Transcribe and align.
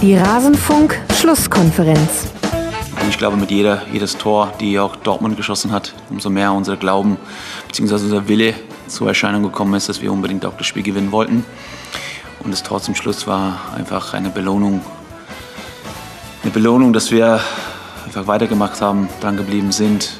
Die 0.00 0.16
Rasenfunk-Schlusskonferenz. 0.16 2.28
Ich 3.10 3.18
glaube, 3.18 3.36
mit 3.36 3.50
jeder, 3.50 3.82
jedes 3.92 4.16
Tor, 4.16 4.52
die 4.60 4.78
auch 4.78 4.94
Dortmund 4.94 5.36
geschossen 5.36 5.72
hat, 5.72 5.92
umso 6.08 6.30
mehr 6.30 6.52
unser 6.52 6.76
Glauben 6.76 7.16
bzw. 7.66 7.94
unser 7.94 8.28
Wille 8.28 8.54
zur 8.86 9.08
Erscheinung 9.08 9.42
gekommen 9.42 9.74
ist, 9.74 9.88
dass 9.88 10.00
wir 10.00 10.12
unbedingt 10.12 10.46
auch 10.46 10.56
das 10.56 10.68
Spiel 10.68 10.84
gewinnen 10.84 11.10
wollten. 11.10 11.44
Und 12.44 12.52
das 12.52 12.62
Tor 12.62 12.80
zum 12.80 12.94
Schluss 12.94 13.26
war 13.26 13.58
einfach 13.76 14.14
eine 14.14 14.30
Belohnung. 14.30 14.82
Eine 16.44 16.52
Belohnung, 16.52 16.92
dass 16.92 17.10
wir 17.10 17.40
einfach 18.06 18.28
weitergemacht 18.28 18.80
haben, 18.80 19.08
dran 19.20 19.36
geblieben 19.36 19.72
sind, 19.72 20.12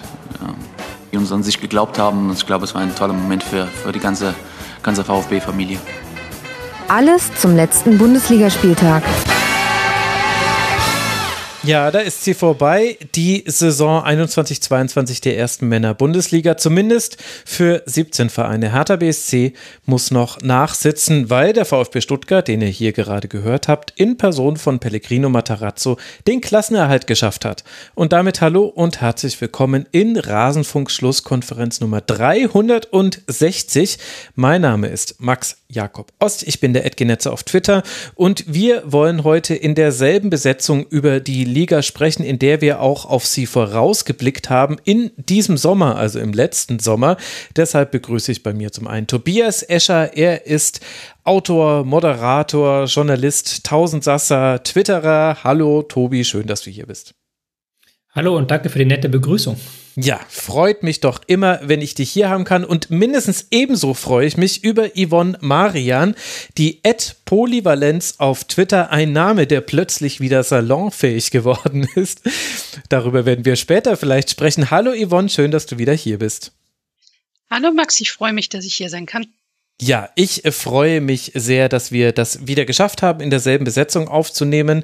wir 1.13 1.21
uns 1.21 1.31
an 1.31 1.45
sich 1.45 1.61
geglaubt 1.61 2.01
haben. 2.01 2.31
Und 2.31 2.37
ich 2.37 2.47
glaube, 2.47 2.65
es 2.65 2.75
war 2.75 2.83
ein 2.83 2.97
toller 2.97 3.15
Moment 3.15 3.45
für, 3.45 3.67
für 3.67 3.93
die 3.93 4.01
ganze, 4.01 4.35
ganze 4.83 5.05
VfB-Familie. 5.05 5.79
Alles 6.89 7.33
zum 7.35 7.55
letzten 7.55 7.97
Bundesligaspieltag. 7.97 9.05
Ja, 11.65 11.91
da 11.91 11.99
ist 11.99 12.23
sie 12.23 12.35
vorbei. 12.35 12.97
Die 13.17 13.43
Saison 13.45 14.05
21-22 14.05 15.23
der 15.23 15.37
ersten 15.37 15.67
Männer 15.67 15.93
Bundesliga. 15.93 16.57
Zumindest 16.57 17.17
für 17.45 17.83
17 17.85 18.31
Vereine. 18.31 18.73
Hertha 18.73 18.95
BSC 18.95 19.55
muss 19.85 20.13
noch 20.13 20.41
nachsitzen, 20.41 21.31
weil 21.31 21.53
der 21.53 21.65
VfB 21.65 22.01
Stuttgart, 22.01 22.47
den 22.47 22.63
ihr 22.63 22.69
hier 22.69 22.93
gerade 22.93 23.27
gehört 23.27 23.67
habt, 23.67 23.93
in 23.97 24.17
Person 24.17 24.57
von 24.57 24.79
Pellegrino 24.79 25.31
Matarazzo 25.31 25.97
den 26.29 26.41
Klassenerhalt 26.41 27.09
geschafft 27.09 27.45
hat. 27.45 27.65
Und 27.97 28.13
damit 28.13 28.41
hallo 28.41 28.67
und 28.67 29.01
herzlich 29.01 29.41
willkommen 29.41 29.87
in 29.91 30.17
Rasenfunk 30.17 30.93
Schlusskonferenz 30.93 31.81
Nummer 31.81 32.01
360. 32.01 33.99
Mein 34.37 34.61
Name 34.61 34.87
ist 34.87 35.17
Max 35.19 35.57
Jakob 35.69 36.13
Ost. 36.21 36.45
Ich 36.47 36.61
bin 36.61 36.73
der 36.73 36.87
Edgenetzer 36.87 37.33
auf 37.33 37.43
Twitter 37.43 37.83
und 38.15 38.45
wir 38.47 38.85
wollen 38.87 39.25
heute 39.25 39.57
in 39.57 39.75
derselben 39.75 40.31
Besetzung 40.31 40.87
über 40.89 41.19
die 41.19 41.48
Liga 41.49 41.83
sprechen, 41.83 42.23
in 42.23 42.39
der 42.39 42.61
wir 42.61 42.81
auch 42.81 43.05
auf 43.05 43.27
sie 43.27 43.47
vorausgeblickt 43.47 44.51
haben 44.51 44.77
in 44.85 45.11
diesem 45.17 45.57
Sommer, 45.57 45.97
also 45.97 46.21
im 46.21 46.33
letzten 46.33 46.79
Sommer. 46.79 47.17
Deshalb 47.57 47.91
begrüße 47.91 48.31
ich 48.31 48.43
bei 48.43 48.53
mir 48.53 48.71
zum 48.71 48.87
einen 48.87 49.07
Tobias 49.07 49.63
Escher. 49.63 50.17
Er 50.17 50.47
ist 50.47 50.81
Autor, 51.25 51.85
Moderator, 51.85 52.85
Journalist, 52.85 53.65
Tausendsasser, 53.65 54.63
Twitterer. 54.63 55.39
Hallo 55.43 55.83
Tobi, 55.83 56.25
schön, 56.25 56.47
dass 56.47 56.63
du 56.63 56.71
hier 56.71 56.87
bist. 56.87 57.15
Hallo 58.13 58.37
und 58.37 58.51
danke 58.51 58.69
für 58.69 58.79
die 58.79 58.85
nette 58.85 59.09
Begrüßung. 59.09 59.57
Ja, 60.01 60.21
freut 60.29 60.85
mich 60.85 61.01
doch 61.01 61.23
immer, 61.27 61.59
wenn 61.65 61.83
ich 61.83 61.93
dich 61.93 62.13
hier 62.13 62.29
haben 62.29 62.45
kann. 62.45 62.65
Und 62.65 62.89
mindestens 62.89 63.49
ebenso 63.51 63.95
freue 63.95 64.29
ich 64.29 64.37
mich 64.37 64.63
über 64.63 64.91
Yvonne 64.91 65.37
Marian, 65.41 66.15
die 66.57 66.81
Ad 66.85 67.15
Polyvalenz 67.25 68.15
auf 68.19 68.45
Twitter, 68.45 68.93
ein 68.93 69.13
Name, 69.13 69.49
der 69.49 69.61
plötzlich 69.61 70.21
wieder 70.21 70.45
salonfähig 70.45 71.31
geworden 71.33 71.89
ist. 71.97 72.23
Darüber 72.91 73.27
werden 73.27 73.45
wir 73.45 73.57
später 73.57 73.97
vielleicht 73.97 74.31
sprechen. 74.31 74.71
Hallo 74.71 74.93
Yvonne, 74.95 75.29
schön, 75.31 75.51
dass 75.51 75.67
du 75.67 75.79
wieder 75.79 75.95
hier 75.95 76.19
bist. 76.19 76.53
Hallo 77.51 77.73
Max, 77.73 78.01
ich 78.01 78.13
freue 78.13 78.33
mich, 78.33 78.49
dass 78.49 78.65
ich 78.65 78.77
hier 78.77 78.91
sein 78.91 79.05
kann. 79.05 79.27
Ja, 79.81 80.09
ich 80.17 80.45
äh, 80.45 80.51
freue 80.51 81.01
mich 81.01 81.31
sehr, 81.37 81.69
dass 81.69 81.93
wir 81.93 82.11
das 82.11 82.49
wieder 82.49 82.65
geschafft 82.65 83.01
haben, 83.01 83.21
in 83.21 83.31
derselben 83.31 83.65
Besetzung 83.65 84.09
aufzunehmen. 84.09 84.83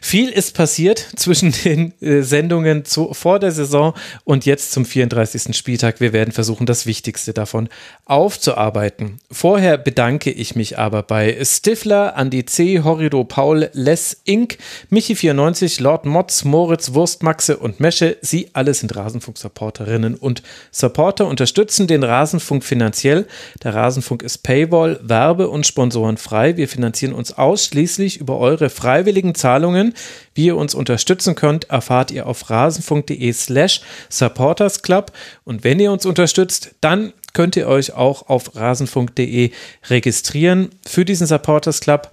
Viel 0.00 0.28
ist 0.28 0.54
passiert 0.54 1.04
zwischen 1.16 1.50
den 1.64 2.00
äh, 2.00 2.22
Sendungen 2.22 2.84
zu, 2.84 3.12
vor 3.12 3.40
der 3.40 3.50
Saison 3.50 3.92
und 4.22 4.46
jetzt 4.46 4.70
zum 4.70 4.84
34. 4.84 5.56
Spieltag. 5.56 5.98
Wir 5.98 6.12
werden 6.12 6.30
versuchen, 6.30 6.64
das 6.64 6.86
Wichtigste 6.86 7.32
davon 7.32 7.68
aufzuarbeiten. 8.04 9.18
Vorher 9.32 9.78
bedanke 9.78 10.30
ich 10.30 10.54
mich 10.54 10.78
aber 10.78 11.02
bei 11.02 11.44
Stifler, 11.44 12.16
Andi 12.16 12.46
C., 12.46 12.82
Horrido 12.84 13.24
Paul, 13.24 13.68
Les 13.72 14.16
Inc., 14.22 14.58
Michi94, 14.92 15.82
Lord 15.82 16.06
Motz, 16.06 16.44
Moritz, 16.44 16.94
Wurstmaxe 16.94 17.56
und 17.56 17.80
Mesche. 17.80 18.16
Sie 18.20 18.50
alle 18.52 18.74
sind 18.74 18.94
Rasenfunk-Supporterinnen 18.94 20.14
und 20.14 20.44
Supporter, 20.70 21.26
unterstützen 21.26 21.88
den 21.88 22.04
Rasenfunk 22.04 22.62
finanziell. 22.62 23.26
Der 23.64 23.74
Rasenfunk 23.74 24.22
ist 24.22 24.35
Paywall, 24.38 25.00
Werbe- 25.02 25.48
und 25.48 25.66
Sponsoren 25.66 26.16
frei. 26.16 26.56
Wir 26.56 26.68
finanzieren 26.68 27.12
uns 27.12 27.36
ausschließlich 27.36 28.18
über 28.18 28.38
eure 28.38 28.70
freiwilligen 28.70 29.34
Zahlungen. 29.34 29.94
Wie 30.34 30.46
ihr 30.46 30.56
uns 30.56 30.74
unterstützen 30.74 31.34
könnt, 31.34 31.70
erfahrt 31.70 32.10
ihr 32.10 32.26
auf 32.26 32.50
rasenfunk.de 32.50 33.32
slash 33.32 33.80
supportersclub. 34.08 35.12
Und 35.44 35.64
wenn 35.64 35.80
ihr 35.80 35.92
uns 35.92 36.06
unterstützt, 36.06 36.74
dann 36.80 37.12
könnt 37.32 37.56
ihr 37.56 37.68
euch 37.68 37.92
auch 37.92 38.28
auf 38.28 38.56
rasenfunk.de 38.56 39.50
registrieren 39.88 40.70
für 40.86 41.04
diesen 41.04 41.26
Supporters 41.26 41.80
Club 41.80 42.10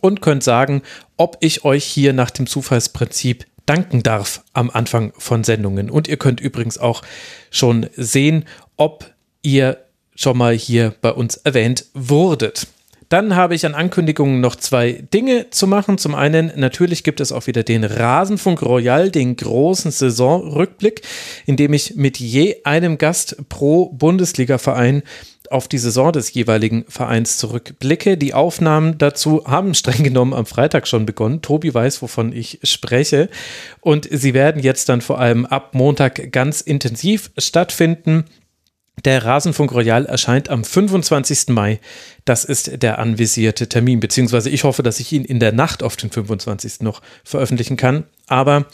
und 0.00 0.22
könnt 0.22 0.42
sagen, 0.42 0.82
ob 1.16 1.36
ich 1.40 1.64
euch 1.64 1.84
hier 1.84 2.12
nach 2.12 2.30
dem 2.30 2.46
Zufallsprinzip 2.46 3.44
danken 3.66 4.02
darf 4.02 4.42
am 4.52 4.70
Anfang 4.70 5.12
von 5.16 5.44
Sendungen. 5.44 5.90
Und 5.90 6.08
ihr 6.08 6.16
könnt 6.16 6.40
übrigens 6.40 6.78
auch 6.78 7.02
schon 7.50 7.88
sehen, 7.96 8.46
ob 8.76 9.12
ihr 9.42 9.78
schon 10.20 10.36
mal 10.36 10.54
hier 10.54 10.94
bei 11.00 11.12
uns 11.12 11.36
erwähnt 11.36 11.86
wurdet. 11.94 12.66
Dann 13.08 13.34
habe 13.34 13.56
ich 13.56 13.66
an 13.66 13.74
Ankündigungen 13.74 14.40
noch 14.40 14.54
zwei 14.54 15.02
Dinge 15.12 15.50
zu 15.50 15.66
machen. 15.66 15.98
Zum 15.98 16.14
einen, 16.14 16.52
natürlich 16.54 17.02
gibt 17.02 17.20
es 17.20 17.32
auch 17.32 17.48
wieder 17.48 17.64
den 17.64 17.82
Rasenfunk 17.82 18.62
Royal, 18.62 19.10
den 19.10 19.34
großen 19.34 19.90
Saisonrückblick, 19.90 21.02
in 21.44 21.56
dem 21.56 21.72
ich 21.72 21.96
mit 21.96 22.20
je 22.20 22.58
einem 22.62 22.98
Gast 22.98 23.36
pro 23.48 23.88
Bundesliga-Verein 23.88 25.02
auf 25.50 25.66
die 25.66 25.78
Saison 25.78 26.12
des 26.12 26.32
jeweiligen 26.32 26.84
Vereins 26.86 27.36
zurückblicke. 27.38 28.16
Die 28.16 28.32
Aufnahmen 28.32 28.96
dazu 28.98 29.44
haben 29.44 29.74
streng 29.74 30.04
genommen 30.04 30.32
am 30.32 30.46
Freitag 30.46 30.86
schon 30.86 31.04
begonnen. 31.06 31.42
Tobi 31.42 31.74
weiß, 31.74 32.02
wovon 32.02 32.32
ich 32.32 32.60
spreche. 32.62 33.28
Und 33.80 34.08
sie 34.08 34.34
werden 34.34 34.62
jetzt 34.62 34.88
dann 34.88 35.00
vor 35.00 35.18
allem 35.18 35.46
ab 35.46 35.74
Montag 35.74 36.30
ganz 36.30 36.60
intensiv 36.60 37.32
stattfinden. 37.36 38.26
Der 39.04 39.24
Rasenfunk 39.24 39.72
Royal 39.72 40.06
erscheint 40.06 40.50
am 40.50 40.64
25. 40.64 41.48
Mai. 41.48 41.80
Das 42.24 42.44
ist 42.44 42.82
der 42.82 42.98
anvisierte 42.98 43.68
Termin, 43.68 44.00
beziehungsweise 44.00 44.50
ich 44.50 44.64
hoffe, 44.64 44.82
dass 44.82 45.00
ich 45.00 45.12
ihn 45.12 45.24
in 45.24 45.40
der 45.40 45.52
Nacht 45.52 45.82
auf 45.82 45.96
den 45.96 46.10
25. 46.10 46.80
noch 46.80 47.00
veröffentlichen 47.24 47.76
kann. 47.76 48.04
Aber 48.30 48.66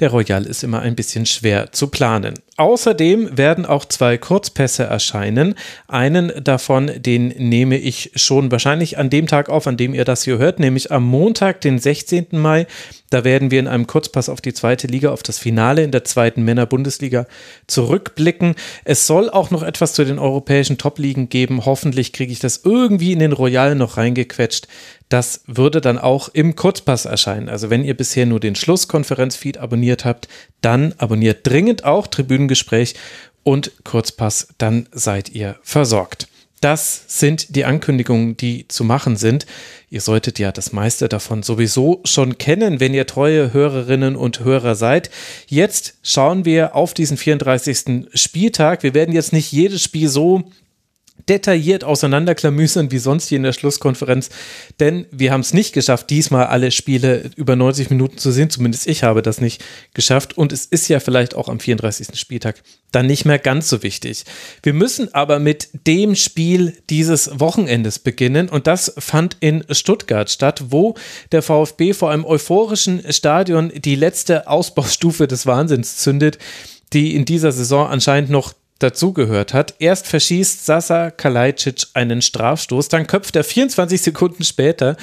der 0.00 0.08
Royal 0.10 0.46
ist 0.46 0.64
immer 0.64 0.80
ein 0.80 0.96
bisschen 0.96 1.26
schwer 1.26 1.70
zu 1.70 1.88
planen. 1.88 2.32
Außerdem 2.56 3.36
werden 3.36 3.66
auch 3.66 3.84
zwei 3.84 4.16
Kurzpässe 4.16 4.84
erscheinen. 4.84 5.54
Einen 5.86 6.32
davon, 6.42 6.90
den 6.96 7.28
nehme 7.28 7.76
ich 7.76 8.12
schon 8.14 8.50
wahrscheinlich 8.50 8.96
an 8.96 9.10
dem 9.10 9.26
Tag 9.26 9.50
auf, 9.50 9.66
an 9.66 9.76
dem 9.76 9.92
ihr 9.92 10.06
das 10.06 10.22
hier 10.24 10.38
hört, 10.38 10.60
nämlich 10.60 10.90
am 10.90 11.04
Montag, 11.04 11.60
den 11.60 11.78
16. 11.78 12.28
Mai. 12.30 12.66
Da 13.10 13.24
werden 13.24 13.50
wir 13.50 13.60
in 13.60 13.68
einem 13.68 13.86
Kurzpass 13.86 14.30
auf 14.30 14.40
die 14.40 14.54
zweite 14.54 14.86
Liga, 14.86 15.10
auf 15.10 15.22
das 15.22 15.38
Finale 15.38 15.82
in 15.82 15.90
der 15.90 16.04
zweiten 16.04 16.42
Männer-Bundesliga 16.44 17.26
zurückblicken. 17.66 18.54
Es 18.84 19.06
soll 19.06 19.28
auch 19.28 19.50
noch 19.50 19.62
etwas 19.62 19.92
zu 19.92 20.04
den 20.04 20.18
europäischen 20.18 20.78
Top-Ligen 20.78 21.28
geben. 21.28 21.66
Hoffentlich 21.66 22.14
kriege 22.14 22.32
ich 22.32 22.38
das 22.38 22.62
irgendwie 22.64 23.12
in 23.12 23.18
den 23.18 23.32
Royal 23.32 23.74
noch 23.74 23.98
reingequetscht. 23.98 24.68
Das 25.12 25.42
würde 25.46 25.82
dann 25.82 25.98
auch 25.98 26.30
im 26.30 26.56
Kurzpass 26.56 27.04
erscheinen. 27.04 27.50
Also 27.50 27.68
wenn 27.68 27.84
ihr 27.84 27.94
bisher 27.94 28.24
nur 28.24 28.40
den 28.40 28.54
Schlusskonferenzfeed 28.54 29.58
abonniert 29.58 30.06
habt, 30.06 30.26
dann 30.62 30.94
abonniert 30.96 31.46
dringend 31.46 31.84
auch 31.84 32.06
Tribünengespräch 32.06 32.94
und 33.42 33.72
Kurzpass, 33.84 34.48
dann 34.56 34.88
seid 34.90 35.28
ihr 35.28 35.56
versorgt. 35.62 36.28
Das 36.62 37.04
sind 37.08 37.56
die 37.56 37.66
Ankündigungen, 37.66 38.38
die 38.38 38.66
zu 38.68 38.84
machen 38.84 39.16
sind. 39.16 39.44
Ihr 39.90 40.00
solltet 40.00 40.38
ja 40.38 40.50
das 40.50 40.72
meiste 40.72 41.10
davon 41.10 41.42
sowieso 41.42 42.00
schon 42.04 42.38
kennen, 42.38 42.80
wenn 42.80 42.94
ihr 42.94 43.06
treue 43.06 43.52
Hörerinnen 43.52 44.16
und 44.16 44.40
Hörer 44.40 44.76
seid. 44.76 45.10
Jetzt 45.46 45.98
schauen 46.02 46.46
wir 46.46 46.74
auf 46.74 46.94
diesen 46.94 47.18
34. 47.18 48.06
Spieltag. 48.14 48.82
Wir 48.82 48.94
werden 48.94 49.14
jetzt 49.14 49.34
nicht 49.34 49.52
jedes 49.52 49.82
Spiel 49.82 50.08
so 50.08 50.44
detailliert 51.28 51.84
auseinanderklamüsern 51.84 52.90
wie 52.90 52.98
sonst 52.98 53.28
hier 53.28 53.36
in 53.36 53.42
der 53.42 53.52
Schlusskonferenz, 53.52 54.30
denn 54.80 55.06
wir 55.10 55.32
haben 55.32 55.40
es 55.40 55.54
nicht 55.54 55.72
geschafft, 55.72 56.10
diesmal 56.10 56.46
alle 56.46 56.70
Spiele 56.70 57.30
über 57.36 57.56
90 57.56 57.90
Minuten 57.90 58.18
zu 58.18 58.32
sehen, 58.32 58.50
zumindest 58.50 58.86
ich 58.86 59.02
habe 59.02 59.22
das 59.22 59.40
nicht 59.40 59.64
geschafft 59.94 60.36
und 60.36 60.52
es 60.52 60.66
ist 60.66 60.88
ja 60.88 61.00
vielleicht 61.00 61.34
auch 61.34 61.48
am 61.48 61.60
34. 61.60 62.18
Spieltag 62.18 62.62
dann 62.90 63.06
nicht 63.06 63.24
mehr 63.24 63.38
ganz 63.38 63.68
so 63.68 63.82
wichtig. 63.82 64.24
Wir 64.62 64.72
müssen 64.72 65.14
aber 65.14 65.38
mit 65.38 65.68
dem 65.86 66.14
Spiel 66.14 66.76
dieses 66.90 67.30
Wochenendes 67.38 67.98
beginnen 67.98 68.48
und 68.48 68.66
das 68.66 68.92
fand 68.98 69.36
in 69.40 69.64
Stuttgart 69.70 70.30
statt, 70.30 70.64
wo 70.68 70.94
der 71.30 71.42
VfB 71.42 71.92
vor 71.92 72.10
einem 72.10 72.24
euphorischen 72.24 73.02
Stadion 73.12 73.72
die 73.74 73.94
letzte 73.94 74.48
Ausbaustufe 74.48 75.26
des 75.26 75.46
Wahnsinns 75.46 75.98
zündet, 75.98 76.38
die 76.92 77.14
in 77.14 77.24
dieser 77.24 77.52
Saison 77.52 77.86
anscheinend 77.88 78.30
noch 78.30 78.52
dazugehört 78.82 79.54
hat. 79.54 79.74
Erst 79.78 80.06
verschießt 80.06 80.66
Sasa 80.66 81.10
Kalajdzic 81.10 81.86
einen 81.94 82.22
Strafstoß, 82.22 82.88
dann 82.88 83.06
köpft 83.06 83.36
er 83.36 83.44
24 83.44 84.00
Sekunden 84.00 84.44
später 84.44 84.96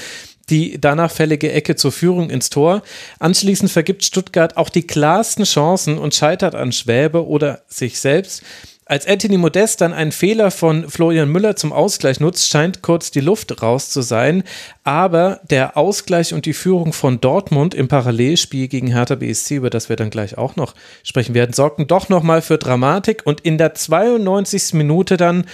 die 0.50 0.80
danach 0.80 1.12
fällige 1.12 1.52
Ecke 1.52 1.76
zur 1.76 1.92
Führung 1.92 2.30
ins 2.30 2.50
Tor. 2.50 2.82
Anschließend 3.20 3.72
vergibt 3.72 4.04
Stuttgart 4.04 4.58
auch 4.58 4.70
die 4.70 4.88
klarsten 4.88 5.46
Chancen 5.46 5.98
und 5.98 6.16
scheitert 6.16 6.56
an 6.56 6.72
Schwäbe 6.72 7.28
oder 7.28 7.62
sich 7.68 8.00
selbst. 8.00 8.44
Als 8.90 9.06
Anthony 9.06 9.38
Modest 9.38 9.82
dann 9.82 9.94
einen 9.94 10.12
Fehler 10.12 10.50
von 10.50 10.90
Florian 10.90 11.30
Müller 11.30 11.56
zum 11.56 11.72
Ausgleich 11.72 12.20
nutzt, 12.20 12.50
scheint 12.50 12.82
kurz 12.82 13.12
die 13.12 13.20
Luft 13.20 13.62
raus 13.62 13.92
zu 13.92 14.02
sein. 14.02 14.42
Aber 14.84 15.42
der 15.48 15.78
Ausgleich 15.78 16.34
und 16.34 16.48
die 16.48 16.54
Führung 16.54 16.92
von 16.92 17.22
Dortmund 17.22 17.76
im 17.76 17.88
Parallelspiel 17.88 18.68
gegen 18.68 18.88
Hertha 18.88 19.14
BSC, 19.14 19.58
über 19.58 19.70
das 19.70 19.90
wir 19.90 19.96
dann 19.96 20.10
gleich 20.10 20.40
auch 20.40 20.56
noch 20.56 20.74
sprechen 21.04 21.36
werden, 21.36 21.54
sorgten 21.54 21.86
doch 21.86 22.10
nochmal 22.10 22.42
für 22.42 22.58
Dramatik. 22.58 23.22
Und 23.26 23.42
in 23.42 23.60
der 23.60 23.76
92. 23.76 24.74
Minute 24.74 25.18
dann 25.18 25.46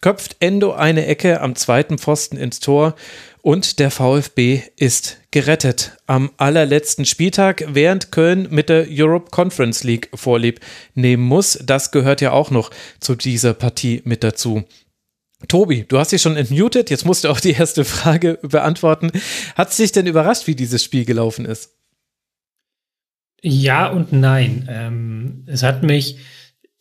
köpft 0.00 0.38
Endo 0.40 0.72
eine 0.72 1.06
Ecke 1.06 1.42
am 1.42 1.54
zweiten 1.54 1.96
Pfosten 1.96 2.38
ins 2.38 2.58
Tor 2.58 2.96
und 3.42 3.78
der 3.78 3.90
VfB 3.90 4.62
ist 4.76 5.18
gerettet 5.30 5.96
am 6.06 6.30
allerletzten 6.36 7.04
Spieltag, 7.04 7.64
während 7.68 8.12
Köln 8.12 8.48
mit 8.50 8.68
der 8.68 8.86
Europe 8.88 9.30
Conference 9.30 9.84
League 9.84 10.10
vorlieb 10.14 10.60
nehmen 10.94 11.22
muss. 11.22 11.58
Das 11.62 11.90
gehört 11.90 12.20
ja 12.20 12.32
auch 12.32 12.50
noch 12.50 12.70
zu 13.00 13.14
dieser 13.14 13.54
Partie 13.54 14.02
mit 14.04 14.22
dazu. 14.24 14.64
Tobi, 15.48 15.84
du 15.88 15.98
hast 15.98 16.12
dich 16.12 16.20
schon 16.20 16.36
entmutet, 16.36 16.90
jetzt 16.90 17.06
musst 17.06 17.24
du 17.24 17.28
auch 17.28 17.40
die 17.40 17.52
erste 17.52 17.84
Frage 17.84 18.38
beantworten. 18.42 19.10
Hat 19.54 19.70
es 19.70 19.76
dich 19.76 19.92
denn 19.92 20.06
überrascht, 20.06 20.46
wie 20.46 20.54
dieses 20.54 20.84
Spiel 20.84 21.04
gelaufen 21.04 21.46
ist? 21.46 21.70
Ja 23.42 23.88
und 23.88 24.12
nein. 24.12 24.68
Ähm, 24.70 25.44
es 25.46 25.62
hat 25.62 25.82
mich 25.82 26.18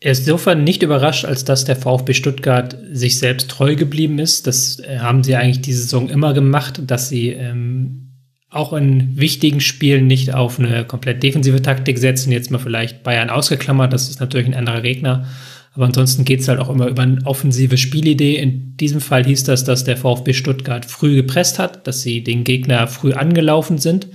er 0.02 0.12
ist 0.14 0.20
insofern 0.20 0.64
nicht 0.64 0.82
überrascht, 0.82 1.26
als 1.26 1.44
dass 1.44 1.66
der 1.66 1.76
VfB 1.76 2.14
Stuttgart 2.14 2.78
sich 2.92 3.20
selbst 3.20 3.50
treu 3.50 3.76
geblieben 3.76 4.18
ist. 4.20 4.48
Das 4.48 4.80
äh, 4.80 5.00
haben 5.00 5.24
sie 5.24 5.36
eigentlich 5.36 5.62
diese 5.62 5.82
Saison 5.82 6.10
immer 6.10 6.34
gemacht, 6.34 6.82
dass 6.88 7.10
sie 7.10 7.30
ähm, 7.30 8.10
auch 8.50 8.74
in 8.74 9.20
wichtigen 9.20 9.60
Spielen 9.60 10.08
nicht 10.08 10.34
auf 10.34 10.60
eine 10.60 10.86
komplett 10.86 11.22
defensive 11.22 11.62
Taktik 11.62 11.98
setzen. 12.00 12.32
Jetzt 12.32 12.50
mal 12.50 12.60
vielleicht 12.60 13.04
Bayern 13.04 13.30
ausgeklammert, 13.30 13.92
das 13.92 14.10
ist 14.10 14.22
natürlich 14.22 14.48
ein 14.48 14.56
anderer 14.56 14.82
Gegner. 14.82 15.28
Aber 15.74 15.86
ansonsten 15.86 16.26
geht 16.26 16.40
es 16.40 16.48
halt 16.48 16.60
auch 16.60 16.70
immer 16.70 16.88
über 16.88 17.04
eine 17.04 17.26
offensive 17.26 17.78
Spielidee. 17.78 18.38
In 18.38 18.76
diesem 18.78 19.02
Fall 19.02 19.26
hieß 19.26 19.44
das, 19.44 19.66
dass 19.66 19.84
der 19.84 19.98
VfB 19.98 20.34
Stuttgart 20.34 20.86
früh 20.86 21.16
gepresst 21.16 21.60
hat, 21.60 21.86
dass 21.88 22.02
sie 22.02 22.24
den 22.24 22.44
Gegner 22.44 22.88
früh 22.88 23.14
angelaufen 23.14 23.78
sind, 23.78 24.08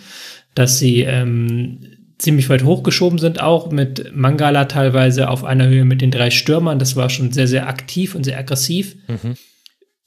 dass 0.55 0.79
sie 0.79 1.03
ähm, 1.03 1.79
ziemlich 2.19 2.49
weit 2.49 2.65
hochgeschoben 2.65 3.19
sind, 3.19 3.41
auch 3.41 3.71
mit 3.71 4.15
Mangala 4.15 4.67
teilweise 4.67 5.29
auf 5.29 5.45
einer 5.45 5.67
Höhe 5.67 5.85
mit 5.85 6.01
den 6.01 6.11
drei 6.11 6.31
Stürmern. 6.31 6.79
Das 6.79 6.97
war 6.97 7.11
schon 7.11 7.33
sehr, 7.33 7.49
sehr 7.49 7.69
aktiv 7.69 8.15
und 8.15 8.25
sehr 8.25 8.39
aggressiv. 8.39 8.97
Mhm. 9.09 9.35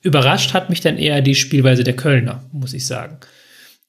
Überrascht 0.02 0.54
hat 0.54 0.70
mich 0.70 0.82
dann 0.82 0.98
eher 0.98 1.22
die 1.22 1.36
Spielweise 1.36 1.84
der 1.84 1.96
Kölner, 1.96 2.46
muss 2.52 2.74
ich 2.74 2.86
sagen. 2.86 3.18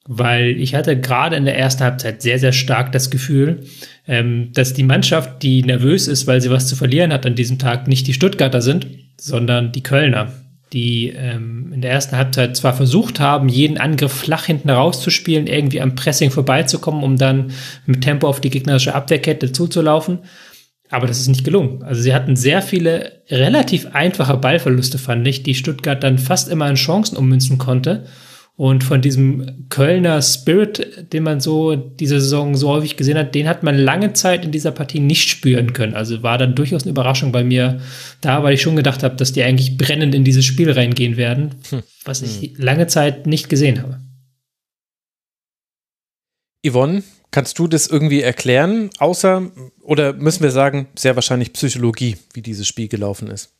Weil 0.05 0.59
ich 0.59 0.75
hatte 0.75 0.99
gerade 0.99 1.35
in 1.35 1.45
der 1.45 1.57
ersten 1.57 1.83
Halbzeit 1.83 2.21
sehr, 2.21 2.39
sehr 2.39 2.51
stark 2.51 2.91
das 2.91 3.09
Gefühl, 3.09 3.63
ähm, 4.07 4.51
dass 4.53 4.73
die 4.73 4.83
Mannschaft, 4.83 5.43
die 5.43 5.63
nervös 5.63 6.07
ist, 6.07 6.25
weil 6.25 6.41
sie 6.41 6.49
was 6.49 6.67
zu 6.67 6.75
verlieren 6.75 7.13
hat 7.13 7.25
an 7.25 7.35
diesem 7.35 7.59
Tag, 7.59 7.87
nicht 7.87 8.07
die 8.07 8.13
Stuttgarter 8.13 8.61
sind, 8.61 8.87
sondern 9.17 9.71
die 9.71 9.83
Kölner 9.83 10.33
die 10.73 11.09
ähm, 11.09 11.71
in 11.73 11.81
der 11.81 11.91
ersten 11.91 12.15
Halbzeit 12.15 12.55
zwar 12.55 12.73
versucht 12.73 13.19
haben, 13.19 13.49
jeden 13.49 13.77
Angriff 13.77 14.11
flach 14.11 14.45
hinten 14.45 14.69
rauszuspielen, 14.69 15.47
irgendwie 15.47 15.81
am 15.81 15.95
Pressing 15.95 16.31
vorbeizukommen, 16.31 17.03
um 17.03 17.17
dann 17.17 17.51
mit 17.85 18.01
Tempo 18.01 18.27
auf 18.27 18.39
die 18.39 18.49
gegnerische 18.49 18.93
Abwehrkette 18.93 19.51
zuzulaufen. 19.51 20.19
Aber 20.91 21.07
das 21.07 21.19
ist 21.19 21.27
nicht 21.27 21.43
gelungen. 21.43 21.83
Also 21.83 22.01
sie 22.01 22.13
hatten 22.13 22.35
sehr 22.35 22.61
viele 22.61 23.21
relativ 23.29 23.87
einfache 23.93 24.37
Ballverluste, 24.37 24.97
fand 24.97 25.27
ich, 25.27 25.43
die 25.43 25.55
Stuttgart 25.55 26.03
dann 26.03 26.17
fast 26.17 26.49
immer 26.49 26.67
in 26.67 26.75
Chancen 26.75 27.17
ummünzen 27.17 27.57
konnte. 27.57 28.05
Und 28.59 28.83
von 28.83 29.01
diesem 29.01 29.69
Kölner 29.69 30.21
Spirit, 30.21 31.13
den 31.13 31.23
man 31.23 31.39
so 31.39 31.77
diese 31.77 32.19
Saison 32.19 32.57
so 32.57 32.67
häufig 32.67 32.97
gesehen 32.97 33.17
hat, 33.17 33.33
den 33.33 33.47
hat 33.47 33.63
man 33.63 33.77
lange 33.77 34.11
Zeit 34.11 34.43
in 34.43 34.51
dieser 34.51 34.71
Partie 34.71 34.99
nicht 34.99 35.29
spüren 35.29 35.71
können. 35.71 35.93
Also 35.93 36.23
war 36.23 36.37
dann 36.37 36.55
durchaus 36.55 36.83
eine 36.83 36.91
Überraschung 36.91 37.31
bei 37.31 37.45
mir 37.45 37.79
da, 38.19 38.43
weil 38.43 38.55
ich 38.55 38.61
schon 38.61 38.75
gedacht 38.75 39.01
habe, 39.01 39.15
dass 39.15 39.31
die 39.31 39.43
eigentlich 39.43 39.77
brennend 39.77 40.13
in 40.13 40.25
dieses 40.25 40.43
Spiel 40.43 40.69
reingehen 40.69 41.15
werden, 41.15 41.55
hm. 41.69 41.83
was 42.03 42.21
ich 42.21 42.41
hm. 42.41 42.55
lange 42.57 42.87
Zeit 42.87 43.27
nicht 43.27 43.47
gesehen 43.47 43.81
habe. 43.81 44.01
Yvonne, 46.67 47.03
kannst 47.31 47.59
du 47.59 47.67
das 47.69 47.87
irgendwie 47.87 48.21
erklären? 48.21 48.89
Außer, 48.97 49.53
oder 49.83 50.11
müssen 50.11 50.43
wir 50.43 50.51
sagen, 50.51 50.89
sehr 50.97 51.15
wahrscheinlich 51.15 51.53
Psychologie, 51.53 52.17
wie 52.33 52.41
dieses 52.41 52.67
Spiel 52.67 52.89
gelaufen 52.89 53.29
ist? 53.29 53.53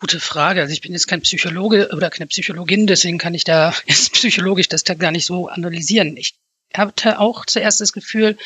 Gute 0.00 0.20
Frage. 0.20 0.60
Also 0.60 0.72
ich 0.72 0.80
bin 0.80 0.92
jetzt 0.92 1.06
kein 1.06 1.22
Psychologe 1.22 1.90
oder 1.92 2.10
keine 2.10 2.26
Psychologin, 2.26 2.86
deswegen 2.86 3.18
kann 3.18 3.34
ich 3.34 3.44
da 3.44 3.74
jetzt 3.86 4.12
psychologisch 4.12 4.68
das 4.68 4.84
gar 4.84 5.10
nicht 5.10 5.26
so 5.26 5.48
analysieren. 5.48 6.16
Ich 6.16 6.34
hatte 6.74 7.20
auch 7.20 7.46
zuerst 7.46 7.80
das 7.80 7.92
Gefühl, 7.92 8.36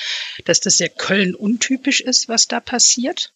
dass 0.44 0.60
das 0.60 0.76
sehr 0.76 0.90
Köln 0.90 1.34
untypisch 1.34 2.00
ist, 2.00 2.28
was 2.28 2.46
da 2.46 2.60
passiert. 2.60 3.32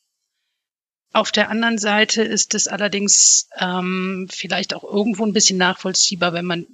Auf 1.15 1.31
der 1.31 1.51
anderen 1.51 1.79
Seite 1.79 2.23
ist 2.23 2.55
es 2.55 2.69
allerdings 2.69 3.49
ähm, 3.59 4.29
vielleicht 4.31 4.75
auch 4.75 4.85
irgendwo 4.85 5.27
ein 5.27 5.35
bisschen 5.35 5.59
nachvollziehbar, 5.59 6.33
wenn 6.33 6.47
man 6.47 6.67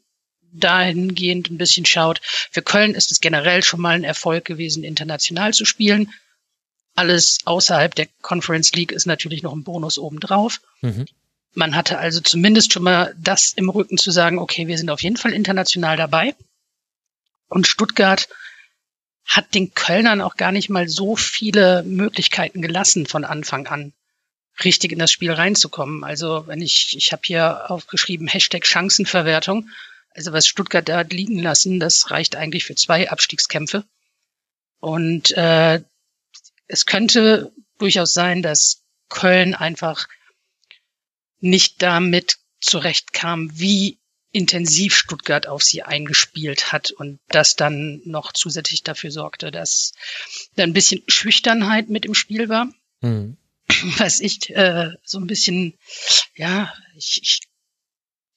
dahingehend 0.52 1.50
ein 1.50 1.58
bisschen 1.58 1.86
schaut. 1.86 2.20
Für 2.22 2.62
Köln 2.62 2.94
ist 2.94 3.10
es 3.10 3.20
generell 3.20 3.62
schon 3.62 3.80
mal 3.80 3.94
ein 3.94 4.04
Erfolg 4.04 4.44
gewesen, 4.44 4.84
international 4.84 5.54
zu 5.54 5.64
spielen. 5.64 6.12
Alles 6.94 7.38
außerhalb 7.44 7.94
der 7.94 8.08
Conference 8.22 8.72
League 8.72 8.92
ist 8.92 9.06
natürlich 9.06 9.42
noch 9.42 9.52
ein 9.52 9.64
Bonus 9.64 9.98
obendrauf. 9.98 10.60
Mhm. 10.80 11.06
Man 11.58 11.74
hatte 11.74 11.98
also 11.98 12.20
zumindest 12.20 12.72
schon 12.72 12.84
mal 12.84 13.16
das 13.18 13.52
im 13.52 13.68
Rücken 13.68 13.98
zu 13.98 14.12
sagen, 14.12 14.38
okay, 14.38 14.68
wir 14.68 14.78
sind 14.78 14.90
auf 14.90 15.02
jeden 15.02 15.16
Fall 15.16 15.32
international 15.32 15.96
dabei. 15.96 16.36
Und 17.48 17.66
Stuttgart 17.66 18.28
hat 19.24 19.56
den 19.56 19.74
Kölnern 19.74 20.20
auch 20.20 20.36
gar 20.36 20.52
nicht 20.52 20.70
mal 20.70 20.88
so 20.88 21.16
viele 21.16 21.82
Möglichkeiten 21.82 22.62
gelassen 22.62 23.06
von 23.06 23.24
Anfang 23.24 23.66
an, 23.66 23.92
richtig 24.62 24.92
in 24.92 25.00
das 25.00 25.10
Spiel 25.10 25.32
reinzukommen. 25.32 26.04
Also 26.04 26.46
wenn 26.46 26.62
ich, 26.62 26.96
ich 26.96 27.10
habe 27.10 27.22
hier 27.24 27.72
aufgeschrieben, 27.72 28.28
Hashtag 28.28 28.64
Chancenverwertung. 28.64 29.68
Also 30.14 30.32
was 30.32 30.46
Stuttgart 30.46 30.88
da 30.88 30.98
hat 30.98 31.12
liegen 31.12 31.40
lassen, 31.40 31.80
das 31.80 32.12
reicht 32.12 32.36
eigentlich 32.36 32.66
für 32.66 32.76
zwei 32.76 33.10
Abstiegskämpfe. 33.10 33.82
Und 34.78 35.32
äh, 35.32 35.82
es 36.68 36.86
könnte 36.86 37.50
durchaus 37.78 38.14
sein, 38.14 38.44
dass 38.44 38.84
Köln 39.08 39.56
einfach 39.56 40.06
nicht 41.40 41.82
damit 41.82 42.38
zurechtkam, 42.60 43.50
wie 43.54 43.98
intensiv 44.32 44.94
Stuttgart 44.94 45.46
auf 45.46 45.62
sie 45.62 45.82
eingespielt 45.82 46.72
hat 46.72 46.90
und 46.90 47.18
das 47.28 47.56
dann 47.56 48.00
noch 48.04 48.32
zusätzlich 48.32 48.82
dafür 48.82 49.10
sorgte, 49.10 49.50
dass 49.50 49.92
da 50.54 50.64
ein 50.64 50.74
bisschen 50.74 51.02
Schüchternheit 51.06 51.88
mit 51.88 52.04
im 52.04 52.14
Spiel 52.14 52.48
war. 52.48 52.68
Mhm. 53.00 53.36
Was 53.98 54.20
ich 54.20 54.50
äh, 54.50 54.90
so 55.04 55.18
ein 55.18 55.26
bisschen, 55.26 55.74
ja, 56.34 56.72
ich, 56.96 57.20
ich 57.22 57.40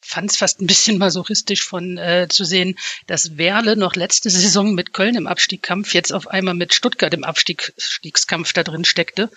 fand 0.02 0.32
es 0.32 0.38
fast 0.38 0.62
ein 0.62 0.68
bisschen 0.68 0.98
masochistisch 0.98 1.64
von 1.64 1.98
äh, 1.98 2.28
zu 2.30 2.44
sehen, 2.44 2.78
dass 3.08 3.38
Werle 3.38 3.76
noch 3.78 3.96
letzte 3.96 4.30
Saison 4.30 4.74
mit 4.74 4.94
Köln 4.94 5.16
im 5.16 5.28
Abstiegskampf 5.28 5.94
jetzt 5.94 6.12
auf 6.12 6.28
einmal 6.28 6.54
mit 6.54 6.74
Stuttgart 6.74 7.14
im 7.14 7.24
Abstiegskampf 7.24 8.54
da 8.54 8.64
drin 8.64 8.86
steckte. 8.86 9.30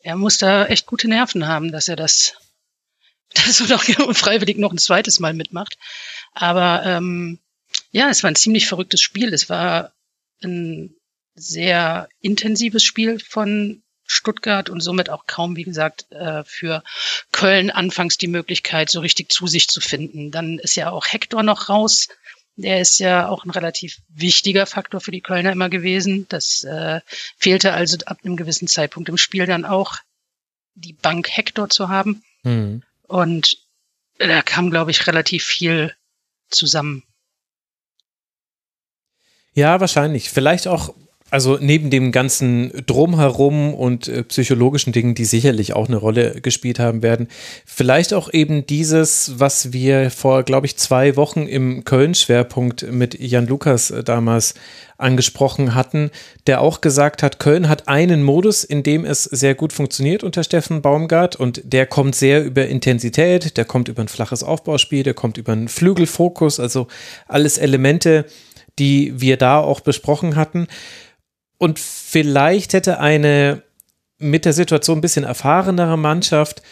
Er 0.00 0.16
muss 0.16 0.38
da 0.38 0.66
echt 0.66 0.86
gute 0.86 1.08
Nerven 1.08 1.46
haben, 1.46 1.72
dass 1.72 1.88
er 1.88 1.96
das 1.96 2.34
dass 3.46 3.60
er 3.60 3.66
doch 3.66 3.84
freiwillig 4.14 4.58
noch 4.58 4.72
ein 4.72 4.78
zweites 4.78 5.20
Mal 5.20 5.34
mitmacht. 5.34 5.76
Aber 6.32 6.84
ähm, 6.84 7.38
ja, 7.90 8.08
es 8.08 8.22
war 8.22 8.30
ein 8.30 8.36
ziemlich 8.36 8.66
verrücktes 8.66 9.00
Spiel. 9.00 9.32
Es 9.32 9.48
war 9.48 9.92
ein 10.42 10.94
sehr 11.34 12.08
intensives 12.20 12.84
Spiel 12.84 13.18
von 13.18 13.82
Stuttgart 14.06 14.68
und 14.68 14.80
somit 14.80 15.10
auch 15.10 15.26
kaum, 15.26 15.56
wie 15.56 15.64
gesagt, 15.64 16.10
äh, 16.12 16.44
für 16.44 16.84
Köln 17.32 17.70
anfangs 17.70 18.18
die 18.18 18.28
Möglichkeit, 18.28 18.90
so 18.90 19.00
richtig 19.00 19.32
zu 19.32 19.46
sich 19.46 19.68
zu 19.68 19.80
finden. 19.80 20.30
Dann 20.30 20.58
ist 20.58 20.76
ja 20.76 20.90
auch 20.90 21.06
Hector 21.06 21.42
noch 21.42 21.68
raus. 21.68 22.08
Der 22.56 22.80
ist 22.80 23.00
ja 23.00 23.28
auch 23.28 23.44
ein 23.44 23.50
relativ 23.50 23.98
wichtiger 24.08 24.66
Faktor 24.66 25.00
für 25.00 25.10
die 25.10 25.22
Kölner 25.22 25.52
immer 25.52 25.68
gewesen. 25.68 26.26
Das 26.28 26.62
äh, 26.64 27.00
fehlte 27.36 27.72
also 27.72 27.96
ab 28.06 28.18
einem 28.22 28.36
gewissen 28.36 28.68
Zeitpunkt 28.68 29.08
im 29.08 29.16
Spiel 29.16 29.46
dann 29.46 29.64
auch, 29.64 29.96
die 30.76 30.92
Bank 30.92 31.28
Hector 31.30 31.70
zu 31.70 31.88
haben. 31.88 32.22
Mhm. 32.42 32.82
Und 33.06 33.56
da 34.18 34.42
kam, 34.42 34.70
glaube 34.70 34.90
ich, 34.90 35.06
relativ 35.06 35.44
viel 35.44 35.94
zusammen. 36.48 37.04
Ja, 39.52 39.80
wahrscheinlich. 39.80 40.30
Vielleicht 40.30 40.66
auch, 40.66 40.94
also 41.34 41.58
neben 41.60 41.90
dem 41.90 42.12
ganzen 42.12 42.70
Drumherum 42.86 43.74
und 43.74 44.06
äh, 44.06 44.22
psychologischen 44.22 44.92
Dingen, 44.92 45.16
die 45.16 45.24
sicherlich 45.24 45.72
auch 45.72 45.88
eine 45.88 45.96
Rolle 45.96 46.40
gespielt 46.40 46.78
haben 46.78 47.02
werden, 47.02 47.26
vielleicht 47.66 48.14
auch 48.14 48.32
eben 48.32 48.68
dieses, 48.68 49.32
was 49.36 49.72
wir 49.72 50.12
vor, 50.12 50.44
glaube 50.44 50.66
ich, 50.66 50.76
zwei 50.76 51.16
Wochen 51.16 51.48
im 51.48 51.82
Köln-Schwerpunkt 51.82 52.88
mit 52.92 53.18
Jan 53.18 53.48
Lukas 53.48 53.90
äh, 53.90 54.04
damals 54.04 54.54
angesprochen 54.96 55.74
hatten, 55.74 56.12
der 56.46 56.60
auch 56.60 56.80
gesagt 56.80 57.24
hat, 57.24 57.40
Köln 57.40 57.68
hat 57.68 57.88
einen 57.88 58.22
Modus, 58.22 58.62
in 58.62 58.84
dem 58.84 59.04
es 59.04 59.24
sehr 59.24 59.56
gut 59.56 59.72
funktioniert 59.72 60.22
unter 60.22 60.44
Steffen 60.44 60.82
Baumgart 60.82 61.34
und 61.34 61.62
der 61.64 61.86
kommt 61.86 62.14
sehr 62.14 62.44
über 62.44 62.68
Intensität, 62.68 63.56
der 63.56 63.64
kommt 63.64 63.88
über 63.88 64.02
ein 64.02 64.08
flaches 64.08 64.44
Aufbauspiel, 64.44 65.02
der 65.02 65.14
kommt 65.14 65.36
über 65.36 65.50
einen 65.50 65.66
Flügelfokus, 65.66 66.60
also 66.60 66.86
alles 67.26 67.58
Elemente, 67.58 68.24
die 68.78 69.20
wir 69.20 69.36
da 69.36 69.58
auch 69.58 69.80
besprochen 69.80 70.36
hatten. 70.36 70.68
Und 71.58 71.78
vielleicht 71.78 72.72
hätte 72.72 73.00
eine 73.00 73.62
mit 74.18 74.44
der 74.44 74.52
Situation 74.52 74.98
ein 74.98 75.02
bisschen 75.02 75.24
erfahrenere 75.24 75.96
Mannschaft 75.96 76.62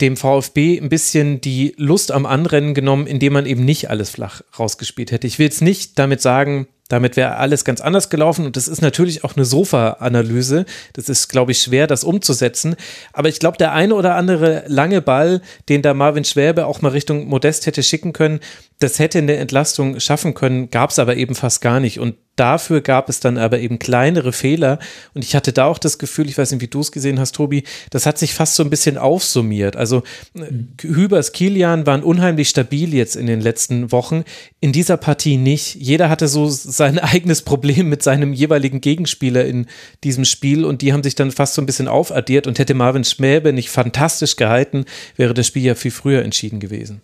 dem 0.00 0.16
VfB 0.16 0.80
ein 0.80 0.88
bisschen 0.88 1.40
die 1.40 1.74
Lust 1.76 2.10
am 2.10 2.26
Anrennen 2.26 2.74
genommen, 2.74 3.06
indem 3.06 3.32
man 3.32 3.46
eben 3.46 3.64
nicht 3.64 3.90
alles 3.90 4.10
flach 4.10 4.42
rausgespielt 4.58 5.12
hätte. 5.12 5.26
Ich 5.26 5.38
will 5.38 5.46
jetzt 5.46 5.62
nicht 5.62 5.98
damit 5.98 6.20
sagen, 6.20 6.66
damit 6.88 7.16
wäre 7.16 7.36
alles 7.36 7.64
ganz 7.64 7.80
anders 7.80 8.10
gelaufen 8.10 8.44
und 8.44 8.56
das 8.56 8.68
ist 8.68 8.82
natürlich 8.82 9.24
auch 9.24 9.36
eine 9.36 9.46
Sofa-Analyse. 9.46 10.66
Das 10.92 11.08
ist, 11.08 11.28
glaube 11.28 11.52
ich, 11.52 11.60
schwer, 11.60 11.86
das 11.86 12.04
umzusetzen. 12.04 12.76
Aber 13.12 13.28
ich 13.28 13.38
glaube, 13.38 13.56
der 13.56 13.72
eine 13.72 13.94
oder 13.94 14.16
andere 14.16 14.64
lange 14.66 15.00
Ball, 15.00 15.40
den 15.68 15.80
da 15.80 15.94
Marvin 15.94 16.24
Schwäbe 16.24 16.66
auch 16.66 16.82
mal 16.82 16.90
Richtung 16.90 17.26
Modest 17.26 17.66
hätte 17.66 17.82
schicken 17.82 18.12
können, 18.12 18.40
das 18.80 18.98
hätte 18.98 19.18
eine 19.18 19.36
Entlastung 19.36 19.98
schaffen 19.98 20.34
können, 20.34 20.70
gab 20.70 20.90
es 20.90 20.98
aber 20.98 21.16
eben 21.16 21.34
fast 21.34 21.62
gar 21.62 21.80
nicht. 21.80 22.00
Und 22.00 22.16
dafür 22.36 22.80
gab 22.80 23.08
es 23.08 23.20
dann 23.20 23.38
aber 23.38 23.60
eben 23.60 23.78
kleinere 23.78 24.32
Fehler. 24.32 24.78
Und 25.14 25.24
ich 25.24 25.34
hatte 25.34 25.52
da 25.52 25.66
auch 25.66 25.78
das 25.78 25.98
Gefühl, 25.98 26.28
ich 26.28 26.36
weiß 26.36 26.50
nicht, 26.52 26.60
wie 26.60 26.68
du 26.68 26.80
es 26.80 26.92
gesehen 26.92 27.20
hast, 27.20 27.34
Tobi, 27.34 27.64
das 27.90 28.06
hat 28.06 28.18
sich 28.18 28.34
fast 28.34 28.56
so 28.56 28.62
ein 28.62 28.70
bisschen 28.70 28.98
aufsummiert. 28.98 29.76
Also 29.76 30.02
mhm. 30.34 30.74
Hübers 30.80 31.32
Kilian 31.32 31.86
waren 31.86 32.02
unheimlich 32.02 32.48
stabil 32.48 32.94
jetzt 32.94 33.16
in 33.16 33.26
den 33.26 33.40
letzten 33.40 33.92
Wochen. 33.92 34.24
In 34.60 34.72
dieser 34.72 34.96
Partie 34.96 35.36
nicht. 35.36 35.74
Jeder 35.76 36.08
hatte 36.08 36.28
so 36.28 36.48
sein 36.48 36.98
eigenes 36.98 37.42
Problem 37.42 37.88
mit 37.88 38.02
seinem 38.02 38.32
jeweiligen 38.32 38.80
Gegenspieler 38.80 39.44
in 39.44 39.66
diesem 40.02 40.24
Spiel 40.24 40.64
und 40.64 40.82
die 40.82 40.92
haben 40.92 41.02
sich 41.02 41.14
dann 41.14 41.30
fast 41.30 41.54
so 41.54 41.62
ein 41.62 41.66
bisschen 41.66 41.88
aufaddiert 41.88 42.46
und 42.46 42.58
hätte 42.58 42.74
Marvin 42.74 43.04
Schmäbe 43.04 43.52
nicht 43.52 43.70
fantastisch 43.70 44.36
gehalten, 44.36 44.84
wäre 45.16 45.34
das 45.34 45.46
Spiel 45.46 45.62
ja 45.62 45.74
viel 45.74 45.90
früher 45.90 46.22
entschieden 46.22 46.60
gewesen. 46.60 47.02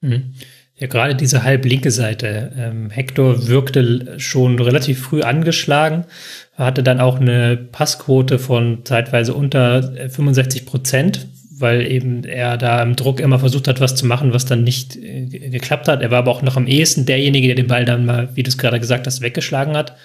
Mhm. 0.00 0.34
Ja, 0.80 0.86
gerade 0.86 1.14
diese 1.14 1.42
halblinke 1.42 1.90
Seite. 1.90 2.52
Ähm, 2.56 2.88
Hector 2.88 3.48
wirkte 3.48 4.18
schon 4.18 4.58
relativ 4.58 5.00
früh 5.00 5.20
angeschlagen, 5.20 6.06
hatte 6.54 6.82
dann 6.82 7.00
auch 7.00 7.20
eine 7.20 7.58
Passquote 7.58 8.38
von 8.38 8.78
zeitweise 8.84 9.34
unter 9.34 9.92
65 10.08 10.64
Prozent, 10.64 11.28
weil 11.50 11.86
eben 11.86 12.24
er 12.24 12.56
da 12.56 12.82
im 12.82 12.96
Druck 12.96 13.20
immer 13.20 13.38
versucht 13.38 13.68
hat, 13.68 13.82
was 13.82 13.94
zu 13.94 14.06
machen, 14.06 14.32
was 14.32 14.46
dann 14.46 14.64
nicht 14.64 14.96
äh, 14.96 15.26
geklappt 15.26 15.86
hat. 15.86 16.00
Er 16.00 16.10
war 16.10 16.20
aber 16.20 16.30
auch 16.30 16.40
noch 16.40 16.56
am 16.56 16.66
ehesten 16.66 17.04
derjenige, 17.04 17.48
der 17.48 17.56
den 17.56 17.66
Ball 17.66 17.84
dann 17.84 18.06
mal, 18.06 18.30
wie 18.34 18.42
du 18.42 18.48
es 18.48 18.56
gerade 18.56 18.80
gesagt 18.80 19.06
hast, 19.06 19.20
weggeschlagen 19.20 19.76
hat. 19.76 19.96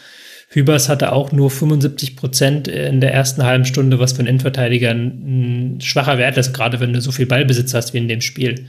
Hübers 0.49 0.89
hatte 0.89 1.13
auch 1.13 1.31
nur 1.31 1.51
75 1.51 2.17
Prozent 2.17 2.67
in 2.67 2.99
der 2.99 3.13
ersten 3.13 3.43
halben 3.45 3.63
Stunde, 3.63 3.97
was 3.99 4.11
für 4.11 4.19
einen 4.19 4.27
Innenverteidiger 4.27 4.91
ein 4.91 5.79
schwacher 5.81 6.17
Wert 6.17 6.37
ist, 6.37 6.53
gerade 6.53 6.81
wenn 6.81 6.91
du 6.91 6.99
so 6.99 7.13
viel 7.13 7.25
Ballbesitz 7.27 7.73
hast 7.73 7.93
wie 7.93 7.99
in 7.99 8.09
dem 8.09 8.21
Spiel. 8.21 8.67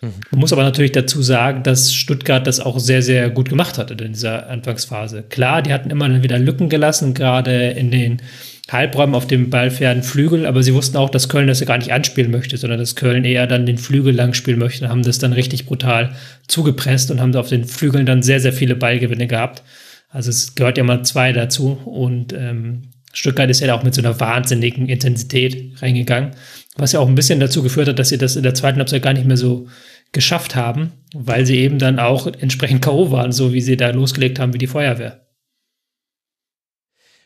Man 0.00 0.40
muss 0.40 0.52
aber 0.52 0.62
natürlich 0.62 0.92
dazu 0.92 1.22
sagen, 1.22 1.64
dass 1.64 1.92
Stuttgart 1.92 2.46
das 2.46 2.60
auch 2.60 2.78
sehr, 2.78 3.02
sehr 3.02 3.30
gut 3.30 3.48
gemacht 3.48 3.78
hatte 3.78 3.94
in 3.94 4.12
dieser 4.12 4.48
Anfangsphase. 4.48 5.24
Klar, 5.28 5.62
die 5.62 5.72
hatten 5.72 5.90
immer 5.90 6.22
wieder 6.22 6.38
Lücken 6.38 6.68
gelassen, 6.68 7.14
gerade 7.14 7.70
in 7.70 7.90
den 7.90 8.22
Halbräumen 8.70 9.14
auf 9.14 9.26
dem 9.26 9.50
ballfernen 9.50 10.02
Flügel, 10.02 10.46
aber 10.46 10.62
sie 10.62 10.74
wussten 10.74 10.98
auch, 10.98 11.10
dass 11.10 11.28
Köln 11.28 11.48
das 11.48 11.60
ja 11.60 11.66
gar 11.66 11.78
nicht 11.78 11.92
anspielen 11.92 12.30
möchte, 12.30 12.56
sondern 12.58 12.78
dass 12.78 12.96
Köln 12.96 13.24
eher 13.24 13.46
dann 13.46 13.66
den 13.66 13.78
Flügel 13.78 14.14
lang 14.14 14.34
spielen 14.34 14.58
möchte 14.58 14.84
und 14.84 14.90
haben 14.90 15.02
das 15.02 15.18
dann 15.18 15.32
richtig 15.32 15.66
brutal 15.66 16.14
zugepresst 16.46 17.10
und 17.10 17.20
haben 17.20 17.34
auf 17.34 17.48
den 17.48 17.64
Flügeln 17.64 18.06
dann 18.06 18.22
sehr, 18.22 18.40
sehr 18.40 18.52
viele 18.52 18.76
Ballgewinne 18.76 19.26
gehabt. 19.26 19.62
Also 20.10 20.30
es 20.30 20.54
gehört 20.54 20.78
ja 20.78 20.84
mal 20.84 21.02
zwei 21.02 21.32
dazu 21.32 21.78
und 21.84 22.32
ähm, 22.34 22.90
Stuttgart 23.12 23.50
ist 23.50 23.60
ja 23.60 23.74
auch 23.74 23.82
mit 23.82 23.94
so 23.94 24.02
einer 24.02 24.18
wahnsinnigen 24.20 24.88
Intensität 24.88 25.82
reingegangen, 25.82 26.32
was 26.76 26.92
ja 26.92 27.00
auch 27.00 27.08
ein 27.08 27.14
bisschen 27.14 27.40
dazu 27.40 27.62
geführt 27.62 27.88
hat, 27.88 27.98
dass 27.98 28.10
sie 28.10 28.18
das 28.18 28.36
in 28.36 28.42
der 28.42 28.54
zweiten 28.54 28.78
Halbzeit 28.78 29.02
gar 29.02 29.12
nicht 29.12 29.26
mehr 29.26 29.36
so 29.36 29.66
geschafft 30.12 30.54
haben, 30.54 30.92
weil 31.14 31.44
sie 31.46 31.58
eben 31.58 31.78
dann 31.78 31.98
auch 31.98 32.26
entsprechend 32.26 32.82
K.O. 32.82 33.10
waren, 33.10 33.32
so 33.32 33.52
wie 33.52 33.60
sie 33.60 33.76
da 33.76 33.90
losgelegt 33.90 34.38
haben 34.38 34.54
wie 34.54 34.58
die 34.58 34.66
Feuerwehr. 34.66 35.26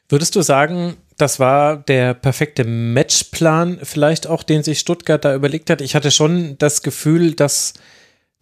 Würdest 0.09 0.37
du 0.37 0.43
sagen, 0.43 0.97
das 1.17 1.39
war 1.39 1.77
der 1.77 2.15
perfekte 2.15 2.65
Matchplan 2.65 3.79
vielleicht 3.83 4.27
auch, 4.27 4.43
den 4.43 4.63
sich 4.63 4.81
Stuttgart 4.81 5.25
da 5.25 5.35
überlegt 5.35 5.71
hat? 5.71 5.81
Ich 5.81 5.95
hatte 5.95 6.11
schon 6.11 6.59
das 6.59 6.83
Gefühl, 6.83 7.35
dass, 7.35 7.75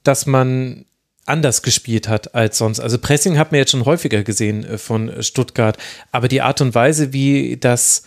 dass 0.02 0.26
man 0.26 0.86
anders 1.30 1.62
gespielt 1.62 2.08
hat 2.08 2.34
als 2.34 2.58
sonst. 2.58 2.80
Also 2.80 2.98
Pressing 2.98 3.38
hat 3.38 3.52
man 3.52 3.58
jetzt 3.58 3.70
schon 3.70 3.86
häufiger 3.86 4.22
gesehen 4.22 4.64
äh, 4.64 4.78
von 4.78 5.22
Stuttgart, 5.22 5.78
aber 6.12 6.28
die 6.28 6.42
Art 6.42 6.60
und 6.60 6.74
Weise, 6.74 7.12
wie 7.12 7.56
das 7.56 8.04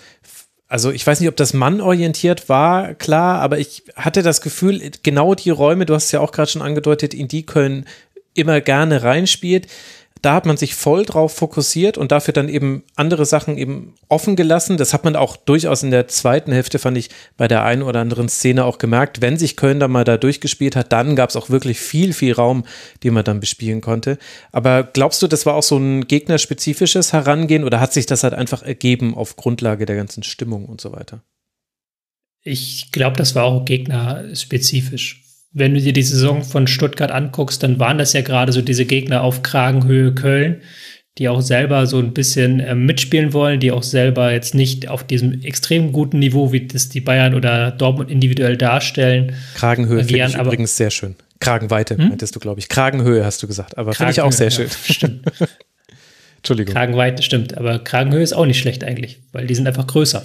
also 0.69 0.89
ich 0.89 1.05
weiß 1.05 1.19
nicht, 1.19 1.29
ob 1.29 1.35
das 1.35 1.53
mannorientiert 1.53 2.49
war, 2.49 2.95
klar, 2.95 3.41
aber 3.41 3.59
ich 3.59 3.83
hatte 3.95 4.23
das 4.23 4.41
Gefühl, 4.41 4.81
genau 5.03 5.35
die 5.35 5.51
Räume, 5.51 5.85
du 5.85 5.93
hast 5.93 6.05
es 6.05 6.11
ja 6.11 6.19
auch 6.19 6.31
gerade 6.31 6.49
schon 6.49 6.63
angedeutet, 6.63 7.13
in 7.13 7.27
die 7.27 7.45
Köln 7.45 7.85
immer 8.33 8.59
gerne 8.59 9.03
reinspielt, 9.03 9.67
da 10.23 10.35
hat 10.35 10.45
man 10.45 10.55
sich 10.55 10.73
voll 10.73 11.03
drauf 11.05 11.35
fokussiert 11.35 11.97
und 11.97 12.13
dafür 12.13 12.33
dann 12.33 12.47
eben 12.47 12.83
andere 12.95 13.25
Sachen 13.25 13.57
eben 13.57 13.93
offen 14.07 14.37
gelassen. 14.37 14.77
Das 14.77 14.93
hat 14.93 15.03
man 15.03 15.17
auch 15.17 15.35
durchaus 15.35 15.83
in 15.83 15.91
der 15.91 16.07
zweiten 16.07 16.53
Hälfte, 16.53 16.79
fand 16.79 16.97
ich, 16.97 17.09
bei 17.35 17.49
der 17.49 17.63
einen 17.65 17.83
oder 17.83 17.99
anderen 17.99 18.29
Szene 18.29 18.63
auch 18.63 18.77
gemerkt. 18.77 19.19
Wenn 19.19 19.37
sich 19.37 19.57
Köln 19.57 19.81
da 19.81 19.89
mal 19.89 20.05
da 20.05 20.15
durchgespielt 20.15 20.77
hat, 20.77 20.93
dann 20.93 21.17
gab 21.17 21.29
es 21.29 21.35
auch 21.35 21.49
wirklich 21.49 21.77
viel, 21.77 22.13
viel 22.13 22.31
Raum, 22.31 22.63
den 23.03 23.13
man 23.13 23.25
dann 23.25 23.41
bespielen 23.41 23.81
konnte. 23.81 24.17
Aber 24.53 24.83
glaubst 24.83 25.21
du, 25.21 25.27
das 25.27 25.45
war 25.45 25.55
auch 25.55 25.63
so 25.63 25.77
ein 25.77 26.07
gegnerspezifisches 26.07 27.11
Herangehen 27.11 27.65
oder 27.65 27.81
hat 27.81 27.91
sich 27.91 28.05
das 28.05 28.23
halt 28.23 28.33
einfach 28.33 28.63
ergeben 28.63 29.15
auf 29.15 29.35
Grundlage 29.35 29.85
der 29.85 29.97
ganzen 29.97 30.23
Stimmung 30.23 30.67
und 30.67 30.79
so 30.79 30.93
weiter? 30.93 31.21
Ich 32.43 32.93
glaube, 32.93 33.17
das 33.17 33.35
war 33.35 33.43
auch 33.43 33.65
gegnerspezifisch 33.65 35.22
wenn 35.53 35.73
du 35.73 35.79
dir 35.79 35.93
die 35.93 36.03
Saison 36.03 36.43
von 36.43 36.67
Stuttgart 36.67 37.11
anguckst, 37.11 37.61
dann 37.63 37.79
waren 37.79 37.97
das 37.97 38.13
ja 38.13 38.21
gerade 38.21 38.51
so 38.51 38.61
diese 38.61 38.85
Gegner 38.85 39.21
auf 39.21 39.43
Kragenhöhe 39.43 40.13
Köln, 40.13 40.61
die 41.19 41.29
auch 41.29 41.41
selber 41.41 41.85
so 41.85 41.99
ein 41.99 42.13
bisschen 42.13 42.59
äh, 42.59 42.73
mitspielen 42.73 43.33
wollen, 43.33 43.59
die 43.59 43.71
auch 43.71 43.83
selber 43.83 44.31
jetzt 44.31 44.55
nicht 44.55 44.87
auf 44.87 45.03
diesem 45.03 45.43
extrem 45.43 45.91
guten 45.91 46.17
Niveau, 46.19 46.51
wie 46.51 46.65
das 46.65 46.89
die 46.89 47.01
Bayern 47.01 47.35
oder 47.35 47.69
Dortmund 47.69 48.09
individuell 48.09 48.57
darstellen. 48.57 49.35
Kragenhöhe 49.53 50.03
finde 50.03 50.25
ich 50.25 50.35
übrigens 50.35 50.75
sehr 50.75 50.89
schön. 50.89 51.15
Kragenweite 51.39 51.97
hm? 51.97 52.09
meintest 52.09 52.35
du, 52.35 52.39
glaube 52.39 52.59
ich. 52.59 52.69
Kragenhöhe 52.69 53.23
hast 53.23 53.43
du 53.43 53.47
gesagt, 53.47 53.77
aber 53.77 53.93
finde 53.93 54.11
ich 54.11 54.21
auch 54.21 54.31
sehr 54.31 54.49
schön. 54.49 54.67
Ja, 54.67 54.93
stimmt. 54.93 55.25
Entschuldigung. 56.37 56.73
Kragenweite 56.73 57.23
stimmt, 57.23 57.57
aber 57.57 57.79
Kragenhöhe 57.79 58.23
ist 58.23 58.33
auch 58.33 58.45
nicht 58.45 58.59
schlecht 58.59 58.83
eigentlich, 58.83 59.21
weil 59.31 59.45
die 59.47 59.55
sind 59.55 59.67
einfach 59.67 59.87
größer. 59.87 60.23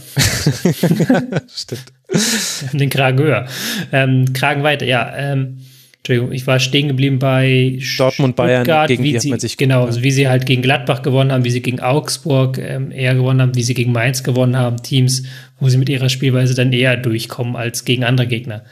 stimmt. 1.55 1.93
Den 2.73 2.91
Kragen 2.91 3.19
höher. 3.19 3.47
Ähm, 3.93 4.33
Kragenweite, 4.33 4.85
ja. 4.85 5.13
Ähm, 5.17 5.59
Entschuldigung, 5.99 6.33
ich 6.33 6.47
war 6.47 6.59
stehen 6.59 6.89
geblieben 6.89 7.19
bei 7.19 7.79
Dortmund, 7.99 8.35
Bayern, 8.35 8.65
gegen 8.87 9.05
wie 9.05 9.19
sie, 9.19 9.39
sich 9.39 9.59
Genau, 9.59 9.85
also 9.85 10.03
wie 10.03 10.11
sie 10.11 10.27
halt 10.27 10.47
gegen 10.47 10.63
Gladbach 10.63 11.03
gewonnen 11.03 11.33
haben, 11.33 11.45
wie 11.45 11.51
sie 11.51 11.61
gegen 11.61 11.81
Augsburg 11.81 12.57
ähm, 12.57 12.91
eher 12.91 13.15
gewonnen 13.15 13.43
haben, 13.43 13.55
wie 13.55 13.63
sie 13.63 13.75
gegen 13.75 13.93
Mainz 13.93 14.23
gewonnen 14.23 14.57
haben. 14.57 14.83
Teams, 14.83 15.25
wo 15.61 15.69
sie 15.69 15.77
mit 15.77 15.91
ihrer 15.91 16.09
Spielweise 16.09 16.55
dann 16.55 16.73
eher 16.73 16.97
durchkommen 16.97 17.57
als 17.57 17.85
gegen 17.85 18.05
andere 18.05 18.27
Gegner. 18.27 18.65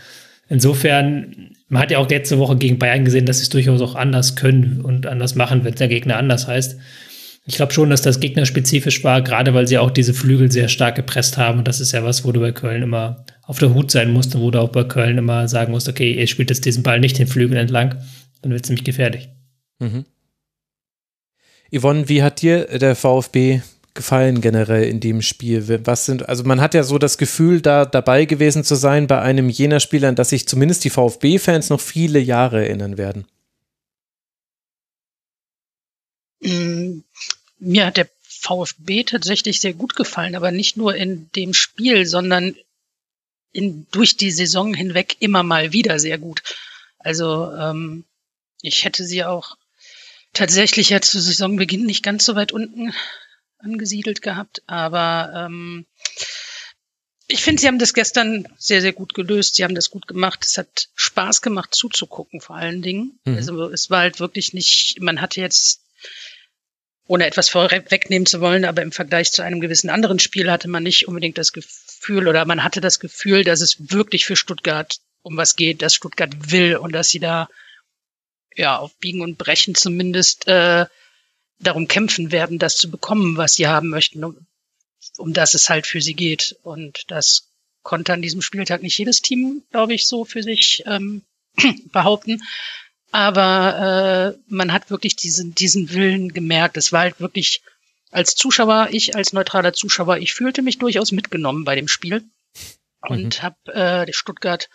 Insofern, 0.49 1.51
man 1.69 1.83
hat 1.83 1.91
ja 1.91 1.99
auch 1.99 2.09
letzte 2.09 2.39
Woche 2.39 2.57
gegen 2.57 2.79
Bayern 2.79 3.05
gesehen, 3.05 3.27
dass 3.27 3.39
sie 3.39 3.43
es 3.43 3.49
durchaus 3.51 3.83
auch 3.83 3.97
anders 3.97 4.37
können 4.37 4.81
und 4.81 5.07
anders 5.07 5.35
machen, 5.35 5.63
wenn 5.65 5.75
der 5.75 5.89
Gegner 5.89 6.17
anders 6.17 6.47
heißt. 6.47 6.79
Ich 7.49 7.57
glaube 7.57 7.73
schon, 7.73 7.91
dass 7.91 8.03
das 8.03 8.19
gegnerspezifisch 8.19 9.05
war, 9.05 9.23
gerade 9.23 9.55
weil 9.55 9.69
sie 9.69 9.79
auch 9.79 9.93
diese 9.93 10.15
Flügel 10.15 10.51
sehr 10.51 10.69
stark 10.69 10.97
gepresst 10.97 11.39
haben. 11.39 11.59
Und 11.59 11.69
das 11.69 11.81
ist 11.81 11.93
ja 11.93 12.03
was, 12.03 12.25
wo 12.25 12.33
du 12.33 12.41
bei 12.41 12.51
Köln 12.51 12.83
immer 12.83 13.25
auf 13.43 13.61
der 13.61 13.73
Hut 13.73 13.93
sein 13.93 14.13
musst 14.13 14.35
und 14.35 14.41
wo 14.41 14.51
du 14.51 14.61
auch 14.61 14.71
bei 14.71 14.83
Köln 14.83 15.17
immer 15.17 15.47
sagen 15.47 15.71
musst, 15.71 15.89
okay, 15.89 16.13
ihr 16.13 16.27
spielt 16.27 16.51
jetzt 16.51 16.65
diesen 16.65 16.83
Ball 16.83 16.99
nicht 16.99 17.19
den 17.19 17.29
Flügel 17.29 17.57
entlang, 17.57 18.03
dann 18.43 18.51
wird 18.51 18.65
es 18.65 18.69
nämlich 18.69 18.85
gefährlich. 18.85 19.29
Mhm. 19.79 20.05
Yvonne, 21.73 22.09
wie 22.09 22.23
hat 22.25 22.43
dir 22.43 22.65
der 22.79 22.97
VfB 22.97 23.61
gefallen 23.95 24.41
generell 24.41 24.85
in 24.85 24.99
dem 24.99 25.23
Spiel? 25.23 25.81
Was 25.85 26.05
sind, 26.05 26.29
also 26.29 26.43
man 26.43 26.61
hat 26.61 26.75
ja 26.75 26.83
so 26.83 26.99
das 26.99 27.17
Gefühl, 27.17 27.61
da 27.61 27.85
dabei 27.85 28.25
gewesen 28.25 28.65
zu 28.65 28.75
sein 28.75 29.07
bei 29.07 29.21
einem 29.21 29.49
jener 29.49 29.79
Spieler, 29.79 30.09
an 30.09 30.17
das 30.17 30.31
sich 30.31 30.49
zumindest 30.49 30.85
die 30.85 30.91
VfB-Fans 30.91 31.71
noch 31.71 31.81
viele 31.81 32.19
Jahre 32.19 32.65
erinnern 32.65 32.99
werden. 32.99 33.27
Mir 37.59 37.87
hat 37.87 37.97
der 37.97 38.09
VfB 38.23 39.05
tatsächlich 39.05 39.61
sehr 39.61 39.73
gut 39.73 39.97
gefallen, 39.97 40.37
aber 40.37 40.51
nicht 40.51 40.77
nur 40.77 40.95
in 40.95 41.31
dem 41.35 41.55
Spiel, 41.55 42.07
sondern 42.07 42.55
in, 43.53 43.87
durch 43.91 44.17
die 44.17 44.31
Saison 44.31 44.75
hinweg 44.75 45.17
immer 45.21 45.43
mal 45.43 45.73
wieder 45.73 45.99
sehr 45.99 46.19
gut. 46.19 46.43
Also 46.99 47.51
ähm, 47.53 48.05
ich 48.61 48.85
hätte 48.85 49.05
sie 49.05 49.25
auch 49.25 49.57
tatsächlich 50.33 50.91
ja 50.91 51.01
zu 51.01 51.21
Saisonbeginn 51.21 51.87
nicht 51.87 52.03
ganz 52.03 52.25
so 52.25 52.35
weit 52.35 52.53
unten 52.53 52.93
angesiedelt 53.59 54.21
gehabt, 54.21 54.63
aber 54.67 55.33
ähm, 55.35 55.87
ich 57.29 57.43
finde, 57.43 57.61
sie 57.61 57.67
haben 57.67 57.79
das 57.79 57.95
gestern 57.95 58.47
sehr, 58.57 58.81
sehr 58.81 58.93
gut 58.93 59.15
gelöst. 59.15 59.57
Sie 59.57 59.65
haben 59.65 59.75
das 59.75 59.91
gut 59.91 60.07
gemacht. 60.07 60.45
Es 60.45 60.59
hat 60.59 60.89
Spaß 60.95 61.43
gemacht 61.43 61.75
zuzugucken, 61.75 62.41
vor 62.41 62.55
allen 62.55 62.83
Dingen. 62.83 63.19
Mhm. 63.25 63.35
Also 63.35 63.71
es 63.71 63.91
war 63.91 64.01
halt 64.01 64.21
wirklich 64.21 64.55
nicht, 64.55 65.01
man 65.01 65.21
hatte 65.21 65.41
jetzt 65.41 65.81
ohne 67.07 67.27
etwas 67.27 67.49
vorwegnehmen 67.49 68.27
zu 68.27 68.41
wollen, 68.41 68.65
aber 68.65 68.83
im 68.83 68.93
Vergleich 68.93 69.31
zu 69.33 69.43
einem 69.43 69.61
gewissen 69.61 69.91
anderen 69.91 70.19
Spiel 70.19 70.51
hatte 70.51 70.69
man 70.69 70.83
nicht 70.83 71.07
unbedingt 71.07 71.39
das 71.39 71.53
Gefühl 71.53 72.29
oder 72.29 72.45
man 72.45 72.65
hatte 72.65 72.81
das 72.81 72.99
Gefühl, 73.01 73.45
dass 73.45 73.61
es 73.61 73.91
wirklich 73.91 74.27
für 74.27 74.37
Stuttgart 74.37 74.99
um 75.23 75.37
was 75.37 75.57
geht, 75.57 75.83
dass 75.83 75.95
Stuttgart 75.95 76.53
will 76.53 76.77
und 76.77 76.93
dass 76.93 77.09
sie 77.09 77.21
da 77.21 77.49
ja 78.55 78.77
auf 78.79 78.97
Biegen 78.99 79.23
und 79.23 79.39
Brechen 79.39 79.75
zumindest 79.75 80.47
äh, 80.49 80.87
darum 81.59 81.89
kämpfen 81.89 82.33
werden, 82.33 82.59
das 82.59 82.77
zu 82.77 82.91
bekommen, 82.91 83.37
was 83.37 83.55
sie 83.55 83.67
haben 83.67 83.89
möchten. 83.89 84.25
um 85.19 85.33
das 85.33 85.55
es 85.55 85.69
halt 85.69 85.87
für 85.87 86.01
sie 86.01 86.15
geht. 86.15 86.57
Und 86.63 87.11
das 87.11 87.51
konnte 87.83 88.13
an 88.13 88.23
diesem 88.23 88.43
Spieltag 88.43 88.83
nicht 88.83 88.99
jedes 88.99 89.23
Team, 89.23 89.63
glaube 89.71 89.95
ich, 89.95 90.07
so 90.07 90.25
für 90.25 90.43
sich 90.43 90.83
ähm, 90.87 91.23
behaupten. 91.93 92.43
Aber 93.17 94.37
äh, 94.37 94.39
man 94.49 94.75
hat 94.75 94.91
wirklich 94.91 95.17
diesen, 95.17 95.55
diesen 95.55 95.91
Willen 95.91 96.35
gemerkt. 96.35 96.77
Es 96.77 96.93
war 96.93 97.01
halt 97.01 97.19
wirklich 97.19 97.63
als 98.11 98.35
Zuschauer, 98.35 98.89
ich 98.91 99.17
als 99.17 99.33
neutraler 99.33 99.73
Zuschauer, 99.73 100.19
ich 100.19 100.35
fühlte 100.35 100.61
mich 100.61 100.77
durchaus 100.77 101.13
mitgenommen 101.13 101.65
bei 101.65 101.75
dem 101.75 101.89
Spiel 101.89 102.25
und 103.01 103.39
mhm. 103.39 103.43
habe 103.43 103.73
äh, 103.73 104.13
Stuttgart 104.13 104.69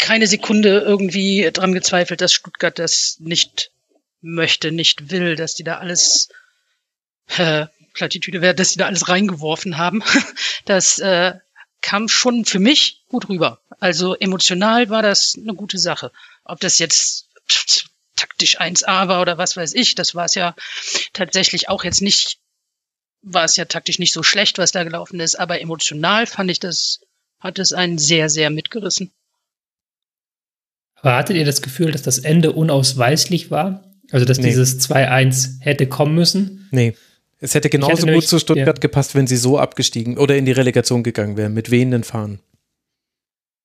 keine 0.00 0.26
Sekunde 0.26 0.80
irgendwie 0.80 1.48
dran 1.52 1.72
gezweifelt, 1.72 2.20
dass 2.20 2.32
Stuttgart 2.32 2.76
das 2.76 3.18
nicht 3.20 3.70
möchte, 4.20 4.72
nicht 4.72 5.12
will, 5.12 5.36
dass 5.36 5.54
die 5.54 5.62
da 5.62 5.78
alles 5.78 6.30
äh, 7.36 7.66
Plattitüde 7.94 8.40
wäre, 8.40 8.56
dass 8.56 8.72
die 8.72 8.78
da 8.78 8.86
alles 8.86 9.08
reingeworfen 9.08 9.78
haben. 9.78 10.02
Das 10.64 10.98
äh, 10.98 11.34
kam 11.80 12.08
schon 12.08 12.44
für 12.44 12.60
mich 12.60 13.02
gut 13.08 13.28
rüber. 13.28 13.60
Also 13.80 14.14
emotional 14.14 14.90
war 14.90 15.02
das 15.02 15.36
eine 15.36 15.54
gute 15.54 15.78
Sache. 15.78 16.12
Ob 16.44 16.60
das 16.60 16.78
jetzt 16.78 17.28
taktisch 18.16 18.60
1A 18.60 19.08
war 19.08 19.20
oder 19.20 19.38
was 19.38 19.56
weiß 19.56 19.74
ich, 19.74 19.94
das 19.94 20.14
war 20.14 20.26
es 20.26 20.34
ja 20.34 20.54
tatsächlich 21.12 21.68
auch 21.68 21.84
jetzt 21.84 22.02
nicht, 22.02 22.38
war 23.22 23.44
es 23.44 23.56
ja 23.56 23.64
taktisch 23.64 23.98
nicht 23.98 24.12
so 24.12 24.22
schlecht, 24.22 24.58
was 24.58 24.72
da 24.72 24.84
gelaufen 24.84 25.20
ist, 25.20 25.38
aber 25.38 25.60
emotional 25.60 26.26
fand 26.26 26.50
ich 26.50 26.60
das, 26.60 27.00
hat 27.40 27.58
es 27.58 27.72
einen 27.72 27.98
sehr, 27.98 28.28
sehr 28.28 28.50
mitgerissen. 28.50 29.12
Aber 30.96 31.16
hattet 31.16 31.36
ihr 31.36 31.44
das 31.44 31.62
Gefühl, 31.62 31.90
dass 31.90 32.02
das 32.02 32.18
Ende 32.18 32.52
unausweislich 32.52 33.50
war? 33.50 33.84
Also, 34.12 34.24
dass 34.24 34.38
nee. 34.38 34.48
dieses 34.48 34.80
2-1 34.88 35.60
hätte 35.60 35.88
kommen 35.88 36.14
müssen? 36.14 36.68
Nee. 36.70 36.94
Es 37.40 37.54
hätte 37.54 37.70
genauso 37.70 38.06
gut 38.06 38.28
zu 38.28 38.38
Stuttgart 38.38 38.78
ja. 38.78 38.80
gepasst, 38.80 39.16
wenn 39.16 39.26
sie 39.26 39.36
so 39.36 39.58
abgestiegen 39.58 40.16
oder 40.16 40.36
in 40.36 40.44
die 40.44 40.52
Relegation 40.52 41.02
gegangen 41.02 41.36
wären, 41.36 41.54
mit 41.54 41.72
wehenden 41.72 42.04
Fahnen. 42.04 42.40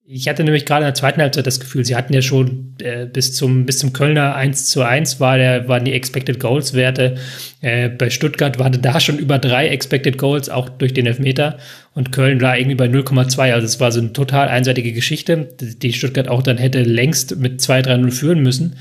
Ich 0.10 0.30
hatte 0.30 0.46
nämlich 0.46 0.66
gerade 0.66 0.86
in 0.86 0.88
der 0.88 0.94
zweiten 0.94 1.20
Halbzeit 1.20 1.46
das 1.46 1.60
Gefühl, 1.60 1.84
sie 1.84 1.98
hatten 1.98 2.14
ja 2.14 2.22
schon 2.22 2.76
äh, 2.80 3.06
bis 3.08 3.34
zum 3.34 3.66
bis 3.66 3.80
zum 3.80 3.92
Kölner 3.92 4.36
1 4.36 4.68
zu 4.68 4.82
1 4.82 5.20
war 5.20 5.38
der, 5.38 5.68
waren 5.68 5.84
die 5.84 5.92
Expected 5.92 6.40
Goals 6.40 6.74
Werte. 6.74 7.16
Äh, 7.60 7.90
bei 7.90 8.10
Stuttgart 8.10 8.58
waren 8.58 8.82
da 8.82 9.02
schon 9.02 9.18
über 9.18 9.38
drei 9.38 9.68
Expected 9.68 10.18
Goals, 10.18 10.50
auch 10.50 10.70
durch 10.70 10.94
den 10.94 11.08
Elfmeter. 11.08 11.58
Und 11.94 12.14
Köln 12.14 12.40
war 12.40 12.58
irgendwie 12.58 12.76
bei 12.76 12.86
0,2. 12.86 13.52
Also 13.52 13.66
es 13.66 13.82
war 13.82 13.92
so 13.92 14.00
eine 14.00 14.14
total 14.14 14.48
einseitige 14.48 14.94
Geschichte, 14.94 15.50
die 15.60 15.92
Stuttgart 15.92 16.30
auch 16.30 16.42
dann 16.42 16.58
hätte 16.58 16.84
längst 16.84 17.36
mit 17.36 17.60
2-3-0 17.60 18.12
führen 18.12 18.40
müssen. 18.40 18.78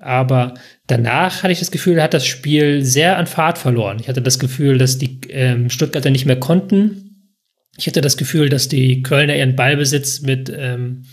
Aber 0.00 0.54
danach 0.86 1.42
hatte 1.42 1.52
ich 1.52 1.58
das 1.58 1.70
Gefühl, 1.70 2.02
hat 2.02 2.14
das 2.14 2.24
Spiel 2.24 2.82
sehr 2.82 3.18
an 3.18 3.26
Fahrt 3.26 3.58
verloren. 3.58 3.98
Ich 4.00 4.08
hatte 4.08 4.22
das 4.22 4.38
Gefühl, 4.38 4.78
dass 4.78 4.96
die 4.96 5.20
ähm, 5.28 5.68
Stuttgarter 5.68 6.08
nicht 6.08 6.24
mehr 6.24 6.40
konnten 6.40 7.05
ich 7.76 7.86
hatte 7.86 8.00
das 8.00 8.16
Gefühl, 8.16 8.48
dass 8.48 8.68
die 8.68 9.02
Kölner 9.02 9.36
ihren 9.36 9.56
Ballbesitz 9.56 10.22
mit 10.22 10.52
ähm, 10.54 11.04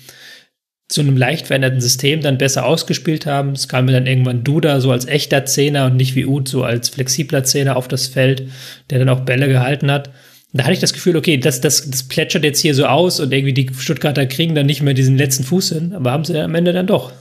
so 0.92 1.02
einem 1.02 1.18
leicht 1.18 1.48
veränderten 1.48 1.82
System 1.82 2.22
dann 2.22 2.38
besser 2.38 2.66
ausgespielt 2.66 3.26
haben. 3.26 3.52
Es 3.52 3.68
kam 3.68 3.86
mir 3.86 3.94
dann 3.94 4.06
irgendwann 4.06 4.44
Duda 4.44 4.80
so 4.80 4.92
als 4.92 5.06
echter 5.06 5.46
Zehner 5.46 5.86
und 5.86 5.96
nicht 5.96 6.16
wie 6.16 6.26
Uth 6.26 6.48
so 6.48 6.64
als 6.64 6.90
flexibler 6.90 7.44
Zehner 7.44 7.76
auf 7.76 7.88
das 7.88 8.08
Feld, 8.08 8.50
der 8.90 9.00
dann 9.00 9.10
auch 9.10 9.22
Bälle 9.22 9.48
gehalten 9.48 9.92
hat. 9.92 10.10
Und 10.10 10.60
da 10.60 10.66
hatte 10.66 10.74
ich 10.74 10.80
das 10.80 10.94
Gefühl, 10.94 11.18
okay, 11.18 11.38
das, 11.38 11.62
das, 11.62 11.90
das 11.90 12.04
plätschert 12.04 12.44
jetzt 12.44 12.60
hier 12.60 12.76
so 12.76 12.86
aus 12.86 13.20
und 13.20 13.34
irgendwie 13.34 13.54
die 13.54 13.72
Stuttgarter 13.76 14.28
kriegen 14.28 14.54
dann 14.54 14.68
nicht 14.68 14.84
mehr 14.84 14.94
diesen 14.94 15.18
letzten 15.18 15.44
Fuß 15.44 15.70
hin, 15.70 15.94
aber 15.94 16.12
haben 16.12 16.26
sie 16.26 16.40
am 16.40 16.54
Ende 16.54 16.74
dann 16.74 16.88
doch. 16.88 17.12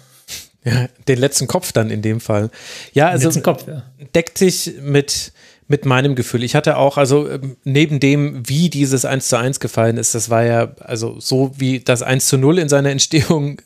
Ja, 0.64 0.88
den 1.08 1.18
letzten 1.18 1.46
Kopf 1.46 1.72
dann 1.72 1.90
in 1.90 2.02
dem 2.02 2.20
Fall. 2.20 2.50
Ja, 2.92 3.08
also 3.08 3.40
Kopf, 3.40 3.66
ja. 3.66 3.82
deckt 4.14 4.38
sich 4.38 4.74
mit 4.80 5.32
mit 5.72 5.86
meinem 5.86 6.14
Gefühl. 6.14 6.44
Ich 6.44 6.54
hatte 6.54 6.76
auch, 6.76 6.98
also 6.98 7.30
ähm, 7.30 7.56
neben 7.64 7.98
dem, 7.98 8.46
wie 8.46 8.68
dieses 8.68 9.06
1 9.06 9.28
zu 9.28 9.38
1 9.38 9.58
gefallen 9.58 9.96
ist, 9.96 10.14
das 10.14 10.28
war 10.28 10.44
ja, 10.44 10.74
also 10.80 11.18
so 11.18 11.52
wie 11.56 11.80
das 11.80 12.02
1 12.02 12.28
zu 12.28 12.36
0 12.36 12.58
in 12.58 12.68
seiner 12.68 12.90
Entstehung 12.90 13.56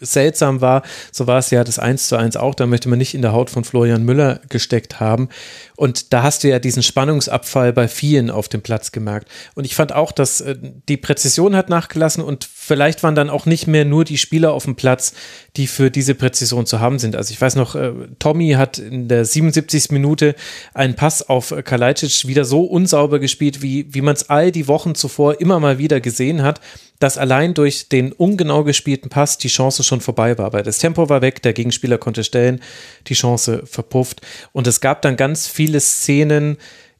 seltsam 0.00 0.60
war, 0.60 0.82
so 1.12 1.26
war 1.26 1.38
es 1.38 1.50
ja 1.50 1.64
das 1.64 1.78
1 1.78 2.08
zu 2.08 2.16
1 2.16 2.36
auch. 2.36 2.54
Da 2.54 2.66
möchte 2.66 2.88
man 2.88 2.98
nicht 2.98 3.14
in 3.14 3.22
der 3.22 3.32
Haut 3.32 3.50
von 3.50 3.64
Florian 3.64 4.04
Müller 4.04 4.40
gesteckt 4.48 5.00
haben. 5.00 5.28
Und 5.76 6.12
da 6.12 6.22
hast 6.22 6.44
du 6.44 6.48
ja 6.48 6.58
diesen 6.58 6.82
Spannungsabfall 6.82 7.72
bei 7.72 7.88
vielen 7.88 8.30
auf 8.30 8.48
dem 8.48 8.62
Platz 8.62 8.92
gemerkt. 8.92 9.28
Und 9.54 9.64
ich 9.64 9.74
fand 9.74 9.92
auch, 9.92 10.12
dass 10.12 10.40
äh, 10.40 10.56
die 10.88 10.96
Präzision 10.96 11.56
hat 11.56 11.68
nachgelassen 11.68 12.22
und 12.22 12.44
vielleicht 12.44 13.02
waren 13.02 13.14
dann 13.14 13.30
auch 13.30 13.46
nicht 13.46 13.66
mehr 13.66 13.84
nur 13.84 14.04
die 14.04 14.18
Spieler 14.18 14.52
auf 14.52 14.64
dem 14.64 14.76
Platz, 14.76 15.14
die 15.56 15.66
für 15.66 15.90
diese 15.90 16.14
Präzision 16.14 16.66
zu 16.66 16.80
haben 16.80 16.98
sind. 16.98 17.16
Also 17.16 17.32
ich 17.32 17.40
weiß 17.40 17.56
noch, 17.56 17.74
äh, 17.74 17.92
Tommy 18.18 18.52
hat 18.52 18.78
in 18.78 19.08
der 19.08 19.24
77. 19.24 19.90
Minute 19.90 20.34
einen 20.74 20.94
Pass 20.94 21.28
auf 21.28 21.54
Kalajdzic 21.64 22.26
wieder 22.26 22.44
so 22.44 22.64
unsauber 22.64 23.18
gespielt, 23.18 23.62
wie, 23.62 23.92
wie 23.92 24.00
man 24.00 24.14
es 24.14 24.28
all 24.28 24.50
die 24.50 24.68
Wochen 24.68 24.94
zuvor 24.94 25.40
immer 25.40 25.60
mal 25.60 25.78
wieder 25.78 26.00
gesehen 26.00 26.42
hat 26.42 26.60
dass 27.04 27.18
allein 27.18 27.54
durch 27.54 27.88
den 27.88 28.12
ungenau 28.12 28.64
gespielten 28.64 29.10
Pass 29.10 29.36
die 29.36 29.48
Chance 29.48 29.82
schon 29.86 30.00
vorbei 30.00 30.36
war, 30.38 30.52
weil 30.52 30.62
das 30.62 30.78
Tempo 30.78 31.08
war 31.08 31.22
weg, 31.22 31.42
der 31.42 31.52
Gegenspieler 31.52 31.98
konnte 31.98 32.24
stellen, 32.24 32.60
die 33.06 33.14
Chance 33.14 33.62
verpufft. 33.66 34.20
Und 34.52 34.66
es 34.66 34.80
gab 34.80 35.02
dann 35.02 35.16
ganz 35.16 35.46
viele 35.46 35.80
Szenen, 35.80 36.56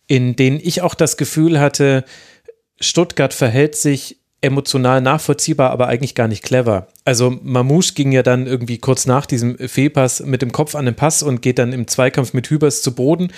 in 0.07 0.37
denen 0.37 0.61
ich 0.62 0.83
auch 0.83 0.94
das 0.94 1.16
Gefühl 1.16 1.61
hatte, 1.61 2.05
Stuttgart 2.81 3.33
verhält 3.33 3.77
sich 3.77 4.18
emotional 4.44 5.01
nachvollziehbar, 5.01 5.70
aber 5.70 5.88
eigentlich 5.88 6.14
gar 6.14 6.29
nicht 6.29 6.42
clever. 6.42 6.88
Also 7.05 7.31
Mamouche 7.42 7.94
ging 7.94 8.12
ja 8.12 8.23
dann 8.23 8.47
irgendwie 8.47 8.79
kurz 8.79 9.07
nach 9.07 9.25
diesem 9.25 9.57
Fehlpass 9.57 10.20
mit 10.20 10.42
dem 10.42 10.53
Kopf 10.53 10.75
an 10.75 10.85
den 10.85 10.94
Pass 10.94 11.23
und 11.23 11.40
geht 11.40 11.59
dann 11.59 11.73
im 11.73 11.87
Zweikampf 11.88 12.35
mit 12.35 12.51
Hübers 12.51 12.83
zu 12.83 12.94
Boden 12.94 13.33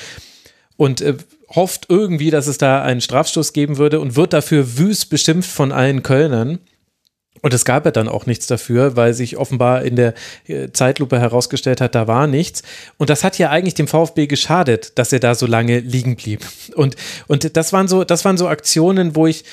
und 0.77 1.01
äh, 1.01 1.15
hofft 1.49 1.87
irgendwie, 1.89 2.31
dass 2.31 2.49
es 2.49 2.59
da 2.59 2.83
einen 2.83 3.01
Strafstoß 3.01 3.53
geben 3.53 3.79
würde 3.79 4.01
und 4.01 4.17
wird 4.17 4.33
dafür 4.33 4.79
wüst 4.79 5.09
beschimpft 5.11 5.51
von 5.51 5.71
allen 5.71 6.03
Kölnern. 6.03 6.59
Und 7.43 7.55
es 7.55 7.65
gab 7.65 7.85
ja 7.85 7.91
dann 7.91 8.09
auch 8.09 8.27
nichts 8.27 8.47
dafür, 8.47 8.97
weil 8.97 9.15
sich 9.15 9.37
offenbar 9.37 9.83
in 9.83 9.97
der 9.97 10.15
äh, 10.47 10.71
Zeitlupe 10.73 11.19
herausgestellt 11.19 11.81
hat, 11.81 11.95
da 11.95 12.07
war 12.07 12.27
nichts. 12.27 12.63
Und 12.97 13.11
das 13.11 13.25
hat 13.25 13.39
ja 13.39 13.51
eigentlich 13.51 13.75
dem 13.75 13.89
VfB 13.89 14.27
geschadet, 14.27 14.99
dass 14.99 15.13
er 15.13 15.21
da 15.21 15.35
so 15.35 15.47
lange 15.47 15.81
liegen 15.81 16.17
blieb. 16.17 16.45
Und, 16.75 16.97
und 17.27 17.57
das 17.57 17.73
waren 17.73 17.89
so, 17.89 18.05
das 18.05 18.25
waren 18.25 18.37
so 18.37 18.49
Aktionen, 18.49 19.17
wo 19.17 19.27
ich, 19.27 19.45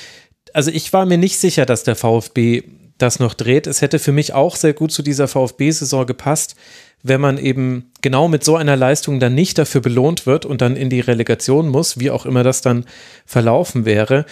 also 0.54 0.72
ich 0.72 0.93
war 0.93 1.06
mir 1.06 1.17
nicht 1.17 1.38
sicher, 1.38 1.65
dass 1.65 1.84
der 1.84 1.96
VfB 1.96 2.63
das 2.98 3.19
noch 3.19 3.34
dreht. 3.34 3.67
Es 3.67 3.82
hätte 3.82 4.00
für 4.00 4.12
mich 4.12 4.34
auch 4.34 4.56
sehr 4.56 4.74
gut 4.74 4.91
zu 4.91 5.02
dieser 5.02 5.28
VfB-Saison 5.28 6.06
gepasst, 6.06 6.56
wenn 7.02 7.19
man 7.19 7.38
eben 7.38 7.91
genau 8.02 8.28
mit 8.28 8.43
so 8.43 8.56
einer 8.56 8.78
Leistung 8.78 9.19
dann 9.19 9.36
nicht 9.36 9.58
dafür 9.58 9.82
belohnt 9.82 10.26
wird 10.26 10.46
und 10.46 10.62
dann 10.62 10.76
in 10.76 10.89
die 10.89 11.02
Relegation 11.02 11.67
muss, 11.67 12.00
wie 12.00 12.12
auch 12.12 12.26
immer 12.26 12.43
das 12.43 12.62
dann 12.62 12.86
verlaufen 13.26 13.86
wäre. 13.86 14.26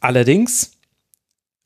Allerdings 0.00 0.72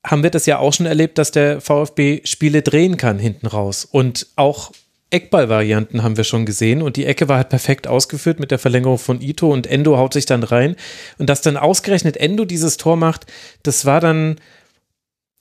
haben 0.09 0.23
wir 0.23 0.31
das 0.31 0.47
ja 0.47 0.59
auch 0.59 0.73
schon 0.73 0.87
erlebt, 0.87 1.19
dass 1.19 1.31
der 1.31 1.61
VfB 1.61 2.23
Spiele 2.25 2.63
drehen 2.63 2.97
kann 2.97 3.19
hinten 3.19 3.47
raus. 3.47 3.87
Und 3.89 4.27
auch 4.37 4.73
Eckballvarianten 5.11 6.03
haben 6.03 6.17
wir 6.17 6.25
schon 6.25 6.47
gesehen. 6.47 6.83
Und 6.83 6.97
die 6.97 7.07
Ecke 7.07 7.29
war 7.29 7.37
halt 7.37 7.51
perfekt 7.51 7.87
ausgeführt 7.87 8.41
mit 8.41 8.51
der 8.51 8.59
Verlängerung 8.59 8.99
von 8.99 9.21
Ito 9.21 9.51
und 9.53 9.67
Endo 9.67 9.97
haut 9.97 10.13
sich 10.13 10.27
dann 10.27 10.43
rein. 10.43 10.77
Und 11.19 11.29
dass 11.29 11.41
dann 11.41 11.57
ausgerechnet 11.57 12.17
Endo 12.17 12.45
dieses 12.45 12.77
Tor 12.77 12.97
macht, 12.97 13.27
das 13.63 13.85
war 13.85 14.01
dann 14.01 14.37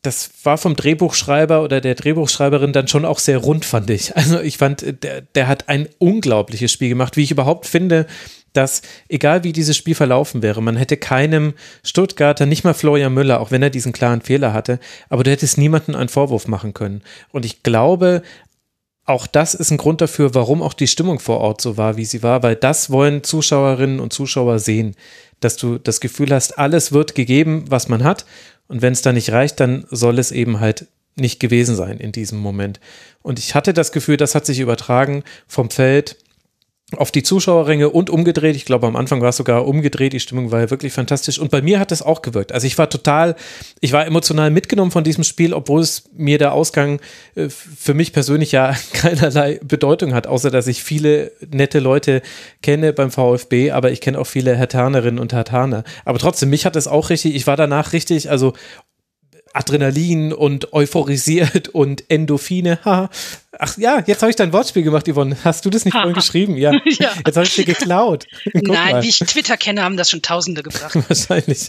das 0.03 0.29
war 0.43 0.57
vom 0.57 0.75
Drehbuchschreiber 0.75 1.63
oder 1.63 1.81
der 1.81 1.95
Drehbuchschreiberin 1.95 2.71
dann 2.71 2.87
schon 2.87 3.03
auch 3.03 3.19
sehr 3.19 3.39
rund, 3.39 3.65
fand 3.65 3.89
ich. 3.89 4.15
Also 4.15 4.39
ich 4.39 4.57
fand, 4.57 5.03
der, 5.03 5.21
der 5.21 5.47
hat 5.47 5.69
ein 5.69 5.89
unglaubliches 5.97 6.71
Spiel 6.71 6.89
gemacht, 6.89 7.17
wie 7.17 7.23
ich 7.23 7.31
überhaupt 7.31 7.65
finde, 7.65 8.07
dass 8.57 8.81
egal 9.07 9.43
wie 9.43 9.53
dieses 9.53 9.77
Spiel 9.77 9.95
verlaufen 9.95 10.41
wäre, 10.41 10.61
man 10.61 10.75
hätte 10.75 10.97
keinem 10.97 11.53
Stuttgarter, 11.83 12.45
nicht 12.45 12.63
mal 12.63 12.73
Florian 12.73 13.13
Müller, 13.13 13.39
auch 13.39 13.51
wenn 13.51 13.63
er 13.63 13.69
diesen 13.69 13.93
klaren 13.93 14.21
Fehler 14.21 14.51
hatte, 14.51 14.79
aber 15.09 15.23
du 15.23 15.31
hättest 15.31 15.57
niemanden 15.57 15.95
einen 15.95 16.09
Vorwurf 16.09 16.47
machen 16.47 16.73
können. 16.73 17.03
Und 17.31 17.45
ich 17.45 17.63
glaube, 17.63 18.23
auch 19.05 19.27
das 19.27 19.53
ist 19.53 19.71
ein 19.71 19.77
Grund 19.77 20.01
dafür, 20.01 20.33
warum 20.35 20.61
auch 20.61 20.73
die 20.73 20.87
Stimmung 20.87 21.19
vor 21.19 21.39
Ort 21.39 21.61
so 21.61 21.77
war, 21.77 21.95
wie 21.95 22.05
sie 22.05 22.23
war, 22.23 22.43
weil 22.43 22.55
das 22.55 22.89
wollen 22.89 23.23
Zuschauerinnen 23.23 23.99
und 23.99 24.11
Zuschauer 24.11 24.59
sehen, 24.59 24.95
dass 25.39 25.55
du 25.55 25.77
das 25.77 26.01
Gefühl 26.01 26.33
hast, 26.33 26.57
alles 26.57 26.91
wird 26.91 27.15
gegeben, 27.15 27.65
was 27.69 27.87
man 27.87 28.03
hat 28.03 28.25
und 28.67 28.81
wenn 28.81 28.93
es 28.93 29.01
dann 29.03 29.15
nicht 29.15 29.31
reicht, 29.31 29.59
dann 29.59 29.85
soll 29.91 30.19
es 30.19 30.31
eben 30.31 30.59
halt 30.59 30.87
nicht 31.15 31.39
gewesen 31.39 31.75
sein 31.75 31.99
in 31.99 32.11
diesem 32.11 32.39
Moment. 32.39 32.79
Und 33.21 33.39
ich 33.39 33.55
hatte 33.55 33.73
das 33.73 33.91
Gefühl, 33.91 34.17
das 34.17 34.35
hat 34.35 34.45
sich 34.45 34.59
übertragen 34.59 35.23
vom 35.47 35.69
Feld 35.69 36.17
auf 36.95 37.11
die 37.11 37.21
Zuschauerränge 37.21 37.89
und 37.89 38.09
umgedreht. 38.09 38.55
Ich 38.55 38.63
glaube, 38.63 38.87
am 38.87 38.95
Anfang 38.95 39.19
war 39.19 39.29
es 39.29 39.37
sogar 39.37 39.67
umgedreht. 39.67 40.13
Die 40.13 40.21
Stimmung 40.21 40.51
war 40.51 40.61
ja 40.61 40.69
wirklich 40.69 40.93
fantastisch. 40.93 41.37
Und 41.37 41.51
bei 41.51 41.61
mir 41.61 41.81
hat 41.81 41.91
es 41.91 42.01
auch 42.01 42.21
gewirkt. 42.21 42.53
Also 42.53 42.65
ich 42.65 42.77
war 42.77 42.89
total, 42.89 43.35
ich 43.81 43.91
war 43.91 44.05
emotional 44.05 44.51
mitgenommen 44.51 44.91
von 44.91 45.03
diesem 45.03 45.25
Spiel, 45.25 45.53
obwohl 45.53 45.81
es 45.81 46.09
mir 46.13 46.37
der 46.37 46.53
Ausgang 46.53 47.01
äh, 47.35 47.49
für 47.49 47.93
mich 47.93 48.13
persönlich 48.13 48.53
ja 48.53 48.73
keinerlei 48.93 49.59
Bedeutung 49.61 50.13
hat, 50.13 50.27
außer 50.27 50.49
dass 50.49 50.67
ich 50.67 50.81
viele 50.81 51.33
nette 51.51 51.79
Leute 51.79 52.21
kenne 52.61 52.93
beim 52.93 53.11
VfB, 53.11 53.71
aber 53.71 53.91
ich 53.91 53.99
kenne 53.99 54.17
auch 54.17 54.27
viele 54.27 54.55
Hertanerinnen 54.55 55.19
und 55.19 55.33
Hertaner. 55.33 55.83
Aber 56.05 56.19
trotzdem, 56.19 56.49
mich 56.49 56.65
hat 56.65 56.77
es 56.77 56.87
auch 56.87 57.09
richtig, 57.09 57.35
ich 57.35 57.47
war 57.47 57.57
danach 57.57 57.91
richtig, 57.91 58.29
also 58.29 58.53
Adrenalin 59.57 60.33
und 60.33 60.71
euphorisiert 60.73 61.67
und 61.73 62.09
Endorphine. 62.09 62.79
Ach 63.59 63.77
ja, 63.77 64.03
jetzt 64.05 64.21
habe 64.21 64.29
ich 64.29 64.35
dein 64.35 64.53
Wortspiel 64.53 64.83
gemacht, 64.83 65.07
Yvonne. 65.11 65.35
Hast 65.43 65.65
du 65.65 65.71
das 65.71 65.83
nicht 65.83 65.95
vorhin 65.95 66.13
geschrieben? 66.13 66.57
Ja. 66.57 66.73
ja. 66.85 67.11
Jetzt 67.25 67.35
habe 67.35 67.47
ich 67.47 67.55
dir 67.55 67.65
geklaut. 67.65 68.27
Nein, 68.53 68.91
mal. 68.91 69.03
wie 69.03 69.09
ich 69.09 69.17
Twitter 69.17 69.57
kenne, 69.57 69.83
haben 69.83 69.97
das 69.97 70.11
schon 70.11 70.21
Tausende 70.21 70.61
gebracht. 70.61 70.95
Wahrscheinlich. 71.07 71.67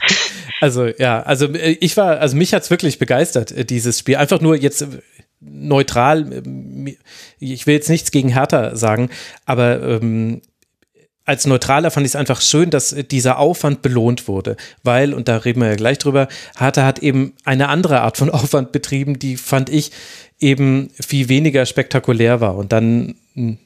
Also 0.61 0.87
ja, 0.87 1.23
also 1.23 1.47
äh, 1.47 1.79
ich 1.81 1.97
war, 1.97 2.21
also 2.21 2.37
mich 2.37 2.53
hat's 2.53 2.69
wirklich 2.69 2.99
begeistert, 2.99 3.53
äh, 3.53 3.65
dieses 3.65 3.99
Spiel. 3.99 4.17
Einfach 4.17 4.41
nur 4.41 4.57
jetzt 4.57 4.83
äh, 4.83 4.87
neutral. 5.41 6.43
Ich 7.39 7.67
will 7.67 7.75
jetzt 7.75 7.89
nichts 7.89 8.11
gegen 8.11 8.29
Hertha 8.29 8.77
sagen, 8.77 9.09
aber 9.47 9.83
ähm, 9.83 10.43
als 11.29 11.47
Neutraler 11.47 11.91
fand 11.91 12.07
ich 12.07 12.13
es 12.13 12.17
einfach 12.17 12.41
schön, 12.41 12.71
dass 12.71 12.97
dieser 13.11 13.39
Aufwand 13.39 13.83
belohnt 13.83 14.29
wurde, 14.29 14.57
weil, 14.83 15.13
und 15.13 15.29
da 15.29 15.37
reden 15.37 15.61
wir 15.61 15.69
ja 15.69 15.77
gleich 15.77 15.99
drüber, 15.99 16.27
Hertha 16.57 16.87
hat 16.87 17.01
eben 17.01 17.35
eine 17.45 17.69
andere 17.69 18.01
Art 18.01 18.17
von 18.17 18.31
Aufwand 18.39 18.73
betrieben, 18.73 19.19
die 19.19 19.37
fand 19.37 19.69
ich 19.69 19.93
eben 20.41 20.91
viel 20.99 21.29
weniger 21.29 21.67
spektakulär 21.67 22.41
war. 22.41 22.57
Und 22.57 22.73
dann, 22.73 23.17
hm, 23.35 23.59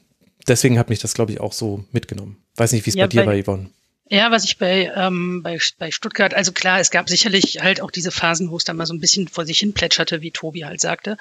deswegen 0.45 0.77
hat 0.77 0.89
mich 0.89 0.99
das, 0.99 1.13
glaube 1.13 1.31
ich, 1.31 1.39
auch 1.39 1.53
so 1.53 1.85
mitgenommen. 1.93 2.37
Weiß 2.57 2.73
nicht, 2.73 2.85
wie 2.85 2.89
es 2.89 2.95
ja, 2.97 3.05
bei 3.05 3.07
dir 3.07 3.25
war, 3.25 3.41
Yvonne. 3.41 3.69
Ja, 4.09 4.29
was 4.29 4.43
ich 4.43 4.57
bei, 4.57 4.91
ähm, 4.93 5.41
bei, 5.41 5.57
bei 5.79 5.89
Stuttgart, 5.89 6.33
also 6.33 6.51
klar, 6.51 6.81
es 6.81 6.91
gab 6.91 7.09
sicherlich 7.09 7.61
halt 7.61 7.79
auch 7.79 7.91
diese 7.91 8.11
Phasen, 8.11 8.51
wo 8.51 8.57
es 8.57 8.65
dann 8.65 8.75
mal 8.75 8.85
so 8.85 8.93
ein 8.93 8.99
bisschen 8.99 9.29
vor 9.29 9.45
sich 9.45 9.59
hin 9.59 9.73
plätscherte, 9.73 10.21
wie 10.21 10.31
Tobi 10.31 10.65
halt 10.65 10.81
sagte. 10.81 11.15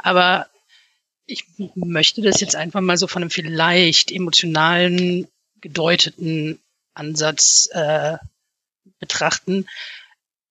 Aber 0.00 0.46
ich 1.24 1.44
möchte 1.74 2.20
das 2.20 2.42
jetzt 2.42 2.54
einfach 2.54 2.82
mal 2.82 2.98
so 2.98 3.06
von 3.06 3.22
einem 3.22 3.30
vielleicht 3.30 4.12
emotionalen 4.12 5.26
gedeuteten 5.66 6.60
Ansatz 6.94 7.68
äh, 7.72 8.18
betrachten. 9.00 9.66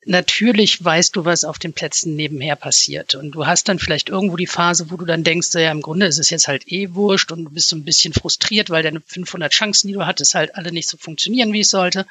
Natürlich 0.05 0.83
weißt 0.83 1.15
du, 1.15 1.23
was 1.23 1.45
auf 1.45 1.57
den 1.57 1.73
Plätzen 1.73 2.15
nebenher 2.15 2.55
passiert. 2.55 3.15
Und 3.15 3.31
du 3.31 3.47
hast 3.47 3.69
dann 3.69 3.79
vielleicht 3.79 4.09
irgendwo 4.09 4.35
die 4.35 4.45
Phase, 4.45 4.91
wo 4.91 4.97
du 4.97 5.05
dann 5.05 5.23
denkst, 5.23 5.53
ja, 5.53 5.71
im 5.71 5.81
Grunde 5.81 6.05
ist 6.05 6.19
es 6.19 6.29
jetzt 6.29 6.47
halt 6.47 6.71
eh 6.71 6.93
wurscht 6.93 7.31
und 7.31 7.45
du 7.45 7.49
bist 7.49 7.69
so 7.69 7.77
ein 7.77 7.85
bisschen 7.85 8.13
frustriert, 8.13 8.69
weil 8.69 8.83
deine 8.83 9.01
500 9.01 9.51
Chancen, 9.51 9.87
die 9.87 9.93
du 9.93 10.05
hattest, 10.05 10.35
halt 10.35 10.55
alle 10.55 10.71
nicht 10.71 10.89
so 10.89 10.97
funktionieren, 10.97 11.53
wie 11.53 11.61
es 11.61 11.69
sollte. 11.69 12.05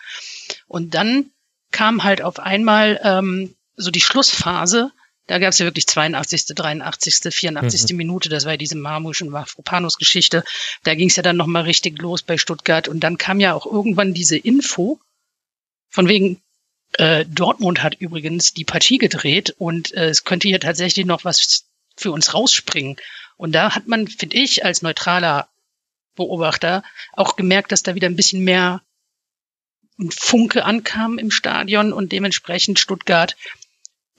Und 0.66 0.94
dann 0.94 1.26
kam 1.70 2.02
halt 2.02 2.22
auf 2.22 2.40
einmal 2.40 2.98
ähm, 3.04 3.54
so 3.76 3.90
die 3.90 4.00
Schlussphase, 4.00 4.90
da 5.26 5.38
gab 5.38 5.50
es 5.50 5.58
ja 5.58 5.66
wirklich 5.66 5.87
82., 5.87 6.46
83., 6.54 7.32
84. 7.34 7.90
Mhm. 7.90 7.96
Minute, 7.96 8.28
das 8.28 8.44
war 8.44 8.52
ja 8.52 8.56
diese 8.58 8.76
Marmusch- 8.76 9.22
und 9.22 9.30
Mafropanus-Geschichte. 9.30 10.44
Da 10.82 10.94
ging 10.94 11.08
es 11.08 11.16
ja 11.16 11.22
dann 11.22 11.37
nochmal 11.37 11.62
richtig 11.62 12.00
los 12.00 12.22
bei 12.22 12.37
Stuttgart. 12.37 12.88
Und 12.88 13.00
dann 13.00 13.16
kam 13.16 13.40
ja 13.40 13.54
auch 13.54 13.66
irgendwann 13.66 14.12
diese 14.12 14.37
Info, 14.37 15.00
von 15.88 16.08
wegen, 16.08 16.42
äh, 16.98 17.24
Dortmund 17.26 17.82
hat 17.82 17.94
übrigens 18.00 18.52
die 18.52 18.64
Partie 18.64 18.98
gedreht 18.98 19.54
und 19.58 19.94
äh, 19.94 20.08
es 20.08 20.24
könnte 20.24 20.48
hier 20.48 20.60
tatsächlich 20.60 21.06
noch 21.06 21.24
was 21.24 21.64
für 21.96 22.12
uns 22.12 22.34
rausspringen. 22.34 22.96
Und 23.37 23.52
da 23.52 23.74
hat 23.74 23.88
man, 23.88 24.06
finde 24.08 24.37
ich, 24.37 24.64
als 24.64 24.82
neutraler 24.82 25.48
Beobachter 26.14 26.82
auch 27.12 27.37
gemerkt, 27.37 27.72
dass 27.72 27.82
da 27.82 27.94
wieder 27.94 28.08
ein 28.08 28.16
bisschen 28.16 28.44
mehr 28.44 28.82
Funke 30.10 30.64
ankam 30.64 31.18
im 31.18 31.30
Stadion 31.30 31.92
und 31.92 32.12
dementsprechend 32.12 32.78
Stuttgart 32.78 33.37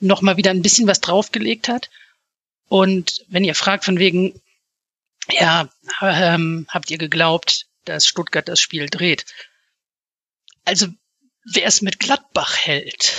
noch 0.06 0.22
mal 0.22 0.38
wieder 0.38 0.52
ein 0.52 0.62
bisschen 0.62 0.88
was 0.88 1.02
draufgelegt 1.02 1.68
hat. 1.68 1.90
Und 2.68 3.24
wenn 3.28 3.44
ihr 3.44 3.56
fragt 3.56 3.86
von 3.86 4.00
wegen, 4.00 4.42
ja, 5.30 5.70
ähm, 6.02 6.66
habt 6.70 6.92
ihr 6.92 6.98
geglaubt, 6.98 7.66
dass 7.86 8.08
Stuttgart 8.08 8.48
das 8.48 8.60
Spiel 8.60 8.88
dreht? 8.88 9.26
Also, 10.66 10.88
wer 11.46 11.66
es 11.66 11.82
mit 11.82 12.00
Gladbach 12.00 12.58
hält, 12.58 13.14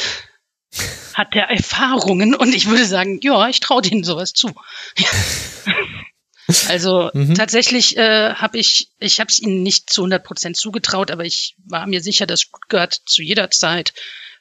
hat 1.15 1.35
der 1.35 1.49
Erfahrungen 1.49 2.35
und 2.35 2.55
ich 2.55 2.67
würde 2.67 2.87
sagen, 2.87 3.21
ja, 3.23 3.49
ich 3.49 3.61
traue 3.61 3.83
denen 3.83 4.05
sowas 4.05 4.33
zu. 4.33 4.53
also 6.69 7.11
mhm. 7.15 7.35
tatsächlich 7.35 7.97
äh, 7.97 8.35
habe 8.35 8.59
ich, 8.59 8.91
ich 8.99 9.21
habe 9.21 9.31
es 9.31 9.41
ihnen 9.41 9.63
nicht 9.63 9.91
zu 9.91 10.03
100 10.03 10.25
Prozent 10.25 10.57
zugetraut, 10.57 11.11
aber 11.11 11.25
ich 11.25 11.55
war 11.65 11.87
mir 11.87 12.03
sicher, 12.03 12.27
dass 12.27 12.43
Stuttgart 12.43 13.01
zu 13.07 13.23
jeder 13.23 13.51
Zeit 13.51 13.95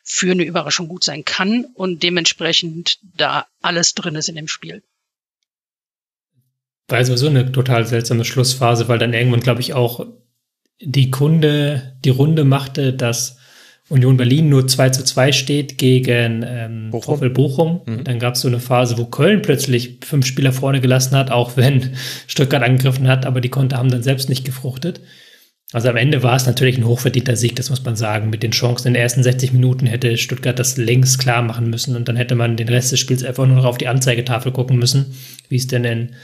für 0.05 0.31
eine 0.31 0.43
Überraschung 0.43 0.87
gut 0.87 1.03
sein 1.03 1.25
kann 1.25 1.65
und 1.73 2.03
dementsprechend 2.03 2.99
da 3.17 3.47
alles 3.61 3.95
drin 3.95 4.15
ist 4.15 4.29
in 4.29 4.35
dem 4.35 4.47
Spiel. 4.47 4.83
War 6.87 7.03
sowieso 7.03 7.27
eine 7.27 7.51
total 7.51 7.87
seltsame 7.87 8.23
Schlussphase, 8.23 8.87
weil 8.87 8.99
dann 8.99 9.13
irgendwann, 9.13 9.39
glaube 9.39 9.61
ich, 9.61 9.73
auch 9.73 10.05
die 10.79 11.09
Kunde 11.09 11.97
die 12.05 12.11
Runde 12.11 12.43
machte, 12.43 12.93
dass 12.93 13.39
Union 13.89 14.17
Berlin 14.17 14.49
nur 14.49 14.67
2 14.67 14.89
zu 14.91 15.03
2 15.03 15.31
steht 15.31 15.77
gegen 15.79 16.43
ähm, 16.47 16.91
Bochum. 16.91 17.33
Bochum. 17.33 17.81
Mhm. 17.85 18.03
Dann 18.03 18.19
gab 18.19 18.35
es 18.35 18.41
so 18.41 18.47
eine 18.47 18.59
Phase, 18.59 18.99
wo 18.99 19.05
Köln 19.05 19.41
plötzlich 19.41 19.99
fünf 20.03 20.27
Spieler 20.27 20.53
vorne 20.53 20.81
gelassen 20.81 21.15
hat, 21.15 21.31
auch 21.31 21.57
wenn 21.57 21.95
Stuttgart 22.27 22.61
angegriffen 22.61 23.07
hat, 23.07 23.25
aber 23.25 23.41
die 23.41 23.49
Konter 23.49 23.77
haben 23.77 23.89
dann 23.89 24.03
selbst 24.03 24.29
nicht 24.29 24.45
gefruchtet. 24.45 25.01
Also 25.73 25.89
am 25.89 25.97
Ende 25.97 26.21
war 26.21 26.35
es 26.35 26.45
natürlich 26.45 26.77
ein 26.77 26.85
hochverdienter 26.85 27.35
Sieg, 27.35 27.55
das 27.55 27.69
muss 27.69 27.83
man 27.83 27.95
sagen. 27.95 28.29
Mit 28.29 28.43
den 28.43 28.51
Chancen 28.51 28.87
in 28.87 28.93
den 28.93 29.01
ersten 29.01 29.23
60 29.23 29.51
Minuten 29.51 29.87
hätte 29.87 30.15
Stuttgart 30.17 30.57
das 30.57 30.77
längst 30.77 31.19
klar 31.19 31.41
machen 31.41 31.69
müssen 31.69 31.95
und 31.95 32.07
dann 32.07 32.15
hätte 32.15 32.35
man 32.35 32.55
den 32.55 32.69
Rest 32.69 32.91
des 32.91 32.99
Spiels 32.99 33.23
einfach 33.23 33.45
nur 33.47 33.57
noch 33.57 33.65
auf 33.65 33.77
die 33.77 33.87
Anzeigetafel 33.87 34.51
gucken 34.51 34.77
müssen, 34.77 35.15
wie 35.49 35.55
es 35.55 35.67
denn 35.67 35.83
in 35.83 36.15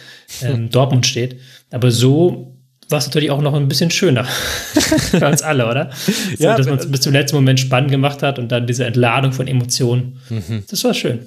ähm, 0.44 0.70
Dortmund 0.72 1.08
steht. 1.08 1.40
Aber 1.72 1.90
so 1.90 2.56
war 2.90 3.00
es 3.00 3.08
natürlich 3.08 3.32
auch 3.32 3.42
noch 3.42 3.54
ein 3.54 3.68
bisschen 3.68 3.90
schöner 3.90 4.26
für 4.76 5.26
uns 5.26 5.42
alle, 5.42 5.68
oder? 5.68 5.92
So, 6.38 6.44
ja, 6.44 6.56
dass 6.56 6.68
man 6.68 6.78
es 6.78 6.92
bis 6.92 7.02
zum 7.02 7.14
letzten 7.14 7.38
Moment 7.38 7.60
spannend 7.60 7.90
gemacht 7.90 8.22
hat 8.22 8.38
und 8.38 8.52
dann 8.52 8.68
diese 8.68 8.86
Entladung 8.86 9.34
von 9.34 9.48
Emotionen. 9.48 10.22
Mhm. 10.30 10.66
Das 10.70 10.84
war 10.84 10.94
schön. 10.94 11.26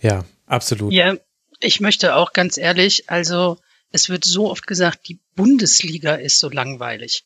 Ja, 0.00 0.24
absolut. 0.46 0.92
Ja, 0.92 1.16
ich 1.60 1.80
möchte 1.80 2.16
auch 2.16 2.32
ganz 2.32 2.56
ehrlich, 2.56 3.10
also 3.10 3.58
es 3.90 4.08
wird 4.08 4.24
so 4.24 4.50
oft 4.50 4.66
gesagt, 4.66 5.08
die 5.08 5.20
Bundesliga 5.36 6.14
ist 6.14 6.40
so 6.40 6.48
langweilig. 6.48 7.24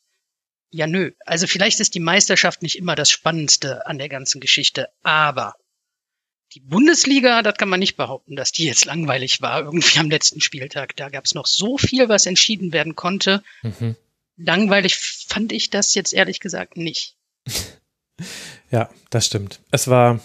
Ja, 0.69 0.87
nö. 0.87 1.11
Also 1.25 1.47
vielleicht 1.47 1.79
ist 1.79 1.95
die 1.95 1.99
Meisterschaft 1.99 2.61
nicht 2.61 2.77
immer 2.77 2.95
das 2.95 3.09
Spannendste 3.09 3.85
an 3.87 3.97
der 3.97 4.09
ganzen 4.09 4.41
Geschichte, 4.41 4.89
aber 5.03 5.55
die 6.53 6.59
Bundesliga, 6.61 7.41
das 7.41 7.55
kann 7.55 7.69
man 7.69 7.79
nicht 7.79 7.97
behaupten, 7.97 8.35
dass 8.35 8.51
die 8.51 8.65
jetzt 8.65 8.85
langweilig 8.85 9.41
war, 9.41 9.61
irgendwie 9.61 9.99
am 9.99 10.09
letzten 10.09 10.41
Spieltag. 10.41 10.95
Da 10.95 11.09
gab 11.09 11.25
es 11.25 11.33
noch 11.33 11.45
so 11.45 11.77
viel, 11.77 12.09
was 12.09 12.25
entschieden 12.25 12.71
werden 12.71 12.95
konnte. 12.95 13.43
Mhm. 13.63 13.95
Langweilig 14.37 14.95
fand 14.95 15.51
ich 15.51 15.69
das 15.69 15.93
jetzt 15.93 16.13
ehrlich 16.13 16.39
gesagt 16.39 16.77
nicht. 16.77 17.15
ja, 18.71 18.89
das 19.09 19.25
stimmt. 19.25 19.59
Es 19.71 19.87
war, 19.87 20.21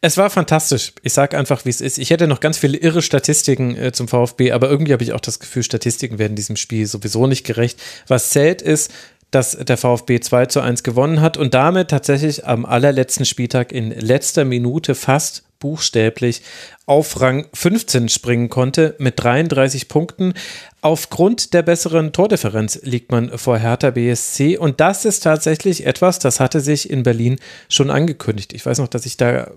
es 0.00 0.16
war 0.16 0.30
fantastisch. 0.30 0.92
Ich 1.02 1.12
sage 1.12 1.38
einfach, 1.38 1.64
wie 1.64 1.70
es 1.70 1.80
ist. 1.80 1.98
Ich 1.98 2.10
hätte 2.10 2.26
noch 2.26 2.40
ganz 2.40 2.58
viele 2.58 2.78
irre 2.78 3.02
Statistiken 3.02 3.76
äh, 3.76 3.92
zum 3.92 4.08
VfB, 4.08 4.52
aber 4.52 4.68
irgendwie 4.68 4.92
habe 4.92 5.04
ich 5.04 5.12
auch 5.12 5.20
das 5.20 5.38
Gefühl, 5.38 5.62
Statistiken 5.62 6.18
werden 6.18 6.36
diesem 6.36 6.56
Spiel 6.56 6.86
sowieso 6.86 7.26
nicht 7.26 7.44
gerecht. 7.44 7.80
Was 8.08 8.30
zählt 8.30 8.62
ist, 8.62 8.90
dass 9.32 9.56
der 9.56 9.76
VfB 9.76 10.20
2 10.20 10.46
zu 10.46 10.60
1 10.60 10.84
gewonnen 10.84 11.20
hat 11.20 11.36
und 11.36 11.54
damit 11.54 11.88
tatsächlich 11.88 12.46
am 12.46 12.64
allerletzten 12.64 13.24
Spieltag 13.24 13.72
in 13.72 13.90
letzter 13.90 14.44
Minute 14.44 14.94
fast 14.94 15.44
buchstäblich 15.58 16.42
auf 16.86 17.20
Rang 17.20 17.46
15 17.54 18.08
springen 18.08 18.50
konnte 18.50 18.94
mit 18.98 19.22
33 19.22 19.88
Punkten. 19.88 20.34
Aufgrund 20.82 21.54
der 21.54 21.62
besseren 21.62 22.12
Tordifferenz 22.12 22.80
liegt 22.82 23.10
man 23.10 23.38
vor 23.38 23.56
Hertha 23.56 23.90
BSC 23.90 24.58
und 24.58 24.80
das 24.80 25.04
ist 25.04 25.20
tatsächlich 25.20 25.86
etwas, 25.86 26.18
das 26.18 26.40
hatte 26.40 26.60
sich 26.60 26.90
in 26.90 27.02
Berlin 27.04 27.36
schon 27.68 27.90
angekündigt. 27.90 28.52
Ich 28.52 28.66
weiß 28.66 28.78
noch, 28.78 28.88
dass 28.88 29.06
ich 29.06 29.16
da, 29.16 29.52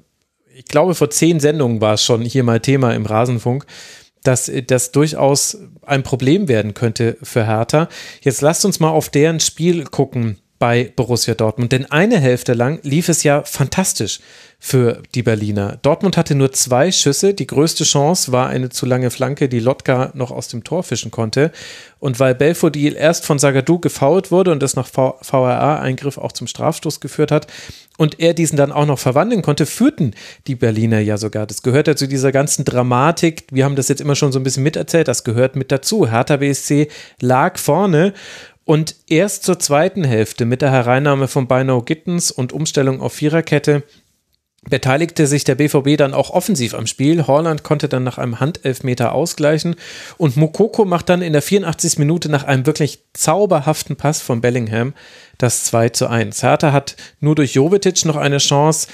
ich 0.53 0.65
glaube, 0.65 0.95
vor 0.95 1.09
zehn 1.09 1.39
Sendungen 1.39 1.81
war 1.81 1.95
es 1.95 2.03
schon 2.03 2.21
hier 2.21 2.43
mal 2.43 2.59
Thema 2.59 2.93
im 2.93 3.05
Rasenfunk 3.05 3.65
dass 4.27 4.51
das 4.67 4.91
durchaus 4.91 5.57
ein 5.85 6.03
Problem 6.03 6.47
werden 6.47 6.73
könnte 6.73 7.17
für 7.23 7.45
Hertha. 7.45 7.89
Jetzt 8.21 8.41
lasst 8.41 8.65
uns 8.65 8.79
mal 8.79 8.89
auf 8.89 9.09
deren 9.09 9.39
Spiel 9.39 9.85
gucken 9.85 10.37
bei 10.59 10.91
Borussia 10.95 11.33
Dortmund, 11.33 11.71
denn 11.71 11.91
eine 11.91 12.19
Hälfte 12.19 12.53
lang 12.53 12.79
lief 12.83 13.09
es 13.09 13.23
ja 13.23 13.43
fantastisch 13.43 14.19
für 14.65 15.03
die 15.13 15.21
Berliner. 15.21 15.77
Dortmund 15.83 16.17
hatte 16.17 16.33
nur 16.33 16.51
zwei 16.51 16.91
Schüsse. 16.91 17.35
Die 17.35 17.45
größte 17.45 17.83
Chance 17.83 18.31
war 18.31 18.47
eine 18.47 18.69
zu 18.69 18.87
lange 18.87 19.11
Flanke, 19.11 19.47
die 19.47 19.59
Lotka 19.59 20.09
noch 20.15 20.31
aus 20.31 20.47
dem 20.47 20.63
Tor 20.63 20.81
fischen 20.81 21.11
konnte. 21.11 21.51
Und 21.99 22.19
weil 22.19 22.33
Belfodil 22.33 22.95
erst 22.95 23.27
von 23.27 23.37
Sagadou 23.37 23.77
gefault 23.77 24.31
wurde 24.31 24.51
und 24.51 24.63
das 24.63 24.75
nach 24.75 24.87
VRA-Eingriff 24.87 26.17
auch 26.17 26.31
zum 26.31 26.47
Strafstoß 26.47 26.99
geführt 26.99 27.31
hat 27.31 27.45
und 27.99 28.19
er 28.19 28.33
diesen 28.33 28.57
dann 28.57 28.71
auch 28.71 28.87
noch 28.87 28.97
verwandeln 28.97 29.43
konnte, 29.43 29.67
führten 29.67 30.15
die 30.47 30.55
Berliner 30.55 30.99
ja 30.99 31.17
sogar. 31.17 31.45
Das 31.45 31.61
gehört 31.61 31.87
ja 31.87 31.95
zu 31.95 32.07
dieser 32.07 32.31
ganzen 32.31 32.65
Dramatik. 32.65 33.43
Wir 33.51 33.65
haben 33.65 33.75
das 33.75 33.87
jetzt 33.87 34.01
immer 34.01 34.15
schon 34.15 34.31
so 34.31 34.39
ein 34.39 34.43
bisschen 34.43 34.63
miterzählt. 34.63 35.07
Das 35.07 35.23
gehört 35.23 35.55
mit 35.55 35.71
dazu. 35.71 36.09
Hertha 36.09 36.37
BSC 36.37 36.87
lag 37.21 37.59
vorne 37.59 38.15
und 38.63 38.95
erst 39.07 39.43
zur 39.43 39.59
zweiten 39.59 40.03
Hälfte 40.03 40.45
mit 40.45 40.63
der 40.63 40.71
Hereinnahme 40.71 41.27
von 41.27 41.47
Beinau 41.47 41.83
Gittens 41.83 42.31
und 42.31 42.51
Umstellung 42.51 42.99
auf 42.99 43.13
Viererkette 43.13 43.83
beteiligte 44.69 45.27
sich 45.27 45.43
der 45.43 45.55
BVB 45.55 45.97
dann 45.97 46.13
auch 46.13 46.31
offensiv 46.31 46.73
am 46.73 46.87
Spiel. 46.87 47.27
Holland 47.27 47.63
konnte 47.63 47.87
dann 47.87 48.03
nach 48.03 48.17
einem 48.17 48.39
Handelfmeter 48.39 49.13
ausgleichen 49.13 49.75
und 50.17 50.37
Mukoko 50.37 50.85
macht 50.85 51.09
dann 51.09 51.21
in 51.21 51.33
der 51.33 51.41
84. 51.41 51.99
Minute 51.99 52.29
nach 52.29 52.43
einem 52.43 52.65
wirklich 52.65 52.99
zauberhaften 53.13 53.95
Pass 53.95 54.21
von 54.21 54.41
Bellingham 54.41 54.93
das 55.37 55.65
2 55.65 55.89
zu 55.89 56.07
1. 56.09 56.43
Hertha 56.43 56.71
hat 56.71 56.95
nur 57.19 57.35
durch 57.35 57.53
Jovetic 57.55 58.05
noch 58.05 58.15
eine 58.15 58.37
Chance, 58.37 58.87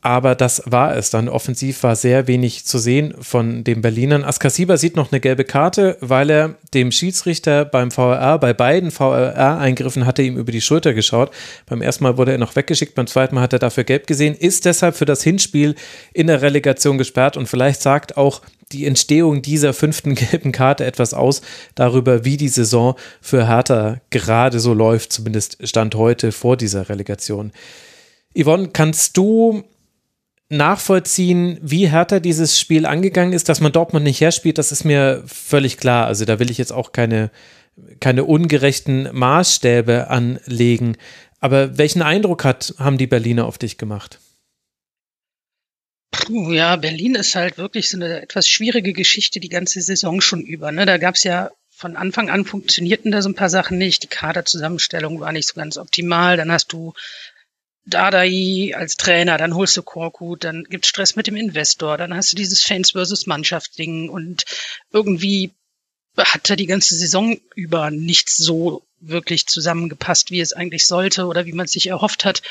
aber 0.00 0.36
das 0.36 0.62
war 0.64 0.96
es 0.96 1.10
dann. 1.10 1.28
Offensiv 1.28 1.82
war 1.82 1.96
sehr 1.96 2.28
wenig 2.28 2.64
zu 2.64 2.78
sehen 2.78 3.14
von 3.20 3.64
den 3.64 3.82
Berlinern. 3.82 4.22
Askasiba 4.22 4.76
sieht 4.76 4.94
noch 4.94 5.10
eine 5.10 5.20
gelbe 5.20 5.42
Karte, 5.44 5.96
weil 6.00 6.30
er 6.30 6.54
dem 6.72 6.92
Schiedsrichter 6.92 7.64
beim 7.64 7.90
VRR, 7.90 8.38
bei 8.38 8.54
beiden 8.54 8.92
VRR-Eingriffen 8.92 10.06
hatte 10.06 10.22
ihm 10.22 10.36
über 10.36 10.52
die 10.52 10.60
Schulter 10.60 10.94
geschaut. 10.94 11.32
Beim 11.66 11.82
ersten 11.82 12.04
Mal 12.04 12.16
wurde 12.16 12.30
er 12.30 12.38
noch 12.38 12.54
weggeschickt, 12.54 12.94
beim 12.94 13.08
zweiten 13.08 13.34
Mal 13.34 13.40
hat 13.40 13.52
er 13.52 13.58
dafür 13.58 13.82
gelb 13.82 14.06
gesehen, 14.06 14.36
ist 14.36 14.66
deshalb 14.66 14.94
für 14.94 15.04
das 15.04 15.24
Hinspiel 15.24 15.74
in 16.12 16.28
der 16.28 16.42
Relegation 16.42 16.96
gesperrt 16.96 17.36
und 17.36 17.48
vielleicht 17.48 17.82
sagt 17.82 18.16
auch 18.16 18.42
die 18.70 18.86
Entstehung 18.86 19.42
dieser 19.42 19.72
fünften 19.72 20.14
gelben 20.14 20.52
Karte 20.52 20.84
etwas 20.84 21.12
aus 21.12 21.42
darüber, 21.74 22.24
wie 22.24 22.36
die 22.36 22.48
Saison 22.48 22.94
für 23.20 23.48
Hertha 23.48 24.00
gerade 24.10 24.60
so 24.60 24.74
läuft, 24.74 25.12
zumindest 25.12 25.66
Stand 25.66 25.96
heute 25.96 26.30
vor 26.30 26.56
dieser 26.56 26.88
Relegation. 26.88 27.50
Yvonne, 28.34 28.68
kannst 28.72 29.16
du 29.16 29.64
nachvollziehen, 30.50 31.58
wie 31.60 31.88
härter 31.88 32.20
dieses 32.20 32.58
Spiel 32.58 32.86
angegangen 32.86 33.32
ist, 33.32 33.48
dass 33.48 33.60
man 33.60 33.72
Dortmund 33.72 34.04
nicht 34.04 34.20
herspielt, 34.20 34.58
das 34.58 34.72
ist 34.72 34.84
mir 34.84 35.22
völlig 35.26 35.76
klar. 35.76 36.06
Also 36.06 36.24
da 36.24 36.38
will 36.38 36.50
ich 36.50 36.58
jetzt 36.58 36.72
auch 36.72 36.92
keine, 36.92 37.30
keine 38.00 38.24
ungerechten 38.24 39.08
Maßstäbe 39.12 40.08
anlegen. 40.08 40.96
Aber 41.40 41.78
welchen 41.78 42.02
Eindruck 42.02 42.44
hat, 42.44 42.74
haben 42.78 42.98
die 42.98 43.06
Berliner 43.06 43.46
auf 43.46 43.58
dich 43.58 43.78
gemacht? 43.78 44.18
Puh, 46.10 46.52
ja, 46.52 46.76
Berlin 46.76 47.14
ist 47.14 47.34
halt 47.34 47.58
wirklich 47.58 47.90
so 47.90 47.98
eine 47.98 48.22
etwas 48.22 48.48
schwierige 48.48 48.92
Geschichte 48.92 49.40
die 49.40 49.48
ganze 49.48 49.80
Saison 49.82 50.20
schon 50.20 50.40
über. 50.40 50.72
Ne? 50.72 50.86
Da 50.86 50.96
gab 50.96 51.14
es 51.14 51.24
ja 51.24 51.50
von 51.70 51.96
Anfang 51.96 52.28
an 52.28 52.44
funktionierten 52.44 53.12
da 53.12 53.22
so 53.22 53.28
ein 53.28 53.36
paar 53.36 53.50
Sachen 53.50 53.78
nicht. 53.78 54.02
Die 54.02 54.08
Kaderzusammenstellung 54.08 55.20
war 55.20 55.32
nicht 55.32 55.46
so 55.46 55.54
ganz 55.54 55.78
optimal. 55.78 56.36
Dann 56.36 56.50
hast 56.50 56.72
du 56.72 56.92
Dardai 57.88 58.72
als 58.76 58.96
Trainer, 58.96 59.38
dann 59.38 59.54
holst 59.54 59.76
du 59.76 59.82
Korkut, 59.82 60.44
dann 60.44 60.64
gibt's 60.64 60.88
Stress 60.88 61.16
mit 61.16 61.26
dem 61.26 61.36
Investor, 61.36 61.96
dann 61.96 62.14
hast 62.14 62.32
du 62.32 62.36
dieses 62.36 62.62
Fans 62.62 62.92
versus 62.92 63.26
Mannschaft 63.26 63.78
Ding 63.78 64.08
und 64.08 64.44
irgendwie 64.92 65.52
hat 66.16 66.50
er 66.50 66.56
die 66.56 66.66
ganze 66.66 66.94
Saison 66.94 67.38
über 67.54 67.90
nicht 67.90 68.28
so 68.28 68.82
wirklich 69.00 69.46
zusammengepasst, 69.46 70.30
wie 70.30 70.40
es 70.40 70.52
eigentlich 70.52 70.86
sollte 70.86 71.26
oder 71.26 71.46
wie 71.46 71.52
man 71.52 71.66
es 71.66 71.72
sich 71.72 71.86
erhofft 71.86 72.24
hat. 72.24 72.42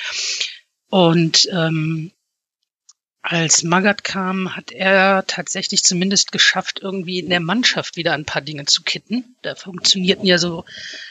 Und 0.89 1.49
ähm, 1.51 2.11
als 3.21 3.63
Magath 3.63 4.05
kam, 4.05 4.55
hat 4.55 4.71
er 4.71 5.25
tatsächlich 5.27 5.83
zumindest 5.83 6.31
geschafft, 6.31 6.79
irgendwie 6.81 7.19
in 7.19 7.29
der 7.29 7.41
Mannschaft 7.41 7.97
wieder 7.97 8.13
ein 8.13 8.23
paar 8.23 8.41
Dinge 8.41 8.65
zu 8.65 8.83
kitten. 8.83 9.35
Da 9.41 9.55
funktionierten 9.55 10.25
ja 10.25 10.37
so 10.37 10.63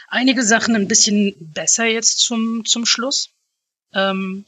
einige 0.09 0.43
Sachen 0.43 0.75
ein 0.75 0.89
bisschen 0.89 1.35
besser 1.39 1.85
jetzt 1.85 2.21
zum, 2.21 2.65
zum 2.65 2.87
Schluss. 2.87 3.36
Ähm, 3.97 4.45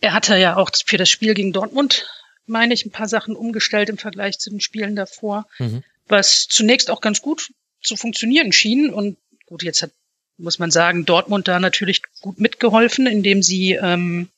er 0.00 0.12
hatte 0.12 0.36
ja 0.36 0.56
auch 0.56 0.70
für 0.86 0.98
das 0.98 1.08
Spiel 1.08 1.34
gegen 1.34 1.52
Dortmund, 1.52 2.08
meine 2.46 2.74
ich, 2.74 2.84
ein 2.84 2.90
paar 2.90 3.08
Sachen 3.08 3.34
umgestellt 3.34 3.88
im 3.88 3.98
Vergleich 3.98 4.38
zu 4.38 4.50
den 4.50 4.60
Spielen 4.60 4.96
davor, 4.96 5.46
mhm. 5.58 5.82
was 6.06 6.46
zunächst 6.48 6.90
auch 6.90 7.00
ganz 7.00 7.22
gut 7.22 7.52
zu 7.82 7.96
funktionieren 7.96 8.52
schien. 8.52 8.90
Und 8.90 9.16
gut, 9.46 9.62
jetzt 9.62 9.82
hat, 9.82 9.92
muss 10.36 10.58
man 10.58 10.70
sagen, 10.70 11.06
Dortmund 11.06 11.48
da 11.48 11.58
natürlich 11.58 12.02
gut 12.20 12.38
mitgeholfen, 12.38 13.06
indem 13.06 13.42
sie 13.42 13.72
ähm, 13.72 14.28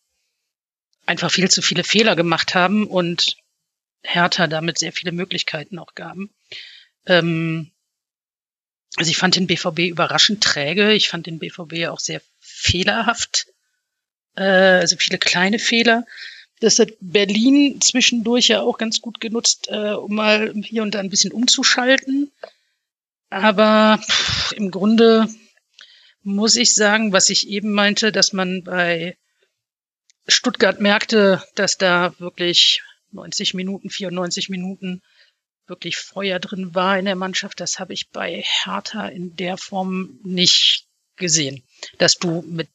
einfach 1.06 1.30
viel 1.30 1.50
zu 1.50 1.62
viele 1.62 1.84
Fehler 1.84 2.16
gemacht 2.16 2.54
haben 2.54 2.86
und 2.86 3.36
Hertha 4.02 4.46
damit 4.46 4.78
sehr 4.78 4.92
viele 4.92 5.12
Möglichkeiten 5.12 5.78
auch 5.78 5.94
gaben. 5.94 6.30
Ähm, 7.06 7.70
also 8.96 9.10
ich 9.10 9.16
fand 9.16 9.36
den 9.36 9.46
BVB 9.46 9.80
überraschend 9.90 10.44
träge. 10.44 10.92
Ich 10.92 11.08
fand 11.08 11.26
den 11.26 11.38
BVB 11.38 11.88
auch 11.88 11.98
sehr 12.00 12.20
fehlerhaft, 12.62 13.46
äh, 14.36 14.42
also 14.42 14.96
viele 14.96 15.18
kleine 15.18 15.58
Fehler. 15.58 16.06
Das 16.60 16.78
hat 16.78 16.90
Berlin 17.00 17.80
zwischendurch 17.80 18.48
ja 18.48 18.60
auch 18.60 18.78
ganz 18.78 19.00
gut 19.00 19.20
genutzt, 19.20 19.66
äh, 19.68 19.92
um 19.92 20.14
mal 20.14 20.52
hier 20.54 20.82
und 20.82 20.94
da 20.94 21.00
ein 21.00 21.10
bisschen 21.10 21.32
umzuschalten. 21.32 22.30
Aber 23.30 23.98
pff, 23.98 24.52
im 24.52 24.70
Grunde 24.70 25.26
muss 26.22 26.54
ich 26.56 26.74
sagen, 26.74 27.12
was 27.12 27.30
ich 27.30 27.48
eben 27.48 27.72
meinte, 27.72 28.12
dass 28.12 28.32
man 28.32 28.62
bei 28.62 29.16
Stuttgart 30.28 30.80
merkte, 30.80 31.42
dass 31.56 31.78
da 31.78 32.14
wirklich 32.18 32.82
90 33.10 33.54
Minuten, 33.54 33.90
94 33.90 34.48
Minuten 34.48 35.02
wirklich 35.66 35.96
Feuer 35.96 36.38
drin 36.38 36.74
war 36.74 36.96
in 36.96 37.06
der 37.06 37.16
Mannschaft. 37.16 37.58
Das 37.58 37.80
habe 37.80 37.92
ich 37.92 38.10
bei 38.10 38.44
Hertha 38.44 39.08
in 39.08 39.34
der 39.34 39.56
Form 39.56 40.20
nicht 40.22 40.86
gesehen. 41.22 41.62
Dass 41.96 42.16
du 42.18 42.42
mit 42.46 42.68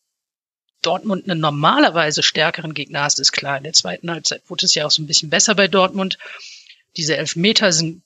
Dortmund 0.82 1.30
einen 1.30 1.40
normalerweise 1.40 2.24
stärkeren 2.24 2.74
Gegner 2.74 3.02
hast, 3.04 3.20
ist 3.20 3.32
klar. 3.32 3.58
In 3.58 3.64
der 3.64 3.74
zweiten 3.74 4.10
Halbzeit 4.10 4.42
wurde 4.48 4.66
es 4.66 4.74
ja 4.74 4.88
auch 4.88 4.92
so 4.92 5.04
ein 5.04 5.08
bisschen 5.08 5.30
besser 5.30 5.54
bei 5.54 5.68
Dortmund. 5.68 6.18
Diese 6.96 7.16
Elfmeter 7.16 7.72
sind 7.72 8.02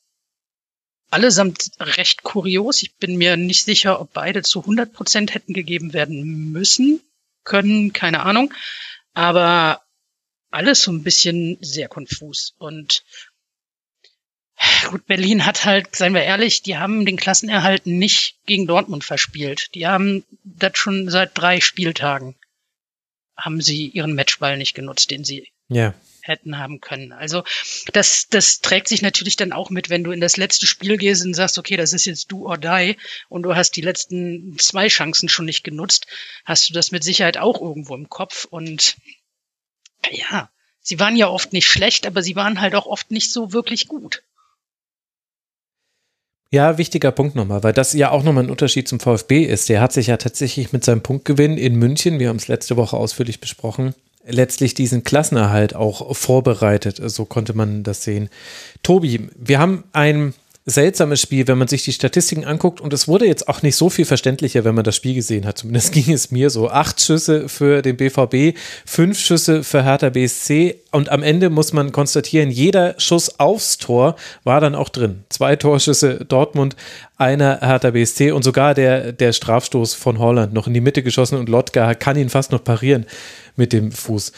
allesamt 1.10 1.71
recht 1.80 2.23
kurios. 2.23 2.82
Ich 2.82 2.95
bin 2.95 3.17
mir 3.17 3.38
nicht 3.38 3.63
sicher, 3.63 4.01
ob 4.01 4.13
beide 4.13 4.41
zu 4.41 4.62
100 4.62 4.91
Prozent 4.91 5.34
hätten 5.34 5.54
gegeben 5.54 5.93
werden 5.93 6.51
müssen, 6.51 7.01
können, 7.43 7.93
keine 7.93 8.23
Ahnung. 8.23 8.54
Aber 9.13 9.82
alles 10.49 10.82
so 10.82 10.91
ein 10.91 11.04
bisschen 11.04 11.58
sehr 11.62 11.88
konfus. 11.88 12.54
Und 12.58 13.04
Gut, 14.89 15.06
Berlin 15.06 15.45
hat 15.45 15.65
halt, 15.65 15.95
seien 15.95 16.13
wir 16.13 16.24
ehrlich, 16.24 16.62
die 16.62 16.78
haben 16.78 17.06
den 17.06 17.17
Klassenerhalt 17.17 17.86
nicht 17.86 18.36
gegen 18.45 18.67
Dortmund 18.67 19.04
verspielt. 19.04 19.74
Die 19.74 19.88
haben 19.88 20.24
das 20.43 20.78
schon 20.78 21.10
seit 21.10 21.32
drei 21.38 21.62
Spieltagen 21.62 22.36
haben 23.41 23.62
sie 23.62 23.88
ihren 23.88 24.13
Matchball 24.13 24.58
nicht 24.58 24.74
genutzt, 24.74 25.12
den 25.12 25.24
sie 25.24 25.47
ja. 25.67 25.93
hätten 26.21 26.58
haben 26.58 26.80
können. 26.80 27.12
Also 27.12 27.43
das, 27.91 28.28
das 28.30 28.60
trägt 28.62 28.88
sich 28.88 29.02
natürlich 29.02 29.36
dann 29.36 29.52
auch 29.52 29.69
mit, 29.69 29.89
wenn 29.89 30.04
du 30.04 30.12
in 30.12 30.21
das 30.21 30.38
letzte 30.38 30.67
Spiel 30.67 30.97
gehst 30.97 31.26
und 31.26 31.34
sagst, 31.34 31.58
okay, 31.58 31.78
das 31.78 31.93
ist 31.93 32.06
jetzt 32.06 32.32
do 32.32 32.45
or 32.45 32.58
die 32.58 32.97
und 33.30 33.43
du 33.43 33.56
hast 33.56 33.71
die 33.71 33.82
letzten 33.82 34.58
zwei 34.60 34.88
Chancen 34.88 35.30
schon 35.30 35.45
nicht 35.45 35.63
genutzt, 35.63 36.08
hast 36.45 36.69
du 36.69 36.74
das 36.74 36.91
mit 36.91 37.04
Sicherheit 37.04 37.38
auch 37.38 37.60
irgendwo 37.62 37.95
im 37.95 38.10
Kopf 38.10 38.45
und 38.45 38.97
ja, 40.10 40.50
sie 40.82 41.00
waren 41.00 41.15
ja 41.15 41.28
oft 41.28 41.54
nicht 41.54 41.67
schlecht, 41.67 42.06
aber 42.06 42.21
sie 42.21 42.36
waren 42.36 42.62
halt 42.62 42.76
auch 42.76 42.86
oft 42.86 43.12
nicht 43.12 43.32
so 43.32 43.54
wirklich 43.54 43.88
gut. 43.88 44.24
Ja, 46.53 46.77
wichtiger 46.77 47.13
Punkt 47.13 47.35
nochmal, 47.35 47.63
weil 47.63 47.71
das 47.71 47.93
ja 47.93 48.11
auch 48.11 48.23
nochmal 48.23 48.43
ein 48.43 48.49
Unterschied 48.49 48.85
zum 48.85 48.99
VfB 48.99 49.45
ist. 49.45 49.69
Der 49.69 49.79
hat 49.79 49.93
sich 49.93 50.07
ja 50.07 50.17
tatsächlich 50.17 50.73
mit 50.73 50.83
seinem 50.83 50.99
Punktgewinn 51.01 51.57
in 51.57 51.75
München, 51.75 52.19
wir 52.19 52.27
haben 52.27 52.35
es 52.35 52.49
letzte 52.49 52.75
Woche 52.75 52.97
ausführlich 52.97 53.39
besprochen, 53.39 53.95
letztlich 54.27 54.73
diesen 54.73 55.05
Klassenerhalt 55.05 55.75
auch 55.75 56.13
vorbereitet. 56.13 57.01
So 57.05 57.23
konnte 57.23 57.53
man 57.53 57.83
das 57.83 58.03
sehen. 58.03 58.29
Tobi, 58.83 59.29
wir 59.37 59.59
haben 59.59 59.85
ein 59.93 60.33
seltsames 60.65 61.19
Spiel, 61.19 61.47
wenn 61.47 61.58
man 61.58 61.67
sich 61.67 61.84
die 61.84 61.93
Statistiken 61.93 62.45
anguckt. 62.45 62.82
Und 62.82 62.93
es 62.93 63.08
wurde 63.08 63.26
jetzt 63.26 63.47
auch 63.47 63.63
nicht 63.63 63.76
so 63.76 63.89
viel 63.89 64.06
verständlicher, 64.06 64.63
wenn 64.63 64.76
man 64.76 64.84
das 64.84 64.95
Spiel 64.95 65.15
gesehen 65.15 65.45
hat. 65.45 65.58
Zumindest 65.58 65.91
ging 65.93 66.12
es 66.12 66.32
mir 66.32 66.50
so. 66.50 66.69
Acht 66.69 67.02
Schüsse 67.02 67.50
für 67.50 67.82
den 67.82 67.97
BVB, 67.97 68.58
fünf 68.86 69.19
Schüsse 69.19 69.63
für 69.63 69.84
Hertha 69.84 70.10
BSC. 70.10 70.76
Und 70.91 71.10
am 71.10 71.24
Ende 71.24 71.50
muss 71.50 71.74
man 71.74 71.91
konstatieren, 71.91 72.52
jeder 72.52 72.95
Schuss 73.00 73.39
aufs 73.39 73.78
Tor 73.78 74.15
war 74.43 74.62
dann 74.62 74.76
auch 74.76 74.89
drin. 74.89 75.24
Zwei 75.30 75.56
Torschüsse 75.56 76.26
Dortmund, 76.26 76.76
einer 77.17 77.60
Hertha 77.62 77.91
BSC 77.91 78.32
und 78.32 78.43
sogar 78.43 78.74
der, 78.74 79.13
der 79.13 79.34
Strafstoß 79.34 79.93
von 79.95 80.19
Holland 80.19 80.54
noch 80.54 80.67
in 80.67 80.74
die 80.74 80.82
Mitte 80.82 81.02
geschossen 81.02 81.38
und 81.38 81.50
Lotka 81.50 81.95
kann 81.95 82.17
ihn 82.17 82.30
fast 82.30 82.52
noch 82.52 82.63
parieren 82.63 83.06
mit 83.56 83.74
dem 83.74 83.91
Fuß. 83.91 84.32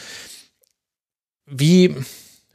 Wie, 1.46 1.94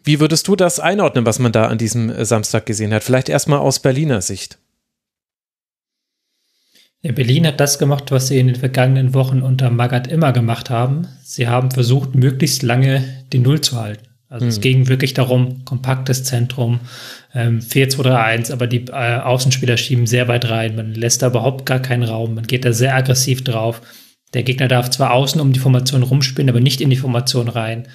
wie 0.09 0.19
würdest 0.19 0.47
du 0.47 0.55
das 0.55 0.79
einordnen, 0.79 1.27
was 1.27 1.37
man 1.37 1.51
da 1.51 1.67
an 1.67 1.77
diesem 1.77 2.09
äh, 2.09 2.25
Samstag 2.25 2.65
gesehen 2.65 2.91
hat? 2.95 3.03
Vielleicht 3.03 3.29
erstmal 3.29 3.59
aus 3.59 3.79
Berliner 3.79 4.21
Sicht. 4.21 4.57
Ja, 7.03 7.11
Berlin 7.11 7.45
hat 7.45 7.59
das 7.59 7.77
gemacht, 7.77 8.09
was 8.09 8.27
sie 8.27 8.39
in 8.39 8.47
den 8.47 8.55
vergangenen 8.55 9.13
Wochen 9.13 9.43
unter 9.43 9.69
Magath 9.69 10.07
immer 10.07 10.33
gemacht 10.33 10.71
haben. 10.71 11.07
Sie 11.23 11.47
haben 11.47 11.69
versucht, 11.69 12.15
möglichst 12.15 12.63
lange 12.63 13.03
die 13.31 13.37
Null 13.37 13.61
zu 13.61 13.79
halten. 13.79 14.07
Also 14.29 14.45
hm. 14.45 14.49
es 14.49 14.61
ging 14.61 14.87
wirklich 14.87 15.13
darum, 15.13 15.63
kompaktes 15.63 16.23
Zentrum, 16.23 16.79
ähm, 17.35 17.59
4-2-3-1, 17.59 18.51
aber 18.51 18.65
die 18.65 18.85
äh, 18.87 19.19
Außenspieler 19.19 19.77
schieben 19.77 20.07
sehr 20.07 20.27
weit 20.27 20.49
rein. 20.49 20.75
Man 20.75 20.95
lässt 20.95 21.21
da 21.21 21.27
überhaupt 21.27 21.67
gar 21.67 21.79
keinen 21.79 22.03
Raum. 22.03 22.33
Man 22.33 22.47
geht 22.47 22.65
da 22.65 22.73
sehr 22.73 22.95
aggressiv 22.95 23.43
drauf. 23.43 23.83
Der 24.33 24.41
Gegner 24.41 24.67
darf 24.67 24.89
zwar 24.89 25.11
außen 25.11 25.39
um 25.39 25.53
die 25.53 25.59
Formation 25.59 26.01
rumspielen, 26.01 26.49
aber 26.49 26.61
nicht 26.61 26.81
in 26.81 26.89
die 26.89 26.95
Formation 26.95 27.47
rein. 27.47 27.87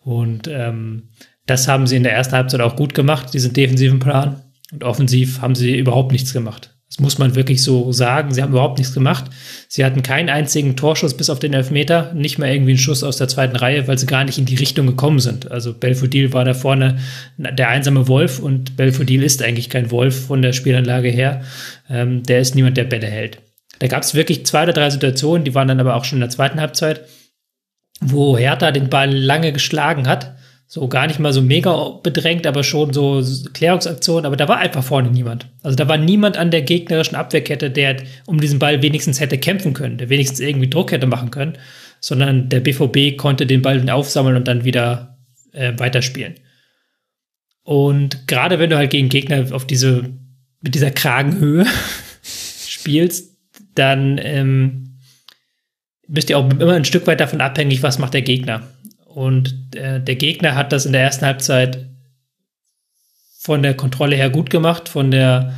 Und 0.00 0.48
ähm, 0.48 1.08
das 1.46 1.68
haben 1.68 1.86
sie 1.86 1.96
in 1.96 2.02
der 2.02 2.12
ersten 2.12 2.34
Halbzeit 2.34 2.60
auch 2.60 2.76
gut 2.76 2.94
gemacht, 2.94 3.34
diesen 3.34 3.52
defensiven 3.52 3.98
Plan. 3.98 4.42
Und 4.72 4.84
offensiv 4.84 5.40
haben 5.40 5.54
sie 5.54 5.76
überhaupt 5.76 6.12
nichts 6.12 6.32
gemacht. 6.32 6.70
Das 6.88 7.00
muss 7.00 7.18
man 7.18 7.34
wirklich 7.34 7.62
so 7.62 7.90
sagen. 7.92 8.32
Sie 8.32 8.42
haben 8.42 8.52
überhaupt 8.52 8.78
nichts 8.78 8.92
gemacht. 8.92 9.24
Sie 9.68 9.84
hatten 9.84 10.02
keinen 10.02 10.28
einzigen 10.28 10.76
Torschuss 10.76 11.16
bis 11.16 11.30
auf 11.30 11.38
den 11.38 11.54
Elfmeter, 11.54 12.12
nicht 12.14 12.38
mal 12.38 12.50
irgendwie 12.50 12.72
einen 12.72 12.78
Schuss 12.78 13.02
aus 13.02 13.16
der 13.16 13.28
zweiten 13.28 13.56
Reihe, 13.56 13.88
weil 13.88 13.96
sie 13.96 14.06
gar 14.06 14.24
nicht 14.24 14.38
in 14.38 14.44
die 14.44 14.56
Richtung 14.56 14.86
gekommen 14.86 15.18
sind. 15.18 15.50
Also 15.50 15.72
Belfodil 15.72 16.32
war 16.34 16.44
da 16.44 16.52
vorne 16.52 16.98
der 17.38 17.68
einsame 17.68 18.08
Wolf 18.08 18.40
und 18.40 18.76
Belfodil 18.76 19.22
ist 19.22 19.42
eigentlich 19.42 19.70
kein 19.70 19.90
Wolf 19.90 20.26
von 20.26 20.42
der 20.42 20.52
Spielanlage 20.52 21.08
her. 21.08 21.42
Ähm, 21.88 22.22
der 22.24 22.40
ist 22.40 22.54
niemand, 22.54 22.76
der 22.76 22.84
Bälle 22.84 23.06
hält. 23.06 23.38
Da 23.78 23.88
gab 23.88 24.02
es 24.02 24.14
wirklich 24.14 24.44
zwei 24.44 24.64
oder 24.64 24.74
drei 24.74 24.90
Situationen, 24.90 25.44
die 25.44 25.54
waren 25.54 25.68
dann 25.68 25.80
aber 25.80 25.96
auch 25.96 26.04
schon 26.04 26.18
in 26.18 26.22
der 26.22 26.30
zweiten 26.30 26.60
Halbzeit 26.60 27.02
wo 28.02 28.36
Hertha 28.36 28.70
den 28.70 28.90
Ball 28.90 29.10
lange 29.10 29.52
geschlagen 29.52 30.08
hat. 30.08 30.34
So 30.74 30.88
gar 30.88 31.06
nicht 31.06 31.18
mal 31.18 31.34
so 31.34 31.42
mega 31.42 32.00
bedrängt, 32.02 32.46
aber 32.46 32.64
schon 32.64 32.94
so 32.94 33.22
Klärungsaktionen. 33.52 34.24
Aber 34.24 34.36
da 34.36 34.48
war 34.48 34.56
einfach 34.56 34.82
vorne 34.82 35.10
niemand. 35.10 35.46
Also 35.62 35.76
da 35.76 35.86
war 35.86 35.98
niemand 35.98 36.38
an 36.38 36.50
der 36.50 36.62
gegnerischen 36.62 37.14
Abwehrkette, 37.14 37.70
der 37.70 37.98
um 38.24 38.40
diesen 38.40 38.58
Ball 38.58 38.80
wenigstens 38.80 39.20
hätte 39.20 39.36
kämpfen 39.36 39.74
können, 39.74 39.98
der 39.98 40.08
wenigstens 40.08 40.40
irgendwie 40.40 40.70
Druck 40.70 40.92
hätte 40.92 41.06
machen 41.06 41.30
können. 41.30 41.58
Sondern 42.00 42.48
der 42.48 42.60
BVB 42.60 43.18
konnte 43.18 43.44
den 43.44 43.60
Ball 43.60 43.86
aufsammeln 43.90 44.34
und 44.34 44.48
dann 44.48 44.64
wieder 44.64 45.18
äh, 45.52 45.74
weiterspielen. 45.76 46.36
Und 47.64 48.26
gerade 48.26 48.58
wenn 48.58 48.70
du 48.70 48.78
halt 48.78 48.92
gegen 48.92 49.10
Gegner 49.10 49.54
auf 49.54 49.66
diese, 49.66 50.08
mit 50.62 50.74
dieser 50.74 50.90
Kragenhöhe 50.90 51.66
spielst, 52.66 53.36
dann 53.74 54.18
ähm, 54.22 54.96
bist 56.08 56.30
du 56.30 56.38
auch 56.38 56.50
immer 56.50 56.72
ein 56.72 56.86
Stück 56.86 57.06
weit 57.06 57.20
davon 57.20 57.42
abhängig, 57.42 57.82
was 57.82 57.98
macht 57.98 58.14
der 58.14 58.22
Gegner. 58.22 58.66
Und 59.14 59.76
äh, 59.76 60.00
der 60.00 60.16
Gegner 60.16 60.54
hat 60.54 60.72
das 60.72 60.86
in 60.86 60.92
der 60.92 61.02
ersten 61.02 61.26
Halbzeit 61.26 61.86
von 63.38 63.62
der 63.62 63.74
Kontrolle 63.74 64.16
her 64.16 64.30
gut 64.30 64.50
gemacht, 64.50 64.88
von 64.88 65.10
der, 65.10 65.52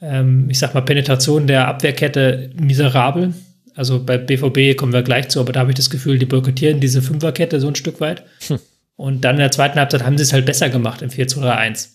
ähm, 0.00 0.48
ich 0.48 0.58
sag 0.58 0.72
mal, 0.72 0.82
Penetration 0.82 1.46
der 1.46 1.68
Abwehrkette 1.68 2.50
miserabel. 2.54 3.34
Also 3.74 4.04
bei 4.04 4.18
BVB 4.18 4.78
kommen 4.78 4.92
wir 4.92 5.02
gleich 5.02 5.28
zu, 5.28 5.40
aber 5.40 5.52
da 5.52 5.60
habe 5.60 5.72
ich 5.72 5.76
das 5.76 5.90
Gefühl, 5.90 6.18
die 6.18 6.26
boykottieren 6.26 6.80
diese 6.80 7.02
Fünferkette 7.02 7.60
so 7.60 7.68
ein 7.68 7.74
Stück 7.74 8.00
weit. 8.00 8.22
Hm. 8.46 8.58
Und 8.96 9.22
dann 9.22 9.34
in 9.34 9.40
der 9.40 9.50
zweiten 9.50 9.78
Halbzeit 9.78 10.04
haben 10.04 10.16
sie 10.16 10.22
es 10.22 10.32
halt 10.32 10.46
besser 10.46 10.68
gemacht 10.68 11.02
im 11.02 11.10
4-2-3-1. 11.10 11.88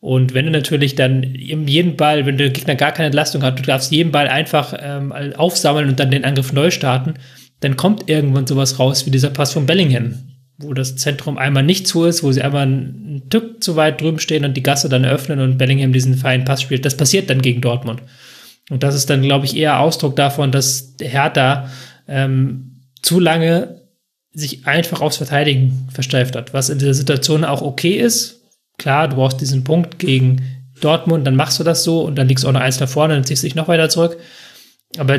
Und 0.00 0.34
wenn 0.34 0.46
du 0.46 0.50
natürlich 0.50 0.94
dann 0.94 1.22
jeden 1.22 1.96
Ball, 1.96 2.26
wenn 2.26 2.38
der 2.38 2.50
Gegner 2.50 2.74
gar 2.74 2.92
keine 2.92 3.06
Entlastung 3.06 3.42
hat, 3.42 3.58
du 3.58 3.62
darfst 3.62 3.92
jeden 3.92 4.10
Ball 4.10 4.28
einfach 4.28 4.74
ähm, 4.78 5.12
aufsammeln 5.12 5.88
und 5.88 6.00
dann 6.00 6.10
den 6.10 6.24
Angriff 6.24 6.52
neu 6.52 6.70
starten, 6.70 7.14
dann 7.60 7.76
kommt 7.76 8.08
irgendwann 8.08 8.46
sowas 8.46 8.78
raus 8.78 9.06
wie 9.06 9.10
dieser 9.10 9.30
Pass 9.30 9.52
von 9.52 9.66
Bellingham, 9.66 10.29
wo 10.60 10.74
das 10.74 10.96
Zentrum 10.96 11.38
einmal 11.38 11.62
nicht 11.62 11.86
zu 11.86 12.04
ist, 12.04 12.22
wo 12.22 12.32
sie 12.32 12.42
einmal 12.42 12.66
ein 12.66 13.22
Tück 13.30 13.62
zu 13.62 13.76
weit 13.76 14.00
drüben 14.00 14.18
stehen 14.18 14.44
und 14.44 14.56
die 14.56 14.62
Gasse 14.62 14.88
dann 14.88 15.04
öffnen 15.04 15.40
und 15.40 15.58
Bellingham 15.58 15.92
diesen 15.92 16.14
feinen 16.14 16.44
Pass 16.44 16.62
spielt. 16.62 16.84
Das 16.84 16.96
passiert 16.96 17.30
dann 17.30 17.42
gegen 17.42 17.60
Dortmund. 17.60 18.02
Und 18.70 18.82
das 18.82 18.94
ist 18.94 19.10
dann, 19.10 19.22
glaube 19.22 19.46
ich, 19.46 19.56
eher 19.56 19.80
Ausdruck 19.80 20.16
davon, 20.16 20.52
dass 20.52 20.94
Hertha 21.00 21.70
ähm, 22.06 22.82
zu 23.02 23.18
lange 23.18 23.80
sich 24.32 24.66
einfach 24.66 25.00
aufs 25.00 25.16
Verteidigen 25.16 25.88
versteift 25.92 26.36
hat, 26.36 26.54
was 26.54 26.68
in 26.68 26.78
dieser 26.78 26.94
Situation 26.94 27.44
auch 27.44 27.62
okay 27.62 27.94
ist. 27.94 28.42
Klar, 28.78 29.08
du 29.08 29.16
brauchst 29.16 29.40
diesen 29.40 29.64
Punkt 29.64 29.98
gegen 29.98 30.42
Dortmund, 30.80 31.26
dann 31.26 31.36
machst 31.36 31.58
du 31.58 31.64
das 31.64 31.82
so 31.82 32.02
und 32.02 32.16
dann 32.16 32.28
liegst 32.28 32.44
du 32.44 32.48
auch 32.48 32.52
noch 32.52 32.60
eins 32.60 32.78
da 32.78 32.86
vorne, 32.86 33.14
dann 33.14 33.24
ziehst 33.24 33.42
du 33.42 33.46
dich 33.46 33.54
noch 33.54 33.68
weiter 33.68 33.88
zurück. 33.88 34.18
Aber 34.98 35.18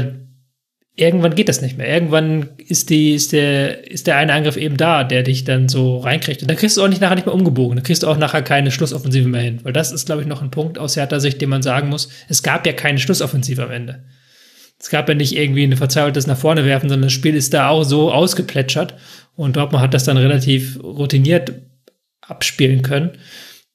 irgendwann 0.96 1.36
geht 1.36 1.50
das 1.50 1.62
nicht 1.62 1.78
mehr. 1.78 1.88
Irgendwann 1.88 2.50
ist, 2.58 2.90
die, 2.90 3.14
ist, 3.14 3.32
der, 3.32 3.90
ist 3.90 4.08
der 4.08 4.18
eine 4.18 4.34
Angriff 4.34 4.58
eben 4.58 4.78
da, 4.78 5.04
der 5.04 5.24
dich 5.24 5.44
dann 5.44 5.70
so 5.70 5.98
reinkriegt. 5.98 6.42
Und 6.42 6.50
dann 6.50 6.58
kriegst 6.58 6.78
du 6.78 6.84
auch 6.84 6.88
nicht 6.88 7.02
nachher 7.02 7.16
nicht 7.16 7.26
mehr 7.26 7.36
umgebogen. 7.36 7.76
Dann 7.76 7.84
kriegst 7.84 8.04
du 8.04 8.08
auch 8.08 8.18
nachher 8.18 8.42
keine 8.42 8.72
Schlussoffensive 8.72 9.28
mehr 9.28 9.42
hin. 9.42 9.60
Weil 9.64 9.74
das 9.74 9.92
ist, 9.92 10.06
glaube 10.06 10.22
ich, 10.22 10.28
noch 10.28 10.42
ein 10.42 10.52
Punkt 10.52 10.78
aus 10.78 10.98
härter 10.98 11.20
Sicht, 11.20 11.42
den 11.42 11.50
man 11.50 11.62
sagen 11.62 11.90
muss. 11.90 12.10
Es 12.28 12.44
gab 12.44 12.66
ja 12.66 12.74
keine 12.74 13.00
Schlussoffensive 13.00 13.64
am 13.64 13.72
Ende. 13.72 14.04
Es 14.80 14.90
gab 14.90 15.08
ja 15.08 15.16
nicht 15.16 15.36
irgendwie 15.36 15.64
eine 15.64 15.78
verzweifeltes 15.78 16.28
nach 16.28 16.38
vorne 16.38 16.66
werfen, 16.66 16.90
sondern 16.90 17.08
das 17.08 17.14
Spiel 17.14 17.36
ist 17.36 17.54
da 17.54 17.70
auch 17.70 17.84
so 17.84 18.12
ausgeplätschert 18.12 18.96
und 19.36 19.56
Dortmund 19.56 19.84
hat 19.84 19.94
das 19.94 20.06
dann 20.06 20.18
relativ 20.18 20.82
routiniert 20.82 21.54
abspielen 22.22 22.82
können. 22.82 23.12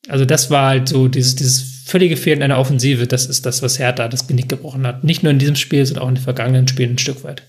Also 0.09 0.25
das 0.25 0.51
war 0.51 0.69
halt 0.69 0.89
so 0.89 1.07
dieses, 1.07 1.37
dieses 1.37 1.76
völlige 1.87 2.17
Fehlen 2.17 2.43
einer 2.43 2.59
Offensive. 2.59 3.07
Das 3.07 3.27
ist 3.27 3.47
das, 3.47 3.63
was 3.63 3.79
Hertha 3.79 4.09
das 4.09 4.27
Genick 4.27 4.49
gebrochen 4.49 4.87
hat. 4.87 5.05
Nicht 5.05 5.23
nur 5.23 5.31
in 5.31 5.39
diesem 5.39 5.55
Spiel, 5.55 5.87
sondern 5.87 6.05
auch 6.05 6.09
in 6.09 6.17
den 6.17 6.25
vergangenen 6.25 6.67
Spielen 6.67 6.95
ein 6.95 6.99
Stück 6.99 7.23
weit. 7.23 7.45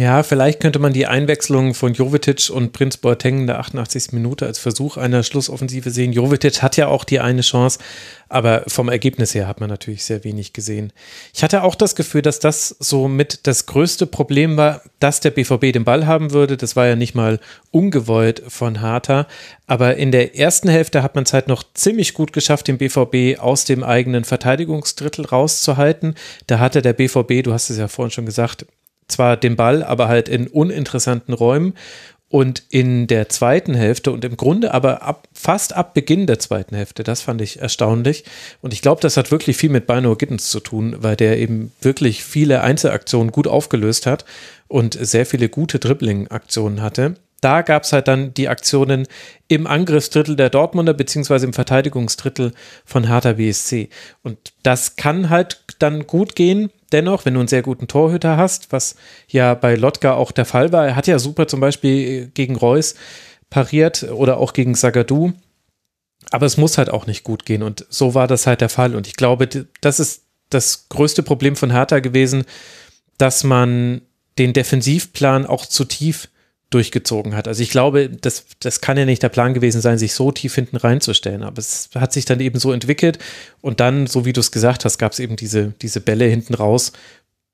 Ja, 0.00 0.22
vielleicht 0.22 0.60
könnte 0.60 0.78
man 0.78 0.94
die 0.94 1.04
Einwechslung 1.04 1.74
von 1.74 1.92
Jovetic 1.92 2.48
und 2.48 2.72
Prinz 2.72 2.96
Boateng 2.96 3.40
in 3.40 3.46
der 3.46 3.58
88. 3.58 4.12
Minute 4.12 4.46
als 4.46 4.58
Versuch 4.58 4.96
einer 4.96 5.22
Schlussoffensive 5.22 5.90
sehen. 5.90 6.14
Jovetic 6.14 6.62
hat 6.62 6.78
ja 6.78 6.88
auch 6.88 7.04
die 7.04 7.20
eine 7.20 7.42
Chance, 7.42 7.80
aber 8.30 8.64
vom 8.66 8.88
Ergebnis 8.88 9.34
her 9.34 9.46
hat 9.46 9.60
man 9.60 9.68
natürlich 9.68 10.04
sehr 10.04 10.24
wenig 10.24 10.54
gesehen. 10.54 10.94
Ich 11.34 11.42
hatte 11.42 11.62
auch 11.62 11.74
das 11.74 11.96
Gefühl, 11.96 12.22
dass 12.22 12.38
das 12.38 12.74
so 12.78 13.08
mit 13.08 13.46
das 13.46 13.66
größte 13.66 14.06
Problem 14.06 14.56
war, 14.56 14.80
dass 15.00 15.20
der 15.20 15.32
BVB 15.32 15.70
den 15.70 15.84
Ball 15.84 16.06
haben 16.06 16.32
würde. 16.32 16.56
Das 16.56 16.76
war 16.76 16.86
ja 16.86 16.96
nicht 16.96 17.14
mal 17.14 17.38
ungewollt 17.70 18.42
von 18.48 18.80
Harter. 18.80 19.26
Aber 19.66 19.96
in 19.96 20.12
der 20.12 20.34
ersten 20.34 20.70
Hälfte 20.70 21.02
hat 21.02 21.14
man 21.14 21.24
es 21.24 21.34
halt 21.34 21.46
noch 21.46 21.62
ziemlich 21.74 22.14
gut 22.14 22.32
geschafft, 22.32 22.68
den 22.68 22.78
BVB 22.78 23.38
aus 23.38 23.66
dem 23.66 23.84
eigenen 23.84 24.24
Verteidigungsdrittel 24.24 25.26
rauszuhalten. 25.26 26.14
Da 26.46 26.58
hatte 26.58 26.80
der 26.80 26.94
BVB, 26.94 27.42
du 27.42 27.52
hast 27.52 27.68
es 27.68 27.76
ja 27.76 27.86
vorhin 27.86 28.12
schon 28.12 28.24
gesagt, 28.24 28.64
zwar 29.10 29.36
den 29.36 29.56
Ball, 29.56 29.82
aber 29.82 30.08
halt 30.08 30.28
in 30.28 30.46
uninteressanten 30.46 31.34
Räumen. 31.34 31.74
Und 32.32 32.62
in 32.70 33.08
der 33.08 33.28
zweiten 33.28 33.74
Hälfte 33.74 34.12
und 34.12 34.24
im 34.24 34.36
Grunde 34.36 34.72
aber 34.72 35.02
ab, 35.02 35.26
fast 35.32 35.74
ab 35.74 35.94
Beginn 35.94 36.28
der 36.28 36.38
zweiten 36.38 36.76
Hälfte, 36.76 37.02
das 37.02 37.22
fand 37.22 37.40
ich 37.40 37.58
erstaunlich. 37.58 38.22
Und 38.60 38.72
ich 38.72 38.82
glaube, 38.82 39.00
das 39.02 39.16
hat 39.16 39.32
wirklich 39.32 39.56
viel 39.56 39.70
mit 39.70 39.88
Bino 39.88 40.14
Gittens 40.14 40.48
zu 40.48 40.60
tun, 40.60 40.94
weil 41.00 41.16
der 41.16 41.38
eben 41.38 41.72
wirklich 41.80 42.22
viele 42.22 42.60
Einzelaktionen 42.60 43.32
gut 43.32 43.48
aufgelöst 43.48 44.06
hat 44.06 44.24
und 44.68 44.96
sehr 45.00 45.26
viele 45.26 45.48
gute 45.48 45.80
Dribbling-Aktionen 45.80 46.82
hatte 46.82 47.16
da 47.40 47.62
gab 47.62 47.84
es 47.84 47.92
halt 47.92 48.08
dann 48.08 48.34
die 48.34 48.48
Aktionen 48.48 49.06
im 49.48 49.66
Angriffsdrittel 49.66 50.36
der 50.36 50.50
Dortmunder 50.50 50.94
beziehungsweise 50.94 51.46
im 51.46 51.52
Verteidigungsdrittel 51.52 52.52
von 52.84 53.06
Hertha 53.06 53.34
BSC. 53.34 53.88
Und 54.22 54.38
das 54.62 54.96
kann 54.96 55.30
halt 55.30 55.62
dann 55.78 56.06
gut 56.06 56.36
gehen. 56.36 56.70
Dennoch, 56.92 57.24
wenn 57.24 57.34
du 57.34 57.40
einen 57.40 57.48
sehr 57.48 57.62
guten 57.62 57.88
Torhüter 57.88 58.36
hast, 58.36 58.72
was 58.72 58.96
ja 59.28 59.54
bei 59.54 59.74
Lotka 59.74 60.14
auch 60.14 60.32
der 60.32 60.44
Fall 60.44 60.72
war, 60.72 60.86
er 60.86 60.96
hat 60.96 61.06
ja 61.06 61.18
super 61.18 61.46
zum 61.46 61.60
Beispiel 61.60 62.26
gegen 62.34 62.56
Reus 62.56 62.94
pariert 63.48 64.04
oder 64.04 64.38
auch 64.38 64.52
gegen 64.52 64.74
Sagadu. 64.74 65.32
Aber 66.30 66.46
es 66.46 66.56
muss 66.56 66.78
halt 66.78 66.90
auch 66.90 67.06
nicht 67.06 67.24
gut 67.24 67.46
gehen. 67.46 67.62
Und 67.62 67.86
so 67.88 68.14
war 68.14 68.26
das 68.26 68.46
halt 68.46 68.60
der 68.60 68.68
Fall. 68.68 68.94
Und 68.94 69.06
ich 69.06 69.16
glaube, 69.16 69.48
das 69.80 69.98
ist 69.98 70.24
das 70.50 70.88
größte 70.88 71.22
Problem 71.22 71.56
von 71.56 71.70
Hertha 71.70 72.00
gewesen, 72.00 72.44
dass 73.18 73.44
man 73.44 74.02
den 74.38 74.52
Defensivplan 74.52 75.46
auch 75.46 75.66
zu 75.66 75.84
tief 75.84 76.28
durchgezogen 76.70 77.34
hat. 77.34 77.48
Also 77.48 77.62
ich 77.62 77.70
glaube, 77.70 78.08
das, 78.08 78.46
das 78.60 78.80
kann 78.80 78.96
ja 78.96 79.04
nicht 79.04 79.22
der 79.22 79.28
Plan 79.28 79.54
gewesen 79.54 79.80
sein, 79.80 79.98
sich 79.98 80.14
so 80.14 80.30
tief 80.30 80.54
hinten 80.54 80.76
reinzustellen. 80.76 81.42
Aber 81.42 81.58
es 81.58 81.90
hat 81.94 82.12
sich 82.12 82.24
dann 82.24 82.40
eben 82.40 82.58
so 82.60 82.72
entwickelt 82.72 83.18
und 83.60 83.80
dann, 83.80 84.06
so 84.06 84.24
wie 84.24 84.32
du 84.32 84.40
es 84.40 84.52
gesagt 84.52 84.84
hast, 84.84 84.98
gab 84.98 85.12
es 85.12 85.18
eben 85.18 85.34
diese, 85.36 85.74
diese 85.82 86.00
Bälle 86.00 86.26
hinten 86.26 86.54
raus, 86.54 86.92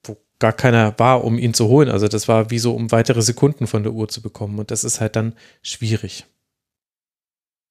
wo 0.04 0.18
gar 0.38 0.52
keiner 0.52 0.94
war, 0.98 1.24
um 1.24 1.38
ihn 1.38 1.54
zu 1.54 1.68
holen. 1.68 1.88
Also 1.88 2.08
das 2.08 2.28
war 2.28 2.50
wie 2.50 2.58
so, 2.58 2.74
um 2.74 2.92
weitere 2.92 3.22
Sekunden 3.22 3.66
von 3.66 3.82
der 3.82 3.92
Uhr 3.92 4.08
zu 4.08 4.20
bekommen. 4.20 4.58
Und 4.58 4.70
das 4.70 4.84
ist 4.84 5.00
halt 5.00 5.16
dann 5.16 5.32
schwierig. 5.62 6.26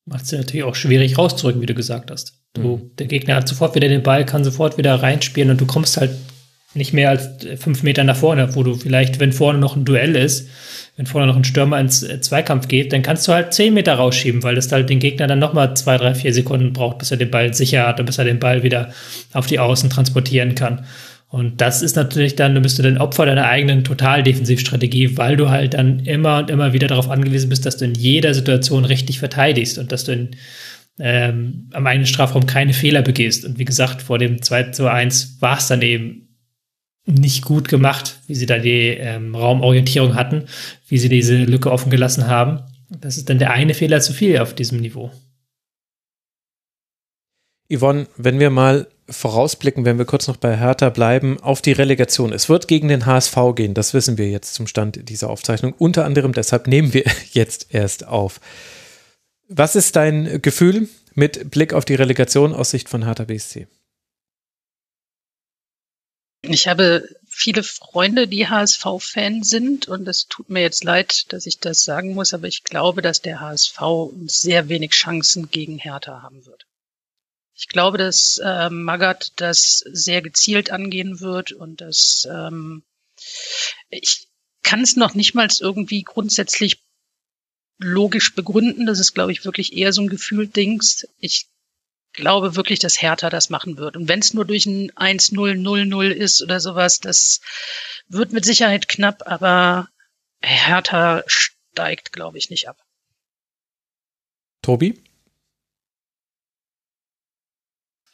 Macht 0.07 0.25
es 0.25 0.31
ja 0.31 0.39
natürlich 0.39 0.63
auch 0.63 0.75
schwierig 0.75 1.17
rauszurücken, 1.17 1.61
wie 1.61 1.67
du 1.67 1.75
gesagt 1.75 2.09
hast. 2.09 2.39
Du, 2.53 2.77
mhm. 2.77 2.95
Der 2.97 3.07
Gegner 3.07 3.35
hat 3.35 3.47
sofort 3.47 3.75
wieder 3.75 3.87
den 3.87 4.03
Ball, 4.03 4.25
kann 4.25 4.43
sofort 4.43 4.77
wieder 4.77 4.95
reinspielen 4.95 5.51
und 5.51 5.61
du 5.61 5.67
kommst 5.67 5.97
halt 5.97 6.15
nicht 6.75 6.93
mehr 6.93 7.09
als 7.09 7.29
fünf 7.57 7.83
Meter 7.83 8.03
nach 8.03 8.17
vorne, 8.17 8.55
wo 8.55 8.63
du 8.63 8.75
vielleicht, 8.75 9.19
wenn 9.19 9.31
vorne 9.31 9.59
noch 9.59 9.75
ein 9.75 9.85
Duell 9.85 10.15
ist, 10.15 10.49
wenn 10.97 11.05
vorne 11.05 11.27
noch 11.27 11.35
ein 11.35 11.43
Stürmer 11.43 11.79
ins 11.79 12.03
äh, 12.03 12.21
Zweikampf 12.21 12.67
geht, 12.67 12.93
dann 12.93 13.01
kannst 13.01 13.27
du 13.27 13.33
halt 13.33 13.53
zehn 13.53 13.73
Meter 13.73 13.95
rausschieben, 13.95 14.43
weil 14.43 14.55
das 14.55 14.71
halt 14.71 14.89
den 14.89 14.99
Gegner 14.99 15.27
dann 15.27 15.39
nochmal 15.39 15.75
zwei, 15.75 15.97
drei, 15.97 16.15
vier 16.15 16.33
Sekunden 16.33 16.73
braucht, 16.73 16.99
bis 16.99 17.11
er 17.11 17.17
den 17.17 17.31
Ball 17.31 17.53
sicher 17.53 17.85
hat 17.87 17.99
und 17.99 18.05
bis 18.05 18.17
er 18.17 18.25
den 18.25 18.39
Ball 18.39 18.63
wieder 18.63 18.91
auf 19.33 19.47
die 19.47 19.59
Außen 19.59 19.89
transportieren 19.89 20.55
kann. 20.55 20.85
Und 21.27 21.59
das 21.59 21.81
ist 21.81 21.97
natürlich 21.97 22.35
dann, 22.35 22.55
du 22.55 22.61
bist 22.61 22.79
dann 22.79 22.97
Opfer 22.97 23.25
deiner 23.25 23.47
eigenen 23.47 23.83
Totaldefensivstrategie, 23.83 25.17
weil 25.17 25.35
du 25.35 25.49
halt 25.49 25.73
dann 25.73 25.99
immer 25.99 26.37
und 26.37 26.49
immer 26.49 26.71
wieder 26.71 26.87
darauf 26.87 27.09
angewiesen 27.09 27.49
bist, 27.49 27.65
dass 27.65 27.75
du 27.75 27.85
in 27.85 27.95
jeder 27.95 28.33
Situation 28.33 28.85
richtig 28.85 29.19
verteidigst 29.19 29.77
und 29.77 29.91
dass 29.91 30.05
du 30.05 30.13
in, 30.13 30.29
ähm, 30.97 31.67
am 31.73 31.87
eigenen 31.87 32.07
Strafraum 32.07 32.45
keine 32.45 32.71
Fehler 32.71 33.01
begehst. 33.01 33.43
Und 33.43 33.59
wie 33.59 33.65
gesagt, 33.65 34.01
vor 34.01 34.17
dem 34.17 34.41
2 34.41 34.63
zu 34.71 34.89
1 34.89 35.41
war 35.41 35.57
es 35.57 35.67
dann 35.67 35.81
eben 35.81 36.24
nicht 37.05 37.45
gut 37.45 37.67
gemacht, 37.67 38.19
wie 38.27 38.35
sie 38.35 38.45
da 38.45 38.57
die 38.57 38.89
ähm, 38.89 39.35
Raumorientierung 39.35 40.15
hatten, 40.15 40.45
wie 40.87 40.97
sie 40.97 41.09
diese 41.09 41.37
Lücke 41.37 41.71
offen 41.71 41.89
gelassen 41.89 42.27
haben. 42.27 42.63
Das 42.89 43.17
ist 43.17 43.29
dann 43.29 43.39
der 43.39 43.51
eine 43.51 43.73
Fehler 43.73 44.01
zu 44.01 44.13
viel 44.13 44.39
auf 44.39 44.53
diesem 44.53 44.79
Niveau. 44.79 45.11
Yvonne, 47.71 48.07
wenn 48.17 48.39
wir 48.39 48.49
mal 48.49 48.87
vorausblicken, 49.09 49.85
wenn 49.85 49.97
wir 49.97 50.05
kurz 50.05 50.27
noch 50.27 50.37
bei 50.37 50.57
Hertha 50.57 50.89
bleiben, 50.89 51.39
auf 51.39 51.61
die 51.61 51.71
Relegation. 51.71 52.33
Es 52.33 52.49
wird 52.49 52.67
gegen 52.67 52.87
den 52.87 53.05
HSV 53.05 53.35
gehen, 53.55 53.73
das 53.73 53.93
wissen 53.93 54.17
wir 54.17 54.29
jetzt 54.29 54.53
zum 54.55 54.67
Stand 54.67 55.09
dieser 55.09 55.29
Aufzeichnung. 55.29 55.73
Unter 55.77 56.05
anderem 56.05 56.33
deshalb 56.33 56.67
nehmen 56.67 56.93
wir 56.93 57.03
jetzt 57.31 57.67
erst 57.69 58.07
auf. 58.07 58.39
Was 59.47 59.75
ist 59.75 59.95
dein 59.95 60.41
Gefühl 60.41 60.89
mit 61.13 61.51
Blick 61.51 61.73
auf 61.73 61.85
die 61.85 61.95
Relegation 61.95 62.53
aus 62.53 62.71
Sicht 62.71 62.89
von 62.89 63.03
Hertha 63.03 63.25
BSC? 63.25 63.67
Ich 66.47 66.67
habe 66.67 67.07
viele 67.27 67.63
Freunde, 67.63 68.27
die 68.27 68.47
HSV-Fan 68.47 69.43
sind 69.43 69.87
und 69.87 70.07
es 70.07 70.27
tut 70.27 70.49
mir 70.49 70.61
jetzt 70.61 70.83
leid, 70.83 71.31
dass 71.33 71.45
ich 71.45 71.59
das 71.59 71.81
sagen 71.81 72.13
muss, 72.13 72.33
aber 72.33 72.47
ich 72.47 72.63
glaube, 72.63 73.01
dass 73.01 73.21
der 73.21 73.41
HSV 73.41 73.79
sehr 74.25 74.69
wenig 74.69 74.91
Chancen 74.91 75.49
gegen 75.49 75.77
Hertha 75.77 76.21
haben 76.21 76.45
wird. 76.45 76.65
Ich 77.55 77.67
glaube, 77.67 77.97
dass 77.97 78.39
äh, 78.43 78.69
Magath 78.69 79.33
das 79.37 79.79
sehr 79.91 80.21
gezielt 80.21 80.71
angehen 80.71 81.19
wird 81.19 81.51
und 81.51 81.81
dass 81.81 82.27
ähm, 82.29 82.83
ich 83.89 84.27
kann 84.61 84.81
es 84.81 84.95
noch 84.95 85.13
nicht 85.13 85.35
mal 85.35 85.47
irgendwie 85.59 86.03
grundsätzlich 86.03 86.83
logisch 87.77 88.35
begründen. 88.35 88.85
Das 88.85 88.99
ist, 88.99 89.13
glaube 89.13 89.31
ich, 89.31 89.45
wirklich 89.45 89.73
eher 89.73 89.93
so 89.93 90.01
ein 90.01 90.09
Gefühl-Dings. 90.09 91.07
Ich 91.19 91.47
glaube 92.15 92.55
wirklich, 92.55 92.79
dass 92.79 93.01
Hertha 93.01 93.29
das 93.29 93.49
machen 93.49 93.77
wird. 93.77 93.95
Und 93.95 94.07
wenn 94.07 94.19
es 94.19 94.33
nur 94.33 94.45
durch 94.45 94.65
ein 94.65 94.91
1-0-0-0 94.91 96.09
ist 96.09 96.41
oder 96.41 96.59
sowas, 96.59 96.99
das 96.99 97.41
wird 98.07 98.33
mit 98.33 98.45
Sicherheit 98.45 98.87
knapp, 98.87 99.23
aber 99.25 99.89
Hertha 100.41 101.23
steigt, 101.27 102.13
glaube 102.13 102.37
ich, 102.37 102.49
nicht 102.49 102.67
ab. 102.67 102.77
Tobi? 104.61 105.01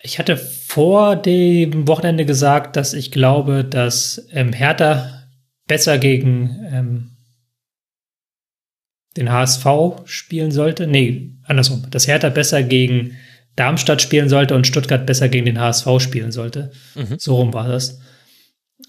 Ich 0.04 0.18
hatte 0.18 0.36
vor 0.36 1.16
dem 1.16 1.88
Wochenende 1.88 2.26
gesagt, 2.26 2.76
dass 2.76 2.94
ich 2.94 3.12
glaube, 3.12 3.64
dass 3.64 4.26
ähm, 4.32 4.52
Hertha 4.52 5.28
besser 5.68 6.00
gegen 6.00 6.66
ähm, 6.72 7.12
den 9.16 9.32
HSV 9.32 9.66
spielen 10.06 10.52
sollte. 10.52 10.88
Nee, 10.88 11.32
andersrum. 11.44 11.86
Dass 11.92 12.08
Hertha 12.08 12.30
besser 12.30 12.64
gegen 12.64 13.18
Darmstadt 13.56 14.02
spielen 14.02 14.30
sollte 14.30 14.56
und 14.56 14.68
Stuttgart 14.68 15.06
besser 15.06 15.30
gegen 15.30 15.46
den 15.46 15.60
HSV 15.60 15.88
spielen 16.00 16.32
sollte. 16.32 16.72
Mhm. 16.96 17.16
So 17.18 17.36
rum 17.36 17.54
war 17.54 17.68
das. 17.68 18.00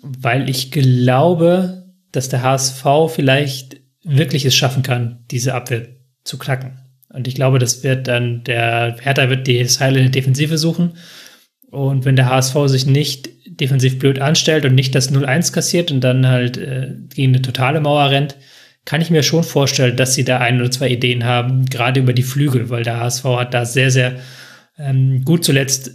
Weil 0.02 0.48
ich 0.48 0.70
glaube, 0.70 1.92
dass 2.12 2.28
der 2.28 2.42
HSV 2.42 2.84
vielleicht 3.08 3.80
wirklich 4.04 4.44
es 4.44 4.54
schaffen 4.54 4.82
kann, 4.82 5.24
diese 5.30 5.54
Abwehr 5.54 5.88
zu 6.24 6.38
knacken. 6.38 6.78
Und 7.08 7.28
ich 7.28 7.34
glaube, 7.34 7.58
das 7.58 7.82
wird 7.82 8.08
dann 8.08 8.42
der 8.44 8.96
Hertha 9.00 9.28
wird 9.28 9.46
die 9.46 9.64
Seile 9.66 9.98
in 9.98 10.06
der 10.06 10.12
Defensive 10.12 10.56
suchen. 10.58 10.94
Und 11.70 12.04
wenn 12.04 12.16
der 12.16 12.28
HSV 12.28 12.56
sich 12.66 12.86
nicht 12.86 13.30
defensiv 13.46 13.98
blöd 13.98 14.18
anstellt 14.18 14.64
und 14.64 14.74
nicht 14.74 14.94
das 14.94 15.12
0-1 15.12 15.52
kassiert 15.52 15.90
und 15.90 16.00
dann 16.00 16.26
halt 16.26 16.56
äh, 16.56 16.94
gegen 17.14 17.32
eine 17.32 17.42
totale 17.42 17.80
Mauer 17.80 18.10
rennt, 18.10 18.36
kann 18.84 19.00
ich 19.00 19.10
mir 19.10 19.22
schon 19.22 19.44
vorstellen, 19.44 19.96
dass 19.96 20.14
sie 20.14 20.24
da 20.24 20.38
ein 20.38 20.60
oder 20.60 20.70
zwei 20.70 20.88
Ideen 20.88 21.24
haben, 21.24 21.66
gerade 21.66 22.00
über 22.00 22.12
die 22.12 22.24
Flügel, 22.24 22.68
weil 22.70 22.82
der 22.82 22.98
HSV 22.98 23.24
hat 23.24 23.54
da 23.54 23.64
sehr, 23.64 23.90
sehr 23.90 24.16
ähm, 24.78 25.24
gut 25.24 25.44
zuletzt 25.44 25.92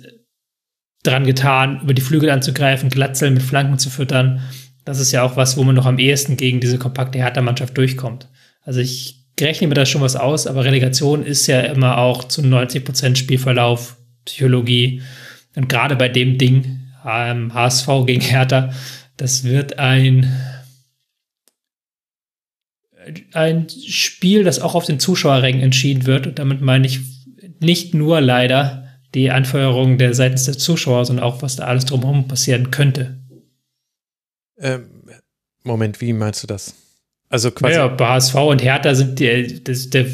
dran 1.03 1.25
getan, 1.25 1.81
über 1.81 1.93
die 1.93 2.01
Flügel 2.01 2.29
anzugreifen, 2.29 2.89
Glatzeln 2.89 3.33
mit 3.33 3.43
Flanken 3.43 3.79
zu 3.79 3.89
füttern. 3.89 4.41
Das 4.85 4.99
ist 4.99 5.11
ja 5.11 5.23
auch 5.23 5.35
was, 5.35 5.57
wo 5.57 5.63
man 5.63 5.75
noch 5.75 5.85
am 5.85 5.99
ehesten 5.99 6.37
gegen 6.37 6.59
diese 6.59 6.77
kompakte 6.77 7.19
Hertha-Mannschaft 7.19 7.77
durchkommt. 7.77 8.29
Also 8.61 8.79
ich 8.79 9.25
rechne 9.39 9.67
mir 9.67 9.73
da 9.73 9.85
schon 9.85 10.01
was 10.01 10.15
aus, 10.15 10.47
aber 10.47 10.65
Relegation 10.65 11.23
ist 11.23 11.47
ja 11.47 11.61
immer 11.61 11.97
auch 11.97 12.23
zu 12.23 12.41
90 12.41 12.83
Prozent 12.83 13.17
Spielverlauf, 13.17 13.97
Psychologie. 14.25 15.01
Und 15.55 15.69
gerade 15.69 15.95
bei 15.95 16.09
dem 16.09 16.37
Ding, 16.37 16.79
ähm, 17.05 17.53
HSV 17.53 17.87
gegen 18.05 18.21
Hertha, 18.21 18.71
das 19.17 19.43
wird 19.43 19.79
ein 19.79 20.31
ein 23.31 23.67
Spiel, 23.69 24.43
das 24.43 24.59
auch 24.59 24.75
auf 24.75 24.85
den 24.85 24.99
Zuschauerrängen 24.99 25.61
entschieden 25.61 26.05
wird. 26.05 26.27
Und 26.27 26.39
damit 26.39 26.61
meine 26.61 26.87
ich 26.87 26.99
nicht 27.59 27.93
nur 27.93 28.21
leider 28.21 28.87
die 29.13 29.31
Anfeuerung 29.31 29.97
der 29.97 30.13
seitens 30.13 30.45
der 30.45 30.57
Zuschauer, 30.57 31.05
sondern 31.05 31.25
auch, 31.25 31.41
was 31.41 31.55
da 31.55 31.65
alles 31.65 31.85
drumherum 31.85 32.27
passieren 32.27 32.71
könnte. 32.71 33.17
Ähm, 34.59 34.89
Moment, 35.63 36.01
wie 36.01 36.13
meinst 36.13 36.43
du 36.43 36.47
das? 36.47 36.75
Also 37.29 37.51
quasi. 37.51 37.75
Ja, 37.75 37.87
bei 37.87 38.07
HSV 38.07 38.35
und 38.35 38.63
Hertha 38.63 38.95
sind 38.95 39.19
die, 39.19 39.63
das, 39.63 39.89
der 39.89 40.05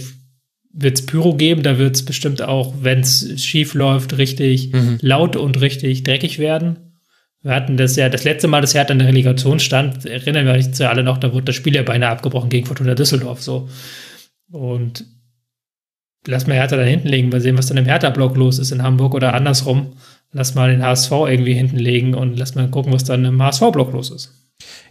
wird 0.73 0.99
es 0.99 1.05
Pyro 1.05 1.35
geben, 1.35 1.61
da 1.61 1.77
wird 1.77 1.95
es 1.95 2.03
bestimmt 2.03 2.41
auch, 2.41 2.73
wenn 2.81 3.01
es 3.01 3.41
schief 3.43 3.75
läuft, 3.75 4.17
richtig 4.17 4.73
mhm. 4.73 4.97
laut 5.01 5.35
und 5.35 5.61
richtig 5.61 6.03
dreckig 6.03 6.39
werden. 6.39 6.99
Wir 7.43 7.53
hatten 7.53 7.77
das 7.77 7.95
ja, 7.95 8.09
das 8.09 8.23
letzte 8.23 8.47
Mal, 8.47 8.61
dass 8.61 8.73
Hertha 8.73 8.93
in 8.93 8.99
der 8.99 9.07
Relegation 9.07 9.59
stand, 9.59 10.05
erinnern 10.05 10.45
wir 10.45 10.53
uns 10.53 10.79
ja 10.79 10.89
alle 10.89 11.03
noch, 11.03 11.17
da 11.17 11.33
wurde 11.33 11.45
das 11.45 11.55
Spiel 11.55 11.75
ja 11.75 11.83
beinahe 11.83 12.09
abgebrochen 12.09 12.49
gegen 12.49 12.65
Fortuna 12.65 12.95
Düsseldorf, 12.95 13.41
so. 13.41 13.69
Und 14.49 15.05
lass 16.27 16.47
mal 16.47 16.55
Hertha 16.55 16.75
da 16.77 16.83
hinten 16.83 17.07
legen, 17.07 17.29
mal 17.29 17.41
sehen, 17.41 17.57
was 17.57 17.67
dann 17.67 17.77
im 17.77 17.85
Hertha-Block 17.85 18.35
los 18.35 18.59
ist 18.59 18.71
in 18.71 18.83
Hamburg 18.83 19.13
oder 19.13 19.33
andersrum. 19.33 19.93
Lass 20.31 20.55
mal 20.55 20.71
den 20.71 20.83
HSV 20.83 21.11
irgendwie 21.11 21.53
hinten 21.53 21.77
legen 21.77 22.15
und 22.15 22.37
lass 22.37 22.55
mal 22.55 22.67
gucken, 22.69 22.91
was 22.91 23.03
dann 23.03 23.23
im 23.25 23.41
HSV-Block 23.41 23.93
los 23.93 24.09
ist. 24.09 24.33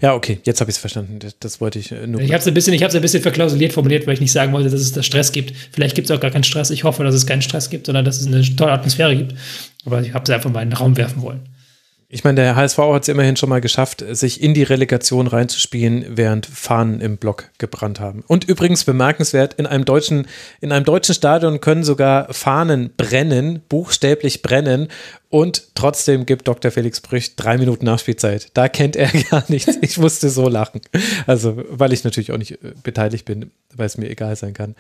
Ja, 0.01 0.15
okay, 0.15 0.41
jetzt 0.45 0.61
habe 0.61 0.71
ich 0.71 0.77
es 0.77 0.81
verstanden. 0.81 1.19
Das, 1.19 1.39
das, 1.39 1.61
wollte 1.61 1.79
ich 1.79 1.93
äh, 1.93 2.07
nur. 2.07 2.21
Ich 2.21 2.33
habe 2.33 2.41
es 2.41 2.47
ein 2.47 2.55
bisschen, 2.55 2.75
ich 2.75 2.83
habe 2.83 2.95
ein 2.95 3.01
bisschen 3.01 3.23
verklausuliert 3.23 3.73
formuliert, 3.73 4.07
weil 4.07 4.15
ich 4.15 4.21
nicht 4.21 4.33
sagen 4.33 4.53
wollte, 4.53 4.69
dass 4.69 4.81
es 4.81 4.93
da 4.93 5.03
Stress 5.03 5.33
gibt. 5.33 5.55
Vielleicht 5.73 5.95
gibt 5.95 6.11
es 6.11 6.17
auch 6.17 6.21
gar 6.21 6.31
keinen 6.31 6.45
Stress. 6.45 6.71
Ich 6.71 6.85
hoffe, 6.85 7.05
dass 7.05 7.15
es 7.15 7.27
keinen 7.27 7.43
Stress 7.43 7.71
gibt, 7.71 7.87
sondern 7.87 8.05
dass 8.05 8.21
es 8.21 8.27
eine 8.27 8.43
tolle 8.57 8.73
Atmosphäre 8.73 9.17
gibt. 9.17 9.35
Aber 9.85 10.03
ich 10.03 10.13
habe 10.13 10.25
es 10.25 10.31
einfach 10.31 10.51
mal 10.51 10.63
in 10.63 10.71
den 10.71 10.77
Raum 10.77 10.97
werfen 10.97 11.23
wollen. 11.23 11.41
Ich 12.15 12.25
meine, 12.25 12.43
der 12.43 12.57
HSV 12.57 12.77
hat 12.77 13.05
es 13.05 13.09
immerhin 13.09 13.37
schon 13.37 13.49
mal 13.49 13.63
geschafft, 13.63 14.05
sich 14.07 14.43
in 14.43 14.53
die 14.53 14.65
Relegation 14.65 15.27
reinzuspielen, 15.27 16.05
während 16.11 16.45
Fahnen 16.45 17.01
im 17.01 17.17
Block 17.17 17.49
gebrannt 17.57 18.01
haben. 18.01 18.23
Und 18.27 18.45
übrigens 18.45 18.85
bemerkenswert, 18.85 19.55
in 19.55 19.65
einem 19.65 19.87
deutschen, 19.87 20.27
in 20.61 20.73
einem 20.73 20.85
deutschen 20.85 21.15
Stadion 21.15 21.63
können 21.63 21.85
sogar 21.85 22.31
Fahnen 22.35 22.93
brennen, 22.99 23.63
buchstäblich 23.67 24.43
brennen. 24.43 24.89
Und 25.31 25.75
trotzdem 25.75 26.27
gibt 26.27 26.49
Dr. 26.49 26.71
Felix 26.71 27.01
Brüch 27.01 27.35
drei 27.35 27.57
Minuten 27.57 27.87
Nachspielzeit. 27.87 28.51
Da 28.53 28.69
kennt 28.69 28.95
er 28.95 29.11
gar 29.31 29.45
nichts. 29.49 29.79
Ich 29.81 29.97
musste 29.97 30.29
so 30.29 30.51
lachen. 30.51 30.83
Also, 31.27 31.65
weil 31.71 31.95
ich 31.95 32.05
natürlich 32.05 32.31
auch 32.33 32.37
nicht 32.37 32.63
äh, 32.63 32.75
beteiligt 32.83 33.25
bin, 33.25 33.53
weil 33.75 33.87
es 33.87 33.97
mir 33.97 34.11
egal 34.11 34.37
sein 34.37 34.53
kann. 34.53 34.77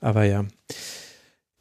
Aber 0.00 0.24
ja. 0.24 0.44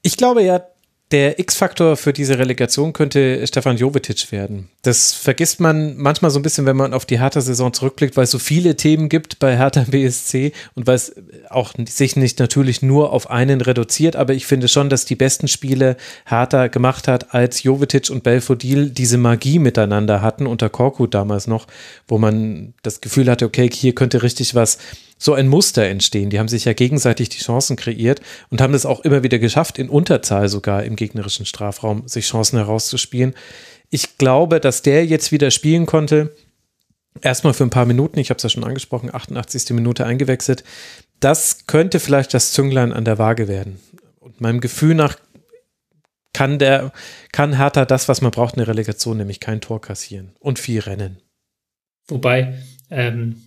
Ich 0.02 0.18
glaube 0.18 0.42
ja 0.42 0.64
der 1.12 1.38
X-Faktor 1.38 1.96
für 1.96 2.12
diese 2.12 2.40
Relegation 2.40 2.92
könnte 2.92 3.46
Stefan 3.46 3.78
Jovetic 3.78 4.32
werden. 4.32 4.70
Das 4.82 5.14
vergisst 5.14 5.60
man 5.60 5.96
manchmal 5.98 6.32
so 6.32 6.40
ein 6.40 6.42
bisschen, 6.42 6.66
wenn 6.66 6.76
man 6.76 6.94
auf 6.94 7.06
die 7.06 7.20
Hertha-Saison 7.20 7.72
zurückblickt, 7.72 8.18
weil 8.18 8.24
es 8.24 8.32
so 8.32 8.40
viele 8.40 8.76
Themen 8.76 9.10
gibt 9.10 9.38
bei 9.38 9.56
Hertha 9.56 9.86
BSC 9.88 10.54
und 10.74 10.88
weil 10.88 10.96
es 10.96 11.14
auch 11.50 11.74
sich 11.88 12.16
nicht 12.16 12.40
natürlich 12.40 12.82
nur 12.82 13.14
auf 13.14 13.30
einen 13.30 13.62
reduziert, 13.62 14.16
aber 14.16 14.34
ich 14.34 14.48
finde 14.48 14.68
schon, 14.68 14.90
dass 14.90 15.06
die 15.06 15.16
besten 15.16 15.48
Spiele 15.48 15.98
Hertha 16.26 16.68
gemacht 16.68 17.08
hat, 17.08 17.36
als 17.36 17.62
Jovetic 17.62 18.10
und 18.10 18.24
Belfodil 18.24 18.90
diese 18.90 19.20
Magie 19.20 19.60
miteinander 19.60 20.22
hatten, 20.22 20.48
unter 20.48 20.70
Korkut 20.70 21.14
damals 21.14 21.46
noch, 21.46 21.68
wo 22.08 22.18
man 22.18 22.74
das 22.82 23.02
Gefühl 23.02 23.30
hatte, 23.30 23.46
okay, 23.46 23.70
hier 23.72 23.94
könnte 23.94 24.24
richtig 24.24 24.56
was 24.56 24.80
so 25.24 25.34
ein 25.34 25.48
Muster 25.48 25.86
entstehen. 25.86 26.30
Die 26.30 26.38
haben 26.38 26.50
sich 26.50 26.66
ja 26.66 26.74
gegenseitig 26.74 27.30
die 27.30 27.40
Chancen 27.40 27.78
kreiert 27.78 28.20
und 28.50 28.60
haben 28.60 28.74
es 28.74 28.86
auch 28.86 29.00
immer 29.02 29.24
wieder 29.24 29.40
geschafft, 29.40 29.80
in 29.80 29.88
Unterzahl 29.88 30.50
sogar 30.50 30.84
im 30.84 30.98
gegnerischen 30.98 31.46
Strafraum 31.46 32.10
sich 32.10 32.28
Chancen 32.28 32.58
herauszuspielen. 32.58 33.34
Ich 33.90 34.18
glaube, 34.18 34.60
dass 34.60 34.82
der 34.82 35.06
jetzt 35.06 35.32
wieder 35.32 35.50
spielen 35.50 35.86
konnte. 35.86 36.36
Erstmal 37.22 37.54
für 37.54 37.64
ein 37.64 37.70
paar 37.70 37.86
Minuten, 37.86 38.20
ich 38.20 38.32
habe 38.32 38.38
es 38.38 38.44
ja 38.44 38.50
schon 38.50 38.66
angesprochen, 38.66 39.14
88. 39.16 39.70
Minute 39.70 40.06
eingewechselt. 40.06 40.66
Das 41.22 41.68
könnte 41.68 42.02
vielleicht 42.02 42.34
das 42.34 42.52
Zünglein 42.52 42.92
an 42.92 43.06
der 43.06 43.18
Waage 43.18 43.48
werden. 43.48 43.80
Und 44.20 44.42
meinem 44.42 44.60
Gefühl 44.60 44.94
nach 44.94 45.16
kann 46.34 46.60
der, 46.60 46.92
kann 47.32 47.56
Hertha 47.56 47.86
das, 47.86 48.10
was 48.10 48.20
man 48.22 48.32
braucht, 48.32 48.56
eine 48.56 48.68
Relegation, 48.68 49.18
nämlich 49.18 49.40
kein 49.40 49.62
Tor 49.62 49.80
kassieren 49.80 50.34
und 50.40 50.60
viel 50.60 50.82
rennen. 50.82 51.22
Wobei, 52.08 52.56
ähm, 52.90 53.42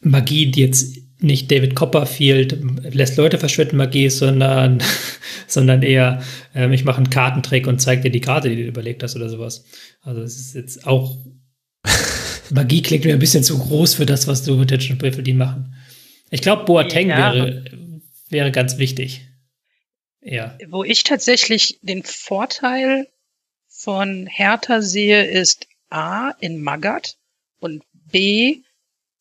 Magie, 0.00 0.50
die 0.50 0.60
jetzt 0.60 0.96
nicht 1.22 1.50
David 1.50 1.74
Copperfield 1.74 2.58
lässt 2.94 3.16
Leute 3.16 3.38
verschwinden 3.38 3.76
Magie 3.76 4.06
ist, 4.06 4.18
sondern, 4.18 4.82
sondern 5.46 5.82
eher, 5.82 6.22
ähm, 6.54 6.72
ich 6.72 6.84
mache 6.84 6.98
einen 6.98 7.10
Kartentrick 7.10 7.66
und 7.66 7.80
zeige 7.80 8.02
dir 8.02 8.10
die 8.10 8.20
Karte, 8.20 8.48
die 8.48 8.56
du 8.56 8.62
überlegt 8.62 9.02
hast 9.02 9.16
oder 9.16 9.28
sowas. 9.28 9.64
Also 10.00 10.22
es 10.22 10.36
ist 10.38 10.54
jetzt 10.54 10.86
auch, 10.86 11.18
Magie 12.50 12.82
klingt 12.82 13.04
mir 13.04 13.12
ein 13.12 13.18
bisschen 13.18 13.44
zu 13.44 13.58
groß 13.58 13.94
für 13.94 14.06
das, 14.06 14.26
was 14.26 14.44
du 14.44 14.56
mit 14.56 14.70
Hitch 14.70 14.90
und 14.90 14.98
Briffel 14.98 15.34
machen. 15.34 15.74
Ich 16.30 16.40
glaube, 16.40 16.64
Boateng 16.64 17.10
ja. 17.10 17.34
wäre, 17.34 17.64
wäre 18.30 18.50
ganz 18.50 18.78
wichtig. 18.78 19.26
Ja. 20.22 20.56
Wo 20.68 20.84
ich 20.84 21.04
tatsächlich 21.04 21.78
den 21.82 22.02
Vorteil 22.02 23.08
von 23.68 24.26
Hertha 24.26 24.80
sehe, 24.80 25.24
ist 25.24 25.66
A 25.90 26.30
in 26.40 26.62
Magath 26.62 27.16
und 27.58 27.82
B 27.92 28.60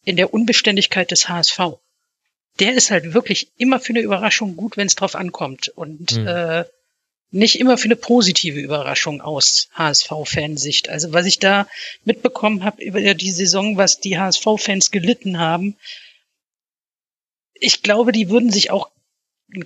in 0.06 0.16
der 0.16 0.34
Unbeständigkeit 0.34 1.12
des 1.12 1.30
HSV. 1.30 1.60
Der 2.60 2.74
ist 2.74 2.92
halt 2.92 3.14
wirklich 3.14 3.52
immer 3.58 3.80
für 3.80 3.94
eine 3.94 4.02
Überraschung 4.02 4.56
gut, 4.56 4.76
wenn 4.78 4.88
es 4.88 4.96
drauf 4.96 5.16
ankommt 5.16 5.70
und 5.70 6.18
mhm. 6.18 6.28
äh, 6.28 6.66
nicht 7.32 7.60
immer 7.60 7.78
für 7.78 7.86
eine 7.86 7.96
positive 7.96 8.60
Überraschung 8.60 9.22
aus 9.22 9.70
HSV-Fansicht. 9.74 10.90
Also 10.90 11.14
was 11.14 11.26
ich 11.26 11.40
da 11.40 11.68
mitbekommen 12.04 12.64
habe 12.64 12.84
über 12.84 13.14
die 13.14 13.32
Saison, 13.32 13.78
was 13.78 14.00
die 14.00 14.18
HSV-Fans 14.18 14.92
gelitten 14.92 15.38
haben, 15.38 15.78
ich 17.60 17.84
glaube, 17.84 18.12
die 18.12 18.30
würden 18.30 18.52
sich 18.52 18.72
auch, 18.72 18.90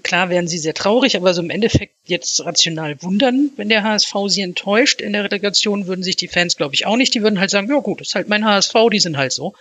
klar 0.02 0.30
wären 0.30 0.48
sie 0.48 0.58
sehr 0.58 0.74
traurig, 0.74 1.16
aber 1.16 1.34
so 1.34 1.42
im 1.42 1.50
Endeffekt 1.50 1.96
jetzt 2.06 2.44
rational 2.44 3.02
wundern, 3.02 3.52
wenn 3.56 3.70
der 3.70 3.84
HSV 3.84 4.14
sie 4.28 4.42
enttäuscht. 4.42 5.02
In 5.02 5.14
der 5.14 5.24
Relegation 5.24 5.88
würden 5.88 6.04
sich 6.04 6.16
die 6.16 6.28
Fans, 6.28 6.58
glaube 6.58 6.74
ich, 6.74 6.86
auch 6.86 6.98
nicht. 6.98 7.14
Die 7.14 7.22
würden 7.22 7.40
halt 7.40 7.52
sagen, 7.52 7.70
ja 7.70 7.80
gut, 7.80 8.02
ist 8.02 8.16
halt 8.16 8.28
mein 8.30 8.46
HSV, 8.46 8.74
die 8.92 9.00
sind 9.00 9.18
halt 9.18 9.32
so. 9.32 9.54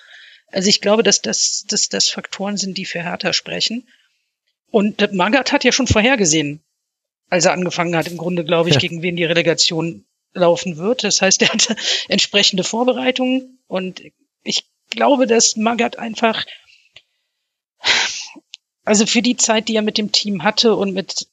Also 0.48 0.68
ich 0.68 0.80
glaube, 0.80 1.02
dass 1.02 1.22
das, 1.22 1.64
dass 1.68 1.88
das 1.88 2.08
Faktoren 2.08 2.56
sind, 2.56 2.76
die 2.76 2.84
für 2.84 3.02
Hertha 3.02 3.32
sprechen. 3.32 3.88
Und 4.70 5.12
Magath 5.12 5.52
hat 5.52 5.64
ja 5.64 5.72
schon 5.72 5.86
vorhergesehen, 5.86 6.60
als 7.28 7.44
er 7.44 7.52
angefangen 7.52 7.96
hat, 7.96 8.08
im 8.08 8.18
Grunde, 8.18 8.44
glaube 8.44 8.68
ich, 8.68 8.76
ja. 8.76 8.80
gegen 8.80 9.02
wen 9.02 9.16
die 9.16 9.24
Relegation 9.24 10.04
laufen 10.34 10.76
wird. 10.76 11.04
Das 11.04 11.22
heißt, 11.22 11.42
er 11.42 11.48
hatte 11.48 11.76
entsprechende 12.08 12.64
Vorbereitungen 12.64 13.58
und 13.66 14.02
ich 14.44 14.64
glaube, 14.90 15.26
dass 15.26 15.56
Magath 15.56 15.98
einfach 15.98 16.44
also 18.84 19.06
für 19.06 19.22
die 19.22 19.36
Zeit, 19.36 19.68
die 19.68 19.76
er 19.76 19.82
mit 19.82 19.98
dem 19.98 20.12
Team 20.12 20.42
hatte 20.42 20.74
und 20.74 20.92
mit 20.92 21.28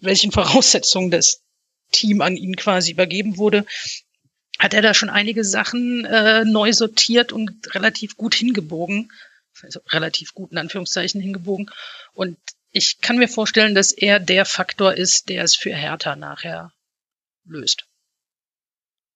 welchen 0.00 0.32
Voraussetzungen 0.32 1.10
das 1.10 1.42
Team 1.90 2.20
an 2.20 2.36
ihn 2.36 2.56
quasi 2.56 2.92
übergeben 2.92 3.38
wurde, 3.38 3.66
hat 4.58 4.74
er 4.74 4.82
da 4.82 4.94
schon 4.94 5.10
einige 5.10 5.44
Sachen 5.44 6.04
äh, 6.04 6.44
neu 6.44 6.72
sortiert 6.72 7.32
und 7.32 7.74
relativ 7.74 8.16
gut 8.16 8.34
hingebogen. 8.34 9.10
Also 9.62 9.80
relativ 9.88 10.34
gut 10.34 10.52
in 10.52 10.58
Anführungszeichen 10.58 11.20
hingebogen. 11.20 11.70
Und 12.12 12.36
ich 12.70 13.00
kann 13.00 13.18
mir 13.18 13.28
vorstellen, 13.28 13.74
dass 13.74 13.92
er 13.92 14.20
der 14.20 14.44
Faktor 14.44 14.94
ist, 14.94 15.28
der 15.28 15.44
es 15.44 15.56
für 15.56 15.74
Hertha 15.74 16.16
nachher 16.16 16.72
löst. 17.44 17.86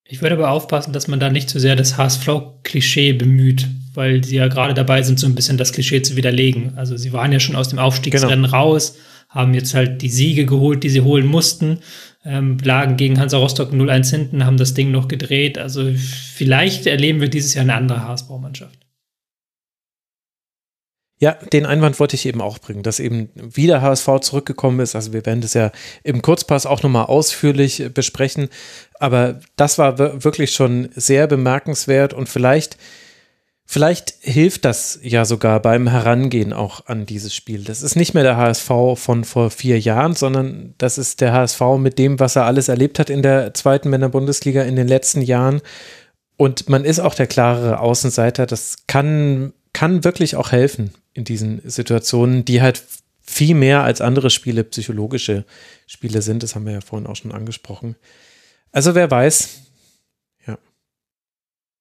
Ich 0.05 0.21
würde 0.21 0.35
aber 0.35 0.51
aufpassen, 0.51 0.93
dass 0.93 1.07
man 1.07 1.21
da 1.21 1.31
nicht 1.31 1.49
zu 1.49 1.61
sehr 1.61 1.77
das 1.77 1.97
HSV-Klischee 1.97 3.13
bemüht, 3.13 3.69
weil 3.95 4.25
sie 4.25 4.37
ja 4.37 4.49
gerade 4.49 4.75
dabei 4.75 5.03
sind, 5.03 5.19
so 5.19 5.27
ein 5.27 5.35
bisschen 5.35 5.59
das 5.59 5.73
Klischee 5.73 6.03
zu 6.03 6.17
widerlegen. 6.17 6.77
Also 6.77 6.97
sie 6.97 7.13
waren 7.13 7.33
ja 7.33 7.41
schon 7.41 7.57
aus 7.57 7.69
dem 7.69 7.79
Aufstiegsrennen 7.79 8.45
genau. 8.45 8.57
raus, 8.57 8.97
haben 9.29 9.55
jetzt 9.55 9.75
halt 9.75 10.03
die 10.03 10.11
Siege 10.11 10.45
geholt, 10.45 10.83
die 10.83 10.91
sie 10.91 11.03
holen 11.03 11.27
mussten, 11.27 11.81
ähm, 12.25 12.59
lagen 12.63 12.97
gegen 12.97 13.19
Hansa 13.19 13.39
Rostock 13.39 13.73
0-1 13.73 14.11
hinten, 14.11 14.47
haben 14.47 14.57
das 14.57 14.75
Ding 14.75 14.91
noch 14.91 15.09
gedreht. 15.09 15.59
Also 15.59 15.93
vielleicht 16.35 16.87
erleben 16.87 17.21
wir 17.21 17.29
dieses 17.29 17.55
Jahr 17.55 17.63
eine 17.63 17.75
andere 17.75 18.07
HSV-Mannschaft. 18.07 18.79
Ja, 21.23 21.35
den 21.35 21.67
Einwand 21.67 22.01
wollte 22.01 22.17
ich 22.17 22.27
eben 22.27 22.41
auch 22.41 22.59
bringen, 22.59 22.83
dass 22.83 22.99
eben 22.99 23.29
wieder 23.37 23.81
HSV 23.81 24.09
zurückgekommen 24.23 24.81
ist. 24.81 24.97
Also 24.97 25.13
wir 25.13 25.25
werden 25.25 25.41
das 25.41 25.55
ja 25.55 25.71
im 26.03 26.21
Kurzpass 26.21 26.67
auch 26.67 26.83
nochmal 26.83 27.07
ausführlich 27.07 27.91
besprechen. 27.95 28.49
Aber 28.99 29.39
das 29.55 29.79
war 29.79 29.99
wirklich 30.25 30.53
schon 30.53 30.89
sehr 30.97 31.29
bemerkenswert 31.29 32.13
und 32.13 32.29
vielleicht, 32.29 32.77
vielleicht 33.65 34.15
hilft 34.21 34.65
das 34.65 34.99
ja 35.03 35.25
sogar 35.25 35.61
beim 35.61 35.89
Herangehen 35.89 36.53
auch 36.53 36.87
an 36.87 37.07
dieses 37.07 37.35
Spiel. 37.35 37.65
Das 37.65 37.83
ist 37.83 37.97
nicht 37.97 38.15
mehr 38.15 38.23
der 38.23 38.37
HSV 38.37 38.71
von 38.97 39.25
vor 39.25 39.51
vier 39.51 39.79
Jahren, 39.79 40.15
sondern 40.15 40.75
das 40.79 40.99
ist 40.99 41.21
der 41.21 41.33
HSV 41.33 41.61
mit 41.79 41.99
dem, 41.99 42.21
was 42.21 42.37
er 42.37 42.45
alles 42.45 42.69
erlebt 42.69 42.99
hat 42.99 43.11
in 43.11 43.23
der 43.23 43.55
zweiten 43.55 43.91
Männer-Bundesliga 43.91 44.63
in 44.63 44.77
den 44.77 44.89
letzten 44.89 45.23
Jahren. 45.23 45.61
Und 46.37 46.69
man 46.69 46.85
ist 46.85 46.99
auch 46.99 47.15
der 47.15 47.27
klarere 47.27 47.79
Außenseiter. 47.81 48.47
Das 48.47 48.79
kann, 48.87 49.53
kann 49.73 50.05
wirklich 50.05 50.37
auch 50.37 50.53
helfen 50.53 50.93
in 51.15 51.25
diesen 51.25 51.61
Situationen, 51.65 52.45
die 52.45 52.63
halt 52.63 52.83
viel 53.21 53.55
mehr 53.55 53.85
als 53.85 54.01
andere 54.01 54.31
Spiele 54.31 54.65
psychologische 54.65 55.45
Spiele 55.87 56.23
sind. 56.23 56.43
Das 56.43 56.55
haben 56.55 56.67
wir 56.67 56.73
ja 56.73 56.81
vorhin 56.81 57.07
auch 57.07 57.17
schon 57.17 57.33
angesprochen. 57.33 57.97
Also 58.73 58.95
wer 58.95 59.11
weiß. 59.11 59.61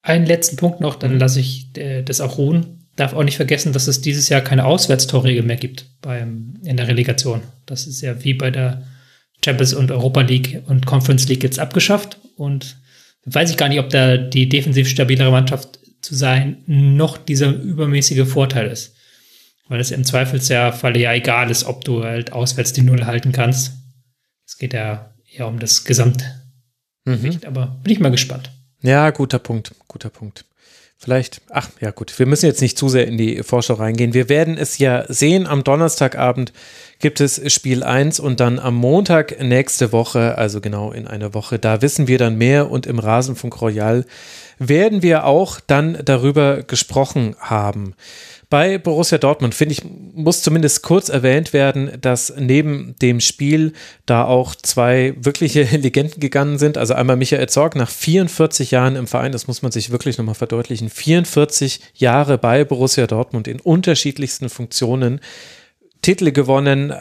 Einen 0.02 0.26
letzten 0.26 0.56
Punkt 0.56 0.82
noch, 0.82 0.96
dann 0.96 1.20
lasse 1.20 1.40
ich 1.40 1.78
äh, 1.78 2.04
das 2.04 2.22
auch 2.22 2.38
ruhen. 2.38 2.88
Darf 2.96 3.14
auch 3.14 3.24
nicht 3.24 3.38
vergessen, 3.38 3.74
dass 3.74 3.88
es 3.88 4.02
dieses 4.02 4.30
Jahr 4.30 4.42
keine 4.42 4.66
Auswärtstorregel 4.66 5.44
mehr 5.44 5.56
gibt 5.56 5.86
beim, 6.02 6.56
in 6.64 6.78
der 6.78 6.88
Relegation. 6.88 7.42
Das 7.66 7.88
ist 7.88 8.02
ja 8.02 8.24
wie 8.24 8.34
bei 8.34 8.52
der 8.52 8.84
Champions 9.44 9.74
und 9.74 9.92
Europa 9.92 10.22
League 10.22 10.62
und 10.68 10.86
Conference 10.86 11.28
League 11.28 11.44
jetzt 11.44 11.60
abgeschafft. 11.60 12.18
Und 12.36 12.78
weiß 13.26 13.50
ich 13.52 13.58
gar 13.58 13.70
nicht, 13.70 13.80
ob 13.80 13.90
da 13.90 14.18
die 14.18 14.50
defensiv 14.50 14.90
stabilere 14.90 15.32
Mannschaft 15.32 15.80
zu 16.02 16.16
sein 16.16 16.58
noch 16.66 17.18
dieser 17.18 17.52
übermäßige 17.52 18.28
Vorteil 18.28 18.68
ist 18.68 18.96
weil 19.72 19.80
es 19.80 19.92
im 19.92 20.04
Zweifelsfalle 20.04 21.00
ja 21.00 21.14
egal 21.14 21.50
ist, 21.50 21.64
ob 21.64 21.86
du 21.86 22.04
halt 22.04 22.34
auswärts 22.34 22.74
die 22.74 22.82
Null 22.82 23.06
halten 23.06 23.32
kannst. 23.32 23.72
Es 24.46 24.58
geht 24.58 24.74
ja 24.74 25.14
eher 25.32 25.48
um 25.48 25.60
das 25.60 25.86
Gesamtgewicht, 25.86 27.44
mhm. 27.44 27.48
aber 27.48 27.80
bin 27.82 27.94
ich 27.94 28.02
mal 28.02 28.12
gespannt. 28.12 28.52
Ja, 28.82 29.12
guter 29.12 29.38
Punkt, 29.38 29.76
guter 29.88 30.10
Punkt. 30.10 30.44
Vielleicht, 30.98 31.42
ach 31.50 31.70
ja 31.80 31.92
gut, 31.92 32.18
wir 32.18 32.26
müssen 32.26 32.46
jetzt 32.46 32.62
nicht 32.62 32.78
zu 32.78 32.90
sehr 32.90 33.08
in 33.08 33.18
die 33.18 33.42
Vorschau 33.44 33.76
reingehen. 33.76 34.14
Wir 34.14 34.30
werden 34.30 34.58
es 34.58 34.78
ja 34.78 35.06
sehen. 35.08 35.48
Am 35.48 35.64
Donnerstagabend 35.64 36.52
gibt 37.00 37.22
es 37.22 37.52
Spiel 37.52 37.84
1 37.84 38.20
und 38.20 38.40
dann 38.40 38.60
am 38.60 38.76
Montag 38.76 39.42
nächste 39.42 39.92
Woche, 39.92 40.38
also 40.38 40.62
genau 40.62 40.92
in 40.92 41.08
einer 41.08 41.34
Woche, 41.34 41.58
da 41.58 41.82
wissen 41.82 42.08
wir 42.08 42.18
dann 42.18 42.38
mehr 42.38 42.70
und 42.70 42.86
im 42.86 43.00
Rasenfunk 43.00 43.62
Royal 43.62 44.06
werden 44.60 45.02
wir 45.02 45.26
auch 45.26 45.60
dann 45.60 45.98
darüber 46.06 46.62
gesprochen 46.62 47.36
haben 47.40 47.96
bei 48.52 48.78
Borussia 48.78 49.18
Dortmund, 49.18 49.56
finde 49.56 49.72
ich, 49.72 49.82
muss 50.14 50.44
zumindest 50.44 50.84
kurz 50.84 51.08
erwähnt 51.08 51.54
werden, 51.54 51.94
dass 52.02 52.34
neben 52.38 52.96
dem 53.02 53.22
Spiel 53.22 53.72
da 54.06 54.26
auch 54.26 54.56
zwei 54.56 55.16
wirkliche 55.18 55.64
Legenden 55.78 56.20
gegangen 56.20 56.60
sind. 56.60 56.78
Also 56.78 56.94
einmal 56.94 57.16
Michael 57.16 57.48
Zorg 57.48 57.78
nach 57.78 57.90
44 57.90 58.70
Jahren 58.70 58.98
im 58.98 59.08
Verein, 59.08 59.32
das 59.32 59.48
muss 59.48 59.62
man 59.62 59.72
sich 59.72 59.90
wirklich 59.90 60.18
nochmal 60.18 60.36
verdeutlichen, 60.36 60.90
44 60.90 61.80
Jahre 61.96 62.38
bei 62.38 62.66
Borussia 62.66 63.08
Dortmund 63.08 63.48
in 63.48 63.62
unterschiedlichsten 63.62 64.50
Funktionen. 64.50 65.22
Titel 66.02 66.32
gewonnen, 66.32 66.94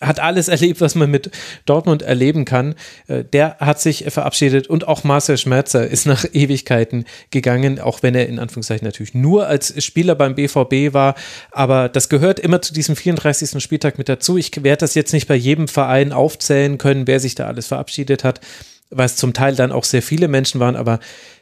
hat 0.00 0.18
alles 0.18 0.48
erlebt, 0.48 0.80
was 0.80 0.94
man 0.94 1.10
mit 1.10 1.30
Dortmund 1.66 2.02
erleben 2.02 2.44
kann. 2.44 2.74
Äh, 3.06 3.24
der 3.24 3.58
hat 3.58 3.80
sich 3.80 4.04
verabschiedet 4.08 4.66
und 4.66 4.88
auch 4.88 5.04
Marcel 5.04 5.36
Schmerzer 5.36 5.86
ist 5.86 6.06
nach 6.06 6.24
Ewigkeiten 6.32 7.04
gegangen, 7.30 7.78
auch 7.78 8.02
wenn 8.02 8.14
er 8.14 8.28
in 8.28 8.38
Anführungszeichen 8.38 8.86
natürlich 8.86 9.14
nur 9.14 9.46
als 9.46 9.82
Spieler 9.84 10.14
beim 10.14 10.34
BVB 10.34 10.94
war. 10.94 11.14
Aber 11.50 11.88
das 11.88 12.08
gehört 12.08 12.40
immer 12.40 12.62
zu 12.62 12.72
diesem 12.72 12.96
34. 12.96 13.62
Spieltag 13.62 13.98
mit 13.98 14.08
dazu. 14.08 14.38
Ich 14.38 14.50
werde 14.62 14.80
das 14.80 14.94
jetzt 14.94 15.12
nicht 15.12 15.28
bei 15.28 15.36
jedem 15.36 15.68
Verein 15.68 16.12
aufzählen 16.12 16.78
können, 16.78 17.06
wer 17.06 17.20
sich 17.20 17.34
da 17.34 17.46
alles 17.46 17.66
verabschiedet 17.66 18.24
hat, 18.24 18.40
weil 18.88 19.06
es 19.06 19.16
zum 19.16 19.34
Teil 19.34 19.54
dann 19.54 19.72
auch 19.72 19.84
sehr 19.84 20.02
viele 20.02 20.28
Menschen 20.28 20.60
waren. 20.60 20.76
Aber 20.76 20.98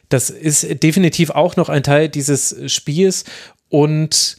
das 0.09 0.29
ist 0.29 0.83
definitiv 0.83 1.29
auch 1.29 1.55
noch 1.55 1.69
ein 1.69 1.83
Teil 1.83 2.09
dieses 2.09 2.55
Spiels 2.65 3.23
und 3.69 4.37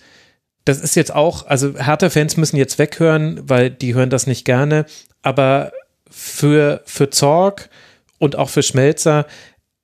das 0.71 0.81
ist 0.81 0.95
jetzt 0.95 1.13
auch, 1.15 1.47
also 1.47 1.75
Hertha-Fans 1.77 2.37
müssen 2.37 2.57
jetzt 2.57 2.79
weghören, 2.79 3.41
weil 3.43 3.71
die 3.71 3.95
hören 3.95 4.09
das 4.11 4.27
nicht 4.29 4.45
gerne, 4.45 4.87
aber 5.23 5.73
für, 6.09 6.83
für 6.85 7.11
Zorg 7.11 7.69
und 8.19 8.37
auch 8.37 8.49
für 8.49 8.63
Schmelzer 8.63 9.27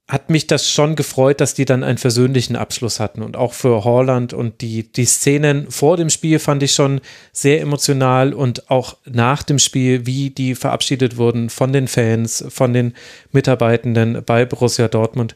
hat 0.09 0.31
mich 0.31 0.47
das 0.47 0.71
schon 0.71 0.95
gefreut, 0.95 1.41
dass 1.41 1.55
die 1.55 1.65
dann 1.65 1.83
einen 1.83 1.99
versöhnlichen 1.99 2.55
Abschluss 2.55 3.01
hatten. 3.01 3.23
Und 3.23 3.37
auch 3.37 3.53
für 3.53 3.83
Holland 3.83 4.33
und 4.33 4.61
die, 4.61 4.85
die 4.93 5.05
Szenen 5.05 5.69
vor 5.69 5.97
dem 5.97 6.11
Spiel 6.11 6.39
fand 6.39 6.63
ich 6.63 6.75
schon 6.75 7.01
sehr 7.33 7.61
emotional 7.61 8.33
und 8.33 8.71
auch 8.71 8.99
nach 9.05 9.43
dem 9.43 9.59
Spiel, 9.59 10.07
wie 10.07 10.31
die 10.31 10.55
verabschiedet 10.55 11.17
wurden 11.17 11.51
von 11.51 11.73
den 11.73 11.89
Fans, 11.89 12.45
von 12.49 12.73
den 12.73 12.95
Mitarbeitenden 13.33 14.23
bei 14.25 14.45
Borussia 14.45 14.87
Dortmund 14.87 15.35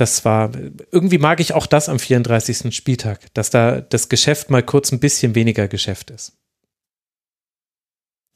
das 0.00 0.24
war, 0.24 0.50
irgendwie 0.90 1.18
mag 1.18 1.40
ich 1.40 1.52
auch 1.52 1.66
das 1.66 1.88
am 1.88 1.98
34. 1.98 2.74
Spieltag, 2.74 3.20
dass 3.34 3.50
da 3.50 3.80
das 3.80 4.08
Geschäft 4.08 4.50
mal 4.50 4.62
kurz 4.62 4.92
ein 4.92 5.00
bisschen 5.00 5.34
weniger 5.34 5.68
Geschäft 5.68 6.10
ist. 6.10 6.32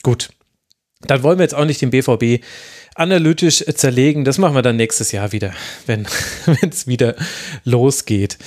Gut. 0.02 0.30
Dann 1.00 1.22
wollen 1.22 1.38
wir 1.38 1.44
jetzt 1.44 1.54
auch 1.54 1.64
nicht 1.64 1.80
den 1.80 1.90
BVB 1.90 2.44
analytisch 2.94 3.64
zerlegen. 3.74 4.24
Das 4.24 4.38
machen 4.38 4.54
wir 4.54 4.62
dann 4.62 4.76
nächstes 4.76 5.12
Jahr 5.12 5.32
wieder, 5.32 5.52
wenn 5.86 6.06
es 6.70 6.86
wieder 6.86 7.16
losgeht. 7.64 8.38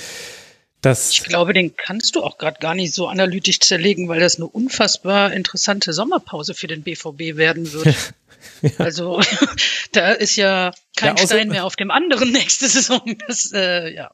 Das 0.80 1.10
ich 1.10 1.24
glaube, 1.24 1.52
den 1.52 1.76
kannst 1.76 2.14
du 2.14 2.22
auch 2.22 2.38
gerade 2.38 2.60
gar 2.60 2.74
nicht 2.74 2.94
so 2.94 3.08
analytisch 3.08 3.58
zerlegen, 3.60 4.08
weil 4.08 4.20
das 4.20 4.36
eine 4.36 4.46
unfassbar 4.46 5.32
interessante 5.32 5.92
Sommerpause 5.92 6.54
für 6.54 6.68
den 6.68 6.82
BVB 6.82 7.36
werden 7.36 7.72
wird. 7.72 7.94
Ja. 8.62 8.70
Also 8.78 9.20
da 9.92 10.12
ist 10.12 10.36
ja 10.36 10.72
kein 10.96 11.16
ja, 11.16 11.26
Stein 11.26 11.48
mehr 11.48 11.64
auf 11.64 11.74
dem 11.74 11.90
anderen 11.90 12.30
nächste 12.30 12.68
Saison. 12.68 13.00
Das, 13.26 13.50
äh, 13.52 13.92
ja. 13.92 14.12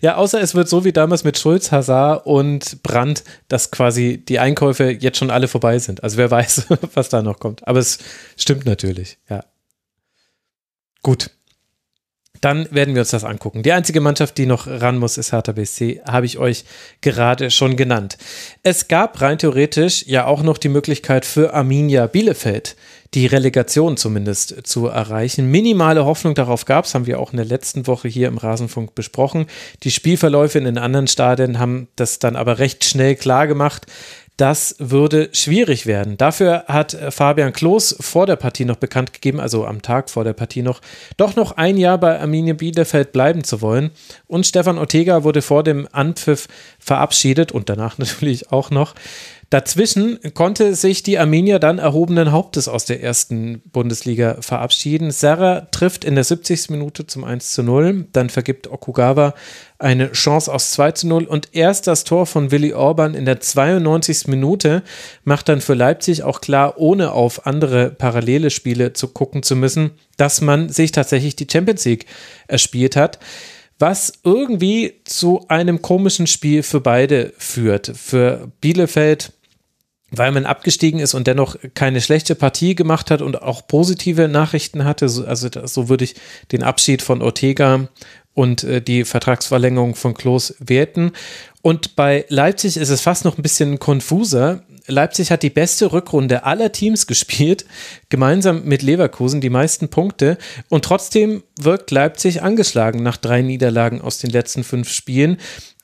Ja, 0.00 0.16
außer 0.16 0.40
es 0.40 0.54
wird 0.54 0.70
so 0.70 0.84
wie 0.84 0.92
damals 0.92 1.22
mit 1.22 1.38
Schulz, 1.38 1.70
Hazard 1.70 2.24
und 2.26 2.82
Brandt, 2.82 3.24
dass 3.48 3.70
quasi 3.70 4.24
die 4.26 4.38
Einkäufe 4.38 4.90
jetzt 4.90 5.18
schon 5.18 5.30
alle 5.30 5.48
vorbei 5.48 5.78
sind. 5.78 6.02
Also 6.02 6.16
wer 6.16 6.30
weiß, 6.30 6.66
was 6.94 7.10
da 7.10 7.20
noch 7.22 7.38
kommt. 7.38 7.68
Aber 7.68 7.78
es 7.78 7.98
stimmt 8.36 8.64
natürlich, 8.64 9.18
ja. 9.28 9.44
Gut. 11.02 11.30
Dann 12.40 12.68
werden 12.70 12.94
wir 12.94 13.02
uns 13.02 13.10
das 13.10 13.24
angucken. 13.24 13.62
Die 13.62 13.72
einzige 13.72 14.00
Mannschaft, 14.00 14.38
die 14.38 14.46
noch 14.46 14.66
ran 14.66 14.98
muss, 14.98 15.18
ist 15.18 15.32
Hertha 15.32 15.52
BSC, 15.52 16.00
habe 16.06 16.26
ich 16.26 16.38
euch 16.38 16.64
gerade 17.00 17.50
schon 17.50 17.76
genannt. 17.76 18.18
Es 18.62 18.88
gab 18.88 19.20
rein 19.20 19.38
theoretisch 19.38 20.04
ja 20.06 20.26
auch 20.26 20.42
noch 20.42 20.58
die 20.58 20.68
Möglichkeit 20.68 21.24
für 21.24 21.54
Arminia 21.54 22.06
Bielefeld 22.06 22.76
die 23.14 23.26
Relegation 23.26 23.96
zumindest 23.96 24.66
zu 24.66 24.86
erreichen. 24.86 25.50
Minimale 25.50 26.04
Hoffnung 26.04 26.34
darauf 26.34 26.64
gab 26.64 26.84
es, 26.84 26.94
haben 26.94 27.06
wir 27.06 27.20
auch 27.20 27.32
in 27.32 27.38
der 27.38 27.46
letzten 27.46 27.86
Woche 27.86 28.08
hier 28.08 28.28
im 28.28 28.38
Rasenfunk 28.38 28.94
besprochen. 28.94 29.46
Die 29.82 29.90
Spielverläufe 29.90 30.58
in 30.58 30.64
den 30.64 30.78
anderen 30.78 31.06
Stadien 31.06 31.58
haben 31.58 31.88
das 31.96 32.18
dann 32.18 32.36
aber 32.36 32.58
recht 32.58 32.84
schnell 32.84 33.16
klar 33.16 33.46
gemacht. 33.46 33.86
Das 34.38 34.76
würde 34.78 35.30
schwierig 35.32 35.86
werden. 35.86 36.16
Dafür 36.16 36.64
hat 36.68 36.96
Fabian 37.10 37.52
Klos 37.52 37.96
vor 37.98 38.24
der 38.24 38.36
Partie 38.36 38.64
noch 38.64 38.76
bekannt 38.76 39.12
gegeben, 39.12 39.40
also 39.40 39.66
am 39.66 39.82
Tag 39.82 40.08
vor 40.10 40.22
der 40.22 40.32
Partie 40.32 40.62
noch, 40.62 40.80
doch 41.16 41.34
noch 41.34 41.56
ein 41.56 41.76
Jahr 41.76 41.98
bei 41.98 42.20
Arminia 42.20 42.54
Bielefeld 42.54 43.10
bleiben 43.10 43.42
zu 43.42 43.60
wollen. 43.62 43.90
Und 44.28 44.46
Stefan 44.46 44.78
Ortega 44.78 45.24
wurde 45.24 45.42
vor 45.42 45.64
dem 45.64 45.88
Anpfiff 45.90 46.46
verabschiedet 46.78 47.50
und 47.50 47.68
danach 47.68 47.98
natürlich 47.98 48.52
auch 48.52 48.70
noch. 48.70 48.94
Dazwischen 49.50 50.18
konnte 50.34 50.74
sich 50.74 51.02
die 51.02 51.18
Arminia 51.18 51.58
dann 51.58 51.78
erhobenen 51.78 52.32
Hauptes 52.32 52.68
aus 52.68 52.84
der 52.84 53.02
ersten 53.02 53.62
Bundesliga 53.72 54.36
verabschieden. 54.42 55.10
Serra 55.10 55.62
trifft 55.70 56.04
in 56.04 56.16
der 56.16 56.24
70. 56.24 56.68
Minute 56.68 57.06
zum 57.06 57.24
1 57.24 57.54
zu 57.54 57.62
0. 57.62 58.08
Dann 58.12 58.28
vergibt 58.28 58.70
Okugawa 58.70 59.32
eine 59.78 60.12
Chance 60.12 60.52
aus 60.52 60.72
2 60.72 60.92
zu 60.92 61.06
0 61.08 61.24
und 61.24 61.48
erst 61.52 61.86
das 61.86 62.04
Tor 62.04 62.26
von 62.26 62.50
Willi 62.50 62.74
Orban 62.74 63.14
in 63.14 63.24
der 63.24 63.40
92. 63.40 64.26
Minute 64.26 64.82
macht 65.24 65.48
dann 65.48 65.62
für 65.62 65.74
Leipzig 65.74 66.24
auch 66.24 66.42
klar, 66.42 66.74
ohne 66.76 67.12
auf 67.12 67.46
andere 67.46 67.88
parallele 67.88 68.50
Spiele 68.50 68.92
zu 68.92 69.08
gucken 69.08 69.42
zu 69.42 69.56
müssen, 69.56 69.92
dass 70.18 70.42
man 70.42 70.68
sich 70.68 70.92
tatsächlich 70.92 71.36
die 71.36 71.46
Champions 71.50 71.86
League 71.86 72.04
erspielt 72.48 72.96
hat 72.96 73.18
was 73.80 74.12
irgendwie 74.24 74.94
zu 75.04 75.44
einem 75.46 75.82
komischen 75.82 76.26
Spiel 76.26 76.64
für 76.64 76.80
beide 76.80 77.32
führt. 77.38 77.92
Für 77.94 78.50
Bielefeld 78.60 79.32
weil 80.10 80.32
man 80.32 80.46
abgestiegen 80.46 81.00
ist 81.00 81.14
und 81.14 81.26
dennoch 81.26 81.56
keine 81.74 82.00
schlechte 82.00 82.34
Partie 82.34 82.74
gemacht 82.74 83.10
hat 83.10 83.22
und 83.22 83.42
auch 83.42 83.66
positive 83.66 84.28
Nachrichten 84.28 84.84
hatte. 84.84 85.04
Also 85.04 85.48
so 85.64 85.88
würde 85.88 86.04
ich 86.04 86.14
den 86.52 86.62
Abschied 86.62 87.02
von 87.02 87.22
Ortega 87.22 87.88
und 88.34 88.64
äh, 88.64 88.80
die 88.80 89.04
Vertragsverlängerung 89.04 89.94
von 89.94 90.14
Klos 90.14 90.54
werten. 90.60 91.12
Und 91.60 91.96
bei 91.96 92.24
Leipzig 92.28 92.76
ist 92.76 92.88
es 92.88 93.00
fast 93.00 93.24
noch 93.24 93.36
ein 93.36 93.42
bisschen 93.42 93.78
konfuser. 93.78 94.62
Leipzig 94.86 95.30
hat 95.30 95.42
die 95.42 95.50
beste 95.50 95.92
Rückrunde 95.92 96.44
aller 96.44 96.72
Teams 96.72 97.06
gespielt, 97.06 97.66
gemeinsam 98.08 98.64
mit 98.64 98.82
Leverkusen 98.82 99.40
die 99.40 99.50
meisten 99.50 99.88
Punkte. 99.88 100.38
Und 100.68 100.84
trotzdem 100.84 101.42
wirkt 101.60 101.90
Leipzig 101.90 102.42
angeschlagen 102.42 103.02
nach 103.02 103.18
drei 103.18 103.42
Niederlagen 103.42 104.00
aus 104.00 104.18
den 104.18 104.30
letzten 104.30 104.64
fünf 104.64 104.88
Spielen. 104.88 105.36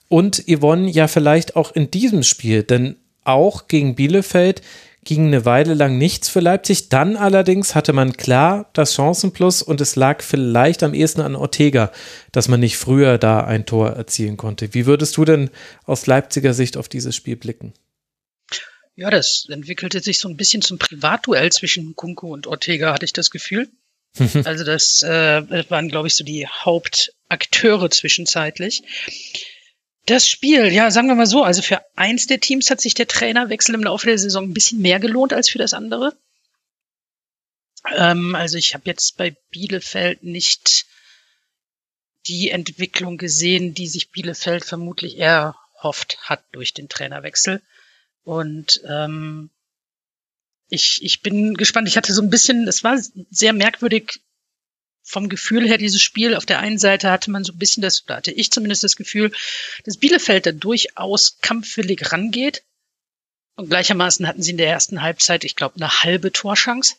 Und 0.08 0.44
Yvonne 0.48 0.88
ja 0.88 1.08
vielleicht 1.08 1.56
auch 1.56 1.72
in 1.74 1.90
diesem 1.90 2.22
Spiel, 2.22 2.62
denn 2.62 2.96
auch 3.24 3.68
gegen 3.68 3.94
Bielefeld 3.94 4.62
ging 5.04 5.26
eine 5.26 5.44
Weile 5.44 5.74
lang 5.74 5.98
nichts 5.98 6.28
für 6.28 6.40
Leipzig. 6.40 6.88
Dann 6.88 7.16
allerdings 7.16 7.74
hatte 7.74 7.92
man 7.92 8.16
klar 8.16 8.70
das 8.72 8.94
Chancenplus 8.94 9.62
und 9.62 9.80
es 9.80 9.96
lag 9.96 10.22
vielleicht 10.22 10.82
am 10.82 10.94
ehesten 10.94 11.20
an 11.20 11.36
Ortega, 11.36 11.92
dass 12.32 12.48
man 12.48 12.60
nicht 12.60 12.76
früher 12.76 13.18
da 13.18 13.40
ein 13.40 13.66
Tor 13.66 13.90
erzielen 13.90 14.36
konnte. 14.36 14.74
Wie 14.74 14.86
würdest 14.86 15.16
du 15.16 15.24
denn 15.24 15.50
aus 15.84 16.06
Leipziger 16.06 16.54
Sicht 16.54 16.76
auf 16.76 16.88
dieses 16.88 17.14
Spiel 17.14 17.36
blicken? 17.36 17.74
Ja, 18.96 19.10
das 19.10 19.46
entwickelte 19.48 20.00
sich 20.00 20.18
so 20.18 20.28
ein 20.28 20.36
bisschen 20.36 20.62
zum 20.62 20.78
Privatduell 20.78 21.50
zwischen 21.52 21.96
Kunko 21.96 22.28
und 22.28 22.46
Ortega, 22.46 22.92
hatte 22.92 23.04
ich 23.04 23.12
das 23.12 23.30
Gefühl. 23.30 23.68
also 24.44 24.64
das, 24.64 25.02
äh, 25.02 25.42
das 25.42 25.70
waren, 25.70 25.88
glaube 25.88 26.06
ich, 26.06 26.14
so 26.14 26.24
die 26.24 26.46
Hauptakteure 26.46 27.90
zwischenzeitlich. 27.90 28.82
Das 30.06 30.28
Spiel, 30.28 30.72
ja, 30.72 30.90
sagen 30.90 31.08
wir 31.08 31.14
mal 31.14 31.26
so, 31.26 31.42
also 31.42 31.62
für 31.62 31.80
eins 31.96 32.26
der 32.26 32.40
Teams 32.40 32.70
hat 32.70 32.80
sich 32.80 32.94
der 32.94 33.08
Trainerwechsel 33.08 33.74
im 33.74 33.84
Laufe 33.84 34.06
der 34.06 34.18
Saison 34.18 34.44
ein 34.44 34.54
bisschen 34.54 34.80
mehr 34.80 35.00
gelohnt 35.00 35.32
als 35.32 35.48
für 35.48 35.58
das 35.58 35.72
andere. 35.72 36.14
Ähm, 37.94 38.34
also 38.34 38.58
ich 38.58 38.74
habe 38.74 38.84
jetzt 38.86 39.16
bei 39.16 39.34
Bielefeld 39.50 40.22
nicht 40.22 40.86
die 42.26 42.50
Entwicklung 42.50 43.18
gesehen, 43.18 43.74
die 43.74 43.86
sich 43.86 44.10
Bielefeld 44.10 44.64
vermutlich 44.64 45.18
erhofft 45.18 46.18
hat 46.22 46.44
durch 46.52 46.72
den 46.74 46.88
Trainerwechsel. 46.88 47.62
Und 48.24 48.82
ähm, 48.88 49.50
ich, 50.68 51.02
ich 51.02 51.22
bin 51.22 51.54
gespannt. 51.54 51.88
Ich 51.88 51.96
hatte 51.96 52.12
so 52.14 52.22
ein 52.22 52.30
bisschen, 52.30 52.66
es 52.68 52.84
war 52.84 52.98
sehr 53.30 53.52
merkwürdig 53.52 54.20
vom 55.04 55.28
Gefühl 55.28 55.68
her, 55.68 55.78
dieses 55.78 56.00
Spiel, 56.00 56.34
auf 56.34 56.46
der 56.46 56.58
einen 56.58 56.78
Seite 56.78 57.10
hatte 57.10 57.30
man 57.30 57.44
so 57.44 57.52
ein 57.52 57.58
bisschen 57.58 57.82
das, 57.82 58.04
da 58.06 58.16
hatte 58.16 58.32
ich 58.32 58.50
zumindest 58.50 58.82
das 58.82 58.96
Gefühl, 58.96 59.30
dass 59.84 59.98
Bielefeld 59.98 60.46
da 60.46 60.52
durchaus 60.52 61.38
kampfwillig 61.42 62.10
rangeht. 62.10 62.64
Und 63.54 63.68
gleichermaßen 63.68 64.26
hatten 64.26 64.42
sie 64.42 64.52
in 64.52 64.56
der 64.56 64.70
ersten 64.70 65.02
Halbzeit, 65.02 65.44
ich 65.44 65.54
glaube, 65.54 65.76
eine 65.76 66.02
halbe 66.02 66.32
Torschance. 66.32 66.96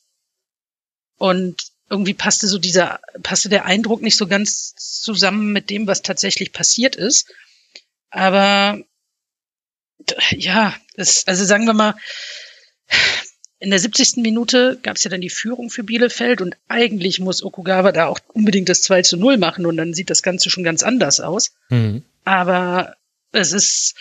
Und 1.18 1.72
irgendwie 1.90 2.14
passte 2.14 2.48
so 2.48 2.60
dieser, 2.60 3.02
passte 3.24 3.50
der 3.50 3.66
Eindruck 3.66 4.02
nicht 4.02 4.18
so 4.18 4.28
ganz 4.28 4.76
zusammen 4.76 5.52
mit 5.52 5.70
dem, 5.70 5.88
was 5.88 6.02
tatsächlich 6.02 6.54
passiert 6.54 6.96
ist. 6.96 7.34
Aber 8.12 8.82
ja, 10.30 10.76
das, 10.96 11.28
also 11.28 11.44
sagen 11.44 11.66
wir 11.66 11.74
mal, 11.74 11.96
in 13.66 13.72
der 13.72 13.80
70. 13.80 14.18
Minute 14.18 14.78
gab 14.84 14.96
es 14.96 15.04
ja 15.04 15.10
dann 15.10 15.22
die 15.22 15.32
Führung 15.32 15.72
für 15.72 15.84
Bielefeld 15.84 16.40
und 16.40 16.56
eigentlich 16.68 17.20
muss 17.20 17.44
Okugawa 17.44 17.92
da 17.92 18.06
auch 18.06 18.20
unbedingt 18.28 18.70
das 18.70 18.84
2 18.84 19.02
zu 19.02 19.18
0 19.18 19.38
machen 19.38 19.66
und 19.66 19.76
dann 19.76 19.96
sieht 19.96 20.12
das 20.12 20.22
Ganze 20.22 20.52
schon 20.52 20.64
ganz 20.64 20.84
anders 20.84 21.20
aus. 21.20 21.56
Mhm. 21.70 22.04
Aber 22.26 22.96
es 23.32 23.54
ist, 23.54 23.96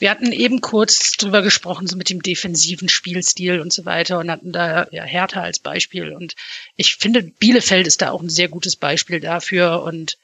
wir 0.00 0.10
hatten 0.10 0.32
eben 0.32 0.60
kurz 0.60 1.12
drüber 1.12 1.42
gesprochen, 1.42 1.86
so 1.86 1.96
mit 1.96 2.10
dem 2.10 2.22
defensiven 2.22 2.88
Spielstil 2.88 3.60
und 3.60 3.72
so 3.72 3.84
weiter 3.84 4.18
und 4.18 4.32
hatten 4.32 4.50
da 4.50 4.88
ja 4.90 5.04
Hertha 5.04 5.42
als 5.42 5.60
Beispiel 5.60 6.12
und 6.12 6.34
ich 6.74 6.96
finde, 6.96 7.22
Bielefeld 7.22 7.86
ist 7.86 8.02
da 8.02 8.10
auch 8.10 8.20
ein 8.20 8.28
sehr 8.28 8.48
gutes 8.48 8.74
Beispiel 8.74 9.20
dafür 9.20 9.84
und 9.84 10.18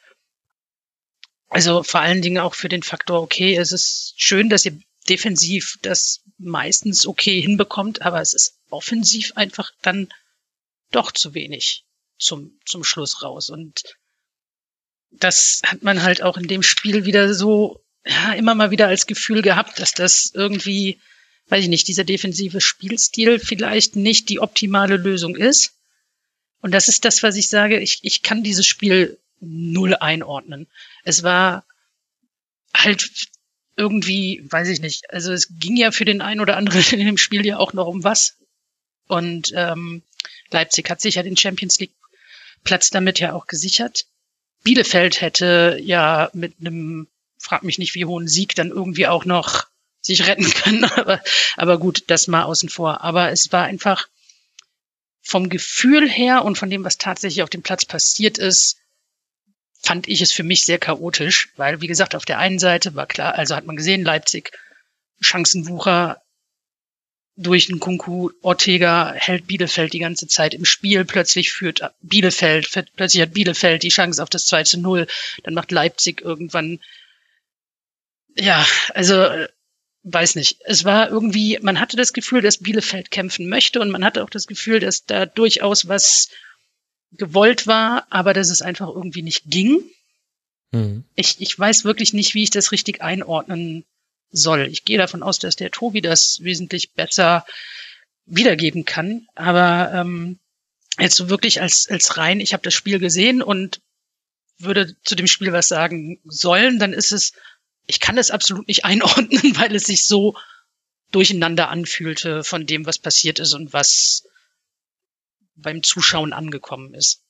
also 1.48 1.84
vor 1.84 2.00
allen 2.00 2.22
Dingen 2.22 2.38
auch 2.38 2.56
für 2.56 2.68
den 2.68 2.82
Faktor, 2.82 3.22
okay, 3.22 3.54
es 3.54 3.70
ist 3.70 4.14
schön, 4.16 4.48
dass 4.48 4.66
ihr 4.66 4.76
defensiv 5.08 5.78
das 5.82 6.22
meistens 6.38 7.06
okay 7.06 7.40
hinbekommt, 7.40 8.02
aber 8.02 8.20
es 8.20 8.34
ist 8.34 8.58
offensiv 8.70 9.32
einfach 9.36 9.70
dann 9.82 10.08
doch 10.90 11.12
zu 11.12 11.34
wenig 11.34 11.84
zum, 12.18 12.58
zum 12.64 12.84
Schluss 12.84 13.22
raus. 13.22 13.50
Und 13.50 13.82
das 15.10 15.62
hat 15.64 15.82
man 15.82 16.02
halt 16.02 16.22
auch 16.22 16.36
in 16.36 16.48
dem 16.48 16.62
Spiel 16.62 17.04
wieder 17.04 17.34
so, 17.34 17.82
ja, 18.06 18.32
immer 18.34 18.54
mal 18.54 18.70
wieder 18.70 18.88
als 18.88 19.06
Gefühl 19.06 19.42
gehabt, 19.42 19.78
dass 19.78 19.92
das 19.92 20.30
irgendwie, 20.34 21.00
weiß 21.48 21.64
ich 21.64 21.70
nicht, 21.70 21.88
dieser 21.88 22.04
defensive 22.04 22.60
Spielstil 22.60 23.38
vielleicht 23.38 23.96
nicht 23.96 24.28
die 24.28 24.40
optimale 24.40 24.96
Lösung 24.96 25.36
ist. 25.36 25.74
Und 26.60 26.72
das 26.72 26.88
ist 26.88 27.04
das, 27.04 27.22
was 27.22 27.36
ich 27.36 27.48
sage, 27.48 27.78
ich, 27.78 28.00
ich 28.02 28.22
kann 28.22 28.42
dieses 28.42 28.66
Spiel 28.66 29.18
null 29.40 29.94
einordnen. 29.94 30.66
Es 31.02 31.22
war 31.22 31.66
halt 32.74 33.10
irgendwie, 33.76 34.44
weiß 34.50 34.68
ich 34.68 34.80
nicht, 34.80 35.10
also 35.10 35.32
es 35.32 35.48
ging 35.58 35.76
ja 35.76 35.90
für 35.90 36.04
den 36.04 36.20
einen 36.20 36.40
oder 36.40 36.56
anderen 36.56 36.82
in 36.92 37.06
dem 37.06 37.18
Spiel 37.18 37.44
ja 37.44 37.58
auch 37.58 37.72
noch 37.72 37.86
um 37.86 38.04
was. 38.04 38.36
Und 39.06 39.52
ähm, 39.54 40.02
Leipzig 40.50 40.88
hat 40.88 41.00
sich 41.00 41.16
ja 41.16 41.22
den 41.22 41.36
Champions 41.36 41.78
League 41.80 41.92
Platz 42.62 42.90
damit 42.90 43.20
ja 43.20 43.34
auch 43.34 43.46
gesichert. 43.46 44.06
Bielefeld 44.62 45.20
hätte 45.20 45.78
ja 45.82 46.30
mit 46.32 46.54
einem, 46.60 47.06
frag 47.38 47.62
mich 47.62 47.78
nicht 47.78 47.94
wie 47.94 48.06
hohen 48.06 48.26
Sieg 48.26 48.54
dann 48.54 48.70
irgendwie 48.70 49.06
auch 49.06 49.26
noch 49.26 49.66
sich 50.00 50.26
retten 50.26 50.50
können, 50.62 50.84
aber, 50.84 51.22
aber 51.56 51.78
gut, 51.78 52.04
das 52.06 52.28
mal 52.28 52.44
außen 52.44 52.70
vor. 52.70 53.02
Aber 53.02 53.30
es 53.30 53.52
war 53.52 53.64
einfach 53.64 54.08
vom 55.22 55.48
Gefühl 55.48 56.08
her 56.08 56.44
und 56.44 56.56
von 56.56 56.70
dem, 56.70 56.84
was 56.84 56.98
tatsächlich 56.98 57.42
auf 57.42 57.50
dem 57.50 57.62
Platz 57.62 57.84
passiert 57.84 58.38
ist, 58.38 58.78
fand 59.84 60.08
ich 60.08 60.20
es 60.20 60.32
für 60.32 60.42
mich 60.42 60.64
sehr 60.64 60.78
chaotisch, 60.78 61.50
weil, 61.56 61.80
wie 61.80 61.86
gesagt, 61.86 62.14
auf 62.14 62.24
der 62.24 62.38
einen 62.38 62.58
Seite 62.58 62.94
war 62.94 63.06
klar, 63.06 63.34
also 63.34 63.54
hat 63.54 63.66
man 63.66 63.76
gesehen, 63.76 64.04
Leipzig, 64.04 64.50
Chancenwucher 65.20 66.20
durch 67.36 67.66
den 67.66 67.80
Kunku, 67.80 68.30
Ortega 68.42 69.12
hält 69.12 69.46
Bielefeld 69.46 69.92
die 69.92 69.98
ganze 69.98 70.28
Zeit 70.28 70.54
im 70.54 70.64
Spiel, 70.64 71.04
plötzlich 71.04 71.52
führt 71.52 71.82
Bielefeld, 72.00 72.70
plötzlich 72.96 73.22
hat 73.22 73.34
Bielefeld 73.34 73.82
die 73.82 73.88
Chance 73.88 74.22
auf 74.22 74.30
das 74.30 74.46
2 74.46 74.62
zu 74.64 74.80
0, 74.80 75.06
dann 75.42 75.54
macht 75.54 75.72
Leipzig 75.72 76.20
irgendwann, 76.22 76.80
ja, 78.36 78.64
also, 78.94 79.46
weiß 80.04 80.36
nicht. 80.36 80.58
Es 80.64 80.84
war 80.84 81.08
irgendwie, 81.08 81.58
man 81.62 81.80
hatte 81.80 81.96
das 81.96 82.12
Gefühl, 82.12 82.42
dass 82.42 82.58
Bielefeld 82.58 83.10
kämpfen 83.10 83.48
möchte 83.48 83.80
und 83.80 83.90
man 83.90 84.04
hatte 84.04 84.22
auch 84.22 84.30
das 84.30 84.46
Gefühl, 84.46 84.78
dass 84.80 85.04
da 85.04 85.26
durchaus 85.26 85.88
was 85.88 86.28
gewollt 87.16 87.66
war, 87.66 88.06
aber 88.10 88.34
dass 88.34 88.50
es 88.50 88.62
einfach 88.62 88.88
irgendwie 88.88 89.22
nicht 89.22 89.44
ging. 89.46 89.82
Mhm. 90.72 91.04
Ich, 91.14 91.40
ich 91.40 91.58
weiß 91.58 91.84
wirklich 91.84 92.12
nicht, 92.12 92.34
wie 92.34 92.42
ich 92.42 92.50
das 92.50 92.72
richtig 92.72 93.02
einordnen 93.02 93.84
soll. 94.30 94.68
Ich 94.70 94.84
gehe 94.84 94.98
davon 94.98 95.22
aus, 95.22 95.38
dass 95.38 95.56
der 95.56 95.70
Tobi 95.70 96.00
das 96.00 96.40
wesentlich 96.42 96.92
besser 96.92 97.46
wiedergeben 98.26 98.84
kann. 98.84 99.26
Aber 99.34 99.92
ähm, 99.94 100.38
jetzt 100.98 101.16
so 101.16 101.28
wirklich 101.28 101.60
als, 101.60 101.88
als 101.88 102.16
rein, 102.16 102.40
ich 102.40 102.52
habe 102.52 102.62
das 102.62 102.74
Spiel 102.74 102.98
gesehen 102.98 103.42
und 103.42 103.80
würde 104.58 104.96
zu 105.02 105.14
dem 105.14 105.26
Spiel 105.26 105.52
was 105.52 105.68
sagen 105.68 106.20
sollen, 106.24 106.78
dann 106.78 106.92
ist 106.92 107.12
es, 107.12 107.32
ich 107.86 108.00
kann 108.00 108.18
es 108.18 108.30
absolut 108.30 108.68
nicht 108.68 108.84
einordnen, 108.84 109.56
weil 109.56 109.74
es 109.74 109.84
sich 109.84 110.04
so 110.04 110.36
durcheinander 111.12 111.68
anfühlte 111.68 112.42
von 112.42 112.66
dem, 112.66 112.86
was 112.86 112.98
passiert 112.98 113.38
ist 113.38 113.54
und 113.54 113.72
was 113.72 114.23
beim 115.56 115.82
Zuschauen 115.82 116.32
angekommen 116.32 116.94
ist. 116.94 117.22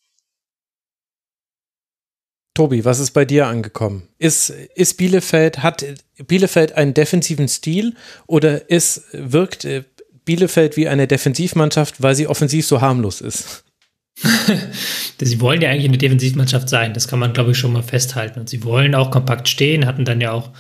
Tobi, 2.54 2.84
was 2.84 3.00
ist 3.00 3.10
bei 3.10 3.24
dir 3.24 3.48
angekommen? 3.48 4.08
Ist, 4.18 4.50
ist 4.50 4.96
Bielefeld, 4.96 5.62
hat 5.64 5.84
Bielefeld 6.26 6.72
einen 6.72 6.94
defensiven 6.94 7.48
Stil 7.48 7.96
oder 8.28 8.70
ist, 8.70 9.02
wirkt 9.12 9.64
äh, 9.64 9.82
Bielefeld 10.24 10.76
wie 10.76 10.86
eine 10.86 11.08
Defensivmannschaft, 11.08 12.00
weil 12.00 12.14
sie 12.14 12.28
offensiv 12.28 12.64
so 12.66 12.80
harmlos 12.80 13.20
ist? 13.20 13.64
sie 15.20 15.40
wollen 15.40 15.60
ja 15.60 15.70
eigentlich 15.70 15.88
eine 15.88 15.98
Defensivmannschaft 15.98 16.68
sein, 16.68 16.94
das 16.94 17.08
kann 17.08 17.18
man, 17.18 17.32
glaube 17.32 17.50
ich, 17.50 17.58
schon 17.58 17.72
mal 17.72 17.82
festhalten. 17.82 18.38
Und 18.38 18.48
sie 18.48 18.62
wollen 18.62 18.94
auch 18.94 19.10
kompakt 19.10 19.48
stehen, 19.48 19.86
hatten 19.86 20.04
dann 20.04 20.20
ja 20.20 20.30
auch 20.30 20.52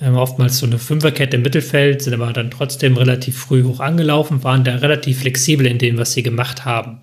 ähm, 0.00 0.14
oftmals 0.14 0.58
so 0.58 0.66
eine 0.66 0.78
Fünferkette 0.78 1.36
im 1.36 1.42
Mittelfeld, 1.42 2.02
sind 2.02 2.14
aber 2.14 2.32
dann 2.32 2.50
trotzdem 2.50 2.96
relativ 2.96 3.38
früh 3.38 3.64
hoch 3.64 3.80
angelaufen, 3.80 4.44
waren 4.44 4.64
da 4.64 4.76
relativ 4.76 5.20
flexibel 5.20 5.66
in 5.66 5.78
dem, 5.78 5.98
was 5.98 6.12
sie 6.12 6.22
gemacht 6.22 6.64
haben. 6.64 7.00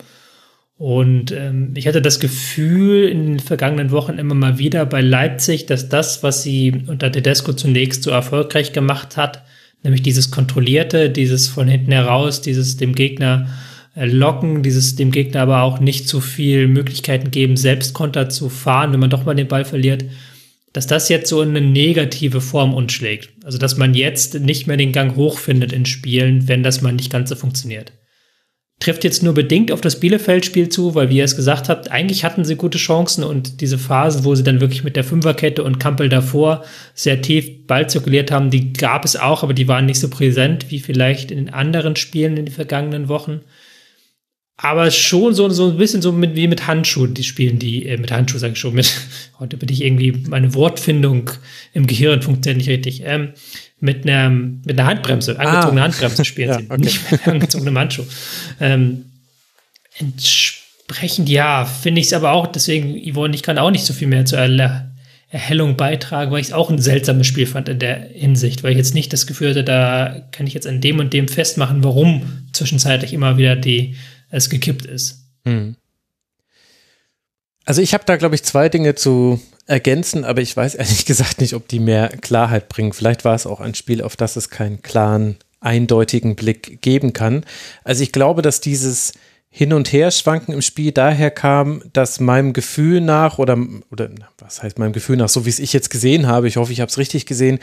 Und 0.78 1.32
ähm, 1.32 1.72
ich 1.76 1.88
hatte 1.88 2.02
das 2.02 2.20
Gefühl 2.20 3.08
in 3.08 3.26
den 3.26 3.40
vergangenen 3.40 3.92
Wochen 3.92 4.18
immer 4.18 4.36
mal 4.36 4.58
wieder 4.58 4.86
bei 4.86 5.02
Leipzig, 5.02 5.66
dass 5.66 5.88
das, 5.90 6.24
was 6.24 6.44
sie 6.44 6.84
unter 6.88 7.12
Tedesco 7.12 7.54
zunächst 7.54 8.04
so 8.04 8.12
erfolgreich 8.12 8.74
gemacht 8.74 9.16
hat, 9.16 9.44
nämlich 9.84 10.02
dieses 10.02 10.32
kontrollierte, 10.32 11.10
dieses 11.10 11.48
von 11.48 11.68
hinten 11.68 11.92
heraus, 11.92 12.42
dieses 12.42 12.78
dem 12.78 12.96
Gegner 12.96 13.48
äh, 13.96 14.06
locken, 14.06 14.64
dieses 14.64 14.96
dem 14.96 15.12
Gegner 15.12 15.42
aber 15.42 15.62
auch 15.62 15.80
nicht 15.80 16.08
zu 16.08 16.22
viel 16.22 16.68
Möglichkeiten 16.68 17.32
geben, 17.32 17.56
Selbstkonter 17.58 18.30
zu 18.30 18.50
fahren, 18.50 18.94
wenn 18.94 19.00
man 19.00 19.10
doch 19.10 19.26
mal 19.26 19.36
den 19.36 19.48
Ball 19.48 19.66
verliert, 19.66 20.04
dass 20.74 20.88
das 20.88 21.08
jetzt 21.10 21.30
so 21.30 21.42
in 21.42 21.50
eine 21.50 21.62
negative 21.62 22.42
Form 22.42 22.74
umschlägt. 22.74 23.30
Also 23.46 23.58
dass 23.58 23.78
man 23.78 23.94
jetzt 23.94 24.40
nicht 24.40 24.68
mehr 24.68 24.78
den 24.78 24.92
Gang 24.92 25.16
hochfindet 25.16 25.72
in 25.72 25.86
Spielen, 25.86 26.48
wenn 26.48 26.64
das 26.64 26.82
mal 26.82 26.92
nicht 26.92 27.12
ganz 27.12 27.30
so 27.30 27.36
funktioniert 27.36 27.94
trifft 28.84 29.04
jetzt 29.04 29.24
nur 29.24 29.34
bedingt 29.34 29.72
auf 29.72 29.82
das 29.82 30.00
Bielefeld-Spiel 30.00 30.70
zu, 30.70 30.94
weil, 30.94 31.10
wie 31.10 31.18
ihr 31.18 31.24
es 31.24 31.36
gesagt 31.36 31.70
habt, 31.70 31.90
eigentlich 31.90 32.26
hatten 32.26 32.44
sie 32.44 32.56
gute 32.56 32.78
Chancen 32.78 33.24
und 33.24 33.62
diese 33.62 33.78
Phasen, 33.78 34.26
wo 34.26 34.36
sie 34.36 34.44
dann 34.44 34.60
wirklich 34.60 34.84
mit 34.84 34.96
der 34.96 35.06
Fünferkette 35.06 35.64
und 35.64 35.80
Kampel 35.80 36.10
davor 36.10 36.66
sehr 36.94 37.22
tief 37.22 37.66
Ball 37.66 37.90
zirkuliert 37.90 38.30
haben, 38.30 38.50
die 38.50 38.74
gab 38.74 39.06
es 39.06 39.16
auch, 39.16 39.44
aber 39.44 39.54
die 39.54 39.70
waren 39.70 39.86
nicht 39.86 40.00
so 40.00 40.10
präsent 40.10 40.70
wie 40.70 40.80
vielleicht 40.80 41.32
in 41.32 41.38
den 41.38 41.54
anderen 41.54 41.96
Spielen 41.96 42.36
in 42.36 42.46
den 42.46 42.54
vergangenen 42.54 43.08
Wochen. 43.08 43.42
Aber 44.64 44.92
schon 44.92 45.34
so, 45.34 45.50
so 45.50 45.72
ein 45.72 45.78
bisschen 45.78 46.02
so 46.02 46.14
mit, 46.14 46.38
wie 46.38 46.48
mit 46.48 46.68
Handschuhen, 46.68 47.14
die 47.14 47.26
spielen 47.26 47.60
die, 47.60 47.86
äh, 47.86 47.98
mit 47.98 48.14
Handschuhen 48.14 48.40
sage 48.40 48.54
ich 48.54 48.60
schon, 48.60 48.74
mit, 48.74 48.90
heute 49.40 49.58
bin 49.58 49.68
ich 49.68 49.84
irgendwie, 49.84 50.14
meine 50.30 50.54
Wortfindung 50.54 51.32
im 51.74 51.86
Gehirn 51.86 52.22
funktioniert 52.22 52.60
nicht 52.60 52.70
richtig. 52.70 53.02
Ähm, 53.04 53.34
mit 53.82 54.08
einer, 54.08 54.30
mit 54.30 54.80
einer 54.80 54.86
Handbremse, 54.86 55.38
angezogene 55.38 55.82
ah. 55.82 55.84
Handbremse 55.84 56.24
spielen 56.24 56.50
ja, 56.50 56.60
sie, 56.60 56.66
okay. 56.70 56.82
nicht 56.82 57.12
mit 57.12 57.28
angezogenem 57.28 57.78
Handschuh. 57.78 58.06
Ähm, 58.62 59.04
entsprechend, 60.00 61.28
ja, 61.28 61.66
finde 61.66 62.00
ich 62.00 62.08
es 62.08 62.14
aber 62.14 62.32
auch, 62.32 62.48
deswegen, 62.48 62.98
Yvonne, 63.12 63.36
ich 63.36 63.44
kann 63.44 63.58
auch 63.58 63.70
nicht 63.70 63.84
so 63.84 63.94
viel 63.94 64.08
mehr 64.08 64.24
zur 64.24 64.40
er 64.40 64.94
Erhellung 65.28 65.76
beitragen, 65.76 66.32
weil 66.32 66.40
ich 66.40 66.48
es 66.48 66.54
auch 66.54 66.70
ein 66.70 66.80
seltsames 66.80 67.28
Spiel 67.28 67.48
fand 67.48 67.68
in 67.68 67.80
der 67.80 67.96
Hinsicht, 68.14 68.64
weil 68.64 68.72
ich 68.72 68.78
jetzt 68.78 68.94
nicht 68.94 69.12
das 69.12 69.28
Gefühl 69.28 69.50
hatte, 69.50 69.66
da 69.66 70.22
kann 70.32 70.48
ich 70.48 70.54
jetzt 70.54 70.68
an 70.68 70.80
dem 70.80 71.00
und 71.00 71.12
dem 71.12 71.28
festmachen, 71.28 71.84
warum 71.84 72.22
zwischenzeitlich 72.54 73.12
immer 73.12 73.38
wieder 73.38 73.58
die, 73.58 73.96
es 74.34 74.50
gekippt 74.50 74.86
ist. 74.86 75.20
Hm. 75.46 75.76
Also 77.66 77.82
ich 77.82 77.94
habe 77.94 78.04
da, 78.06 78.18
glaube 78.18 78.36
ich, 78.36 78.44
zwei 78.44 78.68
Dinge 78.68 78.96
zu 78.96 79.40
ergänzen, 79.68 80.26
aber 80.26 80.42
ich 80.42 80.58
weiß 80.58 80.76
ehrlich 80.76 81.06
gesagt 81.06 81.40
nicht, 81.40 81.54
ob 81.54 81.68
die 81.68 81.80
mehr 81.80 82.10
Klarheit 82.10 82.68
bringen. 82.68 82.94
Vielleicht 82.94 83.24
war 83.24 83.36
es 83.36 83.46
auch 83.46 83.62
ein 83.62 83.76
Spiel, 83.76 84.02
auf 84.02 84.16
das 84.16 84.36
es 84.36 84.50
keinen 84.50 84.82
klaren, 84.82 85.38
eindeutigen 85.62 86.36
Blick 86.36 86.82
geben 86.82 87.14
kann. 87.14 87.46
Also 87.84 88.04
ich 88.04 88.12
glaube, 88.12 88.42
dass 88.42 88.60
dieses 88.60 89.14
Hin- 89.50 89.72
und 89.72 89.94
Herschwanken 89.94 90.54
im 90.54 90.62
Spiel 90.62 90.92
daher 90.92 91.30
kam, 91.30 91.84
dass 91.94 92.20
meinem 92.20 92.54
Gefühl 92.54 93.00
nach 93.02 93.38
oder, 93.38 93.58
oder 93.92 94.10
was 94.40 94.64
heißt 94.64 94.80
meinem 94.80 94.94
Gefühl 94.94 95.18
nach, 95.18 95.30
so 95.30 95.46
wie 95.46 95.50
es 95.50 95.60
ich 95.60 95.74
jetzt 95.74 95.90
gesehen 95.90 96.28
habe, 96.28 96.48
ich 96.48 96.58
hoffe, 96.58 96.74
ich 96.74 96.82
habe 96.82 96.90
es 96.90 96.98
richtig 96.98 97.28
gesehen, 97.28 97.60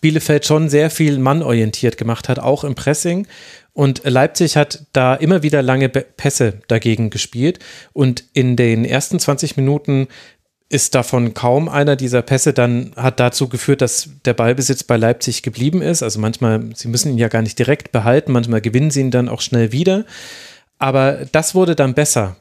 Bielefeld 0.00 0.46
schon 0.46 0.68
sehr 0.68 0.90
viel 0.90 1.18
mannorientiert 1.18 1.96
gemacht 1.96 2.28
hat, 2.28 2.38
auch 2.38 2.64
im 2.64 2.74
Pressing. 2.74 3.26
Und 3.78 4.02
Leipzig 4.02 4.56
hat 4.56 4.86
da 4.92 5.14
immer 5.14 5.44
wieder 5.44 5.62
lange 5.62 5.88
Pässe 5.88 6.54
dagegen 6.66 7.10
gespielt. 7.10 7.60
Und 7.92 8.24
in 8.32 8.56
den 8.56 8.84
ersten 8.84 9.20
20 9.20 9.56
Minuten 9.56 10.08
ist 10.68 10.96
davon 10.96 11.32
kaum 11.32 11.68
einer 11.68 11.94
dieser 11.94 12.22
Pässe 12.22 12.52
dann 12.52 12.90
hat 12.96 13.20
dazu 13.20 13.48
geführt, 13.48 13.80
dass 13.80 14.08
der 14.24 14.34
Ballbesitz 14.34 14.82
bei 14.82 14.96
Leipzig 14.96 15.44
geblieben 15.44 15.80
ist. 15.80 16.02
Also 16.02 16.18
manchmal, 16.18 16.74
sie 16.74 16.88
müssen 16.88 17.12
ihn 17.12 17.18
ja 17.18 17.28
gar 17.28 17.42
nicht 17.42 17.56
direkt 17.56 17.92
behalten, 17.92 18.32
manchmal 18.32 18.60
gewinnen 18.60 18.90
sie 18.90 18.98
ihn 18.98 19.12
dann 19.12 19.28
auch 19.28 19.42
schnell 19.42 19.70
wieder. 19.70 20.04
Aber 20.80 21.26
das 21.30 21.54
wurde 21.54 21.76
dann 21.76 21.94
besser 21.94 22.34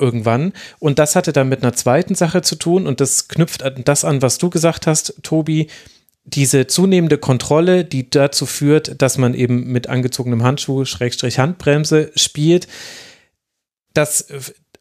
irgendwann. 0.00 0.52
Und 0.80 0.98
das 0.98 1.14
hatte 1.14 1.32
dann 1.32 1.48
mit 1.48 1.62
einer 1.62 1.74
zweiten 1.74 2.16
Sache 2.16 2.42
zu 2.42 2.56
tun. 2.56 2.88
Und 2.88 3.00
das 3.00 3.28
knüpft 3.28 3.62
an 3.62 3.84
das 3.84 4.04
an, 4.04 4.20
was 4.20 4.38
du 4.38 4.50
gesagt 4.50 4.88
hast, 4.88 5.14
Tobi. 5.22 5.68
Diese 6.24 6.66
zunehmende 6.66 7.18
Kontrolle, 7.18 7.84
die 7.84 8.08
dazu 8.08 8.46
führt, 8.46 9.02
dass 9.02 9.18
man 9.18 9.34
eben 9.34 9.66
mit 9.72 9.88
angezogenem 9.88 10.42
Handschuh, 10.44 10.84
Schrägstrich 10.84 11.38
Handbremse 11.38 12.12
spielt. 12.14 12.68
Das 13.92 14.26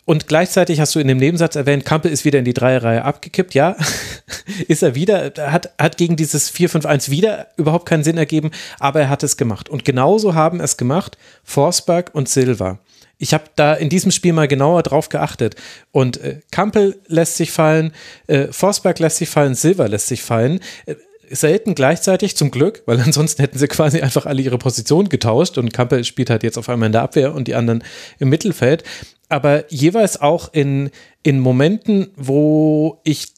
und 0.06 0.28
gleichzeitig 0.28 0.80
hast 0.80 0.96
du 0.96 1.00
in 1.00 1.08
dem 1.08 1.20
Nebensatz 1.20 1.56
erwähnt, 1.56 1.86
Kampel 1.86 2.12
ist 2.12 2.26
wieder 2.26 2.39
in 2.39 2.46
die 2.46 2.54
Dreierreihe 2.54 3.06
abgekippt. 3.06 3.54
Ja, 3.54 3.76
ist 4.68 4.82
er 4.82 4.96
wieder, 4.96 5.32
hat, 5.38 5.72
hat 5.80 5.98
gegen 5.98 6.16
dieses 6.16 6.52
4-5-1 6.54 7.12
wieder 7.12 7.48
überhaupt 7.56 7.88
keinen 7.88 8.04
Sinn 8.04 8.18
ergeben, 8.18 8.52
aber 8.80 9.02
er 9.02 9.10
hat 9.10 9.24
es 9.24 9.38
gemacht. 9.38 9.70
Und 9.70 9.86
genauso 9.86 10.34
haben 10.34 10.60
es 10.60 10.76
gemacht 10.78 11.18
Forsberg 11.44 12.14
und 12.14 12.28
Silva. 12.30 12.80
Ich 13.20 13.36
habe 13.36 13.44
da 13.56 13.76
in 13.76 13.89
diesem 13.89 14.10
Spiel 14.10 14.34
mal 14.34 14.48
genauer 14.48 14.82
drauf 14.82 15.10
geachtet. 15.10 15.56
Und 15.92 16.18
äh, 16.18 16.39
Kampel 16.52 17.00
lässt 17.06 17.38
sich 17.38 17.52
fallen, 17.52 17.94
äh, 18.26 18.48
Forsberg 18.48 18.98
lässt 18.98 19.18
sich 19.18 19.30
fallen, 19.30 19.54
Silva 19.54 19.86
lässt 19.86 20.08
sich 20.08 20.24
fallen. 20.24 20.60
Äh, 20.88 20.96
selten 21.32 21.76
gleichzeitig, 21.76 22.38
zum 22.38 22.52
Glück, 22.52 22.84
weil 22.86 23.00
ansonsten 23.06 23.42
hätten 23.42 23.58
sie 23.58 23.68
quasi 23.68 24.02
einfach 24.02 24.26
alle 24.26 24.42
ihre 24.42 24.58
Position 24.58 25.10
getauscht 25.10 25.58
und 25.58 25.74
Kampel 25.74 26.04
spielt 26.04 26.30
halt 26.30 26.44
jetzt 26.44 26.58
auf 26.58 26.70
einmal 26.70 26.88
in 26.88 26.94
der 26.94 27.04
Abwehr 27.04 27.34
und 27.34 27.48
die 27.48 27.56
anderen 27.56 27.84
im 28.20 28.30
Mittelfeld 28.30 28.84
aber 29.32 29.72
jeweils 29.72 30.20
auch 30.20 30.54
in, 30.54 30.92
in 31.24 31.40
Momenten, 31.40 32.12
wo 32.18 33.00
ich 33.06 33.30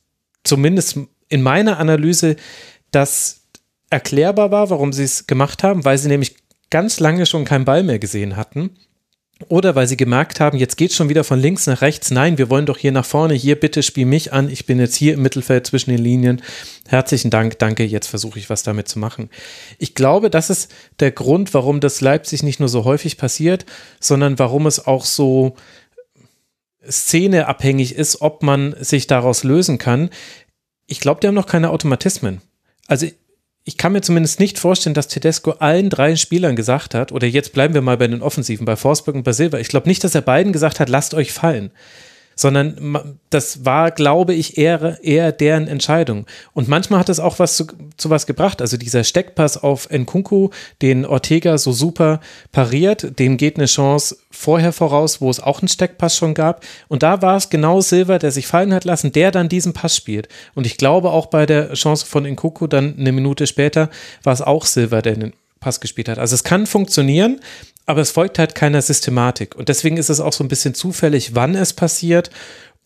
zumindest 0.43 0.97
in 1.29 1.43
meiner 1.43 1.77
Analyse 1.77 2.35
das 2.89 3.41
erklärbar 3.91 4.49
war, 4.51 4.71
warum 4.71 4.91
sie 4.91 5.03
es 5.03 5.27
gemacht 5.27 5.61
haben, 5.61 5.85
weil 5.85 5.99
sie 5.99 6.07
nämlich 6.07 6.35
ganz 6.71 6.99
lange 6.99 7.27
schon 7.27 7.45
keinen 7.45 7.65
Ball 7.65 7.83
mehr 7.83 7.99
gesehen 7.99 8.35
hatten. 8.35 8.71
Oder 9.49 9.75
weil 9.75 9.87
sie 9.87 9.97
gemerkt 9.97 10.39
haben, 10.39 10.57
jetzt 10.57 10.77
geht 10.77 10.93
schon 10.93 11.09
wieder 11.09 11.23
von 11.23 11.39
links 11.39 11.67
nach 11.67 11.81
rechts. 11.81 12.11
Nein, 12.11 12.37
wir 12.37 12.49
wollen 12.49 12.65
doch 12.65 12.77
hier 12.77 12.91
nach 12.91 13.05
vorne. 13.05 13.33
Hier, 13.33 13.59
bitte 13.59 13.83
spiel 13.83 14.05
mich 14.05 14.31
an. 14.31 14.49
Ich 14.49 14.65
bin 14.65 14.79
jetzt 14.79 14.95
hier 14.95 15.15
im 15.15 15.21
Mittelfeld 15.21 15.67
zwischen 15.67 15.89
den 15.89 15.99
Linien. 15.99 16.41
Herzlichen 16.87 17.29
Dank, 17.29 17.59
danke. 17.59 17.83
Jetzt 17.83 18.07
versuche 18.07 18.39
ich 18.39 18.49
was 18.49 18.63
damit 18.63 18.87
zu 18.87 18.99
machen. 18.99 19.29
Ich 19.79 19.95
glaube, 19.95 20.29
das 20.29 20.49
ist 20.49 20.71
der 20.99 21.11
Grund, 21.11 21.53
warum 21.53 21.79
das 21.79 21.99
Leipzig 21.99 22.43
nicht 22.43 22.59
nur 22.59 22.69
so 22.69 22.85
häufig 22.85 23.17
passiert, 23.17 23.65
sondern 23.99 24.39
warum 24.39 24.67
es 24.67 24.85
auch 24.85 25.03
so 25.03 25.55
Szene 26.89 27.47
abhängig 27.47 27.95
ist, 27.95 28.21
ob 28.21 28.43
man 28.43 28.75
sich 28.79 29.07
daraus 29.07 29.43
lösen 29.43 29.77
kann. 29.77 30.09
Ich 30.85 30.99
glaube, 30.99 31.21
die 31.21 31.27
haben 31.27 31.35
noch 31.35 31.47
keine 31.47 31.71
Automatismen. 31.71 32.41
Also 32.87 33.07
ich 33.65 33.77
kann 33.77 33.93
mir 33.93 34.01
zumindest 34.01 34.39
nicht 34.39 34.59
vorstellen, 34.59 34.93
dass 34.93 35.07
Tedesco 35.07 35.51
allen 35.51 35.89
drei 35.89 36.15
Spielern 36.15 36.55
gesagt 36.55 36.93
hat, 36.93 37.11
oder 37.11 37.27
jetzt 37.27 37.53
bleiben 37.53 37.73
wir 37.73 37.81
mal 37.81 37.97
bei 37.97 38.07
den 38.07 38.21
Offensiven, 38.21 38.65
bei 38.65 38.75
Forsberg 38.75 39.15
und 39.15 39.23
bei 39.23 39.31
Silva. 39.31 39.57
Ich 39.59 39.69
glaube 39.69 39.87
nicht, 39.87 40.03
dass 40.03 40.15
er 40.15 40.21
beiden 40.21 40.51
gesagt 40.51 40.79
hat, 40.79 40.89
lasst 40.89 41.13
euch 41.13 41.31
fallen 41.31 41.71
sondern 42.35 43.17
das 43.29 43.65
war, 43.65 43.91
glaube 43.91 44.33
ich, 44.33 44.57
eher, 44.57 45.03
eher 45.03 45.31
deren 45.31 45.67
Entscheidung. 45.67 46.25
Und 46.53 46.67
manchmal 46.67 46.99
hat 46.99 47.09
es 47.09 47.19
auch 47.19 47.39
was 47.39 47.57
zu, 47.57 47.67
zu 47.97 48.09
was 48.09 48.25
gebracht. 48.25 48.61
Also 48.61 48.77
dieser 48.77 49.03
Steckpass 49.03 49.61
auf 49.61 49.89
Nkunku, 49.89 50.49
den 50.81 51.05
Ortega 51.05 51.57
so 51.57 51.71
super 51.71 52.19
pariert, 52.51 53.19
dem 53.19 53.37
geht 53.37 53.57
eine 53.57 53.65
Chance 53.65 54.17
vorher 54.31 54.73
voraus, 54.73 55.21
wo 55.21 55.29
es 55.29 55.39
auch 55.39 55.61
einen 55.61 55.67
Steckpass 55.67 56.17
schon 56.17 56.33
gab. 56.33 56.63
Und 56.87 57.03
da 57.03 57.21
war 57.21 57.37
es 57.37 57.49
genau 57.49 57.81
Silver, 57.81 58.19
der 58.19 58.31
sich 58.31 58.47
fallen 58.47 58.73
hat 58.73 58.85
lassen, 58.85 59.11
der 59.11 59.31
dann 59.31 59.49
diesen 59.49 59.73
Pass 59.73 59.95
spielt. 59.95 60.27
Und 60.55 60.65
ich 60.65 60.77
glaube 60.77 61.11
auch 61.11 61.27
bei 61.27 61.45
der 61.45 61.73
Chance 61.73 62.05
von 62.05 62.25
Nkunku 62.25 62.67
dann 62.67 62.95
eine 62.97 63.11
Minute 63.11 63.47
später 63.47 63.89
war 64.23 64.33
es 64.33 64.41
auch 64.41 64.65
Silver, 64.65 65.01
der 65.01 65.15
den 65.15 65.33
Pass 65.63 65.79
gespielt 65.79 66.09
hat. 66.09 66.19
Also 66.19 66.35
es 66.35 66.43
kann 66.43 66.67
funktionieren, 66.67 67.39
aber 67.85 68.01
es 68.01 68.11
folgt 68.11 68.39
halt 68.39 68.55
keiner 68.55 68.81
Systematik. 68.81 69.55
Und 69.55 69.69
deswegen 69.69 69.97
ist 69.97 70.09
es 70.09 70.19
auch 70.19 70.33
so 70.33 70.43
ein 70.43 70.47
bisschen 70.47 70.73
zufällig, 70.73 71.35
wann 71.35 71.55
es 71.55 71.73
passiert. 71.73 72.29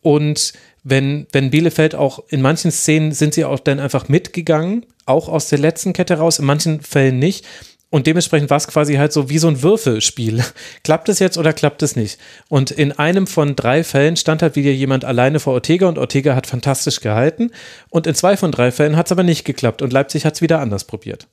Und 0.01 0.53
wenn, 0.83 1.27
wenn 1.31 1.51
Bielefeld 1.51 1.95
auch 1.95 2.23
in 2.29 2.41
manchen 2.41 2.71
Szenen 2.71 3.11
sind 3.11 3.33
sie 3.33 3.45
auch 3.45 3.59
dann 3.59 3.79
einfach 3.79 4.09
mitgegangen, 4.09 4.85
auch 5.05 5.27
aus 5.29 5.49
der 5.49 5.59
letzten 5.59 5.93
Kette 5.93 6.15
raus, 6.15 6.39
in 6.39 6.45
manchen 6.45 6.81
Fällen 6.81 7.19
nicht. 7.19 7.45
Und 7.89 8.05
dementsprechend 8.05 8.49
war 8.49 8.57
es 8.57 8.67
quasi 8.67 8.95
halt 8.95 9.13
so 9.13 9.29
wie 9.29 9.37
so 9.37 9.47
ein 9.47 9.61
Würfelspiel. 9.61 10.43
klappt 10.83 11.09
es 11.09 11.19
jetzt 11.19 11.37
oder 11.37 11.53
klappt 11.53 11.83
es 11.83 11.95
nicht? 11.95 12.19
Und 12.49 12.71
in 12.71 12.91
einem 12.91 13.27
von 13.27 13.55
drei 13.55 13.83
Fällen 13.83 14.17
stand 14.17 14.41
halt 14.41 14.55
wieder 14.55 14.71
jemand 14.71 15.05
alleine 15.05 15.39
vor 15.39 15.53
Ortega 15.53 15.87
und 15.87 15.97
Ortega 15.97 16.35
hat 16.35 16.47
fantastisch 16.47 16.99
gehalten. 16.99 17.51
Und 17.89 18.07
in 18.07 18.15
zwei 18.15 18.35
von 18.35 18.51
drei 18.51 18.71
Fällen 18.71 18.97
hat 18.97 19.05
es 19.05 19.11
aber 19.11 19.23
nicht 19.23 19.45
geklappt 19.45 19.81
und 19.81 19.93
Leipzig 19.93 20.25
hat 20.25 20.35
es 20.35 20.41
wieder 20.41 20.59
anders 20.59 20.83
probiert. 20.83 21.27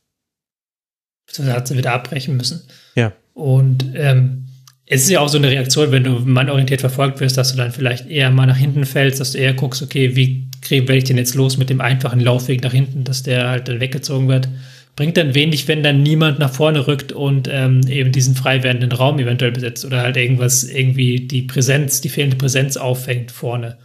Also 1.29 1.45
hat 1.53 1.67
sie 1.67 1.77
wieder 1.77 1.93
abbrechen 1.93 2.37
müssen. 2.37 2.69
Ja. 2.95 3.13
Und 3.35 3.85
ähm, 3.95 4.47
es 4.87 5.03
ist 5.03 5.11
ja 5.11 5.21
auch 5.21 5.29
so 5.29 5.39
eine 5.39 5.51
Reaktion, 5.51 5.93
wenn 5.93 6.05
du 6.05 6.21
mannorientiert 6.21 6.81
verfolgt 6.81 7.21
wirst, 7.21 7.37
dass 7.37 7.53
du 7.53 7.57
dann 7.57 7.73
vielleicht 7.73 8.09
eher 8.09 8.31
mal 8.31 8.47
nach 8.47 8.57
hinten 8.57 8.85
fällst, 8.85 9.21
dass 9.21 9.33
du 9.33 9.39
eher 9.39 9.55
guckst, 9.55 9.83
okay, 9.83 10.15
wie 10.17 10.49
werde 10.71 10.97
ich 10.97 11.05
denn 11.05 11.19
jetzt 11.19 11.35
los 11.35 11.57
mit 11.57 11.71
dem 11.71 11.81
einfachen 11.81 12.21
Laufweg 12.21 12.63
nach 12.63 12.73
hinten, 12.73 13.05
dass 13.05 13.23
der 13.23 13.49
halt 13.49 13.69
dann 13.69 13.81
weggezogen 13.81 14.29
wird. 14.29 14.49
Bringt 14.97 15.17
dann 15.17 15.35
wenig, 15.35 15.67
wenn 15.69 15.83
dann 15.83 16.03
niemand 16.03 16.39
nach 16.39 16.53
vorne 16.53 16.87
rückt 16.87 17.13
und 17.13 17.49
ähm, 17.51 17.81
eben 17.89 18.13
diesen 18.13 18.35
frei 18.35 18.63
werdenden 18.63 18.93
Raum 18.93 19.19
eventuell 19.19 19.53
besetzt 19.53 19.85
oder 19.85 20.03
halt 20.03 20.17
irgendwas, 20.17 20.65
irgendwie 20.65 21.27
die 21.27 21.43
Präsenz, 21.43 22.01
die 22.01 22.09
fehlende 22.09 22.37
Präsenz 22.37 22.77
auffängt 22.77 23.33
vorne. 23.33 23.79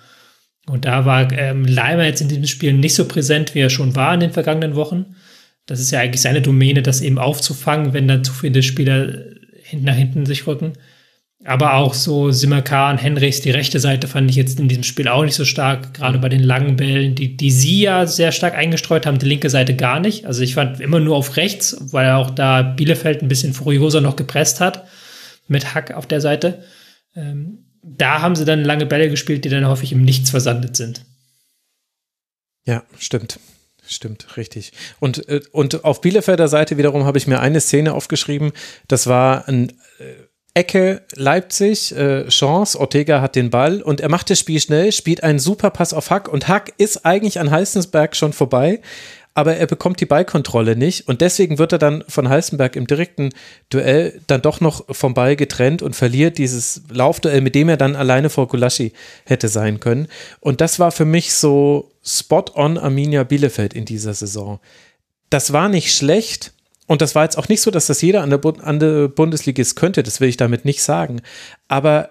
Und 0.68 0.86
da 0.86 1.06
war 1.06 1.32
ähm, 1.32 1.66
Leimer 1.66 2.06
jetzt 2.06 2.22
in 2.22 2.28
diesem 2.28 2.46
Spiel 2.46 2.74
nicht 2.74 2.94
so 2.94 3.06
präsent, 3.06 3.56
wie 3.56 3.60
er 3.60 3.72
schon 3.72 3.96
war 3.96 4.14
in 4.14 4.20
den 4.20 4.32
vergangenen 4.32 4.76
Wochen. 4.76 5.16
Das 5.66 5.80
ist 5.80 5.92
ja 5.92 6.00
eigentlich 6.00 6.22
seine 6.22 6.42
Domäne, 6.42 6.84
das 6.84 7.02
eben 7.02 7.18
aufzufangen, 7.18 7.94
wenn 7.94 8.08
dann 8.08 8.24
zu 8.24 8.34
viele 8.34 8.62
Spieler 8.62 9.16
nach 9.74 9.96
hinten 9.96 10.26
sich 10.26 10.48
rücken. 10.48 10.74
Aber 11.46 11.76
auch 11.76 11.94
so 11.94 12.32
Simmerkar 12.32 12.92
und 12.92 12.98
Henrichs, 12.98 13.40
die 13.40 13.52
rechte 13.52 13.80
Seite 13.80 14.10
fand 14.10 14.30
ich 14.30 14.36
jetzt 14.36 14.60
in 14.60 14.68
diesem 14.68 14.84
Spiel 14.84 15.08
auch 15.08 15.24
nicht 15.24 15.36
so 15.36 15.46
stark, 15.46 15.94
gerade 15.94 16.20
bei 16.20 16.28
den 16.28 16.44
langen 16.44 16.76
Bällen, 16.76 17.16
die, 17.16 17.38
die 17.38 17.52
sie 17.52 17.82
ja 17.82 18.06
sehr 18.06 18.34
stark 18.34 18.56
eingestreut 18.56 19.06
haben, 19.06 19.20
die 19.20 19.26
linke 19.26 19.50
Seite 19.50 19.74
gar 19.74 20.02
nicht. 20.02 20.26
Also 20.26 20.42
ich 20.42 20.56
fand 20.56 20.82
immer 20.82 21.00
nur 21.00 21.16
auf 21.16 21.38
rechts, 21.38 21.78
weil 21.94 22.12
auch 22.12 22.30
da 22.30 22.62
Bielefeld 22.62 23.22
ein 23.22 23.30
bisschen 23.30 23.54
furioser 23.54 24.02
noch 24.02 24.18
gepresst 24.18 24.60
hat, 24.60 24.86
mit 25.48 25.74
Hack 25.74 25.94
auf 25.94 26.08
der 26.08 26.20
Seite. 26.20 26.62
Ähm, 27.16 27.66
da 27.84 28.22
haben 28.22 28.36
sie 28.36 28.44
dann 28.44 28.66
lange 28.66 28.86
Bälle 28.86 29.10
gespielt, 29.10 29.46
die 29.46 29.50
dann 29.50 29.66
häufig 29.66 29.94
im 29.94 30.02
Nichts 30.02 30.30
versandet 30.30 30.76
sind. 30.76 31.06
Ja, 32.66 32.84
stimmt. 32.98 33.40
Stimmt, 33.90 34.38
richtig. 34.38 34.72
Und, 35.00 35.28
äh, 35.28 35.42
und 35.52 35.84
auf 35.84 36.02
Bielefelder 36.02 36.48
Seite 36.48 36.78
wiederum 36.78 37.06
habe 37.06 37.18
ich 37.18 37.26
mir 37.26 37.40
eine 37.40 37.60
Szene 37.60 37.94
aufgeschrieben. 37.94 38.52
Das 38.88 39.08
war 39.08 39.48
ein 39.48 39.70
äh, 39.98 40.04
Ecke 40.54 41.02
Leipzig, 41.16 41.96
äh, 41.96 42.28
Chance, 42.28 42.80
Ortega 42.80 43.22
hat 43.22 43.36
den 43.36 43.50
Ball 43.50 43.82
und 43.82 44.00
er 44.00 44.10
macht 44.10 44.30
das 44.30 44.40
Spiel 44.40 44.60
schnell, 44.60 44.92
spielt 44.92 45.24
einen 45.24 45.40
super 45.40 45.72
Pass 45.72 45.94
auf 45.94 46.12
Hack 46.12 46.28
und 46.28 46.48
Hack 46.48 46.74
ist 46.78 47.06
eigentlich 47.06 47.40
an 47.40 47.50
Heißensberg 47.50 48.16
schon 48.16 48.34
vorbei, 48.34 48.82
aber 49.36 49.56
er 49.56 49.68
bekommt 49.68 50.02
die 50.02 50.06
Ballkontrolle 50.06 50.76
nicht 50.76 51.08
und 51.08 51.22
deswegen 51.22 51.60
wird 51.60 51.72
er 51.72 51.78
dann 51.78 52.04
von 52.08 52.30
Heißenberg 52.30 52.76
im 52.76 52.88
direkten 52.88 53.30
Duell 53.70 54.22
dann 54.28 54.42
doch 54.42 54.60
noch 54.60 54.84
vom 54.94 55.14
Ball 55.14 55.36
getrennt 55.36 55.82
und 55.82 55.96
verliert 55.96 56.38
dieses 56.38 56.82
Laufduell, 56.92 57.42
mit 57.42 57.56
dem 57.56 57.70
er 57.70 57.78
dann 57.78 57.96
alleine 57.96 58.30
vor 58.30 58.48
Gulaschi 58.48 58.92
hätte 59.26 59.48
sein 59.48 59.80
können. 59.80 60.08
Und 60.42 60.62
das 60.62 60.80
war 60.80 60.92
für 60.92 61.06
mich 61.06 61.34
so 61.34 61.92
spot 62.18 62.46
on 62.56 62.78
Arminia 62.78 63.24
Bielefeld 63.24 63.74
in 63.74 63.86
dieser 63.86 64.14
Saison. 64.14 64.60
Das 65.30 65.54
war 65.54 65.70
nicht 65.70 65.96
schlecht, 65.96 66.54
und 66.90 67.04
das 67.04 67.14
war 67.14 67.24
jetzt 67.24 67.38
auch 67.38 67.48
nicht 67.50 67.62
so, 67.62 67.70
dass 67.70 67.86
das 67.86 68.02
jeder 68.02 68.24
an 68.24 68.32
der, 68.32 68.40
Bu 68.40 68.50
an 68.50 68.80
der 68.80 69.10
Bundesligist 69.10 69.76
könnte, 69.76 70.02
das 70.02 70.20
will 70.20 70.30
ich 70.30 70.38
damit 70.38 70.66
nicht 70.66 70.82
sagen. 70.82 71.22
Aber 71.68 72.10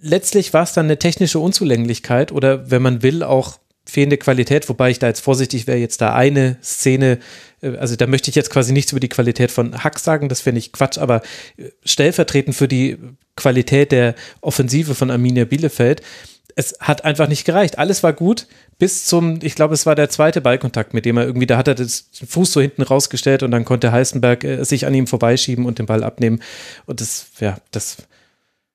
letztlich 0.00 0.52
war 0.52 0.64
es 0.64 0.72
dann 0.72 0.86
eine 0.86 0.98
technische 0.98 1.38
Unzulänglichkeit 1.38 2.32
oder 2.32 2.68
wenn 2.68 2.82
man 2.82 3.02
will, 3.04 3.22
auch 3.22 3.60
fehlende 3.84 4.18
Qualität, 4.18 4.68
wobei 4.68 4.90
ich 4.90 4.98
da 4.98 5.06
jetzt 5.06 5.20
vorsichtig 5.20 5.66
wäre, 5.66 5.78
jetzt 5.78 6.00
da 6.00 6.14
eine 6.14 6.58
Szene, 6.62 7.20
äh, 7.62 7.76
also 7.76 7.96
da 7.96 8.06
möchte 8.06 8.28
ich 8.28 8.34
jetzt 8.34 8.50
quasi 8.50 8.72
nichts 8.72 8.92
über 8.92 9.00
die 9.00 9.08
Qualität 9.08 9.50
von 9.50 9.82
Hack 9.82 9.98
sagen, 9.98 10.28
das 10.28 10.40
finde 10.40 10.58
ich 10.58 10.72
Quatsch, 10.72 10.98
aber 10.98 11.22
äh, 11.56 11.70
stellvertretend 11.84 12.54
für 12.54 12.68
die 12.68 12.98
Qualität 13.36 13.92
der 13.92 14.14
Offensive 14.40 14.94
von 14.94 15.10
Arminia 15.10 15.44
Bielefeld, 15.44 16.02
es 16.58 16.74
hat 16.80 17.04
einfach 17.04 17.28
nicht 17.28 17.44
gereicht. 17.44 17.78
Alles 17.78 18.02
war 18.02 18.12
gut, 18.12 18.48
bis 18.78 19.06
zum, 19.06 19.38
ich 19.42 19.54
glaube, 19.54 19.74
es 19.74 19.86
war 19.86 19.94
der 19.94 20.10
zweite 20.10 20.40
Ballkontakt, 20.40 20.92
mit 20.92 21.04
dem 21.04 21.16
er 21.16 21.24
irgendwie, 21.24 21.46
da 21.46 21.56
hat 21.56 21.68
er 21.68 21.76
den 21.76 21.88
Fuß 21.88 22.50
so 22.50 22.60
hinten 22.60 22.82
rausgestellt 22.82 23.44
und 23.44 23.52
dann 23.52 23.64
konnte 23.64 23.92
Heißenberg 23.92 24.42
äh, 24.42 24.64
sich 24.64 24.84
an 24.84 24.92
ihm 24.92 25.06
vorbeischieben 25.06 25.66
und 25.66 25.78
den 25.78 25.86
Ball 25.86 26.02
abnehmen. 26.02 26.42
Und 26.84 27.00
das, 27.00 27.28
ja, 27.38 27.58
das, 27.70 27.98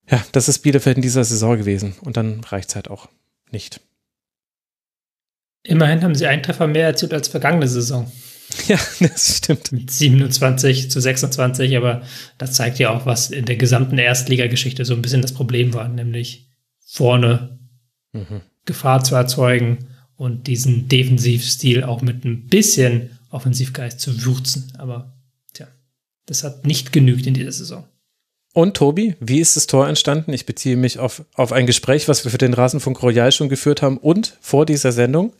ja, 0.10 0.24
das 0.32 0.48
ist 0.48 0.60
Bielefeld 0.60 0.96
in 0.96 1.02
dieser 1.02 1.26
Saison 1.26 1.58
gewesen. 1.58 1.94
Und 2.00 2.16
dann 2.16 2.40
reicht 2.46 2.70
es 2.70 2.76
halt 2.76 2.90
auch 2.90 3.10
nicht. 3.52 3.82
Immerhin 5.64 6.04
haben 6.04 6.16
sie 6.16 6.28
einen 6.28 6.42
Treffer 6.42 6.68
mehr 6.68 6.86
erzielt 6.86 7.14
als 7.14 7.28
vergangene 7.28 7.68
Saison. 7.68 8.10
Ja, 8.68 8.78
das 9.00 9.38
stimmt. 9.38 9.72
Mit 9.72 9.90
27 9.90 10.92
zu 10.92 11.00
26, 11.02 11.76
aber 11.76 12.04
das 12.38 12.54
zeigt 12.54 12.78
ja 12.78 12.92
auch, 12.92 13.06
was 13.08 13.32
in 13.32 13.46
der 13.46 13.56
gesamten 13.56 13.98
Erstligageschichte 13.98 14.86
so 14.86 14.94
ein 14.94 15.02
bisschen 15.02 15.24
das 15.24 15.34
Problem 15.34 15.74
war, 15.74 15.88
nämlich 15.88 16.50
vorne 16.86 17.58
mhm. 18.14 18.42
Gefahr 18.66 19.04
zu 19.04 19.16
erzeugen 19.16 19.80
und 20.16 20.48
diesen 20.48 20.88
Defensivstil 20.88 21.84
auch 21.84 22.02
mit 22.02 22.24
ein 22.24 22.48
bisschen 22.48 23.18
Offensivgeist 23.30 24.00
zu 24.00 24.24
würzen. 24.24 24.72
Aber 24.78 25.14
tja, 25.54 25.68
das 26.26 26.44
hat 26.44 26.66
nicht 26.66 26.94
genügt 26.94 27.28
in 27.28 27.34
dieser 27.34 27.52
Saison. 27.52 27.84
Und 28.54 28.78
Tobi, 28.78 29.16
wie 29.20 29.40
ist 29.40 29.56
das 29.56 29.66
Tor 29.66 29.88
entstanden? 29.88 30.32
Ich 30.32 30.46
beziehe 30.46 30.78
mich 30.78 31.00
auf, 31.00 31.26
auf 31.34 31.52
ein 31.52 31.66
Gespräch, 31.66 32.08
was 32.08 32.24
wir 32.24 32.32
für 32.32 32.38
den 32.38 32.54
Rasenfunk 32.54 33.02
Royal 33.02 33.32
schon 33.32 33.50
geführt 33.50 33.82
haben 33.82 33.98
und 33.98 34.38
vor 34.42 34.68
dieser 34.68 34.92
Sendung 34.92 35.34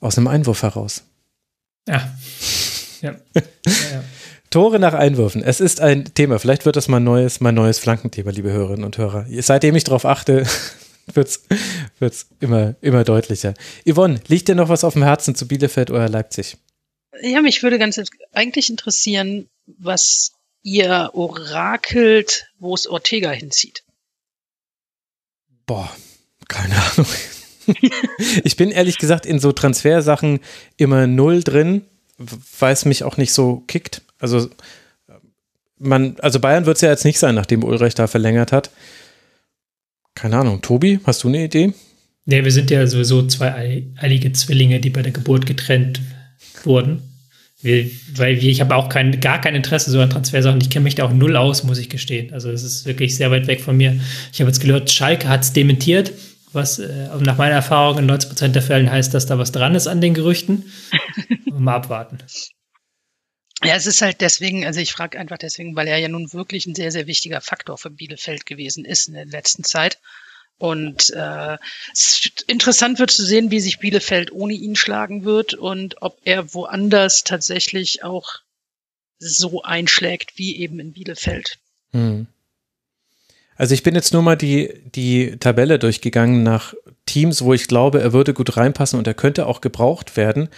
aus 0.00 0.18
einem 0.18 0.28
Einwurf 0.28 0.62
heraus. 0.62 1.04
Ja. 1.88 2.14
ja. 3.00 3.12
ja, 3.34 3.42
ja. 3.64 4.04
Tore 4.50 4.78
nach 4.78 4.94
Einwürfen. 4.94 5.42
Es 5.42 5.60
ist 5.60 5.80
ein 5.80 6.12
Thema. 6.12 6.38
Vielleicht 6.38 6.66
wird 6.66 6.76
das 6.76 6.88
mal 6.88 7.00
neues, 7.00 7.40
mein 7.40 7.54
neues 7.54 7.78
Flankenthema, 7.78 8.32
liebe 8.32 8.50
Hörerinnen 8.50 8.84
und 8.84 8.98
Hörer. 8.98 9.24
Seitdem 9.40 9.76
ich 9.76 9.84
darauf 9.84 10.04
achte, 10.04 10.44
wird's, 11.16 11.44
wird's 11.98 12.28
immer, 12.40 12.74
immer 12.80 13.04
deutlicher. 13.04 13.54
Yvonne, 13.84 14.20
liegt 14.28 14.48
dir 14.48 14.54
noch 14.54 14.68
was 14.68 14.84
auf 14.84 14.94
dem 14.94 15.02
Herzen 15.02 15.34
zu 15.34 15.46
Bielefeld 15.46 15.90
oder 15.90 16.08
Leipzig? 16.08 16.56
Ja, 17.22 17.42
mich 17.42 17.62
würde 17.62 17.78
ganz 17.78 18.00
eigentlich 18.32 18.70
interessieren, 18.70 19.48
was 19.66 20.32
ihr 20.62 21.10
orakelt, 21.14 22.46
wo 22.58 22.74
es 22.74 22.86
Ortega 22.86 23.30
hinzieht. 23.30 23.84
Boah, 25.66 25.90
keine 26.48 26.74
Ahnung. 26.74 27.06
ich 28.44 28.56
bin 28.56 28.70
ehrlich 28.70 28.98
gesagt 28.98 29.26
in 29.26 29.38
so 29.38 29.52
Transfersachen 29.52 30.40
immer 30.76 31.06
null 31.06 31.42
drin, 31.42 31.84
weil 32.58 32.72
es 32.72 32.84
mich 32.84 33.04
auch 33.04 33.16
nicht 33.16 33.32
so 33.32 33.62
kickt. 33.66 34.02
Also 34.18 34.50
man, 35.78 36.16
also 36.20 36.38
Bayern 36.40 36.66
wird 36.66 36.76
es 36.76 36.82
ja 36.82 36.90
jetzt 36.90 37.04
nicht 37.04 37.18
sein, 37.18 37.34
nachdem 37.34 37.64
Ulreich 37.64 37.94
da 37.94 38.06
verlängert 38.06 38.52
hat. 38.52 38.70
Keine 40.20 40.36
Ahnung. 40.36 40.60
Tobi, 40.60 41.00
hast 41.04 41.24
du 41.24 41.28
eine 41.28 41.44
Idee? 41.44 41.72
Nee, 42.26 42.44
wir 42.44 42.52
sind 42.52 42.70
ja 42.70 42.86
sowieso 42.86 43.26
zwei 43.26 43.84
eilige 43.96 44.30
Zwillinge, 44.32 44.78
die 44.78 44.90
bei 44.90 45.00
der 45.00 45.12
Geburt 45.12 45.46
getrennt 45.46 46.02
wurden. 46.62 47.00
Wir, 47.62 47.86
weil 48.16 48.38
wir, 48.38 48.50
ich 48.50 48.60
habe 48.60 48.76
auch 48.76 48.90
kein, 48.90 49.18
gar 49.20 49.40
kein 49.40 49.54
Interesse 49.54 49.90
so 49.90 49.98
an 49.98 50.10
Transfersachen. 50.10 50.60
Ich 50.60 50.68
kenne 50.68 50.84
mich 50.84 50.94
da 50.94 51.04
auch 51.04 51.12
null 51.14 51.38
aus, 51.38 51.64
muss 51.64 51.78
ich 51.78 51.88
gestehen. 51.88 52.34
Also 52.34 52.50
es 52.50 52.62
ist 52.62 52.84
wirklich 52.84 53.16
sehr 53.16 53.30
weit 53.30 53.46
weg 53.46 53.62
von 53.62 53.78
mir. 53.78 53.98
Ich 54.30 54.40
habe 54.42 54.50
jetzt 54.50 54.60
gehört, 54.60 54.90
Schalke 54.90 55.26
hat 55.26 55.40
es 55.40 55.54
dementiert, 55.54 56.12
was 56.52 56.78
äh, 56.78 57.08
nach 57.20 57.38
meiner 57.38 57.54
Erfahrung 57.54 57.96
in 57.96 58.04
90 58.04 58.28
Prozent 58.28 58.54
der 58.54 58.62
Fällen 58.62 58.90
heißt, 58.90 59.14
dass 59.14 59.24
da 59.24 59.38
was 59.38 59.52
dran 59.52 59.74
ist 59.74 59.86
an 59.86 60.02
den 60.02 60.12
Gerüchten. 60.12 60.64
mal 61.50 61.76
abwarten. 61.76 62.18
Ja, 63.62 63.74
es 63.74 63.86
ist 63.86 64.00
halt 64.00 64.20
deswegen, 64.20 64.64
also 64.64 64.80
ich 64.80 64.92
frage 64.92 65.18
einfach 65.18 65.36
deswegen, 65.36 65.76
weil 65.76 65.86
er 65.86 65.98
ja 65.98 66.08
nun 66.08 66.32
wirklich 66.32 66.66
ein 66.66 66.74
sehr, 66.74 66.90
sehr 66.90 67.06
wichtiger 67.06 67.40
Faktor 67.40 67.76
für 67.76 67.90
Bielefeld 67.90 68.46
gewesen 68.46 68.84
ist 68.84 69.08
in 69.08 69.14
der 69.14 69.26
letzten 69.26 69.64
Zeit. 69.64 69.98
Und 70.56 71.10
äh, 71.10 71.56
interessant 72.46 72.98
wird 72.98 73.10
zu 73.10 73.24
sehen, 73.24 73.50
wie 73.50 73.60
sich 73.60 73.78
Bielefeld 73.78 74.30
ohne 74.30 74.52
ihn 74.54 74.76
schlagen 74.76 75.24
wird 75.24 75.54
und 75.54 76.02
ob 76.02 76.18
er 76.24 76.52
woanders 76.52 77.24
tatsächlich 77.24 78.02
auch 78.02 78.40
so 79.18 79.62
einschlägt 79.62 80.32
wie 80.36 80.58
eben 80.58 80.78
in 80.80 80.92
Bielefeld. 80.92 81.58
Hm. 81.92 82.26
Also 83.56 83.74
ich 83.74 83.82
bin 83.82 83.94
jetzt 83.94 84.14
nur 84.14 84.22
mal 84.22 84.36
die, 84.36 84.82
die 84.94 85.36
Tabelle 85.38 85.78
durchgegangen 85.78 86.42
nach 86.42 86.74
Teams, 87.04 87.42
wo 87.42 87.52
ich 87.52 87.68
glaube, 87.68 88.00
er 88.00 88.12
würde 88.12 88.32
gut 88.32 88.56
reinpassen 88.56 88.98
und 88.98 89.06
er 89.06 89.14
könnte 89.14 89.46
auch 89.46 89.60
gebraucht 89.60 90.16
werden 90.16 90.48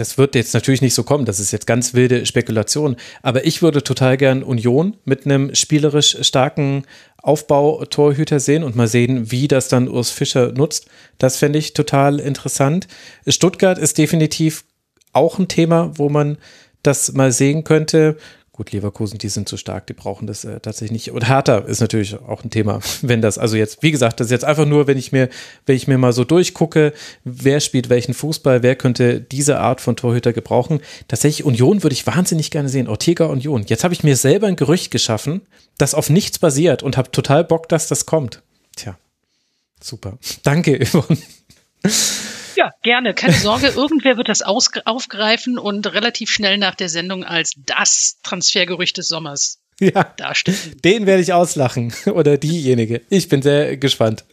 das 0.00 0.16
wird 0.16 0.34
jetzt 0.34 0.54
natürlich 0.54 0.80
nicht 0.80 0.94
so 0.94 1.04
kommen, 1.04 1.26
das 1.26 1.40
ist 1.40 1.52
jetzt 1.52 1.66
ganz 1.66 1.92
wilde 1.92 2.24
Spekulation, 2.24 2.96
aber 3.22 3.44
ich 3.46 3.60
würde 3.60 3.84
total 3.84 4.16
gern 4.16 4.42
Union 4.42 4.96
mit 5.04 5.26
einem 5.26 5.54
spielerisch 5.54 6.16
starken 6.22 6.84
Aufbautorhüter 7.18 8.40
sehen 8.40 8.64
und 8.64 8.76
mal 8.76 8.88
sehen, 8.88 9.30
wie 9.30 9.46
das 9.46 9.68
dann 9.68 9.88
Urs 9.88 10.10
Fischer 10.10 10.52
nutzt. 10.52 10.86
Das 11.18 11.36
fände 11.36 11.58
ich 11.58 11.74
total 11.74 12.18
interessant. 12.18 12.88
Stuttgart 13.26 13.76
ist 13.76 13.98
definitiv 13.98 14.64
auch 15.12 15.38
ein 15.38 15.48
Thema, 15.48 15.92
wo 15.96 16.08
man 16.08 16.38
das 16.82 17.12
mal 17.12 17.30
sehen 17.30 17.62
könnte. 17.64 18.16
Gut, 18.60 18.72
Leverkusen, 18.72 19.16
die 19.16 19.30
sind 19.30 19.48
zu 19.48 19.56
stark, 19.56 19.86
die 19.86 19.94
brauchen 19.94 20.26
das 20.26 20.44
äh, 20.44 20.60
tatsächlich 20.60 20.90
nicht. 20.90 21.12
Und 21.12 21.26
Hertha 21.26 21.60
ist 21.60 21.80
natürlich 21.80 22.14
auch 22.20 22.44
ein 22.44 22.50
Thema, 22.50 22.80
wenn 23.00 23.22
das, 23.22 23.38
also 23.38 23.56
jetzt, 23.56 23.82
wie 23.82 23.90
gesagt, 23.90 24.20
das 24.20 24.26
ist 24.26 24.32
jetzt 24.32 24.44
einfach 24.44 24.66
nur, 24.66 24.86
wenn 24.86 24.98
ich 24.98 25.12
mir, 25.12 25.30
wenn 25.64 25.76
ich 25.76 25.88
mir 25.88 25.96
mal 25.96 26.12
so 26.12 26.24
durchgucke, 26.24 26.92
wer 27.24 27.60
spielt 27.60 27.88
welchen 27.88 28.12
Fußball, 28.12 28.62
wer 28.62 28.76
könnte 28.76 29.18
diese 29.18 29.60
Art 29.60 29.80
von 29.80 29.96
Torhüter 29.96 30.34
gebrauchen. 30.34 30.80
Tatsächlich 31.08 31.46
Union 31.46 31.82
würde 31.82 31.94
ich 31.94 32.06
wahnsinnig 32.06 32.50
gerne 32.50 32.68
sehen. 32.68 32.86
Ortega 32.86 33.24
Union. 33.24 33.64
Jetzt 33.66 33.82
habe 33.82 33.94
ich 33.94 34.04
mir 34.04 34.14
selber 34.14 34.46
ein 34.46 34.56
Gerücht 34.56 34.90
geschaffen, 34.90 35.40
das 35.78 35.94
auf 35.94 36.10
nichts 36.10 36.38
basiert 36.38 36.82
und 36.82 36.98
habe 36.98 37.10
total 37.10 37.44
Bock, 37.44 37.66
dass 37.66 37.88
das 37.88 38.04
kommt. 38.04 38.42
Tja, 38.76 38.98
super. 39.82 40.18
Danke, 40.42 40.84
Yvonne. 40.84 41.16
Ja, 42.60 42.72
gerne. 42.82 43.14
Keine 43.14 43.32
Sorge, 43.32 43.68
irgendwer 43.68 44.18
wird 44.18 44.28
das 44.28 44.42
aufgreifen 44.42 45.58
und 45.58 45.90
relativ 45.94 46.30
schnell 46.30 46.58
nach 46.58 46.74
der 46.74 46.90
Sendung 46.90 47.24
als 47.24 47.54
das 47.56 48.18
Transfergerücht 48.22 48.98
des 48.98 49.08
Sommers 49.08 49.59
ja, 49.94 50.04
darstellen. 50.16 50.58
Den 50.84 51.06
werde 51.06 51.22
ich 51.22 51.32
auslachen 51.32 51.92
oder 52.12 52.36
diejenige. 52.36 53.00
Ich 53.08 53.28
bin 53.28 53.40
sehr 53.40 53.78
gespannt. 53.78 54.24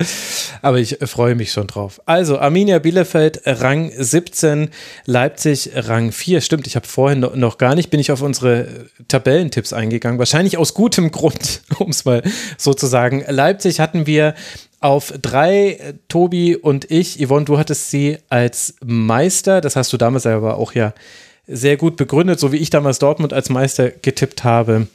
Aber 0.61 0.77
ich 0.77 0.97
freue 1.03 1.35
mich 1.35 1.53
schon 1.53 1.67
drauf. 1.67 2.01
Also 2.05 2.37
Arminia 2.37 2.79
Bielefeld 2.79 3.41
Rang 3.45 3.91
17, 3.95 4.69
Leipzig 5.05 5.71
Rang 5.73 6.11
4. 6.11 6.41
Stimmt, 6.41 6.67
ich 6.67 6.75
habe 6.75 6.85
vorhin 6.85 7.21
noch 7.35 7.57
gar 7.57 7.75
nicht, 7.75 7.89
bin 7.89 7.99
ich 7.99 8.11
auf 8.11 8.21
unsere 8.21 8.87
Tabellentipps 9.07 9.71
eingegangen. 9.71 10.19
Wahrscheinlich 10.19 10.57
aus 10.57 10.73
gutem 10.73 11.11
Grund, 11.11 11.61
um 11.79 11.91
es 11.91 12.03
mal 12.03 12.23
so 12.57 12.73
zu 12.73 12.85
sagen. 12.85 13.23
Leipzig 13.27 13.79
hatten 13.79 14.05
wir 14.05 14.35
auf 14.81 15.13
drei, 15.21 15.95
Tobi 16.09 16.57
und 16.57 16.91
ich. 16.91 17.25
Yvonne, 17.25 17.45
du 17.45 17.57
hattest 17.57 17.89
sie 17.89 18.17
als 18.27 18.75
Meister. 18.85 19.61
Das 19.61 19.77
hast 19.77 19.93
du 19.93 19.97
damals 19.97 20.25
aber 20.25 20.57
auch 20.57 20.73
ja 20.73 20.93
sehr 21.47 21.77
gut 21.77 21.95
begründet, 21.95 22.39
so 22.39 22.51
wie 22.51 22.57
ich 22.57 22.69
damals 22.69 22.99
Dortmund 22.99 23.31
als 23.31 23.49
Meister 23.49 23.89
getippt 23.89 24.43
habe. 24.43 24.87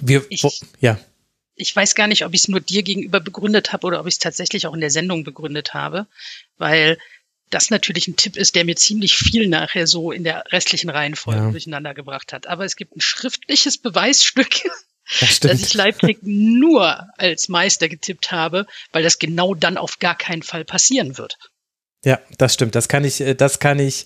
Wir, 0.00 0.24
Ich- 0.28 0.42
wo, 0.42 0.52
ja, 0.80 0.98
ich 1.60 1.74
weiß 1.74 1.94
gar 1.96 2.06
nicht, 2.06 2.24
ob 2.24 2.34
ich 2.34 2.42
es 2.42 2.48
nur 2.48 2.60
dir 2.60 2.82
gegenüber 2.84 3.18
begründet 3.20 3.72
habe 3.72 3.86
oder 3.86 3.98
ob 4.00 4.06
ich 4.06 4.14
es 4.14 4.18
tatsächlich 4.20 4.66
auch 4.68 4.74
in 4.74 4.80
der 4.80 4.90
Sendung 4.90 5.24
begründet 5.24 5.74
habe, 5.74 6.06
weil 6.56 6.98
das 7.50 7.70
natürlich 7.70 8.06
ein 8.06 8.14
Tipp 8.16 8.36
ist, 8.36 8.54
der 8.54 8.64
mir 8.64 8.76
ziemlich 8.76 9.16
viel 9.16 9.48
nachher 9.48 9.86
so 9.86 10.12
in 10.12 10.22
der 10.22 10.44
restlichen 10.52 10.90
Reihenfolge 10.90 11.40
Ja. 11.40 11.50
durcheinander 11.50 11.94
gebracht 11.94 12.32
hat. 12.32 12.46
Aber 12.46 12.64
es 12.64 12.76
gibt 12.76 12.94
ein 12.96 13.00
schriftliches 13.00 13.78
Beweisstück, 13.78 14.50
das 15.20 15.40
dass 15.40 15.60
ich 15.62 15.74
Leipzig 15.74 16.18
nur 16.22 17.08
als 17.16 17.48
Meister 17.48 17.88
getippt 17.88 18.30
habe, 18.30 18.66
weil 18.92 19.02
das 19.02 19.18
genau 19.18 19.54
dann 19.54 19.78
auf 19.78 19.98
gar 19.98 20.14
keinen 20.16 20.42
Fall 20.42 20.64
passieren 20.64 21.18
wird. 21.18 21.38
Ja, 22.04 22.20
das 22.36 22.54
stimmt. 22.54 22.74
Das 22.76 22.86
kann 22.88 23.04
ich, 23.04 23.20
äh, 23.20 23.34
das 23.34 23.58
kann 23.58 23.80
ich 23.80 24.04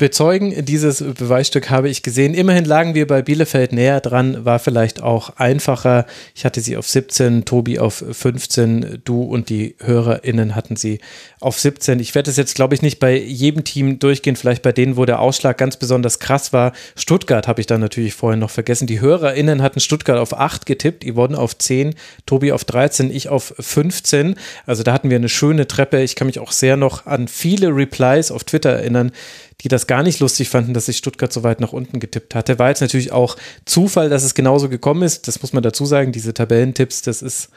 bezeugen. 0.00 0.64
Dieses 0.64 1.04
Beweisstück 1.04 1.68
habe 1.68 1.90
ich 1.90 2.02
gesehen. 2.02 2.32
Immerhin 2.32 2.64
lagen 2.64 2.94
wir 2.94 3.06
bei 3.06 3.20
Bielefeld 3.20 3.72
näher 3.72 4.00
dran, 4.00 4.46
war 4.46 4.58
vielleicht 4.58 5.02
auch 5.02 5.36
einfacher. 5.36 6.06
Ich 6.34 6.46
hatte 6.46 6.62
sie 6.62 6.78
auf 6.78 6.88
17, 6.88 7.44
Tobi 7.44 7.78
auf 7.78 8.02
15, 8.10 9.02
du 9.04 9.22
und 9.22 9.50
die 9.50 9.76
HörerInnen 9.78 10.56
hatten 10.56 10.76
sie 10.76 11.00
auf 11.38 11.60
17. 11.60 12.00
Ich 12.00 12.14
werde 12.14 12.30
es 12.30 12.38
jetzt, 12.38 12.54
glaube 12.54 12.74
ich, 12.74 12.80
nicht 12.80 12.98
bei 12.98 13.14
jedem 13.14 13.62
Team 13.62 13.98
durchgehen, 13.98 14.36
vielleicht 14.36 14.62
bei 14.62 14.72
denen, 14.72 14.96
wo 14.96 15.04
der 15.04 15.20
Ausschlag 15.20 15.58
ganz 15.58 15.76
besonders 15.76 16.18
krass 16.18 16.54
war. 16.54 16.72
Stuttgart 16.96 17.46
habe 17.46 17.60
ich 17.60 17.66
dann 17.66 17.80
natürlich 17.80 18.14
vorhin 18.14 18.40
noch 18.40 18.50
vergessen. 18.50 18.86
Die 18.86 19.02
HörerInnen 19.02 19.60
hatten 19.60 19.80
Stuttgart 19.80 20.18
auf 20.18 20.32
8 20.32 20.64
getippt, 20.64 21.04
Yvonne 21.04 21.36
auf 21.36 21.58
10, 21.58 21.94
Tobi 22.24 22.52
auf 22.52 22.64
13, 22.64 23.10
ich 23.10 23.28
auf 23.28 23.54
15. 23.58 24.36
Also 24.64 24.82
da 24.82 24.94
hatten 24.94 25.10
wir 25.10 25.18
eine 25.18 25.28
schöne 25.28 25.68
Treppe. 25.68 26.00
Ich 26.00 26.16
kann 26.16 26.26
mich 26.26 26.38
auch 26.38 26.52
sehr 26.52 26.78
noch 26.78 27.04
an 27.04 27.28
viele 27.28 27.68
Replies 27.68 28.30
auf 28.30 28.44
Twitter 28.44 28.70
erinnern, 28.70 29.12
die 29.62 29.68
das 29.68 29.86
gar 29.86 30.02
nicht 30.02 30.20
lustig 30.20 30.48
fanden, 30.48 30.74
dass 30.74 30.88
ich 30.88 30.96
Stuttgart 30.96 31.32
so 31.32 31.42
weit 31.42 31.60
nach 31.60 31.72
unten 31.72 32.00
getippt 32.00 32.34
hatte. 32.34 32.58
War 32.58 32.68
jetzt 32.68 32.80
natürlich 32.80 33.12
auch 33.12 33.36
Zufall, 33.64 34.08
dass 34.08 34.24
es 34.24 34.34
genauso 34.34 34.68
gekommen 34.68 35.02
ist. 35.02 35.28
Das 35.28 35.42
muss 35.42 35.52
man 35.52 35.62
dazu 35.62 35.84
sagen. 35.84 36.12
Diese 36.12 36.34
Tabellentipps, 36.34 37.02
das 37.02 37.22
ist, 37.22 37.50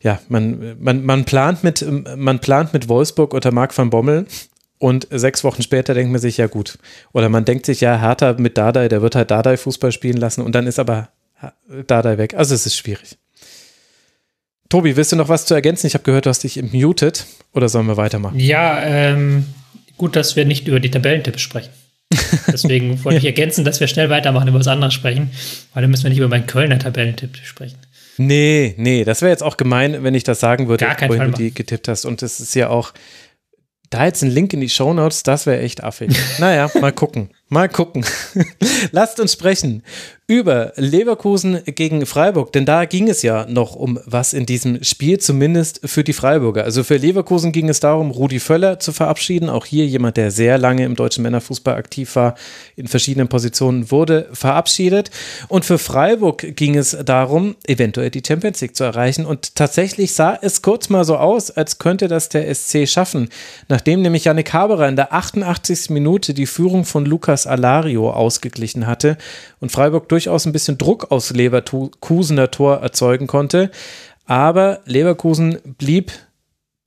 ja, 0.00 0.20
man, 0.28 0.76
man, 0.80 1.04
man 1.04 1.24
plant 1.24 1.62
mit, 1.64 1.84
man 2.16 2.40
plant 2.40 2.72
mit 2.72 2.88
Wolfsburg 2.88 3.34
unter 3.34 3.52
Marc 3.52 3.76
van 3.76 3.90
Bommel 3.90 4.26
und 4.78 5.06
sechs 5.10 5.44
Wochen 5.44 5.62
später 5.62 5.94
denkt 5.94 6.10
man 6.10 6.20
sich, 6.20 6.38
ja 6.38 6.48
gut. 6.48 6.78
Oder 7.12 7.28
man 7.28 7.44
denkt 7.44 7.66
sich, 7.66 7.80
ja, 7.80 8.00
Hertha 8.00 8.34
mit 8.38 8.58
Dardai, 8.58 8.88
der 8.88 9.00
wird 9.00 9.14
halt 9.14 9.30
Dardai 9.30 9.56
Fußball 9.56 9.92
spielen 9.92 10.16
lassen 10.16 10.42
und 10.42 10.54
dann 10.54 10.66
ist 10.66 10.80
aber 10.80 11.10
Dardai 11.86 12.18
weg. 12.18 12.34
Also 12.34 12.54
es 12.54 12.66
ist 12.66 12.76
schwierig. 12.76 13.16
Tobi, 14.68 14.96
willst 14.96 15.12
du 15.12 15.16
noch 15.16 15.28
was 15.28 15.44
zu 15.44 15.54
ergänzen? 15.54 15.86
Ich 15.86 15.94
habe 15.94 16.02
gehört, 16.04 16.26
du 16.26 16.30
hast 16.30 16.42
dich 16.44 16.60
muted. 16.72 17.26
Oder 17.52 17.68
sollen 17.68 17.86
wir 17.86 17.96
weitermachen? 17.98 18.38
Ja, 18.38 18.82
ähm, 18.82 19.46
gut, 19.96 20.16
dass 20.16 20.36
wir 20.36 20.44
nicht 20.44 20.68
über 20.68 20.80
die 20.80 20.90
Tabellentipps 20.90 21.40
sprechen. 21.40 21.70
Deswegen 22.48 23.02
wollte 23.04 23.18
ich 23.18 23.24
ergänzen, 23.24 23.64
dass 23.64 23.80
wir 23.80 23.86
schnell 23.86 24.10
weitermachen, 24.10 24.48
über 24.48 24.58
was 24.58 24.68
anderes 24.68 24.94
sprechen, 24.94 25.30
weil 25.72 25.82
dann 25.82 25.90
müssen 25.90 26.04
wir 26.04 26.10
nicht 26.10 26.18
über 26.18 26.28
meinen 26.28 26.46
Kölner 26.46 26.78
Tabellentipp 26.78 27.36
sprechen. 27.44 27.78
Nee, 28.18 28.74
nee, 28.76 29.04
das 29.04 29.22
wäre 29.22 29.30
jetzt 29.30 29.42
auch 29.42 29.56
gemein, 29.56 30.02
wenn 30.04 30.14
ich 30.14 30.24
das 30.24 30.40
sagen 30.40 30.68
würde, 30.68 30.84
Gar 30.84 31.00
wohin 31.08 31.16
Fall 31.16 31.30
du 31.30 31.38
die 31.38 31.54
getippt 31.54 31.88
hast. 31.88 32.04
Und 32.04 32.22
es 32.22 32.40
ist 32.40 32.54
ja 32.54 32.68
auch, 32.68 32.92
da 33.88 34.04
jetzt 34.04 34.22
ein 34.22 34.30
Link 34.30 34.52
in 34.52 34.60
die 34.60 34.68
Shownotes, 34.68 35.22
das 35.22 35.46
wäre 35.46 35.60
echt 35.60 35.82
affig. 35.82 36.14
naja, 36.38 36.70
mal 36.80 36.92
gucken. 36.92 37.30
Mal 37.48 37.68
gucken. 37.68 38.04
Lasst 38.92 39.20
uns 39.20 39.32
sprechen 39.32 39.82
über 40.32 40.72
Leverkusen 40.76 41.60
gegen 41.66 42.06
Freiburg, 42.06 42.54
denn 42.54 42.64
da 42.64 42.86
ging 42.86 43.10
es 43.10 43.20
ja 43.20 43.44
noch 43.46 43.76
um 43.76 44.00
was 44.06 44.32
in 44.32 44.46
diesem 44.46 44.82
Spiel, 44.82 45.18
zumindest 45.18 45.80
für 45.84 46.04
die 46.04 46.14
Freiburger. 46.14 46.64
Also 46.64 46.84
für 46.84 46.96
Leverkusen 46.96 47.52
ging 47.52 47.68
es 47.68 47.80
darum, 47.80 48.10
Rudi 48.10 48.40
Völler 48.40 48.78
zu 48.78 48.92
verabschieden. 48.92 49.50
Auch 49.50 49.66
hier 49.66 49.86
jemand, 49.86 50.16
der 50.16 50.30
sehr 50.30 50.56
lange 50.56 50.86
im 50.86 50.96
deutschen 50.96 51.22
Männerfußball 51.22 51.74
aktiv 51.74 52.16
war, 52.16 52.34
in 52.76 52.88
verschiedenen 52.88 53.28
Positionen, 53.28 53.90
wurde 53.90 54.30
verabschiedet. 54.32 55.10
Und 55.48 55.66
für 55.66 55.76
Freiburg 55.76 56.56
ging 56.56 56.78
es 56.78 56.96
darum, 57.04 57.54
eventuell 57.66 58.08
die 58.08 58.22
Champions 58.26 58.62
League 58.62 58.74
zu 58.74 58.84
erreichen. 58.84 59.26
Und 59.26 59.54
tatsächlich 59.54 60.14
sah 60.14 60.38
es 60.40 60.62
kurz 60.62 60.88
mal 60.88 61.04
so 61.04 61.18
aus, 61.18 61.50
als 61.50 61.76
könnte 61.76 62.08
das 62.08 62.30
der 62.30 62.54
SC 62.54 62.88
schaffen, 62.88 63.28
nachdem 63.68 64.00
nämlich 64.00 64.24
Yannick 64.24 64.54
Haberer 64.54 64.88
in 64.88 64.96
der 64.96 65.12
88. 65.12 65.90
Minute 65.90 66.32
die 66.32 66.46
Führung 66.46 66.86
von 66.86 67.04
Lukas 67.04 67.46
Alario 67.46 68.10
ausgeglichen 68.10 68.86
hatte 68.86 69.18
und 69.60 69.70
Freiburg 69.70 70.08
durchaus 70.22 70.46
ein 70.46 70.52
bisschen 70.52 70.78
Druck 70.78 71.10
aus 71.10 71.30
Leverkusener 71.30 72.50
Tor 72.52 72.76
erzeugen 72.76 73.26
konnte. 73.26 73.72
Aber 74.24 74.80
Leverkusen 74.84 75.58
blieb 75.64 76.12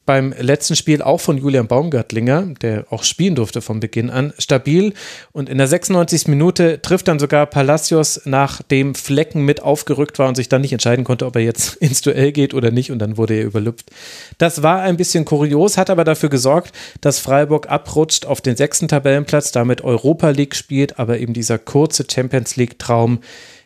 beim 0.06 0.34
letzten 0.40 0.76
Spiel 0.76 1.02
auch 1.02 1.20
von 1.20 1.38
Julian 1.38 1.68
Baumgartlinger, 1.68 2.54
der 2.62 2.86
auch 2.92 3.04
spielen 3.04 3.36
durfte 3.36 3.62
von 3.62 3.80
Beginn 3.80 4.10
an, 4.10 4.34
stabil. 4.38 4.94
Und 5.32 5.50
in 5.50 5.58
der 5.58 5.68
96. 5.68 6.28
Minute 6.28 6.82
trifft 6.82 7.08
dann 7.08 7.20
sogar 7.20 7.46
Palacios, 7.48 8.22
nachdem 8.26 8.94
Flecken 8.96 9.44
mit 9.44 9.62
aufgerückt 9.64 10.20
war 10.20 10.28
und 10.28 10.36
sich 10.36 10.50
dann 10.50 10.62
nicht 10.62 10.74
entscheiden 10.74 11.06
konnte, 11.06 11.26
ob 11.26 11.36
er 11.36 11.42
jetzt 11.42 11.76
ins 11.82 12.02
Duell 12.02 12.32
geht 12.32 12.54
oder 12.54 12.72
nicht. 12.72 12.92
Und 12.92 13.00
dann 13.00 13.18
wurde 13.18 13.36
er 13.36 13.46
überlüpft. 13.46 13.92
Das 14.38 14.62
war 14.62 14.82
ein 14.82 14.98
bisschen 14.98 15.26
kurios, 15.26 15.78
hat 15.78 15.90
aber 15.90 16.04
dafür 16.04 16.30
gesorgt, 16.30 16.74
dass 17.02 17.20
Freiburg 17.20 17.70
abrutscht 17.70 18.26
auf 18.26 18.42
den 18.42 18.56
sechsten 18.56 18.88
Tabellenplatz, 18.88 19.52
damit 19.52 19.84
Europa 19.84 20.30
League 20.30 20.56
spielt, 20.56 21.00
aber 21.00 21.18
eben 21.20 21.34
dieser 21.34 21.58
kurze 21.58 22.06
Champions 22.10 22.56
League-Traum 22.56 23.20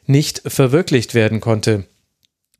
nicht 0.06 0.42
verwirklicht 0.46 1.14
werden 1.14 1.42
konnte. 1.42 1.86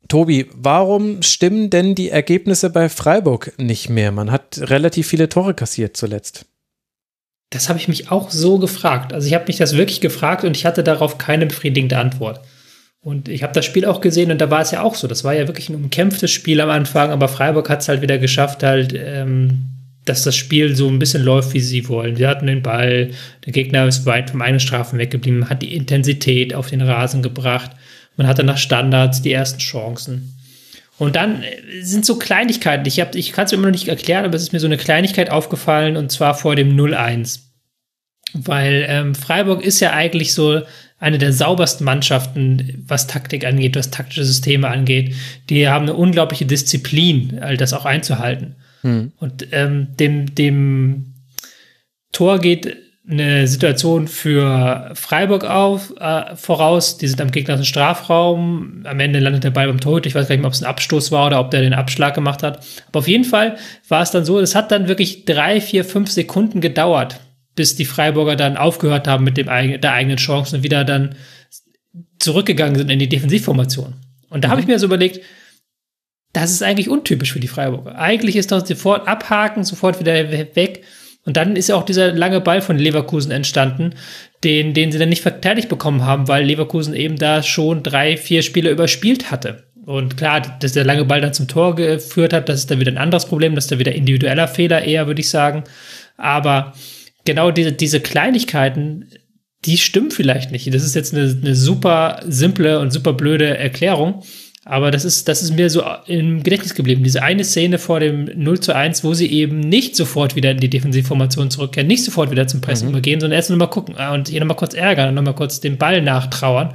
Tobi, 0.08 0.46
warum 0.52 1.22
stimmen 1.22 1.70
denn 1.70 1.94
die 1.94 2.10
Ergebnisse 2.10 2.70
bei 2.70 2.88
Freiburg 2.88 3.52
nicht 3.58 3.88
mehr? 3.88 4.10
Man 4.10 4.30
hat 4.30 4.58
relativ 4.58 5.06
viele 5.06 5.28
Tore 5.28 5.54
kassiert 5.54 5.96
zuletzt. 5.96 6.46
Das 7.50 7.68
habe 7.68 7.78
ich 7.78 7.88
mich 7.88 8.10
auch 8.10 8.30
so 8.30 8.58
gefragt. 8.58 9.12
Also 9.12 9.26
ich 9.26 9.34
habe 9.34 9.46
mich 9.46 9.56
das 9.56 9.76
wirklich 9.76 10.00
gefragt 10.00 10.44
und 10.44 10.56
ich 10.56 10.66
hatte 10.66 10.84
darauf 10.84 11.18
keine 11.18 11.46
befriedigende 11.46 11.98
Antwort. 11.98 12.40
Und 13.02 13.28
ich 13.28 13.42
habe 13.42 13.54
das 13.54 13.64
Spiel 13.64 13.86
auch 13.86 14.00
gesehen 14.00 14.30
und 14.30 14.40
da 14.40 14.50
war 14.50 14.60
es 14.60 14.70
ja 14.70 14.82
auch 14.82 14.94
so. 14.94 15.08
Das 15.08 15.24
war 15.24 15.34
ja 15.34 15.48
wirklich 15.48 15.68
ein 15.68 15.74
umkämpftes 15.74 16.30
Spiel 16.30 16.60
am 16.60 16.70
Anfang, 16.70 17.10
aber 17.10 17.28
Freiburg 17.28 17.68
hat 17.70 17.80
es 17.80 17.88
halt 17.88 18.02
wieder 18.02 18.18
geschafft, 18.18 18.62
halt, 18.62 18.92
ähm, 18.94 19.64
dass 20.04 20.22
das 20.22 20.36
Spiel 20.36 20.76
so 20.76 20.86
ein 20.88 20.98
bisschen 20.98 21.22
läuft, 21.22 21.54
wie 21.54 21.60
sie 21.60 21.88
wollen. 21.88 22.16
Sie 22.16 22.26
hatten 22.26 22.46
den 22.46 22.62
Ball, 22.62 23.10
der 23.46 23.52
Gegner 23.52 23.86
ist 23.86 24.06
weit 24.06 24.30
vom 24.30 24.42
eigenen 24.42 24.60
Strafen 24.60 24.98
weggeblieben, 24.98 25.48
hat 25.48 25.62
die 25.62 25.74
Intensität 25.74 26.54
auf 26.54 26.68
den 26.68 26.82
Rasen 26.82 27.22
gebracht. 27.22 27.70
Man 28.16 28.26
hatte 28.26 28.44
nach 28.44 28.58
Standards 28.58 29.22
die 29.22 29.32
ersten 29.32 29.58
Chancen. 29.60 30.34
Und 30.98 31.16
dann 31.16 31.42
äh, 31.42 31.82
sind 31.82 32.04
so 32.04 32.16
Kleinigkeiten. 32.18 32.84
Ich, 32.86 33.00
hab- 33.00 33.14
ich 33.14 33.32
kann 33.32 33.46
es 33.46 33.52
mir 33.52 33.58
immer 33.58 33.68
noch 33.68 33.72
nicht 33.72 33.88
erklären, 33.88 34.24
aber 34.24 34.34
es 34.36 34.42
ist 34.42 34.52
mir 34.52 34.60
so 34.60 34.66
eine 34.66 34.76
Kleinigkeit 34.76 35.30
aufgefallen 35.30 35.96
und 35.96 36.12
zwar 36.12 36.34
vor 36.34 36.56
dem 36.56 36.76
0-1. 36.76 37.40
Weil 38.34 38.84
ähm, 38.88 39.14
Freiburg 39.14 39.64
ist 39.64 39.80
ja 39.80 39.92
eigentlich 39.92 40.34
so 40.34 40.60
eine 40.98 41.18
der 41.18 41.32
saubersten 41.32 41.84
Mannschaften, 41.86 42.84
was 42.86 43.06
Taktik 43.06 43.44
angeht, 43.46 43.74
was 43.74 43.90
taktische 43.90 44.24
Systeme 44.24 44.68
angeht. 44.68 45.14
Die 45.48 45.66
haben 45.68 45.84
eine 45.84 45.94
unglaubliche 45.94 46.44
Disziplin, 46.44 47.38
all 47.40 47.56
das 47.56 47.72
auch 47.72 47.86
einzuhalten. 47.86 48.56
Und 49.18 49.46
ähm, 49.52 49.88
dem, 49.98 50.34
dem 50.34 51.14
Tor 52.12 52.38
geht 52.38 52.76
eine 53.10 53.48
Situation 53.48 54.06
für 54.06 54.92
Freiburg 54.94 55.44
auf, 55.44 55.92
äh, 55.98 56.36
voraus. 56.36 56.96
Die 56.96 57.08
sind 57.08 57.20
am 57.20 57.30
gegnerischen 57.30 57.64
Strafraum. 57.64 58.82
Am 58.84 59.00
Ende 59.00 59.18
landet 59.18 59.44
der 59.44 59.50
Ball 59.50 59.66
beim 59.66 59.80
Torhüter. 59.80 60.06
Ich 60.06 60.14
weiß 60.14 60.28
gar 60.28 60.34
nicht 60.34 60.42
mehr, 60.42 60.48
ob 60.48 60.54
es 60.54 60.62
ein 60.62 60.68
Abstoß 60.68 61.10
war 61.10 61.26
oder 61.26 61.40
ob 61.40 61.50
der 61.50 61.62
den 61.62 61.74
Abschlag 61.74 62.14
gemacht 62.14 62.42
hat. 62.42 62.64
Aber 62.88 63.00
auf 63.00 63.08
jeden 63.08 63.24
Fall 63.24 63.56
war 63.88 64.02
es 64.02 64.12
dann 64.12 64.24
so, 64.24 64.38
es 64.38 64.54
hat 64.54 64.70
dann 64.70 64.86
wirklich 64.86 65.24
drei, 65.24 65.60
vier, 65.60 65.84
fünf 65.84 66.10
Sekunden 66.10 66.60
gedauert, 66.60 67.20
bis 67.56 67.74
die 67.74 67.84
Freiburger 67.84 68.36
dann 68.36 68.56
aufgehört 68.56 69.08
haben 69.08 69.24
mit 69.24 69.36
dem, 69.36 69.46
der 69.46 69.92
eigenen 69.92 70.16
Chance 70.16 70.56
und 70.56 70.62
wieder 70.62 70.84
dann 70.84 71.16
zurückgegangen 72.20 72.76
sind 72.76 72.90
in 72.90 72.98
die 72.98 73.08
Defensivformation. 73.08 73.94
Und 74.28 74.44
da 74.44 74.50
habe 74.50 74.60
ich 74.60 74.66
mir 74.68 74.78
so 74.78 74.86
überlegt, 74.86 75.20
das 76.32 76.52
ist 76.52 76.62
eigentlich 76.62 76.88
untypisch 76.88 77.32
für 77.32 77.40
die 77.40 77.48
Freiburger. 77.48 77.98
Eigentlich 77.98 78.36
ist 78.36 78.52
das 78.52 78.68
sofort 78.68 79.08
abhaken, 79.08 79.64
sofort 79.64 79.98
wieder 79.98 80.30
weg. 80.54 80.84
Und 81.24 81.36
dann 81.36 81.56
ist 81.56 81.68
ja 81.68 81.76
auch 81.76 81.84
dieser 81.84 82.12
lange 82.12 82.40
Ball 82.40 82.62
von 82.62 82.78
Leverkusen 82.78 83.30
entstanden, 83.30 83.94
den, 84.42 84.72
den 84.72 84.90
sie 84.90 84.98
dann 84.98 85.10
nicht 85.10 85.22
verteidigt 85.22 85.68
bekommen 85.68 86.04
haben, 86.04 86.28
weil 86.28 86.44
Leverkusen 86.44 86.94
eben 86.94 87.16
da 87.16 87.42
schon 87.42 87.82
drei, 87.82 88.16
vier 88.16 88.42
Spiele 88.42 88.70
überspielt 88.70 89.30
hatte. 89.30 89.64
Und 89.84 90.16
klar, 90.16 90.40
dass 90.60 90.72
der 90.72 90.84
lange 90.84 91.04
Ball 91.04 91.20
dann 91.20 91.34
zum 91.34 91.48
Tor 91.48 91.74
geführt 91.74 92.32
hat, 92.32 92.48
das 92.48 92.60
ist 92.60 92.70
dann 92.70 92.80
wieder 92.80 92.92
ein 92.92 92.98
anderes 92.98 93.26
Problem, 93.26 93.54
das 93.54 93.64
ist 93.64 93.72
dann 93.72 93.78
wieder 93.78 93.94
individueller 93.94 94.48
Fehler 94.48 94.82
eher, 94.82 95.06
würde 95.06 95.20
ich 95.20 95.30
sagen. 95.30 95.64
Aber 96.16 96.74
genau 97.24 97.50
diese, 97.50 97.72
diese 97.72 98.00
Kleinigkeiten, 98.00 99.10
die 99.64 99.78
stimmen 99.78 100.10
vielleicht 100.10 100.52
nicht. 100.52 100.72
Das 100.72 100.84
ist 100.84 100.94
jetzt 100.94 101.14
eine, 101.14 101.24
eine 101.24 101.54
super 101.54 102.20
simple 102.26 102.78
und 102.78 102.92
super 102.92 103.12
blöde 103.12 103.58
Erklärung. 103.58 104.22
Aber 104.70 104.92
das 104.92 105.04
ist, 105.04 105.26
das 105.26 105.42
ist 105.42 105.50
mir 105.56 105.68
so 105.68 105.82
im 106.06 106.44
Gedächtnis 106.44 106.76
geblieben. 106.76 107.02
Diese 107.02 107.24
eine 107.24 107.42
Szene 107.42 107.80
vor 107.80 107.98
dem 107.98 108.30
0 108.36 108.60
zu 108.60 108.72
1, 108.72 109.02
wo 109.02 109.14
sie 109.14 109.26
eben 109.26 109.58
nicht 109.58 109.96
sofort 109.96 110.36
wieder 110.36 110.52
in 110.52 110.60
die 110.60 110.70
Defensivformation 110.70 111.50
zurückkehren, 111.50 111.88
nicht 111.88 112.04
sofort 112.04 112.30
wieder 112.30 112.46
zum 112.46 112.60
Pressing 112.60 112.88
übergehen, 112.88 113.18
sondern 113.18 113.36
erst 113.36 113.50
noch 113.50 113.56
mal 113.56 113.66
gucken 113.66 113.96
ah, 113.98 114.14
und 114.14 114.28
hier 114.28 114.38
noch 114.38 114.46
mal 114.46 114.54
kurz 114.54 114.74
ärgern 114.74 115.08
und 115.08 115.16
noch 115.16 115.24
mal 115.24 115.34
kurz 115.34 115.58
den 115.58 115.76
Ball 115.76 116.02
nachtrauern. 116.02 116.74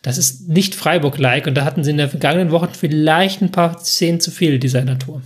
Das 0.00 0.16
ist 0.16 0.48
nicht 0.48 0.74
Freiburg-like 0.74 1.46
und 1.46 1.54
da 1.54 1.66
hatten 1.66 1.84
sie 1.84 1.90
in 1.90 1.98
der 1.98 2.08
vergangenen 2.08 2.50
Woche 2.50 2.70
vielleicht 2.72 3.42
ein 3.42 3.52
paar 3.52 3.78
Szenen 3.78 4.20
zu 4.20 4.30
viel 4.30 4.58
dieser 4.58 4.82
Natur. 4.82 5.20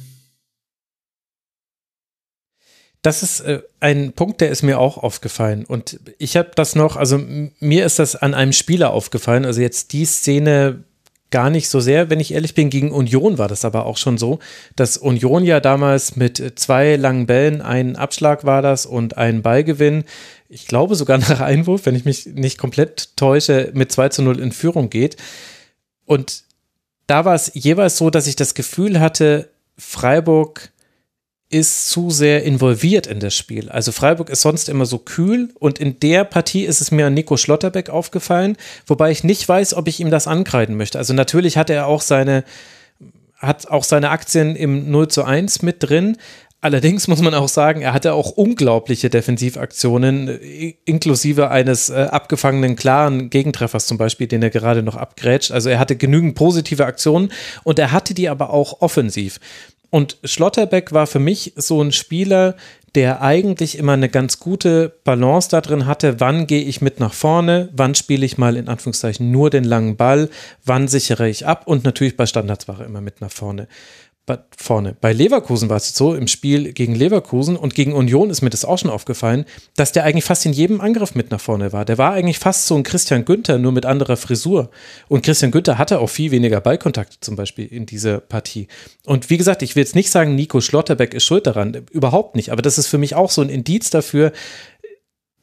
das 3.02 3.22
ist 3.22 3.38
äh, 3.42 3.62
ein 3.78 4.12
Punkt, 4.12 4.40
der 4.40 4.48
ist 4.48 4.64
mir 4.64 4.80
auch 4.80 4.98
aufgefallen. 4.98 5.64
Und 5.64 6.00
ich 6.18 6.36
habe 6.36 6.50
das 6.56 6.74
noch, 6.74 6.96
also 6.96 7.20
mir 7.60 7.86
ist 7.86 8.00
das 8.00 8.16
an 8.16 8.34
einem 8.34 8.52
Spieler 8.52 8.90
aufgefallen. 8.90 9.44
Also 9.44 9.60
jetzt 9.60 9.92
die 9.92 10.04
Szene 10.04 10.82
gar 11.36 11.50
nicht 11.50 11.68
so 11.68 11.80
sehr, 11.80 12.08
wenn 12.08 12.18
ich 12.18 12.32
ehrlich 12.32 12.54
bin. 12.54 12.70
Gegen 12.70 12.92
Union 12.92 13.36
war 13.36 13.46
das 13.46 13.66
aber 13.66 13.84
auch 13.84 13.98
schon 13.98 14.16
so, 14.16 14.38
dass 14.74 14.96
Union 14.96 15.44
ja 15.44 15.60
damals 15.60 16.16
mit 16.16 16.58
zwei 16.58 16.96
langen 16.96 17.26
Bällen, 17.26 17.60
einen 17.60 17.94
Abschlag 17.94 18.44
war 18.44 18.62
das 18.62 18.86
und 18.86 19.18
einen 19.18 19.42
Ballgewinn, 19.42 20.04
ich 20.48 20.66
glaube 20.66 20.94
sogar 20.94 21.18
nach 21.28 21.40
Einwurf, 21.40 21.84
wenn 21.84 21.94
ich 21.94 22.06
mich 22.06 22.24
nicht 22.24 22.56
komplett 22.56 23.18
täusche, 23.18 23.70
mit 23.74 23.92
2 23.92 24.08
zu 24.08 24.22
0 24.22 24.40
in 24.40 24.50
Führung 24.50 24.88
geht. 24.88 25.18
Und 26.06 26.44
da 27.06 27.26
war 27.26 27.34
es 27.34 27.50
jeweils 27.52 27.98
so, 27.98 28.08
dass 28.08 28.26
ich 28.26 28.36
das 28.36 28.54
Gefühl 28.54 28.98
hatte, 28.98 29.50
Freiburg 29.76 30.70
ist 31.56 31.88
zu 31.88 32.10
sehr 32.10 32.42
involviert 32.42 33.06
in 33.06 33.18
das 33.18 33.34
Spiel. 33.34 33.70
Also 33.70 33.90
Freiburg 33.90 34.28
ist 34.28 34.42
sonst 34.42 34.68
immer 34.68 34.84
so 34.84 34.98
kühl 34.98 35.48
und 35.58 35.78
in 35.78 35.98
der 36.00 36.24
Partie 36.24 36.64
ist 36.64 36.82
es 36.82 36.90
mir 36.90 37.06
an 37.06 37.14
Nico 37.14 37.38
Schlotterbeck 37.38 37.88
aufgefallen, 37.88 38.56
wobei 38.86 39.10
ich 39.10 39.24
nicht 39.24 39.48
weiß, 39.48 39.74
ob 39.74 39.88
ich 39.88 40.00
ihm 40.00 40.10
das 40.10 40.26
ankreiden 40.26 40.76
möchte. 40.76 40.98
Also 40.98 41.14
natürlich 41.14 41.56
hat 41.56 41.70
er 41.70 41.86
auch 41.86 42.02
seine, 42.02 42.44
hat 43.38 43.68
auch 43.68 43.84
seine 43.84 44.10
Aktien 44.10 44.54
im 44.54 44.90
0 44.90 45.08
zu 45.08 45.24
1 45.24 45.62
mit 45.62 45.76
drin. 45.82 46.18
Allerdings 46.60 47.06
muss 47.06 47.22
man 47.22 47.32
auch 47.32 47.48
sagen, 47.48 47.82
er 47.82 47.92
hatte 47.92 48.12
auch 48.12 48.32
unglaubliche 48.32 49.08
Defensivaktionen, 49.08 50.28
inklusive 50.84 51.50
eines 51.50 51.90
äh, 51.90 52.08
abgefangenen 52.10 52.76
klaren 52.76 53.30
Gegentreffers 53.30 53.86
zum 53.86 53.98
Beispiel, 53.98 54.26
den 54.26 54.42
er 54.42 54.50
gerade 54.50 54.82
noch 54.82 54.96
abgrätscht. 54.96 55.52
Also 55.52 55.68
er 55.68 55.78
hatte 55.78 55.96
genügend 55.96 56.34
positive 56.34 56.84
Aktionen 56.84 57.30
und 57.62 57.78
er 57.78 57.92
hatte 57.92 58.14
die 58.14 58.28
aber 58.28 58.50
auch 58.50 58.80
offensiv. 58.80 59.38
Und 59.90 60.18
Schlotterbeck 60.24 60.92
war 60.92 61.06
für 61.06 61.18
mich 61.18 61.52
so 61.56 61.82
ein 61.82 61.92
Spieler, 61.92 62.56
der 62.96 63.20
eigentlich 63.20 63.76
immer 63.76 63.92
eine 63.92 64.08
ganz 64.08 64.40
gute 64.40 64.88
Balance 65.04 65.50
da 65.50 65.60
drin 65.60 65.84
hatte, 65.84 66.18
wann 66.18 66.46
gehe 66.46 66.62
ich 66.62 66.80
mit 66.80 66.98
nach 66.98 67.12
vorne, 67.12 67.68
wann 67.72 67.94
spiele 67.94 68.24
ich 68.24 68.38
mal 68.38 68.56
in 68.56 68.68
Anführungszeichen 68.68 69.30
nur 69.30 69.50
den 69.50 69.64
langen 69.64 69.96
Ball, 69.96 70.30
wann 70.64 70.88
sichere 70.88 71.28
ich 71.28 71.46
ab? 71.46 71.66
Und 71.66 71.84
natürlich 71.84 72.16
bei 72.16 72.24
Standards 72.24 72.68
war 72.68 72.80
er 72.80 72.86
immer 72.86 73.02
mit 73.02 73.20
nach 73.20 73.30
vorne 73.30 73.68
vorne. 74.56 74.96
Bei 75.00 75.12
Leverkusen 75.12 75.68
war 75.68 75.76
es 75.76 75.94
so, 75.94 76.14
im 76.14 76.26
Spiel 76.26 76.72
gegen 76.72 76.94
Leverkusen 76.94 77.56
und 77.56 77.74
gegen 77.74 77.92
Union 77.92 78.30
ist 78.30 78.42
mir 78.42 78.50
das 78.50 78.64
auch 78.64 78.78
schon 78.78 78.90
aufgefallen, 78.90 79.44
dass 79.76 79.92
der 79.92 80.04
eigentlich 80.04 80.24
fast 80.24 80.44
in 80.46 80.52
jedem 80.52 80.80
Angriff 80.80 81.14
mit 81.14 81.30
nach 81.30 81.40
vorne 81.40 81.72
war. 81.72 81.84
Der 81.84 81.98
war 81.98 82.12
eigentlich 82.12 82.38
fast 82.38 82.66
so 82.66 82.74
ein 82.74 82.82
Christian 82.82 83.24
Günther, 83.24 83.58
nur 83.58 83.72
mit 83.72 83.86
anderer 83.86 84.16
Frisur. 84.16 84.70
Und 85.08 85.24
Christian 85.24 85.52
Günther 85.52 85.78
hatte 85.78 86.00
auch 86.00 86.08
viel 86.08 86.32
weniger 86.32 86.60
Ballkontakte 86.60 87.18
zum 87.20 87.36
Beispiel 87.36 87.66
in 87.66 87.86
dieser 87.86 88.18
Partie. 88.18 88.66
Und 89.04 89.30
wie 89.30 89.36
gesagt, 89.36 89.62
ich 89.62 89.76
will 89.76 89.82
jetzt 89.82 89.94
nicht 89.94 90.10
sagen, 90.10 90.34
Nico 90.34 90.60
Schlotterbeck 90.60 91.14
ist 91.14 91.24
schuld 91.24 91.46
daran, 91.46 91.86
überhaupt 91.92 92.34
nicht. 92.34 92.50
Aber 92.50 92.62
das 92.62 92.78
ist 92.78 92.88
für 92.88 92.98
mich 92.98 93.14
auch 93.14 93.30
so 93.30 93.42
ein 93.42 93.48
Indiz 93.48 93.90
dafür, 93.90 94.32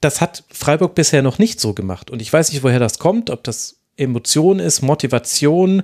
das 0.01 0.19
hat 0.19 0.43
Freiburg 0.51 0.95
bisher 0.95 1.21
noch 1.21 1.39
nicht 1.39 1.61
so 1.61 1.73
gemacht. 1.73 2.11
Und 2.11 2.21
ich 2.21 2.31
weiß 2.31 2.51
nicht, 2.51 2.63
woher 2.63 2.79
das 2.79 2.99
kommt, 2.99 3.29
ob 3.29 3.43
das 3.45 3.77
Emotion 3.95 4.59
ist, 4.59 4.81
Motivation, 4.81 5.83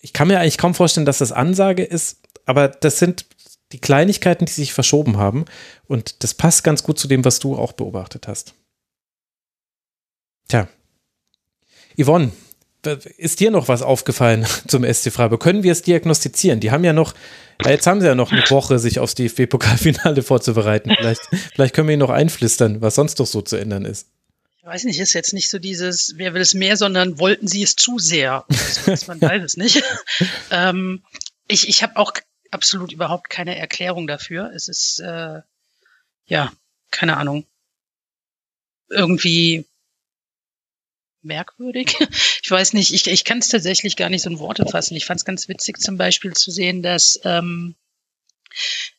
ich 0.00 0.12
kann 0.12 0.28
mir 0.28 0.40
eigentlich 0.40 0.58
kaum 0.58 0.74
vorstellen, 0.74 1.06
dass 1.06 1.18
das 1.18 1.32
Ansage 1.32 1.82
ist, 1.82 2.18
aber 2.46 2.68
das 2.68 2.98
sind 2.98 3.26
die 3.72 3.80
Kleinigkeiten, 3.80 4.46
die 4.46 4.52
sich 4.52 4.72
verschoben 4.72 5.18
haben. 5.18 5.44
Und 5.86 6.22
das 6.22 6.34
passt 6.34 6.64
ganz 6.64 6.82
gut 6.82 6.98
zu 6.98 7.08
dem, 7.08 7.24
was 7.24 7.38
du 7.38 7.56
auch 7.56 7.72
beobachtet 7.72 8.28
hast. 8.28 8.54
Tja. 10.48 10.68
Yvonne, 12.00 12.32
ist 13.18 13.40
dir 13.40 13.50
noch 13.50 13.68
was 13.68 13.82
aufgefallen 13.82 14.46
zum 14.68 14.84
SC 14.84 15.12
Freiburg? 15.12 15.42
Können 15.42 15.62
wir 15.62 15.72
es 15.72 15.82
diagnostizieren? 15.82 16.60
Die 16.60 16.70
haben 16.70 16.84
ja 16.84 16.92
noch, 16.92 17.12
jetzt 17.64 17.86
haben 17.86 18.00
sie 18.00 18.06
ja 18.06 18.14
noch 18.14 18.32
eine 18.32 18.48
Woche, 18.48 18.78
sich 18.78 19.00
aufs 19.00 19.16
DFB-Pokalfinale 19.16 20.22
vorzubereiten. 20.22 20.94
Vielleicht, 20.96 21.28
vielleicht 21.54 21.74
können 21.74 21.88
wir 21.88 21.94
ihnen 21.94 22.00
noch 22.00 22.10
einflüstern, 22.10 22.80
was 22.80 22.94
sonst 22.94 23.20
doch 23.20 23.26
so 23.26 23.42
zu 23.42 23.56
ändern 23.56 23.84
ist 23.84 24.06
weiß 24.68 24.84
nicht, 24.84 25.00
ist 25.00 25.14
jetzt 25.14 25.32
nicht 25.32 25.48
so 25.48 25.58
dieses, 25.58 26.14
wer 26.16 26.34
will 26.34 26.42
es 26.42 26.52
mehr, 26.52 26.76
sondern 26.76 27.18
wollten 27.18 27.48
sie 27.48 27.62
es 27.62 27.74
zu 27.74 27.98
sehr. 27.98 28.44
Also, 28.86 29.06
man 29.06 29.20
weiß 29.20 29.42
es 29.42 29.56
nicht. 29.56 29.82
ähm, 30.50 31.02
ich 31.48 31.68
ich 31.68 31.82
habe 31.82 31.96
auch 31.96 32.12
absolut 32.50 32.92
überhaupt 32.92 33.30
keine 33.30 33.56
Erklärung 33.56 34.06
dafür. 34.06 34.52
Es 34.54 34.68
ist, 34.68 35.00
äh, 35.00 35.40
ja, 36.26 36.52
keine 36.90 37.16
Ahnung. 37.16 37.46
Irgendwie 38.88 39.64
merkwürdig. 41.22 41.96
Ich 42.40 42.50
weiß 42.50 42.72
nicht, 42.72 42.94
ich, 42.94 43.06
ich 43.06 43.24
kann 43.24 43.40
es 43.40 43.48
tatsächlich 43.48 43.94
gar 43.96 44.08
nicht 44.08 44.22
so 44.22 44.30
in 44.30 44.38
Worte 44.38 44.64
fassen. 44.64 44.96
Ich 44.96 45.04
fand 45.04 45.20
es 45.20 45.26
ganz 45.26 45.48
witzig 45.48 45.78
zum 45.80 45.98
Beispiel 45.98 46.32
zu 46.32 46.50
sehen, 46.50 46.82
dass 46.82 47.20
ähm, 47.24 47.74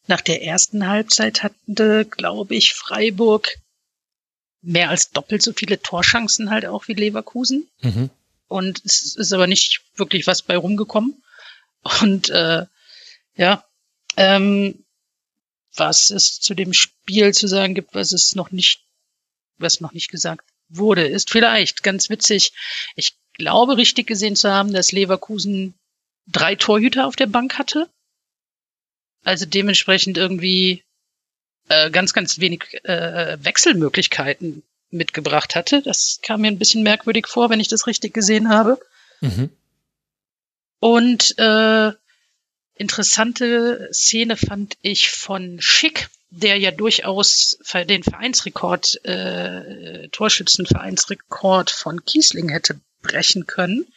nach 0.05 0.21
der 0.21 0.43
ersten 0.43 0.87
Halbzeit 0.87 1.41
hatte, 1.41 2.05
glaube 2.05 2.53
ich, 2.53 2.75
Freiburg 2.75 3.57
mehr 4.61 4.89
als 4.89 5.11
doppelt 5.11 5.41
so 5.41 5.53
viele 5.53 5.81
Torchancen 5.81 6.49
halt 6.49 6.65
auch 6.65 6.87
wie 6.87 6.93
Leverkusen. 6.93 7.67
Mhm. 7.81 8.09
Und 8.47 8.83
es 8.83 9.15
ist 9.15 9.33
aber 9.33 9.47
nicht 9.47 9.81
wirklich 9.95 10.27
was 10.27 10.41
bei 10.41 10.57
rumgekommen. 10.57 11.21
Und 12.01 12.29
äh, 12.29 12.65
ja, 13.35 13.63
ähm, 14.17 14.83
was 15.75 16.09
es 16.09 16.39
zu 16.39 16.55
dem 16.55 16.73
Spiel 16.73 17.33
zu 17.33 17.47
sagen 17.47 17.75
gibt, 17.75 17.93
was 17.93 18.11
es 18.11 18.35
noch 18.35 18.51
nicht, 18.51 18.83
was 19.57 19.81
noch 19.81 19.93
nicht 19.93 20.09
gesagt 20.09 20.49
wurde, 20.67 21.07
ist 21.07 21.29
vielleicht 21.29 21.83
ganz 21.83 22.09
witzig. 22.09 22.51
Ich 22.95 23.13
glaube, 23.33 23.77
richtig 23.77 24.07
gesehen 24.07 24.35
zu 24.35 24.51
haben, 24.51 24.73
dass 24.73 24.91
Leverkusen 24.91 25.73
drei 26.27 26.55
Torhüter 26.55 27.07
auf 27.07 27.15
der 27.15 27.27
Bank 27.27 27.57
hatte. 27.57 27.89
Also 29.23 29.45
dementsprechend 29.45 30.17
irgendwie 30.17 30.83
äh, 31.69 31.89
ganz, 31.91 32.13
ganz 32.13 32.39
wenig 32.39 32.83
äh, 32.83 33.37
Wechselmöglichkeiten 33.41 34.63
mitgebracht 34.91 35.55
hatte. 35.55 35.81
Das 35.81 36.19
kam 36.21 36.41
mir 36.41 36.47
ein 36.47 36.59
bisschen 36.59 36.83
merkwürdig 36.83 37.27
vor, 37.27 37.49
wenn 37.49 37.59
ich 37.59 37.67
das 37.67 37.87
richtig 37.87 38.13
gesehen 38.13 38.49
habe. 38.49 38.79
Mhm. 39.21 39.49
Und 40.79 41.37
äh, 41.37 41.91
interessante 42.75 43.89
Szene 43.91 44.37
fand 44.37 44.77
ich 44.81 45.11
von 45.11 45.61
Schick, 45.61 46.09
der 46.31 46.57
ja 46.57 46.71
durchaus 46.71 47.59
den 47.87 48.03
Vereinsrekord, 48.03 49.03
äh, 49.05 50.07
Torschützenvereinsrekord 50.09 51.69
von 51.69 52.03
Kiesling 52.05 52.49
hätte 52.49 52.79
brechen 53.01 53.47
können, 53.47 53.87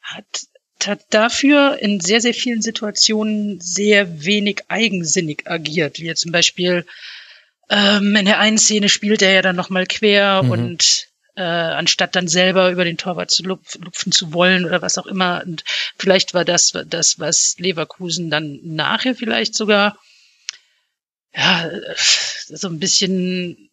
hat 0.00 0.46
hat 0.84 1.00
dafür 1.10 1.78
in 1.80 2.00
sehr, 2.00 2.20
sehr 2.20 2.34
vielen 2.34 2.62
Situationen 2.62 3.60
sehr 3.60 4.24
wenig 4.24 4.62
eigensinnig 4.68 5.46
agiert, 5.46 5.98
wie 5.98 6.14
zum 6.14 6.32
Beispiel 6.32 6.86
ähm, 7.70 8.16
in 8.16 8.26
der 8.26 8.38
einen 8.38 8.58
Szene 8.58 8.88
spielt 8.88 9.22
er 9.22 9.32
ja 9.32 9.42
dann 9.42 9.56
nochmal 9.56 9.86
quer 9.86 10.42
mhm. 10.42 10.50
und 10.50 11.08
äh, 11.36 11.42
anstatt 11.42 12.14
dann 12.14 12.28
selber 12.28 12.70
über 12.70 12.84
den 12.84 12.98
Torwart 12.98 13.30
zu 13.30 13.42
lupf, 13.42 13.76
lupfen 13.76 14.12
zu 14.12 14.32
wollen 14.32 14.64
oder 14.64 14.82
was 14.82 14.98
auch 14.98 15.06
immer. 15.06 15.42
Und 15.44 15.64
vielleicht 15.98 16.34
war 16.34 16.44
das 16.44 16.72
das, 16.86 17.18
was 17.18 17.56
Leverkusen 17.58 18.30
dann 18.30 18.60
nachher 18.62 19.14
vielleicht 19.14 19.54
sogar 19.54 19.98
ja 21.34 21.68
so 22.46 22.68
ein 22.68 22.78
bisschen 22.78 23.70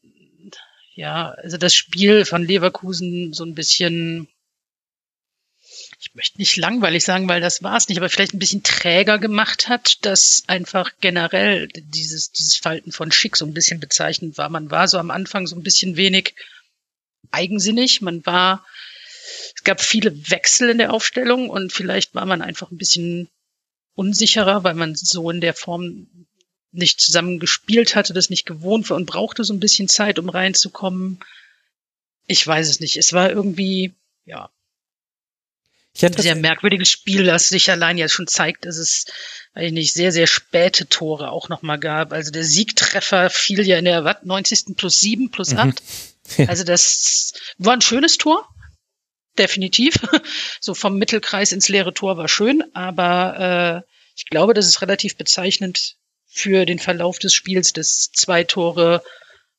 ja, 0.96 1.32
also 1.32 1.58
das 1.58 1.74
Spiel 1.74 2.26
von 2.26 2.46
Leverkusen 2.46 3.34
so 3.34 3.44
ein 3.44 3.56
bisschen 3.56 4.28
ich 6.02 6.16
möchte 6.16 6.40
nicht 6.40 6.58
langweilig 6.58 7.04
sagen, 7.04 7.30
weil 7.30 7.42
das 7.42 7.62
war 7.62 7.78
es 7.78 7.88
nicht, 7.88 8.00
aber 8.00 8.10
vielleicht 8.10 8.34
ein 8.34 8.40
bisschen 8.40 8.64
träger 8.64 9.20
gemacht 9.20 9.70
hat, 9.70 10.04
dass 10.04 10.44
einfach 10.48 10.94
generell 11.00 11.68
dieses, 11.68 12.32
dieses 12.32 12.58
Falten 12.58 12.92
von 12.92 13.12
Schick 13.12 13.38
so 13.38 13.46
ein 13.46 13.54
bisschen 13.54 13.80
bezeichnend 13.80 14.36
war. 14.40 14.50
Man 14.50 14.72
war 14.72 14.88
so 14.88 14.98
am 14.98 15.12
Anfang 15.12 15.46
so 15.46 15.56
ein 15.56 15.62
bisschen 15.62 15.98
wenig 15.98 16.34
eigensinnig, 17.30 18.02
man 18.02 18.26
war, 18.26 18.66
es 19.56 19.64
gab 19.64 19.80
viele 19.80 20.32
Wechsel 20.32 20.72
in 20.72 20.80
der 20.80 20.92
Aufstellung 20.92 21.52
und 21.52 21.72
vielleicht 21.72 22.16
war 22.16 22.26
man 22.26 22.42
einfach 22.42 22.72
ein 22.72 22.78
bisschen 22.78 23.30
unsicherer, 23.94 24.64
weil 24.64 24.74
man 24.74 24.96
so 24.96 25.30
in 25.30 25.40
der 25.40 25.54
Form 25.54 26.08
nicht 26.72 27.00
zusammen 27.00 27.40
gespielt 27.40 27.96
hatte, 27.96 28.14
das 28.14 28.32
nicht 28.32 28.48
gewohnt 28.48 28.90
war 28.90 28.98
und 28.98 29.06
brauchte 29.06 29.44
so 29.44 29.54
ein 29.54 29.60
bisschen 29.60 29.88
Zeit, 29.88 30.18
um 30.18 30.30
reinzukommen. 30.30 31.20
Ich 32.26 32.46
weiß 32.46 32.70
es 32.70 32.80
nicht. 32.80 32.98
Es 32.98 33.14
war 33.14 33.30
irgendwie, 33.30 33.94
ja, 34.26 34.50
ich 35.94 36.04
hätte 36.04 36.20
ein 36.20 36.24
sehr 36.24 36.36
merkwürdiges 36.36 36.90
Spiel, 36.90 37.26
das 37.26 37.50
sich 37.50 37.70
allein 37.70 37.98
jetzt 37.98 38.14
schon 38.14 38.28
zeigt, 38.28 38.66
dass 38.66 38.78
es 38.78 39.06
eigentlich 39.54 39.94
sehr, 39.94 40.12
sehr 40.12 40.28
späte 40.28 40.88
Tore 40.88 41.32
auch 41.32 41.50
nochmal 41.50 41.80
gab. 41.80 42.14
Also 42.14 42.32
der 42.32 42.46
Siegtreffer 42.46 43.30
fiel 43.30 43.66
ja 43.68 43.78
in 43.78 43.86
der 43.86 44.06
was, 44.06 44.18
90. 44.24 44.78
plus 44.78 45.00
7 45.00 45.32
plus 45.32 45.54
8. 45.54 45.66
Mhm. 45.66 45.74
Also 46.48 46.64
das 46.64 47.34
war 47.58 47.74
ein 47.74 47.82
schönes 47.82 48.18
Tor. 48.18 48.48
Definitiv. 49.38 49.96
So 50.62 50.74
vom 50.74 50.98
Mittelkreis 50.98 51.52
ins 51.52 51.68
leere 51.68 51.94
Tor 51.94 52.16
war 52.16 52.30
schön, 52.30 52.64
aber 52.74 53.84
äh, 53.84 53.92
ich 54.16 54.26
glaube, 54.28 54.54
das 54.54 54.68
ist 54.68 54.82
relativ 54.82 55.18
bezeichnend 55.18 55.98
für 56.28 56.66
den 56.66 56.80
Verlauf 56.80 57.20
des 57.20 57.34
Spiels, 57.34 57.74
dass 57.74 58.12
zwei 58.14 58.44
Tore 58.44 59.04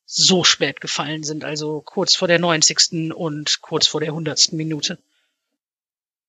so 0.05 0.43
spät 0.43 0.81
gefallen 0.81 1.23
sind, 1.23 1.43
also 1.43 1.81
kurz 1.81 2.15
vor 2.15 2.27
der 2.27 2.39
90. 2.39 3.13
und 3.13 3.61
kurz 3.61 3.85
vor 3.85 3.99
der 3.99 4.09
100. 4.09 4.53
Minute. 4.53 4.97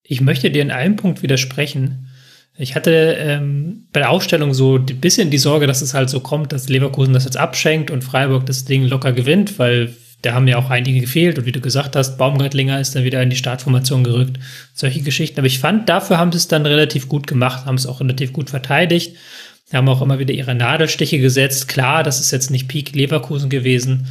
Ich 0.07 0.21
möchte 0.21 0.51
dir 0.51 0.63
in 0.63 0.71
einem 0.71 0.97
Punkt 0.97 1.23
widersprechen. 1.23 2.11
Ich 2.57 2.77
hatte 2.77 3.17
ähm, 3.19 3.87
bei 3.93 4.01
der 4.01 4.11
Aufstellung 4.11 4.55
so 4.55 4.77
ein 4.77 4.85
bisschen 5.01 5.31
die 5.31 5.39
Sorge, 5.39 5.67
dass 5.67 5.83
es 5.83 5.95
halt 5.95 6.09
so 6.09 6.21
kommt, 6.21 6.53
dass 6.53 6.69
Leverkusen 6.69 7.15
das 7.15 7.25
jetzt 7.25 7.39
abschenkt 7.39 7.91
und 7.91 8.05
Freiburg 8.05 8.47
das 8.47 8.65
Ding 8.65 8.85
locker 8.85 9.13
gewinnt, 9.13 9.59
weil 9.59 9.93
da 10.23 10.35
haben 10.35 10.47
ja 10.47 10.59
auch 10.59 10.71
einige 10.71 11.01
gefehlt. 11.01 11.39
Und 11.39 11.47
wie 11.47 11.53
du 11.53 11.61
gesagt 11.61 11.97
hast, 11.97 12.17
Baumgartlinger 12.17 12.81
ist 12.81 12.95
dann 12.95 13.05
wieder 13.05 13.23
in 13.23 13.31
die 13.31 13.37
Startformation 13.37 14.05
gerückt. 14.05 14.39
Solche 14.75 15.01
Geschichten. 15.01 15.41
Aber 15.41 15.47
ich 15.47 15.59
fand, 15.59 15.89
dafür 15.89 16.19
haben 16.19 16.33
sie 16.33 16.39
es 16.39 16.49
dann 16.49 16.65
relativ 16.65 17.09
gut 17.09 17.27
gemacht, 17.27 17.67
haben 17.67 17.75
es 17.75 17.87
auch 17.87 18.01
relativ 18.01 18.33
gut 18.33 18.51
verteidigt. 18.51 19.17
Haben 19.73 19.89
auch 19.89 20.03
immer 20.03 20.19
wieder 20.19 20.33
ihre 20.33 20.55
Nadelstiche 20.55 21.19
gesetzt. 21.19 21.69
Klar, 21.69 22.03
das 22.03 22.21
ist 22.21 22.31
jetzt 22.31 22.51
nicht 22.51 22.69
Peak 22.69 22.95
Leverkusen 22.95 23.51
gewesen. 23.51 24.07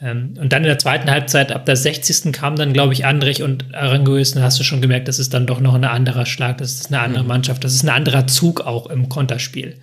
Ähm, 0.00 0.34
und 0.38 0.52
dann 0.52 0.62
in 0.62 0.68
der 0.68 0.78
zweiten 0.78 1.10
Halbzeit, 1.10 1.52
ab 1.52 1.64
der 1.66 1.76
60. 1.76 2.32
kam 2.32 2.56
dann, 2.56 2.72
glaube 2.72 2.92
ich, 2.92 3.04
Andrich 3.06 3.42
und 3.42 3.74
Aranguiz, 3.74 4.32
dann 4.32 4.42
hast 4.42 4.58
du 4.60 4.64
schon 4.64 4.82
gemerkt, 4.82 5.08
das 5.08 5.18
ist 5.18 5.32
dann 5.32 5.46
doch 5.46 5.60
noch 5.60 5.74
ein 5.74 5.84
anderer 5.84 6.26
Schlag, 6.26 6.58
das 6.58 6.74
ist 6.74 6.92
eine 6.92 7.00
andere 7.00 7.22
mhm. 7.22 7.28
Mannschaft, 7.28 7.64
das 7.64 7.74
ist 7.74 7.82
ein 7.82 7.88
anderer 7.88 8.26
Zug 8.26 8.60
auch 8.60 8.86
im 8.86 9.08
Konterspiel. 9.08 9.76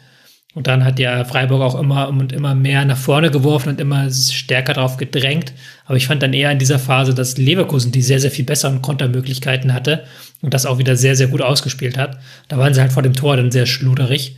Und 0.56 0.68
dann 0.68 0.85
hat 0.85 0.99
ja 0.99 1.26
Freiburg 1.26 1.61
auch 1.64 1.80
immer 1.80 2.10
und 2.10 2.31
immer 2.31 2.53
mehr 2.53 2.85
nach 2.85 2.98
vorne 2.98 3.31
geworfen 3.31 3.69
und 3.69 3.81
immer 3.81 4.11
stärker 4.11 4.73
darauf 4.73 4.98
gedrängt. 4.98 5.52
Aber 5.85 5.98
ich 5.98 6.06
fand 6.06 6.22
dann 6.22 6.34
eher 6.34 6.52
in 6.52 6.60
dieser 6.60 6.77
Phase, 6.77 7.15
dass 7.15 7.38
Leverkusen 7.38 7.91
die 7.91 8.03
sehr, 8.03 8.19
sehr 8.19 8.30
viel 8.30 8.45
besseren 8.45 8.84
Kontermöglichkeiten 8.84 9.73
hatte 9.73 10.03
und 10.44 10.53
das 10.53 10.68
auch 10.68 10.77
wieder 10.77 10.95
sehr, 10.95 11.15
sehr 11.15 11.27
gut 11.27 11.41
ausgespielt 11.41 11.98
hat. 11.98 12.19
Da 12.49 12.60
waren 12.60 12.73
sie 12.76 12.81
halt 12.81 12.94
vor 12.94 13.02
dem 13.02 13.14
Tor 13.14 13.35
dann 13.35 13.52
sehr 13.52 13.65
schluderig. 13.65 14.38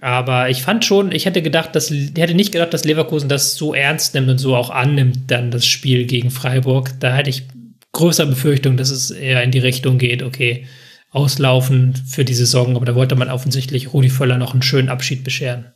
Aber 0.00 0.48
ich 0.48 0.62
fand 0.62 0.84
schon, 0.84 1.12
ich 1.12 1.26
hätte 1.26 1.42
gedacht, 1.42 1.74
dass, 1.74 1.90
hätte 1.90 2.34
nicht 2.34 2.52
gedacht, 2.52 2.72
dass 2.72 2.84
Leverkusen 2.84 3.28
das 3.28 3.54
so 3.56 3.74
ernst 3.74 4.14
nimmt 4.14 4.30
und 4.30 4.38
so 4.38 4.56
auch 4.56 4.70
annimmt, 4.70 5.30
dann 5.30 5.50
das 5.50 5.66
Spiel 5.66 6.06
gegen 6.06 6.30
Freiburg. 6.30 6.92
Da 7.00 7.14
hätte 7.14 7.28
ich 7.28 7.44
größere 7.92 8.28
Befürchtung, 8.28 8.76
dass 8.76 8.90
es 8.90 9.10
eher 9.10 9.42
in 9.42 9.50
die 9.50 9.58
Richtung 9.58 9.98
geht, 9.98 10.22
okay, 10.22 10.66
auslaufen 11.10 11.94
für 11.94 12.24
die 12.24 12.34
Saison, 12.34 12.76
aber 12.76 12.86
da 12.86 12.94
wollte 12.94 13.16
man 13.16 13.30
offensichtlich 13.30 13.92
Rudi 13.92 14.08
Völler 14.08 14.38
noch 14.38 14.52
einen 14.52 14.62
schönen 14.62 14.88
Abschied 14.88 15.24
bescheren. 15.24 15.72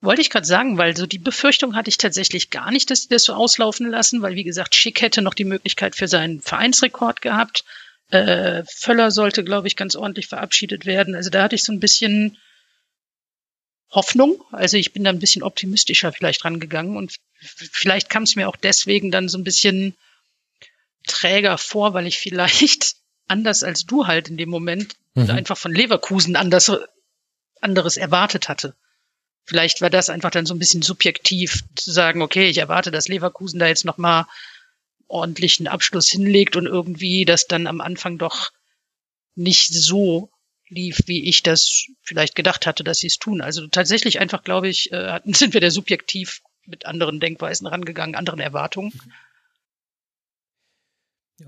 Wollte 0.00 0.22
ich 0.22 0.30
gerade 0.30 0.46
sagen, 0.46 0.78
weil 0.78 0.96
so 0.96 1.06
die 1.06 1.18
Befürchtung 1.18 1.76
hatte 1.76 1.88
ich 1.88 1.98
tatsächlich 1.98 2.50
gar 2.50 2.70
nicht, 2.70 2.90
dass 2.90 3.02
sie 3.02 3.08
das 3.08 3.24
so 3.24 3.34
auslaufen 3.34 3.88
lassen, 3.88 4.22
weil 4.22 4.34
wie 4.34 4.44
gesagt, 4.44 4.74
Schick 4.74 5.02
hätte 5.02 5.20
noch 5.22 5.34
die 5.34 5.44
Möglichkeit 5.44 5.94
für 5.94 6.08
seinen 6.08 6.40
Vereinsrekord 6.40 7.22
gehabt. 7.22 7.64
Äh, 8.10 8.64
Völler 8.66 9.10
sollte, 9.10 9.44
glaube 9.44 9.68
ich, 9.68 9.76
ganz 9.76 9.94
ordentlich 9.94 10.26
verabschiedet 10.26 10.86
werden. 10.86 11.14
Also 11.14 11.30
da 11.30 11.42
hatte 11.42 11.54
ich 11.54 11.62
so 11.64 11.72
ein 11.72 11.80
bisschen 11.80 12.36
Hoffnung. 13.92 14.42
Also 14.50 14.76
ich 14.76 14.92
bin 14.92 15.04
da 15.04 15.10
ein 15.10 15.18
bisschen 15.18 15.42
optimistischer 15.42 16.12
vielleicht 16.12 16.44
rangegangen 16.44 16.96
und 16.96 17.16
vielleicht 17.38 18.08
kam 18.08 18.22
es 18.22 18.36
mir 18.36 18.48
auch 18.48 18.56
deswegen 18.56 19.10
dann 19.10 19.28
so 19.28 19.38
ein 19.38 19.44
bisschen 19.44 19.96
träger 21.06 21.58
vor, 21.58 21.94
weil 21.94 22.06
ich 22.06 22.18
vielleicht 22.18 22.96
anders 23.28 23.62
als 23.62 23.84
du 23.84 24.06
halt 24.06 24.28
in 24.28 24.36
dem 24.36 24.48
Moment 24.48 24.96
mhm. 25.14 25.30
einfach 25.30 25.58
von 25.58 25.74
Leverkusen 25.74 26.36
anders, 26.36 26.70
anderes 27.60 27.96
erwartet 27.96 28.48
hatte. 28.48 28.74
Vielleicht 29.44 29.80
war 29.80 29.90
das 29.90 30.08
einfach 30.08 30.30
dann 30.30 30.46
so 30.46 30.54
ein 30.54 30.58
bisschen 30.58 30.82
subjektiv 30.82 31.64
zu 31.74 31.90
sagen, 31.90 32.22
okay, 32.22 32.48
ich 32.48 32.58
erwarte, 32.58 32.90
dass 32.90 33.08
Leverkusen 33.08 33.58
da 33.58 33.66
jetzt 33.66 33.84
nochmal 33.84 34.26
ordentlichen 35.08 35.68
Abschluss 35.68 36.08
hinlegt 36.08 36.56
und 36.56 36.66
irgendwie 36.66 37.24
das 37.24 37.46
dann 37.46 37.66
am 37.66 37.80
Anfang 37.80 38.18
doch 38.18 38.52
nicht 39.34 39.74
so 39.74 40.31
lief, 40.72 41.02
wie 41.06 41.28
ich 41.28 41.42
das 41.42 41.86
vielleicht 42.02 42.34
gedacht 42.34 42.66
hatte, 42.66 42.84
dass 42.84 42.98
sie 42.98 43.06
es 43.06 43.18
tun. 43.18 43.40
Also 43.40 43.66
tatsächlich 43.66 44.20
einfach, 44.20 44.42
glaube 44.42 44.68
ich, 44.68 44.92
äh, 44.92 45.20
sind 45.26 45.54
wir 45.54 45.60
da 45.60 45.70
subjektiv 45.70 46.40
mit 46.66 46.86
anderen 46.86 47.20
Denkweisen 47.20 47.66
rangegangen, 47.66 48.14
anderen 48.14 48.40
Erwartungen. 48.40 48.92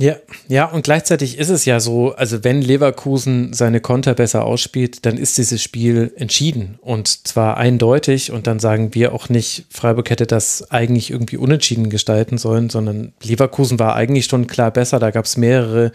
Ja, 0.01 0.17
ja, 0.49 0.65
und 0.65 0.83
gleichzeitig 0.83 1.39
ist 1.39 1.51
es 1.51 1.67
ja 1.67 1.79
so, 1.79 2.15
also 2.15 2.43
wenn 2.43 2.61
Leverkusen 2.61 3.53
seine 3.53 3.81
Konter 3.81 4.15
besser 4.15 4.45
ausspielt, 4.45 5.07
dann 5.07 5.17
ist 5.17 5.39
dieses 5.39 5.63
Spiel 5.63 6.13
entschieden 6.17 6.79
und 6.81 7.29
zwar 7.29 7.59
eindeutig 7.59 8.33
und 8.33 8.49
dann 8.49 8.59
sagen 8.59 8.95
wir 8.95 9.13
auch 9.13 9.29
nicht, 9.29 9.67
Freiburg 9.71 10.11
hätte 10.11 10.27
das 10.27 10.71
eigentlich 10.71 11.13
irgendwie 11.13 11.37
unentschieden 11.37 11.91
gestalten 11.91 12.39
sollen, 12.39 12.71
sondern 12.71 13.13
Leverkusen 13.23 13.79
war 13.79 13.95
eigentlich 13.95 14.27
schon 14.27 14.49
klar 14.49 14.73
besser, 14.73 14.99
da 14.99 15.13
gab 15.13 15.27
es 15.27 15.37
mehrere 15.37 15.93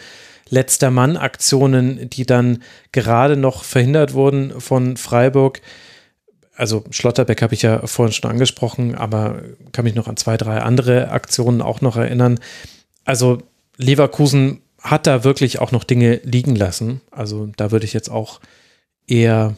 letzter 0.50 0.92
Mann-Aktionen, 0.92 2.10
die 2.10 2.26
dann 2.26 2.64
gerade 2.92 3.38
noch 3.38 3.64
verhindert 3.64 4.14
wurden 4.14 4.60
von 4.60 4.98
Freiburg. 4.98 5.62
Also 6.56 6.84
Schlotterbeck 6.92 7.42
habe 7.42 7.54
ich 7.54 7.62
ja 7.62 7.86
vorhin 7.88 8.14
schon 8.14 8.30
angesprochen, 8.30 8.96
aber 8.96 9.42
kann 9.72 9.86
mich 9.86 9.96
noch 9.96 10.08
an 10.08 10.18
zwei, 10.18 10.36
drei 10.38 10.60
andere 10.62 11.10
Aktionen 11.12 11.62
auch 11.62 11.82
noch 11.82 11.96
erinnern. 11.96 12.40
Also 13.06 13.42
Leverkusen 13.78 14.62
hat 14.82 15.08
da 15.08 15.24
wirklich 15.24 15.60
auch 15.60 15.72
noch 15.72 15.84
Dinge 15.84 16.20
liegen 16.24 16.56
lassen. 16.56 17.02
Also 17.12 17.50
da 17.58 17.72
würde 17.72 17.86
ich 17.86 17.94
jetzt 17.94 18.10
auch 18.10 18.40
eher 19.08 19.56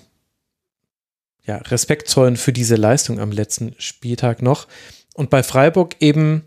ja, 1.45 1.57
Respekt 1.57 2.07
zollen 2.07 2.37
für 2.37 2.53
diese 2.53 2.75
Leistung 2.75 3.19
am 3.19 3.31
letzten 3.31 3.75
Spieltag 3.77 4.41
noch. 4.41 4.67
Und 5.13 5.29
bei 5.29 5.43
Freiburg 5.43 5.95
eben 5.99 6.43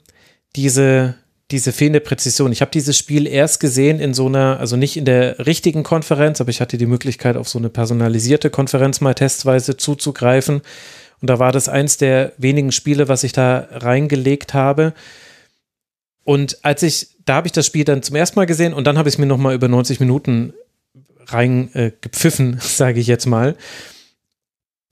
diese 0.57 1.15
diese 1.51 1.73
fehlende 1.73 2.01
Präzision. 2.01 2.53
Ich 2.53 2.63
habe 2.63 2.71
dieses 2.71 2.97
Spiel 2.97 3.27
erst 3.27 3.61
gesehen 3.61 4.01
in 4.01 4.15
so 4.15 4.27
einer, 4.27 4.59
also 4.59 4.77
nicht 4.77 4.97
in 4.97 5.05
der 5.05 5.47
richtigen 5.47 5.83
Konferenz, 5.83 6.41
aber 6.41 6.51
ich 6.51 6.61
hatte 6.61 6.79
die 6.79 6.87
Möglichkeit, 6.87 7.37
auf 7.37 7.49
so 7.49 7.59
eine 7.59 7.69
personalisierte 7.69 8.51
Konferenz 8.51 9.01
mal 9.01 9.15
testweise 9.15 9.77
zuzugreifen. 9.77 10.63
Und 11.21 11.31
da 11.31 11.39
war 11.39 11.53
das 11.53 11.69
eins 11.69 11.97
der 11.97 12.33
wenigen 12.39 12.73
Spiele, 12.73 13.09
was 13.09 13.25
ich 13.25 13.33
da 13.33 13.69
reingelegt 13.71 14.55
habe. 14.55 14.95
Und 16.25 16.65
als 16.65 16.83
ich, 16.83 17.09
da 17.27 17.37
habe 17.37 17.47
ich 17.47 17.53
das 17.53 17.67
Spiel 17.67 17.85
dann 17.85 18.03
zum 18.03 18.17
ersten 18.17 18.39
Mal 18.39 18.47
gesehen 18.47 18.73
und 18.73 18.87
dann 18.87 18.97
habe 18.97 19.09
ich 19.09 19.17
es 19.17 19.19
mir 19.19 19.27
nochmal 19.27 19.55
über 19.55 19.69
90 19.69 20.01
Minuten 20.01 20.55
reingepfiffen, 21.27 22.55
äh, 22.55 22.61
sage 22.61 23.01
ich 23.01 23.07
jetzt 23.07 23.27
mal. 23.27 23.57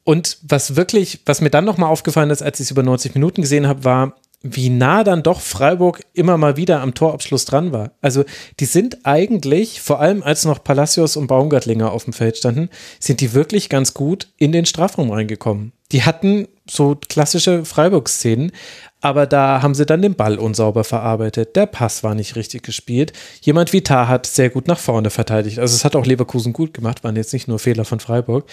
Und 0.04 0.38
was 0.42 0.76
wirklich, 0.76 1.20
was 1.26 1.40
mir 1.40 1.50
dann 1.50 1.64
nochmal 1.64 1.90
aufgefallen 1.90 2.30
ist, 2.30 2.42
als 2.42 2.60
ich 2.60 2.64
es 2.64 2.70
über 2.70 2.82
90 2.82 3.14
Minuten 3.14 3.42
gesehen 3.42 3.66
habe, 3.66 3.84
war, 3.84 4.16
wie 4.42 4.70
nah 4.70 5.04
dann 5.04 5.22
doch 5.22 5.40
Freiburg 5.40 6.02
immer 6.14 6.36
mal 6.36 6.56
wieder 6.56 6.80
am 6.80 6.94
Torabschluss 6.94 7.44
dran 7.44 7.72
war. 7.72 7.92
Also 8.00 8.24
die 8.60 8.64
sind 8.64 9.04
eigentlich, 9.04 9.80
vor 9.80 10.00
allem 10.00 10.22
als 10.22 10.44
noch 10.44 10.64
Palacios 10.64 11.16
und 11.16 11.28
Baumgartlinger 11.28 11.92
auf 11.92 12.04
dem 12.04 12.12
Feld 12.12 12.36
standen, 12.36 12.68
sind 12.98 13.20
die 13.20 13.34
wirklich 13.34 13.68
ganz 13.68 13.94
gut 13.94 14.28
in 14.38 14.52
den 14.52 14.66
Strafraum 14.66 15.10
reingekommen. 15.10 15.72
Die 15.92 16.02
hatten 16.02 16.48
so 16.68 16.96
klassische 16.96 17.64
Freiburg-Szenen, 17.64 18.52
aber 19.00 19.26
da 19.26 19.62
haben 19.62 19.74
sie 19.74 19.84
dann 19.84 20.00
den 20.00 20.14
Ball 20.14 20.38
unsauber 20.38 20.84
verarbeitet. 20.84 21.54
Der 21.56 21.66
Pass 21.66 22.02
war 22.02 22.14
nicht 22.14 22.36
richtig 22.36 22.62
gespielt. 22.62 23.12
Jemand 23.42 23.72
wie 23.72 23.82
Tar 23.82 24.08
hat 24.08 24.26
sehr 24.26 24.48
gut 24.48 24.68
nach 24.68 24.78
vorne 24.78 25.10
verteidigt. 25.10 25.58
Also 25.58 25.74
es 25.74 25.84
hat 25.84 25.96
auch 25.96 26.06
Leverkusen 26.06 26.52
gut 26.52 26.72
gemacht, 26.72 27.04
waren 27.04 27.16
jetzt 27.16 27.32
nicht 27.32 27.48
nur 27.48 27.58
Fehler 27.58 27.84
von 27.84 28.00
Freiburg. 28.00 28.48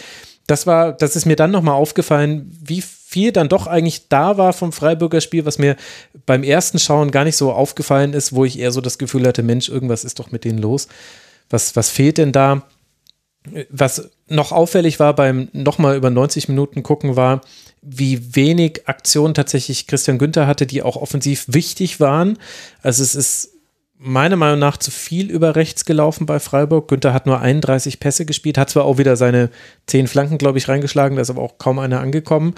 Das 0.48 0.66
war, 0.66 0.92
das 0.92 1.16
ist 1.16 1.26
mir 1.26 1.36
dann 1.36 1.52
nochmal 1.52 1.76
aufgefallen, 1.76 2.52
wie 2.62 2.84
viel 3.10 3.32
dann 3.32 3.50
doch 3.50 3.66
eigentlich 3.66 4.08
da 4.08 4.38
war 4.38 4.54
vom 4.54 4.72
Freiburger 4.72 5.20
Spiel, 5.20 5.44
was 5.44 5.58
mir 5.58 5.78
beim 6.28 6.44
ersten 6.44 6.78
Schauen 6.78 7.10
gar 7.10 7.24
nicht 7.24 7.38
so 7.38 7.52
aufgefallen 7.52 8.14
ist, 8.14 8.34
wo 8.34 8.46
ich 8.46 8.60
eher 8.60 8.72
so 8.72 8.82
das 8.82 9.00
Gefühl 9.00 9.26
hatte, 9.26 9.42
Mensch, 9.42 9.68
irgendwas 9.68 10.04
ist 10.04 10.20
doch 10.20 10.32
mit 10.32 10.46
denen 10.46 10.60
los. 10.60 10.88
Was, 11.50 11.76
was 11.76 11.90
fehlt 11.90 12.20
denn 12.20 12.32
da? 12.32 12.68
Was 13.72 14.12
noch 14.28 14.52
auffällig 14.52 15.00
war 15.00 15.16
beim 15.16 15.48
nochmal 15.54 15.98
über 15.98 16.12
90 16.12 16.50
Minuten 16.50 16.84
gucken 16.84 17.16
war, 17.16 17.42
wie 17.82 18.36
wenig 18.36 18.88
Aktionen 18.88 19.34
tatsächlich 19.34 19.88
Christian 19.88 20.20
Günther 20.20 20.46
hatte, 20.46 20.68
die 20.68 20.84
auch 20.84 20.96
offensiv 20.96 21.46
wichtig 21.48 22.00
waren. 22.00 22.38
Also 22.84 23.02
es 23.02 23.16
ist 23.16 23.54
meiner 23.98 24.38
Meinung 24.38 24.60
nach 24.60 24.78
zu 24.78 24.92
viel 24.92 25.32
über 25.32 25.56
rechts 25.56 25.84
gelaufen 25.84 26.26
bei 26.26 26.40
Freiburg. 26.40 26.88
Günther 26.88 27.14
hat 27.14 27.26
nur 27.26 27.42
31 27.42 28.00
Pässe 28.00 28.26
gespielt, 28.26 28.60
hat 28.60 28.70
zwar 28.70 28.86
auch 28.86 29.00
wieder 29.00 29.16
seine 29.18 29.50
10 29.88 30.08
Flanken, 30.08 30.38
glaube 30.38 30.58
ich, 30.58 30.68
reingeschlagen, 30.68 31.16
da 31.16 31.22
ist 31.24 31.30
aber 31.30 31.42
auch 31.42 31.58
kaum 31.58 31.80
einer 31.80 32.00
angekommen. 32.00 32.54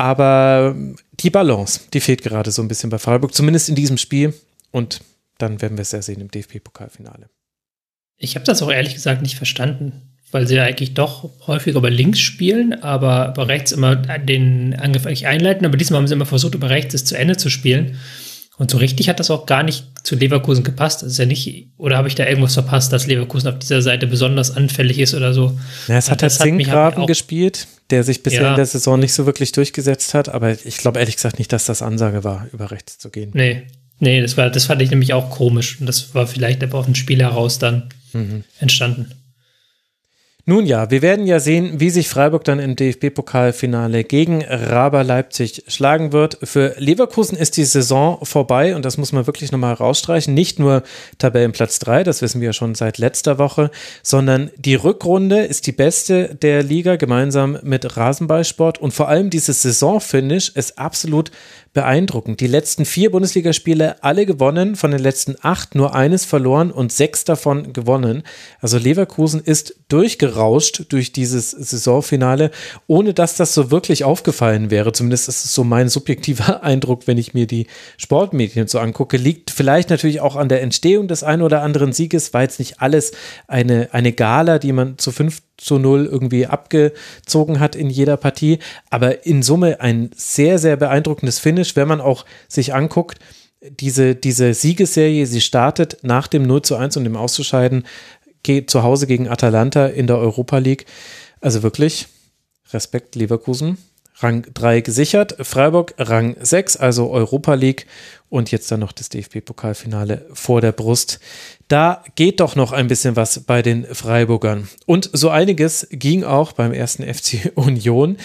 Aber 0.00 0.74
die 1.20 1.28
Balance, 1.28 1.80
die 1.92 2.00
fehlt 2.00 2.22
gerade 2.22 2.50
so 2.50 2.62
ein 2.62 2.68
bisschen 2.68 2.88
bei 2.88 2.98
Freiburg, 2.98 3.34
zumindest 3.34 3.68
in 3.68 3.74
diesem 3.74 3.98
Spiel. 3.98 4.32
Und 4.70 5.00
dann 5.36 5.60
werden 5.60 5.76
wir 5.76 5.82
es 5.82 5.92
ja 5.92 6.00
sehen 6.00 6.22
im 6.22 6.30
DFB-Pokalfinale. 6.30 7.28
Ich 8.16 8.34
habe 8.34 8.46
das 8.46 8.62
auch 8.62 8.72
ehrlich 8.72 8.94
gesagt 8.94 9.20
nicht 9.20 9.36
verstanden, 9.36 10.16
weil 10.30 10.46
sie 10.46 10.54
ja 10.54 10.64
eigentlich 10.64 10.94
doch 10.94 11.28
häufig 11.46 11.74
über 11.76 11.90
links 11.90 12.18
spielen, 12.18 12.82
aber 12.82 13.28
über 13.28 13.48
rechts 13.48 13.72
immer 13.72 13.94
den 13.94 14.74
Angriff 14.74 15.04
eigentlich 15.04 15.26
einleiten. 15.26 15.66
Aber 15.66 15.76
diesmal 15.76 15.98
haben 15.98 16.06
sie 16.06 16.14
immer 16.14 16.24
versucht, 16.24 16.54
über 16.54 16.70
rechts 16.70 16.94
es 16.94 17.04
zu 17.04 17.18
Ende 17.18 17.36
zu 17.36 17.50
spielen. 17.50 17.98
Und 18.56 18.70
so 18.70 18.78
richtig 18.78 19.10
hat 19.10 19.20
das 19.20 19.30
auch 19.30 19.44
gar 19.44 19.62
nicht 19.62 19.84
zu 20.02 20.16
Leverkusen 20.16 20.64
gepasst. 20.64 21.02
Das 21.02 21.12
ist 21.12 21.18
ja 21.18 21.26
nicht, 21.26 21.72
oder 21.76 21.98
habe 21.98 22.08
ich 22.08 22.14
da 22.14 22.26
irgendwas 22.26 22.54
verpasst, 22.54 22.90
dass 22.94 23.06
Leverkusen 23.06 23.48
auf 23.48 23.58
dieser 23.58 23.82
Seite 23.82 24.06
besonders 24.06 24.56
anfällig 24.56 24.98
ist 24.98 25.12
oder 25.12 25.34
so? 25.34 25.58
Ja, 25.88 25.98
es 25.98 26.10
hat 26.10 26.22
halt 26.22 26.32
Zinkgraben 26.32 27.06
gespielt, 27.06 27.66
der 27.90 28.04
sich 28.04 28.22
bisher 28.22 28.42
ja. 28.42 28.50
in 28.50 28.56
der 28.56 28.66
Saison 28.66 28.98
nicht 28.98 29.12
so 29.12 29.26
wirklich 29.26 29.52
durchgesetzt 29.52 30.14
hat, 30.14 30.28
aber 30.28 30.52
ich 30.64 30.78
glaube 30.78 30.98
ehrlich 30.98 31.16
gesagt 31.16 31.38
nicht, 31.38 31.52
dass 31.52 31.64
das 31.64 31.82
Ansage 31.82 32.24
war, 32.24 32.46
über 32.52 32.70
rechts 32.70 32.98
zu 32.98 33.10
gehen. 33.10 33.30
Nee. 33.34 33.62
Nee, 34.02 34.22
das 34.22 34.38
war, 34.38 34.48
das 34.48 34.64
fand 34.64 34.80
ich 34.80 34.88
nämlich 34.88 35.12
auch 35.12 35.28
komisch. 35.28 35.78
Und 35.78 35.86
das 35.86 36.14
war 36.14 36.26
vielleicht 36.26 36.62
aber 36.64 36.78
auf 36.78 36.88
ein 36.88 36.94
Spiel 36.94 37.20
heraus 37.20 37.58
dann 37.58 37.90
mhm. 38.14 38.44
entstanden. 38.58 39.12
Nun 40.50 40.66
ja, 40.66 40.90
wir 40.90 41.00
werden 41.00 41.28
ja 41.28 41.38
sehen, 41.38 41.78
wie 41.78 41.90
sich 41.90 42.08
Freiburg 42.08 42.42
dann 42.42 42.58
im 42.58 42.74
DFB-Pokalfinale 42.74 44.02
gegen 44.02 44.42
Raber 44.42 45.04
Leipzig 45.04 45.62
schlagen 45.68 46.12
wird. 46.12 46.38
Für 46.42 46.74
Leverkusen 46.76 47.38
ist 47.38 47.56
die 47.56 47.62
Saison 47.62 48.18
vorbei 48.24 48.74
und 48.74 48.84
das 48.84 48.98
muss 48.98 49.12
man 49.12 49.28
wirklich 49.28 49.52
nochmal 49.52 49.78
herausstreichen. 49.78 50.34
Nicht 50.34 50.58
nur 50.58 50.82
Tabellenplatz 51.18 51.78
3, 51.78 52.02
das 52.02 52.20
wissen 52.20 52.40
wir 52.40 52.46
ja 52.46 52.52
schon 52.52 52.74
seit 52.74 52.98
letzter 52.98 53.38
Woche, 53.38 53.70
sondern 54.02 54.50
die 54.56 54.74
Rückrunde 54.74 55.42
ist 55.42 55.68
die 55.68 55.72
beste 55.72 56.34
der 56.34 56.64
Liga 56.64 56.96
gemeinsam 56.96 57.56
mit 57.62 57.96
Rasenballsport 57.96 58.78
und 58.78 58.92
vor 58.92 59.08
allem 59.08 59.30
dieses 59.30 59.62
Saisonfinish 59.62 60.48
ist 60.56 60.80
absolut 60.80 61.30
beeindruckend. 61.72 62.40
Die 62.40 62.48
letzten 62.48 62.84
vier 62.84 63.12
Bundesligaspiele 63.12 64.02
alle 64.02 64.26
gewonnen, 64.26 64.74
von 64.74 64.90
den 64.90 65.00
letzten 65.00 65.36
acht 65.42 65.76
nur 65.76 65.94
eines 65.94 66.24
verloren 66.24 66.72
und 66.72 66.90
sechs 66.90 67.24
davon 67.24 67.72
gewonnen. 67.72 68.24
Also 68.60 68.78
Leverkusen 68.78 69.40
ist 69.40 69.76
durchgerauscht 70.40 70.84
durch 70.88 71.12
dieses 71.12 71.50
Saisonfinale, 71.50 72.50
ohne 72.86 73.12
dass 73.14 73.36
das 73.36 73.54
so 73.54 73.70
wirklich 73.70 74.04
aufgefallen 74.04 74.70
wäre. 74.70 74.92
Zumindest 74.92 75.28
ist 75.28 75.44
es 75.44 75.54
so 75.54 75.64
mein 75.64 75.88
subjektiver 75.88 76.62
Eindruck, 76.62 77.06
wenn 77.06 77.18
ich 77.18 77.34
mir 77.34 77.46
die 77.46 77.66
Sportmedien 77.96 78.66
so 78.66 78.78
angucke. 78.78 79.16
Liegt 79.16 79.50
vielleicht 79.50 79.90
natürlich 79.90 80.20
auch 80.20 80.36
an 80.36 80.48
der 80.48 80.62
Entstehung 80.62 81.08
des 81.08 81.22
einen 81.22 81.42
oder 81.42 81.62
anderen 81.62 81.92
Sieges, 81.92 82.32
war 82.32 82.42
jetzt 82.42 82.58
nicht 82.58 82.80
alles 82.80 83.12
eine, 83.48 83.88
eine 83.92 84.12
Gala, 84.12 84.58
die 84.58 84.72
man 84.72 84.98
zu 84.98 85.12
fünf 85.12 85.42
zu 85.58 85.78
null 85.78 86.06
irgendwie 86.06 86.46
abgezogen 86.46 87.60
hat 87.60 87.76
in 87.76 87.90
jeder 87.90 88.16
Partie. 88.16 88.60
Aber 88.88 89.26
in 89.26 89.42
Summe 89.42 89.80
ein 89.80 90.10
sehr, 90.16 90.58
sehr 90.58 90.76
beeindruckendes 90.76 91.38
Finish, 91.38 91.76
wenn 91.76 91.88
man 91.88 92.00
auch 92.00 92.24
sich 92.48 92.72
anguckt, 92.72 93.18
diese, 93.62 94.14
diese 94.14 94.54
Siegesserie, 94.54 95.26
sie 95.26 95.42
startet 95.42 95.98
nach 96.02 96.28
dem 96.28 96.44
0 96.44 96.62
zu 96.62 96.76
1 96.76 96.96
und 96.96 97.04
dem 97.04 97.16
Auszuscheiden 97.16 97.84
zu 98.66 98.82
Hause 98.82 99.06
gegen 99.06 99.28
Atalanta 99.28 99.86
in 99.86 100.06
der 100.06 100.18
Europa 100.18 100.58
League. 100.58 100.86
Also 101.40 101.62
wirklich 101.62 102.08
Respekt, 102.72 103.14
Leverkusen. 103.14 103.78
Rang 104.22 104.44
3 104.52 104.82
gesichert, 104.82 105.34
Freiburg 105.40 105.94
Rang 105.96 106.36
6, 106.38 106.76
also 106.76 107.10
Europa 107.10 107.54
League 107.54 107.86
und 108.30 108.52
jetzt 108.52 108.70
dann 108.70 108.80
noch 108.80 108.92
das 108.92 109.08
DFB-Pokalfinale 109.10 110.26
vor 110.32 110.60
der 110.60 110.72
Brust. 110.72 111.20
Da 111.68 112.02
geht 112.14 112.40
doch 112.40 112.56
noch 112.56 112.72
ein 112.72 112.88
bisschen 112.88 113.14
was 113.14 113.40
bei 113.40 113.62
den 113.62 113.84
Freiburgern. 113.84 114.68
Und 114.86 115.10
so 115.12 115.30
einiges 115.30 115.86
ging 115.90 116.24
auch 116.24 116.52
beim 116.52 116.72
ersten 116.72 117.02
FC 117.14 117.52
Union. 117.54 118.16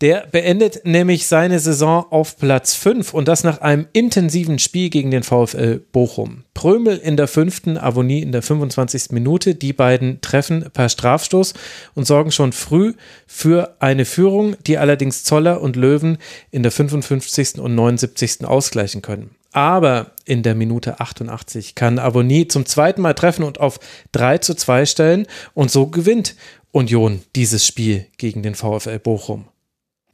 Der 0.00 0.26
beendet 0.30 0.84
nämlich 0.84 1.26
seine 1.26 1.58
Saison 1.60 2.06
auf 2.10 2.36
Platz 2.38 2.74
5 2.74 3.14
und 3.14 3.26
das 3.26 3.44
nach 3.44 3.60
einem 3.60 3.86
intensiven 3.92 4.58
Spiel 4.58 4.90
gegen 4.90 5.10
den 5.10 5.22
VfL 5.22 5.80
Bochum. 5.92 6.44
Prömel 6.52 6.98
in 6.98 7.16
der 7.16 7.28
fünften, 7.28 7.78
Avonie 7.78 8.22
in 8.22 8.32
der 8.32 8.42
25. 8.42 9.10
Minute. 9.10 9.54
Die 9.54 9.72
beiden 9.72 10.20
treffen 10.20 10.70
per 10.72 10.88
Strafstoß 10.88 11.54
und 11.94 12.06
sorgen 12.06 12.32
schon 12.32 12.52
früh 12.52 12.94
für 13.26 13.76
eine 13.80 14.04
Führung, 14.04 14.56
die 14.66 14.78
allerdings 14.78 15.24
Zoller 15.24 15.60
und 15.60 15.76
Löwen 15.76 16.18
in 16.50 16.62
der 16.62 16.72
55. 16.72 17.58
und 17.58 17.74
79. 17.74 18.46
ausgleichen 18.46 19.02
können. 19.02 19.30
Aber 19.54 20.10
in 20.24 20.42
der 20.42 20.56
Minute 20.56 21.00
88 21.00 21.76
kann 21.76 22.00
Avonie 22.00 22.48
zum 22.48 22.66
zweiten 22.66 23.00
Mal 23.00 23.14
treffen 23.14 23.44
und 23.44 23.60
auf 23.60 23.78
3 24.10 24.38
zu 24.38 24.54
2 24.54 24.84
stellen. 24.84 25.26
Und 25.54 25.70
so 25.70 25.86
gewinnt 25.86 26.34
Union 26.72 27.22
dieses 27.36 27.64
Spiel 27.64 28.06
gegen 28.18 28.42
den 28.42 28.56
VfL 28.56 28.98
Bochum. 28.98 29.46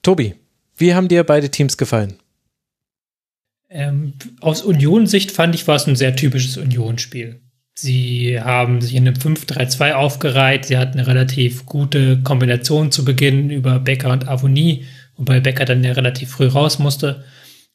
Tobi, 0.03 0.35
wie 0.77 0.95
haben 0.95 1.09
dir 1.09 1.25
beide 1.25 1.51
Teams 1.51 1.79
gefallen? 1.79 2.15
Ähm, 3.71 4.12
aus 4.41 4.62
Union-Sicht 4.62 5.31
fand 5.31 5.55
ich, 5.55 5.67
war 5.67 5.77
es 5.77 5.87
ein 5.87 5.97
sehr 5.97 6.15
typisches 6.15 6.59
Union-Spiel. 6.59 7.41
Sie 7.73 8.39
haben 8.39 8.83
sich 8.83 8.95
in 8.95 9.09
einem 9.09 9.17
5-3-2 9.17 9.93
aufgereiht. 9.93 10.67
Sie 10.67 10.77
hatten 10.77 10.99
eine 10.99 11.07
relativ 11.07 11.65
gute 11.65 12.21
Kombination 12.23 12.93
zu 12.93 13.07
Beginn 13.07 13.49
über 13.49 13.79
Becker 13.79 14.12
und 14.12 14.29
Avonie, 14.29 14.85
wobei 15.17 15.41
Becker 15.41 15.65
dann 15.65 15.83
ja 15.83 15.93
relativ 15.93 16.31
früh 16.31 16.47
raus 16.47 16.79
musste. 16.79 17.25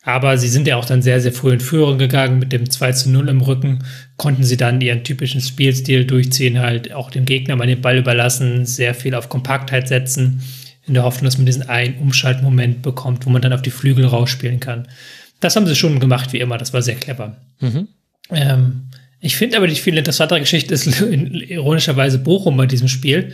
Aber 0.07 0.37
sie 0.37 0.47
sind 0.47 0.67
ja 0.67 0.77
auch 0.77 0.85
dann 0.85 1.01
sehr, 1.01 1.19
sehr 1.19 1.33
früh 1.33 1.53
in 1.53 1.59
Führung 1.59 1.97
gegangen 1.97 2.37
mit 2.37 2.51
dem 2.51 2.69
2 2.69 2.91
zu 2.91 3.09
0 3.09 3.27
im 3.27 3.41
Rücken, 3.41 3.83
konnten 4.17 4.43
sie 4.43 4.55
dann 4.55 4.79
ihren 4.79 5.03
typischen 5.03 5.41
Spielstil 5.41 6.05
durchziehen, 6.05 6.59
halt 6.59 6.93
auch 6.93 7.09
dem 7.09 7.25
Gegner 7.25 7.55
mal 7.55 7.65
den 7.65 7.81
Ball 7.81 7.97
überlassen, 7.97 8.67
sehr 8.67 8.93
viel 8.93 9.15
auf 9.15 9.29
Kompaktheit 9.29 9.87
setzen, 9.87 10.43
in 10.85 10.93
der 10.93 11.01
Hoffnung, 11.01 11.25
dass 11.25 11.37
man 11.37 11.47
diesen 11.47 11.67
einen 11.67 11.97
Umschaltmoment 11.97 12.83
bekommt, 12.83 13.25
wo 13.25 13.31
man 13.31 13.41
dann 13.41 13.51
auf 13.51 13.63
die 13.63 13.71
Flügel 13.71 14.05
rausspielen 14.05 14.59
kann. 14.59 14.87
Das 15.39 15.55
haben 15.55 15.65
sie 15.65 15.75
schon 15.75 15.99
gemacht, 15.99 16.33
wie 16.33 16.39
immer, 16.39 16.59
das 16.59 16.71
war 16.71 16.83
sehr 16.83 16.95
clever. 16.95 17.37
Mhm. 17.59 17.87
Ähm, 18.29 18.83
ich 19.19 19.35
finde 19.35 19.57
aber 19.57 19.65
die 19.65 19.73
viel 19.73 19.97
interessantere 19.97 20.39
Geschichte 20.39 20.75
ist 20.75 20.85
ironischerweise 21.01 22.19
Bochum 22.19 22.57
bei 22.57 22.67
diesem 22.67 22.87
Spiel 22.87 23.33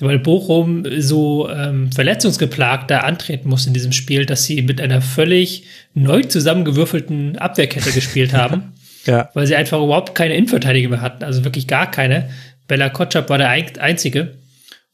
weil 0.00 0.18
Bochum 0.18 0.84
so 0.98 1.48
ähm, 1.48 1.92
verletzungsgeplagt 1.92 2.90
da 2.90 3.00
antreten 3.00 3.48
muss 3.48 3.66
in 3.66 3.74
diesem 3.74 3.92
Spiel, 3.92 4.26
dass 4.26 4.44
sie 4.44 4.60
mit 4.62 4.80
einer 4.80 5.00
völlig 5.00 5.64
neu 5.94 6.22
zusammengewürfelten 6.22 7.38
Abwehrkette 7.38 7.92
gespielt 7.92 8.32
haben. 8.32 8.72
ja. 9.06 9.30
Weil 9.34 9.46
sie 9.46 9.54
einfach 9.54 9.80
überhaupt 9.80 10.14
keine 10.14 10.34
Innenverteidiger 10.34 10.88
mehr 10.88 11.00
hatten, 11.00 11.22
also 11.22 11.44
wirklich 11.44 11.68
gar 11.68 11.90
keine. 11.90 12.30
Bella 12.66 12.88
Kotschap 12.88 13.28
war 13.30 13.38
der 13.38 13.50
einzige. 13.50 14.38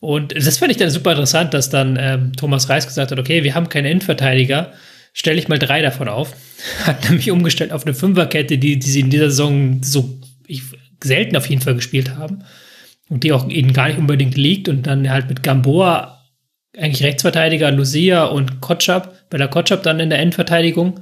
Und 0.00 0.34
das 0.36 0.58
fand 0.58 0.70
ich 0.70 0.76
dann 0.76 0.90
super 0.90 1.12
interessant, 1.12 1.54
dass 1.54 1.70
dann 1.70 1.98
ähm, 2.00 2.32
Thomas 2.34 2.68
Reis 2.68 2.86
gesagt 2.86 3.10
hat, 3.10 3.18
okay, 3.18 3.44
wir 3.44 3.54
haben 3.54 3.68
keine 3.68 3.90
Innenverteidiger, 3.90 4.72
stelle 5.12 5.38
ich 5.38 5.48
mal 5.48 5.58
drei 5.58 5.82
davon 5.82 6.08
auf. 6.08 6.34
Hat 6.84 7.04
nämlich 7.04 7.30
umgestellt 7.30 7.72
auf 7.72 7.86
eine 7.86 7.94
Fünferkette, 7.94 8.58
die, 8.58 8.78
die 8.78 8.90
sie 8.90 9.00
in 9.00 9.10
dieser 9.10 9.30
Saison 9.30 9.82
so 9.82 10.18
ich, 10.46 10.62
selten 11.02 11.36
auf 11.36 11.46
jeden 11.46 11.62
Fall 11.62 11.74
gespielt 11.74 12.16
haben 12.16 12.44
und 13.10 13.24
die 13.24 13.32
auch 13.32 13.46
ihnen 13.48 13.74
gar 13.74 13.88
nicht 13.88 13.98
unbedingt 13.98 14.36
liegt 14.36 14.68
und 14.68 14.86
dann 14.86 15.10
halt 15.10 15.28
mit 15.28 15.42
Gamboa 15.42 16.16
eigentlich 16.78 17.02
Rechtsverteidiger, 17.02 17.70
Lucia 17.72 18.24
und 18.24 18.60
Kotschap, 18.60 19.28
bei 19.28 19.36
der 19.36 19.48
Kotschap 19.48 19.82
dann 19.82 20.00
in 20.00 20.08
der 20.08 20.20
Endverteidigung, 20.20 21.00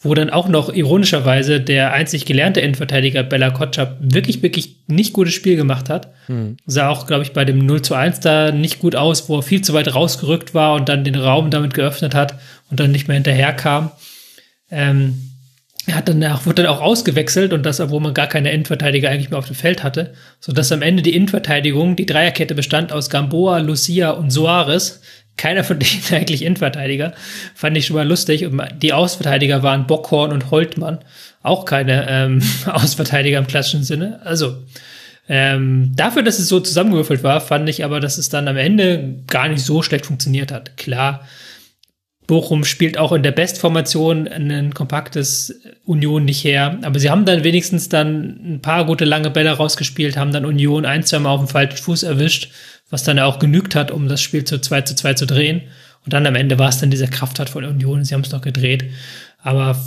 wo 0.00 0.14
dann 0.14 0.30
auch 0.30 0.48
noch 0.48 0.72
ironischerweise 0.72 1.60
der 1.60 1.92
einzig 1.92 2.24
gelernte 2.24 2.60
Endverteidiger 2.62 3.22
Bella 3.22 3.50
Kotschap 3.50 3.96
wirklich, 4.00 4.42
wirklich 4.42 4.76
nicht 4.88 5.12
gutes 5.12 5.34
Spiel 5.34 5.56
gemacht 5.56 5.88
hat. 5.88 6.12
Hm. 6.26 6.56
Sah 6.66 6.88
auch, 6.88 7.06
glaube 7.06 7.22
ich, 7.22 7.32
bei 7.32 7.44
dem 7.44 7.64
0 7.64 7.82
zu 7.82 7.94
1 7.94 8.20
da 8.20 8.52
nicht 8.52 8.80
gut 8.80 8.96
aus, 8.96 9.28
wo 9.28 9.36
er 9.36 9.42
viel 9.42 9.62
zu 9.62 9.72
weit 9.74 9.94
rausgerückt 9.94 10.54
war 10.54 10.74
und 10.74 10.88
dann 10.88 11.04
den 11.04 11.16
Raum 11.16 11.50
damit 11.50 11.74
geöffnet 11.74 12.14
hat 12.14 12.34
und 12.70 12.80
dann 12.80 12.90
nicht 12.90 13.08
mehr 13.08 13.16
hinterherkam. 13.16 13.92
Ähm, 14.70 15.27
er 15.88 15.96
hat 15.96 16.08
dann 16.08 16.22
auch, 16.24 16.46
wurde 16.46 16.62
dann 16.62 16.72
auch 16.72 16.80
ausgewechselt 16.80 17.52
und 17.52 17.64
das, 17.64 17.80
obwohl 17.80 18.00
man 18.00 18.14
gar 18.14 18.26
keine 18.26 18.52
Innenverteidiger 18.52 19.10
eigentlich 19.10 19.30
mehr 19.30 19.38
auf 19.38 19.46
dem 19.46 19.54
Feld 19.54 19.82
hatte, 19.82 20.12
sodass 20.40 20.70
am 20.70 20.82
Ende 20.82 21.02
die 21.02 21.14
Innenverteidigung, 21.14 21.96
die 21.96 22.06
Dreierkette 22.06 22.54
bestand 22.54 22.92
aus 22.92 23.10
Gamboa, 23.10 23.58
Lucia 23.58 24.10
und 24.10 24.30
Soares. 24.30 25.00
Keiner 25.36 25.64
von 25.64 25.78
denen 25.80 26.02
eigentlich 26.10 26.44
Innenverteidiger. 26.44 27.14
Fand 27.54 27.76
ich 27.76 27.86
schon 27.86 27.96
mal 27.96 28.06
lustig. 28.06 28.44
Und 28.44 28.62
die 28.82 28.92
Ausverteidiger 28.92 29.62
waren 29.62 29.86
Bockhorn 29.86 30.32
und 30.32 30.50
Holtmann. 30.50 30.98
Auch 31.42 31.64
keine 31.64 32.06
ähm, 32.08 32.42
Ausverteidiger 32.66 33.38
im 33.38 33.46
klassischen 33.46 33.84
Sinne. 33.84 34.20
Also, 34.24 34.56
ähm, 35.28 35.92
dafür, 35.94 36.22
dass 36.22 36.38
es 36.38 36.48
so 36.48 36.58
zusammengewürfelt 36.60 37.22
war, 37.22 37.40
fand 37.40 37.68
ich 37.68 37.84
aber, 37.84 38.00
dass 38.00 38.18
es 38.18 38.30
dann 38.30 38.48
am 38.48 38.56
Ende 38.56 39.16
gar 39.26 39.48
nicht 39.48 39.64
so 39.64 39.82
schlecht 39.82 40.06
funktioniert 40.06 40.50
hat. 40.50 40.76
Klar, 40.76 41.26
Bochum 42.28 42.64
spielt 42.64 42.98
auch 42.98 43.12
in 43.12 43.22
der 43.22 43.32
Bestformation 43.32 44.28
ein 44.28 44.74
kompaktes 44.74 45.60
Union 45.86 46.26
nicht 46.26 46.44
her. 46.44 46.78
Aber 46.82 47.00
sie 47.00 47.08
haben 47.08 47.24
dann 47.24 47.42
wenigstens 47.42 47.88
dann 47.88 48.38
ein 48.44 48.60
paar 48.60 48.84
gute 48.84 49.06
lange 49.06 49.30
Bälle 49.30 49.50
rausgespielt, 49.50 50.18
haben 50.18 50.30
dann 50.30 50.44
Union 50.44 50.84
ein, 50.84 51.02
zwei 51.02 51.20
Mal 51.20 51.30
auf 51.30 51.40
dem 51.40 51.48
falschen 51.48 51.78
Fuß 51.78 52.02
erwischt, 52.02 52.50
was 52.90 53.02
dann 53.02 53.18
auch 53.18 53.38
genügt 53.38 53.74
hat, 53.74 53.90
um 53.90 54.08
das 54.08 54.20
Spiel 54.20 54.44
zu 54.44 54.60
2 54.60 54.82
zu 54.82 54.94
2 54.94 55.14
zu 55.14 55.26
drehen. 55.26 55.62
Und 56.04 56.12
dann 56.12 56.26
am 56.26 56.34
Ende 56.34 56.58
war 56.58 56.68
es 56.68 56.78
dann 56.78 56.90
dieser 56.90 57.06
Krafttat 57.06 57.48
von 57.48 57.64
Union. 57.64 58.04
Sie 58.04 58.12
haben 58.12 58.20
es 58.20 58.30
noch 58.30 58.42
gedreht. 58.42 58.84
Aber 59.38 59.82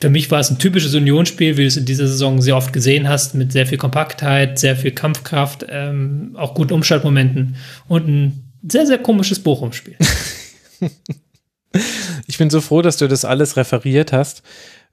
für 0.00 0.08
mich 0.08 0.30
war 0.30 0.40
es 0.40 0.50
ein 0.50 0.58
typisches 0.58 0.94
Unionsspiel, 0.94 1.58
wie 1.58 1.62
du 1.62 1.68
es 1.68 1.76
in 1.76 1.84
dieser 1.84 2.08
Saison 2.08 2.40
sehr 2.40 2.56
oft 2.56 2.72
gesehen 2.72 3.06
hast, 3.06 3.34
mit 3.34 3.52
sehr 3.52 3.66
viel 3.66 3.78
Kompaktheit, 3.78 4.58
sehr 4.58 4.76
viel 4.76 4.92
Kampfkraft, 4.92 5.66
ähm, 5.68 6.36
auch 6.38 6.54
guten 6.54 6.72
Umschaltmomenten 6.72 7.56
und 7.86 8.08
ein 8.08 8.52
sehr, 8.66 8.86
sehr 8.86 8.98
komisches 8.98 9.40
Bochum-Spiel. 9.40 9.96
Ich 12.26 12.38
bin 12.38 12.50
so 12.50 12.60
froh, 12.60 12.82
dass 12.82 12.96
du 12.96 13.08
das 13.08 13.24
alles 13.24 13.56
referiert 13.56 14.12
hast, 14.12 14.42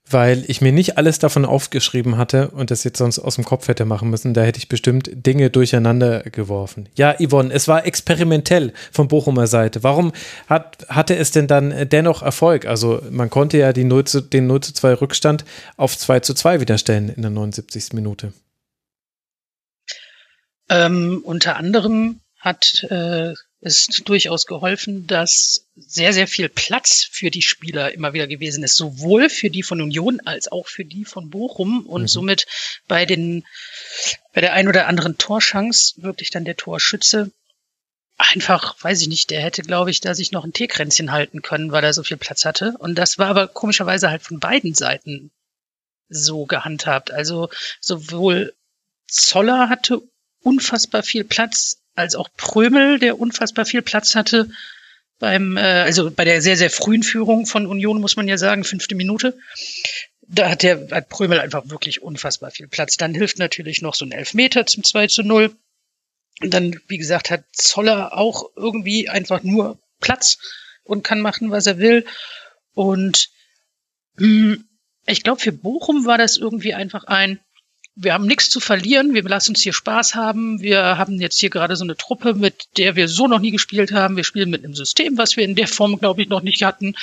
weil 0.08 0.44
ich 0.48 0.60
mir 0.60 0.72
nicht 0.72 0.98
alles 0.98 1.18
davon 1.18 1.44
aufgeschrieben 1.44 2.16
hatte 2.16 2.50
und 2.50 2.70
das 2.70 2.84
jetzt 2.84 2.98
sonst 2.98 3.18
aus 3.18 3.36
dem 3.36 3.44
Kopf 3.44 3.68
hätte 3.68 3.84
machen 3.84 4.10
müssen. 4.10 4.34
Da 4.34 4.42
hätte 4.42 4.58
ich 4.58 4.68
bestimmt 4.68 5.10
Dinge 5.12 5.50
durcheinander 5.50 6.22
geworfen. 6.22 6.88
Ja, 6.96 7.14
Yvonne, 7.14 7.52
es 7.52 7.68
war 7.68 7.86
experimentell 7.86 8.72
von 8.90 9.08
Bochumer 9.08 9.46
Seite. 9.46 9.82
Warum 9.82 10.12
hat, 10.48 10.86
hatte 10.88 11.16
es 11.16 11.30
denn 11.30 11.46
dann 11.46 11.88
dennoch 11.88 12.22
Erfolg? 12.22 12.66
Also 12.66 13.02
man 13.10 13.30
konnte 13.30 13.58
ja 13.58 13.72
die 13.72 13.84
0 13.84 14.04
zu, 14.04 14.20
den 14.20 14.46
0 14.46 14.60
zu 14.60 14.74
2 14.74 14.94
Rückstand 14.94 15.44
auf 15.76 15.96
2 15.96 16.20
zu 16.20 16.34
2 16.34 16.60
wieder 16.60 16.78
stellen 16.78 17.08
in 17.08 17.22
der 17.22 17.30
79. 17.30 17.92
Minute. 17.92 18.32
Ähm, 20.68 21.20
unter 21.24 21.56
anderem 21.56 22.20
hat 22.38 22.84
äh, 22.90 23.34
ist 23.60 24.08
durchaus 24.08 24.46
geholfen, 24.46 25.06
dass 25.06 25.66
sehr, 25.76 26.12
sehr 26.12 26.26
viel 26.26 26.48
Platz 26.48 27.06
für 27.10 27.30
die 27.30 27.42
Spieler 27.42 27.92
immer 27.92 28.14
wieder 28.14 28.26
gewesen 28.26 28.64
ist, 28.64 28.76
sowohl 28.76 29.28
für 29.28 29.50
die 29.50 29.62
von 29.62 29.82
Union 29.82 30.20
als 30.24 30.50
auch 30.50 30.66
für 30.66 30.84
die 30.84 31.04
von 31.04 31.28
Bochum 31.28 31.86
und 31.86 32.02
mhm. 32.02 32.08
somit 32.08 32.46
bei 32.88 33.04
den, 33.04 33.46
bei 34.32 34.40
der 34.40 34.54
ein 34.54 34.68
oder 34.68 34.86
anderen 34.86 35.18
Torschance 35.18 36.02
wirklich 36.02 36.30
dann 36.30 36.46
der 36.46 36.56
Torschütze 36.56 37.30
einfach, 38.16 38.82
weiß 38.82 39.00
ich 39.02 39.08
nicht, 39.08 39.30
der 39.30 39.42
hätte, 39.42 39.62
glaube 39.62 39.90
ich, 39.90 40.00
da 40.00 40.14
sich 40.14 40.32
noch 40.32 40.44
ein 40.44 40.52
Teekränzchen 40.52 41.12
halten 41.12 41.42
können, 41.42 41.72
weil 41.72 41.84
er 41.84 41.94
so 41.94 42.02
viel 42.02 42.18
Platz 42.18 42.44
hatte. 42.44 42.74
Und 42.78 42.96
das 42.96 43.18
war 43.18 43.28
aber 43.28 43.48
komischerweise 43.48 44.10
halt 44.10 44.22
von 44.22 44.40
beiden 44.40 44.74
Seiten 44.74 45.30
so 46.08 46.44
gehandhabt. 46.44 47.10
Also 47.10 47.48
sowohl 47.80 48.54
Zoller 49.06 49.68
hatte 49.68 50.02
unfassbar 50.42 51.02
viel 51.02 51.24
Platz, 51.24 51.79
als 51.94 52.14
auch 52.14 52.28
Prömel, 52.36 52.98
der 52.98 53.18
unfassbar 53.18 53.64
viel 53.64 53.82
Platz 53.82 54.14
hatte 54.14 54.50
beim, 55.18 55.56
äh, 55.56 55.60
also 55.60 56.10
bei 56.10 56.24
der 56.24 56.42
sehr, 56.42 56.56
sehr 56.56 56.70
frühen 56.70 57.02
Führung 57.02 57.46
von 57.46 57.66
Union, 57.66 58.00
muss 58.00 58.16
man 58.16 58.26
ja 58.26 58.38
sagen, 58.38 58.64
fünfte 58.64 58.96
Minute. 58.96 59.38
Da 60.26 60.50
hat 60.50 60.62
der 60.62 60.88
hat 60.90 61.08
Prömel 61.08 61.40
einfach 61.40 61.68
wirklich 61.68 62.02
unfassbar 62.02 62.50
viel 62.50 62.68
Platz. 62.68 62.96
Dann 62.96 63.14
hilft 63.14 63.38
natürlich 63.38 63.82
noch 63.82 63.94
so 63.94 64.04
ein 64.04 64.12
Elfmeter 64.12 64.66
zum 64.66 64.82
2 64.82 65.08
zu 65.08 65.22
0. 65.22 65.54
Und 66.40 66.54
dann, 66.54 66.80
wie 66.88 66.98
gesagt, 66.98 67.30
hat 67.30 67.44
Zoller 67.52 68.16
auch 68.16 68.50
irgendwie 68.56 69.08
einfach 69.08 69.42
nur 69.42 69.78
Platz 70.00 70.38
und 70.84 71.04
kann 71.04 71.20
machen, 71.20 71.50
was 71.50 71.66
er 71.66 71.78
will. 71.78 72.06
Und 72.74 73.28
mh, 74.16 74.26
hm, 74.26 74.64
ich 75.06 75.22
glaube, 75.22 75.40
für 75.40 75.52
Bochum 75.52 76.06
war 76.06 76.18
das 76.18 76.36
irgendwie 76.36 76.74
einfach 76.74 77.04
ein, 77.04 77.40
wir 77.96 78.14
haben 78.14 78.26
nichts 78.26 78.48
zu 78.50 78.60
verlieren, 78.60 79.14
wir 79.14 79.22
lassen 79.22 79.52
uns 79.52 79.62
hier 79.62 79.72
Spaß 79.72 80.14
haben, 80.14 80.60
wir 80.60 80.96
haben 80.96 81.20
jetzt 81.20 81.38
hier 81.38 81.50
gerade 81.50 81.76
so 81.76 81.84
eine 81.84 81.96
Truppe, 81.96 82.34
mit 82.34 82.68
der 82.76 82.96
wir 82.96 83.08
so 83.08 83.26
noch 83.26 83.40
nie 83.40 83.50
gespielt 83.50 83.92
haben, 83.92 84.16
wir 84.16 84.24
spielen 84.24 84.50
mit 84.50 84.64
einem 84.64 84.74
System, 84.74 85.18
was 85.18 85.36
wir 85.36 85.44
in 85.44 85.54
der 85.54 85.68
Form, 85.68 85.98
glaube 85.98 86.22
ich, 86.22 86.28
noch 86.28 86.42
nicht 86.42 86.62
hatten, 86.62 86.94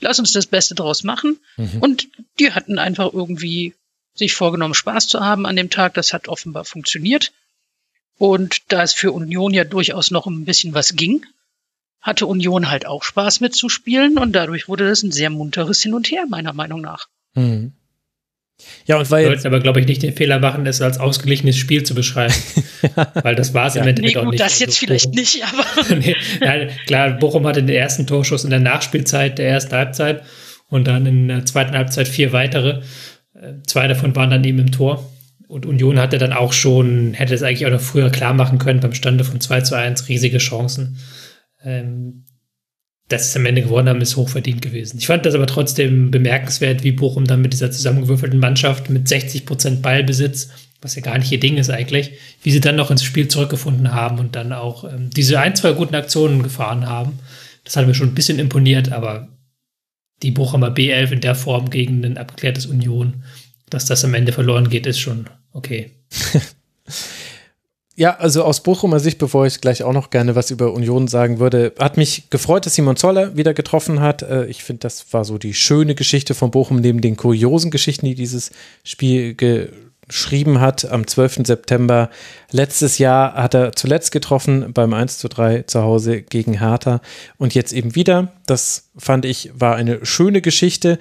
lass 0.00 0.18
uns 0.18 0.32
das 0.32 0.46
Beste 0.46 0.74
draus 0.74 1.02
machen. 1.02 1.38
Mhm. 1.56 1.78
Und 1.80 2.08
die 2.38 2.52
hatten 2.52 2.78
einfach 2.78 3.12
irgendwie 3.12 3.74
sich 4.14 4.34
vorgenommen, 4.34 4.74
Spaß 4.74 5.08
zu 5.08 5.20
haben 5.20 5.46
an 5.46 5.56
dem 5.56 5.70
Tag, 5.70 5.94
das 5.94 6.12
hat 6.12 6.28
offenbar 6.28 6.64
funktioniert. 6.64 7.32
Und 8.18 8.72
da 8.72 8.82
es 8.82 8.94
für 8.94 9.12
Union 9.12 9.52
ja 9.52 9.64
durchaus 9.64 10.10
noch 10.10 10.26
ein 10.26 10.46
bisschen 10.46 10.72
was 10.72 10.96
ging, 10.96 11.26
hatte 12.00 12.26
Union 12.26 12.70
halt 12.70 12.86
auch 12.86 13.02
Spaß 13.02 13.40
mitzuspielen 13.40 14.16
und 14.16 14.32
dadurch 14.32 14.68
wurde 14.68 14.88
das 14.88 15.02
ein 15.02 15.12
sehr 15.12 15.28
munteres 15.28 15.82
Hin 15.82 15.92
und 15.92 16.10
Her, 16.10 16.24
meiner 16.28 16.52
Meinung 16.52 16.80
nach. 16.80 17.08
Mhm. 17.34 17.72
Ja, 18.86 18.98
und 18.98 19.10
weil. 19.10 19.24
Wir 19.24 19.30
sollten 19.32 19.46
aber, 19.48 19.60
glaube 19.60 19.80
ich, 19.80 19.86
nicht 19.86 20.02
den 20.02 20.14
Fehler 20.14 20.38
machen, 20.38 20.66
es 20.66 20.80
als 20.80 20.98
ausgeglichenes 20.98 21.56
Spiel 21.56 21.82
zu 21.82 21.94
beschreiben. 21.94 22.34
weil 23.22 23.34
das 23.34 23.54
war 23.54 23.66
es 23.66 23.74
ja. 23.74 23.82
im 23.82 23.88
Endeffekt 23.88 24.14
nee, 24.14 24.20
gut, 24.20 24.28
auch 24.28 24.30
nicht. 24.30 24.40
Das 24.40 24.52
also 24.52 24.64
jetzt 24.64 24.78
vielleicht 24.78 25.04
Bochum. 25.06 25.18
nicht, 25.18 25.44
aber. 25.44 25.94
nee, 25.96 26.16
ja, 26.40 26.66
klar, 26.86 27.10
Bochum 27.18 27.46
hatte 27.46 27.62
den 27.62 27.76
ersten 27.76 28.06
Torschuss 28.06 28.44
in 28.44 28.50
der 28.50 28.60
Nachspielzeit 28.60 29.38
der 29.38 29.48
ersten 29.48 29.74
Halbzeit 29.74 30.22
und 30.68 30.86
dann 30.86 31.06
in 31.06 31.28
der 31.28 31.44
zweiten 31.44 31.74
Halbzeit 31.74 32.08
vier 32.08 32.32
weitere. 32.32 32.82
Äh, 33.34 33.62
zwei 33.66 33.88
davon 33.88 34.16
waren 34.16 34.30
dann 34.30 34.44
eben 34.44 34.58
im 34.58 34.72
Tor. 34.72 35.10
Und 35.48 35.64
Union 35.64 36.00
hatte 36.00 36.18
dann 36.18 36.32
auch 36.32 36.52
schon, 36.52 37.14
hätte 37.14 37.34
es 37.34 37.42
eigentlich 37.42 37.66
auch 37.66 37.70
noch 37.70 37.80
früher 37.80 38.10
klar 38.10 38.34
machen 38.34 38.58
können, 38.58 38.80
beim 38.80 38.94
Stande 38.94 39.22
von 39.22 39.40
2 39.40 39.60
zu 39.60 39.76
1 39.76 40.08
riesige 40.08 40.38
Chancen. 40.38 40.98
Ähm, 41.62 42.24
dass 43.08 43.32
sie 43.32 43.38
am 43.38 43.46
Ende 43.46 43.62
gewonnen 43.62 43.88
haben, 43.88 44.00
ist 44.00 44.16
hochverdient 44.16 44.62
gewesen. 44.62 44.98
Ich 44.98 45.06
fand 45.06 45.24
das 45.24 45.34
aber 45.34 45.46
trotzdem 45.46 46.10
bemerkenswert, 46.10 46.82
wie 46.82 46.92
Bochum 46.92 47.24
dann 47.24 47.40
mit 47.40 47.52
dieser 47.52 47.70
zusammengewürfelten 47.70 48.40
Mannschaft 48.40 48.90
mit 48.90 49.06
60 49.06 49.46
Prozent 49.46 49.82
Ballbesitz, 49.82 50.50
was 50.80 50.96
ja 50.96 51.02
gar 51.02 51.16
nicht 51.16 51.30
ihr 51.30 51.40
Ding 51.40 51.56
ist 51.56 51.70
eigentlich, 51.70 52.12
wie 52.42 52.50
sie 52.50 52.60
dann 52.60 52.76
noch 52.76 52.90
ins 52.90 53.04
Spiel 53.04 53.28
zurückgefunden 53.28 53.92
haben 53.92 54.18
und 54.18 54.34
dann 54.34 54.52
auch 54.52 54.84
ähm, 54.84 55.10
diese 55.10 55.38
ein, 55.38 55.54
zwei 55.54 55.72
guten 55.72 55.94
Aktionen 55.94 56.42
gefahren 56.42 56.86
haben. 56.86 57.18
Das 57.64 57.76
hat 57.76 57.86
mir 57.86 57.94
schon 57.94 58.08
ein 58.08 58.14
bisschen 58.14 58.38
imponiert, 58.38 58.92
aber 58.92 59.28
die 60.22 60.32
Bochumer 60.32 60.72
B11 60.72 61.12
in 61.12 61.20
der 61.20 61.34
Form 61.34 61.70
gegen 61.70 62.04
ein 62.04 62.18
abgeklärtes 62.18 62.66
Union, 62.66 63.22
dass 63.70 63.86
das 63.86 64.04
am 64.04 64.14
Ende 64.14 64.32
verloren 64.32 64.68
geht, 64.68 64.86
ist 64.86 64.98
schon 64.98 65.28
okay. 65.52 65.92
Ja, 67.98 68.16
also 68.16 68.44
aus 68.44 68.62
Bochumer 68.62 69.00
Sicht, 69.00 69.16
bevor 69.16 69.46
ich 69.46 69.62
gleich 69.62 69.82
auch 69.82 69.94
noch 69.94 70.10
gerne 70.10 70.34
was 70.34 70.50
über 70.50 70.74
Union 70.74 71.08
sagen 71.08 71.38
würde, 71.38 71.72
hat 71.78 71.96
mich 71.96 72.28
gefreut, 72.28 72.66
dass 72.66 72.74
Simon 72.74 72.96
Zoller 72.96 73.38
wieder 73.38 73.54
getroffen 73.54 74.00
hat. 74.00 74.20
Äh, 74.20 74.44
ich 74.46 74.62
finde, 74.62 74.80
das 74.80 75.14
war 75.14 75.24
so 75.24 75.38
die 75.38 75.54
schöne 75.54 75.94
Geschichte 75.94 76.34
von 76.34 76.50
Bochum, 76.50 76.76
neben 76.76 77.00
den 77.00 77.16
kuriosen 77.16 77.70
Geschichten, 77.70 78.04
die 78.04 78.14
dieses 78.14 78.50
Spiel 78.84 79.34
geschrieben 79.34 80.60
hat. 80.60 80.84
Am 80.84 81.06
12. 81.06 81.46
September 81.46 82.10
letztes 82.50 82.98
Jahr 82.98 83.32
hat 83.32 83.54
er 83.54 83.72
zuletzt 83.72 84.12
getroffen 84.12 84.74
beim 84.74 84.92
1 84.92 85.16
zu 85.16 85.28
3 85.28 85.62
zu 85.62 85.80
Hause 85.80 86.20
gegen 86.20 86.58
Hertha 86.58 87.00
und 87.38 87.54
jetzt 87.54 87.72
eben 87.72 87.94
wieder. 87.94 88.30
Das 88.44 88.90
fand 88.98 89.24
ich 89.24 89.52
war 89.54 89.74
eine 89.74 90.04
schöne 90.04 90.42
Geschichte. 90.42 90.98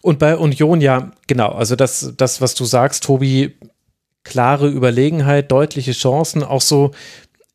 Und 0.00 0.18
bei 0.18 0.36
Union, 0.36 0.80
ja, 0.80 1.12
genau, 1.28 1.50
also 1.50 1.76
das, 1.76 2.12
das, 2.16 2.40
was 2.40 2.56
du 2.56 2.64
sagst, 2.64 3.04
Tobi, 3.04 3.54
klare 4.24 4.68
Überlegenheit, 4.68 5.52
deutliche 5.52 5.92
Chancen, 5.92 6.42
auch 6.42 6.62
so 6.62 6.90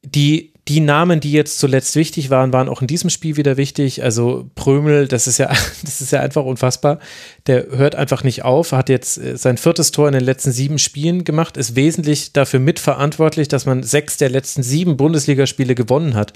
die, 0.03 0.53
die 0.67 0.79
Namen, 0.79 1.19
die 1.19 1.31
jetzt 1.31 1.57
zuletzt 1.57 1.95
wichtig 1.95 2.29
waren, 2.29 2.53
waren 2.53 2.69
auch 2.69 2.81
in 2.81 2.87
diesem 2.87 3.09
Spiel 3.09 3.37
wieder 3.37 3.57
wichtig. 3.57 4.03
Also 4.03 4.49
Prömel, 4.53 5.07
das 5.07 5.25
ist 5.25 5.39
ja, 5.39 5.47
das 5.83 5.99
ist 5.99 6.11
ja 6.11 6.19
einfach 6.21 6.45
unfassbar. 6.45 6.99
Der 7.47 7.65
hört 7.71 7.95
einfach 7.95 8.23
nicht 8.23 8.43
auf, 8.45 8.71
hat 8.71 8.87
jetzt 8.87 9.17
äh, 9.17 9.35
sein 9.35 9.57
viertes 9.57 9.91
Tor 9.91 10.07
in 10.07 10.13
den 10.13 10.23
letzten 10.23 10.51
sieben 10.51 10.77
Spielen 10.77 11.23
gemacht, 11.23 11.57
ist 11.57 11.75
wesentlich 11.75 12.33
dafür 12.33 12.59
mitverantwortlich, 12.59 13.47
dass 13.47 13.65
man 13.65 13.81
sechs 13.83 14.17
der 14.17 14.29
letzten 14.29 14.61
sieben 14.61 14.95
Bundesligaspiele 14.95 15.73
gewonnen 15.73 16.13
hat 16.13 16.33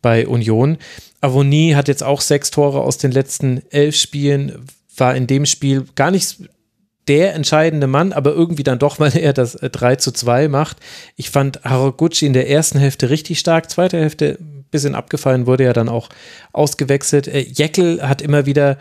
bei 0.00 0.28
Union. 0.28 0.78
Avoni 1.20 1.72
hat 1.74 1.88
jetzt 1.88 2.04
auch 2.04 2.20
sechs 2.20 2.52
Tore 2.52 2.80
aus 2.82 2.98
den 2.98 3.10
letzten 3.10 3.62
elf 3.70 3.96
Spielen, 3.96 4.64
war 4.96 5.16
in 5.16 5.26
dem 5.26 5.44
Spiel 5.44 5.86
gar 5.96 6.12
nicht 6.12 6.38
der 7.08 7.34
entscheidende 7.34 7.86
Mann, 7.86 8.12
aber 8.12 8.32
irgendwie 8.32 8.62
dann 8.62 8.78
doch, 8.78 8.98
weil 9.00 9.16
er 9.16 9.32
das 9.32 9.52
3 9.52 9.92
äh, 9.92 9.96
zu 9.98 10.12
2 10.12 10.48
macht. 10.48 10.78
Ich 11.16 11.30
fand 11.30 11.62
Haraguchi 11.64 12.26
in 12.26 12.32
der 12.32 12.50
ersten 12.50 12.78
Hälfte 12.78 13.10
richtig 13.10 13.38
stark, 13.38 13.70
zweite 13.70 13.98
Hälfte 13.98 14.38
ein 14.40 14.66
bisschen 14.70 14.94
abgefallen, 14.94 15.46
wurde 15.46 15.64
ja 15.64 15.72
dann 15.72 15.88
auch 15.88 16.08
ausgewechselt. 16.52 17.28
Äh, 17.28 17.40
Jeckel 17.40 18.06
hat 18.06 18.22
immer 18.22 18.46
wieder 18.46 18.78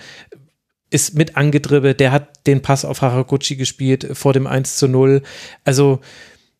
ist 0.91 1.15
mit 1.15 1.35
angedribbelt, 1.35 1.99
der 1.99 2.11
hat 2.11 2.47
den 2.47 2.61
Pass 2.61 2.85
auf 2.85 3.01
Haraguchi 3.01 3.55
gespielt 3.55 4.07
vor 4.13 4.33
dem 4.33 4.47
1 4.47 4.77
zu 4.77 4.87
0. 4.87 5.23
Also 5.63 5.99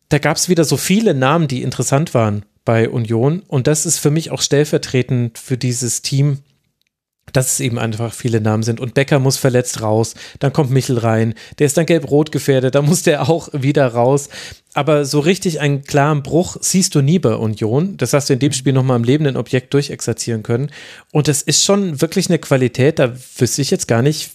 da 0.08 0.18
gab 0.18 0.36
es 0.36 0.48
wieder 0.48 0.64
so 0.64 0.76
viele 0.76 1.14
Namen, 1.14 1.48
die 1.48 1.62
interessant 1.62 2.12
waren 2.12 2.44
bei 2.64 2.90
Union 2.90 3.42
und 3.46 3.66
das 3.66 3.86
ist 3.86 3.98
für 3.98 4.10
mich 4.10 4.30
auch 4.30 4.42
stellvertretend 4.42 5.38
für 5.38 5.56
dieses 5.56 6.02
Team, 6.02 6.38
dass 7.32 7.52
es 7.52 7.60
eben 7.60 7.78
einfach 7.78 8.12
viele 8.12 8.40
Namen 8.40 8.62
sind. 8.62 8.80
Und 8.80 8.94
Becker 8.94 9.18
muss 9.18 9.36
verletzt 9.36 9.82
raus. 9.82 10.14
Dann 10.38 10.52
kommt 10.52 10.70
Michel 10.70 10.98
rein. 10.98 11.34
Der 11.58 11.66
ist 11.66 11.76
dann 11.76 11.86
gelb-rot 11.86 12.32
gefährdet. 12.32 12.74
Da 12.74 12.82
muss 12.82 13.02
der 13.02 13.28
auch 13.28 13.48
wieder 13.52 13.86
raus. 13.88 14.28
Aber 14.74 15.04
so 15.04 15.20
richtig 15.20 15.60
einen 15.60 15.82
klaren 15.82 16.22
Bruch 16.22 16.56
siehst 16.60 16.94
du 16.94 17.02
nie 17.02 17.18
bei 17.18 17.34
Union. 17.34 17.96
Das 17.96 18.12
hast 18.12 18.28
du 18.28 18.34
in 18.34 18.38
dem 18.38 18.52
Spiel 18.52 18.72
nochmal 18.72 18.96
am 18.96 19.04
lebenden 19.04 19.36
Objekt 19.36 19.74
durchexerzieren 19.74 20.42
können. 20.42 20.70
Und 21.12 21.28
das 21.28 21.42
ist 21.42 21.64
schon 21.64 22.00
wirklich 22.00 22.28
eine 22.28 22.38
Qualität. 22.38 22.98
Da 22.98 23.12
wüsste 23.38 23.62
ich 23.62 23.70
jetzt 23.70 23.88
gar 23.88 24.02
nicht, 24.02 24.30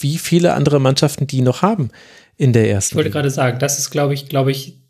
wie 0.00 0.18
viele 0.18 0.54
andere 0.54 0.80
Mannschaften 0.80 1.26
die 1.26 1.40
noch 1.40 1.62
haben 1.62 1.90
in 2.36 2.52
der 2.52 2.68
ersten. 2.68 2.94
Ich 2.94 2.96
wollte 2.96 3.10
gerade 3.10 3.30
sagen, 3.30 3.58
das 3.58 3.78
ist, 3.78 3.90
glaube 3.90 4.14
ich, 4.14 4.28
glaube 4.28 4.50
ich, 4.50 4.80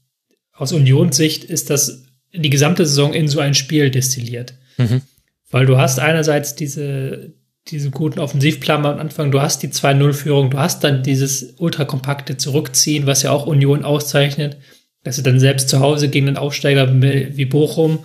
aus 0.52 0.72
Unionssicht 0.72 1.44
ist 1.44 1.70
das 1.70 2.04
die 2.32 2.50
gesamte 2.50 2.86
Saison 2.86 3.12
in 3.12 3.28
so 3.28 3.40
ein 3.40 3.54
Spiel 3.54 3.90
destilliert. 3.90 4.54
Mhm. 4.76 5.02
Weil 5.50 5.66
du 5.66 5.78
hast 5.78 6.00
einerseits 6.00 6.54
diese, 6.54 7.32
diese 7.68 7.90
guten 7.90 8.18
Offensivplan 8.18 8.84
am 8.84 8.98
Anfang. 8.98 9.30
Du 9.30 9.40
hast 9.40 9.62
die 9.62 9.68
2-0-Führung, 9.68 10.50
du 10.50 10.58
hast 10.58 10.84
dann 10.84 11.02
dieses 11.02 11.54
ultrakompakte 11.58 12.36
Zurückziehen, 12.36 13.06
was 13.06 13.22
ja 13.22 13.30
auch 13.30 13.46
Union 13.46 13.84
auszeichnet. 13.84 14.58
Dass 15.02 15.16
sie 15.16 15.22
dann 15.22 15.38
selbst 15.38 15.68
zu 15.68 15.80
Hause 15.80 16.08
gegen 16.08 16.28
einen 16.28 16.38
Aufsteiger 16.38 16.88
wie 17.02 17.44
Bochum, 17.44 17.98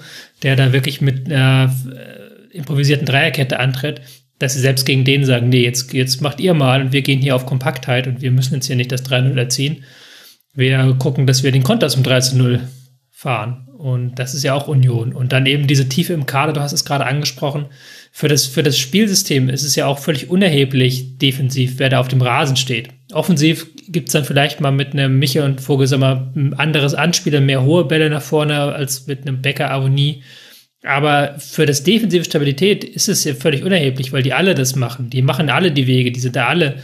der 0.43 0.57
da 0.57 0.73
wirklich 0.73 0.99
mit 0.99 1.27
einer 1.27 1.73
äh, 1.89 2.55
improvisierten 2.57 3.05
Dreierkette 3.05 3.57
antritt, 3.57 4.01
dass 4.37 4.53
sie 4.53 4.59
selbst 4.59 4.85
gegen 4.85 5.05
den 5.05 5.23
sagen, 5.23 5.47
nee, 5.47 5.63
jetzt, 5.63 5.93
jetzt 5.93 6.21
macht 6.21 6.41
ihr 6.41 6.53
mal 6.53 6.81
und 6.81 6.91
wir 6.91 7.01
gehen 7.01 7.21
hier 7.21 7.35
auf 7.35 7.45
Kompaktheit 7.45 8.07
und 8.07 8.21
wir 8.21 8.31
müssen 8.31 8.55
jetzt 8.55 8.67
hier 8.67 8.75
nicht 8.75 8.91
das 8.91 9.05
3-0 9.05 9.37
erziehen. 9.37 9.83
Wir 10.53 10.93
gucken, 10.99 11.25
dass 11.25 11.43
wir 11.43 11.53
den 11.53 11.63
Konter 11.63 11.87
zum 11.87 12.03
3-0 12.03 12.59
fahren. 13.19 13.67
Und 13.77 14.17
das 14.17 14.33
ist 14.33 14.43
ja 14.43 14.53
auch 14.53 14.69
Union. 14.69 15.11
Und 15.11 15.33
dann 15.33 15.45
eben 15.45 15.67
diese 15.67 15.89
Tiefe 15.89 16.13
im 16.13 16.25
Kader, 16.25 16.53
du 16.53 16.61
hast 16.61 16.71
es 16.71 16.85
gerade 16.85 17.05
angesprochen, 17.05 17.65
für 18.13 18.29
das, 18.29 18.45
für 18.45 18.63
das 18.63 18.77
Spielsystem 18.77 19.49
ist 19.49 19.63
es 19.63 19.75
ja 19.75 19.87
auch 19.87 19.99
völlig 19.99 20.29
unerheblich 20.29 21.17
defensiv, 21.17 21.79
wer 21.79 21.89
da 21.89 21.99
auf 21.99 22.07
dem 22.07 22.21
Rasen 22.21 22.55
steht. 22.55 22.91
Offensiv 23.11 23.67
gibt 23.89 24.07
es 24.07 24.13
dann 24.13 24.23
vielleicht 24.23 24.61
mal 24.61 24.71
mit 24.71 24.93
einem 24.93 25.19
Micha 25.19 25.43
und 25.43 25.59
Vogelsammer 25.59 26.31
ein 26.33 26.53
anderes 26.53 26.93
Anspielen, 26.93 27.45
mehr 27.45 27.63
hohe 27.63 27.83
Bälle 27.83 28.09
nach 28.09 28.21
vorne 28.21 28.57
als 28.57 29.05
mit 29.05 29.27
einem 29.27 29.41
Becker 29.41 29.69
Avonie. 29.69 30.23
Aber 30.85 31.35
für 31.39 31.65
das 31.65 31.83
defensive 31.83 32.23
Stabilität 32.23 32.85
ist 32.85 33.09
es 33.09 33.25
ja 33.25 33.33
völlig 33.33 33.65
unerheblich, 33.65 34.13
weil 34.13 34.23
die 34.23 34.31
alle 34.31 34.55
das 34.55 34.77
machen. 34.77 35.09
Die 35.09 35.21
machen 35.21 35.49
alle 35.49 35.73
die 35.73 35.87
Wege, 35.87 36.13
die 36.13 36.21
sind 36.21 36.37
da 36.37 36.47
alle 36.47 36.77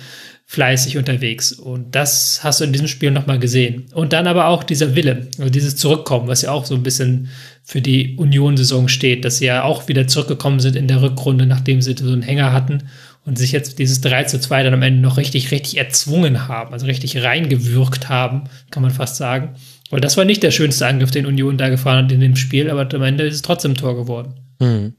fleißig 0.47 0.97
unterwegs. 0.97 1.51
Und 1.51 1.95
das 1.95 2.43
hast 2.43 2.59
du 2.59 2.65
in 2.65 2.71
diesem 2.71 2.87
Spiel 2.87 3.11
nochmal 3.11 3.39
gesehen. 3.39 3.85
Und 3.93 4.13
dann 4.13 4.27
aber 4.27 4.47
auch 4.47 4.63
dieser 4.63 4.95
Wille, 4.95 5.27
also 5.39 5.49
dieses 5.49 5.75
Zurückkommen, 5.75 6.27
was 6.27 6.43
ja 6.43 6.51
auch 6.51 6.65
so 6.65 6.75
ein 6.75 6.83
bisschen 6.83 7.29
für 7.63 7.81
die 7.81 8.15
Union-Saison 8.15 8.87
steht, 8.87 9.25
dass 9.25 9.39
sie 9.39 9.45
ja 9.45 9.63
auch 9.63 9.87
wieder 9.87 10.07
zurückgekommen 10.07 10.59
sind 10.59 10.75
in 10.75 10.87
der 10.87 11.01
Rückrunde, 11.01 11.47
nachdem 11.47 11.81
sie 11.81 11.95
so 11.97 12.11
einen 12.11 12.21
Hänger 12.21 12.53
hatten 12.53 12.83
und 13.25 13.39
sich 13.39 13.51
jetzt 13.51 13.79
dieses 13.79 14.01
3 14.01 14.25
zu 14.25 14.39
2 14.39 14.63
dann 14.63 14.75
am 14.75 14.83
Ende 14.83 15.01
noch 15.01 15.17
richtig, 15.17 15.49
richtig 15.49 15.77
erzwungen 15.77 16.47
haben, 16.47 16.73
also 16.73 16.85
richtig 16.85 17.23
reingewürgt 17.23 18.07
haben, 18.07 18.43
kann 18.69 18.83
man 18.83 18.91
fast 18.91 19.15
sagen. 19.15 19.55
Weil 19.89 19.99
das 19.99 20.15
war 20.15 20.25
nicht 20.25 20.43
der 20.43 20.51
schönste 20.51 20.85
Angriff, 20.85 21.09
den 21.09 21.25
Union 21.25 21.57
da 21.57 21.69
gefahren 21.69 22.05
hat 22.05 22.11
in 22.11 22.19
dem 22.19 22.35
Spiel, 22.35 22.69
aber 22.69 22.87
am 22.93 23.01
Ende 23.01 23.25
ist 23.25 23.35
es 23.35 23.41
trotzdem 23.41 23.75
Tor 23.75 23.95
geworden. 23.95 24.35
Mhm. 24.59 24.93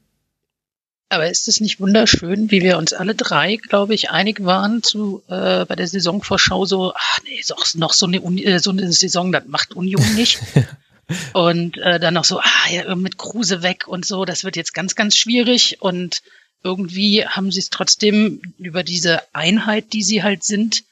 Aber 1.09 1.29
ist 1.29 1.47
es 1.47 1.61
nicht 1.61 1.79
wunderschön, 1.79 2.51
wie 2.51 2.61
wir 2.61 2.77
uns 2.77 2.91
alle 2.91 3.15
drei, 3.15 3.55
glaube 3.55 3.93
ich, 3.93 4.09
einig 4.09 4.43
waren 4.43 4.83
zu 4.83 5.23
äh, 5.27 5.63
bei 5.65 5.75
der 5.75 5.87
Saisonvorschau 5.87 6.65
so, 6.65 6.93
ach 6.93 7.19
nee, 7.23 7.41
so, 7.41 7.55
noch 7.75 7.93
so 7.93 8.07
eine, 8.07 8.19
Uni, 8.19 8.43
äh, 8.43 8.59
so 8.59 8.71
eine 8.71 8.91
Saison, 8.91 9.31
das 9.31 9.45
macht 9.47 9.73
Union 9.73 10.15
nicht. 10.15 10.39
und 11.33 11.77
äh, 11.77 11.99
dann 11.99 12.13
noch 12.13 12.25
so, 12.25 12.39
ah 12.39 12.69
ja, 12.69 12.93
mit 12.95 13.17
Kruse 13.17 13.63
weg 13.63 13.87
und 13.87 14.05
so, 14.05 14.25
das 14.25 14.43
wird 14.43 14.57
jetzt 14.57 14.73
ganz, 14.73 14.95
ganz 14.95 15.15
schwierig. 15.15 15.81
Und 15.81 16.21
irgendwie 16.61 17.25
haben 17.25 17.51
sie 17.51 17.59
es 17.59 17.69
trotzdem 17.69 18.41
über 18.57 18.83
diese 18.83 19.21
Einheit, 19.33 19.93
die 19.93 20.03
sie 20.03 20.23
halt 20.23 20.43
sind, 20.43 20.83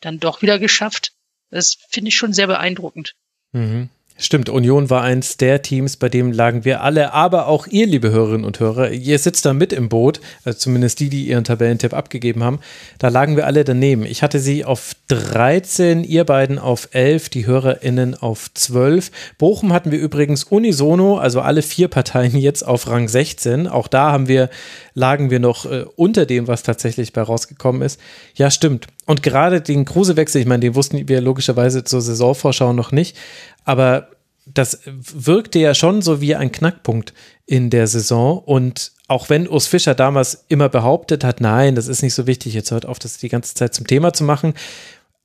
dann 0.00 0.20
doch 0.20 0.42
wieder 0.42 0.60
geschafft. 0.60 1.12
Das 1.50 1.78
finde 1.88 2.10
ich 2.10 2.16
schon 2.16 2.32
sehr 2.32 2.46
beeindruckend. 2.46 3.14
Mhm. 3.52 3.88
Stimmt, 4.18 4.48
Union 4.48 4.88
war 4.88 5.02
eins 5.02 5.36
der 5.36 5.60
Teams, 5.60 5.98
bei 5.98 6.08
dem 6.08 6.32
lagen 6.32 6.64
wir 6.64 6.82
alle, 6.82 7.12
aber 7.12 7.48
auch 7.48 7.66
ihr, 7.66 7.86
liebe 7.86 8.10
Hörerinnen 8.10 8.46
und 8.46 8.60
Hörer, 8.60 8.90
ihr 8.90 9.18
sitzt 9.18 9.44
da 9.44 9.52
mit 9.52 9.74
im 9.74 9.90
Boot, 9.90 10.22
also 10.42 10.58
zumindest 10.58 11.00
die, 11.00 11.10
die 11.10 11.26
ihren 11.26 11.44
Tabellentipp 11.44 11.92
abgegeben 11.92 12.42
haben, 12.42 12.60
da 12.98 13.08
lagen 13.08 13.36
wir 13.36 13.44
alle 13.44 13.62
daneben. 13.62 14.06
Ich 14.06 14.22
hatte 14.22 14.40
sie 14.40 14.64
auf 14.64 14.92
13, 15.08 16.02
ihr 16.02 16.24
beiden 16.24 16.58
auf 16.58 16.88
11, 16.92 17.28
die 17.28 17.46
HörerInnen 17.46 18.14
auf 18.14 18.48
12. 18.54 19.10
Bochum 19.36 19.74
hatten 19.74 19.90
wir 19.90 19.98
übrigens 19.98 20.44
unisono, 20.44 21.18
also 21.18 21.42
alle 21.42 21.60
vier 21.60 21.88
Parteien 21.88 22.36
jetzt 22.38 22.66
auf 22.66 22.88
Rang 22.88 23.08
16. 23.08 23.68
Auch 23.68 23.86
da 23.86 24.12
haben 24.12 24.28
wir, 24.28 24.48
lagen 24.94 25.28
wir 25.28 25.40
noch 25.40 25.66
äh, 25.66 25.84
unter 25.94 26.24
dem, 26.24 26.48
was 26.48 26.62
tatsächlich 26.62 27.12
bei 27.12 27.20
rausgekommen 27.20 27.82
ist. 27.82 28.00
Ja, 28.34 28.50
stimmt. 28.50 28.86
Und 29.06 29.22
gerade 29.22 29.60
den 29.60 29.84
Kruse-Wechsel, 29.84 30.40
ich 30.40 30.46
meine, 30.46 30.60
den 30.60 30.74
wussten 30.74 31.08
wir 31.08 31.20
logischerweise 31.20 31.84
zur 31.84 32.00
Saisonvorschau 32.00 32.72
noch 32.72 32.92
nicht, 32.92 33.16
aber 33.64 34.08
das 34.46 34.80
wirkte 34.86 35.58
ja 35.58 35.74
schon 35.74 36.02
so 36.02 36.20
wie 36.20 36.34
ein 36.34 36.52
Knackpunkt 36.52 37.12
in 37.46 37.70
der 37.70 37.86
Saison. 37.86 38.38
Und 38.38 38.92
auch 39.08 39.28
wenn 39.28 39.48
Urs 39.48 39.66
Fischer 39.66 39.94
damals 39.94 40.44
immer 40.48 40.68
behauptet 40.68 41.24
hat, 41.24 41.40
nein, 41.40 41.74
das 41.74 41.88
ist 41.88 42.02
nicht 42.02 42.14
so 42.14 42.26
wichtig, 42.26 42.54
jetzt 42.54 42.70
hört 42.70 42.86
auf, 42.86 42.98
das 42.98 43.18
die 43.18 43.28
ganze 43.28 43.54
Zeit 43.54 43.74
zum 43.74 43.86
Thema 43.86 44.12
zu 44.12 44.24
machen, 44.24 44.54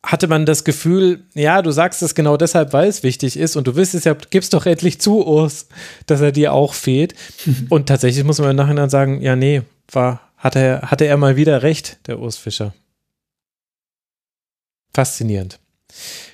hatte 0.03 0.27
man 0.27 0.47
das 0.47 0.63
Gefühl, 0.63 1.23
ja, 1.35 1.61
du 1.61 1.71
sagst 1.71 2.01
es 2.01 2.15
genau 2.15 2.35
deshalb, 2.35 2.73
weil 2.73 2.89
es 2.89 3.03
wichtig 3.03 3.37
ist 3.37 3.55
und 3.55 3.67
du 3.67 3.75
wirst 3.75 3.93
es 3.93 4.03
ja, 4.03 4.15
gibst 4.31 4.53
doch 4.53 4.65
endlich 4.65 4.99
zu, 4.99 5.25
Urs, 5.25 5.67
dass 6.07 6.21
er 6.21 6.31
dir 6.31 6.53
auch 6.53 6.73
fehlt. 6.73 7.13
und 7.69 7.87
tatsächlich 7.87 8.23
muss 8.23 8.39
man 8.39 8.51
im 8.51 8.55
Nachhinein 8.55 8.89
sagen, 8.89 9.21
ja, 9.21 9.35
nee, 9.35 9.61
war, 9.91 10.21
hatte 10.37 10.59
er, 10.59 10.81
hatte 10.89 11.05
er 11.05 11.17
mal 11.17 11.35
wieder 11.35 11.61
recht, 11.61 11.99
der 12.07 12.19
Urs 12.19 12.37
Fischer. 12.37 12.73
Faszinierend. 14.93 15.59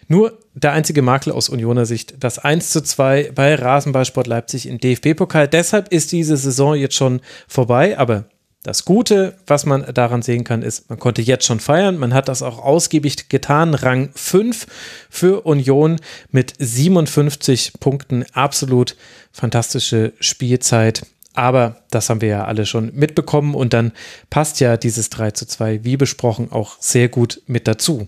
Nur 0.07 0.37
der 0.53 0.71
einzige 0.73 1.01
Makel 1.01 1.33
aus 1.33 1.49
Unioner 1.49 1.85
Sicht, 1.85 2.15
das 2.19 2.39
1 2.39 2.69
zu 2.69 2.81
2 2.81 3.31
bei 3.33 3.55
Rasenballsport 3.55 4.27
Leipzig 4.27 4.67
im 4.67 4.79
DFB-Pokal. 4.79 5.47
Deshalb 5.47 5.89
ist 5.91 6.11
diese 6.11 6.37
Saison 6.37 6.75
jetzt 6.75 6.95
schon 6.95 7.21
vorbei, 7.47 7.97
aber 7.97 8.25
das 8.63 8.85
Gute, 8.85 9.37
was 9.45 9.65
man 9.65 9.85
daran 9.93 10.21
sehen 10.21 10.43
kann, 10.43 10.61
ist, 10.61 10.89
man 10.89 10.99
konnte 10.99 11.21
jetzt 11.21 11.45
schon 11.45 11.59
feiern. 11.59 11.97
Man 11.97 12.13
hat 12.13 12.27
das 12.27 12.41
auch 12.41 12.59
ausgiebig 12.59 13.29
getan. 13.29 13.73
Rang 13.73 14.09
5 14.13 14.67
für 15.09 15.45
Union 15.45 16.01
mit 16.31 16.53
57 16.57 17.73
Punkten. 17.79 18.25
Absolut 18.33 18.97
fantastische 19.31 20.11
Spielzeit. 20.19 21.05
Aber 21.37 21.83
das 21.91 22.09
haben 22.09 22.21
wir 22.21 22.29
ja 22.29 22.45
alle 22.45 22.65
schon 22.65 22.91
mitbekommen 22.95 23.53
und 23.53 23.71
dann 23.71 23.91
passt 24.31 24.59
ja 24.59 24.75
dieses 24.75 25.11
3 25.11 25.31
zu 25.31 25.45
2, 25.45 25.83
wie 25.83 25.95
besprochen, 25.95 26.51
auch 26.51 26.77
sehr 26.79 27.09
gut 27.09 27.43
mit 27.45 27.67
dazu. 27.67 28.07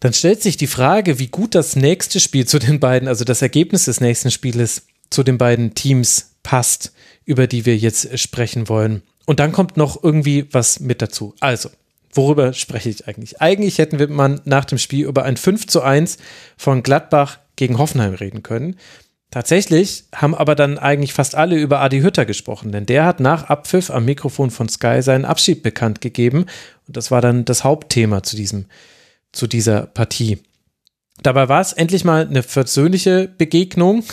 Dann 0.00 0.14
stellt 0.14 0.40
sich 0.40 0.56
die 0.56 0.66
Frage, 0.66 1.18
wie 1.18 1.26
gut 1.26 1.54
das 1.54 1.76
nächste 1.76 2.20
Spiel 2.20 2.46
zu 2.46 2.58
den 2.58 2.80
beiden, 2.80 3.06
also 3.06 3.24
das 3.24 3.42
Ergebnis 3.42 3.84
des 3.84 4.00
nächsten 4.00 4.30
Spieles 4.30 4.86
zu 5.10 5.22
den 5.22 5.36
beiden 5.36 5.74
Teams 5.74 6.30
passt, 6.42 6.94
über 7.26 7.46
die 7.46 7.66
wir 7.66 7.76
jetzt 7.76 8.18
sprechen 8.18 8.70
wollen. 8.70 9.02
Und 9.26 9.38
dann 9.38 9.52
kommt 9.52 9.76
noch 9.76 10.02
irgendwie 10.02 10.46
was 10.52 10.80
mit 10.80 11.02
dazu. 11.02 11.34
Also, 11.40 11.68
worüber 12.14 12.54
spreche 12.54 12.88
ich 12.88 13.06
eigentlich? 13.06 13.42
Eigentlich 13.42 13.76
hätten 13.76 13.98
wir 13.98 14.08
man 14.08 14.40
nach 14.46 14.64
dem 14.64 14.78
Spiel 14.78 15.04
über 15.04 15.24
ein 15.24 15.36
5 15.36 15.66
zu 15.66 15.82
1 15.82 16.16
von 16.56 16.82
Gladbach 16.82 17.40
gegen 17.56 17.76
Hoffenheim 17.76 18.14
reden 18.14 18.42
können. 18.42 18.76
Tatsächlich 19.32 20.04
haben 20.14 20.34
aber 20.34 20.54
dann 20.54 20.78
eigentlich 20.78 21.14
fast 21.14 21.34
alle 21.34 21.56
über 21.56 21.80
Adi 21.80 22.02
Hütter 22.02 22.26
gesprochen, 22.26 22.70
denn 22.70 22.84
der 22.84 23.06
hat 23.06 23.18
nach 23.18 23.44
Abpfiff 23.44 23.90
am 23.90 24.04
Mikrofon 24.04 24.50
von 24.50 24.68
Sky 24.68 25.00
seinen 25.00 25.24
Abschied 25.24 25.62
bekannt 25.62 26.02
gegeben. 26.02 26.44
Und 26.86 26.98
das 26.98 27.10
war 27.10 27.22
dann 27.22 27.46
das 27.46 27.64
Hauptthema 27.64 28.22
zu 28.22 28.36
diesem 28.36 28.66
zu 29.32 29.46
dieser 29.46 29.86
Partie. 29.86 30.38
Dabei 31.22 31.48
war 31.48 31.62
es 31.62 31.72
endlich 31.72 32.04
mal 32.04 32.26
eine 32.26 32.42
versöhnliche 32.42 33.26
Begegnung, 33.38 34.04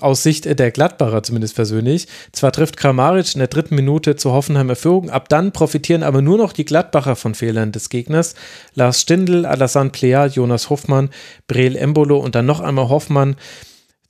aus 0.00 0.22
Sicht 0.22 0.46
der 0.46 0.70
Gladbacher 0.70 1.22
zumindest 1.22 1.54
persönlich. 1.54 2.08
Zwar 2.32 2.50
trifft 2.50 2.78
Kramaric 2.78 3.34
in 3.34 3.40
der 3.40 3.48
dritten 3.48 3.74
Minute 3.74 4.16
zu 4.16 4.32
Hoffenheimer 4.32 4.76
Führung, 4.76 5.10
ab 5.10 5.28
dann 5.28 5.52
profitieren 5.52 6.02
aber 6.02 6.22
nur 6.22 6.38
noch 6.38 6.54
die 6.54 6.64
Gladbacher 6.64 7.14
von 7.14 7.34
Fehlern 7.34 7.72
des 7.72 7.90
Gegners. 7.90 8.34
Lars 8.74 9.02
Stindl, 9.02 9.44
Alassane 9.44 9.90
Plea, 9.90 10.28
Jonas 10.28 10.70
Hoffmann, 10.70 11.10
Breel 11.46 11.76
Embolo 11.76 12.16
und 12.16 12.34
dann 12.34 12.46
noch 12.46 12.60
einmal 12.60 12.88
Hoffmann 12.88 13.36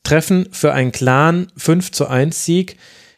treffen 0.02 0.48
für 0.52 0.72
einen 0.72 0.92
klaren 0.92 1.50
5 1.56 1.92
zu 1.92 2.06
1 2.06 2.44
Sieg. 2.44 2.76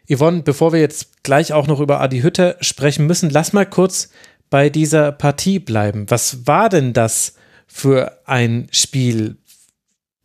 Yvonne, 0.09 0.43
bevor 0.43 0.73
wir 0.73 0.81
jetzt 0.81 1.23
gleich 1.23 1.53
auch 1.53 1.67
noch 1.67 1.81
über 1.81 2.01
Adi 2.01 2.21
Hütter 2.21 2.57
sprechen 2.61 3.07
müssen, 3.07 3.31
lass 3.31 3.53
mal 3.53 3.65
kurz 3.65 4.11
bei 4.51 4.69
dieser 4.69 5.13
Partie 5.13 5.59
bleiben. 5.59 6.11
Was 6.11 6.47
war 6.47 6.69
denn 6.69 6.93
das 6.93 7.35
für 7.67 8.21
ein 8.27 8.69
Spiel? 8.71 9.37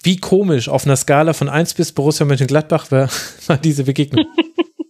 Wie 0.03 0.17
komisch 0.17 0.69
auf 0.69 0.85
einer 0.85 0.95
Skala 0.95 1.33
von 1.33 1.49
1 1.49 1.73
bis 1.73 1.91
Borussia 1.91 2.25
Mönchengladbach 2.25 2.91
war, 2.91 3.09
war 3.47 3.57
diese 3.57 3.85
Begegnung? 3.85 4.25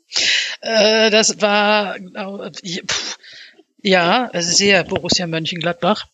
äh, 0.61 1.09
das 1.09 1.41
war 1.41 1.95
ja 3.81 4.29
sehr 4.33 4.83
Borussia 4.83 5.27
Mönchengladbach. 5.27 6.07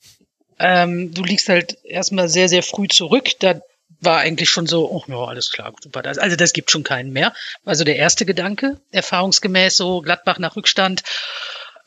Ähm, 0.60 1.14
du 1.14 1.23
liegst 1.23 1.49
halt 1.49 1.77
erstmal 1.84 2.30
sehr, 2.30 2.48
sehr 2.48 2.64
früh 2.64 2.88
zurück. 2.88 3.32
Da 3.40 3.61
war 4.06 4.19
eigentlich 4.19 4.49
schon 4.49 4.68
so, 4.68 4.90
oh 4.90 5.03
ja, 5.07 5.18
alles 5.26 5.52
klar, 5.52 5.73
super. 5.82 6.03
Also 6.06 6.36
das 6.36 6.53
gibt 6.53 6.72
schon 6.72 6.84
keinen 6.84 7.11
mehr. 7.11 7.34
Also 7.64 7.84
der 7.84 7.98
erste 7.98 8.26
Gedanke, 8.26 8.80
erfahrungsgemäß 8.91 9.76
so 9.77 10.02
Gladbach 10.02 10.40
nach 10.40 10.56
Rückstand 10.56 11.03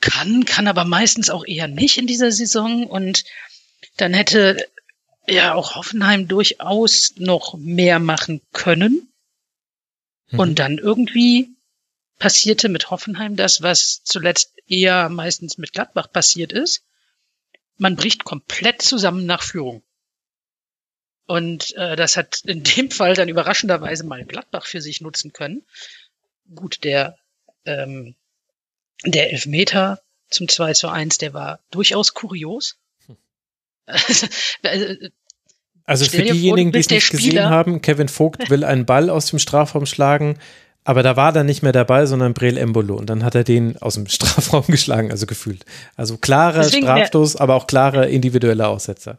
kann, 0.01 0.45
kann 0.45 0.69
aber 0.69 0.85
meistens 0.85 1.31
auch 1.31 1.45
eher 1.45 1.69
nicht 1.69 1.99
in 1.99 2.07
dieser 2.07 2.33
Saison. 2.33 2.87
Und 2.87 3.25
dann 3.97 4.15
hätte 4.15 4.69
ja 5.27 5.55
auch 5.55 5.75
Hoffenheim 5.75 6.29
durchaus 6.29 7.15
noch 7.17 7.55
mehr 7.55 7.99
machen 7.99 8.41
können. 8.53 9.13
Mhm. 10.31 10.39
Und 10.39 10.59
dann 10.59 10.79
irgendwie 10.79 11.51
passierte 12.19 12.69
mit 12.69 12.91
Hoffenheim 12.91 13.37
das, 13.37 13.63
was 13.63 14.03
zuletzt 14.05 14.53
eher 14.67 15.09
meistens 15.09 15.59
mit 15.59 15.73
Gladbach 15.73 16.11
passiert 16.13 16.53
ist. 16.53 16.83
Man 17.77 17.97
bricht 17.97 18.25
komplett 18.25 18.83
zusammen 18.83 19.25
nach 19.25 19.43
Führung. 19.43 19.83
Und 21.29 21.77
äh, 21.77 21.95
das 21.95 22.17
hat 22.17 22.41
in 22.47 22.63
dem 22.63 22.91
Fall 22.91 23.13
dann 23.13 23.29
überraschenderweise 23.29 24.05
mal 24.05 24.25
Gladbach 24.25 24.65
für 24.65 24.81
sich 24.81 25.03
nutzen 25.03 25.35
können. 25.35 25.63
Gut, 26.55 26.85
der 26.85 27.19
ähm, 27.67 28.15
der 29.05 29.31
Elfmeter 29.31 30.01
zum 30.31 30.49
2 30.49 30.73
zu 30.73 30.89
1, 30.89 31.19
der 31.19 31.35
war 31.35 31.61
durchaus 31.71 32.15
kurios. 32.15 32.77
also 35.85 36.07
für 36.07 36.23
diejenigen, 36.23 36.73
die 36.73 36.79
es 36.79 36.89
nicht 36.89 37.11
gesehen 37.11 37.45
haben, 37.45 37.83
Kevin 37.83 38.09
Vogt 38.09 38.49
will 38.49 38.65
einen 38.65 38.87
Ball 38.87 39.11
aus 39.11 39.27
dem 39.27 39.39
Strafraum 39.39 39.85
schlagen, 39.85 40.39
aber 40.83 41.03
da 41.03 41.17
war 41.17 41.33
dann 41.33 41.45
nicht 41.45 41.63
mehr 41.63 41.73
dabei, 41.73 42.07
sondern 42.07 42.33
Breel 42.33 42.57
Embolo. 42.57 42.97
Und 42.97 43.11
dann 43.11 43.23
hat 43.23 43.35
er 43.35 43.45
den 43.45 43.77
aus 43.83 43.97
dem 43.97 44.07
Strafraum 44.09 44.65
geschlagen, 44.69 45.11
also 45.11 45.27
gefühlt. 45.27 45.67
Also 45.95 46.17
klarer 46.17 46.63
Deswegen 46.63 46.87
Strafstoß, 46.87 47.37
aber 47.37 47.55
auch 47.55 47.67
klarer 47.67 48.07
individueller 48.07 48.71
Aussetzer. 48.71 49.19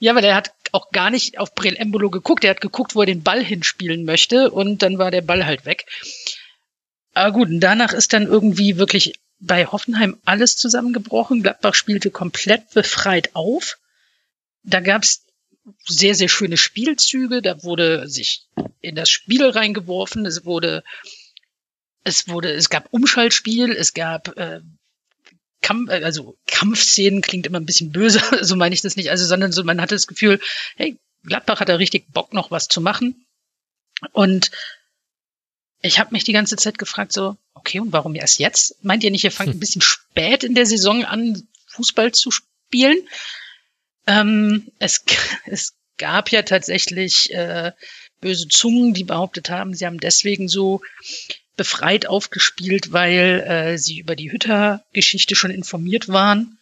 Ja, 0.00 0.16
weil 0.16 0.24
er 0.24 0.34
hat 0.34 0.52
auch 0.74 0.90
gar 0.90 1.10
nicht 1.10 1.38
auf 1.38 1.54
Breel 1.54 1.76
Embolo 1.76 2.10
geguckt. 2.10 2.44
Er 2.44 2.50
hat 2.50 2.60
geguckt, 2.60 2.94
wo 2.94 3.00
er 3.00 3.06
den 3.06 3.22
Ball 3.22 3.42
hinspielen 3.42 4.04
möchte 4.04 4.50
und 4.50 4.82
dann 4.82 4.98
war 4.98 5.10
der 5.10 5.22
Ball 5.22 5.46
halt 5.46 5.64
weg. 5.66 5.86
Aber 7.14 7.32
gut, 7.32 7.48
und 7.48 7.60
danach 7.60 7.92
ist 7.92 8.12
dann 8.12 8.26
irgendwie 8.26 8.76
wirklich 8.76 9.14
bei 9.38 9.66
Hoffenheim 9.66 10.18
alles 10.24 10.56
zusammengebrochen. 10.56 11.42
Gladbach 11.42 11.74
spielte 11.74 12.10
komplett 12.10 12.70
befreit 12.70 13.36
auf. 13.36 13.78
Da 14.64 14.80
gab's 14.80 15.24
sehr, 15.86 16.16
sehr 16.16 16.28
schöne 16.28 16.56
Spielzüge. 16.56 17.40
Da 17.40 17.62
wurde 17.62 18.08
sich 18.08 18.46
in 18.80 18.96
das 18.96 19.10
Spiel 19.10 19.46
reingeworfen. 19.46 20.26
Es 20.26 20.44
wurde, 20.44 20.82
es 22.02 22.26
wurde, 22.26 22.52
es 22.52 22.68
gab 22.68 22.88
Umschaltspiel, 22.90 23.70
es 23.70 23.94
gab 23.94 24.36
äh, 24.36 24.60
Kampf, 25.64 25.90
also 25.90 26.36
Kampfszenen 26.46 27.22
klingt 27.22 27.46
immer 27.46 27.58
ein 27.58 27.64
bisschen 27.64 27.90
böse, 27.90 28.20
so 28.44 28.54
meine 28.54 28.74
ich 28.74 28.82
das 28.82 28.96
nicht. 28.96 29.10
Also, 29.10 29.24
sondern 29.24 29.50
so, 29.50 29.64
man 29.64 29.80
hatte 29.80 29.94
das 29.94 30.06
Gefühl, 30.06 30.38
hey, 30.76 30.98
Gladbach 31.24 31.60
hat 31.60 31.70
da 31.70 31.76
richtig 31.76 32.12
Bock, 32.12 32.34
noch 32.34 32.50
was 32.50 32.68
zu 32.68 32.82
machen. 32.82 33.26
Und 34.12 34.50
ich 35.80 35.98
habe 35.98 36.10
mich 36.12 36.24
die 36.24 36.34
ganze 36.34 36.56
Zeit 36.56 36.76
gefragt, 36.78 37.12
so, 37.12 37.36
okay, 37.54 37.80
und 37.80 37.92
warum 37.92 38.14
erst 38.14 38.38
jetzt? 38.38 38.84
Meint 38.84 39.04
ihr 39.04 39.10
nicht, 39.10 39.24
ihr 39.24 39.32
fangt 39.32 39.50
hm. 39.50 39.56
ein 39.56 39.60
bisschen 39.60 39.80
spät 39.80 40.44
in 40.44 40.54
der 40.54 40.66
Saison 40.66 41.04
an, 41.04 41.48
Fußball 41.68 42.12
zu 42.12 42.30
spielen? 42.30 42.98
Ähm, 44.06 44.70
es, 44.78 45.02
es 45.46 45.74
gab 45.96 46.30
ja 46.30 46.42
tatsächlich 46.42 47.32
äh, 47.32 47.72
böse 48.20 48.48
Zungen, 48.48 48.92
die 48.92 49.04
behauptet 49.04 49.48
haben, 49.48 49.74
sie 49.74 49.86
haben 49.86 49.98
deswegen 49.98 50.48
so 50.48 50.82
befreit 51.56 52.06
aufgespielt, 52.06 52.92
weil 52.92 53.40
äh, 53.46 53.78
sie 53.78 53.98
über 53.98 54.16
die 54.16 54.32
Hütter-Geschichte 54.32 55.34
schon 55.34 55.50
informiert 55.50 56.08
waren, 56.08 56.58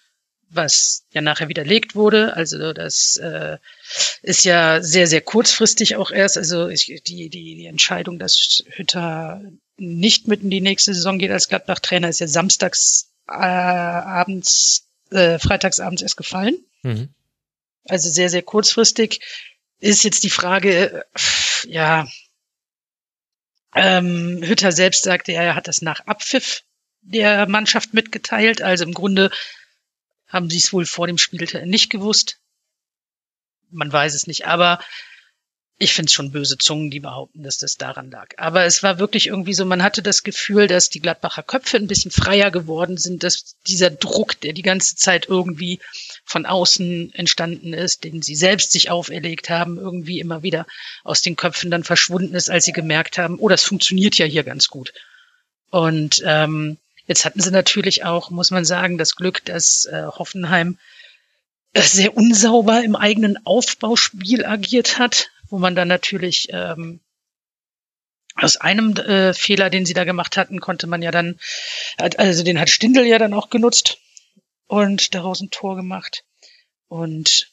was 0.50 1.04
ja 1.12 1.20
nachher 1.20 1.48
widerlegt 1.48 1.94
wurde. 1.94 2.36
Also 2.36 2.72
das 2.72 3.16
äh, 3.16 3.56
ist 4.22 4.44
ja 4.44 4.82
sehr, 4.82 5.06
sehr 5.06 5.22
kurzfristig 5.22 5.96
auch 5.96 6.10
erst. 6.10 6.36
Also 6.36 6.68
ich, 6.68 7.02
die, 7.06 7.28
die, 7.30 7.56
die 7.56 7.66
Entscheidung, 7.66 8.18
dass 8.18 8.62
Hütter 8.70 9.42
nicht 9.78 10.28
mit 10.28 10.42
in 10.42 10.50
die 10.50 10.60
nächste 10.60 10.94
Saison 10.94 11.18
geht 11.18 11.30
als 11.30 11.48
Gladbach-Trainer, 11.48 12.08
ist 12.08 12.20
ja 12.20 12.28
samstags 12.28 13.08
äh, 13.28 13.32
abends, 13.32 14.86
äh, 15.10 15.38
freitagsabends 15.38 16.02
erst 16.02 16.16
gefallen. 16.16 16.58
Mhm. 16.82 17.08
Also 17.88 18.10
sehr, 18.10 18.28
sehr 18.28 18.42
kurzfristig. 18.42 19.20
Ist 19.80 20.04
jetzt 20.04 20.22
die 20.22 20.30
Frage, 20.30 21.04
ja, 21.66 22.06
ähm, 23.74 24.42
Hütter 24.42 24.72
selbst 24.72 25.04
sagte, 25.04 25.32
er 25.32 25.54
hat 25.54 25.68
das 25.68 25.82
nach 25.82 26.00
Abpfiff 26.06 26.62
der 27.00 27.48
Mannschaft 27.48 27.94
mitgeteilt. 27.94 28.62
Also 28.62 28.84
im 28.84 28.94
Grunde 28.94 29.30
haben 30.26 30.50
sie 30.50 30.58
es 30.58 30.72
wohl 30.72 30.86
vor 30.86 31.06
dem 31.06 31.18
Spiel 31.18 31.46
nicht 31.66 31.90
gewusst. 31.90 32.38
Man 33.70 33.92
weiß 33.92 34.14
es 34.14 34.26
nicht, 34.26 34.46
aber 34.46 34.80
ich 35.78 35.94
finde 35.94 36.06
es 36.06 36.12
schon 36.12 36.30
böse 36.30 36.58
Zungen, 36.58 36.90
die 36.90 37.00
behaupten, 37.00 37.42
dass 37.42 37.58
das 37.58 37.76
daran 37.76 38.10
lag. 38.10 38.28
Aber 38.36 38.64
es 38.64 38.82
war 38.82 38.98
wirklich 38.98 39.26
irgendwie 39.26 39.54
so, 39.54 39.64
man 39.64 39.82
hatte 39.82 40.02
das 40.02 40.22
Gefühl, 40.22 40.68
dass 40.68 40.90
die 40.90 41.00
Gladbacher 41.00 41.42
Köpfe 41.42 41.76
ein 41.76 41.88
bisschen 41.88 42.10
freier 42.12 42.50
geworden 42.50 42.98
sind, 42.98 43.24
dass 43.24 43.56
dieser 43.66 43.90
Druck, 43.90 44.40
der 44.40 44.52
die 44.52 44.62
ganze 44.62 44.94
Zeit 44.94 45.26
irgendwie 45.28 45.80
von 46.24 46.46
außen 46.46 47.12
entstanden 47.14 47.72
ist, 47.72 48.04
den 48.04 48.22
sie 48.22 48.36
selbst 48.36 48.72
sich 48.72 48.90
auferlegt 48.90 49.50
haben, 49.50 49.78
irgendwie 49.78 50.20
immer 50.20 50.42
wieder 50.42 50.66
aus 51.04 51.22
den 51.22 51.36
Köpfen 51.36 51.70
dann 51.70 51.84
verschwunden 51.84 52.34
ist, 52.34 52.48
als 52.48 52.64
sie 52.64 52.72
gemerkt 52.72 53.18
haben, 53.18 53.38
oh, 53.38 53.48
das 53.48 53.64
funktioniert 53.64 54.16
ja 54.16 54.26
hier 54.26 54.44
ganz 54.44 54.68
gut. 54.68 54.92
Und 55.70 56.22
ähm, 56.24 56.78
jetzt 57.06 57.24
hatten 57.24 57.40
sie 57.40 57.50
natürlich 57.50 58.04
auch, 58.04 58.30
muss 58.30 58.50
man 58.50 58.64
sagen, 58.64 58.98
das 58.98 59.16
Glück, 59.16 59.44
dass 59.44 59.86
äh, 59.86 60.04
Hoffenheim 60.06 60.78
sehr 61.74 62.16
unsauber 62.16 62.82
im 62.84 62.96
eigenen 62.96 63.44
Aufbauspiel 63.46 64.44
agiert 64.44 64.98
hat, 64.98 65.30
wo 65.48 65.58
man 65.58 65.74
dann 65.74 65.88
natürlich 65.88 66.48
ähm, 66.50 67.00
aus 68.34 68.56
einem 68.56 68.96
äh, 68.96 69.34
Fehler, 69.34 69.70
den 69.70 69.86
sie 69.86 69.94
da 69.94 70.04
gemacht 70.04 70.36
hatten, 70.36 70.60
konnte 70.60 70.86
man 70.86 71.02
ja 71.02 71.10
dann, 71.10 71.38
also 71.98 72.44
den 72.44 72.60
hat 72.60 72.70
Stindel 72.70 73.06
ja 73.06 73.18
dann 73.18 73.34
auch 73.34 73.50
genutzt 73.50 73.98
und 74.72 75.14
daraus 75.14 75.42
ein 75.42 75.50
Tor 75.50 75.76
gemacht. 75.76 76.24
Und 76.88 77.52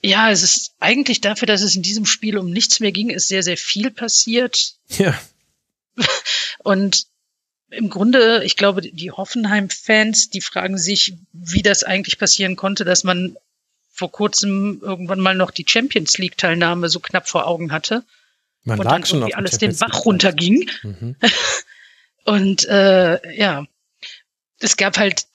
ja, 0.00 0.30
es 0.30 0.42
ist 0.42 0.72
eigentlich 0.80 1.20
dafür, 1.20 1.44
dass 1.44 1.60
es 1.60 1.76
in 1.76 1.82
diesem 1.82 2.06
Spiel 2.06 2.38
um 2.38 2.50
nichts 2.50 2.80
mehr 2.80 2.90
ging, 2.90 3.10
ist 3.10 3.28
sehr, 3.28 3.42
sehr 3.42 3.58
viel 3.58 3.90
passiert. 3.90 4.76
Ja. 4.88 5.14
Und 6.60 7.04
im 7.68 7.90
Grunde, 7.90 8.42
ich 8.44 8.56
glaube, 8.56 8.80
die 8.80 9.10
Hoffenheim-Fans, 9.10 10.30
die 10.30 10.40
fragen 10.40 10.78
sich, 10.78 11.18
wie 11.34 11.62
das 11.62 11.84
eigentlich 11.84 12.18
passieren 12.18 12.56
konnte, 12.56 12.86
dass 12.86 13.04
man 13.04 13.36
vor 13.90 14.10
kurzem 14.10 14.80
irgendwann 14.80 15.20
mal 15.20 15.34
noch 15.34 15.50
die 15.50 15.66
Champions 15.68 16.16
League-Teilnahme 16.16 16.88
so 16.88 16.98
knapp 16.98 17.28
vor 17.28 17.46
Augen 17.46 17.72
hatte. 17.72 18.04
Man 18.64 18.78
und 18.78 18.86
lag 18.86 18.92
dann 18.92 19.04
schon 19.04 19.22
auf 19.22 19.34
alles 19.34 19.58
den 19.58 19.76
Bach 19.76 20.06
runterging. 20.06 20.70
Mhm. 20.82 21.16
und 22.24 22.64
äh, 22.68 23.36
ja, 23.36 23.66
es 24.58 24.78
gab 24.78 24.96
halt 24.96 25.26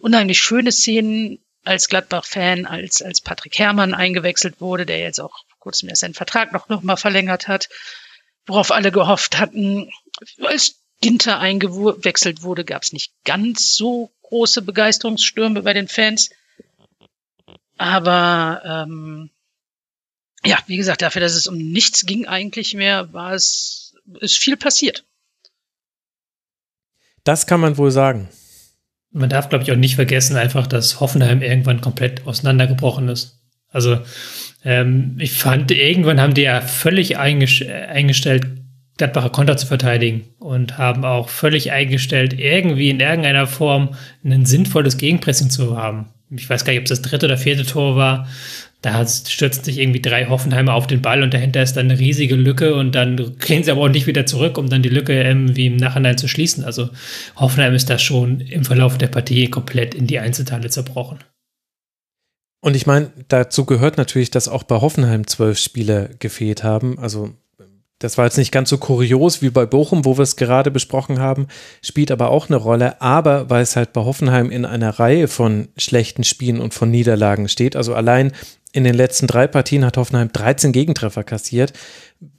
unheimlich 0.00 0.40
schöne 0.40 0.72
Szenen 0.72 1.38
als 1.64 1.88
Gladbach-Fan, 1.88 2.66
als, 2.66 3.02
als 3.02 3.20
Patrick 3.20 3.58
Herrmann 3.58 3.94
eingewechselt 3.94 4.60
wurde, 4.60 4.86
der 4.86 5.00
jetzt 5.00 5.20
auch 5.20 5.44
kurzem 5.58 5.88
erst 5.88 6.02
seinen 6.02 6.14
Vertrag 6.14 6.52
noch, 6.52 6.68
noch 6.68 6.82
mal 6.82 6.96
verlängert 6.96 7.48
hat, 7.48 7.68
worauf 8.46 8.70
alle 8.70 8.92
gehofft 8.92 9.38
hatten. 9.38 9.90
Als 10.40 10.76
Ginter 11.00 11.40
eingewechselt 11.40 12.42
wurde, 12.42 12.64
gab 12.64 12.84
es 12.84 12.92
nicht 12.92 13.12
ganz 13.24 13.74
so 13.74 14.12
große 14.22 14.62
Begeisterungsstürme 14.62 15.62
bei 15.62 15.72
den 15.72 15.88
Fans. 15.88 16.30
Aber 17.78 18.62
ähm, 18.64 19.30
ja, 20.44 20.58
wie 20.66 20.76
gesagt, 20.76 21.02
dafür, 21.02 21.20
dass 21.20 21.34
es 21.34 21.48
um 21.48 21.58
nichts 21.58 22.06
ging 22.06 22.26
eigentlich 22.26 22.74
mehr, 22.74 23.12
war 23.12 23.34
es, 23.34 23.94
ist 24.20 24.38
viel 24.38 24.56
passiert. 24.56 25.04
Das 27.24 27.46
kann 27.46 27.60
man 27.60 27.76
wohl 27.76 27.90
sagen. 27.90 28.28
Man 29.16 29.30
darf, 29.30 29.48
glaube 29.48 29.64
ich, 29.64 29.72
auch 29.72 29.76
nicht 29.76 29.96
vergessen, 29.96 30.36
einfach, 30.36 30.66
dass 30.66 31.00
Hoffenheim 31.00 31.42
irgendwann 31.42 31.80
komplett 31.80 32.26
auseinandergebrochen 32.26 33.08
ist. 33.08 33.40
Also 33.70 33.98
ähm, 34.64 35.16
ich 35.18 35.32
fand, 35.32 35.70
irgendwann 35.70 36.20
haben 36.20 36.34
die 36.34 36.42
ja 36.42 36.60
völlig 36.60 37.16
eingestellt, 37.18 38.46
Gladbacher 38.98 39.28
Konter 39.28 39.58
zu 39.58 39.66
verteidigen 39.66 40.24
und 40.38 40.78
haben 40.78 41.04
auch 41.04 41.28
völlig 41.28 41.70
eingestellt, 41.70 42.32
irgendwie 42.38 42.88
in 42.88 43.00
irgendeiner 43.00 43.46
Form 43.46 43.94
ein 44.24 44.46
sinnvolles 44.46 44.96
Gegenpressing 44.96 45.50
zu 45.50 45.76
haben 45.76 46.08
ich 46.30 46.48
weiß 46.48 46.64
gar 46.64 46.72
nicht, 46.72 46.80
ob 46.80 46.84
es 46.84 46.90
das 46.90 47.02
dritte 47.02 47.26
oder 47.26 47.38
vierte 47.38 47.64
Tor 47.64 47.96
war, 47.96 48.28
da 48.82 49.06
stürzen 49.06 49.64
sich 49.64 49.78
irgendwie 49.78 50.02
drei 50.02 50.26
Hoffenheimer 50.26 50.74
auf 50.74 50.86
den 50.86 51.02
Ball 51.02 51.22
und 51.22 51.34
dahinter 51.34 51.62
ist 51.62 51.76
dann 51.76 51.90
eine 51.90 51.98
riesige 51.98 52.36
Lücke 52.36 52.74
und 52.74 52.94
dann 52.94 53.36
gehen 53.38 53.64
sie 53.64 53.70
aber 53.70 53.82
auch 53.82 53.88
nicht 53.88 54.06
wieder 54.06 54.26
zurück, 54.26 54.58
um 54.58 54.68
dann 54.68 54.82
die 54.82 54.88
Lücke 54.88 55.20
irgendwie 55.22 55.66
im 55.66 55.76
Nachhinein 55.76 56.18
zu 56.18 56.28
schließen. 56.28 56.64
Also 56.64 56.90
Hoffenheim 57.36 57.74
ist 57.74 57.90
da 57.90 57.98
schon 57.98 58.40
im 58.40 58.64
Verlauf 58.64 58.98
der 58.98 59.08
Partie 59.08 59.48
komplett 59.48 59.94
in 59.94 60.06
die 60.06 60.18
Einzelteile 60.18 60.70
zerbrochen. 60.70 61.18
Und 62.60 62.74
ich 62.74 62.86
meine, 62.86 63.12
dazu 63.28 63.64
gehört 63.64 63.96
natürlich, 63.96 64.30
dass 64.30 64.48
auch 64.48 64.62
bei 64.62 64.80
Hoffenheim 64.80 65.26
zwölf 65.26 65.58
Spieler 65.58 66.08
gefehlt 66.18 66.64
haben. 66.64 66.98
Also 66.98 67.34
das 67.98 68.18
war 68.18 68.26
jetzt 68.26 68.36
nicht 68.36 68.52
ganz 68.52 68.68
so 68.68 68.76
kurios 68.76 69.40
wie 69.40 69.50
bei 69.50 69.64
Bochum, 69.64 70.04
wo 70.04 70.18
wir 70.18 70.22
es 70.22 70.36
gerade 70.36 70.70
besprochen 70.70 71.18
haben, 71.18 71.46
spielt 71.80 72.10
aber 72.10 72.30
auch 72.30 72.48
eine 72.48 72.56
Rolle. 72.56 73.00
Aber 73.00 73.48
weil 73.48 73.62
es 73.62 73.76
halt 73.76 73.92
bei 73.94 74.02
Hoffenheim 74.02 74.50
in 74.50 74.64
einer 74.64 74.98
Reihe 74.98 75.28
von 75.28 75.68
schlechten 75.78 76.24
Spielen 76.24 76.60
und 76.60 76.74
von 76.74 76.90
Niederlagen 76.90 77.48
steht, 77.48 77.74
also 77.74 77.94
allein 77.94 78.32
in 78.76 78.84
den 78.84 78.94
letzten 78.94 79.26
drei 79.26 79.46
Partien 79.46 79.86
hat 79.86 79.96
Hoffenheim 79.96 80.30
13 80.30 80.70
Gegentreffer 80.70 81.24
kassiert, 81.24 81.72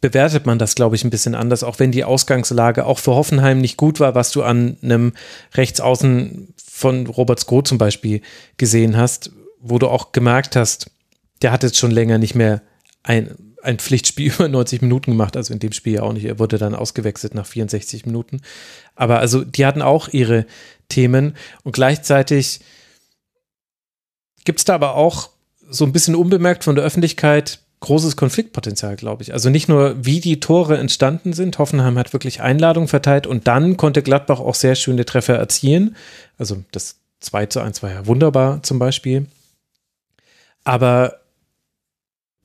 bewertet 0.02 0.46
man 0.46 0.60
das, 0.60 0.76
glaube 0.76 0.96
ich, 0.96 1.04
ein 1.04 1.10
bisschen 1.10 1.34
anders, 1.34 1.64
auch 1.64 1.80
wenn 1.80 1.92
die 1.92 2.04
Ausgangslage 2.04 2.86
auch 2.86 3.00
für 3.00 3.16
Hoffenheim 3.16 3.60
nicht 3.60 3.76
gut 3.76 4.00
war, 4.00 4.14
was 4.14 4.30
du 4.30 4.44
an 4.44 4.78
einem 4.84 5.14
Rechtsaußen 5.56 6.54
von 6.64 7.08
Robert 7.08 7.40
Sko 7.40 7.64
zum 7.64 7.80
Beispiel 7.80 8.22
gesehen 8.58 8.98
hast, 8.98 9.32
wo 9.62 9.80
du 9.80 9.88
auch 9.88 10.12
gemerkt 10.12 10.56
hast, 10.56 10.92
der 11.42 11.52
hat 11.52 11.64
jetzt 11.64 11.78
schon 11.78 11.90
länger 11.90 12.20
nicht 12.20 12.36
mehr 12.36 12.62
ein, 13.02 13.36
ein 13.64 13.80
Pflichtspiel 13.80 14.32
über 14.36 14.48
90 14.48 14.84
Minuten 14.84 15.12
gemacht, 15.14 15.36
also 15.36 15.52
in 15.56 15.60
dem 15.60 15.72
Spiel 15.72 15.94
ja 15.94 16.04
auch 16.04 16.14
nicht. 16.14 16.26
Er 16.26 16.38
wurde 16.38 16.60
dann 16.60 16.76
ausgewechselt 16.76 17.34
nach 17.34 17.48
64 17.48 18.06
Minuten. 18.06 18.42
Aber 18.94 19.18
also 19.18 19.44
die 19.44 19.66
hatten 19.66 19.82
auch 19.82 20.08
ihre 20.10 20.46
Themen 20.88 21.36
und 21.64 21.72
gleichzeitig 21.72 22.60
gibt 24.46 24.60
es 24.60 24.66
da 24.66 24.76
aber 24.76 24.94
auch 24.94 25.32
so 25.70 25.86
ein 25.86 25.92
bisschen 25.92 26.16
unbemerkt 26.16 26.64
von 26.64 26.76
der 26.76 26.86
Öffentlichkeit 26.86 27.60
großes 27.80 28.16
Konfliktpotenzial, 28.16 28.96
glaube 28.96 29.24
ich. 29.24 29.34
Also 29.34 29.50
nicht 29.50 29.70
nur, 29.70 29.96
wie 30.04 30.20
die 30.20 30.40
Tore 30.40 30.78
entstanden 30.78 31.34
sind. 31.34 31.60
Hoffenheim 31.60 31.98
hat 31.98 32.14
wirklich 32.14 32.42
Einladungen 32.42 32.88
verteilt 32.88 33.28
und 33.28 33.48
dann 33.48 33.78
konnte 33.78 34.02
Gladbach 34.02 34.40
auch 34.40 34.56
sehr 34.56 34.76
schöne 34.76 35.06
Treffer 35.06 35.36
erzielen. 35.36 35.96
Also 36.38 36.64
das 36.72 36.98
2 37.20 37.46
zu 37.48 37.60
1 37.60 37.84
war 37.84 37.92
ja 37.92 38.08
wunderbar 38.08 38.64
zum 38.64 38.80
Beispiel. 38.80 39.28
Aber 40.64 41.20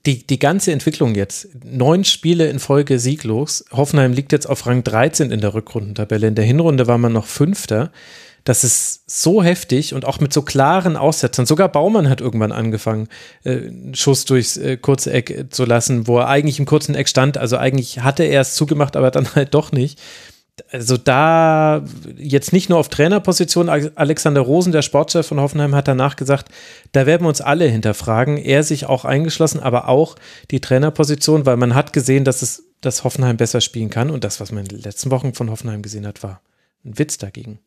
die, 0.05 0.27
die 0.27 0.39
ganze 0.39 0.73
Entwicklung 0.73 1.15
jetzt, 1.15 1.49
neun 1.65 2.05
Spiele 2.05 2.49
in 2.49 2.59
Folge 2.59 2.99
sieglos. 2.99 3.65
Hoffenheim 3.71 4.13
liegt 4.13 4.33
jetzt 4.33 4.47
auf 4.49 4.67
Rang 4.67 4.85
13 4.85 5.31
in 5.31 5.41
der 5.41 5.55
Rückrundentabelle. 5.55 6.27
In 6.27 6.35
der 6.35 6.45
Hinrunde 6.45 6.87
war 6.87 6.99
man 6.99 7.13
noch 7.13 7.27
Fünfter. 7.27 7.93
Das 8.45 8.65
ist 8.65 9.03
so 9.07 9.43
heftig 9.43 9.95
und 9.95 10.05
auch 10.05 10.21
mit 10.21 10.33
so 10.33 10.43
klaren 10.43 10.97
Aussetzern. 10.97 11.47
Sogar 11.47 11.69
Baumann 11.69 12.09
hat 12.09 12.21
irgendwann 12.21 12.53
angefangen, 12.53 13.09
äh, 13.45 13.53
einen 13.53 13.95
Schuss 13.95 14.25
durchs 14.25 14.57
äh, 14.57 14.77
kurze 14.77 15.13
Eck 15.13 15.47
zu 15.51 15.65
lassen, 15.65 16.07
wo 16.07 16.19
er 16.19 16.29
eigentlich 16.29 16.59
im 16.59 16.67
kurzen 16.67 16.95
Eck 16.95 17.09
stand. 17.09 17.39
Also 17.39 17.57
eigentlich 17.57 18.01
hatte 18.01 18.25
er 18.25 18.41
es 18.41 18.55
zugemacht, 18.55 18.97
aber 18.97 19.11
dann 19.11 19.29
halt 19.35 19.55
doch 19.55 19.73
nicht 19.73 20.01
also 20.71 20.97
da 20.97 21.85
jetzt 22.17 22.53
nicht 22.53 22.69
nur 22.69 22.79
auf 22.79 22.89
Trainerposition, 22.89 23.69
Alexander 23.69 24.41
Rosen, 24.41 24.73
der 24.73 24.83
Sportchef 24.83 25.27
von 25.27 25.41
Hoffenheim, 25.41 25.75
hat 25.75 25.89
danach 25.89 26.17
gesagt, 26.17 26.49
da 26.93 27.07
werden 27.07 27.25
wir 27.25 27.29
uns 27.29 27.41
alle 27.41 27.67
hinterfragen, 27.67 28.37
er 28.37 28.63
sich 28.63 28.87
auch 28.87 29.05
eingeschlossen, 29.05 29.61
aber 29.61 29.89
auch 29.89 30.17
die 30.51 30.61
Trainerposition, 30.61 31.47
weil 31.47 31.57
man 31.57 31.75
hat 31.75 31.93
gesehen, 31.93 32.25
dass 32.25 32.43
es, 32.43 32.65
dass 32.81 33.05
Hoffenheim 33.05 33.37
besser 33.37 33.61
spielen 33.61 33.91
kann 33.91 34.11
und 34.11 34.25
das, 34.25 34.41
was 34.41 34.53
man 34.53 34.65
in 34.65 34.69
den 34.69 34.83
letzten 34.83 35.11
Wochen 35.11 35.35
von 35.35 35.51
Hoffenheim 35.51 35.83
gesehen 35.83 36.07
hat, 36.07 36.23
war 36.23 36.43
ein 36.85 36.99
Witz 36.99 37.19
dagegen. 37.19 37.59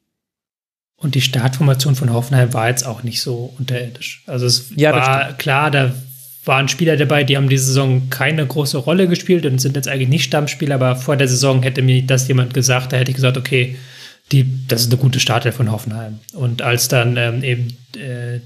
Und 1.06 1.14
die 1.14 1.22
Startformation 1.22 1.94
von 1.94 2.12
Hoffenheim 2.12 2.52
war 2.56 2.68
jetzt 2.68 2.84
auch 2.84 3.04
nicht 3.04 3.22
so 3.22 3.54
unterirdisch. 3.60 4.24
Also 4.26 4.48
es 4.48 4.72
ja, 4.76 4.92
war 4.92 5.34
klar, 5.34 5.70
da 5.70 5.94
waren 6.46 6.68
Spieler 6.68 6.98
dabei, 6.98 7.24
die 7.24 7.38
haben 7.38 7.48
diese 7.48 7.66
Saison 7.66 8.10
keine 8.10 8.44
große 8.44 8.80
Rolle 8.80 9.08
gespielt 9.08 9.46
und 9.46 9.62
sind 9.62 9.76
jetzt 9.76 9.88
eigentlich 9.88 10.10
nicht 10.10 10.24
Stammspieler, 10.24 10.74
aber 10.74 10.96
vor 10.96 11.16
der 11.16 11.28
Saison 11.28 11.62
hätte 11.62 11.84
mir 11.84 12.02
das 12.02 12.28
jemand 12.28 12.56
gesagt, 12.56 12.92
da 12.92 12.98
hätte 12.98 13.12
ich 13.12 13.18
gesagt, 13.18 13.38
okay, 13.38 13.76
die, 14.32 14.66
das 14.68 14.82
ist 14.82 14.92
eine 14.92 15.00
gute 15.00 15.20
Startelf 15.20 15.54
von 15.54 15.72
Hoffenheim. 15.72 16.22
Und 16.34 16.64
als 16.64 16.88
dann 16.88 17.18
ähm, 17.18 17.44
eben 17.44 17.68
äh, 17.96 18.40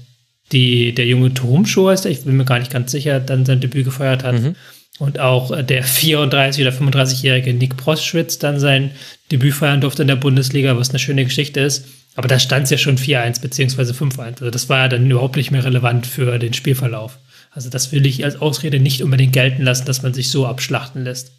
die, 0.52 0.94
der 0.94 1.06
junge 1.06 1.32
Turmschuh 1.32 1.88
heißt, 1.88 2.04
ich 2.04 2.24
bin 2.24 2.36
mir 2.36 2.44
gar 2.44 2.58
nicht 2.58 2.70
ganz 2.70 2.90
sicher, 2.90 3.20
dann 3.20 3.46
sein 3.46 3.60
Debüt 3.60 3.86
gefeiert 3.86 4.22
hat, 4.22 4.38
mhm. 4.38 4.54
und 4.98 5.18
auch 5.18 5.50
der 5.62 5.86
34- 5.86 6.60
oder 6.60 6.72
35-jährige 6.72 7.54
Nick 7.54 7.78
Proschwitz 7.78 8.38
dann 8.38 8.60
sein 8.60 8.90
Debüt 9.32 9.54
feiern 9.54 9.80
durfte 9.80 10.02
in 10.02 10.08
der 10.08 10.16
Bundesliga, 10.16 10.76
was 10.76 10.90
eine 10.90 10.98
schöne 10.98 11.24
Geschichte 11.24 11.60
ist. 11.60 11.86
Aber 12.20 12.28
da 12.28 12.38
stand 12.38 12.64
es 12.64 12.70
ja 12.70 12.76
schon 12.76 12.98
4-1 12.98 13.40
beziehungsweise 13.40 13.94
5-1. 13.94 14.20
Also 14.20 14.50
das 14.50 14.68
war 14.68 14.80
ja 14.80 14.88
dann 14.88 15.10
überhaupt 15.10 15.36
nicht 15.36 15.52
mehr 15.52 15.64
relevant 15.64 16.06
für 16.06 16.38
den 16.38 16.52
Spielverlauf. 16.52 17.16
Also 17.50 17.70
das 17.70 17.92
will 17.92 18.04
ich 18.04 18.22
als 18.26 18.42
Ausrede 18.42 18.78
nicht 18.78 19.02
unbedingt 19.02 19.32
gelten 19.32 19.62
lassen, 19.62 19.86
dass 19.86 20.02
man 20.02 20.12
sich 20.12 20.30
so 20.30 20.44
abschlachten 20.44 21.02
lässt. 21.02 21.32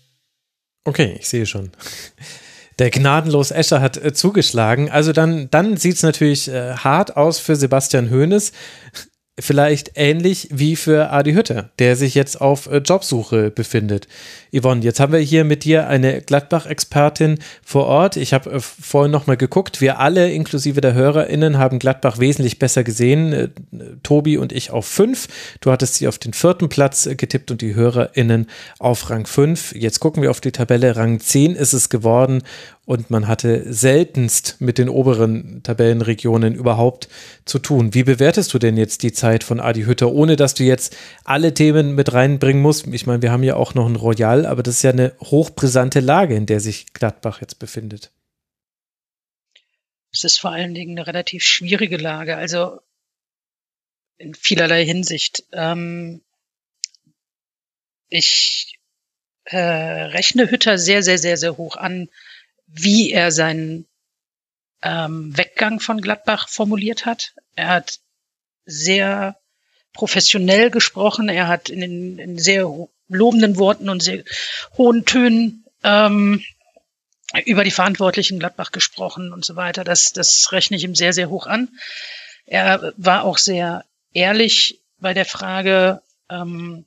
Okay, 0.83 1.17
ich 1.19 1.29
sehe 1.29 1.45
schon. 1.45 1.69
Der 2.79 2.89
gnadenlos 2.89 3.51
Escher 3.51 3.79
hat 3.79 4.03
äh, 4.03 4.11
zugeschlagen. 4.11 4.89
Also 4.89 5.13
dann, 5.13 5.51
dann 5.51 5.77
sieht 5.77 5.97
es 5.97 6.01
natürlich 6.01 6.47
äh, 6.47 6.73
hart 6.73 7.15
aus 7.15 7.37
für 7.37 7.55
Sebastian 7.55 8.09
Hoeneß 8.09 8.51
vielleicht 9.39 9.91
ähnlich 9.95 10.49
wie 10.51 10.75
für 10.75 11.09
Adi 11.11 11.33
Hütter, 11.33 11.69
der 11.79 11.95
sich 11.95 12.15
jetzt 12.15 12.41
auf 12.41 12.67
äh, 12.67 12.77
Jobsuche 12.77 13.49
befindet. 13.49 14.07
Yvonne, 14.53 14.83
jetzt 14.83 14.99
haben 14.99 15.13
wir 15.13 15.19
hier 15.19 15.45
mit 15.45 15.63
dir 15.63 15.87
eine 15.87 16.21
Gladbach-Expertin 16.21 17.39
vor 17.63 17.85
Ort. 17.85 18.17
Ich 18.17 18.33
habe 18.33 18.51
äh, 18.51 18.59
vorhin 18.59 19.11
nochmal 19.11 19.37
geguckt. 19.37 19.79
Wir 19.79 19.99
alle, 19.99 20.31
inklusive 20.31 20.81
der 20.81 20.93
HörerInnen, 20.93 21.57
haben 21.57 21.79
Gladbach 21.79 22.19
wesentlich 22.19 22.59
besser 22.59 22.83
gesehen. 22.83 23.33
Äh, 23.33 23.49
Tobi 24.03 24.37
und 24.37 24.51
ich 24.51 24.71
auf 24.71 24.85
fünf. 24.85 25.27
Du 25.61 25.71
hattest 25.71 25.95
sie 25.95 26.07
auf 26.09 26.17
den 26.17 26.33
vierten 26.33 26.67
Platz 26.67 27.09
getippt 27.15 27.51
und 27.51 27.61
die 27.61 27.73
HörerInnen 27.73 28.47
auf 28.79 29.09
Rang 29.09 29.25
fünf. 29.25 29.73
Jetzt 29.73 30.01
gucken 30.01 30.21
wir 30.21 30.29
auf 30.29 30.41
die 30.41 30.51
Tabelle. 30.51 30.97
Rang 30.97 31.19
zehn 31.21 31.55
ist 31.55 31.73
es 31.73 31.89
geworden 31.89 32.43
und 32.91 33.09
man 33.09 33.29
hatte 33.29 33.71
seltenst 33.71 34.59
mit 34.59 34.77
den 34.77 34.89
oberen 34.89 35.63
Tabellenregionen 35.63 36.53
überhaupt 36.53 37.07
zu 37.45 37.57
tun. 37.57 37.93
Wie 37.93 38.03
bewertest 38.03 38.53
du 38.53 38.59
denn 38.59 38.75
jetzt 38.75 39.01
die 39.03 39.13
Zeit 39.13 39.45
von 39.45 39.61
Adi 39.61 39.83
Hütter, 39.83 40.11
ohne 40.11 40.35
dass 40.35 40.55
du 40.55 40.65
jetzt 40.65 40.97
alle 41.23 41.53
Themen 41.53 41.95
mit 41.95 42.11
reinbringen 42.11 42.61
musst? 42.61 42.87
Ich 42.87 43.05
meine, 43.05 43.21
wir 43.21 43.31
haben 43.31 43.43
ja 43.43 43.55
auch 43.55 43.75
noch 43.75 43.87
ein 43.87 43.95
Royal, 43.95 44.45
aber 44.45 44.61
das 44.61 44.75
ist 44.75 44.83
ja 44.83 44.89
eine 44.89 45.15
hochbrisante 45.21 46.01
Lage, 46.01 46.35
in 46.35 46.47
der 46.47 46.59
sich 46.59 46.91
Gladbach 46.91 47.39
jetzt 47.39 47.59
befindet. 47.59 48.11
Es 50.11 50.25
ist 50.25 50.39
vor 50.39 50.51
allen 50.51 50.73
Dingen 50.73 50.97
eine 50.97 51.07
relativ 51.07 51.45
schwierige 51.45 51.95
Lage, 51.95 52.35
also 52.35 52.81
in 54.17 54.33
vielerlei 54.33 54.83
Hinsicht. 54.83 55.45
Ähm, 55.53 56.19
ich 58.09 58.77
äh, 59.45 59.57
rechne 59.57 60.51
Hütter 60.51 60.77
sehr, 60.77 61.03
sehr, 61.03 61.19
sehr, 61.19 61.37
sehr 61.37 61.55
hoch 61.55 61.77
an, 61.77 62.09
wie 62.73 63.11
er 63.11 63.31
seinen 63.31 63.87
ähm, 64.81 65.35
Weggang 65.37 65.79
von 65.79 66.01
Gladbach 66.01 66.49
formuliert 66.49 67.05
hat. 67.05 67.33
Er 67.55 67.67
hat 67.67 67.99
sehr 68.65 69.37
professionell 69.93 70.71
gesprochen. 70.71 71.29
Er 71.29 71.47
hat 71.47 71.69
in, 71.69 71.81
den, 71.81 72.19
in 72.19 72.39
sehr 72.39 72.69
lobenden 73.07 73.57
Worten 73.57 73.89
und 73.89 74.01
sehr 74.01 74.23
hohen 74.77 75.05
Tönen 75.05 75.65
ähm, 75.83 76.43
über 77.45 77.63
die 77.63 77.71
Verantwortlichen 77.71 78.39
Gladbach 78.39 78.71
gesprochen 78.71 79.33
und 79.33 79.45
so 79.45 79.55
weiter. 79.55 79.83
Das, 79.83 80.11
das 80.13 80.51
rechne 80.51 80.77
ich 80.77 80.83
ihm 80.83 80.95
sehr, 80.95 81.13
sehr 81.13 81.29
hoch 81.29 81.47
an. 81.47 81.69
Er 82.45 82.93
war 82.97 83.23
auch 83.23 83.37
sehr 83.37 83.85
ehrlich 84.13 84.81
bei 84.99 85.13
der 85.13 85.25
Frage, 85.25 86.01
ähm, 86.29 86.85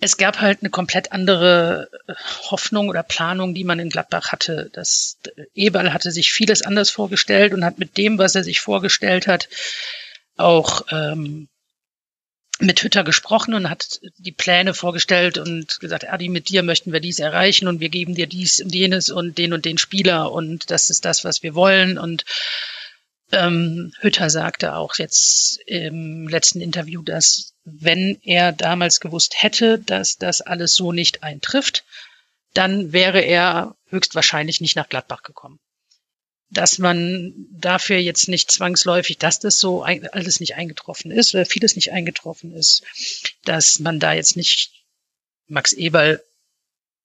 es 0.00 0.16
gab 0.16 0.40
halt 0.40 0.60
eine 0.62 0.70
komplett 0.70 1.12
andere 1.12 1.88
äh, 2.08 2.14
Hoffnung 2.50 2.88
oder 2.88 3.02
Planung, 3.02 3.54
die 3.54 3.64
man 3.64 3.78
in 3.78 3.90
Gladbach 3.90 4.32
hatte. 4.32 4.70
Das 4.72 5.18
äh, 5.36 5.44
Eberl 5.54 5.92
hatte 5.92 6.10
sich 6.10 6.32
vieles 6.32 6.62
anders 6.62 6.90
vorgestellt 6.90 7.52
und 7.52 7.64
hat 7.64 7.78
mit 7.78 7.96
dem, 7.96 8.18
was 8.18 8.34
er 8.34 8.42
sich 8.42 8.60
vorgestellt 8.60 9.26
hat, 9.26 9.48
auch 10.36 10.86
ähm, 10.90 11.48
mit 12.60 12.82
Hütter 12.82 13.04
gesprochen 13.04 13.54
und 13.54 13.70
hat 13.70 14.00
die 14.18 14.32
Pläne 14.32 14.74
vorgestellt 14.74 15.38
und 15.38 15.80
gesagt, 15.80 16.08
Adi, 16.08 16.28
mit 16.28 16.48
dir 16.48 16.62
möchten 16.62 16.92
wir 16.92 17.00
dies 17.00 17.18
erreichen 17.18 17.68
und 17.68 17.80
wir 17.80 17.88
geben 17.88 18.14
dir 18.14 18.26
dies 18.26 18.60
und 18.60 18.74
jenes 18.74 19.10
und 19.10 19.38
den 19.38 19.52
und 19.52 19.64
den 19.64 19.78
Spieler 19.78 20.32
und 20.32 20.70
das 20.70 20.90
ist 20.90 21.04
das, 21.04 21.24
was 21.24 21.42
wir 21.42 21.54
wollen 21.54 21.98
und 21.98 22.24
ähm, 23.32 23.92
Hütter 24.00 24.28
sagte 24.28 24.74
auch 24.74 24.96
jetzt 24.96 25.60
im 25.66 26.28
letzten 26.28 26.60
Interview, 26.60 27.02
dass 27.02 27.54
wenn 27.78 28.18
er 28.22 28.52
damals 28.52 29.00
gewusst 29.00 29.42
hätte, 29.42 29.78
dass 29.78 30.16
das 30.16 30.40
alles 30.40 30.74
so 30.74 30.92
nicht 30.92 31.22
eintrifft, 31.22 31.84
dann 32.54 32.92
wäre 32.92 33.20
er 33.20 33.76
höchstwahrscheinlich 33.88 34.60
nicht 34.60 34.76
nach 34.76 34.88
Gladbach 34.88 35.22
gekommen. 35.22 35.60
Dass 36.50 36.78
man 36.78 37.32
dafür 37.52 37.98
jetzt 37.98 38.28
nicht 38.28 38.50
zwangsläufig, 38.50 39.18
dass 39.18 39.38
das 39.38 39.58
so 39.58 39.84
alles 39.84 40.40
nicht 40.40 40.56
eingetroffen 40.56 41.12
ist, 41.12 41.34
oder 41.34 41.46
vieles 41.46 41.76
nicht 41.76 41.92
eingetroffen 41.92 42.52
ist, 42.52 42.82
dass 43.44 43.78
man 43.78 44.00
da 44.00 44.12
jetzt 44.12 44.36
nicht 44.36 44.72
Max 45.46 45.72
Eberl 45.72 46.22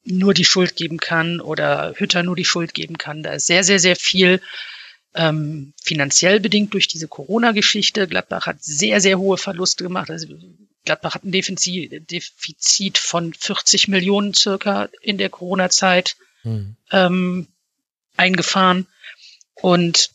nur 0.04 0.34
die 0.34 0.46
Schuld 0.46 0.76
geben 0.76 0.98
kann 0.98 1.42
oder 1.42 1.94
Hütter 1.96 2.24
nur 2.24 2.36
die 2.36 2.46
Schuld 2.46 2.74
geben 2.74 2.98
kann. 2.98 3.24
Da 3.24 3.34
ist 3.34 3.48
sehr, 3.48 3.64
sehr, 3.64 3.80
sehr 3.80 3.96
viel 3.96 4.42
ähm, 5.16 5.74
finanziell 5.82 6.40
bedingt 6.40 6.74
durch 6.74 6.88
diese 6.88 7.08
Corona-Geschichte. 7.08 8.08
Gladbach 8.08 8.46
hat 8.46 8.64
sehr, 8.64 9.00
sehr 9.02 9.18
hohe 9.18 9.38
Verluste 9.38 9.84
gemacht. 9.84 10.12
Also 10.12 10.28
Gladbach 10.84 11.16
hat 11.16 11.24
ein 11.24 11.32
Defizit, 11.32 12.98
von 12.98 13.34
40 13.34 13.88
Millionen 13.88 14.34
circa 14.34 14.90
in 15.02 15.18
der 15.18 15.30
Corona-Zeit 15.30 16.18
hm. 16.44 16.76
ähm, 16.92 17.48
eingefahren. 18.18 18.88
Und 19.56 20.12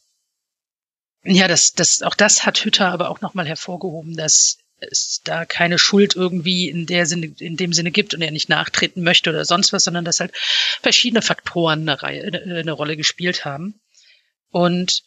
ja, 1.24 1.48
das, 1.48 1.72
das, 1.72 2.02
auch 2.02 2.14
das 2.14 2.46
hat 2.46 2.64
Hütter 2.64 2.88
aber 2.88 3.10
auch 3.10 3.20
nochmal 3.20 3.46
hervorgehoben, 3.46 4.16
dass 4.16 4.58
es 4.80 5.20
da 5.24 5.44
keine 5.44 5.78
Schuld 5.78 6.16
irgendwie 6.16 6.68
in 6.68 6.86
der 6.86 7.06
Sinne, 7.06 7.34
in 7.38 7.56
dem 7.56 7.72
Sinne 7.72 7.90
gibt 7.90 8.14
und 8.14 8.22
er 8.22 8.30
nicht 8.30 8.48
nachtreten 8.48 9.02
möchte 9.02 9.30
oder 9.30 9.44
sonst 9.44 9.72
was, 9.72 9.84
sondern 9.84 10.04
dass 10.04 10.20
halt 10.20 10.32
verschiedene 10.82 11.22
Faktoren 11.22 11.80
eine, 11.80 12.02
Reihe, 12.02 12.24
eine 12.24 12.72
Rolle 12.72 12.96
gespielt 12.96 13.44
haben. 13.44 13.80
Und 14.50 15.02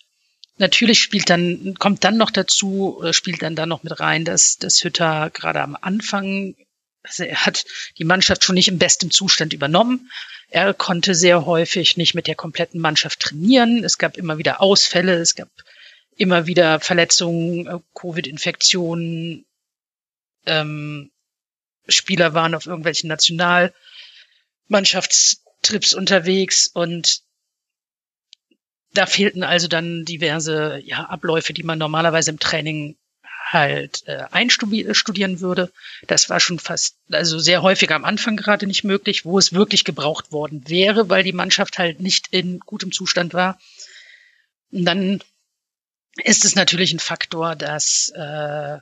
natürlich 0.57 1.01
spielt 1.01 1.29
dann, 1.29 1.75
kommt 1.79 2.03
dann 2.03 2.17
noch 2.17 2.31
dazu, 2.31 2.97
oder 2.97 3.13
spielt 3.13 3.41
dann 3.41 3.55
da 3.55 3.65
noch 3.65 3.83
mit 3.83 3.99
rein, 3.99 4.25
dass, 4.25 4.57
dass 4.57 4.83
Hütter 4.83 5.29
gerade 5.31 5.61
am 5.61 5.77
Anfang, 5.79 6.55
also 7.03 7.23
er 7.23 7.45
hat 7.45 7.65
die 7.97 8.05
Mannschaft 8.05 8.43
schon 8.43 8.55
nicht 8.55 8.69
im 8.69 8.79
besten 8.79 9.11
Zustand 9.11 9.53
übernommen. 9.53 10.09
Er 10.49 10.73
konnte 10.73 11.15
sehr 11.15 11.45
häufig 11.45 11.97
nicht 11.97 12.13
mit 12.13 12.27
der 12.27 12.35
kompletten 12.35 12.79
Mannschaft 12.79 13.19
trainieren. 13.19 13.83
Es 13.83 13.97
gab 13.97 14.17
immer 14.17 14.37
wieder 14.37 14.61
Ausfälle, 14.61 15.15
es 15.15 15.35
gab 15.35 15.49
immer 16.15 16.47
wieder 16.47 16.79
Verletzungen, 16.79 17.67
äh, 17.67 17.79
Covid-Infektionen. 17.95 19.45
Ähm, 20.45 21.11
Spieler 21.87 22.33
waren 22.33 22.55
auf 22.55 22.65
irgendwelchen 22.65 23.09
Nationalmannschaftstrips 23.09 25.93
unterwegs 25.93 26.67
und 26.67 27.23
da 28.93 29.05
fehlten 29.05 29.43
also 29.43 29.67
dann 29.67 30.05
diverse 30.05 30.79
ja, 30.83 31.05
Abläufe, 31.05 31.53
die 31.53 31.63
man 31.63 31.79
normalerweise 31.79 32.31
im 32.31 32.39
Training 32.39 32.95
halt 33.45 34.03
äh, 34.07 34.25
einstudieren 34.31 35.39
würde. 35.39 35.71
Das 36.07 36.29
war 36.29 36.39
schon 36.39 36.59
fast, 36.59 36.97
also 37.11 37.39
sehr 37.39 37.61
häufig 37.61 37.91
am 37.91 38.05
Anfang 38.05 38.35
gerade 38.35 38.65
nicht 38.65 38.83
möglich, 38.83 39.25
wo 39.25 39.37
es 39.37 39.53
wirklich 39.53 39.83
gebraucht 39.83 40.31
worden 40.31 40.67
wäre, 40.67 41.09
weil 41.09 41.23
die 41.23 41.33
Mannschaft 41.33 41.77
halt 41.77 41.99
nicht 41.99 42.29
in 42.31 42.59
gutem 42.59 42.91
Zustand 42.91 43.33
war. 43.33 43.59
Und 44.71 44.85
dann 44.85 45.21
ist 46.23 46.45
es 46.45 46.55
natürlich 46.55 46.93
ein 46.93 46.99
Faktor, 46.99 47.55
dass 47.55 48.11
äh, 48.15 48.79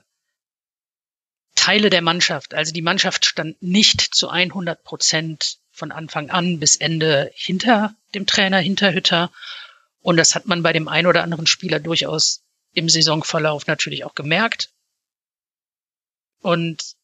Teile 1.56 1.90
der 1.90 2.02
Mannschaft, 2.02 2.54
also 2.54 2.72
die 2.72 2.82
Mannschaft 2.82 3.26
stand 3.26 3.62
nicht 3.62 4.02
zu 4.02 4.30
100 4.30 4.84
Prozent 4.84 5.58
von 5.72 5.92
Anfang 5.92 6.30
an 6.30 6.60
bis 6.60 6.76
Ende 6.76 7.32
hinter 7.36 7.94
dem 8.14 8.26
Trainer, 8.26 8.60
hinter 8.60 8.94
Hütter. 8.94 9.32
Und 10.02 10.18
das 10.18 10.36
hat 10.36 10.48
man 10.48 10.64
bei 10.64 10.74
dem 10.74 10.88
einen 10.88 11.08
oder 11.08 11.24
anderen 11.24 11.48
Spieler 11.48 11.80
durchaus 11.80 12.44
im 12.74 12.90
Saisonverlauf 12.90 13.68
natürlich 13.68 14.04
auch 14.04 14.16
gemerkt. 14.16 14.70
Und 16.40 16.96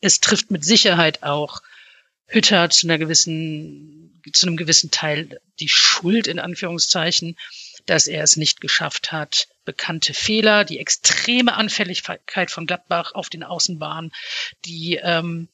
es 0.00 0.20
trifft 0.20 0.50
mit 0.50 0.64
Sicherheit 0.64 1.22
auch 1.22 1.62
Hütter 2.26 2.70
zu 2.70 2.86
einer 2.86 2.98
gewissen, 2.98 4.22
zu 4.32 4.46
einem 4.46 4.56
gewissen 4.56 4.90
Teil 4.90 5.40
die 5.58 5.68
Schuld 5.68 6.26
in 6.26 6.38
Anführungszeichen, 6.38 7.36
dass 7.86 8.06
er 8.06 8.22
es 8.22 8.36
nicht 8.36 8.60
geschafft 8.60 9.12
hat, 9.12 9.48
bekannte 9.64 10.12
Fehler, 10.12 10.64
die 10.64 10.78
extreme 10.78 11.54
Anfälligkeit 11.54 12.50
von 12.50 12.66
Gladbach 12.66 13.14
auf 13.14 13.30
den 13.30 13.42
Außenbahnen, 13.42 14.12
die 14.66 14.96
ähm, 15.02 15.48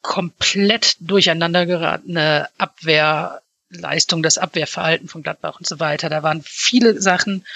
komplett 0.00 0.96
durcheinander 1.00 1.66
geratene 1.66 2.48
Abwehr 2.56 3.42
Leistung, 3.70 4.22
das 4.22 4.38
Abwehrverhalten 4.38 5.08
von 5.08 5.22
Gladbach 5.22 5.58
und 5.58 5.66
so 5.66 5.80
weiter. 5.80 6.08
Da 6.08 6.22
waren 6.22 6.42
viele 6.44 7.00
Sachen, 7.00 7.46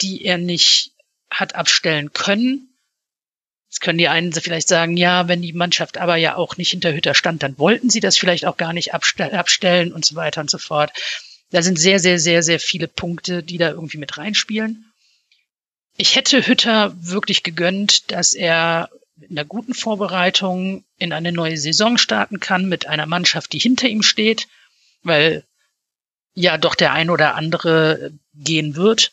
die 0.00 0.24
er 0.24 0.38
nicht 0.38 0.92
hat 1.30 1.54
abstellen 1.54 2.12
können. 2.12 2.68
Jetzt 3.68 3.80
können 3.80 3.98
die 3.98 4.08
einen 4.08 4.32
vielleicht 4.32 4.68
sagen, 4.68 4.96
ja, 4.96 5.28
wenn 5.28 5.42
die 5.42 5.52
Mannschaft 5.52 5.98
aber 5.98 6.16
ja 6.16 6.36
auch 6.36 6.56
nicht 6.56 6.70
hinter 6.70 6.94
Hütter 6.94 7.14
stand, 7.14 7.42
dann 7.42 7.58
wollten 7.58 7.90
sie 7.90 8.00
das 8.00 8.16
vielleicht 8.16 8.46
auch 8.46 8.56
gar 8.56 8.72
nicht 8.72 8.94
abstellen 8.94 9.92
und 9.92 10.06
so 10.06 10.14
weiter 10.14 10.40
und 10.40 10.48
so 10.48 10.56
fort. 10.56 10.90
Da 11.50 11.62
sind 11.62 11.78
sehr, 11.78 11.98
sehr, 11.98 12.18
sehr, 12.18 12.42
sehr 12.42 12.60
viele 12.60 12.88
Punkte, 12.88 13.42
die 13.42 13.58
da 13.58 13.70
irgendwie 13.70 13.98
mit 13.98 14.16
reinspielen. 14.16 14.90
Ich 15.96 16.16
hätte 16.16 16.46
Hütter 16.46 16.94
wirklich 16.98 17.42
gegönnt, 17.42 18.10
dass 18.10 18.32
er 18.32 18.88
in 19.20 19.34
der 19.34 19.44
guten 19.44 19.74
Vorbereitung 19.74 20.84
in 20.96 21.12
eine 21.12 21.32
neue 21.32 21.56
Saison 21.56 21.98
starten 21.98 22.40
kann 22.40 22.68
mit 22.68 22.86
einer 22.86 23.06
Mannschaft, 23.06 23.52
die 23.52 23.58
hinter 23.58 23.88
ihm 23.88 24.02
steht, 24.02 24.46
weil 25.02 25.44
ja 26.38 26.56
doch 26.56 26.76
der 26.76 26.92
ein 26.92 27.10
oder 27.10 27.34
andere 27.34 28.12
gehen 28.32 28.76
wird 28.76 29.12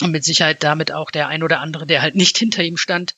und 0.00 0.10
mit 0.10 0.24
Sicherheit 0.24 0.64
damit 0.64 0.90
auch 0.90 1.12
der 1.12 1.28
ein 1.28 1.44
oder 1.44 1.60
andere, 1.60 1.86
der 1.86 2.02
halt 2.02 2.16
nicht 2.16 2.36
hinter 2.44 2.62
ihm 2.64 2.76
stand, 2.76 3.14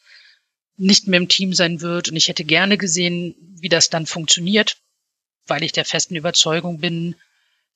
nicht 0.77 1.07
mehr 1.07 1.19
im 1.19 1.29
Team 1.29 1.55
sein 1.55 1.81
wird. 1.81 2.11
Und 2.11 2.17
ich 2.17 2.29
hätte 2.29 2.45
gerne 2.45 2.77
gesehen, 2.77 3.35
wie 3.61 3.71
das 3.71 3.89
dann 3.89 4.05
funktioniert, 4.05 4.77
weil 5.47 5.63
ich 5.63 5.73
der 5.73 5.87
festen 5.87 6.15
Überzeugung 6.15 6.79
bin, 6.79 7.17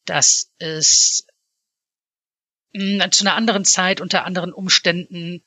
dass 0.04 0.50
es 0.58 1.26
zu 2.72 3.24
einer 3.24 3.34
anderen 3.34 3.64
Zeit 3.64 4.00
unter 4.00 4.26
anderen 4.26 4.52
Umständen 4.52 5.42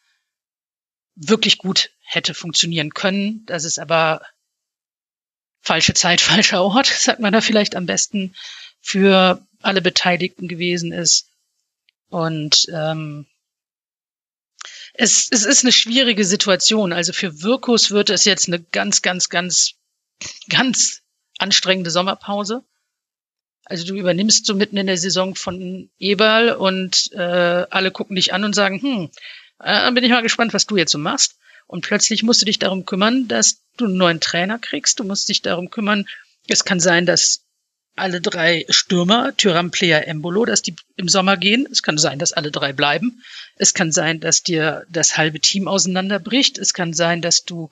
wirklich 1.16 1.60
gut 1.60 1.92
hätte 2.02 2.34
funktionieren 2.34 2.94
können. 2.96 3.46
Das 3.46 3.64
ist 3.64 3.78
aber 3.78 4.26
falsche 5.62 5.94
Zeit, 5.94 6.20
falscher 6.32 6.64
Ort, 6.64 6.88
sagt 6.98 7.20
man 7.20 7.32
da 7.32 7.42
vielleicht 7.42 7.76
am 7.76 7.86
besten, 7.86 8.34
für 8.82 9.46
alle 9.64 9.82
Beteiligten 9.82 10.48
gewesen 10.48 10.92
ist. 10.92 11.30
Und 12.10 12.68
ähm, 12.74 13.26
es, 14.94 15.28
es 15.32 15.46
ist 15.46 15.64
eine 15.64 15.72
schwierige 15.72 16.26
Situation. 16.26 16.94
Also 16.94 17.14
für 17.14 17.42
Wirkus 17.42 17.92
wird 17.92 18.10
es 18.10 18.26
jetzt 18.26 18.48
eine 18.48 18.62
ganz, 18.62 19.02
ganz, 19.02 19.30
ganz, 19.30 19.74
ganz 20.50 21.02
anstrengende 21.40 21.90
Sommerpause. 21.90 22.64
Also 23.66 23.86
du 23.86 23.96
übernimmst 23.96 24.46
so 24.46 24.56
mitten 24.56 24.78
in 24.78 24.88
der 24.88 24.98
Saison 24.98 25.36
von 25.36 25.90
Eberl 25.98 26.52
und 26.52 27.12
äh, 27.14 27.66
alle 27.70 27.92
gucken 27.92 28.16
dich 28.16 28.34
an 28.34 28.44
und 28.44 28.54
sagen, 28.54 28.82
hm, 28.82 29.10
äh, 29.60 29.92
bin 29.92 30.04
ich 30.04 30.12
mal 30.12 30.22
gespannt, 30.22 30.54
was 30.54 30.68
du 30.68 30.78
jetzt 30.78 30.92
so 30.92 30.98
machst. 30.98 31.38
Und 31.66 31.86
plötzlich 31.86 32.24
musst 32.24 32.42
du 32.42 32.46
dich 32.46 32.60
darum 32.60 32.86
kümmern, 32.86 33.28
dass 33.28 33.64
du 33.78 33.86
einen 33.86 33.98
neuen 33.98 34.20
Trainer 34.20 34.60
kriegst. 34.60 35.00
Du 35.00 35.06
musst 35.06 35.30
dich 35.30 35.42
darum 35.42 35.70
kümmern. 35.70 36.06
Es 36.48 36.66
kann 36.66 36.80
sein, 36.80 37.06
dass 37.06 37.43
alle 37.96 38.22
drei 38.22 38.66
Stürmer, 38.70 39.36
Tyram, 39.38 39.72
Player, 39.72 40.08
Embolo, 40.08 40.46
dass 40.46 40.62
die 40.62 40.76
im 40.96 41.10
Sommer 41.10 41.38
gehen. 41.38 41.68
Es 41.72 41.84
kann 41.84 41.98
sein, 41.98 42.20
dass 42.20 42.34
alle 42.34 42.52
drei 42.52 42.74
bleiben. 42.74 43.24
Es 43.56 43.74
kann 43.74 43.92
sein, 43.92 44.20
dass 44.20 44.42
dir 44.42 44.86
das 44.90 45.18
halbe 45.18 45.40
Team 45.40 45.68
auseinanderbricht. 45.68 46.58
Es 46.58 46.74
kann 46.74 46.94
sein, 46.94 47.22
dass 47.22 47.44
du 47.44 47.70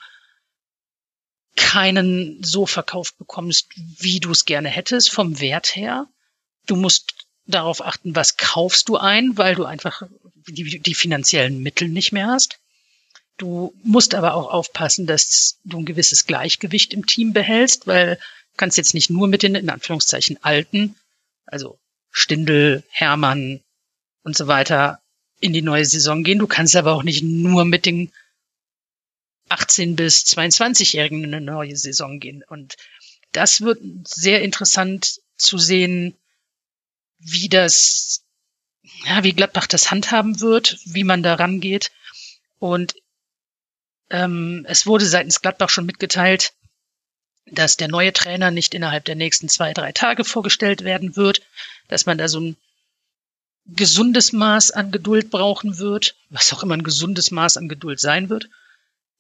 keinen 1.56 2.44
so 2.44 2.66
verkauft 2.66 3.18
bekommst, 3.18 3.68
wie 3.76 4.20
du 4.20 4.32
es 4.32 4.46
gerne 4.46 4.70
hättest, 4.70 5.12
vom 5.12 5.40
Wert 5.40 5.76
her. 5.76 6.08
Du 6.68 6.76
musst 6.76 7.14
darauf 7.46 7.82
achten, 7.82 8.16
was 8.16 8.38
kaufst 8.38 8.90
du 8.90 8.98
ein, 8.98 9.38
weil 9.38 9.56
du 9.56 9.66
einfach 9.66 10.04
die, 10.48 10.80
die 10.80 10.96
finanziellen 10.96 11.62
Mittel 11.62 11.90
nicht 11.90 12.12
mehr 12.12 12.28
hast. 12.28 12.60
Du 13.38 13.74
musst 13.84 14.14
aber 14.14 14.36
auch 14.36 14.52
aufpassen, 14.52 15.08
dass 15.08 15.58
du 15.64 15.80
ein 15.80 15.86
gewisses 15.86 16.26
Gleichgewicht 16.28 16.94
im 16.94 17.08
Team 17.08 17.34
behältst, 17.34 17.88
weil 17.88 18.20
kannst 18.62 18.78
jetzt 18.78 18.94
nicht 18.94 19.10
nur 19.10 19.28
mit 19.28 19.42
den, 19.42 19.56
in 19.56 19.72
Anführungszeichen, 19.72 20.38
Alten, 20.44 20.96
also 21.48 21.80
Stindel, 22.12 22.84
Hermann 22.90 23.60
und 24.22 24.38
so 24.38 24.46
weiter, 24.46 25.02
in 25.40 25.52
die 25.52 25.64
neue 25.64 25.84
Saison 25.84 26.24
gehen. 26.24 26.38
Du 26.38 26.46
kannst 26.46 26.76
aber 26.76 26.94
auch 26.94 27.02
nicht 27.02 27.24
nur 27.24 27.66
mit 27.66 27.88
den 27.88 28.12
18 29.50 29.96
bis 29.96 30.26
22-Jährigen 30.26 31.24
in 31.24 31.34
eine 31.34 31.44
neue 31.44 31.76
Saison 31.76 32.20
gehen. 32.20 32.44
Und 32.48 32.78
das 33.32 33.62
wird 33.62 33.80
sehr 34.04 34.44
interessant 34.44 35.22
zu 35.38 35.58
sehen, 35.58 36.16
wie 37.18 37.50
das, 37.50 38.24
ja, 39.08 39.24
wie 39.24 39.34
Gladbach 39.34 39.66
das 39.66 39.90
handhaben 39.90 40.40
wird, 40.40 40.78
wie 40.86 41.04
man 41.04 41.24
da 41.24 41.34
rangeht. 41.34 41.90
Und 42.60 42.94
ähm, 44.12 44.68
es 44.70 44.86
wurde 44.86 45.08
seitens 45.08 45.42
Gladbach 45.42 45.72
schon 45.72 45.88
mitgeteilt, 45.88 46.54
dass 47.52 47.78
der 47.78 47.88
neue 47.88 48.14
Trainer 48.14 48.50
nicht 48.52 48.74
innerhalb 48.74 49.06
der 49.06 49.16
nächsten 49.16 49.50
zwei, 49.50 49.74
drei 49.74 49.92
Tage 49.92 50.24
vorgestellt 50.24 50.84
werden 50.84 51.16
wird, 51.16 51.42
dass 51.88 52.06
man 52.06 52.18
da 52.18 52.28
so 52.28 52.40
ein 52.40 52.58
gesundes 53.66 54.34
Maß 54.34 54.72
an 54.72 54.92
Geduld 54.92 55.30
brauchen 55.30 55.78
wird, 55.78 56.16
was 56.30 56.52
auch 56.54 56.64
immer 56.64 56.76
ein 56.76 56.84
gesundes 56.84 57.32
Maß 57.32 57.58
an 57.58 57.70
Geduld 57.70 58.00
sein 58.00 58.30
wird. 58.30 58.50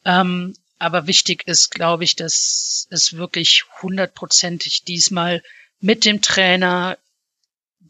Ähm, 0.06 0.56
aber 0.80 1.06
wichtig 1.06 1.48
ist, 1.48 1.70
glaube 1.70 2.03
ich, 2.03 2.16
dass 2.16 2.88
es 2.90 3.14
wirklich 3.14 3.66
hundertprozentig 3.82 4.84
diesmal 4.84 5.44
mit 5.80 6.06
dem 6.06 6.22
Trainer 6.22 6.98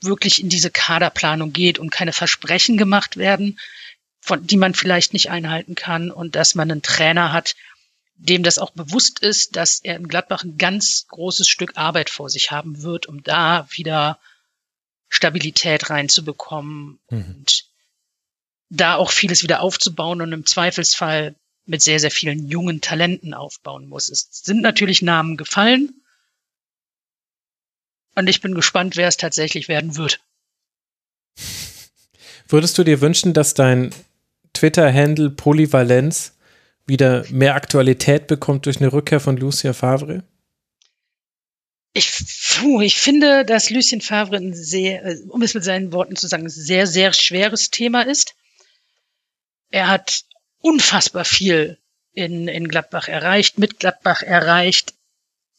wirklich 0.02 0.42
in 0.42 0.50
diese 0.50 0.72
Kaderplanung 0.72 1.54
geht 1.54 1.80
und 1.80 1.92
keine 1.92 2.12
Versprechen 2.12 2.76
gemacht 2.76 3.18
werden, 3.18 3.60
von, 4.20 4.46
die 4.46 4.58
man 4.58 4.74
vielleicht 4.74 5.14
nicht 5.14 5.30
einhalten 5.30 5.76
kann 5.76 6.12
und 6.12 6.36
dass 6.36 6.56
man 6.56 6.72
einen 6.72 6.82
Trainer 6.82 7.32
hat, 7.32 7.56
dem 8.22 8.44
das 8.44 8.60
auch 8.60 8.70
bewusst 8.70 9.20
ist, 9.20 9.56
dass 9.56 9.80
er 9.80 9.96
in 9.96 10.08
Gladbach 10.08 10.44
ein 10.44 10.58
ganz 10.58 11.08
großes 11.08 11.48
Stück 11.48 11.76
Arbeit 11.76 12.10
vor 12.12 12.30
sich 12.30 12.52
haben 12.52 12.84
wird, 12.84 13.08
um 13.08 13.24
da 13.24 13.68
wieder 13.72 14.20
Stabilität 15.10 15.90
reinzubekommen 15.90 17.00
mhm. 17.10 17.26
und 17.26 17.66
da 18.70 18.96
auch 18.96 19.10
vieles 19.10 19.42
wieder 19.44 19.62
aufzubauen 19.62 20.22
und 20.22 20.32
im 20.34 20.46
Zweifelsfall 20.46 21.36
mit 21.66 21.82
sehr, 21.82 22.00
sehr 22.00 22.12
vielen 22.12 22.48
jungen 22.48 22.80
Talenten 22.80 23.34
aufbauen 23.34 23.90
muss. 23.90 24.10
Es 24.10 24.30
sind 24.32 24.62
natürlich 24.62 25.02
Namen 25.02 25.36
gefallen. 25.36 26.02
Und 28.16 28.28
ich 28.28 28.42
bin 28.42 28.54
gespannt, 28.54 28.98
wer 28.98 29.08
es 29.08 29.18
tatsächlich 29.18 29.68
werden 29.68 29.98
wird. 29.98 30.22
Würdest 32.48 32.78
du 32.78 32.84
dir 32.84 33.02
wünschen, 33.02 33.34
dass 33.34 33.54
dein 33.54 33.96
Twitter-Handle 34.54 35.32
Polyvalenz 35.32 36.34
wieder 36.86 37.26
mehr 37.30 37.56
Aktualität 37.56 38.28
bekommt 38.28 38.66
durch 38.66 38.78
eine 38.78 38.92
Rückkehr 38.92 39.20
von 39.20 39.38
Lucien 39.38 39.74
Favre? 39.74 40.24
Ich, 41.94 42.12
puh, 42.56 42.82
ich 42.82 42.98
finde, 42.98 43.44
dass 43.44 43.70
Lucien 43.70 44.02
Favre 44.02 44.38
ein 44.38 44.54
sehr, 44.54 45.06
äh, 45.06 45.18
um 45.28 45.42
es 45.42 45.54
mit 45.54 45.64
seinen 45.64 45.92
Worten 45.92 46.16
zu 46.16 46.28
sagen, 46.28 46.50
sehr, 46.50 46.88
sehr 46.88 47.12
schweres 47.14 47.70
Thema 47.70 48.04
ist. 48.04 48.36
Er 49.72 49.90
hat 49.90 50.24
unfassbar 50.60 51.26
viel 51.26 51.78
in, 52.14 52.48
in 52.48 52.68
Gladbach 52.68 53.08
erreicht, 53.08 53.58
mit 53.58 53.80
Gladbach 53.80 54.22
erreicht. 54.22 54.94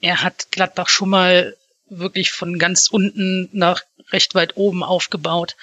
Er 0.00 0.22
hat 0.22 0.50
Gladbach 0.50 0.88
schon 0.88 1.10
mal 1.10 1.56
wirklich 1.88 2.30
von 2.30 2.58
ganz 2.58 2.88
unten 2.88 3.48
nach 3.52 3.82
recht 4.10 4.34
weit 4.34 4.56
oben 4.56 4.82
aufgebaut. 4.82 5.56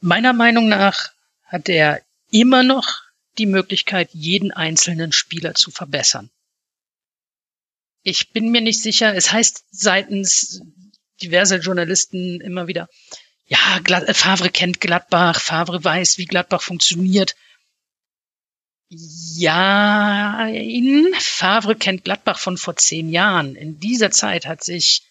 Meiner 0.00 0.32
Meinung 0.32 0.68
nach 0.68 1.10
hat 1.44 1.68
er 1.68 2.00
immer 2.30 2.62
noch 2.62 3.00
die 3.40 3.46
Möglichkeit, 3.46 4.10
jeden 4.12 4.52
einzelnen 4.52 5.12
Spieler 5.12 5.54
zu 5.54 5.70
verbessern. 5.70 6.30
Ich 8.02 8.32
bin 8.32 8.50
mir 8.50 8.60
nicht 8.60 8.80
sicher, 8.80 9.14
es 9.14 9.32
heißt 9.32 9.64
seitens 9.70 10.62
diverser 11.22 11.58
Journalisten 11.58 12.40
immer 12.40 12.66
wieder, 12.66 12.88
ja, 13.46 13.58
Favre 14.12 14.48
kennt 14.50 14.80
Gladbach, 14.80 15.40
Favre 15.40 15.82
weiß, 15.82 16.18
wie 16.18 16.26
Gladbach 16.26 16.62
funktioniert. 16.62 17.34
Ja, 18.88 20.46
in 20.48 21.12
Favre 21.18 21.74
kennt 21.74 22.04
Gladbach 22.04 22.38
von 22.38 22.56
vor 22.56 22.76
zehn 22.76 23.10
Jahren. 23.10 23.56
In 23.56 23.80
dieser 23.80 24.12
Zeit 24.12 24.46
hat 24.46 24.62
sich, 24.62 25.02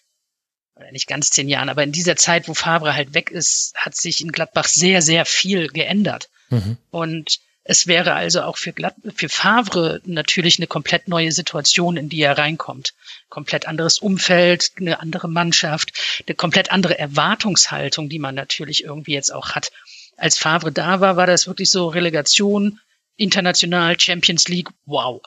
oder 0.74 0.90
nicht 0.90 1.06
ganz 1.06 1.30
zehn 1.30 1.48
Jahren, 1.48 1.68
aber 1.68 1.82
in 1.82 1.92
dieser 1.92 2.16
Zeit, 2.16 2.48
wo 2.48 2.54
Favre 2.54 2.94
halt 2.94 3.12
weg 3.12 3.30
ist, 3.30 3.74
hat 3.74 3.94
sich 3.94 4.22
in 4.22 4.32
Gladbach 4.32 4.68
sehr, 4.68 5.02
sehr 5.02 5.26
viel 5.26 5.68
geändert. 5.68 6.30
Mhm. 6.48 6.78
Und 6.90 7.40
es 7.62 7.86
wäre 7.86 8.14
also 8.14 8.42
auch 8.42 8.56
für, 8.56 8.72
Glad 8.72 8.94
für 9.14 9.28
Favre 9.28 10.00
natürlich 10.04 10.58
eine 10.58 10.66
komplett 10.66 11.08
neue 11.08 11.30
Situation, 11.30 11.96
in 11.96 12.08
die 12.08 12.22
er 12.22 12.38
reinkommt. 12.38 12.94
Komplett 13.28 13.68
anderes 13.68 13.98
Umfeld, 13.98 14.72
eine 14.78 15.00
andere 15.00 15.28
Mannschaft, 15.28 15.92
eine 16.26 16.34
komplett 16.34 16.72
andere 16.72 16.98
Erwartungshaltung, 16.98 18.08
die 18.08 18.18
man 18.18 18.34
natürlich 18.34 18.84
irgendwie 18.84 19.12
jetzt 19.12 19.32
auch 19.32 19.50
hat. 19.50 19.72
Als 20.16 20.38
Favre 20.38 20.72
da 20.72 21.00
war, 21.00 21.16
war 21.16 21.26
das 21.26 21.46
wirklich 21.46 21.70
so 21.70 21.88
Relegation, 21.88 22.80
international 23.16 24.00
Champions 24.00 24.48
League, 24.48 24.68
wow. 24.86 25.20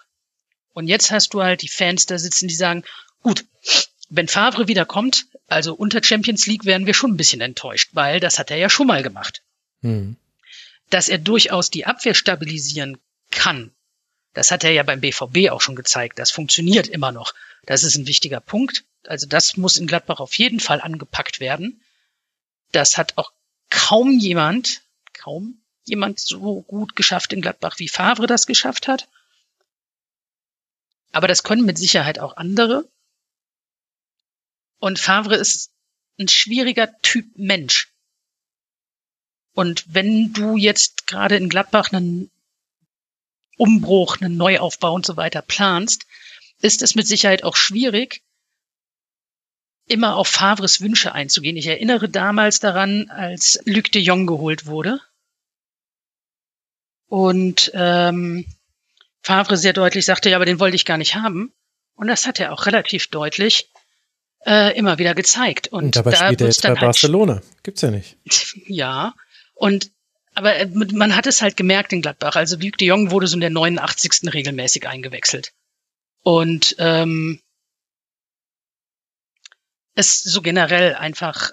Und 0.73 0.87
jetzt 0.87 1.11
hast 1.11 1.33
du 1.33 1.43
halt 1.43 1.61
die 1.61 1.69
Fans 1.69 2.07
da 2.07 2.17
sitzen, 2.17 2.47
die 2.47 2.55
sagen, 2.55 2.83
gut, 3.21 3.45
wenn 4.09 4.27
Favre 4.27 4.67
wieder 4.67 4.85
kommt, 4.85 5.25
also 5.47 5.75
unter 5.75 6.03
Champions 6.03 6.47
League 6.47 6.65
werden 6.65 6.87
wir 6.87 6.93
schon 6.95 7.11
ein 7.11 7.17
bisschen 7.17 7.41
enttäuscht, 7.41 7.89
weil 7.93 8.19
das 8.19 8.39
hat 8.39 8.49
er 8.49 8.57
ja 8.57 8.69
schon 8.69 8.87
mal 8.87 9.03
gemacht. 9.03 9.43
Hm. 9.81 10.17
Dass 10.93 11.09
er 11.09 11.17
durchaus 11.17 11.71
die 11.71 11.87
Abwehr 11.87 12.13
stabilisieren 12.13 12.99
kann, 13.31 13.73
das 14.33 14.51
hat 14.51 14.63
er 14.63 14.69
ja 14.69 14.83
beim 14.83 15.01
BVB 15.01 15.49
auch 15.49 15.59
schon 15.59 15.75
gezeigt. 15.75 16.19
Das 16.19 16.29
funktioniert 16.29 16.87
immer 16.87 17.11
noch. 17.11 17.33
Das 17.65 17.81
ist 17.81 17.95
ein 17.95 18.05
wichtiger 18.05 18.39
Punkt. 18.39 18.85
Also 19.07 19.25
das 19.25 19.57
muss 19.57 19.77
in 19.77 19.87
Gladbach 19.87 20.19
auf 20.19 20.35
jeden 20.37 20.59
Fall 20.59 20.81
angepackt 20.81 21.39
werden. 21.39 21.81
Das 22.73 22.95
hat 22.99 23.17
auch 23.17 23.31
kaum 23.71 24.19
jemand, 24.19 24.83
kaum 25.13 25.63
jemand 25.85 26.19
so 26.19 26.61
gut 26.61 26.95
geschafft 26.95 27.33
in 27.33 27.41
Gladbach, 27.41 27.79
wie 27.79 27.89
Favre 27.89 28.27
das 28.27 28.45
geschafft 28.45 28.87
hat. 28.87 29.09
Aber 31.11 31.27
das 31.27 31.41
können 31.41 31.65
mit 31.65 31.79
Sicherheit 31.79 32.19
auch 32.19 32.37
andere. 32.37 32.87
Und 34.77 34.99
Favre 34.99 35.37
ist 35.37 35.71
ein 36.19 36.27
schwieriger 36.27 36.99
Typ 37.01 37.25
Mensch. 37.35 37.92
Und 39.53 39.85
wenn 39.87 40.33
du 40.33 40.57
jetzt 40.57 41.07
gerade 41.07 41.35
in 41.35 41.49
Gladbach 41.49 41.91
einen 41.91 42.31
Umbruch, 43.57 44.19
einen 44.19 44.35
Neuaufbau 44.35 44.93
und 44.93 45.05
so 45.05 45.15
weiter 45.15 45.41
planst, 45.41 46.05
ist 46.59 46.81
es 46.81 46.95
mit 46.95 47.07
Sicherheit 47.07 47.43
auch 47.43 47.55
schwierig, 47.55 48.21
immer 49.87 50.15
auf 50.15 50.27
Favres 50.27 50.81
Wünsche 50.81 51.13
einzugehen. 51.13 51.57
Ich 51.57 51.67
erinnere 51.67 52.09
damals 52.09 52.59
daran, 52.59 53.09
als 53.09 53.59
Luc 53.65 53.91
de 53.91 54.01
Jong 54.01 54.25
geholt 54.25 54.65
wurde 54.65 54.99
und 57.07 57.69
ähm, 57.75 58.45
Favre 59.21 59.55
sehr 59.55 59.73
deutlich 59.73 60.05
sagte, 60.05 60.29
ja, 60.29 60.37
aber 60.37 60.45
den 60.45 60.59
wollte 60.59 60.75
ich 60.75 60.85
gar 60.85 60.97
nicht 60.97 61.15
haben. 61.15 61.53
Und 61.95 62.07
das 62.07 62.25
hat 62.25 62.39
er 62.39 62.51
auch 62.51 62.65
relativ 62.65 63.07
deutlich 63.07 63.69
äh, 64.45 64.75
immer 64.75 64.97
wieder 64.97 65.13
gezeigt. 65.13 65.67
Und, 65.67 65.85
und 65.85 65.95
dabei 65.95 66.11
da 66.11 66.17
spielt 66.17 66.41
er 66.41 66.47
jetzt 66.47 66.63
bei 66.63 66.69
halt 66.69 66.79
Barcelona. 66.79 67.41
Gibt's 67.61 67.81
ja 67.81 67.91
nicht. 67.91 68.17
Ja. 68.67 69.13
Und 69.63 69.91
aber 70.33 70.57
äh, 70.57 70.65
man 70.65 71.15
hat 71.15 71.25
es 71.25 71.41
halt 71.41 71.55
gemerkt 71.55 71.93
in 71.93 72.01
Gladbach. 72.01 72.35
Also 72.35 72.57
Luc 72.57 72.77
de 72.77 72.89
Jong 72.89 73.11
wurde 73.11 73.27
so 73.27 73.37
in 73.37 73.39
der 73.39 73.49
89. 73.49 74.33
regelmäßig 74.33 74.89
eingewechselt. 74.89 75.53
Und 76.21 76.75
ähm, 76.79 77.39
es 79.95 80.21
so 80.21 80.41
generell 80.41 80.95
einfach 80.95 81.51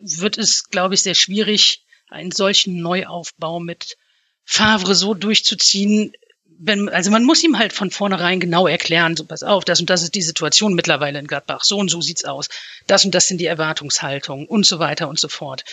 wird 0.00 0.38
es, 0.38 0.68
glaube 0.68 0.94
ich, 0.94 1.02
sehr 1.02 1.16
schwierig, 1.16 1.84
einen 2.08 2.30
solchen 2.30 2.80
Neuaufbau 2.80 3.58
mit 3.58 3.96
Favre 4.44 4.94
so 4.94 5.14
durchzuziehen, 5.14 6.12
wenn, 6.60 6.88
also 6.88 7.10
man 7.10 7.24
muss 7.24 7.42
ihm 7.42 7.58
halt 7.58 7.72
von 7.72 7.90
vornherein 7.90 8.38
genau 8.38 8.68
erklären, 8.68 9.16
so 9.16 9.24
pass 9.24 9.42
auf, 9.42 9.64
das 9.64 9.80
und 9.80 9.90
das 9.90 10.04
ist 10.04 10.14
die 10.14 10.22
Situation 10.22 10.74
mittlerweile 10.74 11.18
in 11.18 11.26
Gladbach, 11.26 11.64
so 11.64 11.78
und 11.78 11.88
so 11.88 12.00
sieht's 12.00 12.24
aus, 12.24 12.50
das 12.86 13.04
und 13.04 13.16
das 13.16 13.26
sind 13.26 13.38
die 13.40 13.46
Erwartungshaltungen 13.46 14.46
und 14.46 14.64
so 14.64 14.78
weiter 14.78 15.08
und 15.08 15.18
so 15.18 15.28
fort. 15.28 15.64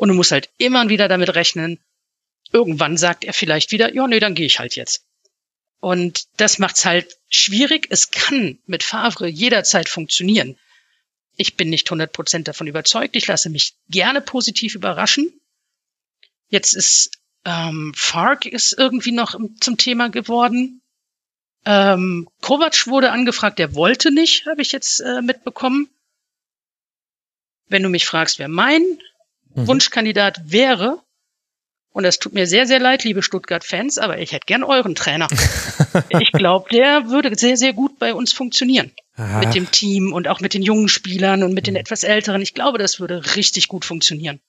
Und 0.00 0.08
du 0.08 0.14
musst 0.14 0.32
halt 0.32 0.48
immer 0.56 0.88
wieder 0.88 1.08
damit 1.08 1.34
rechnen, 1.34 1.78
irgendwann 2.52 2.96
sagt 2.96 3.22
er 3.22 3.34
vielleicht 3.34 3.70
wieder, 3.70 3.94
ja, 3.94 4.06
nee, 4.06 4.18
dann 4.18 4.34
gehe 4.34 4.46
ich 4.46 4.58
halt 4.58 4.74
jetzt. 4.74 5.04
Und 5.78 6.24
das 6.38 6.58
macht's 6.58 6.86
halt 6.86 7.18
schwierig. 7.28 7.86
Es 7.90 8.10
kann 8.10 8.58
mit 8.64 8.82
Favre 8.82 9.28
jederzeit 9.28 9.90
funktionieren. 9.90 10.56
Ich 11.36 11.58
bin 11.58 11.68
nicht 11.68 11.86
100% 11.86 12.44
davon 12.44 12.66
überzeugt. 12.66 13.14
Ich 13.14 13.26
lasse 13.26 13.50
mich 13.50 13.74
gerne 13.90 14.22
positiv 14.22 14.74
überraschen. 14.74 15.38
Jetzt 16.48 16.72
ist 16.72 17.10
ähm, 17.44 17.92
Fark 17.94 18.46
ist 18.46 18.72
irgendwie 18.78 19.12
noch 19.12 19.38
zum 19.60 19.76
Thema 19.76 20.08
geworden. 20.08 20.80
Ähm, 21.66 22.26
Kovac 22.40 22.86
wurde 22.86 23.12
angefragt, 23.12 23.58
der 23.58 23.74
wollte 23.74 24.10
nicht, 24.10 24.46
habe 24.46 24.62
ich 24.62 24.72
jetzt 24.72 25.00
äh, 25.00 25.20
mitbekommen. 25.20 25.90
Wenn 27.66 27.82
du 27.82 27.90
mich 27.90 28.06
fragst, 28.06 28.38
wer 28.38 28.48
mein 28.48 28.82
mhm. 29.54 29.66
Wunschkandidat 29.66 30.40
wäre, 30.44 31.02
und 31.92 32.04
das 32.04 32.18
tut 32.18 32.34
mir 32.34 32.46
sehr, 32.46 32.66
sehr 32.66 32.78
leid, 32.78 33.02
liebe 33.02 33.22
Stuttgart-Fans, 33.22 33.98
aber 33.98 34.18
ich 34.18 34.32
hätte 34.32 34.46
gern 34.46 34.62
euren 34.62 34.94
Trainer. 34.94 35.26
ich 36.20 36.30
glaube, 36.32 36.68
der 36.70 37.08
würde 37.08 37.36
sehr, 37.36 37.56
sehr 37.56 37.72
gut 37.72 37.98
bei 37.98 38.14
uns 38.14 38.32
funktionieren. 38.32 38.92
Aha. 39.16 39.40
Mit 39.40 39.54
dem 39.54 39.70
Team 39.70 40.12
und 40.12 40.28
auch 40.28 40.40
mit 40.40 40.54
den 40.54 40.62
jungen 40.62 40.88
Spielern 40.88 41.42
und 41.42 41.52
mit 41.52 41.66
den 41.66 41.74
mhm. 41.74 41.80
etwas 41.80 42.04
älteren. 42.04 42.42
Ich 42.42 42.54
glaube, 42.54 42.78
das 42.78 43.00
würde 43.00 43.34
richtig 43.34 43.68
gut 43.68 43.84
funktionieren. 43.84 44.40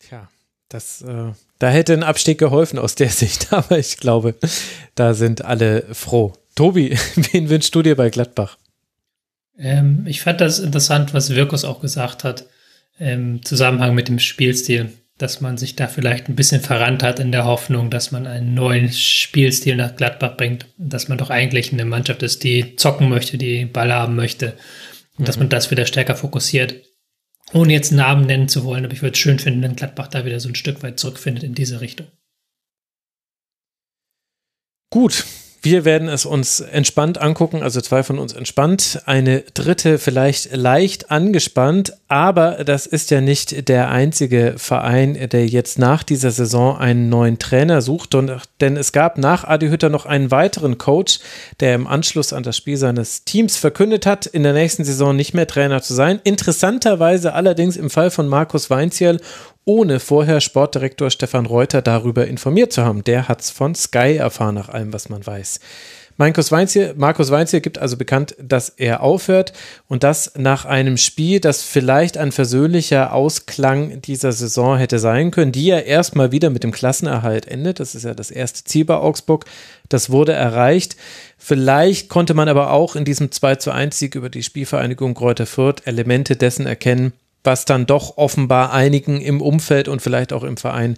Tja. 0.00 0.28
Das, 0.68 1.00
äh, 1.00 1.32
da 1.58 1.70
hätte 1.70 1.94
ein 1.94 2.02
Abstieg 2.02 2.38
geholfen 2.38 2.78
aus 2.78 2.94
der 2.94 3.08
Sicht, 3.10 3.52
aber 3.52 3.78
ich 3.78 3.96
glaube, 3.96 4.34
da 4.94 5.14
sind 5.14 5.44
alle 5.44 5.86
froh. 5.94 6.34
Tobi, 6.54 6.96
wen 7.32 7.48
wünschst 7.48 7.74
du 7.74 7.82
dir 7.82 7.96
bei 7.96 8.10
Gladbach? 8.10 8.58
Ähm, 9.58 10.04
ich 10.06 10.20
fand 10.22 10.40
das 10.40 10.60
interessant, 10.60 11.14
was 11.14 11.30
Wirkus 11.30 11.64
auch 11.64 11.80
gesagt 11.80 12.22
hat, 12.22 12.46
im 12.98 13.44
Zusammenhang 13.44 13.94
mit 13.94 14.08
dem 14.08 14.18
Spielstil, 14.18 14.92
dass 15.18 15.40
man 15.40 15.56
sich 15.56 15.76
da 15.76 15.88
vielleicht 15.88 16.28
ein 16.28 16.36
bisschen 16.36 16.60
verrannt 16.60 17.02
hat 17.02 17.18
in 17.18 17.32
der 17.32 17.44
Hoffnung, 17.44 17.90
dass 17.90 18.12
man 18.12 18.26
einen 18.26 18.54
neuen 18.54 18.92
Spielstil 18.92 19.76
nach 19.76 19.96
Gladbach 19.96 20.36
bringt, 20.36 20.66
dass 20.76 21.08
man 21.08 21.18
doch 21.18 21.30
eigentlich 21.30 21.72
eine 21.72 21.84
Mannschaft 21.84 22.22
ist, 22.22 22.44
die 22.44 22.76
zocken 22.76 23.08
möchte, 23.08 23.38
die 23.38 23.64
Ball 23.64 23.92
haben 23.92 24.16
möchte 24.16 24.56
und 25.16 25.20
mhm. 25.20 25.24
dass 25.24 25.38
man 25.38 25.48
das 25.48 25.70
wieder 25.70 25.86
stärker 25.86 26.14
fokussiert 26.14 26.74
ohne 27.52 27.72
jetzt 27.72 27.92
Namen 27.92 28.26
nennen 28.26 28.48
zu 28.48 28.64
wollen, 28.64 28.84
aber 28.84 28.94
ich 28.94 29.02
würde 29.02 29.14
es 29.14 29.18
schön 29.18 29.38
finden, 29.38 29.62
wenn 29.62 29.76
Gladbach 29.76 30.08
da 30.08 30.24
wieder 30.24 30.40
so 30.40 30.48
ein 30.48 30.54
Stück 30.54 30.82
weit 30.82 30.98
zurückfindet 30.98 31.44
in 31.44 31.54
diese 31.54 31.80
Richtung. 31.80 32.08
Gut, 34.90 35.24
wir 35.62 35.84
werden 35.84 36.08
es 36.08 36.24
uns 36.24 36.60
entspannt 36.60 37.18
angucken, 37.20 37.62
also 37.62 37.80
zwei 37.80 38.02
von 38.02 38.18
uns 38.18 38.32
entspannt, 38.32 39.02
eine 39.06 39.40
dritte 39.54 39.98
vielleicht 39.98 40.54
leicht 40.54 41.10
angespannt, 41.10 41.94
aber 42.06 42.64
das 42.64 42.86
ist 42.86 43.10
ja 43.10 43.20
nicht 43.20 43.68
der 43.68 43.90
einzige 43.90 44.54
Verein, 44.56 45.28
der 45.30 45.46
jetzt 45.46 45.78
nach 45.78 46.02
dieser 46.02 46.30
Saison 46.30 46.78
einen 46.78 47.08
neuen 47.08 47.38
Trainer 47.38 47.82
sucht, 47.82 48.14
denn 48.60 48.76
es 48.76 48.92
gab 48.92 49.18
nach 49.18 49.44
Adi 49.44 49.68
Hütter 49.68 49.88
noch 49.88 50.06
einen 50.06 50.30
weiteren 50.30 50.78
Coach, 50.78 51.18
der 51.60 51.74
im 51.74 51.86
Anschluss 51.86 52.32
an 52.32 52.42
das 52.42 52.56
Spiel 52.56 52.76
seines 52.76 53.24
Teams 53.24 53.56
verkündet 53.56 54.06
hat, 54.06 54.26
in 54.26 54.44
der 54.44 54.52
nächsten 54.52 54.84
Saison 54.84 55.16
nicht 55.16 55.34
mehr 55.34 55.46
Trainer 55.46 55.82
zu 55.82 55.94
sein. 55.94 56.20
Interessanterweise 56.24 57.34
allerdings 57.34 57.76
im 57.76 57.90
Fall 57.90 58.10
von 58.10 58.28
Markus 58.28 58.70
Weinziel 58.70 59.20
ohne 59.68 60.00
vorher 60.00 60.40
Sportdirektor 60.40 61.10
Stefan 61.10 61.44
Reuter 61.44 61.82
darüber 61.82 62.26
informiert 62.26 62.72
zu 62.72 62.86
haben. 62.86 63.04
Der 63.04 63.28
hat 63.28 63.42
es 63.42 63.50
von 63.50 63.74
Sky 63.74 64.16
erfahren, 64.16 64.54
nach 64.54 64.70
allem, 64.70 64.94
was 64.94 65.10
man 65.10 65.26
weiß. 65.26 65.60
Markus 66.16 66.50
Weinziel, 66.50 66.94
Markus 66.96 67.30
Weinziel 67.30 67.60
gibt 67.60 67.78
also 67.78 67.98
bekannt, 67.98 68.34
dass 68.40 68.70
er 68.70 69.02
aufhört 69.02 69.52
und 69.86 70.04
das 70.04 70.32
nach 70.36 70.64
einem 70.64 70.96
Spiel, 70.96 71.38
das 71.38 71.62
vielleicht 71.62 72.16
ein 72.16 72.32
versöhnlicher 72.32 73.12
Ausklang 73.12 74.00
dieser 74.00 74.32
Saison 74.32 74.78
hätte 74.78 74.98
sein 74.98 75.30
können, 75.30 75.52
die 75.52 75.66
ja 75.66 75.78
erstmal 75.78 76.32
wieder 76.32 76.48
mit 76.48 76.64
dem 76.64 76.72
Klassenerhalt 76.72 77.46
endet. 77.46 77.78
Das 77.78 77.94
ist 77.94 78.04
ja 78.04 78.14
das 78.14 78.30
erste 78.30 78.64
Ziel 78.64 78.86
bei 78.86 78.96
Augsburg. 78.96 79.44
Das 79.90 80.08
wurde 80.08 80.32
erreicht. 80.32 80.96
Vielleicht 81.36 82.08
konnte 82.08 82.32
man 82.32 82.48
aber 82.48 82.72
auch 82.72 82.96
in 82.96 83.04
diesem 83.04 83.30
2 83.30 83.56
zu 83.56 83.70
1 83.70 83.98
Sieg 83.98 84.14
über 84.14 84.30
die 84.30 84.42
Spielvereinigung 84.42 85.12
Kräuter 85.12 85.44
Fürth 85.44 85.82
Elemente 85.84 86.36
dessen 86.36 86.66
erkennen, 86.66 87.12
was 87.44 87.64
dann 87.64 87.86
doch 87.86 88.16
offenbar 88.16 88.72
einigen 88.72 89.20
im 89.20 89.40
Umfeld 89.40 89.88
und 89.88 90.02
vielleicht 90.02 90.32
auch 90.32 90.42
im 90.42 90.56
Verein 90.56 90.96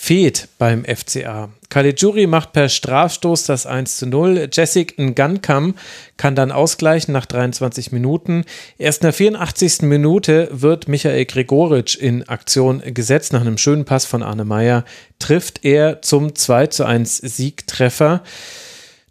fehlt 0.00 0.48
beim 0.58 0.84
FCA. 0.84 1.50
Caligiuri 1.70 2.28
macht 2.28 2.52
per 2.52 2.68
Strafstoß 2.68 3.46
das 3.46 3.66
1 3.66 3.96
zu 3.96 4.06
0. 4.06 4.48
Jessic 4.52 4.96
Ngankam 4.96 5.74
kann 6.16 6.36
dann 6.36 6.52
ausgleichen 6.52 7.12
nach 7.12 7.26
23 7.26 7.90
Minuten. 7.90 8.44
Erst 8.78 9.02
in 9.02 9.06
der 9.06 9.12
84. 9.12 9.82
Minute 9.82 10.50
wird 10.52 10.86
Michael 10.86 11.24
Gregoritsch 11.24 11.96
in 11.96 12.28
Aktion 12.28 12.80
gesetzt. 12.94 13.32
Nach 13.32 13.40
einem 13.40 13.58
schönen 13.58 13.84
Pass 13.84 14.06
von 14.06 14.22
Arne 14.22 14.44
Meyer 14.44 14.84
trifft 15.18 15.64
er 15.64 16.00
zum 16.00 16.36
2 16.36 16.68
zu 16.68 16.84
1 16.84 17.16
Siegtreffer. 17.16 18.22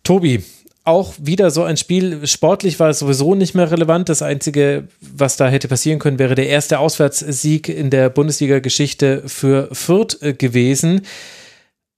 Tobi, 0.04 0.42
auch 0.88 1.14
wieder 1.20 1.52
so 1.52 1.64
ein 1.64 1.78
Spiel. 1.78 2.26
Sportlich 2.26 2.80
war 2.80 2.90
es 2.90 3.00
sowieso 3.00 3.36
nicht 3.36 3.54
mehr 3.54 3.70
relevant. 3.70 4.10
Das 4.10 4.22
Einzige, 4.22 4.88
was 5.02 5.36
da 5.36 5.50
hätte 5.50 5.68
passieren 5.68 6.00
können, 6.00 6.20
wäre 6.20 6.36
der 6.36 6.48
erste 6.48 6.80
Auswärtssieg 6.80 7.70
in 7.70 7.90
der 7.90 8.10
Bundesliga-Geschichte 8.10 9.24
für 9.26 9.70
Fürth 9.74 10.22
äh, 10.22 10.34
gewesen. 10.34 11.02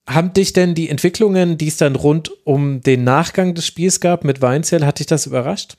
Haben 0.07 0.33
dich 0.33 0.53
denn 0.53 0.73
die 0.73 0.89
Entwicklungen, 0.89 1.57
die 1.57 1.67
es 1.67 1.77
dann 1.77 1.95
rund 1.95 2.31
um 2.43 2.81
den 2.81 3.03
Nachgang 3.03 3.53
des 3.53 3.67
Spiels 3.67 3.99
gab 3.99 4.23
mit 4.23 4.41
Weinzell, 4.41 4.83
hat 4.83 4.97
dich 4.97 5.05
das 5.05 5.27
überrascht? 5.27 5.77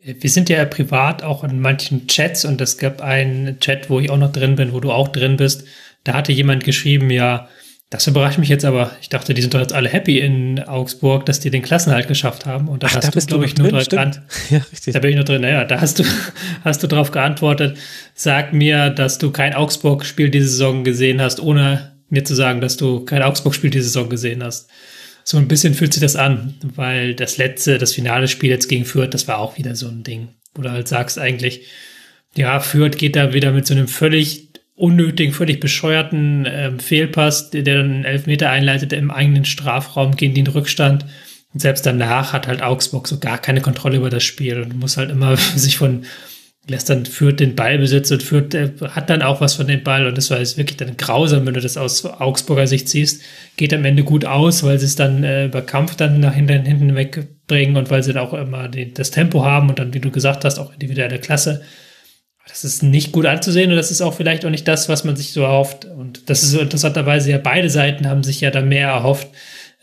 Wir 0.00 0.30
sind 0.30 0.50
ja 0.50 0.64
privat 0.66 1.22
auch 1.22 1.44
in 1.44 1.60
manchen 1.60 2.06
Chats 2.06 2.44
und 2.44 2.60
es 2.60 2.76
gab 2.76 3.00
einen 3.00 3.58
Chat, 3.60 3.88
wo 3.88 4.00
ich 4.00 4.10
auch 4.10 4.18
noch 4.18 4.32
drin 4.32 4.54
bin, 4.54 4.72
wo 4.72 4.80
du 4.80 4.92
auch 4.92 5.08
drin 5.08 5.38
bist. 5.38 5.64
Da 6.04 6.12
hatte 6.12 6.32
jemand 6.32 6.62
geschrieben, 6.62 7.10
ja, 7.10 7.48
das 7.90 8.06
überrascht 8.06 8.38
mich 8.38 8.50
jetzt 8.50 8.66
aber. 8.66 8.92
Ich 9.00 9.08
dachte, 9.08 9.32
die 9.32 9.40
sind 9.40 9.54
doch 9.54 9.60
jetzt 9.60 9.72
alle 9.72 9.88
happy 9.88 10.18
in 10.18 10.60
Augsburg, 10.60 11.24
dass 11.24 11.40
die 11.40 11.50
den 11.50 11.62
Klassenhalt 11.62 12.06
geschafft 12.06 12.44
haben. 12.44 12.68
Und 12.68 12.82
da 12.82 12.88
Ach, 12.90 12.96
hast 12.96 13.04
da 13.04 13.10
du, 13.18 13.26
glaube 13.26 13.46
ich, 13.46 13.56
nur 13.56 13.70
drin, 13.70 13.84
dran. 13.88 14.22
Ja, 14.50 14.58
richtig. 14.70 14.92
Da 14.92 15.00
bin 15.00 15.10
ich 15.10 15.16
nur 15.16 15.24
drin. 15.24 15.40
Naja, 15.40 15.64
da 15.64 15.80
hast 15.80 15.98
du, 15.98 16.04
hast 16.64 16.82
du 16.82 16.86
drauf 16.86 17.12
geantwortet. 17.12 17.78
Sag 18.14 18.52
mir, 18.52 18.90
dass 18.90 19.16
du 19.16 19.30
kein 19.30 19.54
Augsburg-Spiel 19.54 20.28
diese 20.28 20.48
Saison 20.48 20.84
gesehen 20.84 21.22
hast, 21.22 21.40
ohne 21.40 21.98
mir 22.10 22.24
zu 22.24 22.34
sagen, 22.34 22.60
dass 22.60 22.76
du 22.76 23.06
kein 23.06 23.22
Augsburg-Spiel 23.22 23.70
diese 23.70 23.84
Saison 23.84 24.10
gesehen 24.10 24.44
hast. 24.44 24.68
So 25.24 25.38
ein 25.38 25.48
bisschen 25.48 25.72
fühlt 25.72 25.94
sich 25.94 26.02
das 26.02 26.16
an, 26.16 26.54
weil 26.62 27.14
das 27.14 27.38
letzte, 27.38 27.78
das 27.78 27.94
finale 27.94 28.28
Spiel 28.28 28.50
jetzt 28.50 28.68
gegen 28.68 28.84
Fürth, 28.84 29.12
das 29.12 29.28
war 29.28 29.38
auch 29.38 29.56
wieder 29.56 29.74
so 29.74 29.88
ein 29.88 30.02
Ding. 30.02 30.28
Wo 30.54 30.60
du 30.62 30.70
halt 30.70 30.88
sagst 30.88 31.18
eigentlich, 31.18 31.66
ja, 32.34 32.60
Fürth 32.60 32.98
geht 32.98 33.16
da 33.16 33.32
wieder 33.32 33.52
mit 33.52 33.66
so 33.66 33.74
einem 33.74 33.88
völlig 33.88 34.47
unnötigen, 34.78 35.32
völlig 35.32 35.60
bescheuerten 35.60 36.46
äh, 36.46 36.72
Fehlpass, 36.78 37.50
der, 37.50 37.62
der 37.62 37.78
dann 37.78 37.90
einen 37.90 38.04
Elfmeter 38.04 38.50
einleitet 38.50 38.92
im 38.92 39.10
eigenen 39.10 39.44
Strafraum 39.44 40.16
gegen 40.16 40.34
den 40.34 40.46
Rückstand. 40.46 41.04
Und 41.52 41.60
selbst 41.60 41.84
danach 41.84 42.32
hat 42.32 42.46
halt 42.46 42.62
Augsburg 42.62 43.08
so 43.08 43.18
gar 43.18 43.38
keine 43.38 43.60
Kontrolle 43.60 43.96
über 43.96 44.10
das 44.10 44.22
Spiel 44.22 44.60
und 44.60 44.78
muss 44.78 44.96
halt 44.96 45.10
immer 45.10 45.36
sich 45.56 45.78
von 45.78 46.04
lässt 46.68 46.90
dann 46.90 47.06
führt 47.06 47.40
den 47.40 47.54
Ballbesitz 47.54 48.10
und 48.10 48.22
führt 48.22 48.54
äh, 48.54 48.70
hat 48.90 49.08
dann 49.10 49.22
auch 49.22 49.40
was 49.40 49.54
von 49.54 49.66
dem 49.66 49.82
Ball 49.82 50.06
und 50.06 50.18
das 50.18 50.30
war 50.30 50.38
jetzt 50.38 50.58
wirklich 50.58 50.76
dann 50.76 50.96
grausam, 50.96 51.46
wenn 51.46 51.54
du 51.54 51.60
das 51.60 51.78
aus 51.78 52.04
Augsburger 52.04 52.66
Sicht 52.66 52.88
siehst, 52.88 53.22
geht 53.56 53.72
am 53.72 53.84
Ende 53.84 54.04
gut 54.04 54.24
aus, 54.24 54.62
weil 54.62 54.78
sie 54.78 54.84
es 54.84 54.94
dann 54.94 55.24
äh, 55.24 55.46
über 55.46 55.62
Kampf 55.62 55.96
dann 55.96 56.20
nach 56.20 56.34
hinten, 56.34 56.66
hinten 56.66 56.94
wegbringen 56.94 57.76
und 57.76 57.90
weil 57.90 58.02
sie 58.02 58.12
dann 58.12 58.22
auch 58.22 58.34
immer 58.34 58.68
die, 58.68 58.92
das 58.92 59.10
Tempo 59.10 59.44
haben 59.44 59.70
und 59.70 59.78
dann, 59.78 59.94
wie 59.94 60.00
du 60.00 60.10
gesagt 60.10 60.44
hast, 60.44 60.58
auch 60.58 60.72
individuelle 60.74 61.18
Klasse. 61.18 61.62
Das 62.48 62.64
ist 62.64 62.82
nicht 62.82 63.12
gut 63.12 63.26
anzusehen 63.26 63.70
und 63.70 63.76
das 63.76 63.90
ist 63.90 64.00
auch 64.00 64.14
vielleicht 64.14 64.44
auch 64.44 64.50
nicht 64.50 64.66
das, 64.66 64.88
was 64.88 65.04
man 65.04 65.16
sich 65.16 65.32
so 65.32 65.42
erhofft. 65.42 65.84
Und 65.84 66.28
das 66.30 66.42
ist 66.42 66.50
so 66.50 66.60
interessanterweise 66.60 67.30
ja 67.30 67.38
beide 67.38 67.70
Seiten 67.70 68.08
haben 68.08 68.22
sich 68.22 68.40
ja 68.40 68.50
da 68.50 68.62
mehr 68.62 68.88
erhofft, 68.88 69.28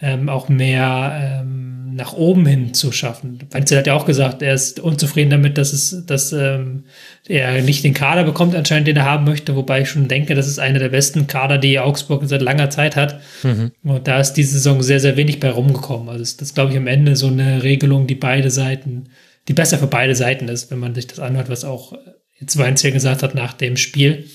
ähm, 0.02 0.28
auch 0.28 0.50
mehr 0.50 1.42
ähm, 1.42 1.96
nach 1.96 2.14
oben 2.14 2.46
hin 2.46 2.74
zu 2.74 2.92
schaffen. 2.92 3.40
Weinzel 3.52 3.78
hat 3.78 3.88
ja 3.88 3.94
auch 3.94 4.06
gesagt, 4.06 4.42
er 4.42 4.54
ist 4.54 4.82
unzufrieden 4.82 5.30
damit, 5.30 5.58
dass 5.58 5.72
es, 5.72 6.06
dass 6.06 6.34
ähm, 6.34 6.84
er 7.28 7.62
nicht 7.62 7.86
den 7.86 7.94
Kader 7.94 8.26
bekommt, 8.26 8.56
anscheinend, 8.56 8.88
den 8.88 8.98
er 8.98 9.06
haben 9.06 9.24
möchte, 9.24 9.56
wobei 9.56 9.82
ich 9.82 9.90
schon 9.90 10.10
denke, 10.10 10.36
das 10.36 10.48
ist 10.48 10.60
einer 10.60 10.80
der 10.80 10.90
besten 10.90 11.28
Kader, 11.28 11.58
die 11.58 11.80
Augsburg 11.80 12.24
seit 12.26 12.42
langer 12.42 12.70
Zeit 12.70 12.98
hat. 12.98 13.22
Mhm. 13.44 13.72
Und 13.84 14.08
da 14.08 14.20
ist 14.20 14.34
diese 14.34 14.54
Saison 14.54 14.84
sehr, 14.84 15.00
sehr 15.00 15.16
wenig 15.16 15.40
bei 15.40 15.50
rumgekommen. 15.50 16.10
Also 16.10 16.20
das, 16.20 16.36
das 16.36 16.54
glaube 16.54 16.72
ich 16.72 16.78
am 16.78 16.88
Ende 16.88 17.16
so 17.16 17.28
eine 17.28 17.64
Regelung, 17.64 18.08
die 18.08 18.16
beide 18.16 18.52
Seiten, 18.52 19.06
die 19.48 19.54
besser 19.54 19.78
für 19.78 19.88
beide 19.88 20.16
Seiten 20.16 20.50
ist, 20.50 20.72
wenn 20.72 20.80
man 20.80 20.94
sich 20.96 21.08
das 21.08 21.20
anhört, 21.20 21.50
was 21.50 21.64
auch 21.64 21.94
jetzt 22.40 22.58
Weinzel 22.58 22.92
gesagt 22.92 23.24
hat 23.24 23.36
nach 23.36 23.54
dem 23.54 23.78
Spiel. 23.78 24.30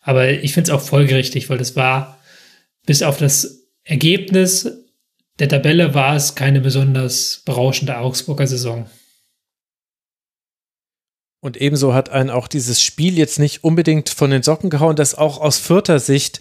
Aber 0.00 0.30
ich 0.30 0.52
finde 0.52 0.70
es 0.70 0.76
auch 0.76 0.82
folgerichtig, 0.82 1.48
weil 1.48 1.58
das 1.58 1.76
war 1.76 2.18
bis 2.86 3.02
auf 3.02 3.18
das 3.18 3.68
Ergebnis 3.84 4.68
der 5.38 5.48
Tabelle 5.48 5.94
war 5.94 6.14
es 6.14 6.34
keine 6.34 6.60
besonders 6.60 7.42
berauschende 7.44 7.98
Augsburger 7.98 8.46
Saison. 8.46 8.88
Und 11.40 11.56
ebenso 11.56 11.94
hat 11.94 12.10
einen 12.10 12.30
auch 12.30 12.46
dieses 12.46 12.80
Spiel 12.80 13.18
jetzt 13.18 13.38
nicht 13.40 13.64
unbedingt 13.64 14.08
von 14.08 14.30
den 14.30 14.44
Socken 14.44 14.70
gehauen, 14.70 14.94
das 14.94 15.16
auch 15.16 15.40
aus 15.40 15.58
vierter 15.58 15.98
Sicht 15.98 16.40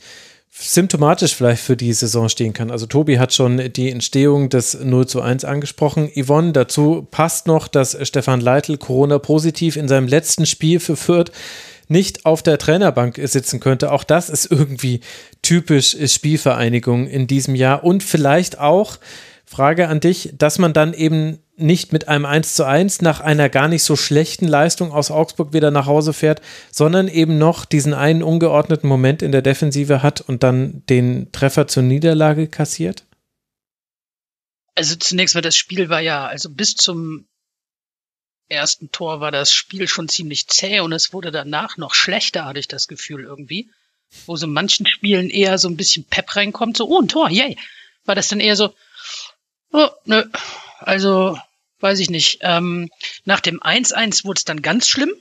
symptomatisch 0.51 1.33
vielleicht 1.35 1.63
für 1.63 1.77
die 1.77 1.93
Saison 1.93 2.27
stehen 2.27 2.53
kann. 2.53 2.71
Also 2.71 2.85
Tobi 2.85 3.19
hat 3.19 3.33
schon 3.33 3.71
die 3.73 3.89
Entstehung 3.89 4.49
des 4.49 4.77
0 4.83 5.07
zu 5.07 5.21
1 5.21 5.45
angesprochen. 5.45 6.11
Yvonne, 6.13 6.51
dazu 6.51 7.07
passt 7.09 7.47
noch, 7.47 7.67
dass 7.67 7.97
Stefan 8.05 8.41
Leitl 8.41 8.77
Corona 8.77 9.17
positiv 9.17 9.77
in 9.77 9.87
seinem 9.87 10.07
letzten 10.07 10.45
Spiel 10.45 10.79
für 10.79 10.97
Fürth 10.97 11.31
nicht 11.87 12.25
auf 12.25 12.43
der 12.43 12.57
Trainerbank 12.57 13.19
sitzen 13.23 13.59
könnte. 13.59 13.91
Auch 13.91 14.03
das 14.03 14.29
ist 14.29 14.49
irgendwie 14.49 15.01
typisch 15.41 15.95
Spielvereinigung 16.05 17.07
in 17.07 17.27
diesem 17.27 17.55
Jahr. 17.55 17.83
Und 17.83 18.03
vielleicht 18.03 18.59
auch, 18.59 18.97
Frage 19.51 19.89
an 19.89 19.99
dich, 19.99 20.29
dass 20.37 20.59
man 20.59 20.71
dann 20.71 20.93
eben 20.93 21.39
nicht 21.57 21.91
mit 21.91 22.07
einem 22.07 22.25
1 22.25 22.55
zu 22.55 22.63
1 22.63 23.01
nach 23.01 23.19
einer 23.19 23.49
gar 23.49 23.67
nicht 23.67 23.83
so 23.83 23.97
schlechten 23.97 24.47
Leistung 24.47 24.93
aus 24.93 25.11
Augsburg 25.11 25.51
wieder 25.51 25.71
nach 25.71 25.87
Hause 25.87 26.13
fährt, 26.13 26.41
sondern 26.71 27.09
eben 27.09 27.37
noch 27.37 27.65
diesen 27.65 27.93
einen 27.93 28.23
ungeordneten 28.23 28.87
Moment 28.87 29.21
in 29.21 29.33
der 29.33 29.41
Defensive 29.41 30.01
hat 30.01 30.21
und 30.21 30.43
dann 30.43 30.85
den 30.85 31.33
Treffer 31.33 31.67
zur 31.67 31.83
Niederlage 31.83 32.47
kassiert? 32.47 33.03
Also 34.73 34.95
zunächst 34.95 35.35
mal 35.35 35.41
das 35.41 35.57
Spiel 35.57 35.89
war 35.89 35.99
ja, 35.99 36.25
also 36.27 36.49
bis 36.49 36.75
zum 36.75 37.27
ersten 38.47 38.89
Tor 38.93 39.19
war 39.19 39.31
das 39.31 39.51
Spiel 39.51 39.89
schon 39.89 40.07
ziemlich 40.07 40.47
zäh 40.47 40.79
und 40.79 40.93
es 40.93 41.11
wurde 41.11 41.29
danach 41.29 41.75
noch 41.75 41.93
schlechter, 41.93 42.45
hatte 42.45 42.59
ich 42.59 42.69
das 42.69 42.87
Gefühl 42.87 43.25
irgendwie. 43.25 43.69
Wo 44.25 44.37
so 44.37 44.47
manchen 44.47 44.85
Spielen 44.85 45.29
eher 45.29 45.57
so 45.57 45.67
ein 45.67 45.75
bisschen 45.75 46.05
Pep 46.05 46.37
reinkommt, 46.37 46.77
so, 46.77 46.87
oh, 46.87 47.01
ein 47.01 47.09
Tor, 47.09 47.29
yay. 47.29 47.57
War 48.05 48.15
das 48.15 48.29
dann 48.29 48.39
eher 48.39 48.55
so, 48.55 48.73
oh, 49.71 49.89
nö. 50.05 50.23
Also, 50.79 51.37
weiß 51.79 51.99
ich 51.99 52.09
nicht. 52.09 52.39
Ähm, 52.41 52.89
nach 53.25 53.39
dem 53.39 53.59
1-1 53.59 54.25
wurde 54.25 54.39
es 54.39 54.45
dann 54.45 54.61
ganz 54.61 54.87
schlimm. 54.87 55.13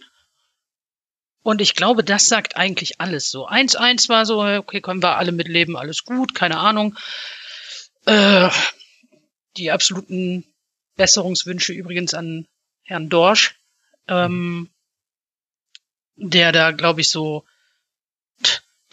Und 1.42 1.60
ich 1.60 1.74
glaube, 1.74 2.04
das 2.04 2.28
sagt 2.28 2.56
eigentlich 2.56 3.00
alles 3.00 3.30
so. 3.30 3.48
1-1 3.48 4.08
war 4.08 4.26
so, 4.26 4.42
okay, 4.42 4.80
können 4.80 5.02
wir 5.02 5.16
alle 5.16 5.32
mitleben, 5.32 5.76
alles 5.76 6.04
gut, 6.04 6.34
keine 6.34 6.58
Ahnung. 6.58 6.98
Äh, 8.04 8.50
die 9.56 9.70
absoluten 9.70 10.44
Besserungswünsche 10.96 11.72
übrigens 11.72 12.12
an 12.12 12.46
Herrn 12.82 13.08
Dorsch, 13.08 13.54
ähm, 14.06 14.68
der 16.16 16.52
da, 16.52 16.72
glaube 16.72 17.00
ich, 17.00 17.08
so 17.08 17.44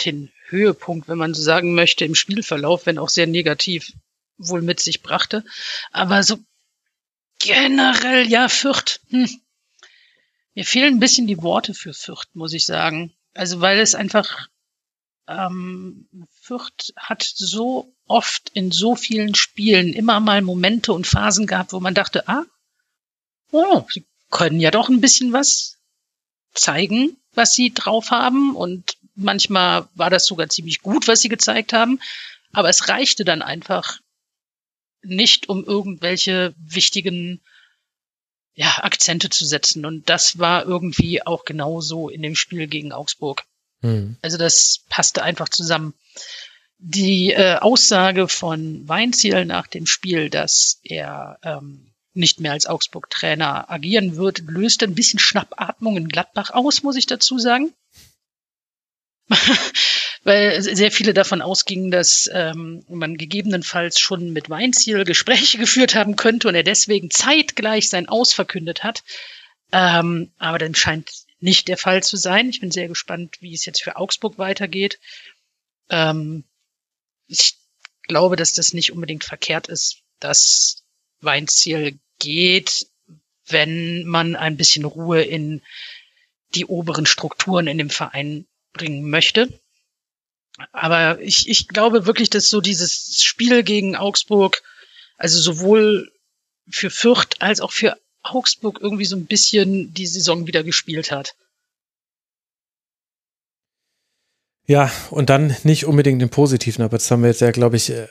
den 0.05 0.31
Höhepunkt, 0.47 1.09
wenn 1.09 1.17
man 1.17 1.33
so 1.33 1.41
sagen 1.41 1.75
möchte, 1.75 2.05
im 2.05 2.15
Spielverlauf, 2.15 2.85
wenn 2.85 2.97
auch 2.97 3.09
sehr 3.09 3.27
negativ, 3.27 3.91
wohl 4.37 4.61
mit 4.61 4.79
sich 4.79 5.01
brachte. 5.01 5.43
Aber 5.91 6.23
so 6.23 6.37
generell, 7.39 8.27
ja, 8.27 8.49
Fürth. 8.49 8.99
Hm. 9.09 9.29
Mir 10.55 10.65
fehlen 10.65 10.95
ein 10.95 10.99
bisschen 10.99 11.27
die 11.27 11.41
Worte 11.41 11.73
für 11.73 11.93
Fürth, 11.93 12.27
muss 12.33 12.53
ich 12.53 12.65
sagen. 12.65 13.13
Also 13.33 13.61
weil 13.61 13.79
es 13.79 13.93
einfach 13.93 14.47
ähm, 15.27 16.07
Fürth 16.41 16.93
hat 16.95 17.23
so 17.23 17.93
oft 18.07 18.49
in 18.53 18.71
so 18.71 18.95
vielen 18.95 19.35
Spielen 19.35 19.93
immer 19.93 20.19
mal 20.19 20.41
Momente 20.41 20.93
und 20.93 21.05
Phasen 21.05 21.45
gehabt, 21.45 21.73
wo 21.73 21.79
man 21.79 21.93
dachte, 21.93 22.27
ah, 22.27 22.45
oh, 23.51 23.85
sie 23.91 24.05
können 24.29 24.59
ja 24.59 24.71
doch 24.71 24.89
ein 24.89 25.01
bisschen 25.01 25.33
was 25.33 25.77
zeigen, 26.53 27.17
was 27.33 27.53
sie 27.53 27.73
drauf 27.73 28.11
haben. 28.11 28.55
Und 28.55 28.97
manchmal 29.15 29.87
war 29.95 30.09
das 30.09 30.25
sogar 30.25 30.49
ziemlich 30.49 30.81
gut, 30.81 31.07
was 31.07 31.21
sie 31.21 31.29
gezeigt 31.29 31.73
haben. 31.73 31.99
Aber 32.53 32.69
es 32.69 32.87
reichte 32.87 33.25
dann 33.25 33.41
einfach 33.41 33.99
nicht, 35.07 35.49
um 35.49 35.63
irgendwelche 35.63 36.53
wichtigen 36.57 37.41
ja, 38.53 38.83
Akzente 38.83 39.29
zu 39.29 39.45
setzen. 39.45 39.85
Und 39.85 40.09
das 40.09 40.39
war 40.39 40.65
irgendwie 40.65 41.25
auch 41.25 41.45
genauso 41.45 42.09
in 42.09 42.21
dem 42.21 42.35
Spiel 42.35 42.67
gegen 42.67 42.91
Augsburg. 42.91 43.43
Mhm. 43.81 44.17
Also 44.21 44.37
das 44.37 44.83
passte 44.89 45.23
einfach 45.23 45.49
zusammen. 45.49 45.93
Die 46.79 47.31
äh, 47.31 47.57
Aussage 47.57 48.27
von 48.27 48.87
Weinziel 48.87 49.45
nach 49.45 49.67
dem 49.67 49.85
Spiel, 49.85 50.29
dass 50.29 50.79
er 50.83 51.39
ähm, 51.43 51.93
nicht 52.13 52.39
mehr 52.39 52.51
als 52.51 52.65
Augsburg-Trainer 52.65 53.69
agieren 53.69 54.15
wird, 54.15 54.39
löst 54.39 54.83
ein 54.83 54.95
bisschen 54.95 55.19
Schnappatmung 55.19 55.97
in 55.97 56.09
Gladbach 56.09 56.51
aus, 56.51 56.83
muss 56.83 56.95
ich 56.95 57.05
dazu 57.05 57.39
sagen. 57.39 57.73
Weil 60.27 60.61
sehr 60.61 60.91
viele 60.91 61.13
davon 61.13 61.41
ausgingen, 61.41 61.89
dass 61.89 62.29
ähm, 62.33 62.83
man 62.89 63.15
gegebenenfalls 63.15 63.97
schon 63.97 64.33
mit 64.33 64.49
Weinziel 64.49 65.05
Gespräche 65.05 65.57
geführt 65.57 65.95
haben 65.95 66.17
könnte 66.17 66.49
und 66.49 66.55
er 66.55 66.63
deswegen 66.63 67.09
zeitgleich 67.09 67.87
sein 67.87 68.09
Aus 68.09 68.33
verkündet 68.33 68.83
hat. 68.83 69.05
Ähm, 69.71 70.33
aber 70.37 70.57
dann 70.57 70.75
scheint 70.75 71.09
nicht 71.39 71.69
der 71.69 71.77
Fall 71.77 72.03
zu 72.03 72.17
sein. 72.17 72.49
Ich 72.49 72.59
bin 72.59 72.71
sehr 72.71 72.89
gespannt, 72.89 73.37
wie 73.39 73.53
es 73.53 73.63
jetzt 73.65 73.81
für 73.81 73.95
Augsburg 73.95 74.37
weitergeht. 74.37 74.99
Ähm, 75.89 76.43
ich 77.29 77.55
glaube, 78.09 78.35
dass 78.35 78.51
das 78.51 78.73
nicht 78.73 78.91
unbedingt 78.91 79.23
verkehrt 79.23 79.69
ist, 79.69 80.01
dass 80.19 80.83
Weinziel 81.21 81.99
geht, 82.19 82.87
wenn 83.45 84.03
man 84.03 84.35
ein 84.35 84.57
bisschen 84.57 84.83
Ruhe 84.83 85.21
in 85.21 85.61
die 86.53 86.65
oberen 86.65 87.05
Strukturen 87.05 87.67
in 87.67 87.77
dem 87.77 87.89
Verein 87.89 88.45
bringen 88.73 89.09
möchte. 89.09 89.57
Aber 90.71 91.21
ich, 91.21 91.47
ich 91.47 91.67
glaube 91.67 92.05
wirklich, 92.05 92.29
dass 92.29 92.49
so 92.49 92.61
dieses 92.61 93.21
Spiel 93.23 93.63
gegen 93.63 93.95
Augsburg, 93.95 94.63
also 95.17 95.39
sowohl 95.39 96.11
für 96.69 96.89
Fürth 96.89 97.35
als 97.39 97.61
auch 97.61 97.71
für 97.71 97.97
Augsburg 98.23 98.79
irgendwie 98.81 99.05
so 99.05 99.15
ein 99.15 99.25
bisschen 99.25 99.93
die 99.93 100.07
Saison 100.07 100.47
wieder 100.47 100.63
gespielt 100.63 101.11
hat. 101.11 101.35
Ja, 104.65 104.91
und 105.11 105.29
dann 105.29 105.55
nicht 105.63 105.85
unbedingt 105.85 106.21
im 106.21 106.29
Positiven, 106.29 106.83
aber 106.83 106.97
das 106.97 107.09
haben 107.09 107.21
wir 107.21 107.29
jetzt 107.29 107.39
ja, 107.39 107.51
glaube 107.51 107.77
ich, 107.77 107.89
äh, 107.89 108.07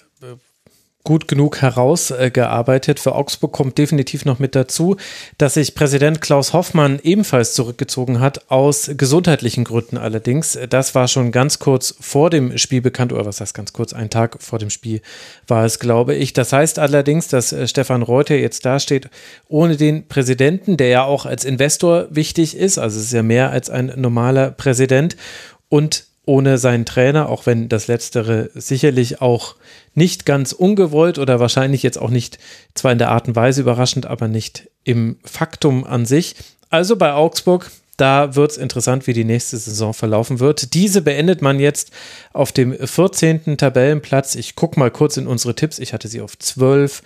gut 1.06 1.28
genug 1.28 1.62
herausgearbeitet. 1.62 3.00
Für 3.00 3.14
Augsburg 3.14 3.52
kommt 3.52 3.78
definitiv 3.78 4.26
noch 4.26 4.38
mit 4.38 4.54
dazu, 4.54 4.96
dass 5.38 5.54
sich 5.54 5.74
Präsident 5.74 6.20
Klaus 6.20 6.52
Hoffmann 6.52 6.98
ebenfalls 7.02 7.54
zurückgezogen 7.54 8.20
hat, 8.20 8.50
aus 8.50 8.90
gesundheitlichen 8.96 9.64
Gründen 9.64 9.96
allerdings. 9.96 10.58
Das 10.68 10.94
war 10.94 11.08
schon 11.08 11.32
ganz 11.32 11.60
kurz 11.60 11.94
vor 12.00 12.28
dem 12.28 12.58
Spiel 12.58 12.82
bekannt, 12.82 13.12
oder 13.12 13.24
was 13.24 13.40
heißt 13.40 13.54
ganz 13.54 13.72
kurz, 13.72 13.92
ein 13.92 14.10
Tag 14.10 14.42
vor 14.42 14.58
dem 14.58 14.68
Spiel 14.68 15.00
war 15.46 15.64
es, 15.64 15.78
glaube 15.78 16.14
ich. 16.14 16.32
Das 16.32 16.52
heißt 16.52 16.78
allerdings, 16.78 17.28
dass 17.28 17.52
äh, 17.52 17.68
Stefan 17.68 18.02
Reuter 18.02 18.34
jetzt 18.34 18.66
dasteht, 18.66 19.08
ohne 19.48 19.76
den 19.76 20.08
Präsidenten, 20.08 20.76
der 20.76 20.88
ja 20.88 21.04
auch 21.04 21.24
als 21.24 21.44
Investor 21.44 22.08
wichtig 22.10 22.56
ist, 22.56 22.78
also 22.78 22.98
es 22.98 23.06
ist 23.06 23.12
ja 23.12 23.22
mehr 23.22 23.50
als 23.50 23.70
ein 23.70 23.92
normaler 23.96 24.50
Präsident 24.50 25.16
und 25.68 26.04
ohne 26.26 26.58
seinen 26.58 26.84
Trainer, 26.84 27.28
auch 27.28 27.46
wenn 27.46 27.68
das 27.68 27.86
letztere 27.86 28.50
sicherlich 28.54 29.22
auch 29.22 29.54
nicht 29.94 30.26
ganz 30.26 30.52
ungewollt 30.52 31.18
oder 31.18 31.40
wahrscheinlich 31.40 31.82
jetzt 31.82 31.98
auch 31.98 32.10
nicht, 32.10 32.38
zwar 32.74 32.92
in 32.92 32.98
der 32.98 33.10
Art 33.10 33.28
und 33.28 33.36
Weise 33.36 33.62
überraschend, 33.62 34.06
aber 34.06 34.28
nicht 34.28 34.68
im 34.84 35.16
Faktum 35.24 35.84
an 35.84 36.04
sich. 36.04 36.34
Also 36.68 36.96
bei 36.96 37.12
Augsburg, 37.12 37.70
da 37.96 38.34
wird 38.34 38.50
es 38.50 38.56
interessant, 38.58 39.06
wie 39.06 39.12
die 39.12 39.24
nächste 39.24 39.56
Saison 39.56 39.94
verlaufen 39.94 40.40
wird. 40.40 40.74
Diese 40.74 41.00
beendet 41.00 41.42
man 41.42 41.60
jetzt 41.60 41.92
auf 42.32 42.52
dem 42.52 42.76
14. 42.76 43.56
Tabellenplatz. 43.56 44.34
Ich 44.34 44.56
gucke 44.56 44.78
mal 44.78 44.90
kurz 44.90 45.16
in 45.16 45.26
unsere 45.26 45.54
Tipps. 45.54 45.78
Ich 45.78 45.92
hatte 45.94 46.08
sie 46.08 46.20
auf 46.20 46.36
12. 46.36 47.02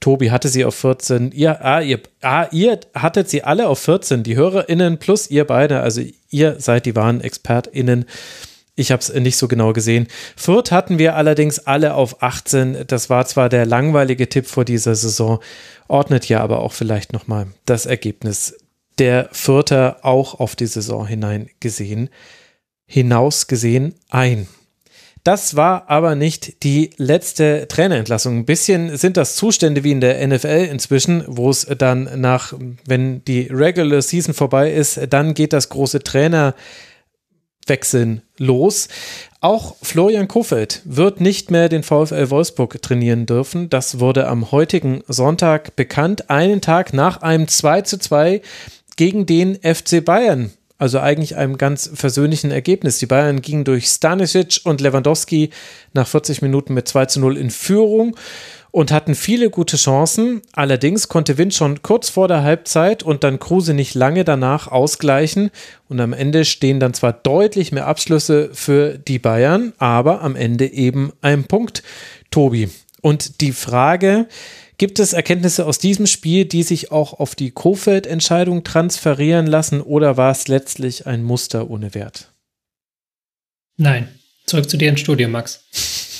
Tobi 0.00 0.32
hatte 0.32 0.48
sie 0.48 0.64
auf 0.64 0.74
14. 0.74 1.30
Ihr, 1.32 1.64
ah, 1.64 1.80
ihr, 1.80 2.00
ah, 2.20 2.46
ihr 2.50 2.78
hattet 2.94 3.30
sie 3.30 3.44
alle 3.44 3.68
auf 3.68 3.78
14. 3.78 4.22
Die 4.24 4.36
HörerInnen 4.36 4.98
plus 4.98 5.30
ihr 5.30 5.46
beide. 5.46 5.80
Also 5.80 6.02
ihr 6.28 6.56
seid 6.58 6.84
die 6.84 6.96
wahren 6.96 7.22
ExpertInnen. 7.22 8.04
Ich 8.76 8.90
habe 8.90 9.00
es 9.00 9.12
nicht 9.12 9.36
so 9.36 9.46
genau 9.46 9.72
gesehen. 9.72 10.08
Fürth 10.36 10.72
hatten 10.72 10.98
wir 10.98 11.14
allerdings 11.14 11.60
alle 11.60 11.94
auf 11.94 12.22
18. 12.22 12.86
Das 12.88 13.08
war 13.08 13.24
zwar 13.26 13.48
der 13.48 13.66
langweilige 13.66 14.28
Tipp 14.28 14.46
vor 14.46 14.64
dieser 14.64 14.96
Saison, 14.96 15.38
ordnet 15.86 16.28
ja 16.28 16.40
aber 16.40 16.60
auch 16.60 16.72
vielleicht 16.72 17.12
nochmal 17.12 17.46
das 17.66 17.86
Ergebnis 17.86 18.56
der 18.98 19.28
Vierter 19.32 19.98
auch 20.02 20.40
auf 20.40 20.56
die 20.56 20.66
Saison 20.66 21.06
hinein 21.06 21.50
gesehen, 21.60 22.10
hinaus 22.86 23.46
gesehen 23.46 23.94
ein. 24.10 24.48
Das 25.24 25.56
war 25.56 25.88
aber 25.88 26.16
nicht 26.16 26.62
die 26.64 26.90
letzte 26.98 27.66
Trainerentlassung. 27.66 28.38
Ein 28.38 28.44
bisschen 28.44 28.98
sind 28.98 29.16
das 29.16 29.36
Zustände 29.36 29.82
wie 29.82 29.92
in 29.92 30.02
der 30.02 30.26
NFL 30.26 30.68
inzwischen, 30.70 31.24
wo 31.26 31.48
es 31.48 31.66
dann 31.78 32.20
nach, 32.20 32.52
wenn 32.86 33.24
die 33.24 33.48
Regular 33.50 34.02
Season 34.02 34.34
vorbei 34.34 34.70
ist, 34.70 35.00
dann 35.08 35.32
geht 35.32 35.54
das 35.54 35.70
große 35.70 36.00
Trainerwechseln 37.64 38.22
los. 38.38 38.88
Auch 39.40 39.76
Florian 39.82 40.28
Kofeld 40.28 40.82
wird 40.84 41.20
nicht 41.20 41.50
mehr 41.50 41.68
den 41.68 41.82
VfL 41.82 42.30
Wolfsburg 42.30 42.80
trainieren 42.80 43.26
dürfen. 43.26 43.68
Das 43.68 44.00
wurde 44.00 44.26
am 44.26 44.50
heutigen 44.52 45.02
Sonntag 45.06 45.76
bekannt, 45.76 46.30
einen 46.30 46.60
Tag 46.60 46.92
nach 46.92 47.22
einem 47.22 47.48
2 47.48 47.82
zu 47.82 47.98
2 47.98 48.40
gegen 48.96 49.26
den 49.26 49.56
FC 49.56 50.04
Bayern. 50.04 50.52
Also 50.76 50.98
eigentlich 50.98 51.36
einem 51.36 51.56
ganz 51.56 51.90
versöhnlichen 51.94 52.50
Ergebnis. 52.50 52.98
Die 52.98 53.06
Bayern 53.06 53.42
gingen 53.42 53.64
durch 53.64 53.86
Stanisic 53.86 54.60
und 54.64 54.80
Lewandowski 54.80 55.50
nach 55.92 56.08
40 56.08 56.42
Minuten 56.42 56.74
mit 56.74 56.88
2 56.88 57.06
zu 57.06 57.20
0 57.20 57.36
in 57.36 57.50
Führung 57.50 58.16
und 58.74 58.90
hatten 58.90 59.14
viele 59.14 59.50
gute 59.50 59.76
Chancen. 59.76 60.42
Allerdings 60.52 61.06
konnte 61.06 61.38
Wind 61.38 61.54
schon 61.54 61.82
kurz 61.82 62.10
vor 62.10 62.26
der 62.26 62.42
Halbzeit 62.42 63.04
und 63.04 63.22
dann 63.22 63.38
Kruse 63.38 63.72
nicht 63.72 63.94
lange 63.94 64.24
danach 64.24 64.66
ausgleichen. 64.66 65.52
Und 65.88 66.00
am 66.00 66.12
Ende 66.12 66.44
stehen 66.44 66.80
dann 66.80 66.92
zwar 66.92 67.12
deutlich 67.12 67.70
mehr 67.70 67.86
Abschlüsse 67.86 68.50
für 68.52 68.98
die 68.98 69.20
Bayern, 69.20 69.74
aber 69.78 70.22
am 70.22 70.34
Ende 70.34 70.66
eben 70.66 71.12
ein 71.20 71.44
Punkt, 71.44 71.84
Tobi. 72.32 72.68
Und 73.00 73.40
die 73.40 73.52
Frage, 73.52 74.26
Gibt 74.76 74.98
es 74.98 75.12
Erkenntnisse 75.12 75.66
aus 75.66 75.78
diesem 75.78 76.08
Spiel, 76.08 76.46
die 76.46 76.64
sich 76.64 76.90
auch 76.90 77.12
auf 77.20 77.36
die 77.36 77.52
Kofeld-Entscheidung 77.52 78.64
transferieren 78.64 79.46
lassen 79.46 79.80
oder 79.80 80.16
war 80.16 80.32
es 80.32 80.48
letztlich 80.48 81.06
ein 81.06 81.22
Muster 81.22 81.70
ohne 81.70 81.94
Wert? 81.94 82.32
Nein. 83.76 84.08
Zurück 84.46 84.68
zu 84.68 84.76
dir 84.76 84.88
ins 84.88 84.98
Studio, 84.98 85.28
Max. 85.28 85.62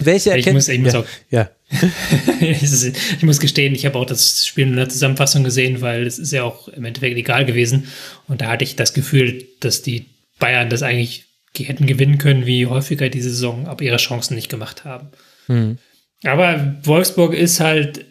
ja. 0.00 0.06
Welche 0.06 0.30
Erkenntnisse? 0.30 0.72
Ich 0.72 0.80
muss, 0.80 0.94
ich 0.94 0.94
muss 0.94 1.06
ja. 1.30 1.42
auch. 1.42 1.48
ich 2.40 3.22
muss 3.22 3.38
gestehen, 3.38 3.74
ich 3.74 3.86
habe 3.86 3.98
auch 3.98 4.06
das 4.06 4.46
Spiel 4.46 4.66
in 4.66 4.76
der 4.76 4.88
Zusammenfassung 4.88 5.44
gesehen, 5.44 5.80
weil 5.80 6.06
es 6.06 6.18
ist 6.18 6.32
ja 6.32 6.42
auch 6.42 6.68
im 6.68 6.84
Endeffekt 6.84 7.16
egal 7.16 7.44
gewesen. 7.44 7.88
Und 8.26 8.40
da 8.40 8.48
hatte 8.48 8.64
ich 8.64 8.76
das 8.76 8.92
Gefühl, 8.92 9.44
dass 9.60 9.82
die 9.82 10.06
Bayern 10.38 10.68
das 10.70 10.82
eigentlich 10.82 11.26
hätten 11.56 11.86
gewinnen 11.86 12.18
können, 12.18 12.46
wie 12.46 12.66
häufiger 12.66 13.08
diese 13.08 13.30
Saison, 13.30 13.66
aber 13.66 13.82
ihre 13.84 13.98
Chancen 13.98 14.34
nicht 14.34 14.48
gemacht 14.48 14.84
haben. 14.84 15.08
Hm. 15.46 15.78
Aber 16.24 16.76
Wolfsburg 16.82 17.34
ist 17.34 17.60
halt 17.60 18.04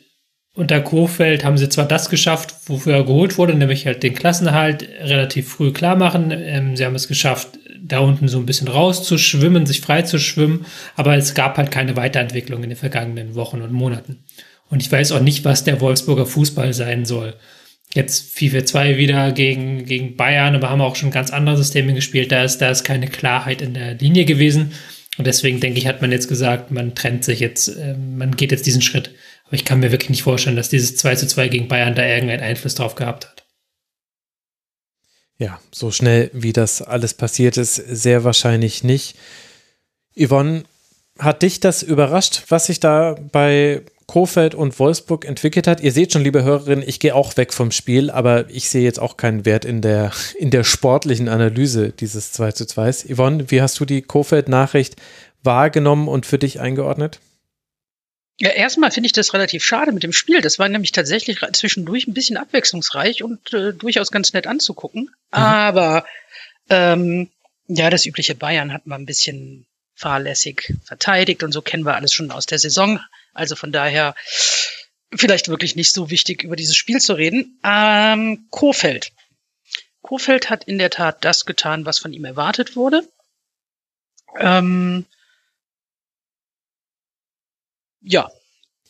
unter 0.60 0.82
Kofeld 0.82 1.46
haben 1.46 1.58
sie 1.58 1.70
zwar 1.70 1.88
das 1.88 2.10
geschafft, 2.10 2.54
wofür 2.66 2.94
er 2.96 3.04
geholt 3.04 3.38
wurde, 3.38 3.54
nämlich 3.54 3.86
halt 3.86 4.04
den 4.04 4.14
Klassenerhalt 4.14 4.88
relativ 5.02 5.48
früh 5.48 5.72
klar 5.72 5.96
machen. 5.96 6.32
Ähm, 6.32 6.76
sie 6.76 6.86
haben 6.86 6.96
es 6.96 7.08
geschafft, 7.08 7.58
da 7.84 8.00
unten 8.00 8.28
so 8.28 8.38
ein 8.38 8.46
bisschen 8.46 8.68
rauszuschwimmen, 8.68 9.66
sich 9.66 9.82
frei 9.82 10.02
zu 10.02 10.20
schwimmen, 10.20 10.66
aber 10.96 11.16
es 11.16 11.34
gab 11.34 11.58
halt 11.58 11.72
keine 11.72 11.96
Weiterentwicklung 11.96 12.64
in 12.64 12.70
den 12.70 12.78
vergangenen 12.78 13.36
Wochen 13.36 13.62
und 13.62 13.72
Monaten. 13.72 14.24
Und 14.70 14.82
ich 14.82 14.92
weiß 14.92 15.12
auch 15.14 15.22
nicht, 15.22 15.46
was 15.46 15.64
der 15.64 15.82
Wolfsburger 15.82 16.26
Fußball 16.26 16.74
sein 16.74 17.06
soll. 17.06 17.36
Jetzt 17.94 18.38
FIFA 18.38 18.66
2 18.66 18.98
wieder 18.98 19.32
gegen, 19.32 19.86
gegen 19.86 20.16
Bayern, 20.16 20.56
aber 20.56 20.70
haben 20.70 20.82
auch 20.82 20.96
schon 20.96 21.10
ganz 21.10 21.32
andere 21.32 21.58
Systeme 21.58 21.94
gespielt. 21.96 22.32
Da 22.32 22.44
ist, 22.44 22.60
da 22.60 22.70
ist 22.70 22.84
keine 22.84 23.08
Klarheit 23.08 23.64
in 23.64 23.74
der 23.74 23.96
Linie 23.96 24.26
gewesen. 24.26 24.74
Und 25.18 25.26
deswegen 25.26 25.60
denke 25.60 25.80
ich, 25.80 25.88
hat 25.88 26.02
man 26.02 26.12
jetzt 26.12 26.28
gesagt, 26.28 26.72
man 26.72 26.94
trennt 26.94 27.24
sich 27.24 27.40
jetzt, 27.40 27.68
äh, 27.68 27.96
man 27.96 28.38
geht 28.38 28.52
jetzt 28.52 28.68
diesen 28.68 28.84
Schritt. 28.84 29.12
Aber 29.46 29.56
ich 29.56 29.66
kann 29.66 29.80
mir 29.80 29.92
wirklich 29.92 30.12
nicht 30.12 30.24
vorstellen, 30.24 30.56
dass 30.56 30.70
dieses 30.70 30.96
2 30.98 31.16
zu 31.16 31.28
2 31.28 31.48
gegen 31.48 31.68
Bayern 31.68 31.96
da 31.96 32.06
irgendeinen 32.06 32.44
Einfluss 32.44 32.76
drauf 32.76 32.94
gehabt 32.94 33.26
hat. 33.26 33.44
Ja, 35.40 35.60
so 35.72 35.90
schnell 35.90 36.30
wie 36.34 36.54
das 36.54 36.82
alles 36.82 37.14
passiert 37.14 37.58
ist, 37.58 37.76
sehr 37.76 38.24
wahrscheinlich 38.24 38.84
nicht. 38.84 39.18
Yvonne, 40.16 40.64
hat 41.18 41.42
dich 41.42 41.60
das 41.60 41.84
überrascht, 41.84 42.44
was 42.48 42.68
sich 42.68 42.80
da 42.80 43.16
bei 43.32 43.82
Kofeld 44.08 44.56
und 44.56 44.80
Wolfsburg 44.80 45.26
entwickelt 45.26 45.68
hat. 45.68 45.82
Ihr 45.82 45.92
seht 45.92 46.14
schon, 46.14 46.24
liebe 46.24 46.44
Hörerinnen, 46.44 46.88
ich 46.88 47.00
gehe 47.00 47.14
auch 47.14 47.38
weg 47.38 47.54
vom 47.54 47.72
Spiel, 47.72 48.10
aber 48.10 48.50
ich 48.50 48.70
sehe 48.70 48.84
jetzt 48.84 49.00
auch 49.00 49.18
keinen 49.18 49.46
Wert 49.46 49.66
in 49.66 49.82
der, 49.82 50.12
in 50.40 50.50
der 50.50 50.64
sportlichen 50.64 51.28
Analyse 51.28 51.90
dieses 51.92 52.32
2 52.32 52.54
zu 52.54 52.66
2. 52.66 53.14
Yvonne, 53.14 53.52
wie 53.52 53.62
hast 53.62 53.80
du 53.80 53.86
die 53.86 54.02
Kofeld-Nachricht 54.02 54.96
wahrgenommen 55.44 56.08
und 56.08 56.26
für 56.26 56.40
dich 56.40 56.60
eingeordnet? 56.60 57.20
Ja, 58.40 58.52
erstmal 58.52 58.92
finde 58.92 59.08
ich 59.08 59.14
das 59.14 59.34
relativ 59.34 59.64
schade 59.64 59.92
mit 59.92 60.04
dem 60.04 60.14
Spiel. 60.14 60.40
Das 60.40 60.60
war 60.60 60.70
nämlich 60.70 60.94
tatsächlich 60.94 61.40
zwischendurch 61.54 62.08
ein 62.08 62.14
bisschen 62.14 62.38
abwechslungsreich 62.38 63.22
und 63.22 63.54
äh, 63.54 63.74
durchaus 63.74 64.12
ganz 64.12 64.32
nett 64.32 64.48
anzugucken. 64.48 65.04
Mhm. 65.04 65.10
Aber 65.32 66.06
ähm, 66.70 67.30
ja, 67.68 67.90
das 67.90 68.06
übliche 68.06 68.36
Bayern 68.36 68.72
hat 68.72 68.88
mal 68.88 68.96
ein 68.96 69.06
bisschen 69.06 69.66
fahrlässig 69.94 70.74
verteidigt 70.86 71.44
und 71.44 71.52
so 71.52 71.62
kennen 71.62 71.84
wir 71.86 71.96
alles 71.96 72.14
schon 72.14 72.32
aus 72.32 72.46
der 72.46 72.60
Saison. 72.60 73.02
Also 73.34 73.58
von 73.58 73.74
daher 73.74 74.16
vielleicht 75.14 75.50
wirklich 75.50 75.76
nicht 75.76 75.94
so 75.94 76.10
wichtig, 76.10 76.44
über 76.44 76.56
dieses 76.56 76.78
Spiel 76.78 77.02
zu 77.02 77.14
reden. 77.14 77.60
Ähm, 77.66 78.48
Kofeld. 78.52 79.12
Kofeld 80.02 80.50
hat 80.50 80.64
in 80.64 80.78
der 80.78 80.90
Tat 80.90 81.26
das 81.26 81.46
getan, 81.46 81.86
was 81.86 82.00
von 82.00 82.14
ihm 82.14 82.24
erwartet 82.24 82.78
wurde. 82.78 83.08
Ähm, 84.38 85.06
ja. 88.02 88.30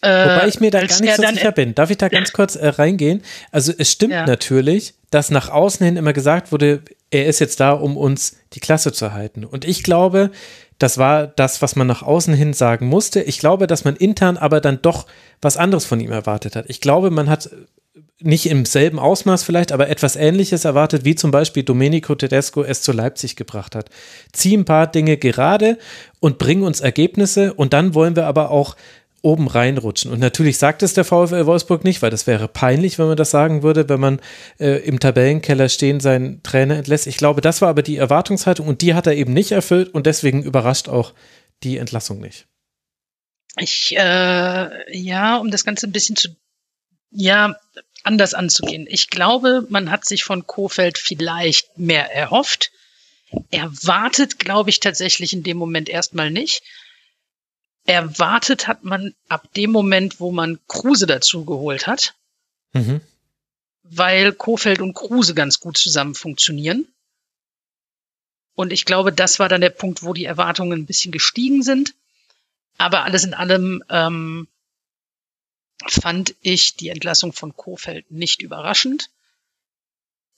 Äh, 0.02 0.08
Wobei 0.08 0.48
ich 0.48 0.60
mir 0.62 0.72
da 0.72 0.80
gar 0.86 1.02
nicht 1.02 1.16
so 1.16 1.28
sicher 1.28 1.52
bin. 1.52 1.76
Darf 1.76 1.90
ich 1.90 1.98
da 1.98 2.08
ganz 2.08 2.32
kurz 2.32 2.56
äh, 2.56 2.68
reingehen? 2.70 3.22
Also 3.52 3.74
es 3.78 3.92
stimmt 3.92 4.14
ja. 4.14 4.26
natürlich, 4.26 4.94
dass 5.12 5.30
nach 5.30 5.50
außen 5.50 5.86
hin 5.86 5.98
immer 5.98 6.14
gesagt 6.14 6.52
wurde, 6.52 6.84
er 7.12 7.26
ist 7.26 7.40
jetzt 7.40 7.60
da, 7.60 7.72
um 7.72 7.98
uns 7.98 8.38
die 8.54 8.60
Klasse 8.60 8.94
zu 8.94 9.12
halten. 9.12 9.44
Und 9.44 9.66
ich 9.66 9.84
glaube, 9.84 10.32
das 10.78 10.98
war 10.98 11.28
das, 11.28 11.62
was 11.62 11.76
man 11.76 11.88
nach 11.88 12.02
außen 12.02 12.34
hin 12.34 12.54
sagen 12.54 12.88
musste. 12.88 13.22
Ich 13.22 13.40
glaube, 13.40 13.68
dass 13.68 13.84
man 13.84 13.98
intern 13.98 14.38
aber 14.38 14.62
dann 14.62 14.82
doch 14.82 15.06
was 15.42 15.58
anderes 15.58 15.86
von 15.86 16.00
ihm 16.00 16.12
erwartet 16.12 16.56
hat. 16.56 16.66
Ich 16.70 16.80
glaube, 16.80 17.12
man 17.12 17.30
hat 17.30 17.50
nicht 18.22 18.50
im 18.50 18.66
selben 18.66 19.00
Ausmaß 19.00 19.44
vielleicht, 19.44 19.72
aber 19.72 19.90
etwas 19.90 20.16
Ähnliches 20.16 20.66
erwartet, 20.66 21.06
wie 21.06 21.16
zum 21.16 21.32
Beispiel 21.32 21.64
Domenico 21.64 22.16
Tedesco 22.16 22.64
es 22.64 22.82
zu 22.82 22.92
Leipzig 22.92 23.36
gebracht 23.36 23.76
hat. 23.76 23.90
Zieh 24.34 24.56
ein 24.56 24.66
paar 24.66 24.88
Dinge 24.88 25.18
gerade 25.18 25.78
und 26.20 26.38
bring 26.38 26.64
uns 26.64 26.82
Ergebnisse 26.82 27.54
und 27.54 27.74
dann 27.74 27.94
wollen 27.94 28.16
wir 28.16 28.26
aber 28.26 28.52
auch 28.52 28.76
oben 29.22 29.48
reinrutschen. 29.48 30.12
Und 30.12 30.20
natürlich 30.20 30.58
sagt 30.58 30.84
es 30.84 30.94
der 30.94 31.06
VfL 31.06 31.46
Wolfsburg 31.46 31.84
nicht, 31.84 32.02
weil 32.02 32.12
das 32.12 32.28
wäre 32.28 32.48
peinlich, 32.48 33.00
wenn 33.00 33.08
man 33.08 33.18
das 33.18 33.32
sagen 33.32 33.64
würde, 33.64 33.90
wenn 33.90 34.00
man 34.00 34.22
äh, 34.60 34.78
im 34.86 35.00
Tabellenkeller 35.00 35.70
stehen 35.70 36.00
seinen 36.00 36.42
Trainer 36.44 36.78
entlässt. 36.78 37.08
Ich 37.08 37.18
glaube, 37.18 37.42
das 37.42 37.62
war 37.62 37.70
aber 37.70 37.82
die 37.82 37.98
Erwartungshaltung 37.98 38.68
und 38.68 38.82
die 38.82 38.94
hat 38.94 39.08
er 39.08 39.14
eben 39.14 39.34
nicht 39.34 39.52
erfüllt 39.52 39.94
und 39.94 40.06
deswegen 40.06 40.44
überrascht 40.44 40.90
auch 40.90 41.14
die 41.64 41.78
Entlassung 41.78 42.20
nicht. 42.20 42.46
Ich, 43.58 43.96
äh, 43.98 44.98
ja, 44.98 45.38
um 45.38 45.52
das 45.52 45.66
Ganze 45.66 45.88
ein 45.88 45.92
bisschen 45.92 46.16
zu, 46.16 46.30
ja, 47.12 47.56
anders 48.04 48.34
anzugehen. 48.34 48.88
Ich 48.90 49.10
glaube, 49.10 49.66
man 49.70 49.92
hat 49.92 50.06
sich 50.06 50.24
von 50.24 50.48
Kofeld 50.48 50.98
vielleicht 50.98 51.78
mehr 51.78 52.14
erhofft. 52.14 52.72
Erwartet, 53.52 54.40
glaube 54.40 54.70
ich, 54.70 54.80
tatsächlich 54.80 55.34
in 55.34 55.44
dem 55.44 55.58
Moment 55.58 55.90
erstmal 55.90 56.32
nicht 56.32 56.64
erwartet 57.90 58.68
hat 58.68 58.84
man 58.84 59.16
ab 59.28 59.52
dem 59.56 59.72
Moment, 59.72 60.20
wo 60.20 60.32
man 60.32 60.60
Kruse 60.68 61.08
dazu 61.08 61.44
geholt 61.44 61.88
hat, 61.88 62.14
mhm. 62.74 63.02
weil 63.82 64.32
Kofeld 64.32 64.80
und 64.80 64.94
Kruse 64.94 65.34
ganz 65.34 65.60
gut 65.60 65.78
zusammen 65.78 66.14
funktionieren. 66.14 66.88
Und 68.54 68.72
ich 68.72 68.86
glaube, 68.86 69.12
das 69.12 69.40
war 69.40 69.50
dann 69.50 69.62
der 69.62 69.72
Punkt, 69.72 70.04
wo 70.04 70.14
die 70.14 70.26
Erwartungen 70.26 70.82
ein 70.82 70.86
bisschen 70.86 71.12
gestiegen 71.12 71.64
sind. 71.64 71.96
Aber 72.78 73.06
alles 73.06 73.24
in 73.24 73.34
allem 73.34 73.84
ähm, 73.90 74.48
fand 75.88 76.36
ich 76.42 76.76
die 76.76 76.90
Entlassung 76.90 77.34
von 77.34 77.56
Kofeld 77.56 78.12
nicht 78.12 78.44
überraschend. 78.44 79.10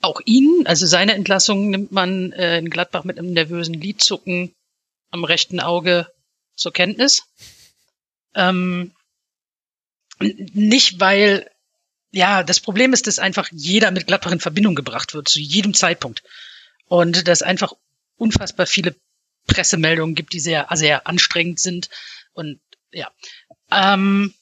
Auch 0.01 0.21
ihn, 0.23 0.63
also 0.67 0.85
seine 0.85 1.15
Entlassung 1.15 1.69
nimmt 1.69 1.91
man 1.91 2.31
äh, 2.31 2.59
in 2.59 2.69
Gladbach 2.69 3.03
mit 3.03 3.19
einem 3.19 3.33
nervösen 3.33 3.73
Lidzucken 3.73 4.55
am 5.09 5.25
rechten 5.25 5.59
Auge 5.59 6.11
zur 6.61 6.73
Kenntnis. 6.73 7.23
Ähm, 8.35 8.93
nicht, 10.19 10.99
weil, 10.99 11.49
ja, 12.11 12.43
das 12.43 12.59
Problem 12.59 12.93
ist, 12.93 13.07
dass 13.07 13.19
einfach 13.19 13.49
jeder 13.51 13.91
mit 13.91 14.07
Gladbach 14.07 14.31
in 14.31 14.39
Verbindung 14.39 14.75
gebracht 14.75 15.13
wird, 15.13 15.27
zu 15.27 15.39
jedem 15.39 15.73
Zeitpunkt. 15.73 16.23
Und 16.87 17.27
dass 17.27 17.41
einfach 17.41 17.73
unfassbar 18.17 18.67
viele 18.67 18.95
Pressemeldungen 19.47 20.15
gibt, 20.15 20.33
die 20.33 20.39
sehr, 20.39 20.67
sehr 20.73 21.07
anstrengend 21.07 21.59
sind. 21.59 21.89
Und 22.33 22.59
ja. 22.91 23.11
Ähm, 23.71 24.33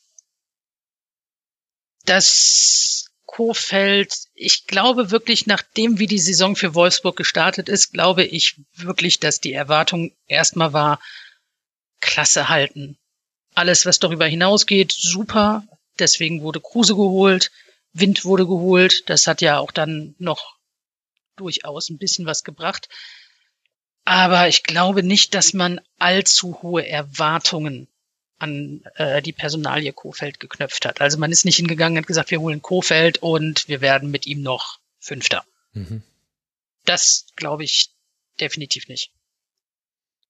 das 2.06 3.10
Kofeld, 3.26 4.14
ich 4.34 4.66
glaube 4.66 5.12
wirklich, 5.12 5.46
nachdem 5.46 6.00
wie 6.00 6.08
die 6.08 6.20
Saison 6.20 6.56
für 6.56 6.74
Wolfsburg 6.74 7.16
gestartet 7.16 7.70
ist, 7.70 7.94
glaube 7.94 8.24
ich 8.24 8.60
wirklich, 8.74 9.20
dass 9.20 9.40
die 9.40 9.54
Erwartung 9.54 10.12
erstmal 10.28 10.74
war, 10.74 11.00
Klasse 12.00 12.50
halten. 12.50 12.98
Alles, 13.56 13.86
was 13.86 14.00
darüber 14.00 14.26
hinausgeht, 14.26 14.92
super. 14.92 15.64
Deswegen 15.98 16.42
wurde 16.42 16.62
Kruse 16.62 16.96
geholt. 16.96 17.52
Wind 17.94 18.26
wurde 18.26 18.46
geholt. 18.46 19.10
Das 19.10 19.28
hat 19.28 19.42
ja 19.42 19.60
auch 19.60 19.72
dann 19.72 20.16
noch 20.18 20.58
durchaus 21.36 21.90
ein 21.90 21.98
bisschen 21.98 22.26
was 22.26 22.44
gebracht. 22.44 22.90
Aber 24.06 24.48
ich 24.48 24.64
glaube 24.64 25.04
nicht, 25.04 25.34
dass 25.34 25.54
man 25.54 25.82
allzu 25.98 26.62
hohe 26.62 26.88
Erwartungen 26.88 27.88
an 28.40 28.82
äh, 28.96 29.22
die 29.22 29.34
Personalie 29.34 29.94
Kofeld 29.94 30.40
geknöpft 30.40 30.86
hat. 30.86 31.02
Also 31.02 31.18
man 31.18 31.32
ist 31.32 31.46
nicht 31.46 31.58
hingegangen 31.58 31.98
und 31.98 32.08
gesagt, 32.08 32.32
wir 32.32 32.40
holen 32.40 32.62
Kofeld 32.62 33.18
und 33.20 33.68
wir 33.68 33.82
werden 33.82 34.10
mit 34.10 34.26
ihm 34.26 34.42
noch 34.42 34.80
Fünfter. 35.00 35.46
Mhm. 35.74 36.02
Das 36.86 37.28
glaube 37.36 37.64
ich 37.64 37.90
definitiv 38.40 38.88
nicht. 38.88 39.12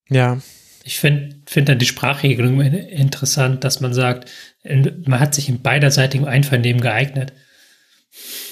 Ja. 0.08 0.42
Ich 0.84 1.00
finde 1.00 1.36
find 1.46 1.70
dann 1.70 1.80
die 1.80 1.86
Sprachregelung 1.86 2.62
interessant, 2.62 3.64
dass 3.64 3.82
man 3.82 3.94
sagt, 3.94 4.30
man 4.64 5.20
hat 5.20 5.36
sich 5.36 5.50
in 5.50 5.62
beiderseitigem 5.62 6.28
Einvernehmen 6.28 6.82
geeignet 6.82 7.34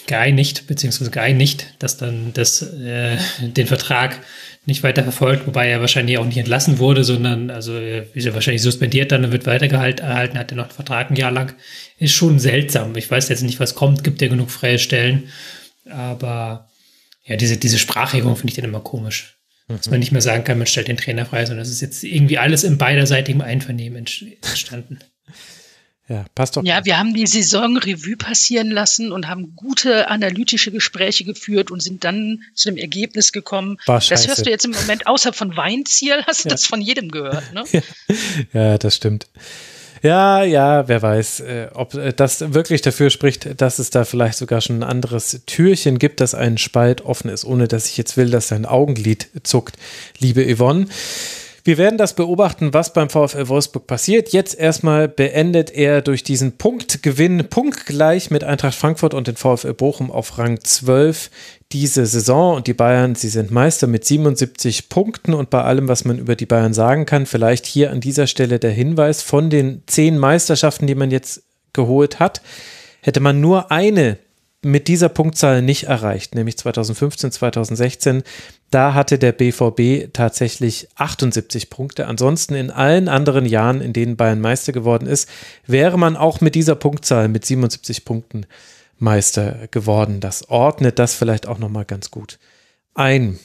geeinigt, 0.08 0.68
beziehungsweise 0.68 1.12
geeinigt, 1.12 1.74
dass 1.80 1.98
dann 1.98 2.32
das, 2.34 2.62
äh, 2.62 3.18
den 3.42 3.68
Vertrag 3.68 4.20
nicht 4.66 4.84
weiter 4.84 5.04
verfolgt, 5.04 5.48
wobei 5.48 5.68
er 5.70 5.82
wahrscheinlich 5.82 6.18
auch 6.18 6.26
nicht 6.26 6.38
entlassen 6.38 6.80
wurde, 6.80 7.04
sondern 7.04 7.50
also 7.52 7.78
ist 7.78 8.26
er 8.26 8.34
wahrscheinlich 8.34 8.62
suspendiert 8.62 9.12
dann 9.12 9.24
und 9.24 9.32
wird 9.32 9.46
weitergehalten, 9.46 10.06
hat 10.08 10.52
er 10.52 10.56
noch 10.56 10.66
einen 10.66 10.74
Vertrag 10.74 11.10
ein 11.10 11.16
Jahr 11.16 11.32
lang. 11.32 11.54
Ist 12.00 12.14
schon 12.14 12.40
seltsam. 12.40 12.96
Ich 12.96 13.10
weiß 13.10 13.30
jetzt 13.30 13.44
nicht, 13.44 13.60
was 13.60 13.76
kommt, 13.76 14.04
gibt 14.04 14.22
ja 14.22 14.28
genug 14.28 14.50
freie 14.50 14.80
Stellen. 14.80 15.30
Aber 15.90 16.70
ja, 17.24 17.36
diese, 17.38 17.58
diese 17.58 17.80
Sprachregung 17.80 18.36
finde 18.36 18.52
ich 18.52 18.56
dann 18.56 18.66
immer 18.66 18.82
komisch. 18.82 19.37
Dass 19.68 19.90
man 19.90 20.00
nicht 20.00 20.14
mehr 20.14 20.22
sagen 20.22 20.46
kann, 20.46 20.58
man 20.58 20.68
stellt 20.68 20.88
den 20.88 20.96
Trainer 20.96 21.26
frei, 21.26 21.46
sondern 21.46 21.64
es 21.64 21.72
ist 21.72 21.82
jetzt 21.82 22.04
irgendwie 22.04 22.38
alles 22.38 22.64
im 22.64 22.78
beiderseitigen 22.78 23.42
Einvernehmen 23.42 23.98
entstanden. 23.98 25.00
Ja, 26.10 26.26
passt 26.36 26.56
doch. 26.56 26.64
Ja, 26.64 26.86
wir 26.86 26.98
haben 26.98 27.14
die 27.14 27.28
Saison 27.28 27.76
Revue 27.76 28.16
passieren 28.16 28.72
lassen 28.72 29.12
und 29.12 29.28
haben 29.28 29.58
gute 29.58 30.08
analytische 30.08 30.72
Gespräche 30.72 31.26
geführt 31.26 31.70
und 31.70 31.84
sind 31.84 32.06
dann 32.06 32.44
zu 32.54 32.70
dem 32.70 32.78
Ergebnis 32.78 33.34
gekommen. 33.34 33.78
War 33.88 34.00
das 34.00 34.26
hörst 34.26 34.46
du 34.46 34.50
jetzt 34.50 34.64
im 34.64 34.72
Moment, 34.72 35.06
außer 35.06 35.34
von 35.34 35.58
Weinziel, 35.58 36.24
hast 36.26 36.46
du 36.46 36.50
ja. 36.50 36.54
das 36.54 36.66
von 36.66 36.80
jedem 36.80 37.12
gehört, 37.12 37.54
ne? 37.54 37.66
ja, 38.54 38.78
das 38.78 38.96
stimmt. 38.96 39.28
Ja, 40.02 40.44
ja, 40.44 40.88
wer 40.88 41.02
weiß, 41.02 41.40
äh, 41.42 41.68
ob 41.74 41.94
äh, 41.94 42.14
das 42.14 42.54
wirklich 42.54 42.82
dafür 42.82 43.10
spricht, 43.10 43.62
dass 43.62 43.80
es 43.80 43.90
da 43.90 44.06
vielleicht 44.06 44.38
sogar 44.38 44.62
schon 44.62 44.80
ein 44.80 44.84
anderes 44.84 45.42
Türchen 45.46 46.00
gibt, 46.00 46.22
das 46.22 46.36
einen 46.36 46.58
Spalt 46.58 47.02
offen 47.02 47.30
ist, 47.30 47.46
ohne 47.46 47.68
dass 47.68 47.88
ich 47.88 47.98
jetzt 47.98 48.18
will, 48.18 48.30
dass 48.30 48.48
dein 48.48 48.66
Augenlid 48.66 49.30
zuckt, 49.44 49.76
liebe 50.20 50.46
Yvonne. 50.56 50.88
Wir 51.68 51.78
werden 51.78 51.98
das 51.98 52.14
beobachten, 52.14 52.74
was 52.74 52.94
beim 52.94 53.10
VfL 53.10 53.50
Wolfsburg 53.50 53.88
passiert. 53.88 54.30
Jetzt 54.30 54.58
erstmal 54.58 55.10
beendet 55.10 55.70
er 55.70 56.02
durch 56.02 56.24
diesen 56.24 56.58
Punktgewinn 56.58 57.50
punktgleich 57.50 58.32
mit 58.32 58.46
Eintracht 58.46 58.74
Frankfurt 58.74 59.14
und 59.14 59.28
den 59.28 59.36
VfL 59.36 59.74
Bochum 59.74 60.10
auf 60.10 60.38
Rang 60.38 60.62
12 60.64 61.30
diese 61.74 62.06
Saison 62.06 62.56
und 62.56 62.68
die 62.68 62.74
Bayern, 62.74 63.16
sie 63.16 63.28
sind 63.28 63.52
Meister 63.52 63.88
mit 63.88 64.06
77 64.06 64.88
Punkten 64.88 65.34
und 65.34 65.50
bei 65.50 65.62
allem, 65.62 65.90
was 65.90 66.06
man 66.06 66.20
über 66.20 66.38
die 66.38 66.46
Bayern 66.46 66.74
sagen 66.74 67.06
kann, 67.06 67.26
vielleicht 67.26 67.66
hier 67.66 67.92
an 67.92 68.00
dieser 68.00 68.28
Stelle 68.28 68.60
der 68.60 68.72
Hinweis 68.72 69.22
von 69.22 69.50
den 69.50 69.84
zehn 69.88 70.18
Meisterschaften, 70.18 70.88
die 70.88 70.96
man 70.96 71.12
jetzt 71.12 71.44
geholt 71.74 72.22
hat, 72.22 72.42
hätte 73.02 73.20
man 73.20 73.42
nur 73.42 73.74
eine 73.74 74.20
mit 74.62 74.88
dieser 74.88 75.10
Punktzahl 75.10 75.62
nicht 75.62 75.84
erreicht, 75.84 76.36
nämlich 76.36 76.58
2015, 76.58 77.32
2016. 77.32 78.24
Da 78.70 78.94
hatte 78.94 79.18
der 79.18 79.32
BVB 79.32 80.12
tatsächlich 80.14 80.90
78 80.96 81.70
Punkte. 81.70 82.08
Ansonsten 82.08 82.54
in 82.54 82.70
allen 82.70 83.08
anderen 83.08 83.46
Jahren, 83.46 83.82
in 83.82 83.94
denen 83.94 84.18
Bayern 84.18 84.42
Meister 84.42 84.74
geworden 84.74 85.08
ist, 85.08 85.30
wäre 85.66 85.98
man 85.98 86.18
auch 86.18 86.42
mit 86.42 86.56
dieser 86.56 86.76
Punktzahl 86.76 87.30
mit 87.30 87.46
77 87.46 88.04
Punkten 88.04 88.46
Meister 89.00 89.68
geworden. 89.70 90.20
Das 90.20 90.50
ordnet 90.50 91.00
das 91.00 91.16
vielleicht 91.16 91.48
auch 91.48 91.60
noch 91.60 91.70
mal 91.70 91.86
ganz 91.86 92.12
gut 92.12 92.40
ein. 92.94 93.40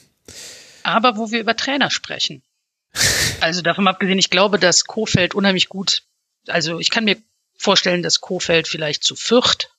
Aber 0.83 1.17
wo 1.17 1.31
wir 1.31 1.39
über 1.39 1.55
Trainer 1.55 1.89
sprechen. 1.89 2.43
Also 3.39 3.61
davon 3.61 3.87
abgesehen, 3.87 4.19
ich 4.19 4.29
glaube, 4.29 4.59
dass 4.59 4.83
Kofeld 4.85 5.35
unheimlich 5.35 5.69
gut, 5.69 6.03
also 6.47 6.79
ich 6.79 6.89
kann 6.89 7.05
mir 7.05 7.17
vorstellen, 7.57 8.03
dass 8.03 8.19
Kofeld 8.19 8.67
vielleicht 8.67 9.03
zu 9.03 9.15
Fürth 9.15 9.69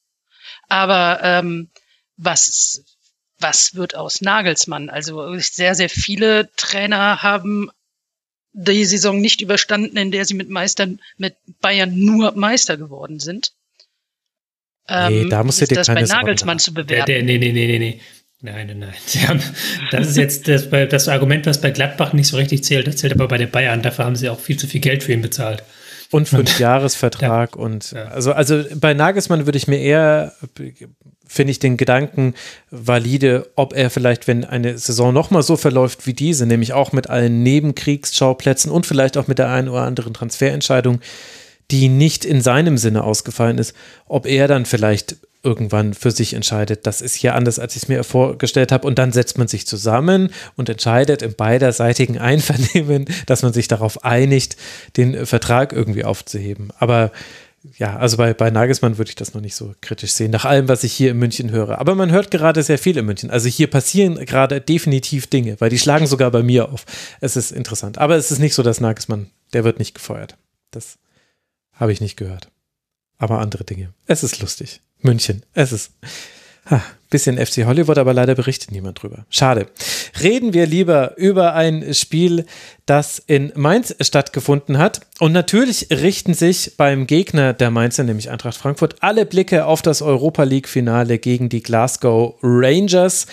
aber 0.69 1.21
ähm, 1.23 1.71
was, 2.17 2.83
was 3.39 3.75
wird 3.75 3.95
aus 3.95 4.21
Nagelsmann? 4.21 4.91
Also 4.91 5.37
sehr, 5.39 5.75
sehr 5.75 5.89
viele 5.89 6.51
Trainer 6.57 7.23
haben 7.23 7.71
die 8.53 8.85
Saison 8.85 9.21
nicht 9.21 9.41
überstanden, 9.41 9.97
in 9.97 10.11
der 10.13 10.25
sie 10.25 10.35
mit 10.35 10.49
Meistern, 10.49 11.01
mit 11.17 11.37
Bayern 11.61 11.93
nur 11.95 12.33
Meister 12.37 12.77
geworden 12.77 13.19
sind. 13.19 13.53
Ähm, 14.89 15.25
nee, 15.25 15.29
da 15.29 15.43
musst 15.43 15.61
du 15.61 15.67
dir 15.67 15.77
das 15.77 15.89
bei 15.89 16.03
Nagelsmann 16.03 16.59
zu 16.59 16.73
bewerten. 16.73 17.07
Der, 17.07 17.17
der, 17.17 17.23
nee, 17.23 17.39
nee, 17.39 17.53
nee, 17.53 17.67
nee, 17.67 17.79
nee. 17.79 18.01
Nein, 18.41 18.67
nein, 18.67 18.79
nein. 18.79 18.95
Haben, 19.29 19.41
das 19.91 20.09
ist 20.09 20.17
jetzt 20.17 20.49
das, 20.49 20.69
das 20.69 21.09
Argument, 21.09 21.47
was 21.47 21.61
bei 21.61 21.71
Gladbach 21.71 22.13
nicht 22.13 22.29
so 22.29 22.37
richtig 22.37 22.63
zählt. 22.63 22.87
Das 22.87 22.97
zählt 22.97 23.15
aber 23.15 23.27
bei 23.27 23.39
den 23.39 23.51
Bayern. 23.51 23.83
Dafür 23.83 24.05
haben 24.05 24.17
sie 24.17 24.29
auch 24.29 24.39
viel 24.39 24.59
zu 24.59 24.67
viel 24.67 24.81
Geld 24.81 25.03
für 25.03 25.13
ihn 25.13 25.23
bezahlt. 25.23 25.63
Und 26.11 26.29
fünf 26.29 26.61
Jahresvertrag 26.61 27.57
ja. 27.57 27.63
und 27.63 27.93
also 27.95 28.33
also 28.33 28.63
bei 28.77 28.95
Nagelsmann 28.95 29.47
würde 29.47 29.59
ich 29.59 29.67
mir 29.67 29.79
eher 29.79 30.33
finde 31.27 31.51
ich 31.51 31.59
den 31.59 31.77
Gedanken 31.77 32.35
valide, 32.71 33.51
ob 33.57 33.75
er 33.75 33.91
vielleicht, 33.91 34.27
wenn 34.27 34.45
eine 34.45 34.79
Saison 34.79 35.13
nochmal 35.13 35.43
so 35.43 35.57
verläuft 35.57 36.07
wie 36.07 36.15
diese, 36.15 36.47
nämlich 36.47 36.73
auch 36.73 36.93
mit 36.93 37.11
allen 37.11 37.43
Nebenkriegsschauplätzen 37.43 38.71
und 38.71 38.87
vielleicht 38.87 39.17
auch 39.17 39.27
mit 39.27 39.39
der 39.39 39.51
einen 39.51 39.69
oder 39.69 39.83
anderen 39.83 40.15
Transferentscheidung, 40.15 41.01
die 41.71 41.89
nicht 41.89 42.25
in 42.25 42.41
seinem 42.41 42.79
Sinne 42.79 43.05
ausgefallen 43.05 43.59
ist, 43.59 43.75
ob 44.07 44.27
er 44.27 44.49
dann 44.49 44.67
vielleicht 44.67 45.17
irgendwann 45.45 45.93
für 45.95 46.11
sich 46.11 46.35
entscheidet, 46.35 46.87
das 46.87 47.03
ist 47.03 47.15
hier 47.15 47.35
anders, 47.35 47.59
als 47.59 47.77
ich 47.77 47.83
es 47.83 47.89
mir 47.89 48.03
vorgestellt 48.03 48.73
habe. 48.73 48.87
Und 48.87 48.99
dann 48.99 49.13
setzt 49.13 49.37
man 49.39 49.47
sich 49.47 49.67
zusammen 49.67 50.31
und 50.57 50.69
entscheidet 50.69 51.23
im 51.23 51.35
beiderseitigen 51.35 52.19
Einvernehmen, 52.19 53.05
dass 53.27 53.43
man 53.43 53.53
sich 53.53 53.69
darauf 53.69 54.05
einigt, 54.05 54.57
den 54.97 55.27
Vertrag 55.27 55.73
irgendwie 55.73 56.05
aufzuheben. 56.05 56.71
Aber 56.79 57.13
ja, 57.79 57.97
also 57.97 58.19
bei, 58.19 58.35
bei 58.35 58.51
Nagelsmann 58.51 58.99
würde 58.99 59.09
ich 59.09 59.15
das 59.15 59.33
noch 59.33 59.41
nicht 59.41 59.55
so 59.55 59.75
kritisch 59.81 60.13
sehen, 60.13 60.31
nach 60.31 60.45
allem, 60.45 60.69
was 60.69 60.85
ich 60.85 60.93
hier 60.93 61.13
in 61.13 61.19
München 61.19 61.51
höre. 61.51 61.79
Aber 61.79 61.95
man 61.95 62.11
hört 62.13 62.31
gerade 62.31 62.63
sehr 62.63 62.79
viel 62.79 62.97
in 62.97 63.07
München. 63.07 63.31
Also 63.31 63.49
hier 63.49 63.69
passieren 63.69 64.17
gerade 64.27 64.61
definitiv 64.61 65.27
Dinge, 65.29 65.57
weil 65.61 65.71
die 65.71 65.79
schlagen 65.79 66.07
sogar 66.07 66.31
bei 66.31 66.43
mir 66.43 66.71
auf. 66.71 66.85
Es 67.21 67.37
ist 67.37 67.53
interessant. 67.53 67.97
Aber 67.99 68.17
es 68.17 68.31
ist 68.31 68.39
nicht 68.39 68.55
so, 68.55 68.63
dass 68.63 68.81
Nagelsmann, 68.81 69.31
der 69.55 69.65
wird 69.65 69.79
nicht 69.79 69.95
gefeuert. 69.95 70.37
Das 70.73 70.99
habe 71.73 71.93
ich 71.93 72.01
nicht 72.03 72.17
gehört. 72.17 72.51
Aber 73.17 73.39
andere 73.39 73.65
Dinge. 73.65 73.95
Es 74.07 74.23
ist 74.23 74.41
lustig. 74.41 74.83
München. 75.01 75.43
Es 75.55 75.73
ist. 75.73 75.93
Ha, 76.71 76.83
bisschen 77.15 77.39
FC 77.39 77.65
Hollywood, 77.65 77.97
aber 77.97 78.13
leider 78.13 78.35
berichtet 78.35 78.73
niemand 78.73 79.01
drüber. 79.01 79.25
Schade. 79.31 79.69
Reden 80.21 80.53
wir 80.53 80.67
lieber 80.67 81.17
über 81.17 81.55
ein 81.55 81.95
Spiel, 81.95 82.45
das 82.87 83.23
in 83.25 83.53
Mainz 83.55 83.95
stattgefunden 84.01 84.79
hat. 84.79 85.01
Und 85.21 85.31
natürlich 85.31 85.87
richten 85.93 86.35
sich 86.35 86.77
beim 86.77 87.07
Gegner 87.07 87.53
der 87.53 87.71
Mainzer, 87.71 88.03
nämlich 88.03 88.31
Eintracht 88.31 88.57
Frankfurt, 88.57 88.97
alle 88.99 89.27
Blicke 89.27 89.65
auf 89.67 89.81
das 89.81 90.03
Europa 90.03 90.43
League-Finale 90.43 91.19
gegen 91.19 91.49
die 91.49 91.63
Glasgow 91.63 92.35
Rangers. 92.43 93.27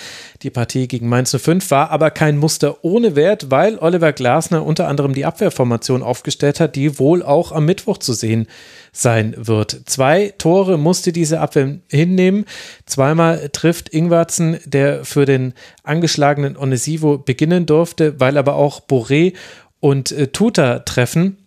Die 0.44 0.52
Partie 0.52 0.88
gegen 0.88 1.10
Mainz 1.10 1.36
05 1.36 1.72
war 1.72 1.90
aber 1.90 2.12
kein 2.12 2.38
Muster 2.38 2.84
ohne 2.84 3.16
Wert, 3.16 3.50
weil 3.50 3.80
Oliver 3.80 4.14
Glasner 4.14 4.64
unter 4.64 4.88
anderem 4.88 5.16
die 5.16 5.26
Abwehrformation 5.26 6.04
aufgestellt 6.04 6.60
hat, 6.60 6.76
die 6.76 7.00
wohl 7.00 7.24
auch 7.24 7.52
am 7.52 7.66
Mittwoch 7.66 7.98
zu 7.98 8.14
sehen 8.14 8.46
sein 8.92 9.34
wird. 9.38 9.82
Zwei 9.86 10.34
Tore 10.38 10.78
musste 10.78 11.14
diese 11.14 11.40
Abwehr 11.40 11.80
hinnehmen. 11.90 12.46
Zweimal 12.86 13.50
trifft 13.50 13.90
Ingwarzen, 13.90 14.60
der 14.66 15.06
für 15.06 15.26
den 15.26 15.54
angeschlagenen 15.84 16.58
Onesivo 16.58 17.18
beginnen 17.18 17.66
durfte, 17.66 18.20
weil 18.20 18.38
aber 18.38 18.56
auch 18.56 18.82
Boré 18.82 19.34
und 19.80 20.12
äh, 20.12 20.28
Tuta 20.28 20.80
treffen 20.80 21.38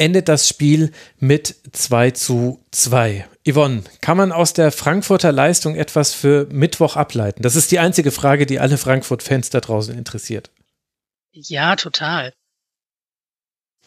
endet 0.00 0.28
das 0.28 0.48
Spiel 0.48 0.92
mit 1.18 1.54
2 1.72 2.12
zu 2.12 2.64
2. 2.70 3.26
Yvonne, 3.46 3.84
kann 4.00 4.16
man 4.16 4.32
aus 4.32 4.54
der 4.54 4.72
Frankfurter 4.72 5.30
Leistung 5.30 5.76
etwas 5.76 6.14
für 6.14 6.46
Mittwoch 6.50 6.96
ableiten? 6.96 7.42
Das 7.42 7.54
ist 7.54 7.70
die 7.70 7.78
einzige 7.78 8.10
Frage, 8.10 8.46
die 8.46 8.58
alle 8.58 8.78
Frankfurt-Fans 8.78 9.50
da 9.50 9.60
draußen 9.60 9.96
interessiert. 9.96 10.50
Ja, 11.32 11.76
total. 11.76 12.32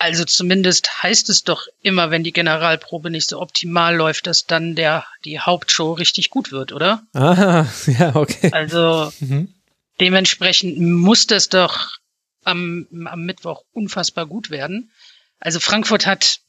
Also 0.04 0.26
zumindest 0.26 1.02
heißt 1.02 1.30
es 1.30 1.46
doch 1.46 1.66
immer, 1.82 2.12
wenn 2.12 2.26
die 2.26 2.34
Generalprobe 2.34 3.10
nicht 3.10 3.30
so 3.30 3.40
optimal 3.40 3.96
läuft, 3.96 4.28
dass 4.28 4.46
dann 4.46 4.76
der 4.76 5.06
die 5.24 5.40
Hauptshow 5.40 5.94
richtig 5.94 6.30
gut 6.30 6.52
wird, 6.52 6.74
oder? 6.74 7.04
Ah, 7.14 7.66
ja, 7.86 8.14
okay. 8.14 8.52
Also 8.52 9.14
mhm. 9.22 9.54
dementsprechend 10.02 10.78
muss 10.78 11.26
das 11.26 11.48
doch 11.48 12.00
am, 12.44 12.86
am 13.06 13.22
Mittwoch 13.22 13.64
unfassbar 13.72 14.26
gut 14.26 14.50
werden. 14.50 14.92
Also 15.40 15.62
Frankfurt 15.62 16.06
hat 16.06 16.42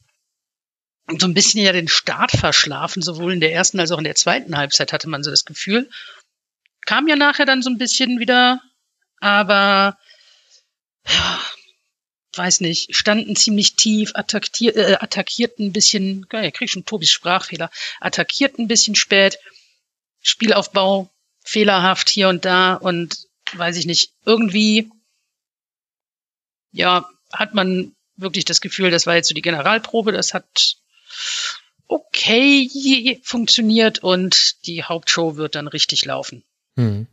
so 1.17 1.25
ein 1.25 1.33
bisschen 1.33 1.61
ja 1.61 1.71
den 1.71 1.87
Start 1.87 2.31
verschlafen, 2.31 3.01
sowohl 3.01 3.31
in 3.31 3.39
der 3.39 3.53
ersten 3.53 3.79
als 3.79 3.91
auch 3.91 3.99
in 3.99 4.03
der 4.03 4.15
zweiten 4.15 4.57
Halbzeit 4.57 4.91
hatte 4.91 5.07
man 5.07 5.23
so 5.23 5.31
das 5.31 5.45
Gefühl. 5.45 5.89
Kam 6.85 7.07
ja 7.07 7.15
nachher 7.15 7.45
dann 7.45 7.61
so 7.61 7.69
ein 7.69 7.77
bisschen 7.77 8.19
wieder, 8.19 8.61
aber 9.21 9.97
ja, 11.07 11.39
weiß 12.37 12.61
nicht, 12.61 12.95
standen 12.95 13.35
ziemlich 13.35 13.75
tief, 13.75 14.11
attackier, 14.15 14.75
äh, 14.75 14.95
attackierten 14.95 15.67
ein 15.67 15.73
bisschen, 15.73 16.25
ja, 16.31 16.51
krieg 16.51 16.69
schon 16.69 16.85
Tobis 16.85 17.11
Sprachfehler, 17.11 17.69
attackierten 17.99 18.65
ein 18.65 18.67
bisschen 18.67 18.95
spät 18.95 19.39
Spielaufbau 20.21 21.09
fehlerhaft 21.43 22.09
hier 22.09 22.29
und 22.29 22.45
da 22.45 22.73
und 22.73 23.27
weiß 23.53 23.77
ich 23.77 23.85
nicht, 23.85 24.11
irgendwie, 24.25 24.89
ja, 26.71 27.07
hat 27.31 27.53
man 27.53 27.95
wirklich 28.15 28.45
das 28.45 28.61
Gefühl, 28.61 28.89
das 28.89 29.05
war 29.05 29.15
jetzt 29.15 29.27
so 29.27 29.35
die 29.35 29.41
Generalprobe, 29.41 30.11
das 30.11 30.33
hat 30.33 30.77
okay 31.87 33.19
funktioniert 33.23 33.99
und 33.99 34.65
die 34.65 34.83
Hauptshow 34.83 35.35
wird 35.35 35.55
dann 35.55 35.67
richtig 35.67 36.05
laufen. 36.05 36.43
Hm. 36.75 37.07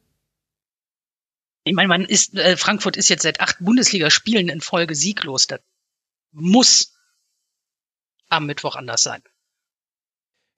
Ich 1.64 1.74
meine, 1.74 1.89
man 1.89 2.05
ist, 2.05 2.34
äh, 2.34 2.56
Frankfurt 2.56 2.97
ist 2.97 3.09
jetzt 3.09 3.22
seit 3.22 3.40
acht 3.40 3.56
Bundesligaspielen 3.60 4.48
in 4.48 4.60
Folge 4.60 4.94
sieglos. 4.94 5.47
Das 5.47 5.60
muss 6.32 6.94
am 8.28 8.47
Mittwoch 8.47 8.76
anders 8.76 9.02
sein. 9.02 9.22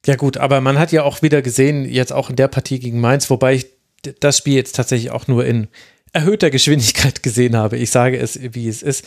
Ja 0.07 0.17
gut, 0.17 0.37
aber 0.37 0.61
man 0.61 0.79
hat 0.79 0.93
ja 0.93 1.03
auch 1.03 1.23
wieder 1.23 1.43
gesehen, 1.43 1.89
jetzt 1.89 2.13
auch 2.13 2.31
in 2.31 2.37
der 2.37 2.49
Partie 2.49 2.79
gegen 2.79 3.01
Mainz, 3.01 3.31
wobei 3.31 3.55
ich 3.55 3.67
das 4.21 4.39
Spiel 4.39 4.55
jetzt 4.55 4.77
tatsächlich 4.77 5.11
auch 5.11 5.27
nur 5.29 5.47
in 5.47 5.69
erhöhter 6.13 6.51
Geschwindigkeit 6.51 7.23
gesehen 7.23 7.57
habe. 7.57 7.77
Ich 7.77 7.91
sage 7.91 8.19
es, 8.19 8.39
wie 8.41 8.69
es 8.69 8.83
ist. 8.83 9.05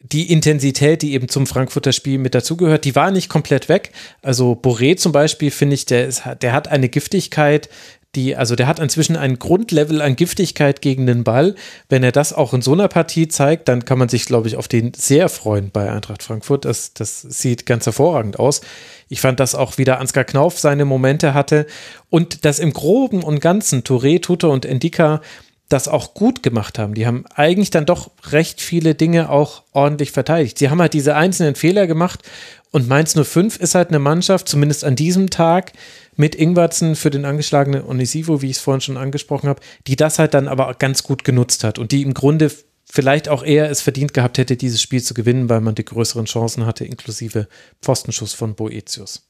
Die 0.00 0.32
Intensität, 0.32 1.02
die 1.02 1.12
eben 1.12 1.28
zum 1.28 1.46
Frankfurter 1.46 1.92
Spiel 1.92 2.18
mit 2.18 2.34
dazugehört, 2.34 2.84
die 2.84 2.94
war 2.94 3.10
nicht 3.10 3.28
komplett 3.28 3.68
weg. 3.68 3.92
Also 4.22 4.52
Boré 4.52 4.96
zum 4.96 5.12
Beispiel, 5.12 5.50
finde 5.50 5.74
ich, 5.74 5.86
der, 5.86 6.06
ist, 6.06 6.22
der 6.40 6.52
hat 6.52 6.68
eine 6.68 6.88
Giftigkeit, 6.88 7.68
die, 8.14 8.36
also 8.36 8.56
der 8.56 8.66
hat 8.66 8.78
inzwischen 8.78 9.16
ein 9.16 9.38
Grundlevel 9.38 10.00
an 10.00 10.16
Giftigkeit 10.16 10.80
gegen 10.80 11.06
den 11.06 11.24
Ball. 11.24 11.54
Wenn 11.88 12.02
er 12.02 12.12
das 12.12 12.32
auch 12.32 12.54
in 12.54 12.62
so 12.62 12.72
einer 12.72 12.88
Partie 12.88 13.28
zeigt, 13.28 13.68
dann 13.68 13.84
kann 13.84 13.98
man 13.98 14.08
sich, 14.08 14.24
glaube 14.24 14.48
ich, 14.48 14.56
auf 14.56 14.66
den 14.66 14.94
sehr 14.94 15.28
freuen 15.28 15.70
bei 15.70 15.90
Eintracht 15.92 16.22
Frankfurt. 16.22 16.64
Das, 16.64 16.94
das 16.94 17.20
sieht 17.20 17.66
ganz 17.66 17.84
hervorragend 17.84 18.38
aus. 18.38 18.62
Ich 19.08 19.20
fand, 19.20 19.40
dass 19.40 19.54
auch 19.54 19.76
wieder 19.76 20.00
Ansgar 20.00 20.24
Knauf 20.24 20.58
seine 20.58 20.86
Momente 20.86 21.34
hatte 21.34 21.66
und 22.08 22.44
dass 22.46 22.58
im 22.58 22.72
Groben 22.72 23.22
und 23.22 23.40
Ganzen 23.40 23.82
Touré, 23.82 24.22
Tutor 24.22 24.52
und 24.52 24.64
Endika 24.64 25.20
das 25.68 25.86
auch 25.88 26.14
gut 26.14 26.42
gemacht 26.42 26.78
haben. 26.78 26.94
Die 26.94 27.06
haben 27.06 27.24
eigentlich 27.34 27.70
dann 27.70 27.84
doch 27.84 28.10
recht 28.30 28.60
viele 28.60 28.94
Dinge 28.94 29.30
auch 29.30 29.62
ordentlich 29.72 30.12
verteidigt. 30.12 30.58
Sie 30.58 30.70
haben 30.70 30.80
halt 30.80 30.94
diese 30.94 31.14
einzelnen 31.14 31.54
Fehler 31.54 31.86
gemacht 31.86 32.22
und 32.70 32.88
Mainz 32.88 33.14
05 33.14 33.58
ist 33.58 33.74
halt 33.74 33.88
eine 33.88 33.98
Mannschaft, 33.98 34.48
zumindest 34.48 34.84
an 34.84 34.96
diesem 34.96 35.30
Tag, 35.30 35.72
mit 36.16 36.34
Ingwertsen 36.34 36.96
für 36.96 37.10
den 37.10 37.24
angeschlagenen 37.24 37.84
Onisivo, 37.84 38.42
wie 38.42 38.50
ich 38.50 38.56
es 38.56 38.62
vorhin 38.62 38.80
schon 38.80 38.96
angesprochen 38.96 39.48
habe, 39.48 39.62
die 39.86 39.94
das 39.94 40.18
halt 40.18 40.34
dann 40.34 40.48
aber 40.48 40.74
ganz 40.74 41.04
gut 41.04 41.22
genutzt 41.22 41.62
hat 41.62 41.78
und 41.78 41.92
die 41.92 42.02
im 42.02 42.12
Grunde 42.12 42.50
vielleicht 42.90 43.28
auch 43.28 43.44
eher 43.44 43.70
es 43.70 43.82
verdient 43.82 44.14
gehabt 44.14 44.36
hätte, 44.36 44.56
dieses 44.56 44.82
Spiel 44.82 45.02
zu 45.02 45.14
gewinnen, 45.14 45.48
weil 45.48 45.60
man 45.60 45.76
die 45.76 45.84
größeren 45.84 46.24
Chancen 46.24 46.66
hatte, 46.66 46.84
inklusive 46.84 47.46
Pfostenschuss 47.82 48.34
von 48.34 48.56
Boetius. 48.56 49.28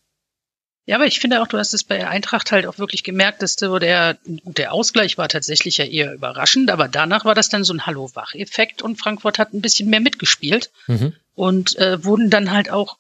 Ja, 0.89 0.97
aber 0.97 1.05
ich 1.05 1.21
finde 1.21 1.43
auch, 1.43 1.47
du 1.49 1.59
hast 1.59 1.75
es 1.75 1.85
bei 1.85 2.09
Eintracht 2.09 2.51
halt 2.51 2.65
auch 2.65 2.79
wirklich 2.79 3.05
gemerkt, 3.05 3.43
dass 3.43 3.57
so 3.61 3.79
der, 3.79 4.17
der 4.25 4.73
Ausgleich 4.73 5.19
war 5.19 5.29
tatsächlich 5.29 5.77
ja 5.77 5.85
eher 5.85 6.15
überraschend, 6.15 6.71
aber 6.71 6.89
danach 6.89 7.27
war 7.27 7.35
das 7.35 7.51
dann 7.51 7.63
so 7.63 7.75
ein 7.75 7.85
Hallo-Wach-Effekt 7.85 8.81
und 8.81 8.97
Frankfurt 8.97 9.39
hat 9.39 9.53
ein 9.53 9.61
bisschen 9.61 9.91
mehr 9.91 10.01
mitgespielt 10.01 10.71
mhm. 10.87 11.13
und 11.35 11.77
äh, 11.77 12.03
wurden 12.05 12.31
dann 12.31 12.53
halt 12.53 12.71
auch 12.71 12.97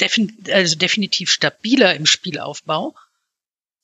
defin 0.00 0.36
also 0.50 0.76
definitiv 0.76 1.30
stabiler 1.30 1.94
im 1.94 2.06
Spielaufbau. 2.06 2.96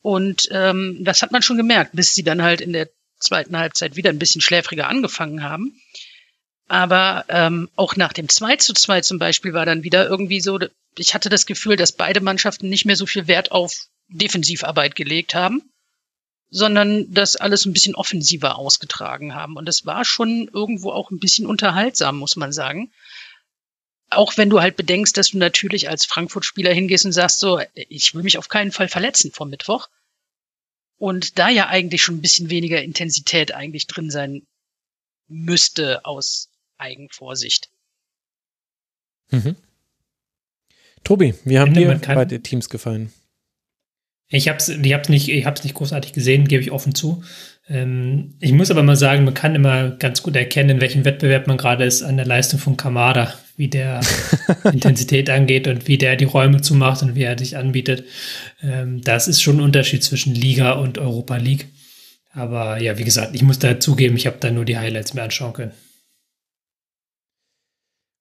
Und 0.03 0.49
ähm, 0.51 0.99
das 1.03 1.23
hat 1.23 1.31
man 1.31 1.43
schon 1.43 1.57
gemerkt, 1.57 1.93
bis 1.93 2.13
sie 2.13 2.25
dann 2.25 2.43
halt 2.43 2.61
in 2.61 2.73
der 2.73 2.89
zweiten 3.21 3.57
Halbzeit 3.57 3.95
wieder 3.95 4.11
ein 4.11 4.19
bisschen 4.19 4.41
schläfriger 4.41 4.89
angefangen 4.89 5.45
haben. 5.45 5.81
Aber 6.67 7.25
ähm, 7.29 7.69
auch 7.77 7.95
nach 7.95 8.13
dem 8.13 8.29
2 8.29 8.57
zu 8.57 8.75
2 8.75 9.03
zum 9.03 9.21
Beispiel 9.21 9.53
war 9.53 9.65
dann 9.65 9.85
wieder 9.85 10.09
irgendwie 10.09 10.41
so, 10.41 10.59
ich 10.97 11.15
hatte 11.15 11.29
das 11.29 11.47
Gefühl, 11.47 11.77
dass 11.77 11.93
beide 11.93 12.21
Mannschaften 12.21 12.69
nicht 12.69 12.85
mehr 12.85 12.97
so 12.97 13.07
viel 13.07 13.27
Wert 13.27 13.53
auf 13.53 13.89
Defensivarbeit 14.09 14.95
gelegt 14.95 15.35
haben, 15.35 15.62
sondern 16.51 17.12
das 17.12 17.37
alles 17.37 17.65
ein 17.65 17.73
bisschen 17.73 17.95
offensiver 17.95 18.57
ausgetragen 18.57 19.35
haben. 19.35 19.57
Und 19.57 19.69
es 19.69 19.87
war 19.87 20.05
schon 20.05 20.49
irgendwo 20.53 20.93
auch 20.93 21.11
ein 21.11 21.19
bisschen 21.19 21.47
unterhaltsam, 21.47 22.16
muss 22.16 22.37
man 22.37 22.53
sagen. 22.53 22.93
Auch 24.11 24.37
wenn 24.37 24.51
du 24.51 24.61
halt 24.61 24.77
bedenkst, 24.77 25.16
dass 25.16 25.31
du 25.31 25.39
natürlich 25.39 25.89
als 25.89 26.05
Frankfurt-Spieler 26.05 26.73
hingehst 26.73 27.05
und 27.05 27.12
sagst 27.12 27.41
so, 27.41 27.61
ich 27.75 28.15
will 28.15 28.23
mich 28.23 28.39
auf 28.39 28.49
keinen 28.49 28.71
Fall 28.71 28.89
verletzen 28.89 29.33
vor 29.33 29.47
Mittwoch. 29.47 29.89
Und 30.97 31.39
da 31.39 31.49
ja 31.49 31.66
eigentlich 31.66 32.03
schon 32.03 32.16
ein 32.16 32.23
bisschen 32.23 32.51
weniger 32.51 32.81
Intensität 32.81 33.53
eigentlich 33.53 33.89
drin 33.89 34.11
sein 34.11 34.47
müsste 35.27 36.05
aus 36.05 36.51
Eigenvorsicht. 36.79 37.69
Mhm. 39.31 39.57
Tobi, 41.05 41.35
wie 41.45 41.59
haben 41.59 41.75
dir 41.75 42.01
beide 42.07 42.41
Teams 42.41 42.69
gefallen? 42.69 43.13
Ich 44.29 44.49
habe 44.49 44.59
es 44.59 44.69
ich 44.69 44.93
hab's 44.95 45.09
nicht, 45.09 45.29
ich 45.29 45.45
hab's 45.45 45.63
nicht 45.63 45.75
großartig 45.75 46.13
gesehen, 46.13 46.49
gebe 46.49 46.63
ich 46.63 46.73
offen 46.73 46.95
zu. 46.95 47.23
Ähm, 47.69 48.35
ich 48.41 48.53
muss 48.53 48.71
aber 48.71 48.83
mal 48.83 48.97
sagen, 48.97 49.25
man 49.25 49.35
kann 49.35 49.55
immer 49.55 49.91
ganz 49.91 50.23
gut 50.23 50.35
erkennen, 50.35 50.71
in 50.71 50.81
welchem 50.81 51.05
Wettbewerb 51.05 51.47
man 51.47 51.59
gerade 51.59 51.85
ist 51.85 52.03
an 52.03 52.17
der 52.17 52.27
Leistung 52.27 52.59
von 52.59 52.77
Kamada, 52.77 53.33
wie 53.57 53.69
der 53.69 54.01
Intensität 54.65 55.31
angeht 55.31 55.69
und 55.69 55.87
wie 55.89 55.99
der 55.99 56.17
die 56.17 56.25
Räume 56.25 56.63
zumacht 56.63 57.03
und 57.03 57.15
wie 57.15 57.23
er 57.23 57.39
sich 57.39 57.57
anbietet. 57.57 58.05
Ähm, 58.63 59.03
das 59.03 59.29
ist 59.29 59.43
schon 59.43 59.59
ein 59.59 59.65
Unterschied 59.65 60.03
zwischen 60.03 60.35
Liga 60.35 60.73
und 60.73 60.99
Europa 60.99 61.37
League. 61.37 61.69
Aber 62.33 62.81
ja, 62.81 62.99
wie 62.99 63.05
gesagt, 63.05 63.35
ich 63.35 63.43
muss 63.43 63.59
da 63.59 63.79
zugeben, 63.79 64.17
ich 64.17 64.27
habe 64.27 64.39
da 64.41 64.51
nur 64.51 64.65
die 64.65 64.79
Highlights 64.79 65.15
mir 65.15 65.23
anschauen 65.23 65.53
können. 65.53 65.73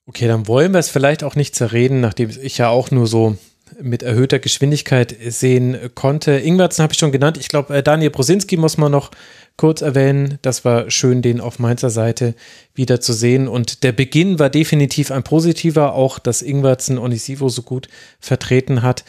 Okay, 0.06 0.28
dann 0.28 0.48
wollen 0.48 0.74
wir 0.74 0.80
es 0.80 0.90
vielleicht 0.90 1.24
auch 1.24 1.36
nicht 1.36 1.56
zerreden, 1.56 2.02
nachdem 2.02 2.30
ich 2.30 2.58
ja 2.58 2.70
auch 2.70 2.92
nur 2.92 3.08
so 3.08 3.38
mit 3.82 4.04
erhöhter 4.04 4.40
Geschwindigkeit 4.40 5.16
sehen 5.30 5.78
konnte. 5.96 6.34
Ingwertsen 6.34 6.84
habe 6.84 6.94
ich 6.94 7.00
schon 7.00 7.12
genannt. 7.12 7.38
Ich 7.38 7.48
glaube, 7.48 7.76
äh, 7.76 7.84
Daniel 7.84 8.12
Brosinski 8.12 8.58
muss 8.58 8.78
man 8.78 8.92
noch 8.92 9.12
kurz 9.58 9.82
erwähnen. 9.82 10.40
Das 10.42 10.66
war 10.66 10.92
schön, 10.92 11.22
den 11.22 11.42
auf 11.42 11.60
Mainzer 11.60 11.90
Seite 11.90 12.36
wieder 12.74 13.00
zu 13.02 13.14
sehen. 13.14 13.48
Und 13.48 13.84
der 13.84 13.92
Beginn 13.92 14.40
war 14.40 14.50
definitiv 14.50 15.12
ein 15.12 15.24
positiver, 15.24 15.94
auch 15.94 16.20
dass 16.20 16.42
Ingwertsen 16.42 16.98
Onisivo 16.98 17.50
so 17.50 17.62
gut 17.62 17.88
vertreten 18.20 18.82
hat. 18.82 19.06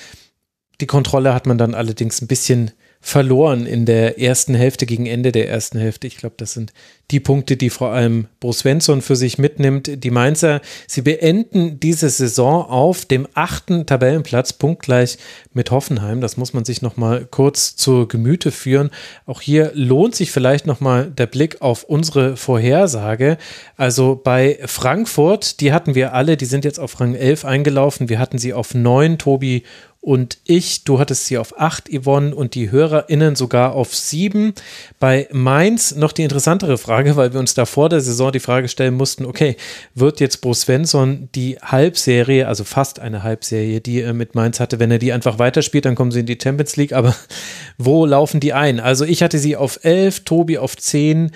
Die 0.81 0.87
Kontrolle 0.87 1.35
hat 1.35 1.47
man 1.47 1.59
dann 1.59 1.75
allerdings 1.75 2.21
ein 2.21 2.27
bisschen 2.29 2.71
verloren 3.05 3.67
in 3.67 3.85
der 3.85 4.19
ersten 4.19 4.55
Hälfte, 4.55 4.87
gegen 4.87 5.05
Ende 5.05 5.31
der 5.31 5.47
ersten 5.47 5.79
Hälfte. 5.79 6.07
Ich 6.07 6.17
glaube, 6.17 6.37
das 6.39 6.55
sind 6.55 6.73
die 7.11 7.21
Punkte, 7.21 7.59
die 7.59 7.69
vor 7.69 7.91
allem 7.91 8.29
Bo 8.41 8.51
Svensson 8.51 9.03
für 9.03 9.15
sich 9.15 9.37
mitnimmt. 9.37 10.03
Die 10.03 10.11
Mainzer, 10.11 10.63
sie 10.87 11.03
beenden 11.03 11.79
diese 11.79 12.09
Saison 12.09 12.65
auf 12.65 13.05
dem 13.05 13.29
achten 13.35 13.85
Tabellenplatz, 13.85 14.55
punktgleich 14.55 15.19
mit 15.53 15.71
Hoffenheim. 15.71 16.23
Das 16.23 16.39
muss 16.39 16.55
man 16.55 16.65
sich 16.65 16.81
nochmal 16.81 17.27
kurz 17.31 17.77
zur 17.77 18.09
Gemüte 18.09 18.51
führen. 18.51 18.89
Auch 19.27 19.43
hier 19.43 19.73
lohnt 19.75 20.15
sich 20.15 20.31
vielleicht 20.31 20.67
nochmal 20.67 21.11
der 21.11 21.27
Blick 21.27 21.61
auf 21.61 21.85
unsere 21.85 22.39
Vorhersage. 22.39 23.37
Also 23.77 24.19
bei 24.25 24.59
Frankfurt, 24.65 25.61
die 25.61 25.75
hatten 25.75 25.95
wir 25.95 26.15
alle, 26.15 26.39
die 26.39 26.47
sind 26.47 26.65
jetzt 26.65 26.81
auf 26.81 26.99
Rang 27.01 27.15
11 27.15 27.45
eingelaufen. 27.45 28.09
Wir 28.09 28.19
hatten 28.19 28.39
sie 28.39 28.55
auf 28.55 28.75
9, 28.75 29.19
Tobi 29.19 29.63
und 30.05 30.37
ich, 30.45 30.85
du 30.85 30.99
hattest 30.99 31.25
sie 31.25 31.39
auf 31.39 31.59
8, 31.59 31.89
Yvonne, 31.89 32.35
und 32.35 32.55
die 32.55 32.71
HörerInnen 32.71 33.37
sogar 33.37 33.73
auf 33.73 33.95
7. 33.95 34.53
Bei 35.01 35.27
Mainz 35.33 35.97
noch 35.97 36.13
die 36.13 36.25
interessantere 36.25 36.77
Frage, 36.77 37.17
weil 37.17 37.33
wir 37.33 37.41
uns 37.41 37.55
da 37.55 37.65
vor 37.65 37.89
der 37.89 38.03
Saison 38.03 38.31
die 38.31 38.39
Frage 38.39 38.69
stellen 38.69 38.93
mussten, 38.93 39.25
okay, 39.25 39.57
wird 39.95 40.21
jetzt 40.21 40.43
Bo 40.43 40.53
Svensson 40.53 41.31
die 41.35 41.57
Halbserie, 41.57 42.47
also 42.47 42.65
fast 42.65 43.01
eine 43.01 43.23
Halbserie, 43.23 43.81
die 43.81 44.03
er 44.03 44.13
mit 44.13 44.35
Mainz 44.35 44.61
hatte, 44.61 44.79
wenn 44.79 44.91
er 44.91 44.99
die 44.99 45.11
einfach 45.11 45.39
weiterspielt, 45.39 45.87
dann 45.87 45.95
kommen 45.95 46.11
sie 46.11 46.21
in 46.21 46.27
die 46.27 46.39
Champions 46.41 46.77
League, 46.77 46.93
aber 46.93 47.17
wo 47.79 48.05
laufen 48.05 48.41
die 48.41 48.53
ein? 48.53 48.81
Also 48.81 49.07
ich 49.07 49.23
hatte 49.23 49.39
sie 49.39 49.57
auf 49.57 49.87
11, 49.87 50.25
Tobi 50.25 50.59
auf 50.59 50.77
10, 50.77 51.31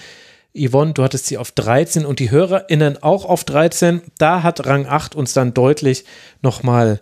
Yvonne, 0.54 0.92
du 0.92 1.02
hattest 1.02 1.24
sie 1.24 1.38
auf 1.38 1.52
13 1.52 2.04
und 2.04 2.18
die 2.18 2.30
HörerInnen 2.30 3.02
auch 3.02 3.24
auf 3.24 3.44
13. 3.44 4.02
Da 4.18 4.42
hat 4.42 4.66
Rang 4.66 4.86
8 4.86 5.14
uns 5.14 5.32
dann 5.32 5.54
deutlich 5.54 6.04
nochmal 6.42 7.00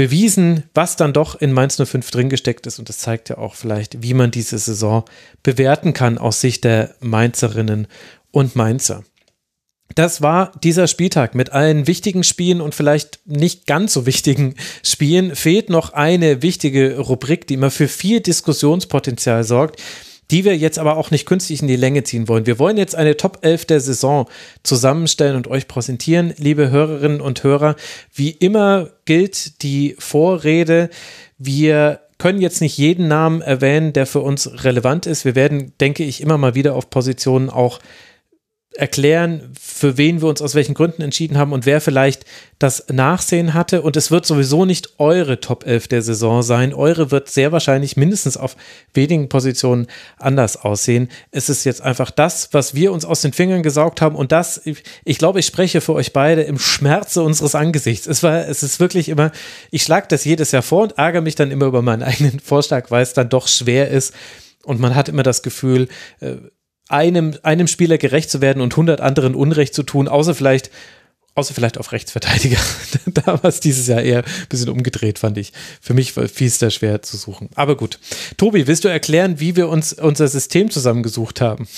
bewiesen, 0.00 0.62
was 0.72 0.96
dann 0.96 1.12
doch 1.12 1.38
in 1.38 1.52
Mainz 1.52 1.76
05 1.76 2.10
drin 2.10 2.30
gesteckt 2.30 2.66
ist. 2.66 2.78
Und 2.78 2.88
das 2.88 2.96
zeigt 2.96 3.28
ja 3.28 3.36
auch 3.36 3.54
vielleicht, 3.54 4.02
wie 4.02 4.14
man 4.14 4.30
diese 4.30 4.56
Saison 4.56 5.04
bewerten 5.42 5.92
kann 5.92 6.16
aus 6.16 6.40
Sicht 6.40 6.64
der 6.64 6.94
Mainzerinnen 7.00 7.86
und 8.30 8.56
Mainzer. 8.56 9.04
Das 9.94 10.22
war 10.22 10.52
dieser 10.64 10.86
Spieltag 10.86 11.34
mit 11.34 11.52
allen 11.52 11.86
wichtigen 11.86 12.24
Spielen 12.24 12.62
und 12.62 12.74
vielleicht 12.74 13.20
nicht 13.26 13.66
ganz 13.66 13.92
so 13.92 14.06
wichtigen 14.06 14.54
Spielen. 14.82 15.36
Fehlt 15.36 15.68
noch 15.68 15.92
eine 15.92 16.40
wichtige 16.40 16.98
Rubrik, 16.98 17.46
die 17.46 17.54
immer 17.54 17.70
für 17.70 17.86
viel 17.86 18.20
Diskussionspotenzial 18.20 19.44
sorgt 19.44 19.82
die 20.30 20.44
wir 20.44 20.56
jetzt 20.56 20.78
aber 20.78 20.96
auch 20.96 21.10
nicht 21.10 21.26
künstlich 21.26 21.60
in 21.60 21.68
die 21.68 21.76
Länge 21.76 22.04
ziehen 22.04 22.28
wollen. 22.28 22.46
Wir 22.46 22.58
wollen 22.58 22.76
jetzt 22.76 22.94
eine 22.94 23.16
Top 23.16 23.38
11 23.42 23.64
der 23.66 23.80
Saison 23.80 24.28
zusammenstellen 24.62 25.36
und 25.36 25.48
euch 25.48 25.68
präsentieren, 25.68 26.32
liebe 26.36 26.70
Hörerinnen 26.70 27.20
und 27.20 27.42
Hörer. 27.42 27.76
Wie 28.14 28.30
immer 28.30 28.90
gilt 29.04 29.62
die 29.62 29.96
Vorrede. 29.98 30.90
Wir 31.38 32.00
können 32.18 32.40
jetzt 32.40 32.60
nicht 32.60 32.76
jeden 32.78 33.08
Namen 33.08 33.40
erwähnen, 33.40 33.92
der 33.92 34.06
für 34.06 34.20
uns 34.20 34.64
relevant 34.64 35.06
ist. 35.06 35.24
Wir 35.24 35.34
werden, 35.34 35.72
denke 35.80 36.04
ich, 36.04 36.20
immer 36.20 36.38
mal 36.38 36.54
wieder 36.54 36.74
auf 36.74 36.90
Positionen 36.90 37.50
auch 37.50 37.80
erklären, 38.76 39.52
für 39.60 39.98
wen 39.98 40.22
wir 40.22 40.28
uns 40.28 40.40
aus 40.40 40.54
welchen 40.54 40.74
Gründen 40.74 41.02
entschieden 41.02 41.36
haben 41.36 41.52
und 41.52 41.66
wer 41.66 41.80
vielleicht 41.80 42.24
das 42.60 42.84
Nachsehen 42.88 43.52
hatte. 43.52 43.82
Und 43.82 43.96
es 43.96 44.12
wird 44.12 44.24
sowieso 44.24 44.64
nicht 44.64 45.00
eure 45.00 45.40
Top 45.40 45.66
11 45.66 45.88
der 45.88 46.02
Saison 46.02 46.42
sein. 46.42 46.72
Eure 46.72 47.10
wird 47.10 47.28
sehr 47.28 47.50
wahrscheinlich 47.50 47.96
mindestens 47.96 48.36
auf 48.36 48.56
wenigen 48.94 49.28
Positionen 49.28 49.88
anders 50.18 50.56
aussehen. 50.56 51.08
Es 51.32 51.48
ist 51.48 51.64
jetzt 51.64 51.82
einfach 51.82 52.12
das, 52.12 52.50
was 52.52 52.74
wir 52.74 52.92
uns 52.92 53.04
aus 53.04 53.22
den 53.22 53.32
Fingern 53.32 53.64
gesaugt 53.64 54.00
haben. 54.00 54.14
Und 54.14 54.30
das, 54.30 54.60
ich 55.04 55.18
glaube, 55.18 55.40
ich 55.40 55.46
spreche 55.46 55.80
für 55.80 55.94
euch 55.94 56.12
beide 56.12 56.42
im 56.42 56.58
Schmerze 56.58 57.24
unseres 57.24 57.56
Angesichts. 57.56 58.06
Es 58.06 58.22
war, 58.22 58.46
es 58.46 58.62
ist 58.62 58.78
wirklich 58.78 59.08
immer, 59.08 59.32
ich 59.72 59.82
schlage 59.82 60.06
das 60.08 60.24
jedes 60.24 60.52
Jahr 60.52 60.62
vor 60.62 60.84
und 60.84 60.96
ärgere 60.96 61.22
mich 61.22 61.34
dann 61.34 61.50
immer 61.50 61.66
über 61.66 61.82
meinen 61.82 62.04
eigenen 62.04 62.38
Vorschlag, 62.38 62.92
weil 62.92 63.02
es 63.02 63.14
dann 63.14 63.30
doch 63.30 63.48
schwer 63.48 63.88
ist. 63.88 64.14
Und 64.64 64.78
man 64.78 64.94
hat 64.94 65.08
immer 65.08 65.24
das 65.24 65.42
Gefühl, 65.42 65.88
äh, 66.20 66.36
einem, 66.90 67.36
einem 67.42 67.66
Spieler 67.66 67.98
gerecht 67.98 68.30
zu 68.30 68.40
werden 68.40 68.60
und 68.60 68.72
100 68.72 69.00
anderen 69.00 69.34
Unrecht 69.34 69.74
zu 69.74 69.82
tun, 69.82 70.08
außer 70.08 70.34
vielleicht, 70.34 70.70
außer 71.34 71.54
vielleicht 71.54 71.78
auf 71.78 71.92
Rechtsverteidiger. 71.92 72.58
da 73.06 73.42
war 73.42 73.44
es 73.44 73.60
dieses 73.60 73.86
Jahr 73.86 74.02
eher 74.02 74.24
ein 74.24 74.48
bisschen 74.48 74.68
umgedreht, 74.68 75.18
fand 75.18 75.38
ich. 75.38 75.52
Für 75.80 75.94
mich 75.94 76.12
fiel 76.12 76.46
es 76.46 76.58
da 76.58 76.70
schwer 76.70 77.02
zu 77.02 77.16
suchen. 77.16 77.48
Aber 77.54 77.76
gut. 77.76 77.98
Tobi, 78.36 78.66
willst 78.66 78.84
du 78.84 78.88
erklären, 78.88 79.40
wie 79.40 79.56
wir 79.56 79.68
uns 79.68 79.92
unser 79.92 80.28
System 80.28 80.70
zusammengesucht 80.70 81.40
haben? 81.40 81.68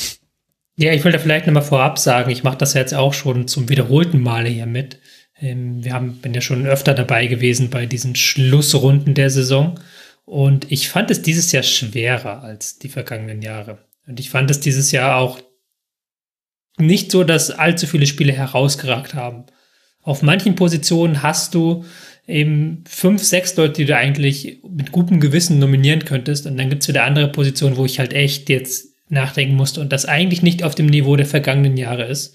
Ja, 0.77 0.93
ich 0.93 1.05
will 1.05 1.13
da 1.13 1.19
vielleicht 1.19 1.47
nochmal 1.47 1.63
vorab 1.63 1.99
sagen, 1.99 2.31
ich 2.31 2.45
mache 2.45 2.57
das 2.57 2.73
jetzt 2.73 2.95
auch 2.95 3.13
schon 3.13 3.47
zum 3.47 3.69
wiederholten 3.69 4.21
Male 4.23 4.49
hier 4.49 4.67
mit. 4.67 4.99
Ähm, 5.39 5.85
wir 5.85 5.93
haben, 5.93 6.17
bin 6.23 6.33
ja 6.33 6.41
schon 6.41 6.67
öfter 6.67 6.95
dabei 6.95 7.27
gewesen 7.27 7.69
bei 7.69 7.85
diesen 7.85 8.17
Schlussrunden 8.17 9.15
der 9.15 9.29
Saison. 9.29 9.79
Und 10.25 10.73
ich 10.73 10.89
fand 10.89 11.11
es 11.11 11.21
dieses 11.21 11.53
Jahr 11.53 11.63
schwerer 11.63 12.43
als 12.43 12.79
die 12.79 12.89
vergangenen 12.89 13.43
Jahre. 13.43 13.79
Und 14.07 14.21
ich 14.21 14.31
fand 14.31 14.51
es 14.51 14.61
dieses 14.61 14.93
Jahr 14.93 15.17
auch 15.17 15.41
nicht 16.79 17.13
so, 17.13 17.25
dass 17.25 17.51
allzu 17.51 17.87
viele 17.87 18.07
Spiele 18.07 18.33
herausgeragt 18.33 19.15
haben. 19.15 19.45
Auf 20.03 20.23
manchen 20.23 20.55
Positionen 20.55 21.23
hast 21.23 21.55
du 21.55 21.85
eben 22.27 22.85
fünf, 22.89 23.23
sechs 23.23 23.57
Leute, 23.57 23.75
die 23.75 23.85
du 23.85 23.97
eigentlich 23.97 24.61
mit 24.69 24.93
gutem 24.93 25.21
Gewissen 25.21 25.59
nominieren 25.59 26.05
könntest. 26.05 26.47
Und 26.47 26.57
dann 26.57 26.71
gibt 26.71 26.83
es 26.83 26.89
wieder 26.89 27.05
andere 27.05 27.29
Positionen, 27.29 27.77
wo 27.77 27.85
ich 27.85 27.99
halt 27.99 28.13
echt 28.13 28.49
jetzt 28.49 28.89
nachdenken 29.09 29.55
musste 29.55 29.81
und 29.81 29.93
das 29.93 30.07
eigentlich 30.07 30.43
nicht 30.43 30.63
auf 30.63 30.75
dem 30.75 30.87
Niveau 30.87 31.17
der 31.17 31.27
vergangenen 31.27 31.77
Jahre 31.77 32.05
ist. 32.05 32.35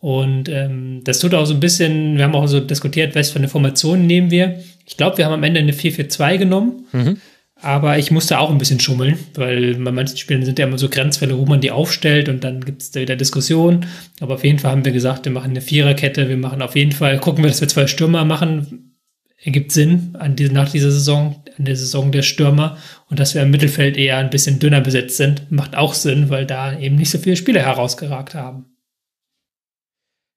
Und 0.00 0.48
ähm, 0.48 1.00
das 1.04 1.18
tut 1.18 1.34
auch 1.34 1.44
so 1.44 1.54
ein 1.54 1.60
bisschen, 1.60 2.16
wir 2.16 2.24
haben 2.24 2.34
auch 2.34 2.46
so 2.46 2.60
diskutiert, 2.60 3.14
was 3.14 3.30
für 3.30 3.38
eine 3.38 3.48
Formation 3.48 4.06
nehmen 4.06 4.30
wir. 4.30 4.60
Ich 4.86 4.96
glaube, 4.96 5.18
wir 5.18 5.24
haben 5.24 5.32
am 5.32 5.42
Ende 5.42 5.60
eine 5.60 5.72
4-4-2 5.72 6.38
genommen. 6.38 6.86
Mhm. 6.92 7.16
Aber 7.60 7.98
ich 7.98 8.12
musste 8.12 8.38
auch 8.38 8.50
ein 8.50 8.58
bisschen 8.58 8.78
schummeln, 8.78 9.18
weil 9.34 9.74
bei 9.74 9.90
manchen 9.90 10.16
Spielen 10.16 10.44
sind 10.44 10.60
ja 10.60 10.66
immer 10.66 10.78
so 10.78 10.88
Grenzfälle, 10.88 11.36
wo 11.36 11.44
man 11.44 11.60
die 11.60 11.72
aufstellt 11.72 12.28
und 12.28 12.44
dann 12.44 12.64
gibt 12.64 12.82
es 12.82 12.92
da 12.92 13.00
wieder 13.00 13.16
Diskussionen. 13.16 13.86
Aber 14.20 14.34
auf 14.34 14.44
jeden 14.44 14.60
Fall 14.60 14.70
haben 14.70 14.84
wir 14.84 14.92
gesagt, 14.92 15.24
wir 15.24 15.32
machen 15.32 15.50
eine 15.50 15.60
Viererkette, 15.60 16.28
wir 16.28 16.36
machen 16.36 16.62
auf 16.62 16.76
jeden 16.76 16.92
Fall, 16.92 17.18
gucken 17.18 17.42
wir, 17.42 17.48
dass 17.48 17.60
wir 17.60 17.68
zwei 17.68 17.88
Stürmer 17.88 18.24
machen. 18.24 18.94
Ergibt 19.42 19.72
Sinn 19.72 20.16
an 20.18 20.36
diese, 20.36 20.52
nach 20.52 20.68
dieser 20.68 20.90
Saison, 20.90 21.42
an 21.58 21.64
der 21.64 21.76
Saison 21.76 22.12
der 22.12 22.22
Stürmer. 22.22 22.76
Und 23.08 23.18
dass 23.18 23.34
wir 23.34 23.42
im 23.42 23.50
Mittelfeld 23.50 23.96
eher 23.96 24.18
ein 24.18 24.30
bisschen 24.30 24.60
dünner 24.60 24.80
besetzt 24.80 25.16
sind, 25.16 25.50
macht 25.50 25.76
auch 25.76 25.94
Sinn, 25.94 26.30
weil 26.30 26.46
da 26.46 26.78
eben 26.78 26.96
nicht 26.96 27.10
so 27.10 27.18
viele 27.18 27.36
Spiele 27.36 27.60
herausgeragt 27.60 28.34
haben. 28.34 28.66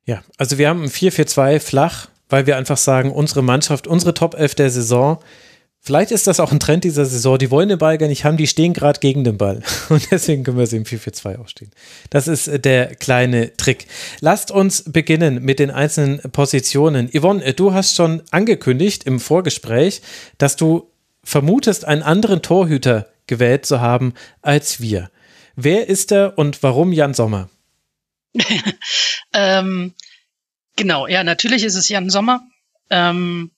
Ja, 0.05 0.23
also 0.37 0.57
wir 0.57 0.69
haben 0.69 0.83
ein 0.83 0.89
4-4-2 0.89 1.59
flach, 1.59 2.07
weil 2.29 2.47
wir 2.47 2.57
einfach 2.57 2.77
sagen, 2.77 3.11
unsere 3.11 3.43
Mannschaft, 3.43 3.85
unsere 3.85 4.15
Top 4.15 4.35
11 4.35 4.55
der 4.55 4.69
Saison, 4.71 5.19
Vielleicht 5.83 6.11
ist 6.11 6.27
das 6.27 6.39
auch 6.39 6.51
ein 6.51 6.59
Trend 6.59 6.83
dieser 6.83 7.05
Saison. 7.05 7.39
Die 7.39 7.49
wollen 7.49 7.67
den 7.67 7.79
Ball 7.79 7.97
gar 7.97 8.07
nicht 8.07 8.23
haben, 8.23 8.37
die 8.37 8.45
stehen 8.45 8.73
gerade 8.73 8.99
gegen 8.99 9.23
den 9.23 9.39
Ball. 9.39 9.63
Und 9.89 10.11
deswegen 10.11 10.43
können 10.43 10.59
wir 10.59 10.67
sie 10.67 10.77
im 10.77 10.83
4-4-2 10.83 11.37
aufstehen. 11.37 11.71
Das 12.11 12.27
ist 12.27 12.47
äh, 12.47 12.59
der 12.59 12.95
kleine 12.95 13.57
Trick. 13.57 13.87
Lasst 14.19 14.51
uns 14.51 14.83
beginnen 14.83 15.43
mit 15.43 15.57
den 15.57 15.71
einzelnen 15.71 16.19
Positionen. 16.31 17.09
Yvonne, 17.11 17.43
äh, 17.43 17.53
du 17.55 17.73
hast 17.73 17.95
schon 17.95 18.21
angekündigt 18.29 19.05
im 19.05 19.19
Vorgespräch, 19.19 20.03
dass 20.37 20.55
du 20.55 20.91
vermutest, 21.23 21.85
einen 21.85 22.03
anderen 22.03 22.43
Torhüter 22.43 23.07
gewählt 23.25 23.65
zu 23.65 23.81
haben 23.81 24.13
als 24.43 24.81
wir. 24.81 25.09
Wer 25.55 25.89
ist 25.89 26.11
er 26.11 26.37
und 26.37 26.61
warum 26.61 26.93
Jan 26.93 27.15
Sommer? 27.15 27.49
ähm, 29.33 29.93
genau, 30.75 31.07
ja, 31.07 31.23
natürlich 31.23 31.63
ist 31.63 31.75
es 31.75 31.89
Jan 31.89 32.11
Sommer. 32.11 32.41
Ähm, 32.91 33.49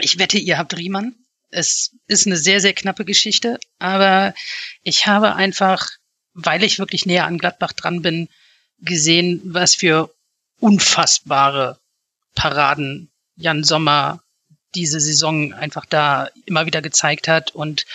ich 0.00 0.18
wette, 0.18 0.38
ihr 0.38 0.58
habt 0.58 0.76
Riemann. 0.76 1.14
Es 1.50 1.92
ist 2.06 2.26
eine 2.26 2.36
sehr, 2.36 2.60
sehr 2.60 2.74
knappe 2.74 3.04
Geschichte, 3.04 3.58
aber 3.78 4.34
ich 4.82 5.06
habe 5.06 5.34
einfach, 5.34 5.88
weil 6.34 6.62
ich 6.62 6.78
wirklich 6.78 7.06
näher 7.06 7.24
an 7.24 7.38
Gladbach 7.38 7.72
dran 7.72 8.02
bin, 8.02 8.28
gesehen, 8.80 9.40
was 9.44 9.74
für 9.74 10.14
unfassbare 10.60 11.78
Paraden 12.34 13.10
Jan 13.36 13.64
Sommer 13.64 14.22
diese 14.74 15.00
Saison 15.00 15.54
einfach 15.54 15.86
da 15.86 16.28
immer 16.44 16.66
wieder 16.66 16.82
gezeigt 16.82 17.28
hat. 17.28 17.54
Und 17.54 17.86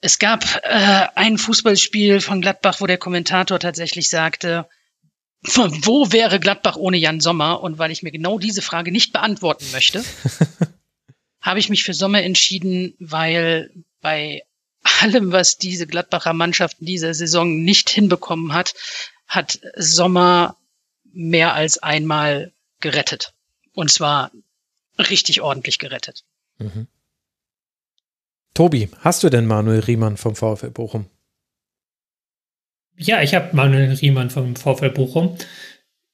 es 0.00 0.18
gab 0.18 0.44
äh, 0.64 1.06
ein 1.14 1.38
Fußballspiel 1.38 2.20
von 2.20 2.40
Gladbach, 2.40 2.80
wo 2.80 2.86
der 2.86 2.98
Kommentator 2.98 3.58
tatsächlich 3.58 4.08
sagte, 4.08 4.66
wo 5.42 6.10
wäre 6.10 6.40
Gladbach 6.40 6.76
ohne 6.76 6.96
Jan 6.96 7.20
Sommer? 7.20 7.62
Und 7.62 7.78
weil 7.78 7.90
ich 7.90 8.02
mir 8.02 8.10
genau 8.10 8.38
diese 8.38 8.62
Frage 8.62 8.90
nicht 8.90 9.12
beantworten 9.12 9.66
möchte, 9.72 10.02
habe 11.44 11.60
ich 11.60 11.68
mich 11.68 11.84
für 11.84 11.94
Sommer 11.94 12.22
entschieden, 12.22 12.94
weil 12.98 13.70
bei 14.00 14.42
allem, 15.02 15.30
was 15.30 15.58
diese 15.58 15.86
Gladbacher 15.86 16.32
Mannschaft 16.32 16.78
in 16.80 16.86
dieser 16.86 17.12
Saison 17.12 17.62
nicht 17.62 17.90
hinbekommen 17.90 18.54
hat, 18.54 18.74
hat 19.26 19.60
Sommer 19.76 20.56
mehr 21.12 21.54
als 21.54 21.78
einmal 21.78 22.52
gerettet. 22.80 23.34
Und 23.74 23.92
zwar 23.92 24.32
richtig 24.98 25.42
ordentlich 25.42 25.78
gerettet. 25.78 26.24
Mhm. 26.58 26.88
Tobi, 28.54 28.88
hast 29.00 29.22
du 29.22 29.28
denn 29.28 29.46
Manuel 29.46 29.80
Riemann 29.80 30.16
vom 30.16 30.36
VfL 30.36 30.70
Bochum? 30.70 31.10
Ja, 32.96 33.20
ich 33.20 33.34
habe 33.34 33.54
Manuel 33.54 33.92
Riemann 33.92 34.30
vom 34.30 34.56
VfL 34.56 34.90
Bochum. 34.90 35.36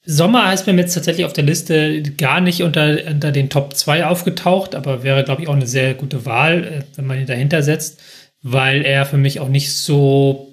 Sommer 0.04 0.52
ist 0.52 0.66
mir 0.66 0.74
jetzt 0.76 0.94
tatsächlich 0.94 1.26
auf 1.26 1.34
der 1.34 1.44
Liste 1.44 2.02
gar 2.02 2.40
nicht 2.40 2.62
unter, 2.62 2.98
unter 3.06 3.32
den 3.32 3.50
Top 3.50 3.74
2 3.74 4.06
aufgetaucht, 4.06 4.74
aber 4.74 5.02
wäre, 5.02 5.24
glaube 5.24 5.42
ich, 5.42 5.48
auch 5.48 5.54
eine 5.54 5.66
sehr 5.66 5.94
gute 5.94 6.24
Wahl, 6.24 6.64
äh, 6.64 6.82
wenn 6.96 7.06
man 7.06 7.20
ihn 7.20 7.26
dahinter 7.26 7.62
setzt, 7.62 8.00
weil 8.42 8.82
er 8.82 9.04
für 9.04 9.18
mich 9.18 9.40
auch 9.40 9.48
nicht 9.48 9.76
so 9.76 10.48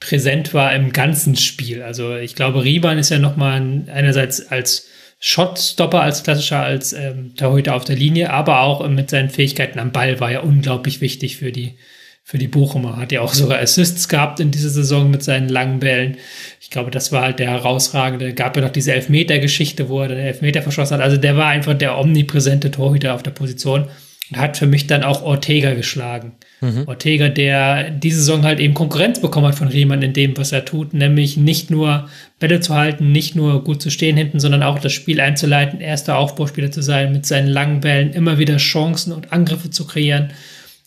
präsent 0.00 0.52
war 0.52 0.74
im 0.74 0.92
ganzen 0.92 1.36
Spiel. 1.36 1.82
Also 1.82 2.16
ich 2.16 2.34
glaube, 2.34 2.62
Riemann 2.62 2.98
ist 2.98 3.10
ja 3.10 3.18
nochmal 3.18 3.84
einerseits 3.86 4.48
als 4.48 4.86
Shotstopper, 5.18 6.02
als 6.02 6.22
klassischer, 6.22 6.60
als 6.60 6.92
ähm, 6.92 7.34
Torhüter 7.36 7.74
auf 7.74 7.86
der 7.86 7.96
Linie, 7.96 8.30
aber 8.30 8.60
auch 8.60 8.86
mit 8.88 9.08
seinen 9.08 9.30
Fähigkeiten 9.30 9.78
am 9.78 9.92
Ball 9.92 10.20
war 10.20 10.30
er 10.30 10.44
unglaublich 10.44 11.00
wichtig 11.00 11.38
für 11.38 11.50
die, 11.50 11.78
für 12.26 12.38
die 12.38 12.48
Bochumer. 12.48 12.96
Hat 12.96 13.12
ja 13.12 13.20
auch 13.20 13.34
sogar 13.34 13.60
Assists 13.60 14.08
gehabt 14.08 14.40
in 14.40 14.50
dieser 14.50 14.70
Saison 14.70 15.10
mit 15.10 15.22
seinen 15.22 15.50
langen 15.50 15.78
Bällen. 15.78 16.16
Ich 16.58 16.70
glaube, 16.70 16.90
das 16.90 17.12
war 17.12 17.22
halt 17.22 17.38
der 17.38 17.50
herausragende. 17.50 18.32
Gab 18.32 18.56
ja 18.56 18.62
noch 18.62 18.70
diese 18.70 18.94
Elfmeter-Geschichte, 18.94 19.90
wo 19.90 20.00
er 20.00 20.08
den 20.08 20.18
Elfmeter 20.18 20.62
verschossen 20.62 20.96
hat. 20.96 21.04
Also 21.04 21.18
der 21.18 21.36
war 21.36 21.48
einfach 21.48 21.74
der 21.74 21.98
omnipräsente 21.98 22.70
Torhüter 22.70 23.14
auf 23.14 23.22
der 23.22 23.30
Position 23.30 23.88
und 24.30 24.38
hat 24.38 24.56
für 24.56 24.66
mich 24.66 24.86
dann 24.86 25.02
auch 25.02 25.22
Ortega 25.22 25.74
geschlagen. 25.74 26.32
Mhm. 26.62 26.84
Ortega, 26.86 27.28
der 27.28 27.90
diese 27.90 28.20
Saison 28.20 28.42
halt 28.42 28.58
eben 28.58 28.72
Konkurrenz 28.72 29.20
bekommen 29.20 29.48
hat 29.48 29.54
von 29.54 29.68
Riemann 29.68 30.00
in 30.00 30.14
dem, 30.14 30.34
was 30.38 30.50
er 30.50 30.64
tut, 30.64 30.94
nämlich 30.94 31.36
nicht 31.36 31.70
nur 31.70 32.08
Bälle 32.38 32.60
zu 32.60 32.74
halten, 32.74 33.12
nicht 33.12 33.36
nur 33.36 33.62
gut 33.64 33.82
zu 33.82 33.90
stehen 33.90 34.16
hinten, 34.16 34.40
sondern 34.40 34.62
auch 34.62 34.78
das 34.78 34.94
Spiel 34.94 35.20
einzuleiten, 35.20 35.82
erster 35.82 36.16
Aufbauspieler 36.16 36.70
zu 36.70 36.80
sein, 36.80 37.12
mit 37.12 37.26
seinen 37.26 37.48
langen 37.48 37.80
Bällen 37.80 38.14
immer 38.14 38.38
wieder 38.38 38.56
Chancen 38.56 39.12
und 39.12 39.30
Angriffe 39.30 39.68
zu 39.68 39.86
kreieren. 39.86 40.30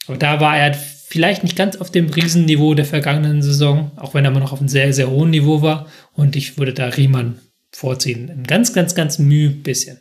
Aber 0.07 0.17
da 0.17 0.39
war 0.39 0.57
er 0.57 0.75
vielleicht 1.09 1.43
nicht 1.43 1.55
ganz 1.55 1.77
auf 1.77 1.89
dem 1.89 2.09
Riesenniveau 2.09 2.73
der 2.73 2.83
vergangenen 2.83 3.41
Saison, 3.41 3.91
auch 3.95 4.13
wenn 4.13 4.25
er 4.25 4.31
immer 4.31 4.41
noch 4.41 4.51
auf 4.51 4.59
einem 4.59 4.67
sehr, 4.67 4.91
sehr 4.91 5.09
hohen 5.09 5.29
Niveau 5.29 5.61
war. 5.61 5.87
Und 6.13 6.35
ich 6.35 6.57
würde 6.57 6.73
da 6.73 6.87
Riemann 6.87 7.39
vorziehen. 7.71 8.29
Ein 8.29 8.43
ganz, 8.43 8.73
ganz, 8.73 8.93
ganz 8.93 9.17
müh 9.17 9.51
bisschen. 9.51 9.99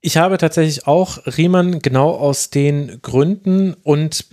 Ich 0.00 0.16
habe 0.16 0.38
tatsächlich 0.38 0.86
auch 0.86 1.18
Riemann 1.26 1.80
genau 1.80 2.10
aus 2.10 2.50
den 2.50 3.00
Gründen 3.02 3.74
und 3.74 4.26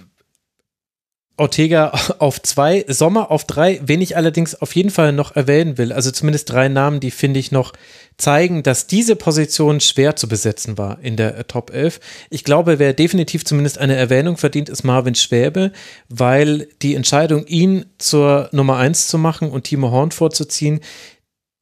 Ortega 1.37 1.91
auf 2.19 2.41
zwei, 2.41 2.85
Sommer 2.87 3.31
auf 3.31 3.45
drei, 3.45 3.79
wen 3.83 4.01
ich 4.01 4.15
allerdings 4.15 4.55
auf 4.55 4.75
jeden 4.75 4.89
Fall 4.89 5.13
noch 5.13 5.35
erwähnen 5.35 5.77
will. 5.77 5.91
Also 5.91 6.11
zumindest 6.11 6.51
drei 6.51 6.67
Namen, 6.67 6.99
die 6.99 7.11
finde 7.11 7.39
ich 7.39 7.51
noch 7.51 7.73
zeigen, 8.17 8.61
dass 8.63 8.87
diese 8.87 9.15
Position 9.15 9.79
schwer 9.79 10.15
zu 10.15 10.27
besetzen 10.27 10.77
war 10.77 10.99
in 11.01 11.17
der 11.17 11.37
äh, 11.37 11.43
Top 11.43 11.71
11. 11.73 11.99
Ich 12.29 12.43
glaube, 12.43 12.77
wer 12.77 12.93
definitiv 12.93 13.45
zumindest 13.45 13.79
eine 13.79 13.95
Erwähnung 13.95 14.37
verdient, 14.37 14.69
ist 14.69 14.83
Marvin 14.83 15.15
Schwäbe, 15.15 15.71
weil 16.09 16.67
die 16.81 16.95
Entscheidung, 16.95 17.45
ihn 17.47 17.85
zur 17.97 18.49
Nummer 18.51 18.77
eins 18.77 19.07
zu 19.07 19.17
machen 19.17 19.49
und 19.49 19.63
Timo 19.63 19.91
Horn 19.91 20.11
vorzuziehen, 20.11 20.81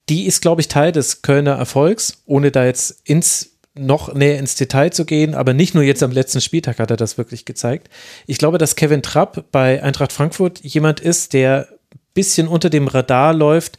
die 0.09 0.25
ist, 0.25 0.41
glaube 0.41 0.61
ich, 0.61 0.67
Teil 0.67 0.91
des 0.91 1.21
Kölner 1.21 1.53
Erfolgs, 1.53 2.23
ohne 2.25 2.51
da 2.51 2.65
jetzt 2.65 3.01
ins 3.05 3.50
noch 3.73 4.13
näher 4.13 4.37
ins 4.37 4.55
Detail 4.55 4.91
zu 4.91 5.05
gehen, 5.05 5.33
aber 5.33 5.53
nicht 5.53 5.73
nur 5.75 5.83
jetzt 5.83 6.03
am 6.03 6.11
letzten 6.11 6.41
Spieltag 6.41 6.79
hat 6.79 6.91
er 6.91 6.97
das 6.97 7.17
wirklich 7.17 7.45
gezeigt. 7.45 7.89
Ich 8.27 8.37
glaube, 8.37 8.57
dass 8.57 8.75
Kevin 8.75 9.01
Trapp 9.01 9.45
bei 9.51 9.81
Eintracht 9.81 10.11
Frankfurt 10.11 10.59
jemand 10.59 10.99
ist, 10.99 11.33
der 11.33 11.67
bisschen 12.13 12.47
unter 12.47 12.69
dem 12.69 12.87
Radar 12.87 13.33
läuft, 13.33 13.77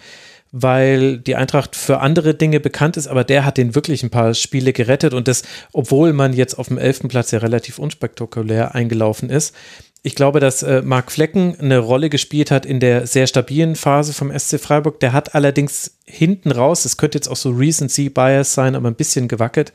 weil 0.50 1.18
die 1.18 1.36
Eintracht 1.36 1.76
für 1.76 2.00
andere 2.00 2.34
Dinge 2.34 2.60
bekannt 2.60 2.96
ist, 2.96 3.06
aber 3.06 3.24
der 3.24 3.44
hat 3.44 3.56
den 3.56 3.74
wirklich 3.74 4.02
ein 4.02 4.10
paar 4.10 4.34
Spiele 4.34 4.72
gerettet 4.72 5.14
und 5.14 5.28
das, 5.28 5.42
obwohl 5.72 6.12
man 6.12 6.34
jetzt 6.34 6.54
auf 6.54 6.68
dem 6.68 6.78
elften 6.78 7.08
Platz 7.08 7.30
ja 7.30 7.38
relativ 7.38 7.78
unspektakulär 7.78 8.74
eingelaufen 8.74 9.30
ist. 9.30 9.54
Ich 10.04 10.16
glaube, 10.16 10.40
dass 10.40 10.64
äh, 10.64 10.82
Marc 10.82 11.12
Flecken 11.12 11.56
eine 11.60 11.78
Rolle 11.78 12.10
gespielt 12.10 12.50
hat 12.50 12.66
in 12.66 12.80
der 12.80 13.06
sehr 13.06 13.28
stabilen 13.28 13.76
Phase 13.76 14.12
vom 14.12 14.36
SC 14.36 14.58
Freiburg. 14.58 14.98
Der 14.98 15.12
hat 15.12 15.36
allerdings 15.36 15.96
hinten 16.04 16.50
raus, 16.50 16.84
es 16.84 16.96
könnte 16.96 17.18
jetzt 17.18 17.28
auch 17.28 17.36
so 17.36 17.50
Recency 17.50 18.08
Bias 18.08 18.52
sein, 18.52 18.74
aber 18.74 18.88
ein 18.88 18.96
bisschen 18.96 19.28
gewackelt. 19.28 19.72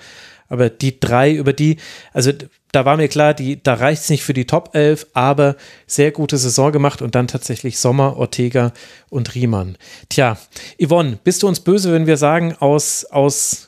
Aber 0.49 0.69
die 0.69 0.99
drei, 0.99 1.33
über 1.33 1.53
die, 1.53 1.77
also 2.13 2.31
da 2.71 2.85
war 2.85 2.97
mir 2.97 3.07
klar, 3.07 3.33
die, 3.33 3.61
da 3.61 3.75
reicht 3.75 4.03
es 4.03 4.09
nicht 4.09 4.23
für 4.23 4.33
die 4.33 4.45
Top 4.45 4.71
11, 4.73 5.07
aber 5.13 5.55
sehr 5.87 6.11
gute 6.11 6.37
Saison 6.37 6.71
gemacht 6.71 7.01
und 7.01 7.15
dann 7.15 7.27
tatsächlich 7.27 7.79
Sommer, 7.79 8.17
Ortega 8.17 8.73
und 9.09 9.33
Riemann. 9.35 9.77
Tja, 10.09 10.37
Yvonne, 10.81 11.19
bist 11.23 11.43
du 11.43 11.47
uns 11.47 11.61
böse, 11.61 11.93
wenn 11.93 12.07
wir 12.07 12.17
sagen, 12.17 12.55
aus, 12.59 13.05
aus 13.05 13.66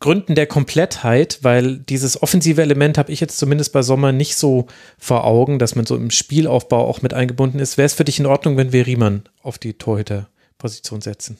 Gründen 0.00 0.34
der 0.34 0.46
Komplettheit, 0.46 1.40
weil 1.42 1.78
dieses 1.78 2.22
offensive 2.22 2.62
Element 2.62 2.96
habe 2.96 3.12
ich 3.12 3.20
jetzt 3.20 3.36
zumindest 3.36 3.72
bei 3.72 3.82
Sommer 3.82 4.12
nicht 4.12 4.34
so 4.34 4.66
vor 4.98 5.24
Augen, 5.24 5.58
dass 5.58 5.74
man 5.74 5.84
so 5.84 5.94
im 5.94 6.10
Spielaufbau 6.10 6.86
auch 6.86 7.02
mit 7.02 7.12
eingebunden 7.12 7.58
ist. 7.58 7.76
Wäre 7.76 7.86
es 7.86 7.94
für 7.94 8.04
dich 8.04 8.18
in 8.18 8.26
Ordnung, 8.26 8.56
wenn 8.56 8.72
wir 8.72 8.86
Riemann 8.86 9.24
auf 9.42 9.58
die 9.58 9.74
Torhüterposition 9.74 11.02
setzen? 11.02 11.36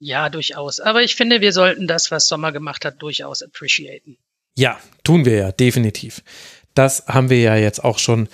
Ja, 0.00 0.28
durchaus. 0.30 0.80
Aber 0.80 1.02
ich 1.02 1.14
finde, 1.14 1.40
wir 1.40 1.52
sollten 1.52 1.86
das, 1.86 2.10
was 2.10 2.26
Sommer 2.26 2.50
gemacht 2.50 2.84
hat, 2.84 3.00
durchaus 3.00 3.40
appreciaten. 3.40 4.18
Ja, 4.56 4.78
tun 5.04 5.24
wir 5.24 5.36
ja, 5.36 5.52
definitiv. 5.52 6.22
Das 6.74 7.06
haben 7.06 7.30
wir 7.30 7.40
ja 7.40 7.54
jetzt 7.54 7.84
auch 7.84 7.98
schon 8.00 8.28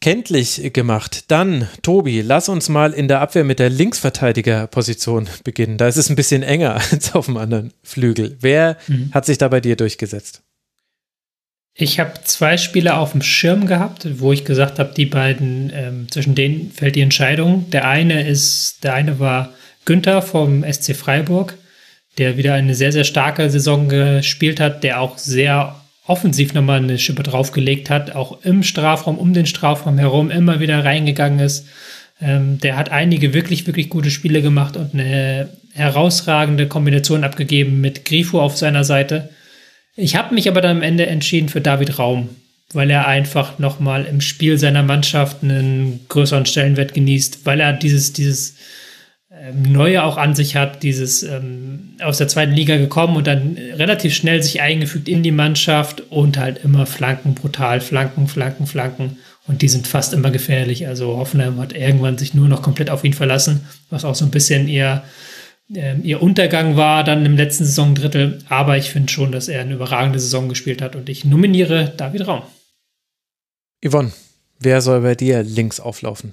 kenntlich 0.00 0.72
gemacht. 0.72 1.24
Dann, 1.28 1.68
Tobi, 1.82 2.20
lass 2.20 2.48
uns 2.48 2.68
mal 2.68 2.92
in 2.92 3.08
der 3.08 3.20
Abwehr 3.20 3.44
mit 3.44 3.58
der 3.58 3.70
Linksverteidigerposition 3.70 5.28
beginnen. 5.44 5.78
Da 5.78 5.88
ist 5.88 5.96
es 5.96 6.10
ein 6.10 6.16
bisschen 6.16 6.42
enger 6.42 6.74
als 6.92 7.14
auf 7.14 7.26
dem 7.26 7.36
anderen 7.36 7.72
Flügel. 7.82 8.36
Wer 8.40 8.76
mhm. 8.88 9.10
hat 9.12 9.26
sich 9.26 9.38
da 9.38 9.48
bei 9.48 9.60
dir 9.60 9.76
durchgesetzt? 9.76 10.42
Ich 11.78 12.00
habe 12.00 12.14
zwei 12.24 12.56
Spieler 12.56 12.98
auf 12.98 13.12
dem 13.12 13.20
Schirm 13.20 13.66
gehabt, 13.66 14.08
wo 14.18 14.32
ich 14.32 14.46
gesagt 14.46 14.78
habe, 14.78 14.94
die 14.94 15.04
beiden, 15.04 15.70
ähm, 15.74 16.10
zwischen 16.10 16.34
denen 16.34 16.70
fällt 16.70 16.96
die 16.96 17.02
Entscheidung. 17.02 17.68
Der 17.70 17.86
eine 17.86 18.26
ist, 18.26 18.82
der 18.82 18.94
eine 18.94 19.18
war 19.18 19.52
Günther 19.84 20.22
vom 20.22 20.64
SC 20.64 20.96
Freiburg, 20.96 21.58
der 22.16 22.38
wieder 22.38 22.54
eine 22.54 22.74
sehr, 22.74 22.92
sehr 22.92 23.04
starke 23.04 23.50
Saison 23.50 23.90
gespielt 23.90 24.58
hat, 24.58 24.84
der 24.84 25.00
auch 25.00 25.18
sehr 25.18 25.76
offensiv 26.06 26.54
nochmal 26.54 26.78
eine 26.78 26.98
Schippe 26.98 27.22
draufgelegt 27.22 27.90
hat, 27.90 28.14
auch 28.14 28.42
im 28.44 28.62
Strafraum, 28.62 29.18
um 29.18 29.32
den 29.32 29.46
Strafraum 29.46 29.98
herum 29.98 30.30
immer 30.30 30.60
wieder 30.60 30.84
reingegangen 30.84 31.40
ist. 31.40 31.66
Ähm, 32.20 32.58
der 32.58 32.76
hat 32.76 32.90
einige 32.90 33.34
wirklich, 33.34 33.66
wirklich 33.66 33.90
gute 33.90 34.10
Spiele 34.10 34.40
gemacht 34.40 34.76
und 34.76 34.94
eine 34.94 35.48
herausragende 35.72 36.66
Kombination 36.66 37.24
abgegeben 37.24 37.80
mit 37.80 38.04
Grifo 38.04 38.40
auf 38.40 38.56
seiner 38.56 38.84
Seite. 38.84 39.30
Ich 39.96 40.16
habe 40.16 40.34
mich 40.34 40.48
aber 40.48 40.60
dann 40.60 40.78
am 40.78 40.82
Ende 40.82 41.06
entschieden 41.06 41.48
für 41.48 41.60
David 41.60 41.98
Raum, 41.98 42.28
weil 42.72 42.90
er 42.90 43.06
einfach 43.06 43.58
nochmal 43.58 44.04
im 44.04 44.20
Spiel 44.20 44.58
seiner 44.58 44.82
Mannschaft 44.82 45.42
einen 45.42 46.00
größeren 46.08 46.46
Stellenwert 46.46 46.94
genießt, 46.94 47.44
weil 47.44 47.60
er 47.60 47.72
dieses, 47.72 48.12
dieses 48.12 48.56
Neue 49.52 50.02
auch 50.02 50.16
an 50.16 50.34
sich 50.34 50.56
hat, 50.56 50.82
dieses 50.82 51.22
ähm, 51.22 51.96
aus 52.02 52.18
der 52.18 52.28
zweiten 52.28 52.52
Liga 52.52 52.76
gekommen 52.76 53.16
und 53.16 53.26
dann 53.26 53.56
relativ 53.74 54.14
schnell 54.14 54.42
sich 54.42 54.60
eingefügt 54.60 55.08
in 55.08 55.22
die 55.22 55.30
Mannschaft 55.30 56.02
und 56.10 56.38
halt 56.38 56.64
immer 56.64 56.86
Flanken, 56.86 57.34
brutal, 57.34 57.80
Flanken, 57.80 58.28
Flanken, 58.28 58.66
Flanken. 58.66 59.18
Und 59.46 59.62
die 59.62 59.68
sind 59.68 59.86
fast 59.86 60.12
immer 60.12 60.30
gefährlich. 60.30 60.88
Also 60.88 61.16
Hoffenheim 61.16 61.60
hat 61.60 61.72
irgendwann 61.72 62.18
sich 62.18 62.34
nur 62.34 62.48
noch 62.48 62.62
komplett 62.62 62.90
auf 62.90 63.04
ihn 63.04 63.12
verlassen, 63.12 63.66
was 63.90 64.04
auch 64.04 64.14
so 64.14 64.24
ein 64.24 64.30
bisschen 64.30 64.68
ihr, 64.68 65.04
äh, 65.72 65.96
ihr 66.02 66.22
Untergang 66.22 66.76
war 66.76 67.04
dann 67.04 67.24
im 67.24 67.36
letzten 67.36 67.64
Saisondrittel. 67.64 68.40
Aber 68.48 68.76
ich 68.76 68.90
finde 68.90 69.12
schon, 69.12 69.32
dass 69.32 69.48
er 69.48 69.60
eine 69.60 69.74
überragende 69.74 70.18
Saison 70.18 70.48
gespielt 70.48 70.82
hat 70.82 70.96
und 70.96 71.08
ich 71.08 71.24
nominiere 71.24 71.92
David 71.96 72.26
Raum. 72.26 72.42
Yvonne, 73.86 74.12
wer 74.58 74.80
soll 74.80 75.02
bei 75.02 75.14
dir 75.14 75.42
links 75.42 75.78
auflaufen? 75.78 76.32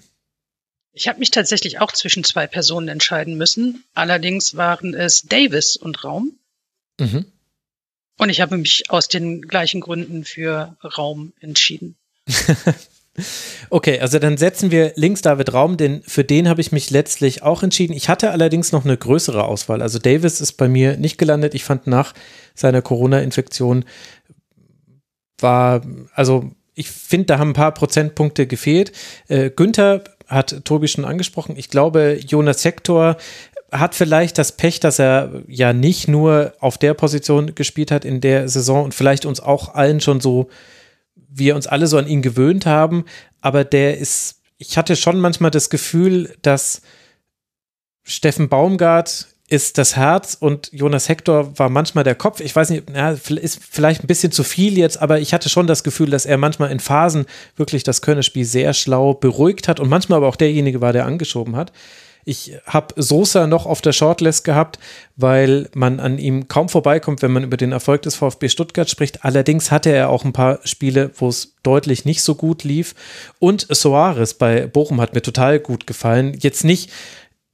Ich 0.94 1.08
habe 1.08 1.20
mich 1.20 1.32
tatsächlich 1.32 1.80
auch 1.80 1.92
zwischen 1.92 2.24
zwei 2.24 2.46
Personen 2.46 2.88
entscheiden 2.88 3.36
müssen. 3.36 3.84
Allerdings 3.94 4.56
waren 4.56 4.94
es 4.94 5.24
Davis 5.24 5.76
und 5.76 6.04
Raum. 6.04 6.38
Mhm. 7.00 7.26
Und 8.20 8.30
ich 8.30 8.42
habe 8.42 8.58
mich 8.58 8.84
aus 8.90 9.08
den 9.08 9.42
gleichen 9.42 9.82
Gründen 9.82 10.24
für 10.24 10.78
Raum 10.84 11.34
entschieden. 11.40 11.96
okay, 13.72 14.00
also 14.00 14.20
dann 14.20 14.38
setzen 14.38 14.70
wir 14.70 14.94
links 14.96 15.24
David 15.24 15.52
Raum, 15.54 15.78
denn 15.78 16.04
für 16.04 16.24
den 16.24 16.48
habe 16.48 16.62
ich 16.62 16.72
mich 16.72 16.92
letztlich 16.92 17.42
auch 17.42 17.64
entschieden. 17.64 17.94
Ich 17.94 18.08
hatte 18.08 18.30
allerdings 18.30 18.72
noch 18.72 18.86
eine 18.86 18.96
größere 18.96 19.44
Auswahl. 19.44 19.82
Also 19.82 19.98
Davis 19.98 20.42
ist 20.42 20.54
bei 20.54 20.68
mir 20.68 20.96
nicht 20.98 21.18
gelandet. 21.18 21.56
Ich 21.56 21.64
fand 21.64 21.88
nach 21.88 22.14
seiner 22.54 22.84
Corona-Infektion 22.84 23.86
war, 25.40 25.82
also 26.14 26.52
ich 26.76 26.90
finde, 26.90 27.28
da 27.28 27.40
haben 27.40 27.52
ein 27.52 27.54
paar 27.54 27.74
Prozentpunkte 27.74 28.48
gefehlt. 28.48 28.92
Äh, 29.28 29.52
Günther 29.52 30.04
hat 30.34 30.66
Tobi 30.66 30.88
schon 30.88 31.06
angesprochen. 31.06 31.56
Ich 31.58 31.70
glaube, 31.70 32.20
Jonas 32.26 32.64
Hector 32.66 33.18
hat 33.72 33.96
vielleicht 33.96 34.38
das 34.38 34.52
Pech, 34.52 34.80
dass 34.80 35.00
er 35.00 35.44
ja 35.48 35.74
nicht 35.74 36.08
nur 36.08 36.54
auf 36.60 36.78
der 36.78 36.94
Position 36.94 37.56
gespielt 37.56 37.92
hat 37.92 38.06
in 38.06 38.22
der 38.22 38.48
Saison 38.48 38.84
und 38.84 38.94
vielleicht 38.94 39.26
uns 39.26 39.40
auch 39.40 39.74
allen 39.74 40.00
schon 40.00 40.22
so, 40.22 40.50
wir 41.16 41.56
uns 41.56 41.68
alle 41.68 41.88
so 41.88 41.98
an 41.98 42.08
ihn 42.08 42.22
gewöhnt 42.22 42.66
haben, 42.66 43.06
aber 43.42 43.64
der 43.64 43.98
ist, 43.98 44.42
ich 44.58 44.78
hatte 44.78 44.96
schon 44.96 45.20
manchmal 45.20 45.52
das 45.52 45.70
Gefühl, 45.70 46.36
dass 46.44 46.82
Steffen 48.04 48.50
Baumgart 48.50 49.28
ist 49.54 49.78
das 49.78 49.96
Herz 49.96 50.36
und 50.40 50.72
Jonas 50.74 51.10
Hector 51.10 51.60
war 51.60 51.70
manchmal 51.70 52.04
der 52.04 52.16
Kopf. 52.16 52.40
Ich 52.40 52.56
weiß 52.56 52.72
nicht, 52.72 52.90
ja, 52.90 53.12
ist 53.12 53.60
vielleicht 53.70 54.04
ein 54.04 54.08
bisschen 54.08 54.32
zu 54.32 54.44
viel 54.44 54.80
jetzt, 54.80 55.00
aber 55.00 55.20
ich 55.20 55.32
hatte 55.32 55.48
schon 55.48 55.68
das 55.68 55.84
Gefühl, 55.84 56.10
dass 56.10 56.26
er 56.26 56.40
manchmal 56.40 56.72
in 56.72 56.80
Phasen 56.80 57.28
wirklich 57.56 57.84
das 57.84 58.02
Kölner-Spiel 58.02 58.46
sehr 58.46 58.74
schlau 58.74 59.14
beruhigt 59.14 59.68
hat 59.68 59.80
und 59.80 59.90
manchmal 59.90 60.18
aber 60.18 60.28
auch 60.28 60.38
derjenige 60.38 60.82
war, 60.82 60.92
der 60.92 61.06
angeschoben 61.06 61.56
hat. 61.56 61.72
Ich 62.26 62.54
habe 62.66 63.00
Sosa 63.00 63.46
noch 63.46 63.68
auf 63.68 63.82
der 63.82 63.92
Shortlist 63.92 64.44
gehabt, 64.44 64.80
weil 65.18 65.70
man 65.76 66.00
an 66.00 66.18
ihm 66.18 66.48
kaum 66.48 66.68
vorbeikommt, 66.68 67.22
wenn 67.22 67.32
man 67.32 67.44
über 67.44 67.58
den 67.58 67.74
Erfolg 67.74 68.02
des 68.02 68.16
VfB 68.16 68.50
Stuttgart 68.50 68.90
spricht. 68.90 69.24
Allerdings 69.24 69.70
hatte 69.70 69.92
er 69.92 70.10
auch 70.10 70.26
ein 70.26 70.34
paar 70.34 70.62
Spiele, 70.64 71.12
wo 71.18 71.28
es 71.28 71.58
deutlich 71.62 72.06
nicht 72.06 72.24
so 72.24 72.34
gut 72.34 72.64
lief. 72.64 72.96
Und 73.38 73.68
Soares 73.70 74.34
bei 74.34 74.66
Bochum 74.66 75.00
hat 75.00 75.14
mir 75.14 75.22
total 75.22 75.60
gut 75.60 75.86
gefallen. 75.86 76.36
Jetzt 76.40 76.64
nicht 76.64 76.90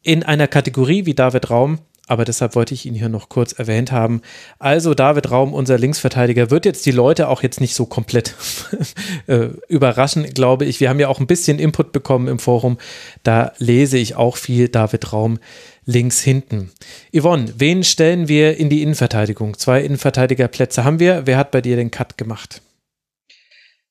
in 0.01 0.23
einer 0.23 0.47
Kategorie 0.47 1.05
wie 1.05 1.13
David 1.13 1.49
Raum, 1.49 1.79
aber 2.09 2.25
deshalb 2.25 2.55
wollte 2.55 2.73
ich 2.73 2.85
ihn 2.85 2.95
hier 2.95 3.07
noch 3.07 3.29
kurz 3.29 3.53
erwähnt 3.53 3.91
haben. 3.91 4.21
Also 4.57 4.95
David 4.95 5.29
Raum, 5.29 5.53
unser 5.53 5.77
Linksverteidiger, 5.77 6.49
wird 6.49 6.65
jetzt 6.65 6.85
die 6.85 6.91
Leute 6.91 7.27
auch 7.27 7.43
jetzt 7.43 7.61
nicht 7.61 7.75
so 7.75 7.85
komplett 7.85 8.35
äh, 9.27 9.49
überraschen, 9.67 10.23
glaube 10.33 10.65
ich. 10.65 10.79
Wir 10.79 10.89
haben 10.89 10.99
ja 10.99 11.07
auch 11.07 11.19
ein 11.19 11.27
bisschen 11.27 11.59
Input 11.59 11.91
bekommen 11.91 12.27
im 12.27 12.39
Forum. 12.39 12.79
Da 13.21 13.53
lese 13.59 13.97
ich 13.99 14.15
auch 14.15 14.37
viel 14.37 14.69
David 14.69 15.13
Raum 15.13 15.37
links 15.85 16.21
hinten. 16.21 16.71
Yvonne, 17.15 17.53
wen 17.57 17.83
stellen 17.83 18.27
wir 18.27 18.57
in 18.57 18.69
die 18.69 18.81
Innenverteidigung? 18.81 19.57
Zwei 19.57 19.81
Innenverteidigerplätze 19.81 20.83
haben 20.83 20.99
wir. 20.99 21.27
Wer 21.27 21.37
hat 21.37 21.51
bei 21.51 21.61
dir 21.61 21.75
den 21.75 21.91
Cut 21.91 22.17
gemacht? 22.17 22.61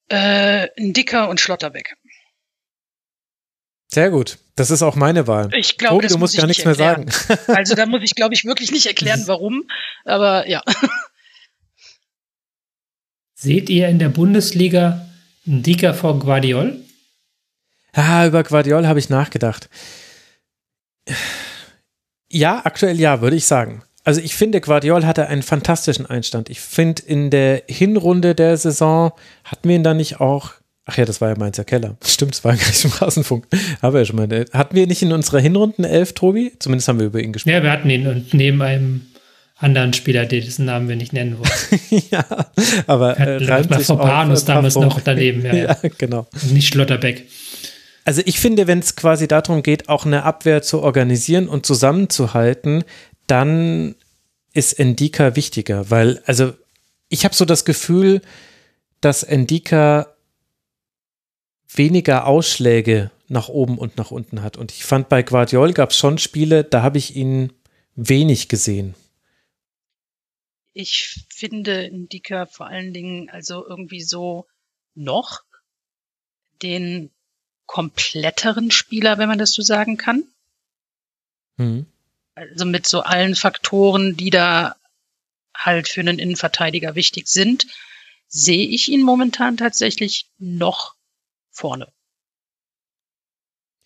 Äh, 0.08 0.68
Dicker 0.76 1.28
und 1.28 1.38
Schlotterbeck. 1.38 1.94
Sehr 3.90 4.10
gut. 4.10 4.38
Das 4.54 4.70
ist 4.70 4.82
auch 4.82 4.96
meine 4.96 5.26
Wahl. 5.26 5.48
Ich 5.54 5.78
glaube, 5.78 6.02
Tobi, 6.02 6.08
du 6.08 6.18
musst 6.18 6.36
gar 6.36 6.46
nichts 6.46 6.64
mehr 6.64 6.74
sagen. 6.74 7.06
Also 7.48 7.74
da 7.74 7.86
muss 7.86 8.02
ich, 8.02 8.14
glaube 8.14 8.34
ich, 8.34 8.44
wirklich 8.44 8.70
nicht 8.70 8.86
erklären, 8.86 9.22
warum. 9.26 9.64
Aber 10.04 10.46
ja. 10.48 10.62
Seht 13.34 13.70
ihr 13.70 13.88
in 13.88 13.98
der 13.98 14.10
Bundesliga 14.10 15.08
einen 15.46 15.62
Dicker 15.62 15.94
vor 15.94 16.18
Guardiol? 16.18 16.84
Ah, 17.92 18.26
über 18.26 18.42
Guardiol 18.42 18.86
habe 18.86 18.98
ich 18.98 19.08
nachgedacht. 19.08 19.70
Ja, 22.30 22.60
aktuell 22.64 23.00
ja, 23.00 23.22
würde 23.22 23.36
ich 23.36 23.46
sagen. 23.46 23.82
Also 24.04 24.20
ich 24.20 24.34
finde, 24.34 24.60
Guardiol 24.60 25.06
hatte 25.06 25.28
einen 25.28 25.42
fantastischen 25.42 26.06
Einstand. 26.06 26.50
Ich 26.50 26.60
finde, 26.60 27.02
in 27.02 27.30
der 27.30 27.62
Hinrunde 27.68 28.34
der 28.34 28.56
Saison 28.56 29.12
hatten 29.44 29.68
wir 29.68 29.76
ihn 29.76 29.84
da 29.84 29.94
nicht 29.94 30.20
auch 30.20 30.52
Ach 30.90 30.96
ja, 30.96 31.04
das 31.04 31.20
war 31.20 31.28
ja 31.28 31.36
Mainzer 31.36 31.64
Keller. 31.64 31.98
Stimmt, 32.02 32.32
das 32.32 32.44
war 32.44 32.56
gar 32.56 32.66
nicht 32.66 32.82
im 32.82 32.90
Rasenfunk. 32.90 33.46
Haben 33.82 33.92
wir 33.92 34.00
ja 34.00 34.06
schon 34.06 34.16
mal. 34.16 34.46
Hatten 34.54 34.74
wir 34.74 34.86
nicht 34.86 35.02
in 35.02 35.12
unserer 35.12 35.38
Hinrunden 35.38 35.84
elf, 35.84 36.14
Tobi? 36.14 36.52
Zumindest 36.58 36.88
haben 36.88 36.98
wir 36.98 37.06
über 37.06 37.20
ihn 37.20 37.34
gesprochen. 37.34 37.52
Ja, 37.52 37.62
wir 37.62 37.70
hatten 37.70 37.90
ihn 37.90 38.06
und 38.06 38.32
neben 38.32 38.62
einem 38.62 39.02
anderen 39.58 39.92
Spieler, 39.92 40.24
dessen 40.24 40.64
Namen 40.64 40.88
wir 40.88 40.96
nicht 40.96 41.12
nennen 41.12 41.38
wollen. 41.38 42.04
ja, 42.10 42.24
aber 42.86 43.18
äh, 43.18 43.44
reimt 43.44 43.74
sich 43.74 43.86
Panus 43.88 44.46
damals 44.46 44.76
noch 44.76 44.98
daneben. 45.02 45.44
Ja, 45.44 45.54
ja. 45.54 45.76
ja, 45.82 45.90
genau. 45.98 46.26
Und 46.32 46.52
nicht 46.54 46.68
Schlotterbeck. 46.68 47.26
Also 48.06 48.22
ich 48.24 48.40
finde, 48.40 48.66
wenn 48.66 48.78
es 48.78 48.96
quasi 48.96 49.28
darum 49.28 49.62
geht, 49.62 49.90
auch 49.90 50.06
eine 50.06 50.22
Abwehr 50.22 50.62
zu 50.62 50.80
organisieren 50.80 51.48
und 51.48 51.66
zusammenzuhalten, 51.66 52.84
dann 53.26 53.94
ist 54.54 54.72
Endika 54.72 55.36
wichtiger, 55.36 55.90
weil, 55.90 56.22
also 56.24 56.54
ich 57.10 57.26
habe 57.26 57.34
so 57.34 57.44
das 57.44 57.66
Gefühl, 57.66 58.22
dass 59.02 59.22
Endika 59.22 60.06
weniger 61.68 62.26
Ausschläge 62.26 63.10
nach 63.28 63.48
oben 63.48 63.78
und 63.78 63.96
nach 63.96 64.10
unten 64.10 64.42
hat. 64.42 64.56
Und 64.56 64.72
ich 64.72 64.84
fand, 64.84 65.08
bei 65.08 65.22
Guardiol 65.22 65.72
gab 65.72 65.90
es 65.90 65.98
schon 65.98 66.18
Spiele, 66.18 66.64
da 66.64 66.82
habe 66.82 66.98
ich 66.98 67.14
ihn 67.14 67.52
wenig 67.94 68.48
gesehen. 68.48 68.94
Ich 70.72 71.24
finde 71.28 71.84
Indika 71.84 72.46
vor 72.46 72.66
allen 72.66 72.92
Dingen 72.92 73.28
also 73.30 73.66
irgendwie 73.66 74.02
so 74.02 74.46
noch 74.94 75.42
den 76.62 77.10
kompletteren 77.66 78.70
Spieler, 78.70 79.18
wenn 79.18 79.28
man 79.28 79.38
das 79.38 79.52
so 79.52 79.62
sagen 79.62 79.96
kann. 79.96 80.24
Mhm. 81.56 81.86
Also 82.34 82.64
mit 82.64 82.86
so 82.86 83.00
allen 83.00 83.34
Faktoren, 83.34 84.16
die 84.16 84.30
da 84.30 84.76
halt 85.54 85.88
für 85.88 86.00
einen 86.00 86.18
Innenverteidiger 86.18 86.94
wichtig 86.94 87.28
sind, 87.28 87.66
sehe 88.28 88.66
ich 88.68 88.88
ihn 88.88 89.02
momentan 89.02 89.56
tatsächlich 89.56 90.26
noch 90.38 90.94
vorne. 91.58 91.88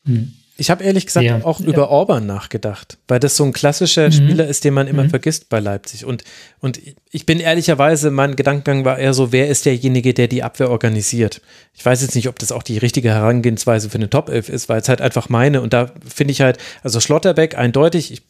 Hm. 0.07 0.33
Ich 0.59 0.71
habe 0.71 0.85
ehrlich 0.85 1.07
gesagt 1.07 1.25
ja. 1.25 1.43
auch 1.45 1.61
über 1.61 1.89
Orban 1.89 2.27
nachgedacht, 2.27 2.99
weil 3.09 3.19
das 3.19 3.37
so 3.37 3.45
ein 3.45 3.55
klassischer 3.55 4.09
mhm. 4.09 4.13
Spieler 4.13 4.47
ist, 4.47 4.65
den 4.65 4.75
man 4.75 4.87
immer 4.87 5.05
mhm. 5.05 5.11
vergisst 5.11 5.49
bei 5.49 5.61
Leipzig. 5.61 6.05
Und, 6.05 6.25
und 6.61 6.79
ich 7.11 7.25
bin 7.25 7.41
ehrlicherweise, 7.41 8.11
mein 8.11 8.37
Gedankengang 8.37 8.85
war 8.85 8.99
eher 8.99 9.15
so, 9.15 9.33
wer 9.33 9.49
ist 9.49 9.65
derjenige, 9.65 10.13
der 10.13 10.29
die 10.29 10.43
Abwehr 10.43 10.71
organisiert? 10.71 11.41
Ich 11.73 11.85
weiß 11.85 12.03
jetzt 12.03 12.15
nicht, 12.15 12.29
ob 12.29 12.39
das 12.39 12.53
auch 12.53 12.63
die 12.63 12.79
richtige 12.79 13.11
Herangehensweise 13.11 13.89
für 13.89 13.97
eine 13.97 14.11
Top 14.11 14.29
11 14.29 14.51
ist, 14.51 14.69
weil 14.69 14.81
es 14.81 14.89
halt 14.91 15.01
einfach 15.01 15.31
meine. 15.31 15.63
Und 15.63 15.73
da 15.73 15.91
finde 16.07 16.33
ich 16.33 16.43
halt, 16.43 16.59
also 16.83 17.01
Schlotterbeck 17.01 17.57
eindeutig, 17.57 18.13
ich 18.13 18.23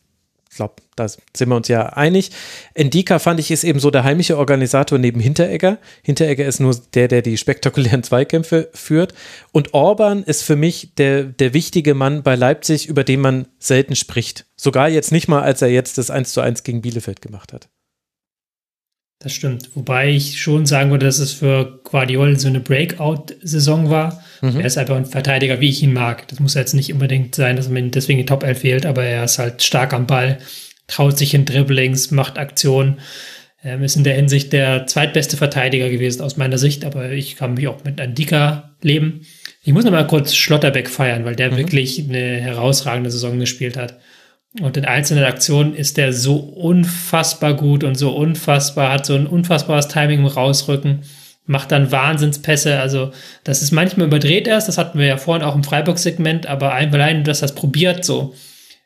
ich 0.53 0.57
glaube, 0.57 0.75
da 0.97 1.09
sind 1.09 1.49
wir 1.49 1.57
uns 1.57 1.69
ja 1.69 1.87
einig. 1.95 2.31
Endika 2.75 3.19
fand 3.19 3.41
ich 3.41 3.51
ist 3.51 3.65
eben 3.65 3.81
so 3.81 3.91
der 3.91 4.05
heimische 4.05 4.37
Organisator 4.37 4.99
neben 4.99 5.19
Hinteregger. 5.19 5.79
Hinteregger 6.03 6.45
ist 6.45 6.61
nur 6.61 6.77
der, 6.93 7.09
der 7.09 7.23
die 7.23 7.39
spektakulären 7.39 8.03
Zweikämpfe 8.03 8.69
führt. 8.75 9.15
Und 9.53 9.73
Orban 9.73 10.23
ist 10.23 10.43
für 10.43 10.57
mich 10.57 10.95
der, 10.97 11.25
der 11.25 11.55
wichtige 11.55 11.95
Mann 11.95 12.23
bei 12.23 12.35
Leipzig, 12.35 12.87
über 12.87 13.03
den 13.03 13.23
man 13.23 13.49
selten 13.59 13.97
spricht. 13.97 14.45
Sogar 14.55 14.91
jetzt 14.91 15.11
nicht 15.11 15.27
mal, 15.27 15.41
als 15.41 15.63
er 15.63 15.69
jetzt 15.69 15.97
das 15.97 16.11
1 16.11 16.35
zu 16.35 16.43
1 16.43 16.65
gegen 16.65 16.83
Bielefeld 16.83 17.23
gemacht 17.23 17.55
hat. 17.55 17.71
Das 19.23 19.33
stimmt. 19.33 19.71
Wobei 19.75 20.11
ich 20.11 20.41
schon 20.41 20.67
sagen 20.67 20.91
würde, 20.91 21.07
dass 21.07 21.21
es 21.21 21.33
für 21.33 21.79
Guardiol 21.85 22.37
so 22.41 22.49
eine 22.49 22.59
Breakout-Saison 22.59 23.89
war. 23.89 24.21
Mhm. 24.41 24.59
Er 24.59 24.67
ist 24.67 24.77
einfach 24.77 24.97
ein 24.97 25.07
Verteidiger, 25.07 25.61
wie 25.61 25.69
ich 25.69 25.81
ihn 25.81 25.93
mag. 25.93 26.27
Das 26.27 26.41
muss 26.41 26.55
jetzt 26.55 26.75
nicht 26.75 26.93
unbedingt 26.93 27.37
sein, 27.37 27.55
dass 27.55 27.69
man 27.69 27.93
deswegen 27.93 28.19
die 28.19 28.27
Top 28.27 28.43
11 28.43 28.59
fehlt, 28.59 28.85
aber 28.85 29.05
er 29.05 29.23
ist 29.23 29.39
halt 29.39 29.63
stark 29.63 29.93
am 29.93 30.09
Ball, 30.09 30.39
traut 30.89 31.19
sich 31.19 31.35
in 31.35 31.45
Dribblings, 31.45 32.11
macht 32.11 32.37
Aktionen. 32.37 32.99
Ähm, 33.63 33.85
ist 33.85 33.95
in 33.95 34.03
der 34.03 34.17
Hinsicht 34.17 34.53
der 34.53 34.89
zweitbeste 34.89 35.37
Verteidiger 35.37 35.89
gewesen 35.89 36.23
aus 36.23 36.37
meiner 36.37 36.59
Sicht, 36.59 36.85
aber 36.85 37.13
ich 37.13 37.37
kann 37.37 37.55
mich 37.55 37.69
auch 37.69 37.85
mit 37.85 38.01
Andika 38.01 38.73
leben. 38.83 39.21
Ich 39.63 39.73
muss 39.73 39.85
noch 39.85 39.93
mal 39.93 40.09
kurz 40.09 40.35
Schlotterbeck 40.35 40.91
feiern, 40.91 41.25
weil 41.25 41.37
der 41.37 41.53
mhm. 41.53 41.59
wirklich 41.59 42.01
eine 42.09 42.41
herausragende 42.41 43.13
Saison 43.13 43.39
gespielt 43.39 43.77
hat. 43.77 44.01
Und 44.61 44.77
in 44.77 44.85
einzelnen 44.85 45.25
Aktionen 45.25 45.75
ist 45.75 45.97
der 45.97 46.13
so 46.13 46.37
unfassbar 46.37 47.55
gut 47.55 47.85
und 47.85 47.95
so 47.95 48.11
unfassbar, 48.11 48.93
hat 48.93 49.07
so 49.07 49.15
ein 49.15 49.27
unfassbares 49.27 49.89
Timing 49.89 50.21
im 50.21 50.27
Rausrücken, 50.27 51.03
macht 51.47 51.73
dann 51.73 51.91
Wahnsinnspässe. 51.91 52.79
Also, 52.79 53.13
das 53.45 53.63
ist 53.63 53.73
manchmal 53.73 54.09
überdreht 54.09 54.47
erst, 54.47 54.69
das 54.69 54.77
hatten 54.77 54.99
wir 54.99 55.07
ja 55.07 55.17
vorhin 55.17 55.45
auch 55.45 55.55
im 55.55 55.65
Freiburg-Segment, 55.65 56.47
aber 56.47 56.75
allein, 56.75 57.25
dass 57.25 57.41
das 57.41 57.55
probiert 57.55 58.05
so. 58.05 58.35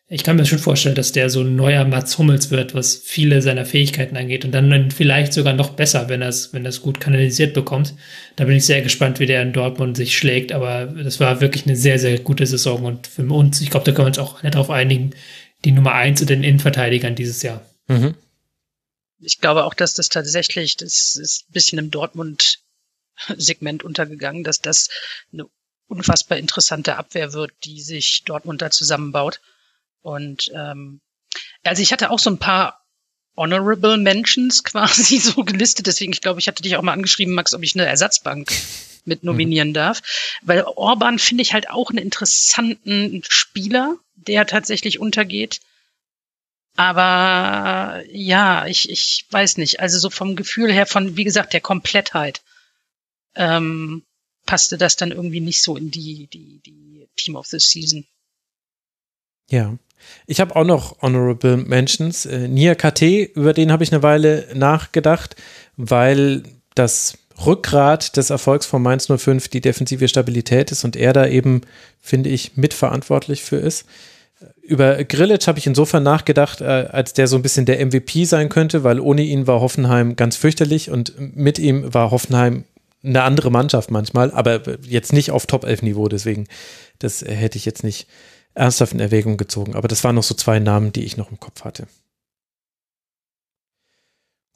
Ich 0.08 0.22
kann 0.22 0.36
mir 0.36 0.46
schon 0.46 0.60
vorstellen, 0.60 0.94
dass 0.94 1.10
der 1.10 1.30
so 1.30 1.40
ein 1.40 1.56
neuer 1.56 1.84
Mats 1.84 2.16
Hummels 2.16 2.52
wird, 2.52 2.76
was 2.76 2.94
viele 2.94 3.42
seiner 3.42 3.64
Fähigkeiten 3.64 4.16
angeht 4.16 4.44
und 4.44 4.52
dann 4.52 4.92
vielleicht 4.92 5.32
sogar 5.32 5.52
noch 5.52 5.70
besser, 5.70 6.08
wenn 6.08 6.22
er 6.22 6.28
es 6.28 6.52
wenn 6.52 6.64
er's 6.64 6.80
gut 6.80 7.00
kanalisiert 7.00 7.54
bekommt. 7.54 7.92
Da 8.36 8.44
bin 8.44 8.56
ich 8.56 8.66
sehr 8.66 8.82
gespannt, 8.82 9.18
wie 9.18 9.26
der 9.26 9.42
in 9.42 9.52
Dortmund 9.52 9.96
sich 9.96 10.16
schlägt, 10.16 10.52
aber 10.52 10.86
das 10.86 11.18
war 11.18 11.40
wirklich 11.40 11.66
eine 11.66 11.74
sehr, 11.74 11.98
sehr 11.98 12.20
gute 12.20 12.46
Saison 12.46 12.84
und 12.84 13.08
für 13.08 13.24
uns, 13.24 13.60
ich 13.60 13.70
glaube, 13.70 13.84
da 13.84 13.90
können 13.90 14.06
wir 14.06 14.10
uns 14.10 14.18
auch 14.20 14.40
darauf 14.42 14.70
einigen, 14.70 15.10
die 15.66 15.72
Nummer 15.72 15.94
eins 15.94 16.20
in 16.20 16.28
den 16.28 16.44
Innenverteidigern 16.44 17.16
dieses 17.16 17.42
Jahr. 17.42 17.60
Mhm. 17.88 18.14
Ich 19.18 19.40
glaube 19.40 19.64
auch, 19.64 19.74
dass 19.74 19.94
das 19.94 20.08
tatsächlich, 20.08 20.76
das 20.76 21.16
ist 21.16 21.48
ein 21.48 21.52
bisschen 21.52 21.78
im 21.80 21.90
Dortmund-Segment 21.90 23.82
untergegangen, 23.82 24.44
dass 24.44 24.60
das 24.60 24.88
eine 25.32 25.46
unfassbar 25.88 26.38
interessante 26.38 26.96
Abwehr 26.96 27.32
wird, 27.32 27.52
die 27.64 27.80
sich 27.80 28.22
Dortmund 28.24 28.62
da 28.62 28.70
zusammenbaut. 28.70 29.40
Und 30.02 30.52
ähm, 30.54 31.00
also 31.64 31.82
ich 31.82 31.92
hatte 31.92 32.10
auch 32.10 32.20
so 32.20 32.30
ein 32.30 32.38
paar 32.38 32.86
Honorable 33.36 33.96
Mentions 33.96 34.62
quasi 34.64 35.18
so 35.18 35.42
gelistet, 35.42 35.88
deswegen 35.88 36.12
ich 36.12 36.20
glaube, 36.20 36.38
ich 36.38 36.46
hatte 36.46 36.62
dich 36.62 36.76
auch 36.76 36.82
mal 36.82 36.92
angeschrieben, 36.92 37.34
Max, 37.34 37.54
ob 37.54 37.64
ich 37.64 37.74
eine 37.74 37.86
Ersatzbank 37.86 38.52
mit 39.06 39.24
nominieren 39.24 39.68
mhm. 39.68 39.74
darf, 39.74 40.02
weil 40.42 40.62
Orban 40.62 41.18
finde 41.18 41.42
ich 41.42 41.52
halt 41.52 41.70
auch 41.70 41.90
einen 41.90 41.98
interessanten 41.98 43.22
Spieler, 43.28 43.96
der 44.14 44.46
tatsächlich 44.46 44.98
untergeht. 44.98 45.60
Aber 46.76 48.02
ja, 48.10 48.66
ich, 48.66 48.90
ich 48.90 49.26
weiß 49.30 49.56
nicht. 49.56 49.80
Also 49.80 49.98
so 49.98 50.10
vom 50.10 50.36
Gefühl 50.36 50.70
her, 50.70 50.86
von, 50.86 51.16
wie 51.16 51.24
gesagt, 51.24 51.54
der 51.54 51.62
Komplettheit, 51.62 52.42
ähm, 53.34 54.02
passte 54.44 54.78
das 54.78 54.96
dann 54.96 55.10
irgendwie 55.10 55.40
nicht 55.40 55.62
so 55.62 55.76
in 55.76 55.90
die, 55.90 56.28
die, 56.28 56.60
die 56.64 57.08
Team 57.16 57.36
of 57.36 57.46
the 57.46 57.58
Season. 57.58 58.06
Ja. 59.50 59.76
Ich 60.26 60.40
habe 60.40 60.54
auch 60.54 60.64
noch 60.64 61.00
Honorable 61.02 61.56
Mentions. 61.56 62.26
Äh, 62.26 62.48
Nia 62.48 62.74
KT, 62.74 63.02
über 63.34 63.52
den 63.52 63.72
habe 63.72 63.82
ich 63.82 63.92
eine 63.92 64.02
Weile 64.02 64.48
nachgedacht, 64.54 65.36
weil 65.76 66.42
das 66.74 67.18
Rückgrat 67.44 68.16
des 68.16 68.30
Erfolgs 68.30 68.66
von 68.66 68.82
Mainz 68.82 69.10
05 69.14 69.48
die 69.48 69.60
defensive 69.60 70.08
Stabilität 70.08 70.72
ist 70.72 70.84
und 70.84 70.96
er 70.96 71.12
da 71.12 71.26
eben, 71.26 71.62
finde 72.00 72.30
ich, 72.30 72.56
mitverantwortlich 72.56 73.42
für 73.42 73.56
ist 73.56 73.84
über 74.62 75.02
Grillitsch 75.04 75.46
habe 75.46 75.58
ich 75.58 75.66
insofern 75.66 76.02
nachgedacht, 76.02 76.60
äh, 76.60 76.64
als 76.64 77.12
der 77.12 77.26
so 77.26 77.36
ein 77.36 77.42
bisschen 77.42 77.66
der 77.66 77.84
MVP 77.84 78.24
sein 78.24 78.48
könnte, 78.48 78.84
weil 78.84 79.00
ohne 79.00 79.22
ihn 79.22 79.46
war 79.46 79.60
Hoffenheim 79.60 80.16
ganz 80.16 80.36
fürchterlich 80.36 80.90
und 80.90 81.14
mit 81.18 81.58
ihm 81.58 81.92
war 81.94 82.10
Hoffenheim 82.10 82.64
eine 83.02 83.22
andere 83.22 83.50
Mannschaft 83.50 83.90
manchmal, 83.90 84.32
aber 84.32 84.60
jetzt 84.82 85.12
nicht 85.12 85.30
auf 85.30 85.46
Top-11-Niveau, 85.46 86.08
deswegen, 86.08 86.48
das 86.98 87.22
hätte 87.22 87.56
ich 87.56 87.64
jetzt 87.64 87.84
nicht 87.84 88.08
ernsthaft 88.54 88.92
in 88.92 89.00
Erwägung 89.00 89.36
gezogen. 89.36 89.74
Aber 89.74 89.86
das 89.86 90.02
waren 90.02 90.16
noch 90.16 90.22
so 90.22 90.34
zwei 90.34 90.58
Namen, 90.58 90.92
die 90.92 91.04
ich 91.04 91.16
noch 91.16 91.30
im 91.30 91.38
Kopf 91.38 91.62
hatte. 91.64 91.86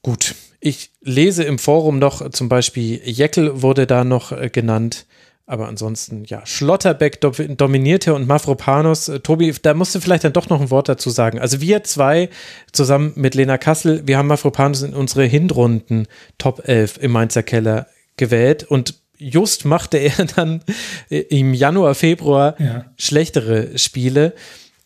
Gut, 0.03 0.35
ich 0.61 0.91
lese 1.01 1.45
im 1.45 1.59
Forum 1.59 1.99
noch 1.99 2.31
zum 2.31 2.49
Beispiel 2.49 3.01
Jeckel 3.05 3.63
wurde 3.63 3.87
da 3.87 4.05
noch 4.05 4.33
äh, 4.33 4.51
genannt. 4.51 5.07
Aber 5.47 5.67
ansonsten, 5.67 6.23
ja, 6.27 6.47
Schlotterbeck 6.47 7.21
dominierte 7.21 8.15
und 8.15 8.29
Mavropanos. 8.29 9.09
Äh, 9.09 9.19
Tobi, 9.19 9.53
da 9.61 9.75
musst 9.75 9.95
du 9.97 10.01
vielleicht 10.01 10.23
dann 10.23 10.33
doch 10.33 10.49
noch 10.49 10.61
ein 10.61 10.71
Wort 10.71 10.89
dazu 10.89 11.11
sagen. 11.11 11.41
Also 11.41 11.61
wir 11.61 11.83
zwei 11.83 12.29
zusammen 12.71 13.15
mit 13.17 13.35
Lena 13.35 13.59
Kassel, 13.59 14.07
wir 14.07 14.17
haben 14.17 14.29
Mavropanos 14.29 14.83
in 14.83 14.95
unsere 14.95 15.25
Hinrunden 15.25 16.07
Top 16.39 16.69
11 16.69 16.99
im 16.99 17.11
Mainzer 17.11 17.43
Keller 17.43 17.89
gewählt 18.17 18.63
und 18.63 18.95
just 19.19 19.65
machte 19.65 19.99
er 19.99 20.25
dann 20.37 20.63
äh, 21.11 21.19
im 21.19 21.53
Januar, 21.53 21.97
Februar 21.97 22.55
ja. 22.61 22.85
schlechtere 22.97 23.77
Spiele. 23.77 24.35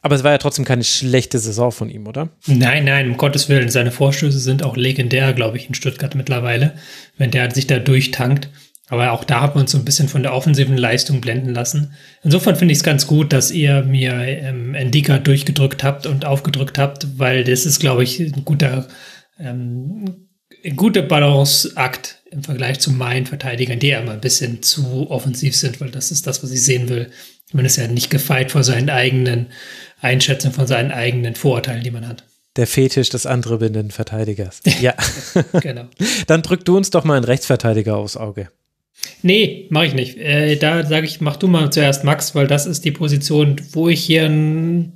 Aber 0.04 0.16
es 0.16 0.22
war 0.22 0.32
ja 0.32 0.38
trotzdem 0.38 0.66
keine 0.66 0.84
schlechte 0.84 1.38
Saison 1.38 1.72
von 1.72 1.88
ihm, 1.88 2.06
oder? 2.06 2.28
Nein, 2.46 2.84
nein, 2.84 3.10
um 3.10 3.16
Gottes 3.16 3.48
Willen. 3.48 3.70
Seine 3.70 3.90
Vorstöße 3.90 4.38
sind 4.38 4.62
auch 4.62 4.76
legendär, 4.76 5.32
glaube 5.32 5.56
ich, 5.56 5.66
in 5.66 5.72
Stuttgart 5.72 6.14
mittlerweile, 6.14 6.74
wenn 7.16 7.30
der 7.30 7.50
sich 7.50 7.66
da 7.66 7.78
durchtankt. 7.78 8.50
Aber 8.88 9.12
auch 9.12 9.24
da 9.24 9.40
haben 9.40 9.54
wir 9.54 9.62
uns 9.62 9.72
so 9.72 9.78
ein 9.78 9.86
bisschen 9.86 10.10
von 10.10 10.22
der 10.22 10.34
offensiven 10.34 10.76
Leistung 10.76 11.22
blenden 11.22 11.54
lassen. 11.54 11.94
Insofern 12.22 12.54
finde 12.56 12.72
ich 12.72 12.78
es 12.78 12.84
ganz 12.84 13.06
gut, 13.06 13.32
dass 13.32 13.50
ihr 13.50 13.82
mir 13.82 14.12
ähm, 14.12 14.74
Endika 14.74 15.16
durchgedrückt 15.16 15.82
habt 15.82 16.04
und 16.04 16.26
aufgedrückt 16.26 16.76
habt, 16.76 17.18
weil 17.18 17.42
das 17.42 17.64
ist, 17.64 17.80
glaube 17.80 18.02
ich, 18.02 18.20
ein 18.20 18.44
guter, 18.44 18.86
ähm, 19.40 20.26
ein 20.62 20.76
guter 20.76 21.00
Balanceakt 21.00 22.20
im 22.30 22.42
Vergleich 22.44 22.78
zu 22.78 22.90
meinen 22.90 23.24
Verteidigern, 23.24 23.78
die 23.78 23.88
ja 23.88 24.00
immer 24.00 24.12
ein 24.12 24.20
bisschen 24.20 24.62
zu 24.62 25.10
offensiv 25.10 25.56
sind, 25.56 25.80
weil 25.80 25.90
das 25.90 26.10
ist 26.10 26.26
das, 26.26 26.42
was 26.42 26.50
ich 26.50 26.62
sehen 26.62 26.90
will. 26.90 27.10
Man 27.52 27.64
ist 27.64 27.76
ja 27.76 27.86
nicht 27.86 28.10
gefeit 28.10 28.52
vor 28.52 28.64
seinen 28.64 28.90
eigenen 28.90 29.46
Einschätzungen, 30.00 30.54
von 30.54 30.66
seinen 30.66 30.90
eigenen 30.90 31.34
Vorurteilen, 31.34 31.82
die 31.82 31.90
man 31.90 32.08
hat. 32.08 32.24
Der 32.56 32.66
Fetisch 32.66 33.08
des 33.08 33.26
anderen 33.26 33.90
Verteidigers. 33.90 34.60
Ja. 34.80 34.94
genau. 35.60 35.86
Dann 36.26 36.42
drück 36.42 36.64
du 36.64 36.76
uns 36.76 36.90
doch 36.90 37.04
mal 37.04 37.16
einen 37.16 37.24
Rechtsverteidiger 37.24 37.96
aufs 37.96 38.16
Auge. 38.16 38.50
Nee, 39.22 39.66
mache 39.70 39.86
ich 39.86 39.94
nicht. 39.94 40.16
Äh, 40.18 40.56
da 40.56 40.86
sage 40.86 41.06
ich, 41.06 41.20
mach 41.20 41.36
du 41.36 41.48
mal 41.48 41.70
zuerst 41.70 42.04
Max, 42.04 42.34
weil 42.34 42.46
das 42.46 42.66
ist 42.66 42.84
die 42.84 42.92
Position, 42.92 43.60
wo 43.72 43.88
ich 43.88 44.02
hier 44.04 44.24
ein, 44.26 44.92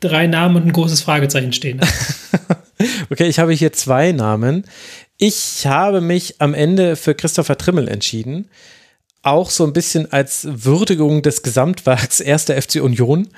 drei 0.00 0.26
Namen 0.26 0.56
und 0.56 0.66
ein 0.66 0.72
großes 0.72 1.02
Fragezeichen 1.02 1.52
stehen 1.52 1.80
okay, 3.10 3.26
ich 3.26 3.38
habe 3.38 3.52
hier 3.52 3.72
zwei 3.72 4.12
Namen. 4.12 4.64
Ich 5.18 5.66
habe 5.66 6.00
mich 6.00 6.36
am 6.40 6.54
Ende 6.54 6.96
für 6.96 7.14
Christopher 7.14 7.58
Trimmel 7.58 7.88
entschieden. 7.88 8.48
Auch 9.22 9.50
so 9.50 9.64
ein 9.64 9.72
bisschen 9.72 10.10
als 10.12 10.46
Würdigung 10.50 11.22
des 11.22 11.42
Gesamtwerks 11.42 12.20
erster 12.20 12.60
FC 12.60 12.76
Union, 12.76 13.28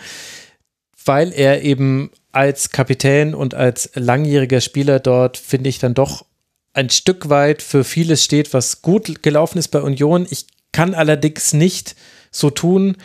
weil 1.05 1.33
er 1.33 1.62
eben 1.62 2.11
als 2.31 2.70
Kapitän 2.70 3.35
und 3.35 3.55
als 3.55 3.91
langjähriger 3.94 4.61
Spieler 4.61 5.01
dort, 5.01 5.36
finde 5.36 5.69
ich, 5.69 5.78
dann 5.78 5.94
doch 5.94 6.25
ein 6.73 6.91
Stück 6.91 7.28
weit 7.28 7.61
für 7.61 7.85
vieles 7.85 8.25
steht, 8.25 8.55
was 8.55 8.83
gut 8.83 9.23
gelaufen 9.23 9.59
ist 9.59 9.69
bei 9.69 9.81
Union. 9.83 10.27
Ich 10.31 10.47
kann 10.73 10.94
allerdings 10.94 11.52
nicht 11.52 11.94
so 12.31 12.49
tun, 12.49 12.97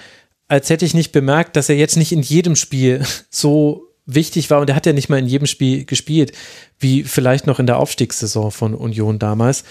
als 0.48 0.70
hätte 0.70 0.86
ich 0.86 0.94
nicht 0.94 1.12
bemerkt, 1.12 1.56
dass 1.58 1.68
er 1.68 1.76
jetzt 1.76 1.98
nicht 1.98 2.14
in 2.14 2.22
jedem 2.22 2.56
Spiel 2.56 3.04
so 3.30 3.84
wichtig 4.06 4.50
war 4.50 4.62
und 4.62 4.70
er 4.70 4.76
hat 4.76 4.86
ja 4.86 4.94
nicht 4.94 5.10
mal 5.10 5.20
in 5.20 5.28
jedem 5.28 5.48
Spiel 5.48 5.84
gespielt, 5.84 6.32
wie 6.80 7.04
vielleicht 7.04 7.46
noch 7.46 7.60
in 7.60 7.68
der 7.68 7.78
Aufstiegssaison 7.78 8.52
von 8.52 8.74
Union 8.74 9.20
damals. 9.20 9.66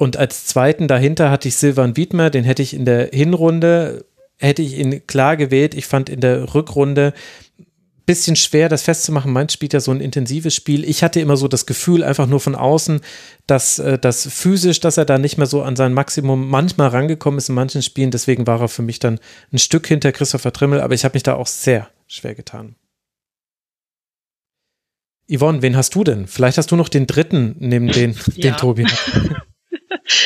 Und 0.00 0.16
als 0.16 0.46
zweiten 0.46 0.88
dahinter 0.88 1.30
hatte 1.30 1.48
ich 1.48 1.56
Silvan 1.56 1.94
Wiedmer, 1.94 2.30
den 2.30 2.42
hätte 2.42 2.62
ich 2.62 2.72
in 2.72 2.86
der 2.86 3.10
Hinrunde, 3.12 4.06
hätte 4.38 4.62
ich 4.62 4.78
ihn 4.78 5.06
klar 5.06 5.36
gewählt. 5.36 5.74
Ich 5.74 5.84
fand 5.84 6.08
in 6.08 6.22
der 6.22 6.54
Rückrunde 6.54 7.12
bisschen 8.06 8.34
schwer, 8.34 8.70
das 8.70 8.84
festzumachen. 8.84 9.30
Mainz 9.30 9.52
spielt 9.52 9.74
ja 9.74 9.80
so 9.80 9.90
ein 9.90 10.00
intensives 10.00 10.54
Spiel. 10.54 10.88
Ich 10.88 11.02
hatte 11.02 11.20
immer 11.20 11.36
so 11.36 11.48
das 11.48 11.66
Gefühl, 11.66 12.02
einfach 12.02 12.26
nur 12.26 12.40
von 12.40 12.54
außen, 12.54 13.02
dass 13.46 13.78
äh, 13.78 13.98
das 13.98 14.26
physisch, 14.26 14.80
dass 14.80 14.96
er 14.96 15.04
da 15.04 15.18
nicht 15.18 15.36
mehr 15.36 15.46
so 15.46 15.62
an 15.62 15.76
sein 15.76 15.92
Maximum 15.92 16.48
manchmal 16.48 16.88
rangekommen 16.88 17.36
ist 17.36 17.50
in 17.50 17.54
manchen 17.54 17.82
Spielen. 17.82 18.10
Deswegen 18.10 18.46
war 18.46 18.58
er 18.58 18.68
für 18.68 18.80
mich 18.80 19.00
dann 19.00 19.20
ein 19.52 19.58
Stück 19.58 19.86
hinter 19.86 20.12
Christopher 20.12 20.54
Trimmel, 20.54 20.80
aber 20.80 20.94
ich 20.94 21.04
habe 21.04 21.14
mich 21.14 21.24
da 21.24 21.34
auch 21.34 21.46
sehr 21.46 21.90
schwer 22.06 22.34
getan. 22.34 22.74
Yvonne, 25.30 25.60
wen 25.60 25.76
hast 25.76 25.94
du 25.94 26.04
denn? 26.04 26.26
Vielleicht 26.26 26.56
hast 26.56 26.70
du 26.70 26.76
noch 26.76 26.88
den 26.88 27.06
dritten 27.06 27.54
neben 27.58 27.88
den, 27.88 28.16
ja. 28.34 28.50
den 28.50 28.56
Tobi. 28.56 28.86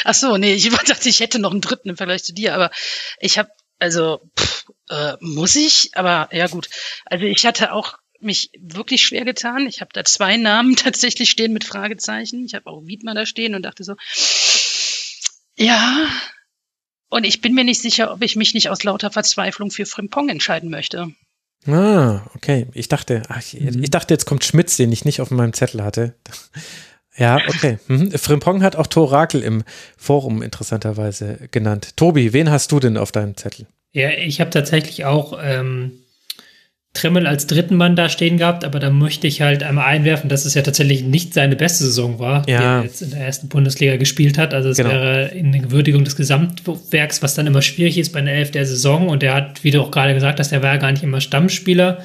Ach 0.04 0.14
so, 0.14 0.36
nee, 0.36 0.54
ich 0.54 0.68
dachte, 0.86 1.08
ich 1.08 1.20
hätte 1.20 1.38
noch 1.38 1.52
einen 1.52 1.60
dritten 1.60 1.90
im 1.90 1.96
Vergleich 1.96 2.24
zu 2.24 2.32
dir, 2.32 2.54
aber 2.54 2.70
ich 3.18 3.38
habe, 3.38 3.50
also, 3.78 4.20
pff, 4.38 4.66
äh, 4.90 5.14
muss 5.20 5.56
ich? 5.56 5.90
Aber 5.94 6.28
ja 6.32 6.46
gut. 6.46 6.68
Also 7.06 7.24
ich 7.24 7.44
hatte 7.46 7.72
auch 7.72 7.98
mich 8.20 8.50
wirklich 8.58 9.02
schwer 9.02 9.24
getan. 9.24 9.66
Ich 9.66 9.80
habe 9.80 9.90
da 9.92 10.04
zwei 10.04 10.36
Namen 10.36 10.76
tatsächlich 10.76 11.30
stehen 11.30 11.52
mit 11.52 11.64
Fragezeichen. 11.64 12.44
Ich 12.44 12.54
habe 12.54 12.66
auch 12.66 12.86
Wiedmer 12.86 13.14
da 13.14 13.26
stehen 13.26 13.54
und 13.54 13.62
dachte 13.62 13.84
so, 13.84 13.94
ja. 15.56 16.08
Und 17.08 17.24
ich 17.24 17.40
bin 17.40 17.54
mir 17.54 17.64
nicht 17.64 17.80
sicher, 17.80 18.12
ob 18.12 18.22
ich 18.22 18.34
mich 18.34 18.54
nicht 18.54 18.70
aus 18.70 18.82
lauter 18.82 19.10
Verzweiflung 19.10 19.70
für 19.70 19.86
Frimpong 19.86 20.28
entscheiden 20.28 20.70
möchte. 20.70 21.14
Ah, 21.66 22.26
okay. 22.34 22.66
Ich 22.74 22.88
dachte, 22.88 23.22
ach, 23.28 23.40
mhm. 23.52 23.82
ich 23.82 23.90
dachte, 23.90 24.12
jetzt 24.12 24.26
kommt 24.26 24.44
Schmitz, 24.44 24.76
den 24.76 24.92
ich 24.92 25.04
nicht 25.04 25.20
auf 25.20 25.30
meinem 25.30 25.52
Zettel 25.52 25.82
hatte. 25.82 26.16
Ja, 27.16 27.38
okay. 27.48 27.78
Mhm. 27.88 28.10
Frimpong 28.12 28.62
hat 28.62 28.76
auch 28.76 28.86
Torakel 28.86 29.42
im 29.42 29.62
Forum 29.96 30.42
interessanterweise 30.42 31.38
genannt. 31.50 31.96
Tobi, 31.96 32.32
wen 32.32 32.50
hast 32.50 32.72
du 32.72 32.80
denn 32.80 32.96
auf 32.96 33.12
deinem 33.12 33.36
Zettel? 33.36 33.66
Ja, 33.92 34.10
ich 34.10 34.40
habe 34.40 34.50
tatsächlich 34.50 35.04
auch 35.04 35.38
ähm, 35.40 35.92
Trimmel 36.94 37.26
als 37.26 37.48
dritten 37.48 37.76
Mann 37.76 37.96
da 37.96 38.08
stehen 38.08 38.38
gehabt, 38.38 38.64
aber 38.64 38.78
da 38.78 38.88
möchte 38.90 39.26
ich 39.26 39.42
halt 39.42 39.64
einmal 39.64 39.86
einwerfen, 39.86 40.28
dass 40.28 40.44
es 40.44 40.54
ja 40.54 40.62
tatsächlich 40.62 41.02
nicht 41.02 41.34
seine 41.34 41.56
beste 41.56 41.84
Saison 41.84 42.20
war, 42.20 42.48
ja. 42.48 42.58
die 42.58 42.64
er 42.64 42.82
jetzt 42.84 43.02
in 43.02 43.10
der 43.10 43.20
ersten 43.20 43.48
Bundesliga 43.48 43.96
gespielt 43.96 44.38
hat. 44.38 44.54
Also 44.54 44.68
es 44.68 44.76
genau. 44.76 44.90
wäre 44.90 45.28
in 45.28 45.50
der 45.50 45.72
Würdigung 45.72 46.04
des 46.04 46.14
Gesamtwerks, 46.14 47.20
was 47.20 47.34
dann 47.34 47.48
immer 47.48 47.62
schwierig 47.62 47.98
ist 47.98 48.12
bei 48.12 48.20
einer 48.20 48.30
Elf 48.32 48.52
der 48.52 48.64
Saison. 48.64 49.08
Und 49.08 49.24
er 49.24 49.34
hat, 49.34 49.64
wie 49.64 49.72
du 49.72 49.80
auch 49.80 49.90
gerade 49.90 50.14
gesagt 50.14 50.38
hast, 50.38 50.52
der 50.52 50.62
war 50.62 50.74
ja 50.74 50.80
gar 50.80 50.92
nicht 50.92 51.02
immer 51.02 51.20
Stammspieler. 51.20 52.04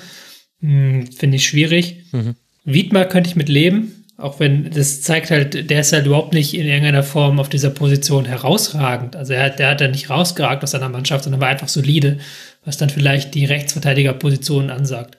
Hm, 0.59 1.07
Finde 1.11 1.38
ich 1.38 1.45
schwierig. 1.45 2.03
Mhm. 2.11 2.35
Wiedmer 2.65 3.05
könnte 3.05 3.29
ich 3.29 3.35
mit 3.35 3.47
leben. 3.47 3.98
Auch 4.19 4.39
wenn 4.39 4.69
das 4.69 5.01
zeigt 5.01 5.31
halt, 5.31 5.69
der 5.69 5.80
ist 5.80 5.93
halt 5.93 6.06
überhaupt 6.06 6.33
nicht 6.33 6.53
in 6.53 6.65
irgendeiner 6.65 7.03
Form 7.03 7.39
auf 7.39 7.48
dieser 7.49 7.69
Position 7.69 8.25
herausragend. 8.25 9.15
Also 9.15 9.33
er 9.33 9.45
hat, 9.45 9.59
der 9.59 9.69
hat 9.69 9.81
ja 9.81 9.88
nicht 9.88 10.09
rausgeragt 10.09 10.61
aus 10.64 10.72
seiner 10.72 10.89
Mannschaft, 10.89 11.23
sondern 11.23 11.41
war 11.41 11.48
einfach 11.48 11.69
solide 11.69 12.17
was 12.65 12.77
dann 12.77 12.89
vielleicht 12.89 13.33
die 13.35 13.45
Rechtsverteidigerposition 13.45 14.69
ansagt. 14.69 15.17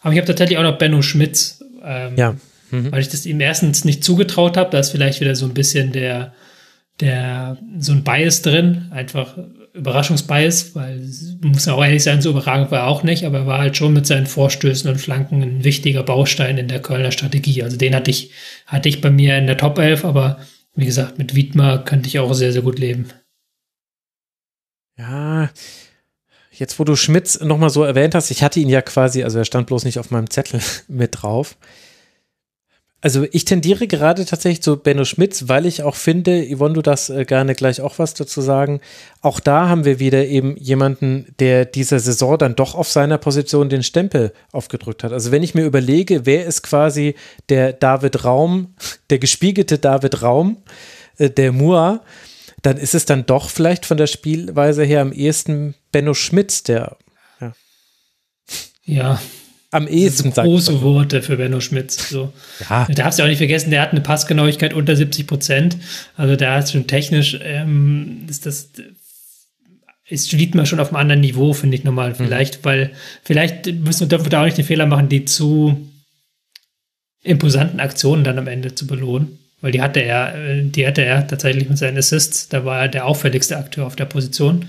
Aber 0.00 0.12
ich 0.12 0.18
habe 0.18 0.26
tatsächlich 0.26 0.58
auch 0.58 0.62
noch 0.62 0.78
Benno 0.78 1.02
Schmitz, 1.02 1.64
ähm, 1.84 2.14
ja. 2.16 2.36
Mhm. 2.70 2.92
weil 2.92 3.00
ich 3.00 3.08
das 3.08 3.26
ihm 3.26 3.40
erstens 3.40 3.84
nicht 3.84 4.04
zugetraut 4.04 4.56
habe. 4.56 4.70
Da 4.70 4.78
ist 4.78 4.90
vielleicht 4.90 5.20
wieder 5.20 5.34
so 5.34 5.46
ein 5.46 5.54
bisschen 5.54 5.92
der, 5.92 6.32
der, 7.00 7.58
so 7.78 7.92
ein 7.92 8.04
Bias 8.04 8.42
drin, 8.42 8.88
einfach 8.90 9.38
Überraschungsbias, 9.72 10.74
weil 10.74 11.08
muss 11.42 11.66
ja 11.66 11.74
auch 11.74 11.84
ehrlich 11.84 12.02
sein, 12.02 12.20
so 12.20 12.30
überragend 12.30 12.70
war 12.70 12.80
er 12.80 12.86
auch 12.88 13.02
nicht, 13.02 13.24
aber 13.24 13.38
er 13.38 13.46
war 13.46 13.58
halt 13.58 13.76
schon 13.76 13.92
mit 13.92 14.06
seinen 14.06 14.26
Vorstößen 14.26 14.90
und 14.90 14.98
Flanken 14.98 15.42
ein 15.42 15.64
wichtiger 15.64 16.02
Baustein 16.02 16.58
in 16.58 16.68
der 16.68 16.82
Kölner 16.82 17.12
Strategie. 17.12 17.62
Also 17.62 17.76
den 17.76 17.94
hatte 17.94 18.10
ich, 18.10 18.32
hatte 18.66 18.88
ich 18.88 19.00
bei 19.00 19.10
mir 19.10 19.38
in 19.38 19.46
der 19.46 19.56
Top 19.56 19.78
11, 19.78 20.04
aber 20.04 20.38
wie 20.74 20.86
gesagt, 20.86 21.18
mit 21.18 21.34
Wiedmer 21.34 21.78
könnte 21.78 22.08
ich 22.08 22.18
auch 22.18 22.32
sehr, 22.32 22.52
sehr 22.52 22.62
gut 22.62 22.78
leben. 22.78 23.06
Ja, 24.98 25.50
Jetzt, 26.60 26.78
wo 26.78 26.84
du 26.84 26.94
Schmitz 26.94 27.40
nochmal 27.40 27.70
so 27.70 27.84
erwähnt 27.84 28.14
hast, 28.14 28.30
ich 28.30 28.42
hatte 28.42 28.60
ihn 28.60 28.68
ja 28.68 28.82
quasi, 28.82 29.24
also 29.24 29.38
er 29.38 29.46
stand 29.46 29.66
bloß 29.66 29.86
nicht 29.86 29.98
auf 29.98 30.10
meinem 30.10 30.28
Zettel 30.28 30.60
mit 30.88 31.22
drauf. 31.22 31.56
Also 33.02 33.26
ich 33.32 33.46
tendiere 33.46 33.86
gerade 33.86 34.26
tatsächlich 34.26 34.62
zu 34.62 34.76
Benno 34.76 35.06
Schmitz, 35.06 35.48
weil 35.48 35.64
ich 35.64 35.82
auch 35.82 35.94
finde, 35.94 36.46
Yvonne, 36.54 36.74
du 36.74 36.82
das 36.82 37.08
äh, 37.08 37.24
gerne 37.24 37.54
gleich 37.54 37.80
auch 37.80 37.98
was 37.98 38.12
dazu 38.12 38.42
sagen. 38.42 38.80
Auch 39.22 39.40
da 39.40 39.68
haben 39.68 39.86
wir 39.86 39.98
wieder 39.98 40.26
eben 40.26 40.56
jemanden, 40.58 41.34
der 41.38 41.64
dieser 41.64 41.98
Saison 41.98 42.36
dann 42.36 42.56
doch 42.56 42.74
auf 42.74 42.90
seiner 42.90 43.16
Position 43.16 43.70
den 43.70 43.82
Stempel 43.82 44.32
aufgedrückt 44.52 45.02
hat. 45.02 45.12
Also 45.12 45.32
wenn 45.32 45.42
ich 45.42 45.54
mir 45.54 45.64
überlege, 45.64 46.26
wer 46.26 46.44
ist 46.44 46.62
quasi 46.62 47.14
der 47.48 47.72
David 47.72 48.24
Raum, 48.24 48.74
der 49.08 49.18
gespiegelte 49.18 49.78
David 49.78 50.20
Raum, 50.20 50.58
äh, 51.16 51.30
der 51.30 51.52
Mua, 51.52 52.02
dann 52.60 52.76
ist 52.76 52.94
es 52.94 53.06
dann 53.06 53.24
doch 53.24 53.48
vielleicht 53.48 53.86
von 53.86 53.96
der 53.96 54.08
Spielweise 54.08 54.84
her 54.84 55.00
am 55.00 55.12
ehesten 55.12 55.74
Benno 55.90 56.12
Schmitz, 56.12 56.64
der 56.64 56.98
ja. 57.40 57.52
ja. 58.84 59.20
Am 59.72 59.86
ehesten 59.86 60.32
so 60.32 60.42
große 60.42 60.82
Worte 60.82 61.22
für 61.22 61.36
Benno 61.36 61.60
Schmitz. 61.60 62.10
So. 62.10 62.32
Ja. 62.68 62.86
Du 62.86 62.94
darfst 62.94 63.18
ja 63.18 63.24
auch 63.24 63.28
nicht 63.28 63.38
vergessen, 63.38 63.70
der 63.70 63.82
hat 63.82 63.92
eine 63.92 64.00
Passgenauigkeit 64.00 64.74
unter 64.74 64.96
70 64.96 65.28
Prozent. 65.28 65.76
Also 66.16 66.34
da 66.34 66.58
ist 66.58 66.72
schon 66.72 66.88
technisch, 66.88 67.38
ähm, 67.42 68.26
ist 68.28 68.46
das, 68.46 68.70
ist 70.08 70.54
man 70.54 70.66
schon 70.66 70.80
auf 70.80 70.88
einem 70.88 70.96
anderen 70.96 71.20
Niveau, 71.20 71.52
finde 71.52 71.76
ich 71.76 71.84
nochmal. 71.84 72.10
Mhm. 72.10 72.14
Vielleicht, 72.16 72.58
mhm. 72.58 72.64
weil, 72.64 72.90
vielleicht 73.22 73.66
müssen 73.66 74.00
wir, 74.00 74.08
dürfen 74.08 74.26
wir 74.26 74.30
da 74.30 74.40
auch 74.40 74.46
nicht 74.46 74.58
den 74.58 74.64
Fehler 74.64 74.86
machen, 74.86 75.08
die 75.08 75.24
zu 75.24 75.88
imposanten 77.22 77.78
Aktionen 77.78 78.24
dann 78.24 78.38
am 78.38 78.48
Ende 78.48 78.74
zu 78.74 78.88
belohnen. 78.88 79.38
Weil 79.60 79.72
die 79.72 79.82
hatte 79.82 80.00
er, 80.00 80.34
äh, 80.34 80.64
die 80.64 80.86
hatte 80.86 81.04
er 81.04 81.26
tatsächlich 81.26 81.68
mit 81.68 81.78
seinen 81.78 81.98
Assists. 81.98 82.48
Da 82.48 82.64
war 82.64 82.80
er 82.80 82.88
der 82.88 83.06
auffälligste 83.06 83.56
Akteur 83.56 83.86
auf 83.86 83.94
der 83.94 84.06
Position. 84.06 84.66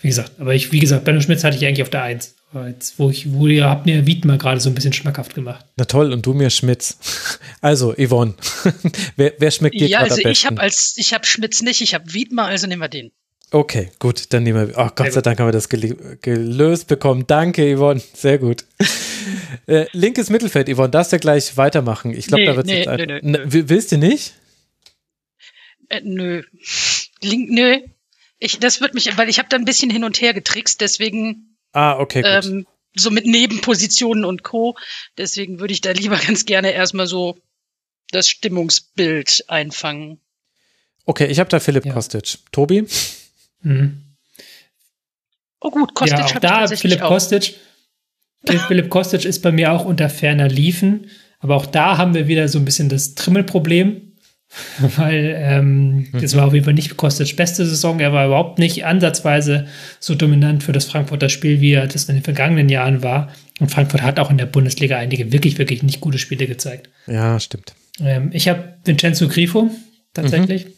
Wie 0.00 0.08
gesagt, 0.08 0.32
aber 0.38 0.54
ich, 0.54 0.72
wie 0.72 0.80
gesagt, 0.80 1.04
Benno 1.04 1.20
Schmitz 1.20 1.44
hatte 1.44 1.56
ich 1.56 1.64
eigentlich 1.64 1.82
auf 1.82 1.90
der 1.90 2.02
Eins. 2.02 2.34
Jetzt, 2.54 2.98
wo 2.98 3.08
ich, 3.08 3.32
wo 3.32 3.46
ihr 3.46 3.64
habt 3.64 3.86
mir 3.86 4.06
Wiedmer 4.06 4.36
gerade 4.36 4.60
so 4.60 4.68
ein 4.68 4.74
bisschen 4.74 4.92
schmackhaft 4.92 5.34
gemacht. 5.34 5.64
Na 5.76 5.86
toll, 5.86 6.12
und 6.12 6.26
du 6.26 6.34
mir 6.34 6.50
Schmitz. 6.50 6.98
Also, 7.60 7.94
Yvonne, 7.96 8.34
wer, 9.16 9.34
wer 9.38 9.50
schmeckt 9.52 9.76
dir 9.76 9.86
ja, 9.86 10.00
gerade 10.00 10.10
also 10.10 10.22
am 10.22 10.30
besten? 10.30 10.32
Ich 10.32 10.46
habe 10.46 10.60
als, 10.60 10.94
ich 10.96 11.14
habe 11.14 11.24
Schmitz 11.24 11.62
nicht, 11.62 11.80
ich 11.80 11.94
habe 11.94 12.12
Wiedmer, 12.12 12.46
also 12.46 12.66
nehmen 12.66 12.82
wir 12.82 12.88
den. 12.88 13.12
Okay, 13.52 13.90
gut, 14.00 14.32
dann 14.32 14.42
nehmen 14.42 14.68
wir. 14.68 14.78
Oh 14.78 14.88
Gott 14.94 15.12
sei 15.12 15.20
Dank 15.20 15.38
haben 15.38 15.46
wir 15.46 15.52
das 15.52 15.68
gelöst 15.68 16.88
bekommen. 16.88 17.26
Danke, 17.26 17.76
Yvonne. 17.76 18.02
Sehr 18.14 18.38
gut. 18.38 18.64
Äh, 19.66 19.86
linkes 19.92 20.28
Mittelfeld, 20.28 20.68
Yvonne, 20.68 20.88
darfst 20.90 21.12
du 21.12 21.18
gleich 21.18 21.56
weitermachen? 21.56 22.12
Ich 22.16 22.26
glaube, 22.26 22.42
nee, 22.42 22.46
da 22.46 22.56
wird 22.56 22.66
es 22.66 22.72
nee, 22.72 22.84
jetzt. 22.84 23.22
Nee, 23.22 23.38
nö. 23.46 23.68
Willst 23.68 23.92
du 23.92 23.98
nicht? 23.98 24.32
Äh, 25.88 26.00
nö. 26.02 26.42
Link, 27.20 27.50
nö. 27.50 27.78
Ich, 28.38 28.58
das 28.58 28.80
wird 28.80 28.94
mich, 28.94 29.16
weil 29.16 29.28
ich 29.28 29.38
habe 29.38 29.48
da 29.48 29.56
ein 29.56 29.64
bisschen 29.64 29.90
hin 29.90 30.02
und 30.02 30.20
her 30.20 30.34
getrickst, 30.34 30.80
deswegen. 30.80 31.51
Ah, 31.72 31.98
okay. 31.98 32.22
Gut. 32.22 32.30
Ähm, 32.30 32.66
so 32.94 33.10
mit 33.10 33.26
Nebenpositionen 33.26 34.24
und 34.24 34.42
Co. 34.42 34.76
Deswegen 35.16 35.60
würde 35.60 35.72
ich 35.72 35.80
da 35.80 35.92
lieber 35.92 36.16
ganz 36.26 36.44
gerne 36.44 36.72
erstmal 36.72 37.06
so 37.06 37.38
das 38.10 38.28
Stimmungsbild 38.28 39.44
einfangen. 39.48 40.20
Okay, 41.04 41.26
ich 41.26 41.40
habe 41.40 41.50
da 41.50 41.58
Philipp 41.58 41.86
ja. 41.86 41.92
Kostic. 41.92 42.38
Tobi? 42.52 42.86
Mhm. 43.62 44.02
Oh 45.60 45.70
gut, 45.70 45.94
Kostic 45.94 46.18
ja, 46.18 46.24
auch 46.24 46.38
da 46.38 46.66
Philipp 46.68 47.02
auch. 47.02 47.08
Kostic. 47.08 47.56
Philipp 48.44 48.90
Kostic 48.90 49.24
ist 49.24 49.40
bei 49.40 49.52
mir 49.52 49.72
auch 49.72 49.84
unter 49.84 50.10
ferner 50.10 50.48
Liefen, 50.48 51.10
aber 51.38 51.54
auch 51.54 51.66
da 51.66 51.96
haben 51.96 52.14
wir 52.14 52.26
wieder 52.26 52.48
so 52.48 52.58
ein 52.58 52.64
bisschen 52.64 52.88
das 52.88 53.14
Trimmelproblem. 53.14 54.11
weil 54.96 55.34
ähm, 55.38 56.08
mhm. 56.12 56.20
das 56.20 56.36
war 56.36 56.46
auf 56.46 56.52
jeden 56.52 56.64
Fall 56.64 56.74
nicht 56.74 56.96
Kostic 56.96 57.36
beste 57.36 57.64
Saison. 57.64 58.00
Er 58.00 58.12
war 58.12 58.26
überhaupt 58.26 58.58
nicht 58.58 58.84
ansatzweise 58.84 59.66
so 59.98 60.14
dominant 60.14 60.62
für 60.62 60.72
das 60.72 60.84
Frankfurter 60.84 61.28
Spiel, 61.28 61.60
wie 61.60 61.72
er 61.72 61.86
das 61.86 62.08
in 62.08 62.16
den 62.16 62.24
vergangenen 62.24 62.68
Jahren 62.68 63.02
war. 63.02 63.32
Und 63.60 63.70
Frankfurt 63.70 64.02
hat 64.02 64.18
auch 64.18 64.30
in 64.30 64.38
der 64.38 64.46
Bundesliga 64.46 64.98
einige 64.98 65.32
wirklich, 65.32 65.58
wirklich 65.58 65.82
nicht 65.82 66.00
gute 66.00 66.18
Spiele 66.18 66.46
gezeigt. 66.46 66.90
Ja, 67.06 67.38
stimmt. 67.40 67.74
Ähm, 68.00 68.30
ich 68.32 68.48
habe 68.48 68.74
Vincenzo 68.84 69.28
Grifo 69.28 69.70
tatsächlich 70.14 70.66
mhm. 70.66 70.70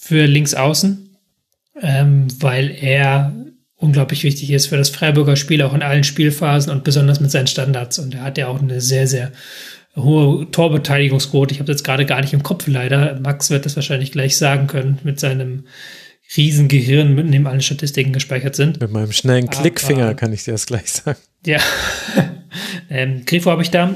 für 0.00 0.26
links 0.26 0.54
außen, 0.54 1.16
ähm, 1.80 2.28
weil 2.40 2.70
er 2.70 3.32
unglaublich 3.76 4.22
wichtig 4.22 4.50
ist 4.50 4.68
für 4.68 4.76
das 4.76 4.90
Freiburger 4.90 5.34
Spiel, 5.34 5.62
auch 5.62 5.74
in 5.74 5.82
allen 5.82 6.04
Spielphasen 6.04 6.72
und 6.72 6.84
besonders 6.84 7.18
mit 7.18 7.32
seinen 7.32 7.48
Standards. 7.48 7.98
Und 7.98 8.14
er 8.14 8.22
hat 8.22 8.38
ja 8.38 8.46
auch 8.46 8.62
eine 8.62 8.80
sehr, 8.80 9.08
sehr 9.08 9.32
hohe 9.96 10.50
Torbeteiligungsquote. 10.50 11.52
Ich 11.54 11.60
habe 11.60 11.70
jetzt 11.70 11.84
gerade 11.84 12.06
gar 12.06 12.20
nicht 12.20 12.32
im 12.32 12.42
Kopf 12.42 12.66
leider. 12.66 13.18
Max 13.20 13.50
wird 13.50 13.66
das 13.66 13.76
wahrscheinlich 13.76 14.12
gleich 14.12 14.36
sagen 14.36 14.66
können 14.66 14.98
mit 15.02 15.20
seinem 15.20 15.66
Riesengehirn, 16.36 17.14
mit 17.14 17.32
dem 17.32 17.46
alle 17.46 17.60
Statistiken 17.60 18.12
gespeichert 18.12 18.56
sind. 18.56 18.80
Mit 18.80 18.90
meinem 18.90 19.12
schnellen 19.12 19.50
Klickfinger 19.50 20.04
Aber, 20.04 20.14
kann 20.14 20.32
ich 20.32 20.44
dir 20.44 20.52
das 20.52 20.66
gleich 20.66 20.90
sagen. 20.90 21.18
Ja. 21.44 21.58
ähm, 22.90 23.24
Grifo 23.26 23.50
habe 23.50 23.62
ich 23.62 23.70
da. 23.70 23.94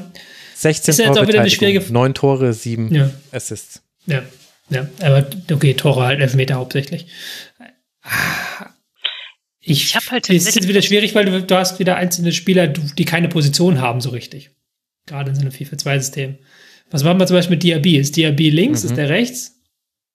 16 0.56 0.92
ist 0.92 0.98
jetzt 0.98 1.18
auch 1.18 1.26
wieder 1.26 1.40
eine 1.40 1.50
schwierige. 1.50 1.80
Neun 1.92 2.14
Tore, 2.14 2.52
sieben 2.52 2.94
ja. 2.94 3.10
Assists. 3.30 3.82
Ja, 4.06 4.22
ja. 4.70 4.88
Aber 5.00 5.26
okay, 5.52 5.74
Tore 5.74 6.04
halt 6.04 6.20
Elfmeter 6.20 6.54
hauptsächlich. 6.56 7.06
Ich, 9.60 9.84
ich 9.84 9.96
habe 9.96 10.06
halt. 10.10 10.30
Es 10.30 10.46
ist 10.46 10.54
jetzt 10.54 10.68
wieder 10.68 10.82
schwierig, 10.82 11.14
weil 11.14 11.26
du, 11.26 11.42
du 11.42 11.56
hast 11.56 11.78
wieder 11.78 11.96
einzelne 11.96 12.32
Spieler, 12.32 12.68
die 12.68 13.04
keine 13.04 13.28
Position 13.28 13.80
haben 13.80 14.00
so 14.00 14.10
richtig. 14.10 14.50
Gerade 15.06 15.30
in 15.30 15.36
so 15.36 15.42
einem 15.42 15.52
4-4-2-System. 15.52 16.38
Was 16.90 17.04
machen 17.04 17.18
wir 17.18 17.26
zum 17.26 17.36
Beispiel 17.36 17.56
mit 17.56 17.62
Diaby? 17.62 17.96
Ist 17.96 18.16
Diaby 18.16 18.50
links? 18.50 18.82
Mhm. 18.82 18.90
Ist 18.90 18.96
der 18.96 19.08
rechts? 19.08 19.52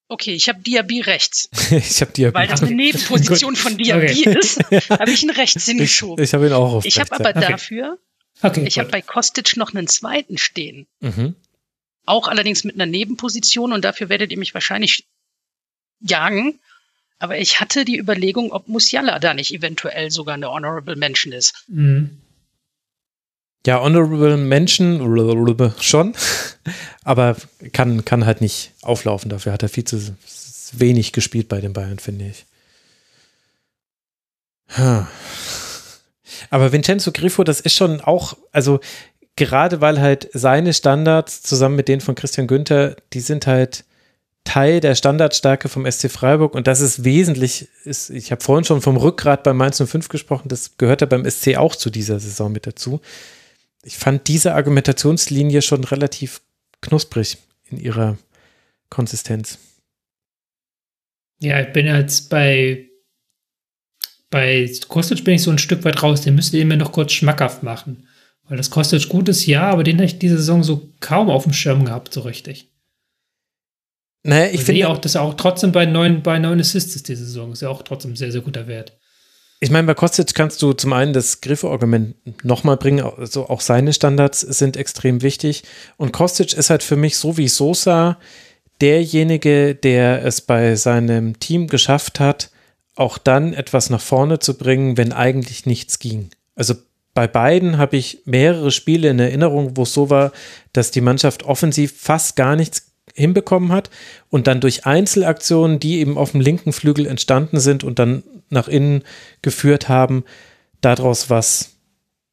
Okay, 0.07 0.33
ich 0.33 0.49
habe 0.49 0.61
Diaby 0.61 1.01
rechts. 1.01 1.49
ich 1.71 2.01
habe 2.01 2.11
Diaby. 2.11 2.35
Weil 2.35 2.47
das 2.47 2.61
eine 2.61 2.71
Nebenposition 2.75 3.55
von 3.55 3.77
Diaby 3.77 4.27
okay. 4.27 4.37
ist, 4.39 4.89
habe 4.89 5.11
ich 5.11 5.23
ihn 5.23 5.29
rechts 5.29 5.65
hingeschoben. 5.65 6.21
Ich, 6.21 6.29
ich 6.29 6.33
habe 6.33 6.47
ihn 6.47 6.53
auch 6.53 6.73
auf 6.73 6.85
Ich 6.85 6.99
habe 6.99 7.13
aber 7.13 7.29
okay. 7.29 7.51
dafür, 7.51 7.97
okay, 8.41 8.65
ich 8.67 8.79
habe 8.79 8.89
bei 8.89 9.01
Kostic 9.01 9.55
noch 9.57 9.73
einen 9.73 9.87
zweiten 9.87 10.37
stehen. 10.37 10.87
Mhm. 10.99 11.35
Auch 12.05 12.27
allerdings 12.27 12.63
mit 12.63 12.75
einer 12.75 12.85
Nebenposition 12.85 13.71
und 13.71 13.85
dafür 13.85 14.09
werdet 14.09 14.31
ihr 14.31 14.37
mich 14.37 14.53
wahrscheinlich 14.53 15.05
jagen. 16.01 16.59
Aber 17.19 17.37
ich 17.37 17.59
hatte 17.59 17.85
die 17.85 17.99
Überlegung, 17.99 18.51
ob 18.51 18.67
Musiala 18.67 19.19
da 19.19 19.33
nicht 19.33 19.53
eventuell 19.53 20.09
sogar 20.09 20.33
eine 20.33 20.49
Honorable 20.49 20.95
Mention 20.95 21.31
ist. 21.31 21.65
Mhm. 21.67 22.20
Ja, 23.65 23.79
Honorable 23.79 24.37
Mention 24.37 25.73
schon, 25.79 26.15
aber 27.03 27.35
kann, 27.73 28.03
kann 28.05 28.25
halt 28.25 28.41
nicht 28.41 28.71
auflaufen. 28.81 29.29
Dafür 29.29 29.53
hat 29.53 29.61
er 29.61 29.69
viel 29.69 29.83
zu 29.83 30.15
wenig 30.73 31.11
gespielt 31.11 31.47
bei 31.47 31.61
den 31.61 31.73
Bayern, 31.73 31.99
finde 31.99 32.25
ich. 32.27 32.45
Aber 36.49 36.71
Vincenzo 36.71 37.11
Griffo, 37.11 37.43
das 37.43 37.59
ist 37.59 37.75
schon 37.75 38.01
auch, 38.01 38.35
also 38.51 38.79
gerade 39.35 39.81
weil 39.81 39.99
halt 39.99 40.29
seine 40.33 40.73
Standards 40.73 41.43
zusammen 41.43 41.75
mit 41.75 41.87
denen 41.87 42.01
von 42.01 42.15
Christian 42.15 42.47
Günther, 42.47 42.95
die 43.13 43.19
sind 43.19 43.47
halt 43.47 43.85
Teil 44.43 44.79
der 44.79 44.95
Standardstärke 44.95 45.69
vom 45.69 45.89
SC 45.89 46.09
Freiburg 46.09 46.55
und 46.55 46.65
das 46.65 46.81
ist 46.81 47.03
wesentlich, 47.03 47.69
ist, 47.83 48.09
ich 48.09 48.31
habe 48.31 48.41
vorhin 48.41 48.65
schon 48.65 48.81
vom 48.81 48.97
Rückgrat 48.97 49.43
beim 49.43 49.57
Mainz 49.57 49.77
05 49.77 50.09
gesprochen, 50.09 50.49
das 50.49 50.77
gehört 50.77 51.01
ja 51.01 51.07
beim 51.07 51.29
SC 51.29 51.57
auch 51.57 51.75
zu 51.75 51.91
dieser 51.91 52.19
Saison 52.19 52.51
mit 52.51 52.65
dazu. 52.65 53.01
Ich 53.83 53.97
fand 53.97 54.27
diese 54.27 54.53
Argumentationslinie 54.53 55.61
schon 55.61 55.83
relativ 55.83 56.41
knusprig 56.81 57.37
in 57.69 57.77
ihrer 57.77 58.17
Konsistenz. 58.89 59.57
Ja, 61.39 61.59
ich 61.59 61.73
bin 61.73 61.87
jetzt 61.87 62.29
bei 62.29 62.87
bei 64.29 64.71
Kostic 64.87 65.23
bin 65.23 65.35
ich 65.35 65.43
so 65.43 65.51
ein 65.51 65.57
Stück 65.57 65.83
weit 65.83 66.01
raus, 66.01 66.21
den 66.21 66.35
müsst 66.35 66.53
ihr 66.53 66.65
mir 66.65 66.77
noch 66.77 66.93
kurz 66.93 67.11
schmackhaft 67.11 67.63
machen. 67.63 68.07
Weil 68.47 68.57
das 68.57 68.69
Kostic 68.69 69.09
gutes 69.09 69.45
ja, 69.45 69.69
aber 69.69 69.83
den 69.83 69.97
habe 69.97 70.05
ich 70.05 70.19
diese 70.19 70.37
Saison 70.37 70.63
so 70.63 70.89
kaum 70.99 71.29
auf 71.29 71.43
dem 71.43 71.53
Schirm 71.53 71.85
gehabt, 71.85 72.13
so 72.13 72.21
richtig. 72.21 72.71
Naja, 74.23 74.51
ich 74.51 74.61
finde 74.61 74.87
auch, 74.87 74.99
dass 74.99 75.15
er 75.15 75.23
auch 75.23 75.33
trotzdem 75.33 75.71
bei 75.71 75.85
neun, 75.85 76.21
bei 76.21 76.37
neun 76.37 76.59
Assists 76.59 76.95
ist 76.95 77.07
diese 77.07 77.25
Saison. 77.25 77.51
Ist 77.51 77.61
ja 77.61 77.69
auch 77.69 77.81
trotzdem 77.81 78.15
sehr, 78.15 78.31
sehr 78.31 78.41
guter 78.41 78.67
Wert. 78.67 78.97
Ich 79.63 79.69
meine, 79.69 79.85
bei 79.85 79.93
Kostic 79.93 80.33
kannst 80.33 80.59
du 80.63 80.73
zum 80.73 80.91
einen 80.91 81.13
das 81.13 81.39
Griffe-Argument 81.39 82.15
nochmal 82.43 82.77
bringen, 82.77 83.05
also 83.05 83.47
auch 83.47 83.61
seine 83.61 83.93
Standards 83.93 84.41
sind 84.41 84.75
extrem 84.75 85.21
wichtig. 85.21 85.61
Und 85.97 86.11
Kostic 86.11 86.53
ist 86.53 86.71
halt 86.71 86.81
für 86.81 86.95
mich 86.95 87.15
so 87.15 87.37
wie 87.37 87.47
Sosa 87.47 88.17
derjenige, 88.81 89.75
der 89.75 90.25
es 90.25 90.41
bei 90.41 90.75
seinem 90.75 91.37
Team 91.39 91.67
geschafft 91.67 92.19
hat, 92.19 92.49
auch 92.95 93.19
dann 93.19 93.53
etwas 93.53 93.91
nach 93.91 94.01
vorne 94.01 94.39
zu 94.39 94.57
bringen, 94.57 94.97
wenn 94.97 95.13
eigentlich 95.13 95.67
nichts 95.67 95.99
ging. 95.99 96.31
Also 96.55 96.73
bei 97.13 97.27
beiden 97.27 97.77
habe 97.77 97.97
ich 97.97 98.23
mehrere 98.25 98.71
Spiele 98.71 99.09
in 99.09 99.19
Erinnerung, 99.19 99.77
wo 99.77 99.83
es 99.83 99.93
so 99.93 100.09
war, 100.09 100.31
dass 100.73 100.89
die 100.89 101.01
Mannschaft 101.01 101.43
offensiv 101.43 101.93
fast 101.99 102.35
gar 102.35 102.55
nichts 102.55 102.93
hinbekommen 103.13 103.71
hat 103.71 103.91
und 104.29 104.47
dann 104.47 104.59
durch 104.59 104.87
Einzelaktionen, 104.87 105.79
die 105.79 105.99
eben 105.99 106.17
auf 106.17 106.31
dem 106.31 106.41
linken 106.41 106.73
Flügel 106.73 107.05
entstanden 107.05 107.59
sind 107.59 107.83
und 107.83 107.99
dann 107.99 108.23
nach 108.51 108.67
innen 108.67 109.03
geführt 109.41 109.89
haben, 109.89 110.23
daraus 110.81 111.29
was 111.29 111.71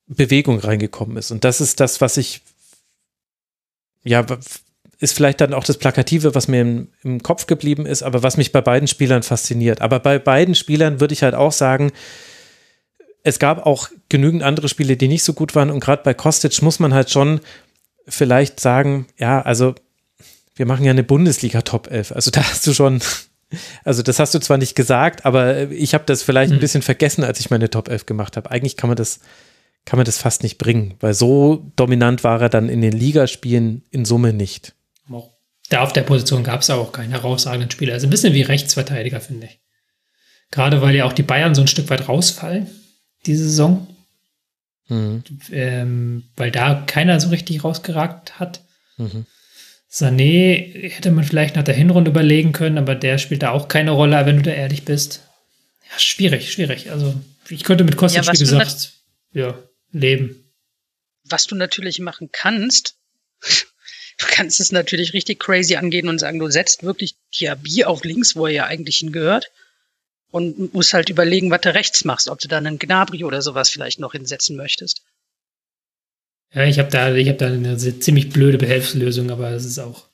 Bewegung 0.07 0.59
reingekommen 0.59 1.17
ist. 1.17 1.31
Und 1.31 1.45
das 1.45 1.61
ist 1.61 1.81
das, 1.81 2.01
was 2.01 2.17
ich, 2.17 2.43
ja, 4.05 4.25
ist 5.01 5.15
vielleicht 5.15 5.41
dann 5.41 5.55
auch 5.55 5.65
das 5.65 5.79
Plakative, 5.79 6.35
was 6.35 6.49
mir 6.49 6.63
im, 6.63 6.89
im 7.03 7.23
Kopf 7.23 7.47
geblieben 7.47 7.87
ist, 7.87 8.03
aber 8.03 8.23
was 8.23 8.37
mich 8.37 8.53
bei 8.53 8.61
beiden 8.61 8.89
Spielern 8.89 9.23
fasziniert. 9.23 9.81
Aber 9.81 10.01
bei 10.01 10.19
beiden 10.19 10.55
Spielern 10.55 11.01
würde 11.01 11.15
ich 11.15 11.23
halt 11.23 11.35
auch 11.35 11.53
sagen, 11.53 11.93
es 13.23 13.39
gab 13.39 13.65
auch 13.67 13.91
genügend 14.09 14.43
andere 14.43 14.69
Spiele, 14.69 14.97
die 14.97 15.09
nicht 15.09 15.23
so 15.23 15.35
gut 15.35 15.55
waren. 15.55 15.71
Und 15.71 15.81
gerade 15.81 16.03
bei 16.03 16.15
Kostic 16.15 16.63
muss 16.63 16.81
man 16.81 16.95
halt 16.95 17.11
schon 17.11 17.41
vielleicht 18.09 18.59
sagen, 18.59 19.07
ja, 19.19 19.43
also 19.43 19.75
wir 20.57 20.67
machen 20.67 20.85
ja 20.85 20.91
eine 20.91 21.05
Bundesliga 21.05 21.63
Top 21.63 21.91
11. 21.91 22.13
Also 22.13 22.31
da 22.31 22.43
hast 22.43 22.67
du 22.67 22.73
schon, 22.73 23.01
also 23.85 24.03
das 24.03 24.19
hast 24.19 24.35
du 24.35 24.39
zwar 24.39 24.59
nicht 24.59 24.75
gesagt, 24.75 25.25
aber 25.25 25.71
ich 25.71 25.95
habe 25.95 26.05
das 26.07 26.23
vielleicht 26.23 26.51
mhm. 26.51 26.59
ein 26.59 26.61
bisschen 26.61 26.83
vergessen, 26.83 27.25
als 27.25 27.41
ich 27.41 27.51
meine 27.51 27.71
Top 27.71 27.89
11 27.89 28.07
gemacht 28.07 28.37
habe. 28.37 28.51
Eigentlich 28.51 28.77
kann 28.77 28.89
man 28.89 28.97
das, 28.97 29.21
kann 29.85 29.99
man 29.99 30.05
das 30.05 30.19
fast 30.19 30.43
nicht 30.43 30.59
bringen, 30.59 30.95
weil 31.01 31.15
so 31.15 31.71
dominant 31.77 32.25
war 32.25 32.41
er 32.43 32.49
dann 32.49 32.69
in 32.69 32.83
den 32.83 32.93
Ligaspielen 32.93 33.85
in 33.91 34.05
Summe 34.05 34.33
nicht. 34.33 34.75
Da 35.69 35.83
auf 35.83 35.93
der 35.93 36.03
Position 36.03 36.45
gab 36.45 36.63
es 36.63 36.71
auch 36.71 36.93
keinen 36.93 37.11
herausragenden 37.11 37.71
Spieler. 37.71 37.95
Also 37.95 38.07
ein 38.07 38.11
bisschen 38.11 38.35
wie 38.35 38.43
Rechtsverteidiger, 38.43 39.21
finde 39.21 39.47
ich. 39.47 39.61
Gerade 40.51 40.81
weil 40.81 40.95
ja 40.95 41.05
auch 41.05 41.13
die 41.13 41.23
Bayern 41.23 41.55
so 41.55 41.61
ein 41.61 41.69
Stück 41.69 41.91
weit 41.91 42.09
rausfallen, 42.09 42.69
diese 43.27 43.45
Saison. 43.45 43.87
Mhm. 44.89 45.23
Ähm, 45.53 46.25
weil 46.37 46.51
da 46.51 46.83
keiner 46.87 47.21
so 47.21 47.29
richtig 47.29 47.63
rausgeragt 47.65 48.41
hat. 48.41 48.63
Mhm. 48.97 49.27
Sané 49.91 50.91
hätte 50.91 51.11
man 51.11 51.25
vielleicht 51.25 51.57
nach 51.57 51.65
der 51.65 51.75
Hinrunde 51.75 52.11
überlegen 52.11 52.53
können, 52.53 52.79
aber 52.79 52.95
der 52.95 53.19
spielt 53.19 53.43
da 53.43 53.51
auch 53.51 53.69
keine 53.69 53.93
Rolle, 53.93 54.27
wenn 54.27 54.37
du 54.37 54.43
da 54.43 54.51
ehrlich 54.51 54.85
bist. 54.85 55.23
Ja, 55.91 55.99
schwierig, 55.99 56.53
schwierig. 56.53 56.91
Also 56.91 57.15
ich 57.49 57.65
könnte 57.65 57.85
mit 57.85 57.97
Kostic, 57.97 58.25
ja, 58.25 58.33
wie 58.33 58.39
gesagt, 58.39 58.93
ja, 59.33 59.59
leben. 59.93 60.53
Was 61.25 61.47
du 61.47 61.55
natürlich 61.55 62.01
machen 62.01 62.29
kannst, 62.31 62.97
du 64.19 64.27
kannst 64.27 64.61
es 64.61 64.73
natürlich 64.73 65.15
richtig 65.15 65.41
crazy 65.41 65.77
angehen 65.77 66.09
und 66.09 66.19
sagen, 66.19 66.39
du 66.39 66.51
setzt 66.51 66.83
wirklich 66.83 67.17
Diaby 67.39 67.85
auf 67.85 68.05
links, 68.05 68.37
wo 68.37 68.47
er 68.47 68.53
ja 68.53 68.67
eigentlich 68.67 68.99
hingehört. 68.99 69.51
Und 70.31 70.75
musst 70.75 70.93
halt 70.93 71.09
überlegen, 71.09 71.51
was 71.51 71.63
du 71.63 71.73
rechts 71.73 72.05
machst, 72.05 72.29
ob 72.29 72.39
du 72.39 72.49
da 72.49 72.59
einen 72.59 72.79
Gnabry 72.79 73.25
oder 73.25 73.41
sowas 73.41 73.71
vielleicht 73.71 73.99
noch 73.99 74.13
hinsetzen 74.13 74.57
möchtest. 74.57 75.01
Ja, 76.53 76.65
ich 76.65 76.79
habe 76.79 76.91
da, 76.91 77.15
ich 77.15 77.29
hab 77.29 77.39
da 77.39 77.47
eine 77.47 77.77
ziemlich 77.77 78.31
blöde 78.31 78.59
Behelfslösung, 78.59 79.31
aber 79.31 79.51
es 79.51 79.65
ist 79.65 79.79
auch, 79.79 80.07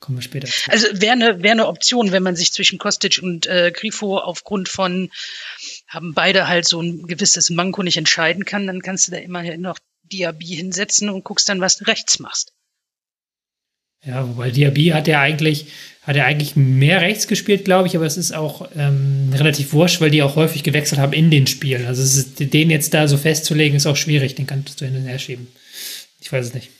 kommen 0.00 0.18
wir 0.18 0.22
später. 0.22 0.48
Also 0.68 0.86
wäre 0.92 1.12
eine 1.12 1.42
wäre 1.42 1.52
eine 1.52 1.66
Option, 1.66 2.10
wenn 2.10 2.22
man 2.22 2.36
sich 2.36 2.52
zwischen 2.52 2.78
Kostic 2.78 3.20
und 3.22 3.46
äh, 3.46 3.70
Grifo 3.74 4.18
aufgrund 4.18 4.68
von 4.68 5.10
haben 5.86 6.14
beide 6.14 6.48
halt 6.48 6.66
so 6.66 6.80
ein 6.80 7.06
gewisses 7.06 7.50
Manko 7.50 7.82
nicht 7.82 7.96
entscheiden 7.96 8.44
kann, 8.44 8.66
dann 8.66 8.82
kannst 8.82 9.08
du 9.08 9.12
da 9.12 9.18
immerhin 9.18 9.60
noch 9.60 9.78
Diaby 10.04 10.46
hinsetzen 10.46 11.10
und 11.10 11.24
guckst 11.24 11.48
dann, 11.48 11.60
was 11.60 11.76
du 11.76 11.84
rechts 11.84 12.18
machst. 12.18 12.52
Ja, 14.08 14.26
wobei 14.26 14.50
Diaby 14.50 14.86
hat 14.86 15.06
ja 15.06 15.20
eigentlich, 15.20 15.66
hat 16.02 16.16
er 16.16 16.24
eigentlich 16.24 16.56
mehr 16.56 17.02
rechts 17.02 17.28
gespielt, 17.28 17.66
glaube 17.66 17.88
ich, 17.88 17.94
aber 17.94 18.06
es 18.06 18.16
ist 18.16 18.32
auch 18.32 18.66
ähm, 18.74 19.30
relativ 19.34 19.74
wurscht, 19.74 20.00
weil 20.00 20.10
die 20.10 20.22
auch 20.22 20.34
häufig 20.34 20.62
gewechselt 20.62 20.98
haben 20.98 21.12
in 21.12 21.30
den 21.30 21.46
Spielen. 21.46 21.84
Also 21.84 22.02
ist, 22.02 22.40
den 22.40 22.70
jetzt 22.70 22.94
da 22.94 23.06
so 23.06 23.18
festzulegen, 23.18 23.76
ist 23.76 23.86
auch 23.86 23.96
schwierig, 23.96 24.34
den 24.34 24.46
kannst 24.46 24.80
du 24.80 24.86
hin 24.86 24.96
und 24.96 25.04
her 25.04 25.18
schieben. 25.18 25.48
Ich 26.20 26.32
weiß 26.32 26.46
es 26.46 26.54
nicht. 26.54 26.70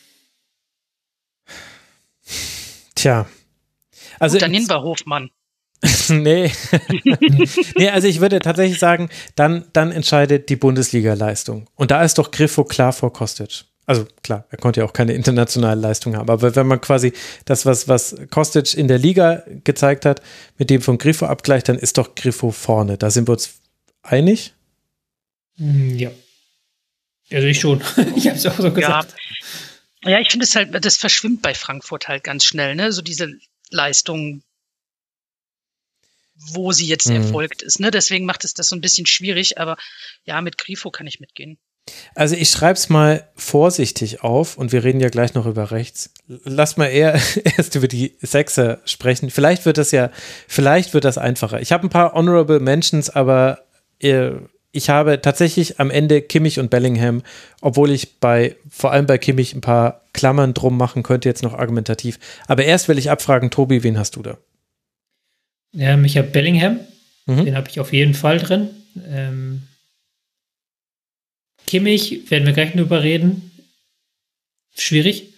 Tja. 2.95 3.29
Also 4.19 4.37
Gut, 4.37 4.43
dann 4.43 4.51
nehmen 4.51 4.69
wir 4.71 4.83
Hofmann. 4.83 5.29
nee. 6.09 6.51
nee, 7.77 7.91
also 7.91 8.09
ich 8.09 8.21
würde 8.21 8.39
tatsächlich 8.39 8.79
sagen, 8.79 9.11
dann, 9.37 9.67
dann 9.75 9.93
entscheidet 9.93 10.49
die 10.49 10.57
Bundesliga-Leistung. 10.57 11.69
Und 11.75 11.91
da 11.91 12.03
ist 12.03 12.17
doch 12.17 12.31
Griffo 12.31 12.65
klar 12.65 12.95
vor 12.95 13.13
Kostic. 13.13 13.67
Also 13.89 14.07
klar, 14.23 14.47
er 14.51 14.59
konnte 14.59 14.81
ja 14.81 14.87
auch 14.87 14.93
keine 14.93 15.15
internationale 15.15 15.81
Leistung 15.81 16.15
haben, 16.15 16.29
aber 16.29 16.55
wenn 16.55 16.67
man 16.67 16.79
quasi 16.79 17.15
das, 17.47 17.65
was, 17.65 17.89
was 17.89 18.17
Kostic 18.29 18.75
in 18.75 18.87
der 18.87 18.99
Liga 18.99 19.43
gezeigt 19.65 20.05
hat, 20.05 20.21
mit 20.59 20.69
dem 20.69 20.83
von 20.83 20.99
Griffo 20.99 21.25
abgleicht, 21.25 21.71
dann 21.71 21.79
ist 21.79 21.97
doch 21.97 22.15
Griffo 22.15 22.51
vorne. 22.51 22.99
Da 22.99 23.11
sind 23.11 23.29
wir 23.29 23.33
uns 23.33 23.63
einig? 24.03 24.53
Mm, 25.57 25.97
ja. 25.97 26.11
Also 27.33 27.47
ich 27.47 27.61
schon. 27.61 27.81
ich 28.15 28.27
habe 28.29 28.37
es 28.37 28.45
auch 28.45 28.59
so 28.59 28.71
gesagt. 28.71 29.15
Ja, 30.03 30.11
ja 30.11 30.21
ich 30.21 30.31
finde 30.31 30.45
es 30.45 30.55
halt, 30.55 30.85
das 30.85 30.99
verschwimmt 30.99 31.41
bei 31.41 31.55
Frankfurt 31.55 32.09
halt 32.09 32.25
ganz 32.25 32.45
schnell, 32.45 32.75
ne? 32.75 32.93
So 32.93 33.01
diese 33.01 33.33
Leistung, 33.71 34.43
wo 36.35 36.73
sie 36.73 36.87
jetzt 36.87 37.09
mhm. 37.09 37.17
erfolgt 37.17 37.63
ist, 37.63 37.81
ne? 37.81 37.91
Deswegen 37.91 38.27
macht 38.27 38.45
es 38.45 38.53
das 38.53 38.69
so 38.69 38.77
ein 38.77 38.83
bisschen 38.83 39.07
schwierig, 39.07 39.57
aber 39.57 39.79
ja, 40.25 40.43
mit 40.43 40.59
Grifo 40.59 40.91
kann 40.91 41.07
ich 41.07 41.21
mitgehen. 41.21 41.59
Also 42.15 42.35
ich 42.35 42.51
schreibe 42.51 42.75
es 42.75 42.89
mal 42.89 43.25
vorsichtig 43.37 44.23
auf 44.23 44.59
und 44.59 44.73
wir 44.73 44.85
reden 44.85 45.01
ja 45.01 45.09
gleich 45.09 45.35
noch 45.35 45.47
über 45.47 45.71
rechts. 45.71 46.11
Lass 46.27 46.77
mal 46.77 46.87
eher 46.87 47.15
erst 47.57 47.75
über 47.75 47.89
die 47.89 48.17
Sechser 48.21 48.81
sprechen. 48.85 49.31
Vielleicht 49.31 49.67
wird 49.67 49.79
das 49.79 49.91
ja, 49.91 50.11
vielleicht 50.47 50.95
wird 50.95 51.05
das 51.05 51.19
einfacher. 51.19 51.61
Ich 51.61 51.73
habe 51.73 51.87
ein 51.87 51.91
paar 51.91 52.15
Honorable 52.15 52.61
Mentions, 52.61 53.11
aber 53.11 53.61
äh, 54.01 54.31
ich 54.73 54.91
habe 54.91 55.21
tatsächlich 55.21 55.81
am 55.81 55.91
Ende 55.91 56.21
Kimmich 56.21 56.59
und 56.59 56.71
Bellingham, 56.71 57.23
obwohl 57.61 57.91
ich 57.91 58.21
bei, 58.21 58.57
vor 58.69 58.93
allem 58.93 59.07
bei 59.07 59.19
Kimmich 59.19 59.55
ein 59.55 59.61
paar 59.61 60.03
Klammern 60.13 60.55
drum 60.55 60.77
machen 60.77 61.03
könnte, 61.03 61.29
jetzt 61.29 61.43
noch 61.43 61.55
argumentativ. 61.55 62.19
Aber 62.47 62.65
erst 62.65 62.89
will 62.89 62.99
ich 62.99 63.11
abfragen, 63.11 63.51
Tobi, 63.51 63.83
wen 63.83 63.99
hast 63.99 64.17
du 64.17 64.23
da? 64.23 64.39
Ja, 65.73 65.97
mich 65.97 66.17
hat 66.17 66.33
Bellingham. 66.33 66.81
Mhm. 67.27 67.45
Den 67.45 67.57
habe 67.57 67.69
ich 67.69 67.81
auf 67.81 67.93
jeden 67.93 68.15
Fall 68.15 68.39
drin. 68.39 68.71
Ähm, 69.07 69.68
Kimmich, 71.69 72.31
werden 72.31 72.47
wir 72.47 72.55
gleich 72.55 72.73
drüber 72.73 73.03
reden. 73.03 73.51
Schwierig. 74.75 75.35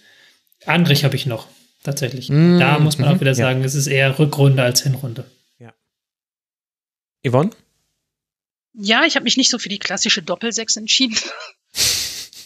Andrich 0.65 1.03
habe 1.03 1.15
ich 1.15 1.25
noch, 1.25 1.47
tatsächlich. 1.83 2.29
Mm, 2.29 2.57
da 2.57 2.79
muss 2.79 2.97
man 2.97 3.09
mhm, 3.09 3.15
auch 3.15 3.19
wieder 3.19 3.31
ja. 3.31 3.35
sagen, 3.35 3.63
es 3.63 3.75
ist 3.75 3.87
eher 3.87 4.17
Rückrunde 4.17 4.63
als 4.63 4.83
Hinrunde. 4.83 5.25
Yvonne? 7.27 7.51
Ja, 8.73 9.03
ich 9.05 9.15
habe 9.15 9.25
mich 9.25 9.37
nicht 9.37 9.49
so 9.49 9.59
für 9.59 9.69
die 9.69 9.79
klassische 9.79 10.21
Doppelsechs 10.21 10.75
entschieden. 10.75 11.17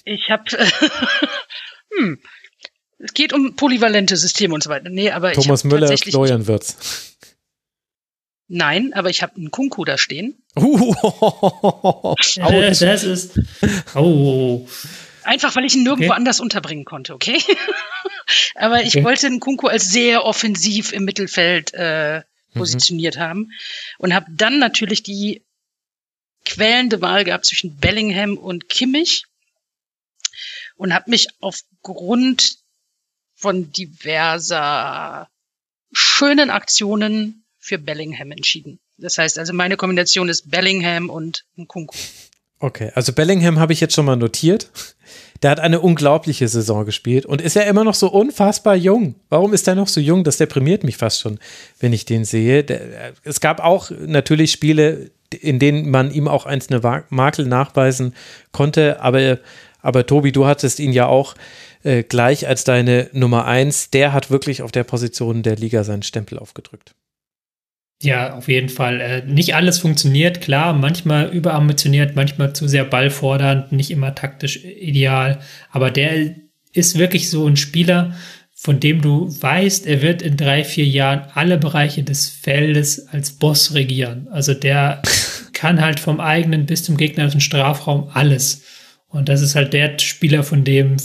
Ich 0.07 0.30
habe, 0.30 0.43
äh, 0.55 0.67
hm, 1.97 2.19
es 2.99 3.15
geht 3.15 3.33
um 3.33 3.55
polyvalente 3.55 4.15
Systeme 4.17 4.53
und 4.53 4.61
so 4.61 4.69
weiter. 4.69 4.88
Nee, 4.91 5.09
aber 5.09 5.33
Thomas 5.33 5.64
Müller, 5.64 5.97
Florian 5.97 6.45
Wirtz. 6.45 7.15
Nein, 8.48 8.93
aber 8.93 9.09
ich 9.09 9.24
habe 9.24 9.35
einen 9.38 9.49
Kunku 9.51 9.85
da 9.85 9.98
stehen. 9.98 10.43
Uh, 10.57 10.93
das 12.40 13.03
ist. 13.03 13.40
Oh. 13.95 14.67
Einfach, 15.24 15.56
weil 15.56 15.65
ich 15.65 15.75
ihn 15.75 15.83
nirgendwo 15.83 16.11
Okay. 16.11 16.17
anders 16.17 16.40
unterbringen 16.40 16.85
konnte, 16.85 17.14
okay? 17.15 17.41
aber 18.56 18.83
ich 18.83 18.95
Okay. 18.95 19.03
wollte 19.03 19.25
einen 19.27 19.40
Kunku 19.40 19.67
als 19.67 19.90
sehr 19.90 20.24
offensiv 20.24 20.91
im 20.91 21.03
Mittelfeld 21.06 21.74
äh, 21.74 22.22
positioniert 22.53 23.17
haben 23.17 23.51
und 23.98 24.14
habe 24.14 24.27
dann 24.30 24.59
natürlich 24.59 25.01
die 25.01 25.43
quälende 26.45 27.01
Wahl 27.01 27.24
gehabt 27.24 27.45
zwischen 27.45 27.77
Bellingham 27.77 28.38
und 28.38 28.69
Kimmich 28.69 29.25
und 30.75 30.93
habe 30.93 31.09
mich 31.09 31.27
aufgrund 31.40 32.57
von 33.35 33.72
diverser 33.72 35.27
schönen 35.91 36.51
Aktionen 36.51 37.44
für 37.66 37.80
Bellingham 37.80 38.32
entschieden. 38.32 38.80
Das 38.98 39.18
heißt 39.18 39.40
also, 39.40 39.52
meine 39.52 39.76
Kombination 39.76 40.30
ist 40.30 40.50
Bellingham 40.52 41.10
und 41.10 41.45
Nkunku. 41.58 41.98
Okay, 42.60 42.92
also 42.94 43.11
Bellingham 43.11 43.60
habe 43.60 43.74
ich 43.74 43.82
jetzt 43.82 43.95
schon 43.95 44.06
mal 44.06 44.16
notiert. 44.16 44.69
Der 45.42 45.52
hat 45.52 45.60
eine 45.60 45.82
unglaubliche 45.82 46.48
Saison 46.48 46.85
gespielt 46.85 47.26
und 47.26 47.42
ist 47.42 47.56
ja 47.56 47.64
immer 47.64 47.84
noch 47.84 47.95
so 47.95 48.10
unfassbar 48.10 48.76
jung. 48.76 49.16
Warum 49.30 49.53
ist 49.53 49.68
er 49.68 49.76
noch 49.76 49.88
so 49.88 50.00
jung? 50.00 50.24
Das 50.24 50.38
deprimiert 50.38 50.84
mich 50.84 50.98
fast 50.98 51.19
schon, 51.19 51.40
wenn 51.80 51.92
ich 51.92 52.06
den 52.06 52.24
sehe. 52.24 52.64
Der, 52.64 53.14
es 53.24 53.42
gab 53.42 53.60
auch 53.60 53.92
natürlich 53.92 54.52
Spiele, 54.52 55.11
in 55.32 55.60
denen 55.60 55.90
man 55.90 56.11
ihm 56.11 56.27
auch 56.27 56.45
einzelne 56.45 57.03
Makel 57.10 57.45
nachweisen 57.48 58.16
konnte, 58.52 59.02
aber, 59.02 59.40
aber 59.82 60.06
Tobi, 60.06 60.32
du 60.32 60.45
hattest 60.45 60.80
ihn 60.80 60.94
ja 60.94 61.08
auch 61.08 61.35
äh, 61.84 62.03
gleich 62.03 62.48
als 62.48 62.64
deine 62.64 63.10
Nummer 63.11 63.45
eins. 63.45 63.90
Der 63.90 64.14
hat 64.14 64.32
wirklich 64.32 64.61
auf 64.61 64.72
der 64.72 64.84
Position 64.84 65.44
der 65.44 65.58
Liga 65.58 65.84
seinen 65.84 66.03
Stempel 66.03 66.40
aufgedrückt. 66.40 66.95
Ja, 68.01 68.33
auf 68.33 68.48
jeden 68.48 68.69
Fall. 68.69 68.99
Äh, 68.99 69.25
nicht 69.25 69.56
alles 69.56 69.80
funktioniert, 69.80 70.41
klar, 70.41 70.74
manchmal 70.74 71.30
überambitioniert, 71.30 72.15
manchmal 72.15 72.53
zu 72.53 72.67
sehr 72.67 72.83
ballfordernd, 72.83 73.72
nicht 73.72 73.90
immer 73.90 74.14
taktisch 74.14 74.64
ideal, 74.64 75.40
aber 75.72 75.91
der 75.91 76.35
ist 76.74 76.98
wirklich 76.98 77.30
so 77.30 77.48
ein 77.48 77.56
Spieler, 77.56 78.14
von 78.53 78.80
dem 78.80 79.01
du 79.01 79.30
weißt, 79.30 79.85
er 79.85 80.01
wird 80.01 80.22
in 80.22 80.38
drei, 80.38 80.64
vier 80.64 80.85
Jahren 80.85 81.30
alle 81.33 81.57
Bereiche 81.57 82.03
des 82.03 82.30
Feldes 82.30 83.07
als 83.07 83.32
Boss 83.33 83.74
regieren. 83.74 84.27
Also 84.30 84.53
der 84.53 85.01
kann 85.53 85.82
halt 85.82 85.99
vom 85.99 86.19
eigenen 86.19 86.65
bis 86.65 86.83
zum 86.83 86.98
gegnerischen 86.98 87.41
Strafraum 87.41 88.09
alles. 88.14 88.64
Und 89.07 89.30
das 89.30 89.41
ist 89.41 89.56
halt 89.56 89.74
der 89.74 89.99
Spieler, 89.99 90.43
von 90.43 90.64
dem 90.64 90.98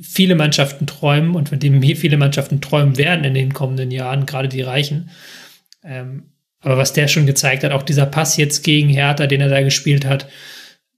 viele 0.00 0.34
Mannschaften 0.34 0.86
träumen 0.86 1.34
und 1.34 1.48
von 1.48 1.58
dem 1.58 1.82
viele 1.96 2.16
Mannschaften 2.16 2.60
träumen 2.60 2.96
werden 2.98 3.24
in 3.24 3.34
den 3.34 3.54
kommenden 3.54 3.90
Jahren, 3.90 4.26
gerade 4.26 4.48
die 4.48 4.62
Reichen. 4.62 5.10
Ähm, 5.84 6.24
aber 6.66 6.78
was 6.78 6.92
der 6.92 7.06
schon 7.06 7.26
gezeigt 7.26 7.62
hat, 7.62 7.70
auch 7.70 7.84
dieser 7.84 8.06
Pass 8.06 8.36
jetzt 8.36 8.64
gegen 8.64 8.88
Hertha, 8.88 9.28
den 9.28 9.40
er 9.40 9.48
da 9.48 9.62
gespielt 9.62 10.04
hat, 10.04 10.28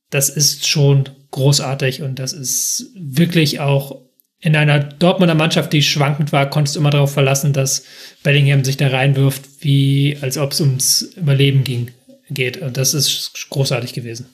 das 0.09 0.31
ist 0.31 0.67
schon 0.67 1.11
großartig 1.31 2.01
und 2.01 2.19
das 2.19 2.33
ist 2.33 2.87
wirklich 2.95 3.61
auch 3.61 4.01
in 4.41 4.57
einer 4.57 4.79
Dortmunder 4.79 5.35
Mannschaft, 5.35 5.75
die 5.75 5.83
schwankend 5.83 6.33
war, 6.33 6.49
konntest 6.49 6.75
du 6.75 6.81
immer 6.81 6.89
darauf 6.89 7.13
verlassen, 7.13 7.53
dass 7.53 7.85
Bellingham 8.23 8.65
sich 8.65 8.79
da 8.79 8.89
reinwirft, 8.89 9.45
wie 9.61 10.17
als 10.23 10.39
ob 10.39 10.53
es 10.53 10.63
ums 10.63 11.03
Überleben 11.03 11.65
ging, 11.65 11.91
geht. 12.31 12.57
Und 12.57 12.79
das 12.79 12.95
ist 12.95 13.49
großartig 13.51 13.93
gewesen. 13.93 14.25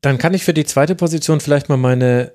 Dann 0.00 0.16
kann 0.16 0.32
ich 0.32 0.44
für 0.44 0.54
die 0.54 0.64
zweite 0.64 0.94
Position 0.94 1.40
vielleicht 1.40 1.68
mal 1.68 1.76
meine, 1.76 2.32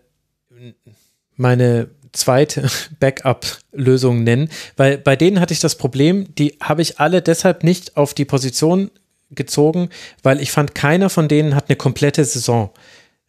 meine 1.36 1.90
zweite 2.14 2.70
Backup-Lösung 3.00 4.24
nennen, 4.24 4.50
weil 4.78 4.98
bei 4.98 5.16
denen 5.16 5.40
hatte 5.40 5.54
ich 5.54 5.60
das 5.60 5.76
Problem, 5.76 6.34
die 6.36 6.58
habe 6.62 6.82
ich 6.82 7.00
alle 7.00 7.22
deshalb 7.22 7.64
nicht 7.64 7.98
auf 7.98 8.14
die 8.14 8.26
Position 8.26 8.90
gezogen, 9.32 9.90
weil 10.22 10.40
ich 10.42 10.52
fand, 10.52 10.76
keiner 10.76 11.10
von 11.10 11.28
denen 11.28 11.56
hat 11.56 11.70
eine 11.70 11.76
komplette 11.76 12.24
Saison 12.24 12.70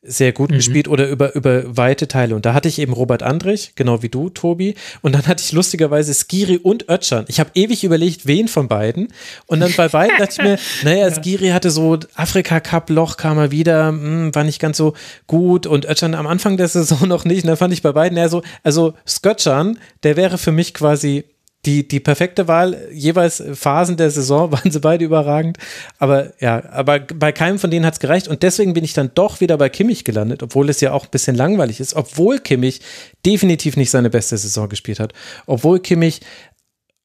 sehr 0.07 0.33
gut 0.33 0.51
Mhm. 0.51 0.57
gespielt 0.57 0.89
oder 0.89 1.09
über, 1.09 1.35
über 1.35 1.77
weite 1.77 2.09
Teile. 2.09 2.35
Und 2.35 2.45
da 2.45 2.55
hatte 2.55 2.69
ich 2.69 2.79
eben 2.79 2.93
Robert 2.93 3.23
Andrich, 3.23 3.73
genau 3.75 4.03
wie 4.03 4.09
du, 4.09 4.29
Tobi. 4.29 4.75
Und 5.03 5.15
dann 5.15 5.27
hatte 5.27 5.43
ich 5.43 5.53
lustigerweise 5.53 6.13
Skiri 6.15 6.59
und 6.59 6.89
Ötschan. 6.89 7.25
Ich 7.29 7.41
habe 7.41 7.51
ewig 7.55 7.85
überlegt, 7.85 8.27
wen 8.27 8.49
von 8.49 8.69
beiden. 8.69 9.09
Und 9.47 9.61
dann 9.61 9.73
bei 9.77 9.89
beiden 9.89 10.17
dachte 10.19 10.33
ich 10.33 10.43
mir, 10.43 10.59
naja, 10.85 11.11
Skiri 11.11 11.49
hatte 11.49 11.71
so 11.71 11.99
Afrika-Cup-Loch, 12.15 13.17
kam 13.17 13.39
er 13.39 13.51
wieder, 13.51 13.89
hm, 13.89 14.35
war 14.35 14.45
nicht 14.45 14.61
ganz 14.61 14.77
so 14.77 14.95
gut. 15.27 15.67
Und 15.67 15.87
Ötschan 15.87 16.15
am 16.15 16.27
Anfang 16.27 16.57
der 16.57 16.69
Saison 16.69 17.09
noch 17.09 17.25
nicht. 17.25 17.45
Und 17.45 17.49
dann 17.49 17.57
fand 17.57 17.73
ich 17.73 17.83
bei 17.83 17.93
beiden 17.93 18.19
eher 18.19 18.29
so, 18.29 18.43
also 18.63 18.95
Skötschan, 19.07 19.79
der 20.03 20.17
wäre 20.17 20.39
für 20.39 20.53
mich 20.53 20.75
quasi 20.75 21.25
die, 21.67 21.87
die 21.87 22.01
perfekte 22.01 22.49
Wahl, 22.49 22.89
jeweils 22.93 23.43
Phasen 23.55 23.97
der 23.97 24.11
Saison 24.11 24.53
waren 24.53 24.71
sie 24.71 24.81
beide 24.81 25.05
überragend. 25.05 25.59
Aber 25.99 26.33
ja, 26.41 26.63
aber 26.71 27.01
bei 27.01 27.33
keinem 27.33 27.59
von 27.59 27.71
denen 27.71 27.87
hat 27.87 27.95
es 27.95 28.01
gereicht. 28.01 28.29
Und 28.29 28.43
deswegen 28.43 28.75
bin 28.75 28.85
ich 28.85 28.93
dann 28.93 29.11
doch 29.15 29.41
wieder 29.41 29.59
bei 29.59 29.69
Kimmich 29.69 30.05
gelandet, 30.05 30.43
obwohl 30.43 30.69
es 30.69 30.81
ja 30.81 30.93
auch 30.93 31.05
ein 31.05 31.11
bisschen 31.11 31.37
langweilig 31.37 31.81
ist, 31.81 31.95
obwohl 31.95 32.39
Kimmich 32.39 32.81
definitiv 33.25 33.77
nicht 33.77 33.91
seine 33.91 34.11
beste 34.11 34.37
Saison 34.37 34.69
gespielt 34.69 35.01
hat. 35.01 35.13
Obwohl 35.47 35.81
Kimmich 35.81 36.21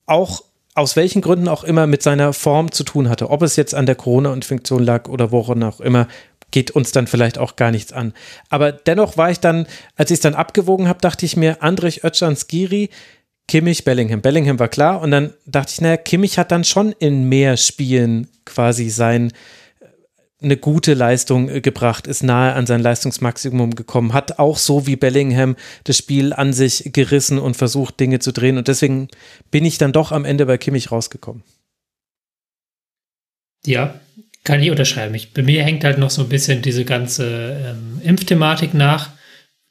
auch 0.05 0.43
aus 0.75 0.95
welchen 0.95 1.21
Gründen 1.21 1.47
auch 1.47 1.63
immer 1.63 1.88
mit 1.88 2.03
seiner 2.03 2.31
Form 2.33 2.71
zu 2.71 2.83
tun 2.83 3.09
hatte. 3.09 3.29
Ob 3.29 3.41
es 3.41 3.55
jetzt 3.55 3.75
an 3.75 3.85
der 3.85 3.95
Corona-Infektion 3.95 4.83
lag 4.83 5.09
oder 5.09 5.31
woran 5.31 5.61
auch 5.63 5.81
immer, 5.81 6.07
geht 6.51 6.71
uns 6.71 6.91
dann 6.91 7.07
vielleicht 7.07 7.38
auch 7.38 7.55
gar 7.55 7.71
nichts 7.71 7.93
an. 7.93 8.13
Aber 8.49 8.71
dennoch 8.71 9.17
war 9.17 9.29
ich 9.29 9.39
dann, 9.39 9.67
als 9.95 10.11
ich 10.11 10.15
es 10.15 10.21
dann 10.21 10.35
abgewogen 10.35 10.88
habe, 10.88 10.99
dachte 11.01 11.25
ich 11.25 11.38
mir, 11.38 11.61
Andrich 11.61 12.03
Özcan 12.03 12.35
Skiri, 12.35 12.89
Kimmich, 13.49 13.83
Bellingham. 13.83 14.21
Bellingham 14.21 14.59
war 14.59 14.67
klar 14.67 15.01
und 15.01 15.09
dann 15.09 15.33
dachte 15.47 15.73
ich, 15.73 15.81
naja, 15.81 15.97
Kimmich 15.97 16.37
hat 16.37 16.51
dann 16.51 16.63
schon 16.63 16.91
in 16.99 17.27
mehr 17.27 17.57
Spielen 17.57 18.27
quasi 18.45 18.89
sein 18.89 19.33
eine 20.39 20.55
gute 20.55 20.93
Leistung 20.93 21.49
äh, 21.49 21.59
gebracht, 21.59 22.05
ist 22.05 22.21
nahe 22.21 22.53
an 22.53 22.67
sein 22.67 22.79
Leistungsmaximum 22.79 23.73
gekommen, 23.73 24.13
hat 24.13 24.37
auch 24.37 24.57
so 24.57 24.85
wie 24.85 24.95
Bellingham 24.95 25.55
das 25.83 25.97
Spiel 25.97 26.31
an 26.31 26.53
sich 26.53 26.91
gerissen 26.93 27.39
und 27.39 27.57
versucht, 27.57 27.99
Dinge 27.99 28.19
zu 28.19 28.31
drehen. 28.31 28.59
Und 28.59 28.67
deswegen 28.67 29.07
bin 29.49 29.65
ich 29.65 29.79
dann 29.79 29.93
doch 29.93 30.11
am 30.11 30.25
Ende 30.25 30.45
bei 30.45 30.59
Kimmich 30.59 30.91
rausgekommen. 30.91 31.43
Ja, 33.65 33.99
kann 34.43 34.61
ich 34.61 34.69
unterschreiben. 34.69 35.15
Ich, 35.15 35.33
bei 35.33 35.41
mir 35.41 35.63
hängt 35.63 35.83
halt 35.83 35.97
noch 35.97 36.11
so 36.11 36.21
ein 36.21 36.29
bisschen 36.29 36.61
diese 36.61 36.85
ganze 36.85 37.25
ähm, 37.65 37.99
Impfthematik 38.03 38.75
nach, 38.75 39.09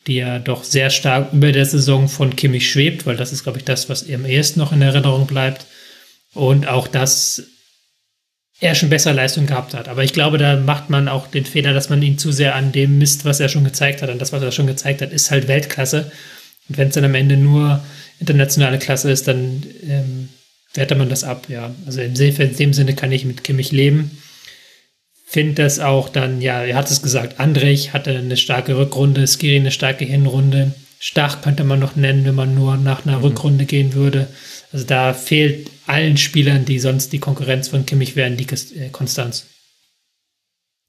die 0.09 0.17
ja 0.17 0.39
doch 0.39 0.65
sehr 0.65 0.91
stark 0.91 1.33
über 1.33 1.53
der 1.53 1.67
Saison 1.67 2.09
von 2.09 2.35
Kimmich 2.35 2.71
schwebt, 2.71 3.07
weil 3.07 3.17
das 3.17 3.33
ist, 3.33 3.45
glaube 3.45 3.59
ich, 3.59 3.65
das, 3.65 3.89
was 3.89 4.09
am 4.11 4.27
ehesten 4.27 4.59
noch 4.59 4.73
in 4.73 4.83
Erinnerung 4.83 5.27
bleibt. 5.27 5.67
Und 6.35 6.67
auch, 6.67 6.89
dass 6.89 7.45
er 8.61 8.75
schon 8.75 8.91
bessere 8.91 9.15
Leistung 9.15 9.47
gehabt 9.47 9.75
hat. 9.75 9.89
Aber 9.89 10.03
ich 10.03 10.13
glaube, 10.13 10.39
da 10.39 10.57
macht 10.57 10.91
man 10.91 11.09
auch 11.09 11.29
den 11.29 11.45
Fehler, 11.45 11.73
dass 11.73 11.91
man 11.91 12.03
ihn 12.03 12.19
zu 12.19 12.33
sehr 12.33 12.57
an 12.57 12.73
dem 12.73 12.99
misst, 12.99 13.25
was 13.25 13.39
er 13.39 13.49
schon 13.49 13.65
gezeigt 13.65 14.03
hat. 14.03 14.11
Und 14.11 14.21
das, 14.21 14.33
was 14.33 14.43
er 14.43 14.51
schon 14.51 14.67
gezeigt 14.67 15.01
hat, 15.01 15.13
ist 15.13 15.31
halt 15.31 15.47
Weltklasse. 15.47 16.11
Und 16.69 16.79
wenn 16.79 16.89
es 16.89 16.95
dann 16.95 17.05
am 17.05 17.15
Ende 17.15 17.37
nur 17.37 17.81
internationale 18.19 18.79
Klasse 18.79 19.11
ist, 19.13 19.29
dann 19.29 19.63
ähm, 19.89 20.29
wertet 20.75 20.99
man 20.99 21.09
das 21.09 21.23
ab, 21.23 21.47
ja. 21.49 21.71
Also 21.87 22.01
in 22.01 22.15
dem 22.15 22.73
Sinne 22.73 22.95
kann 22.95 23.13
ich 23.13 23.25
mit 23.25 23.45
Kimmich 23.45 23.71
leben. 23.71 24.19
Finde 25.31 25.63
das 25.63 25.79
auch 25.79 26.09
dann, 26.09 26.41
ja, 26.41 26.65
er 26.65 26.75
hat 26.75 26.91
es 26.91 27.03
gesagt, 27.03 27.39
Andrich 27.39 27.93
hatte 27.93 28.17
eine 28.17 28.39
starke 28.39 28.79
Rückrunde, 28.79 29.27
Skiri 29.27 29.57
eine 29.57 29.71
starke 29.71 30.07
Hinrunde. 30.07 30.75
Stach 31.01 31.43
könnte 31.43 31.65
man 31.65 31.79
noch 31.79 31.97
nennen, 31.97 32.25
wenn 32.25 32.35
man 32.35 32.55
nur 32.55 32.79
nach 32.79 33.05
einer 33.05 33.23
Rückrunde 33.23 33.67
gehen 33.67 33.93
würde. 33.93 34.29
Also 34.73 34.87
da 34.87 35.13
fehlt 35.13 35.71
allen 35.87 36.17
Spielern, 36.17 36.65
die 36.65 36.79
sonst 36.79 37.13
die 37.13 37.19
Konkurrenz 37.19 37.69
von 37.69 37.85
Kimmich 37.85 38.17
wären, 38.17 38.39
die 38.39 38.47
äh, 38.47 38.89
Konstanz. 38.91 39.45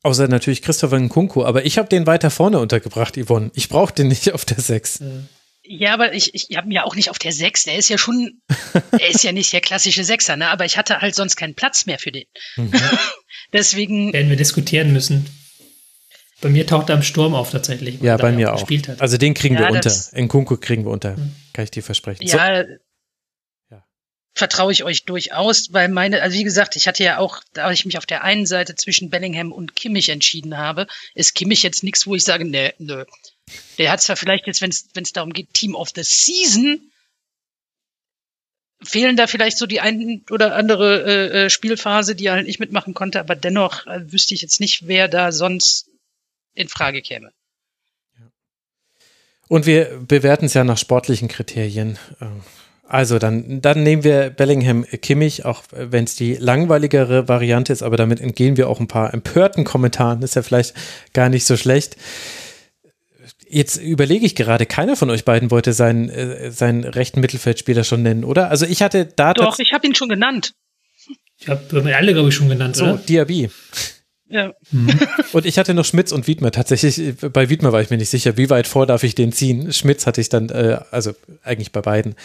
Außer 0.04 0.30
natürlich 0.30 0.62
Christopher 0.62 1.00
Nkunku, 1.00 1.44
aber 1.44 1.66
ich 1.66 1.78
habe 1.78 1.90
den 1.90 2.08
weiter 2.08 2.32
vorne 2.32 2.60
untergebracht, 2.60 3.18
Yvonne. 3.18 3.52
Ich 3.56 3.68
brauche 3.68 3.94
den 3.94 4.08
nicht 4.08 4.32
auf 4.32 4.46
der 4.46 4.62
6. 4.62 5.04
Ja, 5.64 5.94
aber 5.94 6.14
ich, 6.14 6.34
ich 6.34 6.56
habe 6.56 6.68
ihn 6.68 6.72
ja 6.72 6.86
auch 6.86 6.96
nicht 6.96 7.10
auf 7.10 7.20
der 7.20 7.34
Sechs. 7.34 7.66
Der 7.66 7.76
ist 7.76 7.90
ja 7.90 7.98
schon, 7.98 8.42
er 8.92 9.10
ist 9.10 9.26
ja 9.26 9.34
nicht 9.34 9.52
der 9.52 9.60
klassische 9.60 10.06
Sechser, 10.06 10.38
ne? 10.38 10.48
Aber 10.48 10.64
ich 10.64 10.78
hatte 10.78 11.02
halt 11.02 11.14
sonst 11.14 11.36
keinen 11.36 11.56
Platz 11.56 11.86
mehr 11.86 12.00
für 12.00 12.14
den. 12.14 12.24
Deswegen, 13.54 14.14
Werden 14.14 14.30
wir 14.30 14.38
diskutieren 14.38 14.94
müssen. 14.94 15.26
Bei 16.42 16.50
mir 16.50 16.66
taucht 16.66 16.90
er 16.90 16.96
im 16.96 17.04
Sturm 17.04 17.34
auf 17.36 17.52
tatsächlich. 17.52 18.00
weil 18.00 18.08
Ja, 18.08 18.14
er 18.14 18.18
bei 18.18 18.32
mir 18.32 18.54
auch. 18.54 18.60
gespielt 18.60 18.88
hat. 18.88 19.02
Also 19.02 19.18
den 19.18 19.34
kriegen 19.34 19.56
Ja, 19.56 19.62
wir 19.62 19.68
unter. 19.70 19.82
das- 19.82 20.14
Nkunku 20.14 20.58
kriegen 20.58 20.86
wir 20.86 20.92
unter. 20.92 21.16
Kann 21.54 21.64
ich 21.66 21.72
dir 21.72 21.84
versprechen. 21.84 22.26
So, 22.26 22.38
ja, 22.38 22.64
Ja. 23.72 23.84
vertraue 24.36 24.72
ich 24.72 24.84
euch 24.86 25.04
durchaus, 25.04 25.74
weil 25.74 25.90
meine, 25.90 26.22
also 26.22 26.38
wie 26.38 26.44
gesagt, 26.46 26.78
ich 26.78 26.88
hatte 26.88 27.04
ja 27.04 27.18
auch, 27.18 27.42
da 27.54 27.72
ich 27.72 27.84
mich 27.86 27.98
auf 27.98 28.06
der 28.06 28.24
einen 28.24 28.46
Seite 28.46 28.76
zwischen 28.76 29.10
Bellingham 29.10 29.52
und 29.52 29.76
Kimmich 29.76 30.08
entschieden 30.10 30.58
habe, 30.58 30.88
ist 31.14 31.36
Kimmich 31.36 31.62
jetzt 31.64 31.84
nichts, 31.84 32.08
wo 32.08 32.16
ich 32.16 32.24
sage, 32.24 32.46
nee, 32.46 32.72
nö. 32.78 33.04
Der 33.78 33.92
hat 33.92 34.02
zwar 34.02 34.16
vielleicht 34.16 34.48
jetzt, 34.48 34.62
wenn 34.62 34.70
es 34.70 35.12
darum 35.14 35.34
geht, 35.34 35.54
Team 35.54 35.76
of 35.76 35.90
the 35.94 36.04
Season, 36.04 36.80
fehlen 38.82 39.16
da 39.16 39.28
vielleicht 39.28 39.58
so 39.58 39.66
die 39.66 39.82
ein 39.82 40.24
oder 40.30 40.56
andere 40.56 41.04
äh, 41.04 41.46
äh, 41.46 41.50
Spielphase, 41.50 42.16
die 42.16 42.28
er 42.28 42.34
halt 42.34 42.48
nicht 42.48 42.60
mitmachen 42.60 42.94
konnte, 42.94 43.20
aber 43.20 43.36
dennoch 43.36 43.86
äh, 43.88 44.12
wüsste 44.12 44.34
ich 44.34 44.42
jetzt 44.42 44.60
nicht, 44.60 44.88
wer 44.88 45.08
da 45.08 45.32
sonst 45.32 45.90
in 46.54 46.70
Frage 46.70 47.02
käme. 47.02 47.32
Und 49.48 49.66
wir 49.66 50.00
bewerten 50.08 50.46
es 50.46 50.54
ja 50.54 50.64
nach 50.64 50.78
sportlichen 50.78 51.28
Kriterien. 51.28 51.98
Äh, 52.22 52.26
also 52.88 53.20
dann, 53.20 53.62
dann 53.62 53.84
nehmen 53.84 54.04
wir 54.04 54.32
Bellingham 54.32 54.84
Kimmich, 54.84 55.46
auch 55.46 55.62
wenn 55.72 56.06
es 56.06 56.16
die 56.16 56.34
langweiligere 56.36 57.28
Variante 57.28 57.72
ist, 57.72 57.84
aber 57.84 57.98
damit 57.98 58.20
entgehen 58.20 58.58
wir 58.58 58.68
auch 58.68 58.80
ein 58.80 58.88
paar 58.88 59.14
empörten 59.14 59.64
Kommentaren. 59.64 60.24
Ist 60.24 60.36
ja 60.36 60.42
vielleicht 60.42 60.74
gar 61.14 61.30
nicht 61.30 61.46
so 61.46 61.56
schlecht. 61.56 61.98
Jetzt 63.52 63.78
überlege 63.78 64.26
ich 64.26 64.36
gerade, 64.36 64.66
keiner 64.66 64.96
von 64.96 65.10
euch 65.10 65.26
beiden 65.26 65.50
wollte 65.50 65.74
seinen, 65.74 66.10
äh, 66.10 66.52
seinen 66.52 66.84
rechten 66.84 67.20
Mittelfeldspieler 67.20 67.84
schon 67.84 68.04
nennen, 68.04 68.24
oder? 68.24 68.50
Also 68.50 68.66
ich 68.66 68.82
hatte 68.84 69.06
da. 69.06 69.34
Doch, 69.34 69.58
ich 69.58 69.74
habe 69.74 69.88
ihn 69.88 69.96
schon 69.96 70.10
genannt. 70.10 70.54
Ich 71.40 71.48
habe 71.48 71.96
alle, 71.96 72.14
glaube 72.14 72.30
ich, 72.30 72.36
schon 72.36 72.50
genannt, 72.50 72.76
so, 72.76 72.84
oder? 72.84 72.98
Diaby. 72.98 73.50
Ja. 74.30 74.54
Mhm. 74.72 75.00
Und 75.32 75.46
ich 75.46 75.58
hatte 75.58 75.74
noch 75.74 75.86
Schmitz 75.86 76.12
und 76.12 76.28
Wiedmer. 76.28 76.52
Tatsächlich, 76.52 77.16
bei 77.18 77.50
Wiedmer 77.50 77.72
war 77.72 77.82
ich 77.82 77.90
mir 77.90 77.98
nicht 77.98 78.10
sicher, 78.10 78.38
wie 78.38 78.50
weit 78.50 78.68
vor 78.68 78.86
darf 78.86 79.04
ich 79.04 79.16
den 79.16 79.32
ziehen. 79.32 79.74
Schmitz 79.74 80.06
hatte 80.06 80.22
ich 80.22 80.30
dann, 80.30 80.50
äh, 80.50 80.80
also 80.92 81.14
eigentlich 81.44 81.72
bei 81.72 81.82
beiden. 81.82 82.16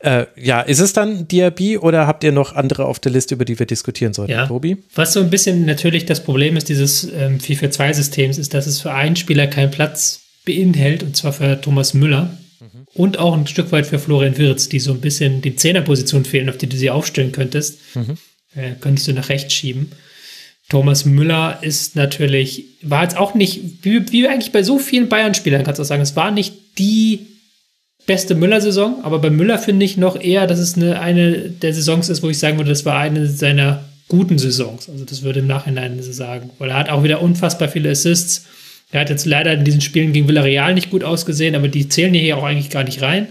Äh, 0.00 0.26
ja, 0.36 0.60
ist 0.60 0.80
es 0.80 0.92
dann 0.92 1.26
Diaby 1.28 1.78
oder 1.78 2.06
habt 2.06 2.24
ihr 2.24 2.32
noch 2.32 2.54
andere 2.54 2.86
auf 2.86 2.98
der 2.98 3.12
Liste, 3.12 3.34
über 3.34 3.44
die 3.44 3.58
wir 3.58 3.66
diskutieren 3.66 4.12
sollten, 4.12 4.32
ja. 4.32 4.46
Tobi? 4.46 4.78
Was 4.94 5.12
so 5.12 5.20
ein 5.20 5.30
bisschen 5.30 5.64
natürlich 5.66 6.06
das 6.06 6.22
Problem 6.22 6.56
ist 6.56 6.68
dieses 6.68 7.04
ähm, 7.12 7.38
4-4-2-Systems, 7.38 8.38
ist, 8.38 8.54
dass 8.54 8.66
es 8.66 8.80
für 8.80 8.92
einen 8.92 9.16
Spieler 9.16 9.48
keinen 9.48 9.70
Platz 9.70 10.20
beinhält, 10.48 11.02
und 11.02 11.16
zwar 11.16 11.32
für 11.32 11.60
Thomas 11.60 11.92
Müller 11.92 12.36
mhm. 12.60 12.86
und 12.94 13.18
auch 13.18 13.36
ein 13.36 13.46
Stück 13.46 13.70
weit 13.70 13.86
für 13.86 13.98
Florian 13.98 14.38
Wirz, 14.38 14.68
die 14.68 14.80
so 14.80 14.92
ein 14.92 15.00
bisschen 15.00 15.42
die 15.42 15.56
Zehnerposition 15.56 16.24
fehlen, 16.24 16.48
auf 16.48 16.56
die 16.56 16.68
du 16.68 16.76
sie 16.76 16.90
aufstellen 16.90 17.32
könntest. 17.32 17.78
Mhm. 17.94 18.16
Äh, 18.54 18.72
könntest 18.80 19.06
du 19.06 19.12
nach 19.12 19.28
rechts 19.28 19.52
schieben. 19.52 19.92
Thomas 20.70 21.04
Müller 21.04 21.58
ist 21.62 21.96
natürlich, 21.96 22.64
war 22.82 23.02
jetzt 23.02 23.16
auch 23.16 23.34
nicht, 23.34 23.84
wie, 23.84 24.10
wie 24.10 24.26
eigentlich 24.26 24.52
bei 24.52 24.62
so 24.62 24.78
vielen 24.78 25.08
Bayern-Spielern 25.08 25.64
kannst 25.64 25.78
du 25.78 25.82
auch 25.82 25.86
sagen, 25.86 26.02
es 26.02 26.16
war 26.16 26.30
nicht 26.30 26.54
die 26.78 27.26
beste 28.06 28.34
Müller-Saison, 28.34 29.04
aber 29.04 29.18
bei 29.18 29.30
Müller 29.30 29.58
finde 29.58 29.84
ich 29.84 29.98
noch 29.98 30.18
eher, 30.18 30.46
dass 30.46 30.58
es 30.58 30.76
eine, 30.76 31.00
eine 31.00 31.50
der 31.50 31.74
Saisons 31.74 32.08
ist, 32.08 32.22
wo 32.22 32.30
ich 32.30 32.38
sagen 32.38 32.56
würde, 32.56 32.70
das 32.70 32.86
war 32.86 32.98
eine 32.98 33.28
seiner 33.28 33.84
guten 34.08 34.38
Saisons. 34.38 34.88
Also 34.88 35.04
das 35.04 35.22
würde 35.22 35.40
im 35.40 35.46
Nachhinein 35.46 36.02
so 36.02 36.12
sagen, 36.12 36.50
weil 36.58 36.70
er 36.70 36.78
hat 36.78 36.88
auch 36.88 37.02
wieder 37.02 37.20
unfassbar 37.20 37.68
viele 37.68 37.90
Assists 37.90 38.46
er 38.90 39.00
hat 39.00 39.10
jetzt 39.10 39.26
leider 39.26 39.52
in 39.52 39.64
diesen 39.64 39.80
Spielen 39.80 40.12
gegen 40.12 40.28
Villarreal 40.28 40.74
nicht 40.74 40.90
gut 40.90 41.04
ausgesehen, 41.04 41.54
aber 41.54 41.68
die 41.68 41.88
zählen 41.88 42.14
hier 42.14 42.38
auch 42.38 42.44
eigentlich 42.44 42.70
gar 42.70 42.84
nicht 42.84 43.02
rein. 43.02 43.28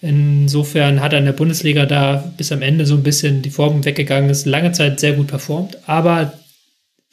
Insofern 0.00 1.00
hat 1.00 1.12
er 1.12 1.18
in 1.18 1.24
der 1.24 1.32
Bundesliga 1.32 1.86
da 1.86 2.32
bis 2.36 2.52
am 2.52 2.62
Ende 2.62 2.86
so 2.86 2.94
ein 2.94 3.02
bisschen 3.02 3.42
die 3.42 3.50
Form 3.50 3.84
weggegangen, 3.84 4.30
ist 4.30 4.46
lange 4.46 4.72
Zeit 4.72 5.00
sehr 5.00 5.14
gut 5.14 5.28
performt, 5.28 5.78
aber 5.88 6.38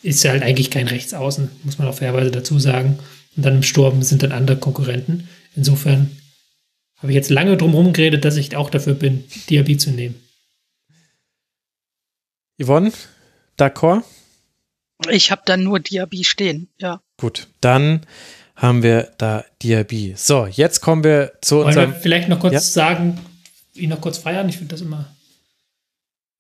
ist 0.04 0.24
ja 0.24 0.32
halt 0.32 0.44
eigentlich 0.44 0.72
kein 0.72 0.88
Rechtsaußen, 0.88 1.50
muss 1.64 1.78
man 1.78 1.88
auch 1.88 1.96
fairerweise 1.96 2.32
dazu 2.32 2.60
sagen. 2.60 3.00
Und 3.38 3.46
dann 3.46 3.58
im 3.58 3.64
Sturm 3.64 4.04
sind 4.04 4.24
dann 4.24 4.32
andere 4.32 4.58
Konkurrenten. 4.58 5.30
Insofern 5.56 6.12
habe 6.98 7.12
ich 7.12 7.16
jetzt 7.16 7.30
lange 7.30 7.58
drum 7.58 7.72
herum 7.72 7.94
geredet, 7.94 8.26
dass 8.26 8.38
ich 8.38 8.56
auch 8.56 8.70
dafür 8.70 8.94
bin, 8.94 9.24
Diaby 9.50 9.78
zu 9.78 9.92
nehmen. 9.92 10.16
Yvonne, 12.62 12.92
d'accord? 13.58 14.04
Ich 15.10 15.32
habe 15.32 15.42
dann 15.46 15.64
nur 15.64 15.80
Diaby 15.80 16.24
stehen, 16.24 16.70
ja. 16.78 17.02
Gut, 17.22 17.48
dann 17.62 18.02
haben 18.56 18.82
wir 18.82 19.12
da 19.20 19.46
Diaby. 19.62 20.16
So, 20.18 20.48
jetzt 20.48 20.82
kommen 20.82 21.04
wir 21.04 21.34
zu 21.42 21.58
Wollen 21.58 21.68
unserem. 21.68 21.94
Wir 21.94 22.00
vielleicht 22.00 22.30
noch 22.30 22.40
kurz 22.40 22.54
ja? 22.54 22.60
sagen, 22.60 23.20
ihn 23.76 23.92
noch 23.92 24.02
kurz 24.02 24.18
feiern. 24.18 24.50
Ich 24.50 24.58
finde 24.58 24.74
das 24.74 24.82
immer. 24.82 25.06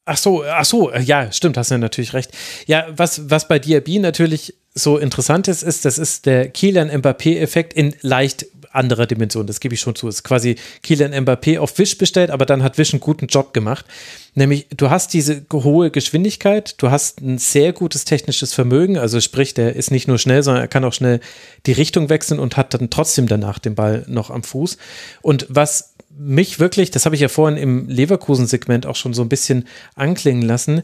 Ach 0.05 0.17
so, 0.17 0.43
ach 0.43 0.65
so, 0.65 0.91
ja, 0.91 1.31
stimmt, 1.31 1.57
hast 1.57 1.69
du 1.69 1.77
natürlich 1.77 2.13
recht. 2.13 2.31
Ja, 2.65 2.87
was, 2.89 3.29
was 3.29 3.47
bei 3.47 3.59
Diaby 3.59 3.99
natürlich 3.99 4.55
so 4.73 4.97
interessant 4.97 5.47
ist, 5.47 5.61
ist, 5.61 5.85
das 5.85 5.99
ist 5.99 6.25
der 6.25 6.49
Kilian 6.49 6.89
Mbappé-Effekt 6.89 7.73
in 7.73 7.95
leicht 8.01 8.47
anderer 8.71 9.05
Dimension, 9.07 9.47
das 9.47 9.59
gebe 9.59 9.73
ich 9.73 9.81
schon 9.81 9.95
zu. 9.95 10.07
Es 10.07 10.15
ist 10.15 10.23
quasi 10.23 10.55
Kilian 10.83 11.13
Mbappé 11.13 11.59
auf 11.59 11.77
Wish 11.77 11.97
bestellt, 11.97 12.29
aber 12.29 12.45
dann 12.45 12.63
hat 12.63 12.77
Wish 12.77 12.93
einen 12.93 12.99
guten 12.99 13.27
Job 13.27 13.53
gemacht. 13.53 13.85
Nämlich, 14.33 14.67
du 14.75 14.89
hast 14.89 15.13
diese 15.13 15.45
hohe 15.51 15.91
Geschwindigkeit, 15.91 16.75
du 16.81 16.89
hast 16.89 17.21
ein 17.21 17.37
sehr 17.37 17.73
gutes 17.73 18.05
technisches 18.05 18.53
Vermögen, 18.53 18.97
also 18.97 19.19
sprich, 19.19 19.53
der 19.53 19.75
ist 19.75 19.91
nicht 19.91 20.07
nur 20.07 20.17
schnell, 20.17 20.43
sondern 20.43 20.63
er 20.63 20.67
kann 20.67 20.85
auch 20.85 20.93
schnell 20.93 21.19
die 21.65 21.73
Richtung 21.73 22.09
wechseln 22.09 22.39
und 22.39 22.57
hat 22.57 22.73
dann 22.73 22.89
trotzdem 22.89 23.27
danach 23.27 23.59
den 23.59 23.75
Ball 23.75 24.05
noch 24.07 24.29
am 24.29 24.43
Fuß. 24.43 24.77
Und 25.21 25.45
was 25.49 25.95
mich 26.17 26.59
wirklich, 26.59 26.91
das 26.91 27.05
habe 27.05 27.15
ich 27.15 27.21
ja 27.21 27.29
vorhin 27.29 27.57
im 27.57 27.87
Leverkusen-Segment 27.87 28.85
auch 28.85 28.95
schon 28.95 29.13
so 29.13 29.21
ein 29.21 29.29
bisschen 29.29 29.67
anklingen 29.95 30.43
lassen, 30.43 30.83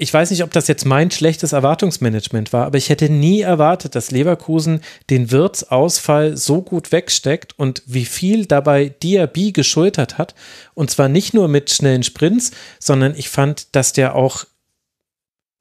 ich 0.00 0.14
weiß 0.14 0.30
nicht, 0.30 0.44
ob 0.44 0.52
das 0.52 0.68
jetzt 0.68 0.86
mein 0.86 1.10
schlechtes 1.10 1.52
Erwartungsmanagement 1.52 2.52
war, 2.52 2.66
aber 2.66 2.78
ich 2.78 2.88
hätte 2.88 3.10
nie 3.10 3.40
erwartet, 3.40 3.96
dass 3.96 4.12
Leverkusen 4.12 4.80
den 5.10 5.32
Wirtsausfall 5.32 6.36
so 6.36 6.62
gut 6.62 6.92
wegsteckt 6.92 7.58
und 7.58 7.82
wie 7.84 8.04
viel 8.04 8.46
dabei 8.46 8.90
Diaby 8.90 9.50
geschultert 9.50 10.16
hat. 10.16 10.36
Und 10.74 10.92
zwar 10.92 11.08
nicht 11.08 11.34
nur 11.34 11.48
mit 11.48 11.70
schnellen 11.70 12.04
Sprints, 12.04 12.52
sondern 12.78 13.16
ich 13.16 13.28
fand, 13.28 13.74
dass 13.74 13.92
der 13.92 14.14
auch 14.14 14.44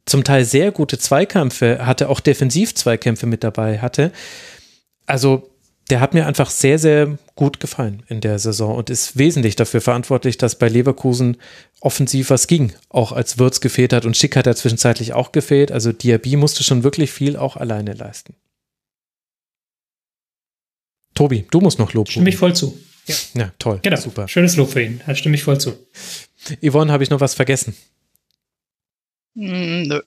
zum 0.05 0.23
Teil 0.23 0.45
sehr 0.45 0.71
gute 0.71 0.99
Zweikämpfe 0.99 1.83
hatte, 1.83 2.07
auch 2.07 2.19
Defensiv-Zweikämpfe 2.19 3.25
mit 3.25 3.43
dabei 3.43 3.79
hatte. 3.79 4.11
Also 5.07 5.49
der 5.89 6.01
hat 6.01 6.13
mir 6.13 6.25
einfach 6.25 6.49
sehr, 6.49 6.79
sehr 6.79 7.17
gut 7.35 7.59
gefallen 7.59 8.03
in 8.07 8.19
der 8.21 8.39
Saison 8.39 8.75
und 8.75 8.89
ist 8.89 9.17
wesentlich 9.17 9.55
dafür 9.55 9.81
verantwortlich, 9.81 10.37
dass 10.37 10.57
bei 10.57 10.67
Leverkusen 10.67 11.37
offensiv 11.79 12.29
was 12.29 12.47
ging, 12.47 12.73
auch 12.89 13.11
als 13.11 13.37
Würz 13.37 13.61
gefehlt 13.61 13.93
hat 13.93 14.05
und 14.05 14.17
Schick 14.17 14.35
hat 14.35 14.47
er 14.47 14.55
zwischenzeitlich 14.55 15.13
auch 15.13 15.31
gefehlt. 15.31 15.71
Also 15.71 15.93
Diaby 15.93 16.35
musste 16.35 16.63
schon 16.63 16.83
wirklich 16.83 17.11
viel 17.11 17.37
auch 17.37 17.55
alleine 17.55 17.93
leisten. 17.93 18.35
Tobi, 21.13 21.45
du 21.49 21.61
musst 21.61 21.79
noch 21.79 21.93
Lob. 21.93 22.09
Stimme 22.09 22.29
ich 22.29 22.37
voll 22.37 22.55
zu. 22.55 22.77
Ja, 23.07 23.15
ja 23.35 23.51
toll. 23.57 23.79
Genau. 23.81 23.97
Super. 23.97 24.27
Schönes 24.27 24.55
Lob 24.55 24.69
für 24.69 24.83
ihn. 24.83 25.01
Da 25.05 25.15
stimme 25.15 25.35
ich 25.35 25.43
voll 25.43 25.59
zu. 25.59 25.73
Yvonne, 26.61 26.91
habe 26.91 27.03
ich 27.03 27.09
noch 27.09 27.19
was 27.19 27.33
vergessen? 27.33 27.75
Mm, 29.33 29.83
nö. 29.83 30.01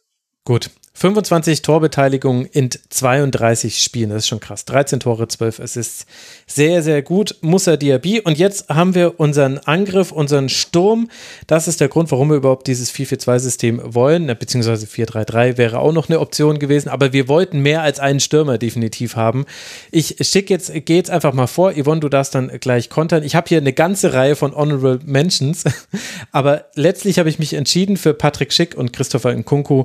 Gut. 0.44 0.70
25 0.93 1.62
Torbeteiligungen 1.62 2.47
in 2.47 2.69
32 2.69 3.78
Spielen, 3.78 4.10
das 4.10 4.25
ist 4.25 4.28
schon 4.28 4.41
krass. 4.41 4.65
13 4.65 5.01
Tore, 5.01 5.28
12 5.28 5.60
Assists. 5.60 6.05
Sehr, 6.47 6.83
sehr 6.83 7.01
gut. 7.01 7.36
Musa 7.41 7.77
Diaby. 7.77 8.20
Und 8.20 8.39
jetzt 8.39 8.69
haben 8.69 8.94
wir 8.94 9.19
unseren 9.20 9.59
Angriff, 9.59 10.10
unseren 10.10 10.49
Sturm. 10.49 11.09
Das 11.47 11.69
ist 11.69 11.81
der 11.81 11.89
Grund, 11.89 12.10
warum 12.10 12.28
wir 12.28 12.36
überhaupt 12.36 12.67
dieses 12.67 12.93
4-4-2-System 12.93 13.81
wollen. 13.94 14.27
Beziehungsweise 14.27 14.86
4-3-3 14.86 15.57
wäre 15.57 15.78
auch 15.78 15.93
noch 15.93 16.09
eine 16.09 16.19
Option 16.19 16.59
gewesen. 16.59 16.89
Aber 16.89 17.12
wir 17.12 17.28
wollten 17.28 17.60
mehr 17.60 17.83
als 17.83 18.01
einen 18.01 18.20
Stürmer 18.20 18.59
definitiv 18.59 19.17
haben. 19.17 19.47
Ich 19.93 20.17
schicke 20.20 20.52
jetzt, 20.52 20.73
gehe 20.85 20.97
jetzt 20.97 21.10
einfach 21.10 21.33
mal 21.33 21.47
vor. 21.47 21.73
Yvonne, 21.73 22.01
du 22.01 22.09
darfst 22.09 22.35
dann 22.35 22.49
gleich 22.60 22.91
kontern. 22.91 23.23
Ich 23.23 23.36
habe 23.36 23.49
hier 23.49 23.59
eine 23.59 23.73
ganze 23.73 24.12
Reihe 24.12 24.35
von 24.35 24.55
Honorable 24.55 24.99
Mentions. 25.05 25.65
Aber 26.33 26.67
letztlich 26.75 27.20
habe 27.20 27.31
ich 27.31 27.39
mich 27.39 27.55
entschieden 27.55 27.97
für 27.97 28.12
Patrick 28.12 28.52
Schick 28.52 28.77
und 28.77 28.93
Christopher 28.93 29.33
Nkunku 29.33 29.85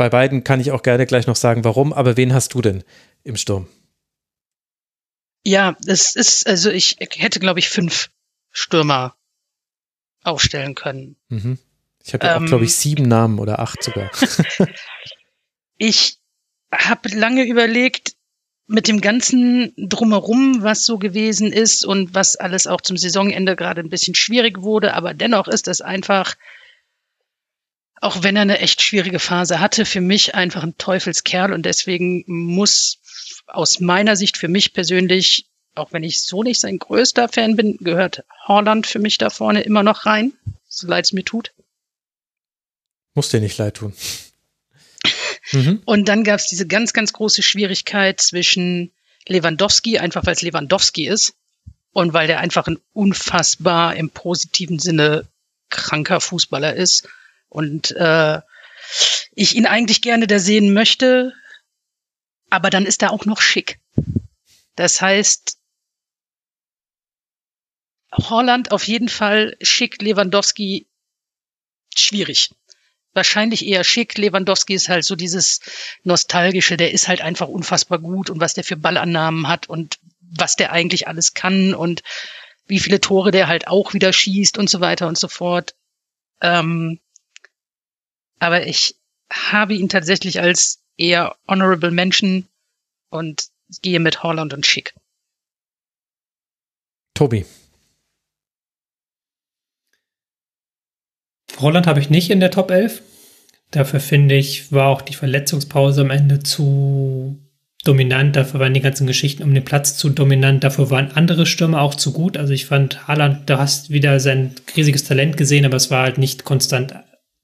bei 0.00 0.08
beiden 0.08 0.44
kann 0.44 0.60
ich 0.60 0.70
auch 0.70 0.82
gerne 0.82 1.04
gleich 1.04 1.26
noch 1.26 1.36
sagen, 1.36 1.62
warum, 1.62 1.92
aber 1.92 2.16
wen 2.16 2.32
hast 2.32 2.54
du 2.54 2.62
denn 2.62 2.84
im 3.22 3.36
Sturm? 3.36 3.68
Ja, 5.44 5.76
es 5.84 6.16
ist, 6.16 6.46
also 6.46 6.70
ich 6.70 6.96
hätte, 6.98 7.38
glaube 7.38 7.58
ich, 7.58 7.68
fünf 7.68 8.08
Stürmer 8.50 9.14
aufstellen 10.24 10.74
können. 10.74 11.16
Mhm. 11.28 11.58
Ich 12.02 12.14
habe 12.14 12.26
ja 12.26 12.36
ähm, 12.36 12.44
auch, 12.44 12.48
glaube 12.48 12.64
ich, 12.64 12.76
sieben 12.76 13.02
Namen 13.02 13.38
oder 13.38 13.58
acht 13.58 13.82
sogar. 13.82 14.10
ich 15.76 16.16
habe 16.72 17.10
lange 17.10 17.44
überlegt, 17.44 18.14
mit 18.68 18.88
dem 18.88 19.02
ganzen 19.02 19.74
Drumherum, 19.76 20.62
was 20.62 20.86
so 20.86 20.96
gewesen 20.96 21.52
ist 21.52 21.84
und 21.84 22.14
was 22.14 22.36
alles 22.36 22.66
auch 22.66 22.80
zum 22.80 22.96
Saisonende 22.96 23.54
gerade 23.54 23.82
ein 23.82 23.90
bisschen 23.90 24.14
schwierig 24.14 24.62
wurde, 24.62 24.94
aber 24.94 25.12
dennoch 25.12 25.46
ist 25.46 25.66
das 25.66 25.82
einfach 25.82 26.36
auch 28.00 28.22
wenn 28.22 28.36
er 28.36 28.42
eine 28.42 28.58
echt 28.58 28.82
schwierige 28.82 29.18
Phase 29.18 29.60
hatte, 29.60 29.84
für 29.84 30.00
mich 30.00 30.34
einfach 30.34 30.62
ein 30.62 30.78
Teufelskerl 30.78 31.52
und 31.52 31.64
deswegen 31.66 32.24
muss 32.26 32.98
aus 33.46 33.80
meiner 33.80 34.16
Sicht 34.16 34.38
für 34.38 34.48
mich 34.48 34.72
persönlich, 34.72 35.46
auch 35.74 35.92
wenn 35.92 36.02
ich 36.02 36.22
so 36.22 36.42
nicht 36.42 36.60
sein 36.60 36.78
größter 36.78 37.28
Fan 37.28 37.56
bin, 37.56 37.76
gehört 37.78 38.24
Holland 38.46 38.86
für 38.86 38.98
mich 38.98 39.18
da 39.18 39.28
vorne 39.28 39.62
immer 39.62 39.82
noch 39.82 40.06
rein, 40.06 40.32
so 40.66 40.86
leid 40.86 41.04
es 41.04 41.12
mir 41.12 41.24
tut. 41.24 41.52
Muss 43.14 43.28
dir 43.28 43.40
nicht 43.40 43.58
leid 43.58 43.76
tun. 43.76 43.92
mhm. 45.52 45.82
Und 45.84 46.08
dann 46.08 46.24
gab 46.24 46.40
es 46.40 46.46
diese 46.46 46.66
ganz, 46.66 46.94
ganz 46.94 47.12
große 47.12 47.42
Schwierigkeit 47.42 48.20
zwischen 48.20 48.92
Lewandowski, 49.26 49.98
einfach 49.98 50.24
weil 50.24 50.34
es 50.34 50.42
Lewandowski 50.42 51.06
ist 51.06 51.34
und 51.92 52.14
weil 52.14 52.28
der 52.28 52.40
einfach 52.40 52.66
ein 52.66 52.78
unfassbar 52.94 53.94
im 53.96 54.08
positiven 54.08 54.78
Sinne 54.78 55.26
kranker 55.68 56.20
Fußballer 56.20 56.74
ist 56.74 57.06
und 57.50 57.90
äh, 57.90 58.40
ich 59.34 59.54
ihn 59.54 59.66
eigentlich 59.66 60.00
gerne 60.00 60.26
da 60.26 60.38
sehen 60.38 60.72
möchte, 60.72 61.34
aber 62.48 62.70
dann 62.70 62.86
ist 62.86 63.02
er 63.02 63.12
auch 63.12 63.26
noch 63.26 63.40
schick. 63.40 63.78
Das 64.76 65.00
heißt, 65.00 65.58
Holland 68.12 68.72
auf 68.72 68.84
jeden 68.84 69.08
Fall 69.08 69.56
schick, 69.60 70.00
Lewandowski 70.02 70.88
schwierig. 71.96 72.50
Wahrscheinlich 73.12 73.66
eher 73.66 73.84
schick. 73.84 74.16
Lewandowski 74.18 74.74
ist 74.74 74.88
halt 74.88 75.04
so 75.04 75.16
dieses 75.16 75.60
nostalgische, 76.04 76.76
der 76.76 76.92
ist 76.92 77.08
halt 77.08 77.20
einfach 77.20 77.48
unfassbar 77.48 77.98
gut 77.98 78.30
und 78.30 78.40
was 78.40 78.54
der 78.54 78.64
für 78.64 78.76
Ballannahmen 78.76 79.48
hat 79.48 79.68
und 79.68 79.98
was 80.20 80.56
der 80.56 80.72
eigentlich 80.72 81.08
alles 81.08 81.34
kann 81.34 81.74
und 81.74 82.02
wie 82.66 82.78
viele 82.78 83.00
Tore 83.00 83.32
der 83.32 83.48
halt 83.48 83.66
auch 83.66 83.94
wieder 83.94 84.12
schießt 84.12 84.58
und 84.58 84.70
so 84.70 84.80
weiter 84.80 85.08
und 85.08 85.18
so 85.18 85.26
fort. 85.26 85.74
Ähm, 86.40 87.00
aber 88.40 88.66
ich 88.66 88.96
habe 89.32 89.74
ihn 89.74 89.88
tatsächlich 89.88 90.40
als 90.40 90.82
eher 90.96 91.36
honorable 91.46 91.92
Menschen 91.92 92.48
und 93.10 93.44
gehe 93.82 94.00
mit 94.00 94.22
Holland 94.24 94.52
und 94.52 94.66
Schick. 94.66 94.94
Tobi. 97.14 97.44
Holland 101.58 101.86
habe 101.86 102.00
ich 102.00 102.10
nicht 102.10 102.30
in 102.30 102.40
der 102.40 102.50
Top 102.50 102.70
11. 102.70 103.02
Dafür 103.70 104.00
finde 104.00 104.34
ich, 104.34 104.72
war 104.72 104.88
auch 104.88 105.02
die 105.02 105.14
Verletzungspause 105.14 106.00
am 106.00 106.10
Ende 106.10 106.42
zu 106.42 107.38
dominant. 107.84 108.34
Dafür 108.34 108.60
waren 108.60 108.74
die 108.74 108.80
ganzen 108.80 109.06
Geschichten 109.06 109.42
um 109.42 109.54
den 109.54 109.64
Platz 109.64 109.96
zu 109.96 110.10
dominant. 110.10 110.64
Dafür 110.64 110.90
waren 110.90 111.12
andere 111.12 111.46
Stürmer 111.46 111.82
auch 111.82 111.94
zu 111.94 112.12
gut. 112.12 112.36
Also 112.36 112.52
ich 112.52 112.66
fand 112.66 113.06
Haaland, 113.06 113.48
da 113.50 113.58
hast 113.58 113.90
wieder 113.90 114.18
sein 114.18 114.54
riesiges 114.76 115.04
Talent 115.04 115.36
gesehen, 115.36 115.64
aber 115.64 115.76
es 115.76 115.90
war 115.90 116.02
halt 116.02 116.18
nicht 116.18 116.44
konstant 116.44 116.94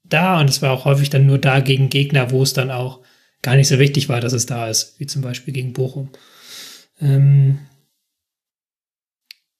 da 0.09 0.39
und 0.39 0.49
es 0.49 0.61
war 0.61 0.71
auch 0.71 0.85
häufig 0.85 1.09
dann 1.09 1.25
nur 1.25 1.37
da 1.37 1.59
gegen 1.59 1.89
Gegner, 1.89 2.31
wo 2.31 2.43
es 2.43 2.53
dann 2.53 2.71
auch 2.71 3.01
gar 3.41 3.55
nicht 3.55 3.67
so 3.67 3.79
wichtig 3.79 4.09
war, 4.09 4.21
dass 4.21 4.33
es 4.33 4.45
da 4.45 4.67
ist, 4.67 4.99
wie 4.99 5.05
zum 5.05 5.21
Beispiel 5.21 5.53
gegen 5.53 5.73
Bochum. 5.73 6.09
Ähm 6.99 7.59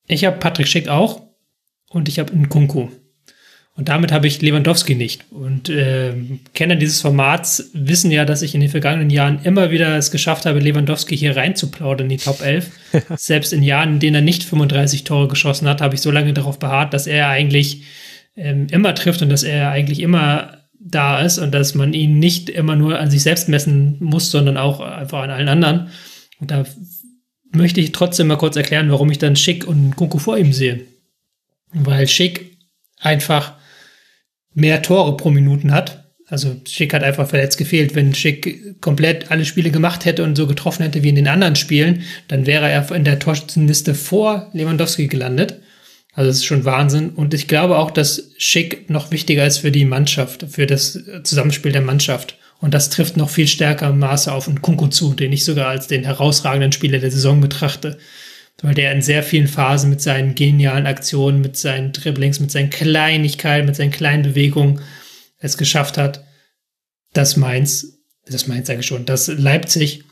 ich 0.07 0.25
habe 0.25 0.37
Patrick 0.37 0.67
Schick 0.67 0.87
auch 0.87 1.23
und 1.89 2.07
ich 2.07 2.19
habe 2.19 2.35
Nkunku. 2.35 2.89
Und 3.77 3.89
damit 3.89 4.11
habe 4.11 4.25
ich 4.25 4.41
Lewandowski 4.41 4.95
nicht. 4.95 5.25
Und 5.29 5.69
äh, 5.69 6.11
Kenner 6.55 6.75
dieses 6.75 6.99
Formats 6.99 7.69
wissen 7.73 8.09
ja, 8.09 8.25
dass 8.25 8.41
ich 8.41 8.55
in 8.55 8.61
den 8.61 8.71
vergangenen 8.71 9.11
Jahren 9.11 9.39
immer 9.43 9.69
wieder 9.69 9.95
es 9.95 10.09
geschafft 10.09 10.47
habe, 10.47 10.59
Lewandowski 10.59 11.15
hier 11.15 11.37
reinzuplaudern 11.37 12.09
in 12.09 12.17
die 12.17 12.23
Top 12.23 12.41
11. 12.41 12.71
Selbst 13.15 13.53
in 13.53 13.61
Jahren, 13.61 13.93
in 13.93 13.99
denen 13.99 14.15
er 14.15 14.21
nicht 14.21 14.43
35 14.43 15.03
Tore 15.03 15.27
geschossen 15.27 15.67
hat, 15.67 15.81
habe 15.81 15.93
ich 15.93 16.01
so 16.01 16.09
lange 16.09 16.33
darauf 16.33 16.57
beharrt, 16.57 16.95
dass 16.95 17.05
er 17.05 17.29
eigentlich 17.29 17.83
ähm, 18.37 18.67
immer 18.71 18.95
trifft 18.95 19.21
und 19.21 19.29
dass 19.29 19.43
er 19.43 19.71
eigentlich 19.71 19.99
immer 19.99 20.57
da 20.79 21.19
ist 21.19 21.39
und 21.39 21.51
dass 21.51 21.75
man 21.75 21.93
ihn 21.93 22.19
nicht 22.19 22.49
immer 22.49 22.75
nur 22.75 22.99
an 22.99 23.09
sich 23.11 23.23
selbst 23.23 23.49
messen 23.49 23.97
muss, 23.99 24.31
sondern 24.31 24.57
auch 24.57 24.79
einfach 24.79 25.23
an 25.23 25.31
allen 25.31 25.49
anderen. 25.49 25.89
Und 26.39 26.51
da 26.51 26.65
möchte 27.51 27.81
ich 27.81 27.91
trotzdem 27.91 28.27
mal 28.27 28.37
kurz 28.37 28.55
erklären, 28.55 28.91
warum 28.91 29.11
ich 29.11 29.17
dann 29.17 29.35
Schick 29.35 29.67
und 29.67 29.95
Kunku 29.95 30.19
vor 30.19 30.37
ihm 30.37 30.53
sehe. 30.53 30.81
Weil 31.73 32.07
Schick 32.07 32.57
einfach 32.99 33.53
mehr 34.53 34.81
Tore 34.81 35.17
pro 35.17 35.29
Minuten 35.29 35.71
hat. 35.71 36.13
Also 36.27 36.55
Schick 36.67 36.93
hat 36.93 37.03
einfach 37.03 37.27
verletzt 37.27 37.57
gefehlt. 37.57 37.95
Wenn 37.95 38.13
Schick 38.13 38.81
komplett 38.81 39.31
alle 39.31 39.45
Spiele 39.45 39.71
gemacht 39.71 40.05
hätte 40.05 40.23
und 40.23 40.35
so 40.35 40.45
getroffen 40.45 40.83
hätte 40.83 41.03
wie 41.03 41.09
in 41.09 41.15
den 41.15 41.27
anderen 41.27 41.55
Spielen, 41.55 42.03
dann 42.27 42.45
wäre 42.45 42.69
er 42.69 42.91
in 42.91 43.03
der 43.03 43.19
Torschützenliste 43.19 43.95
vor 43.95 44.49
Lewandowski 44.53 45.07
gelandet. 45.07 45.61
Also 46.17 46.29
das 46.29 46.37
ist 46.37 46.45
schon 46.45 46.65
Wahnsinn. 46.65 47.11
Und 47.11 47.35
ich 47.35 47.47
glaube 47.47 47.77
auch, 47.77 47.91
dass 47.91 48.31
Schick 48.37 48.89
noch 48.89 49.11
wichtiger 49.11 49.45
ist 49.45 49.59
für 49.59 49.71
die 49.71 49.85
Mannschaft, 49.85 50.45
für 50.49 50.65
das 50.65 50.99
Zusammenspiel 51.23 51.71
der 51.71 51.81
Mannschaft. 51.81 52.37
Und 52.59 52.73
das 52.73 52.89
trifft 52.89 53.17
noch 53.17 53.29
viel 53.29 53.47
stärker 53.47 53.93
Maße 53.93 54.33
auf 54.33 54.49
Kunku 54.61 54.87
zu, 54.87 55.13
den 55.13 55.31
ich 55.31 55.45
sogar 55.45 55.67
als 55.67 55.85
den 55.85 56.03
herausragenden 56.03 56.71
Spieler 56.71 56.97
der 56.97 57.11
Saison 57.11 57.39
betrachte 57.39 57.99
weil 58.63 58.73
der 58.73 58.91
in 58.91 59.01
sehr 59.01 59.23
vielen 59.23 59.47
Phasen 59.47 59.89
mit 59.89 60.01
seinen 60.01 60.33
genialen 60.33 60.87
Aktionen, 60.87 61.41
mit 61.41 61.57
seinen 61.57 61.91
Dribblings, 61.91 62.39
mit 62.39 62.51
seinen 62.51 62.69
Kleinigkeiten, 62.69 63.67
mit 63.67 63.75
seinen 63.75 63.91
kleinen 63.91 64.23
Bewegungen 64.23 64.81
es 65.39 65.57
geschafft 65.57 65.97
hat, 65.97 66.23
dass 67.13 67.37
Mainz, 67.37 67.99
das 68.25 68.47
Mainz 68.47 68.67
sage 68.67 68.79
ich 68.79 68.87
schon, 68.87 69.05
dass 69.05 69.27
Leipzig 69.27 70.03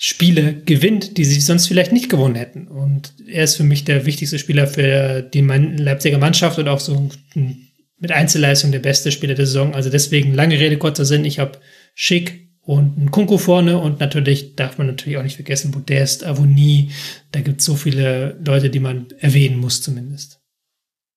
Spiele 0.00 0.54
gewinnt, 0.54 1.18
die 1.18 1.24
sie 1.24 1.40
sonst 1.40 1.66
vielleicht 1.66 1.92
nicht 1.92 2.08
gewonnen 2.08 2.36
hätten. 2.36 2.68
Und 2.68 3.12
er 3.26 3.44
ist 3.44 3.56
für 3.56 3.64
mich 3.64 3.84
der 3.84 4.06
wichtigste 4.06 4.38
Spieler 4.38 4.66
für 4.66 5.22
die 5.22 5.40
Leipziger 5.40 6.18
Mannschaft 6.18 6.58
und 6.58 6.68
auch 6.68 6.80
so 6.80 7.10
mit 7.34 8.12
Einzelleistung 8.12 8.70
der 8.70 8.78
beste 8.78 9.10
Spieler 9.10 9.34
der 9.34 9.46
Saison. 9.46 9.74
Also 9.74 9.90
deswegen 9.90 10.34
lange 10.34 10.58
Rede, 10.58 10.78
kurzer 10.78 11.04
Sinn. 11.04 11.24
Ich 11.24 11.40
habe 11.40 11.58
Schick, 11.94 12.48
und 12.68 12.98
ein 12.98 13.10
Kunku 13.10 13.38
vorne 13.38 13.78
und 13.78 13.98
natürlich 13.98 14.54
darf 14.54 14.76
man 14.76 14.88
natürlich 14.88 15.16
auch 15.16 15.22
nicht 15.22 15.36
vergessen, 15.36 15.70
Modest, 15.70 16.22
Avonie, 16.22 16.92
da 17.32 17.40
gibt 17.40 17.60
es 17.60 17.66
so 17.66 17.76
viele 17.76 18.38
Leute, 18.44 18.68
die 18.68 18.78
man 18.78 19.08
erwähnen 19.20 19.56
muss 19.56 19.80
zumindest. 19.80 20.38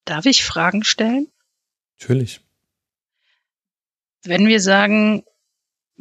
Darf 0.06 0.26
ich 0.26 0.46
Fragen 0.46 0.86
stellen? 0.86 1.28
Natürlich. 2.00 2.40
Wenn 4.24 4.48
wir 4.48 4.62
sagen, 4.62 5.24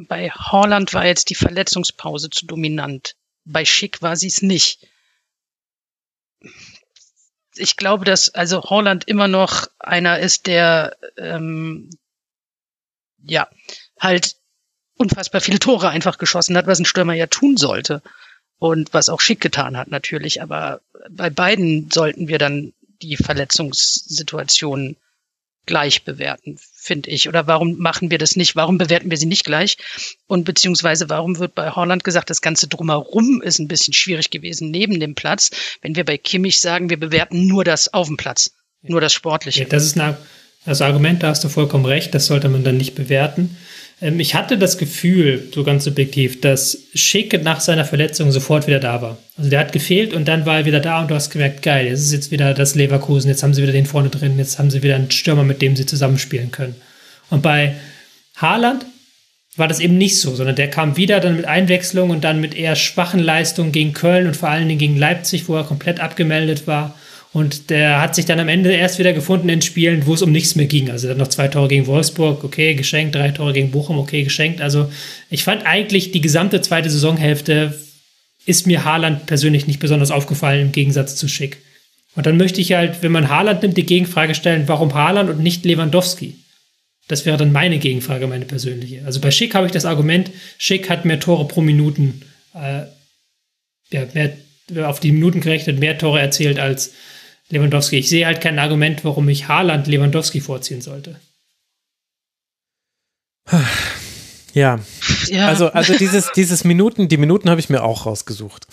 bei 0.09 0.31
Holland 0.31 0.95
war 0.95 1.07
jetzt 1.07 1.31
die 1.31 1.35
Verletzungspause 1.35 2.31
zu 2.31 2.47
dominant, 2.47 3.17
bei 3.45 3.65
Schick 3.65 4.03
war 4.03 4.17
sie 4.17 4.29
es 4.29 4.43
nicht. 4.43 4.87
Ich 7.57 7.77
glaube, 7.77 8.05
dass 8.05 8.31
also 8.31 8.63
Holland 8.63 9.07
immer 9.09 9.29
noch 9.29 9.67
einer 9.79 10.19
ist, 10.19 10.47
der 10.47 10.97
ähm, 11.17 11.91
ja 13.23 13.49
halt 13.99 14.37
unfassbar 14.97 15.41
viele 15.41 15.59
Tore 15.59 15.89
einfach 15.89 16.19
geschossen 16.19 16.57
hat, 16.57 16.67
was 16.67 16.79
ein 16.79 16.85
Stürmer 16.85 17.15
ja 17.15 17.27
tun 17.27 17.57
sollte. 17.57 18.03
Und 18.59 18.93
was 18.93 19.09
auch 19.09 19.21
schick 19.21 19.41
getan 19.41 19.79
hat 19.79 19.89
natürlich. 19.89 20.43
Aber 20.43 20.83
bei 21.09 21.31
beiden 21.31 21.91
sollten 21.91 22.29
wir 22.29 22.39
dann 22.39 22.75
die 23.01 23.17
Verletzungssituationen 23.17 24.99
gleich 25.65 26.05
bewerten, 26.05 26.59
finde 26.91 27.09
ich. 27.09 27.29
Oder 27.29 27.47
warum 27.47 27.79
machen 27.79 28.11
wir 28.11 28.19
das 28.19 28.35
nicht? 28.35 28.57
Warum 28.57 28.77
bewerten 28.77 29.11
wir 29.11 29.17
sie 29.17 29.27
nicht 29.27 29.45
gleich? 29.45 29.77
Und 30.27 30.45
beziehungsweise 30.45 31.09
warum 31.09 31.39
wird 31.39 31.55
bei 31.55 31.71
Holland 31.71 32.03
gesagt, 32.03 32.31
das 32.31 32.43
Ganze 32.43 32.67
drumherum 32.67 33.41
ist 33.43 33.61
ein 33.61 33.69
bisschen 33.69 33.95
schwierig 33.95 34.31
gewesen 34.31 34.73
neben 34.73 34.99
dem 34.99 35.15
Platz, 35.15 35.51
wenn 35.83 35.95
wir 35.95 36.05
bei 36.05 36.19
Kimmich 36.19 36.61
sagen, 36.61 36.91
wir 36.91 36.99
bewerten 36.99 37.47
nur 37.47 37.63
das 37.63 37.95
auf 37.95 38.09
dem 38.09 38.17
Platz, 38.17 38.51
nur 38.83 39.01
das 39.01 39.13
Sportliche. 39.13 39.61
Ja, 39.61 39.69
das 39.69 39.85
ist 39.85 40.01
eine, 40.01 40.19
das 40.67 40.83
Argument, 40.83 41.23
da 41.23 41.29
hast 41.29 41.45
du 41.45 41.49
vollkommen 41.49 41.85
recht, 41.85 42.13
das 42.13 42.27
sollte 42.27 42.49
man 42.49 42.65
dann 42.65 42.77
nicht 42.77 42.97
bewerten. 42.97 43.57
Ähm, 44.01 44.21
ich 44.21 44.35
hatte 44.35 44.59
das 44.59 44.79
Gefühl, 44.79 45.49
so 45.55 45.65
ganz 45.65 45.85
subjektiv, 45.85 46.41
dass 46.41 46.79
Schick 46.95 47.43
nach 47.43 47.61
seiner 47.61 47.85
Verletzung 47.85 48.33
sofort 48.33 48.67
wieder 48.67 48.81
da 48.81 49.03
war. 49.03 49.19
Also 49.37 49.51
der 49.51 49.61
hat 49.61 49.73
gefehlt 49.73 50.13
und 50.13 50.27
dann 50.29 50.47
war 50.47 50.59
er 50.59 50.65
wieder 50.65 50.81
da 50.81 51.01
und 51.01 51.11
du 51.11 51.15
hast 51.15 51.31
gemerkt, 51.31 51.63
geil, 51.63 51.87
jetzt 51.87 52.01
ist 52.01 52.13
jetzt 52.13 52.31
wieder 52.31 52.55
das 52.55 52.75
Leverkusen, 52.75 53.29
jetzt 53.29 53.43
haben 53.43 53.55
sie 53.55 53.63
wieder 53.63 53.73
den 53.73 53.87
vorne 53.87 54.11
drin, 54.11 54.39
jetzt 54.39 54.59
haben 54.59 54.71
sie 54.71 54.83
wieder 54.83 54.97
einen 54.97 55.11
Stürmer, 55.11 55.45
mit 55.45 55.63
dem 55.63 55.77
sie 55.77 55.87
zusammenspielen 55.87 56.51
können. 56.51 56.75
Und 57.31 57.43
bei 57.43 57.75
Haaland 58.37 58.87
war 59.57 59.69
das 59.69 59.81
eben 59.81 59.99
nicht 59.99 60.19
so, 60.19 60.35
sondern 60.35 60.57
der 60.57 60.71
kam 60.71 60.97
wieder 60.97 61.21
dann 61.21 61.37
mit 61.37 61.45
Einwechslung 61.45 62.11
und 62.11 62.25
dann 62.25 62.41
mit 62.41 62.57
eher 62.57 62.77
schwachen 62.77 63.21
Leistungen 63.21 63.73
gegen 63.73 63.93
Köln 63.93 64.27
und 64.27 64.37
vor 64.37 64.49
allen 64.49 64.69
Dingen 64.69 64.79
gegen 64.79 64.97
Leipzig, 64.97 65.49
wo 65.49 65.57
er 65.57 65.65
komplett 65.65 66.01
abgemeldet 66.01 66.67
war. 66.67 66.99
Und 67.33 67.71
der 67.71 68.01
hat 68.01 68.17
sich 68.17 68.27
dann 68.27 68.41
am 68.41 68.49
Ende 68.49 68.73
erst 68.73 68.99
wieder 68.99 69.13
gefunden 69.13 69.49
in 69.49 69.63
Spielen, 69.63 70.05
wo 70.07 70.15
es 70.15 70.23
um 70.23 70.33
nichts 70.33 70.57
mehr 70.57 70.67
ging. 70.67 70.91
Also 70.91 71.09
hat 71.09 71.17
noch 71.17 71.29
zwei 71.29 71.47
Tore 71.47 71.69
gegen 71.69 71.87
Wolfsburg, 71.87 72.43
okay, 72.43 72.75
geschenkt, 72.75 73.15
drei 73.15 73.31
Tore 73.31 73.53
gegen 73.53 73.71
Bochum, 73.71 73.99
okay, 73.99 74.25
geschenkt. 74.25 74.61
Also 74.61 74.91
ich 75.31 75.45
fand 75.45 75.65
eigentlich 75.65 76.11
die 76.11 76.21
gesamte 76.21 76.61
zweite 76.61 76.91
Saisonhälfte 76.91 77.79
ist 78.47 78.67
mir 78.67 78.85
Haaland 78.85 79.27
persönlich 79.27 79.67
nicht 79.69 79.79
besonders 79.79 80.11
aufgefallen 80.11 80.63
im 80.63 80.73
Gegensatz 80.73 81.15
zu 81.15 81.29
Schick. 81.29 81.59
Und 82.17 82.27
dann 82.27 82.37
möchte 82.37 82.61
ich 82.61 82.73
halt, 82.73 83.03
wenn 83.03 83.13
man 83.13 83.29
Haaland 83.29 83.63
nimmt, 83.63 83.77
die 83.77 83.87
Gegenfrage 83.87 84.35
stellen, 84.35 84.65
warum 84.67 84.95
Haaland 84.95 85.31
und 85.31 85.41
nicht 85.41 85.65
Lewandowski? 85.65 86.37
Das 87.07 87.27
wäre 87.27 87.37
dann 87.37 87.53
meine 87.53 87.79
Gegenfrage, 87.79 88.27
meine 88.27 88.45
persönliche. 88.45 89.05
Also 89.05 89.21
bei 89.21 89.31
Schick 89.31 89.55
habe 89.55 89.67
ich 89.67 89.73
das 89.73 89.85
Argument, 89.85 90.31
Schick 90.59 90.91
hat 90.91 91.05
mehr 91.05 91.21
Tore 91.21 91.47
pro 91.47 91.61
Minuten, 91.61 92.23
äh, 92.55 92.83
ja, 93.93 94.07
mehr, 94.15 94.33
auf 94.89 95.01
die 95.01 95.13
Minuten 95.13 95.41
gerechnet, 95.41 95.79
mehr 95.79 95.99
Tore 95.99 96.21
erzielt 96.21 96.59
als 96.59 96.93
Lewandowski. 97.51 97.99
Ich 97.99 98.09
sehe 98.09 98.27
halt 98.27 98.41
kein 98.41 98.59
Argument, 98.59 99.05
warum 99.05 99.29
ich 99.29 99.49
Haaland 99.49 99.87
Lewandowski 99.87 100.41
vorziehen 100.41 100.81
sollte. 100.81 101.17
Ja. 104.53 104.81
ja. 105.27 105.49
Also, 105.49 105.69
also 105.69 105.97
dieses, 105.97 106.33
dieses 106.33 106.65
Minuten, 106.65 107.09
die 107.09 107.17
Minuten 107.17 107.51
habe 107.51 107.61
ich 107.61 107.71
mir 107.71 107.83
auch 107.83 108.07
rausgesucht. 108.07 108.67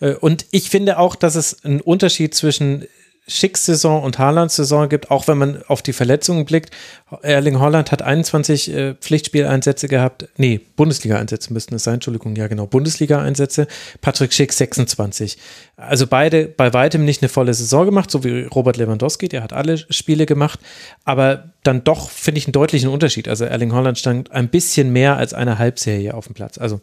Äh, 0.00 0.14
und 0.14 0.46
ich 0.50 0.70
finde 0.70 0.98
auch, 0.98 1.14
dass 1.14 1.34
es 1.34 1.64
einen 1.64 1.80
Unterschied 1.80 2.34
zwischen 2.34 2.86
Schicks 3.30 3.64
Saison 3.64 4.02
und 4.02 4.18
Haalands 4.18 4.56
Saison 4.56 4.88
gibt, 4.88 5.10
auch 5.10 5.28
wenn 5.28 5.38
man 5.38 5.62
auf 5.68 5.82
die 5.82 5.92
Verletzungen 5.92 6.44
blickt. 6.44 6.74
Erling 7.22 7.60
Holland 7.60 7.92
hat 7.92 8.02
21 8.02 8.72
äh, 8.72 8.94
Pflichtspieleinsätze 8.94 9.88
gehabt. 9.88 10.28
Nee, 10.36 10.60
Bundesliga-Einsätze 10.76 11.52
müssten 11.52 11.74
es 11.76 11.84
sein. 11.84 11.94
Entschuldigung, 11.94 12.34
ja 12.36 12.48
genau, 12.48 12.66
Bundesliga-Einsätze. 12.66 13.66
Patrick 14.00 14.32
Schick 14.32 14.52
26. 14.52 15.38
Also 15.76 16.06
beide 16.06 16.46
bei 16.46 16.72
weitem 16.74 17.04
nicht 17.04 17.22
eine 17.22 17.28
volle 17.28 17.54
Saison 17.54 17.86
gemacht, 17.86 18.10
so 18.10 18.24
wie 18.24 18.42
Robert 18.42 18.76
Lewandowski, 18.76 19.28
der 19.28 19.42
hat 19.42 19.52
alle 19.52 19.78
Spiele 19.78 20.26
gemacht. 20.26 20.60
Aber 21.04 21.52
dann 21.62 21.84
doch 21.84 22.10
finde 22.10 22.38
ich 22.38 22.46
einen 22.46 22.52
deutlichen 22.52 22.88
Unterschied. 22.88 23.28
Also 23.28 23.44
Erling 23.44 23.72
Holland 23.72 23.98
stand 23.98 24.32
ein 24.32 24.48
bisschen 24.48 24.92
mehr 24.92 25.16
als 25.16 25.34
eine 25.34 25.58
Halbserie 25.58 26.14
auf 26.14 26.26
dem 26.26 26.34
Platz. 26.34 26.58
Also 26.58 26.80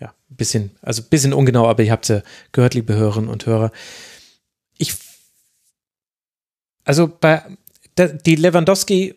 ja, 0.00 0.08
ein 0.30 0.36
bisschen, 0.36 0.70
also 0.82 1.02
bisschen 1.02 1.32
ungenau, 1.32 1.68
aber 1.68 1.82
ihr 1.84 1.92
habt 1.92 2.04
es 2.04 2.08
ja 2.08 2.22
gehört, 2.50 2.74
liebe 2.74 2.94
Hörerinnen 2.94 3.30
und 3.30 3.46
Hörer. 3.46 3.70
Ich, 4.78 4.94
also 6.84 7.10
bei, 7.20 7.42
die 7.98 8.36
Lewandowski 8.36 9.14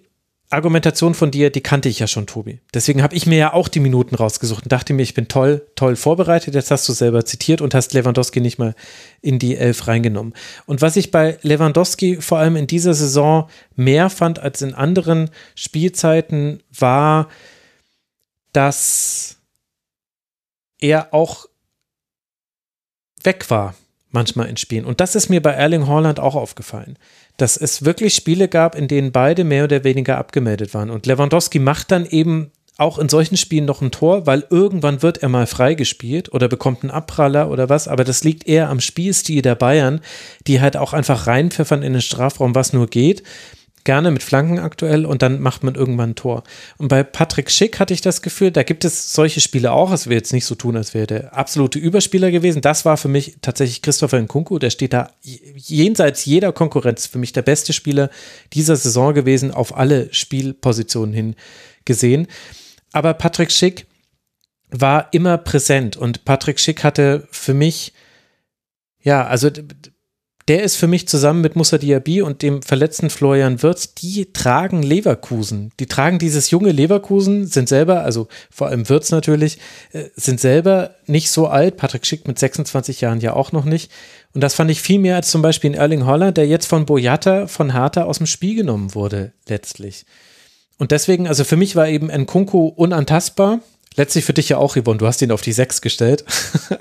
Argumentation 0.51 1.15
von 1.15 1.31
dir, 1.31 1.49
die 1.49 1.61
kannte 1.61 1.89
ich 1.89 1.99
ja 1.99 2.07
schon, 2.07 2.27
Tobi. 2.27 2.59
Deswegen 2.73 3.01
habe 3.01 3.15
ich 3.15 3.25
mir 3.25 3.37
ja 3.37 3.53
auch 3.53 3.67
die 3.67 3.79
Minuten 3.79 4.13
rausgesucht 4.13 4.63
und 4.63 4.71
dachte 4.71 4.93
mir, 4.93 5.01
ich 5.01 5.15
bin 5.15 5.27
toll, 5.27 5.67
toll 5.75 5.95
vorbereitet. 5.95 6.53
Jetzt 6.53 6.69
hast 6.69 6.87
du 6.87 6.93
selber 6.93 7.25
zitiert 7.25 7.61
und 7.61 7.73
hast 7.73 7.93
Lewandowski 7.93 8.41
nicht 8.41 8.59
mal 8.59 8.75
in 9.21 9.39
die 9.39 9.57
Elf 9.57 9.87
reingenommen. 9.87 10.33
Und 10.67 10.81
was 10.81 10.97
ich 10.97 11.09
bei 11.09 11.39
Lewandowski 11.41 12.21
vor 12.21 12.37
allem 12.37 12.55
in 12.55 12.67
dieser 12.67 12.93
Saison 12.93 13.49
mehr 13.75 14.09
fand 14.11 14.37
als 14.39 14.61
in 14.61 14.75
anderen 14.75 15.31
Spielzeiten, 15.55 16.61
war, 16.71 17.27
dass 18.53 19.37
er 20.79 21.13
auch 21.13 21.47
weg 23.23 23.49
war, 23.49 23.73
manchmal 24.11 24.47
in 24.47 24.57
Spielen. 24.57 24.85
Und 24.85 25.01
das 25.01 25.15
ist 25.15 25.29
mir 25.29 25.41
bei 25.41 25.51
Erling 25.51 25.87
Haaland 25.87 26.19
auch 26.19 26.35
aufgefallen, 26.35 26.97
dass 27.37 27.57
es 27.57 27.85
wirklich 27.85 28.15
Spiele 28.15 28.47
gab, 28.47 28.75
in 28.75 28.87
denen 28.87 29.11
beide 29.11 29.43
mehr 29.43 29.65
oder 29.65 29.83
weniger 29.83 30.17
abgemeldet 30.17 30.73
waren. 30.73 30.89
Und 30.89 31.05
Lewandowski 31.05 31.59
macht 31.59 31.91
dann 31.91 32.05
eben 32.05 32.51
auch 32.77 32.99
in 32.99 33.07
solchen 33.07 33.37
Spielen 33.37 33.65
noch 33.65 33.81
ein 33.81 33.91
Tor, 33.91 34.27
weil 34.27 34.45
irgendwann 34.49 35.01
wird 35.01 35.19
er 35.19 35.29
mal 35.29 35.47
freigespielt 35.47 36.33
oder 36.33 36.49
bekommt 36.49 36.83
einen 36.83 36.91
Abpraller 36.91 37.49
oder 37.49 37.69
was, 37.69 37.87
aber 37.87 38.03
das 38.03 38.23
liegt 38.23 38.47
eher 38.47 38.69
am 38.69 38.81
Spielstil 38.81 39.41
der 39.41 39.55
Bayern, 39.55 40.01
die 40.47 40.59
halt 40.59 40.75
auch 40.75 40.91
einfach 40.91 41.27
reinpfeffern 41.27 41.83
in 41.83 41.93
den 41.93 42.01
Strafraum, 42.01 42.53
was 42.53 42.73
nur 42.73 42.87
geht 42.87 43.23
gerne 43.85 44.11
mit 44.11 44.21
Flanken 44.21 44.59
aktuell 44.59 45.05
und 45.05 45.21
dann 45.21 45.39
macht 45.39 45.63
man 45.63 45.75
irgendwann 45.75 46.09
ein 46.11 46.15
Tor. 46.15 46.43
Und 46.77 46.89
bei 46.89 47.03
Patrick 47.03 47.49
Schick 47.49 47.79
hatte 47.79 47.93
ich 47.93 48.01
das 48.01 48.21
Gefühl, 48.21 48.51
da 48.51 48.63
gibt 48.63 48.83
es 48.83 49.13
solche 49.13 49.39
Spiele 49.39 49.71
auch. 49.71 49.91
Es 49.93 50.07
will 50.07 50.17
jetzt 50.17 50.33
nicht 50.33 50.45
so 50.45 50.55
tun, 50.55 50.75
als 50.75 50.93
wäre 50.93 51.07
der 51.07 51.37
absolute 51.37 51.79
Überspieler 51.79 52.31
gewesen. 52.31 52.61
Das 52.61 52.83
war 52.83 52.97
für 52.97 53.07
mich 53.07 53.37
tatsächlich 53.41 53.81
Christopher 53.81 54.19
Nkunku. 54.19 54.59
Der 54.59 54.71
steht 54.71 54.91
da 54.91 55.11
jenseits 55.21 56.25
jeder 56.25 56.51
Konkurrenz. 56.51 57.07
Für 57.07 57.19
mich 57.19 57.31
der 57.31 57.43
beste 57.43 57.71
Spieler 57.71 58.09
dieser 58.51 58.75
Saison 58.75 59.13
gewesen, 59.13 59.51
auf 59.51 59.77
alle 59.77 60.13
Spielpositionen 60.13 61.13
hin 61.13 61.35
gesehen. 61.85 62.27
Aber 62.91 63.13
Patrick 63.13 63.51
Schick 63.51 63.87
war 64.69 65.09
immer 65.13 65.37
präsent 65.37 65.95
und 65.95 66.25
Patrick 66.25 66.59
Schick 66.59 66.83
hatte 66.83 67.27
für 67.31 67.53
mich 67.53 67.93
ja, 69.05 69.23
also 69.27 69.51
der 70.47 70.61
ist 70.61 70.75
für 70.75 70.87
mich 70.87 71.07
zusammen 71.07 71.41
mit 71.41 71.55
Musa 71.55 71.79
Diaby 71.79 72.21
und 72.21 72.43
dem 72.43 72.61
verletzten 72.61 73.09
Florian 73.09 73.63
Wirtz, 73.63 73.95
die 73.95 74.31
tragen 74.31 74.83
Leverkusen. 74.83 75.71
Die 75.79 75.87
tragen 75.87 76.19
dieses 76.19 76.51
junge 76.51 76.71
Leverkusen, 76.71 77.47
sind 77.47 77.67
selber, 77.67 78.03
also 78.03 78.27
vor 78.51 78.67
allem 78.67 78.87
Wirtz 78.87 79.09
natürlich, 79.09 79.57
äh, 79.91 80.05
sind 80.15 80.39
selber 80.39 80.91
nicht 81.07 81.31
so 81.31 81.47
alt. 81.47 81.77
Patrick 81.77 82.05
Schick 82.05 82.27
mit 82.27 82.37
26 82.37 83.01
Jahren 83.01 83.21
ja 83.21 83.33
auch 83.33 83.53
noch 83.53 83.65
nicht. 83.65 83.91
Und 84.35 84.41
das 84.41 84.53
fand 84.53 84.69
ich 84.69 84.81
viel 84.81 84.99
mehr 84.99 85.15
als 85.15 85.31
zum 85.31 85.41
Beispiel 85.41 85.71
in 85.71 85.77
Erling 85.77 86.05
Holland, 86.05 86.37
der 86.37 86.45
jetzt 86.45 86.67
von 86.67 86.85
Boyata, 86.85 87.47
von 87.47 87.73
Hertha 87.73 88.03
aus 88.03 88.19
dem 88.19 88.27
Spiel 88.27 88.55
genommen 88.55 88.93
wurde, 88.93 89.31
letztlich. 89.47 90.05
Und 90.77 90.91
deswegen, 90.91 91.27
also 91.27 91.43
für 91.43 91.57
mich 91.57 91.75
war 91.75 91.87
eben 91.87 92.07
Nkunku 92.07 92.67
unantastbar. 92.67 93.61
Letztlich 93.95 94.25
für 94.25 94.33
dich 94.33 94.49
ja 94.49 94.57
auch, 94.57 94.75
Yvonne, 94.75 94.97
du 94.97 95.07
hast 95.07 95.21
ihn 95.21 95.31
auf 95.31 95.41
die 95.41 95.53
Sechs 95.53 95.81
gestellt. 95.81 96.23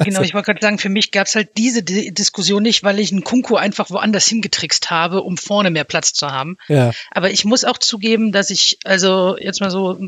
Genau, 0.04 0.22
ich 0.22 0.34
wollte 0.34 0.46
gerade 0.46 0.60
sagen, 0.60 0.78
für 0.78 0.88
mich 0.88 1.12
gab 1.12 1.26
es 1.26 1.34
halt 1.34 1.56
diese 1.56 1.82
D 1.82 2.10
Diskussion 2.10 2.62
nicht, 2.62 2.82
weil 2.82 2.98
ich 2.98 3.12
einen 3.12 3.24
Kunku 3.24 3.56
einfach 3.56 3.90
woanders 3.90 4.26
hingetrickst 4.26 4.90
habe, 4.90 5.22
um 5.22 5.38
vorne 5.38 5.70
mehr 5.70 5.84
Platz 5.84 6.12
zu 6.12 6.30
haben. 6.30 6.56
Ja. 6.68 6.92
Aber 7.10 7.30
ich 7.30 7.44
muss 7.44 7.64
auch 7.64 7.78
zugeben, 7.78 8.32
dass 8.32 8.50
ich, 8.50 8.78
also 8.84 9.36
jetzt 9.38 9.60
mal 9.60 9.70
so 9.70 9.98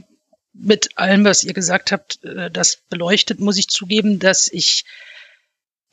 mit 0.52 0.98
allem, 0.98 1.24
was 1.24 1.44
ihr 1.44 1.54
gesagt 1.54 1.92
habt, 1.92 2.22
äh, 2.24 2.50
das 2.50 2.78
beleuchtet, 2.88 3.40
muss 3.40 3.58
ich 3.58 3.68
zugeben, 3.68 4.18
dass 4.18 4.48
ich 4.52 4.84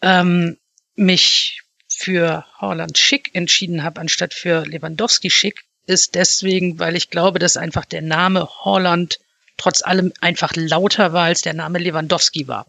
ähm, 0.01 0.57
mich 0.95 1.61
für 1.87 2.45
Holland 2.59 2.97
Schick 2.97 3.33
entschieden 3.33 3.83
habe, 3.83 4.01
anstatt 4.01 4.33
für 4.33 4.65
Lewandowski 4.65 5.29
Schick, 5.29 5.63
ist 5.85 6.15
deswegen, 6.15 6.79
weil 6.79 6.95
ich 6.95 7.09
glaube, 7.09 7.39
dass 7.39 7.57
einfach 7.57 7.85
der 7.85 8.01
Name 8.01 8.47
Holland 8.63 9.19
trotz 9.57 9.81
allem 9.81 10.11
einfach 10.21 10.53
lauter 10.55 11.13
war, 11.13 11.25
als 11.25 11.41
der 11.41 11.53
Name 11.53 11.79
Lewandowski 11.79 12.47
war. 12.47 12.67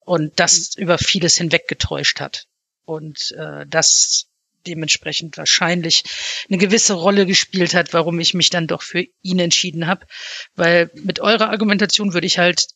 Und 0.00 0.38
das 0.38 0.74
über 0.76 0.98
vieles 0.98 1.36
hinweg 1.36 1.66
getäuscht 1.68 2.20
hat. 2.20 2.44
Und 2.84 3.32
äh, 3.32 3.64
das 3.66 4.26
dementsprechend 4.66 5.36
wahrscheinlich 5.36 6.04
eine 6.48 6.58
gewisse 6.58 6.94
Rolle 6.94 7.26
gespielt 7.26 7.74
hat, 7.74 7.92
warum 7.92 8.18
ich 8.20 8.34
mich 8.34 8.50
dann 8.50 8.66
doch 8.66 8.82
für 8.82 9.04
ihn 9.22 9.38
entschieden 9.38 9.86
habe. 9.86 10.06
Weil 10.54 10.90
mit 10.94 11.20
eurer 11.20 11.50
Argumentation 11.50 12.14
würde 12.14 12.26
ich 12.26 12.38
halt, 12.38 12.68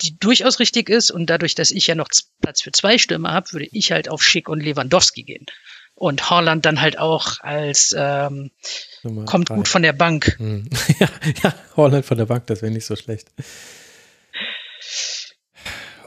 die 0.00 0.16
durchaus 0.18 0.60
richtig 0.60 0.88
ist, 0.88 1.10
und 1.10 1.26
dadurch, 1.26 1.54
dass 1.54 1.70
ich 1.70 1.86
ja 1.86 1.94
noch 1.94 2.08
Platz 2.40 2.62
für 2.62 2.72
zwei 2.72 2.98
Stürmer 2.98 3.32
habe, 3.32 3.52
würde 3.52 3.68
ich 3.72 3.90
halt 3.90 4.08
auf 4.08 4.22
Schick 4.22 4.48
und 4.48 4.60
Lewandowski 4.60 5.24
gehen. 5.24 5.46
Und 5.98 6.30
Holland 6.30 6.64
dann 6.64 6.80
halt 6.80 6.96
auch 6.96 7.40
als 7.40 7.92
ähm, 7.98 8.52
Nummer 9.02 9.24
Kommt 9.24 9.50
drei. 9.50 9.56
gut 9.56 9.66
von 9.66 9.82
der 9.82 9.92
Bank. 9.92 10.36
Hm. 10.38 10.70
ja, 11.00 11.08
ja, 11.42 11.54
Holland 11.76 12.06
von 12.06 12.16
der 12.16 12.26
Bank, 12.26 12.46
das 12.46 12.62
wäre 12.62 12.70
nicht 12.70 12.86
so 12.86 12.94
schlecht. 12.94 13.28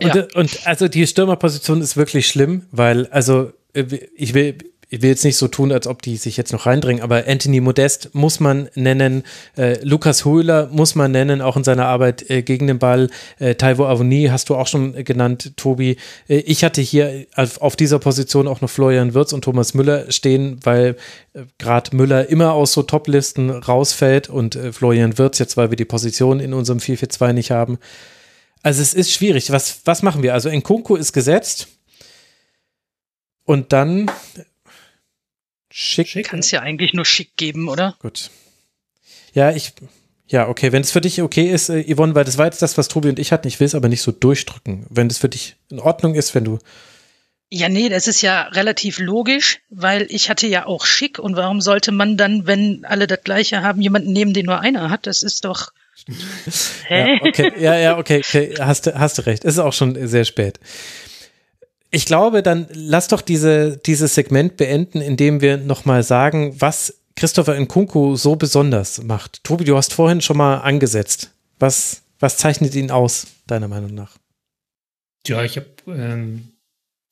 Und, 0.01 0.15
ja. 0.15 0.27
und 0.33 0.65
also 0.65 0.87
die 0.87 1.05
Stürmerposition 1.05 1.81
ist 1.81 1.97
wirklich 1.97 2.27
schlimm, 2.27 2.67
weil, 2.71 3.07
also 3.07 3.51
äh, 3.73 3.83
ich 4.15 4.33
will, 4.33 4.57
ich 4.91 5.01
will 5.01 5.09
jetzt 5.09 5.23
nicht 5.23 5.37
so 5.37 5.47
tun, 5.47 5.71
als 5.71 5.87
ob 5.87 6.01
die 6.01 6.17
sich 6.17 6.35
jetzt 6.35 6.51
noch 6.51 6.65
reindringen, 6.65 7.01
aber 7.01 7.23
Anthony 7.25 7.61
Modest 7.61 8.13
muss 8.13 8.41
man 8.41 8.69
nennen, 8.75 9.23
äh, 9.55 9.79
Lukas 9.83 10.25
Höhler 10.25 10.67
muss 10.69 10.95
man 10.95 11.13
nennen, 11.13 11.41
auch 11.41 11.55
in 11.55 11.63
seiner 11.63 11.85
Arbeit 11.85 12.29
äh, 12.29 12.41
gegen 12.41 12.67
den 12.67 12.77
Ball. 12.77 13.09
Äh, 13.39 13.55
Taiwo 13.55 13.85
Avoni 13.85 14.27
hast 14.29 14.49
du 14.49 14.55
auch 14.55 14.67
schon 14.67 15.01
genannt, 15.05 15.53
Tobi. 15.55 15.95
Äh, 16.27 16.39
ich 16.39 16.65
hatte 16.65 16.81
hier 16.81 17.25
auf, 17.35 17.61
auf, 17.61 17.77
dieser 17.77 17.99
Position 17.99 18.49
auch 18.49 18.59
noch 18.59 18.69
Florian 18.69 19.13
Wirz 19.13 19.31
und 19.31 19.45
Thomas 19.45 19.73
Müller 19.73 20.11
stehen, 20.11 20.59
weil 20.63 20.97
äh, 21.33 21.43
gerade 21.57 21.95
Müller 21.95 22.27
immer 22.27 22.51
aus 22.51 22.73
so 22.73 22.83
Top-Listen 22.83 23.49
rausfällt 23.49 24.27
und 24.29 24.57
äh, 24.57 24.73
Florian 24.73 25.17
Wirz 25.17 25.39
jetzt, 25.39 25.55
weil 25.55 25.69
wir 25.69 25.77
die 25.77 25.85
Position 25.85 26.41
in 26.41 26.53
unserem 26.53 26.79
4-4-2 26.79 27.31
nicht 27.31 27.51
haben. 27.51 27.79
Also 28.61 28.81
es 28.81 28.93
ist 28.93 29.13
schwierig. 29.13 29.53
Was, 29.53 29.79
was 29.85 30.03
machen 30.03 30.21
wir? 30.21 30.33
Also 30.33 30.49
Nkunku 30.49 30.97
ist 30.97 31.13
gesetzt. 31.13 31.69
Und 33.45 33.71
dann 33.71 34.11
Schick. 35.71 36.09
schick. 36.09 36.27
Kann 36.27 36.39
es 36.39 36.51
ja 36.51 36.61
eigentlich 36.61 36.93
nur 36.93 37.05
schick 37.05 37.35
geben, 37.37 37.69
oder? 37.69 37.95
Gut. 37.99 38.29
Ja, 39.33 39.51
ich. 39.51 39.73
Ja, 40.27 40.47
okay, 40.47 40.71
wenn 40.71 40.81
es 40.81 40.91
für 40.91 41.01
dich 41.01 41.21
okay 41.21 41.51
ist, 41.51 41.67
äh, 41.69 41.83
Yvonne, 41.93 42.15
weil 42.15 42.23
das 42.23 42.37
war 42.37 42.45
jetzt 42.45 42.61
das, 42.61 42.77
was 42.77 42.87
Tobi 42.87 43.09
und 43.09 43.19
ich 43.19 43.33
hatten, 43.33 43.49
ich 43.49 43.59
will 43.59 43.65
es 43.65 43.75
aber 43.75 43.89
nicht 43.89 44.01
so 44.01 44.13
durchdrücken. 44.13 44.85
Wenn 44.89 45.09
das 45.09 45.17
für 45.17 45.27
dich 45.27 45.57
in 45.69 45.79
Ordnung 45.79 46.15
ist, 46.15 46.33
wenn 46.35 46.45
du. 46.45 46.59
Ja, 47.49 47.67
nee, 47.67 47.89
das 47.89 48.07
ist 48.07 48.21
ja 48.21 48.43
relativ 48.43 48.99
logisch, 48.99 49.59
weil 49.69 50.07
ich 50.09 50.29
hatte 50.29 50.47
ja 50.47 50.65
auch 50.65 50.85
schick 50.85 51.19
und 51.19 51.35
warum 51.35 51.59
sollte 51.59 51.91
man 51.91 52.15
dann, 52.15 52.47
wenn 52.47 52.85
alle 52.85 53.07
das 53.07 53.23
gleiche 53.25 53.61
haben, 53.61 53.81
jemanden 53.81 54.13
nehmen, 54.13 54.33
den 54.33 54.45
nur 54.45 54.61
einer 54.61 54.89
hat? 54.89 55.05
Das 55.05 55.21
ist 55.21 55.43
doch. 55.43 55.73
Hä? 56.87 57.15
Ja, 57.15 57.27
okay, 57.27 57.53
ja, 57.59 57.77
ja, 57.77 57.97
okay, 57.97 58.21
okay. 58.25 58.53
Hast, 58.57 58.87
hast 58.87 59.17
du 59.17 59.25
recht. 59.25 59.43
Es 59.43 59.55
ist 59.55 59.59
auch 59.59 59.73
schon 59.73 60.07
sehr 60.07 60.23
spät 60.23 60.59
ich 61.91 62.05
glaube, 62.05 62.41
dann 62.41 62.67
lass 62.73 63.09
doch 63.09 63.21
diese, 63.21 63.77
dieses 63.77 64.15
Segment 64.15 64.55
beenden, 64.55 65.01
indem 65.01 65.41
wir 65.41 65.57
nochmal 65.57 66.03
sagen, 66.03 66.55
was 66.59 67.01
Christopher 67.15 67.59
Nkunku 67.59 68.15
so 68.15 68.37
besonders 68.37 69.03
macht. 69.03 69.43
Tobi, 69.43 69.65
du 69.65 69.75
hast 69.75 69.93
vorhin 69.93 70.21
schon 70.21 70.37
mal 70.37 70.59
angesetzt. 70.59 71.31
Was, 71.59 72.03
was 72.19 72.37
zeichnet 72.37 72.73
ihn 72.75 72.91
aus, 72.91 73.27
deiner 73.45 73.67
Meinung 73.67 73.93
nach? 73.93 74.15
Ja, 75.27 75.43
ich 75.43 75.57
habe, 75.57 75.67
ähm, 75.87 76.53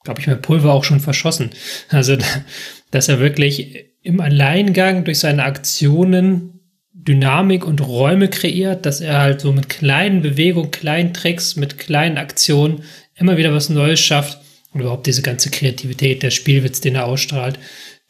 glaube 0.05 0.21
ich, 0.21 0.27
mein 0.27 0.41
Pulver 0.41 0.73
auch 0.73 0.85
schon 0.85 1.01
verschossen. 1.01 1.51
Also, 1.89 2.17
dass 2.91 3.09
er 3.09 3.19
wirklich 3.19 3.85
im 4.01 4.21
Alleingang 4.21 5.03
durch 5.03 5.19
seine 5.19 5.43
Aktionen 5.43 6.61
Dynamik 6.93 7.65
und 7.65 7.85
Räume 7.85 8.29
kreiert, 8.29 8.85
dass 8.85 9.01
er 9.01 9.19
halt 9.19 9.41
so 9.41 9.51
mit 9.51 9.67
kleinen 9.67 10.21
Bewegungen, 10.21 10.71
kleinen 10.71 11.13
Tricks, 11.13 11.57
mit 11.57 11.77
kleinen 11.77 12.17
Aktionen 12.17 12.83
immer 13.15 13.35
wieder 13.35 13.53
was 13.53 13.69
Neues 13.69 13.99
schafft 13.99 14.39
und 14.73 14.81
überhaupt 14.81 15.07
diese 15.07 15.21
ganze 15.21 15.49
Kreativität, 15.49 16.23
der 16.23 16.31
Spielwitz, 16.31 16.81
den 16.81 16.95
er 16.95 17.05
ausstrahlt. 17.05 17.59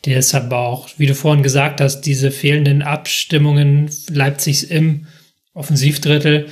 Der 0.05 0.19
ist 0.19 0.33
aber 0.33 0.59
auch, 0.59 0.89
wie 0.97 1.07
du 1.07 1.15
vorhin 1.15 1.43
gesagt 1.43 1.81
hast, 1.81 2.01
diese 2.01 2.31
fehlenden 2.31 2.81
Abstimmungen 2.81 3.89
Leipzigs 4.09 4.63
im 4.63 5.07
Offensivdrittel, 5.53 6.47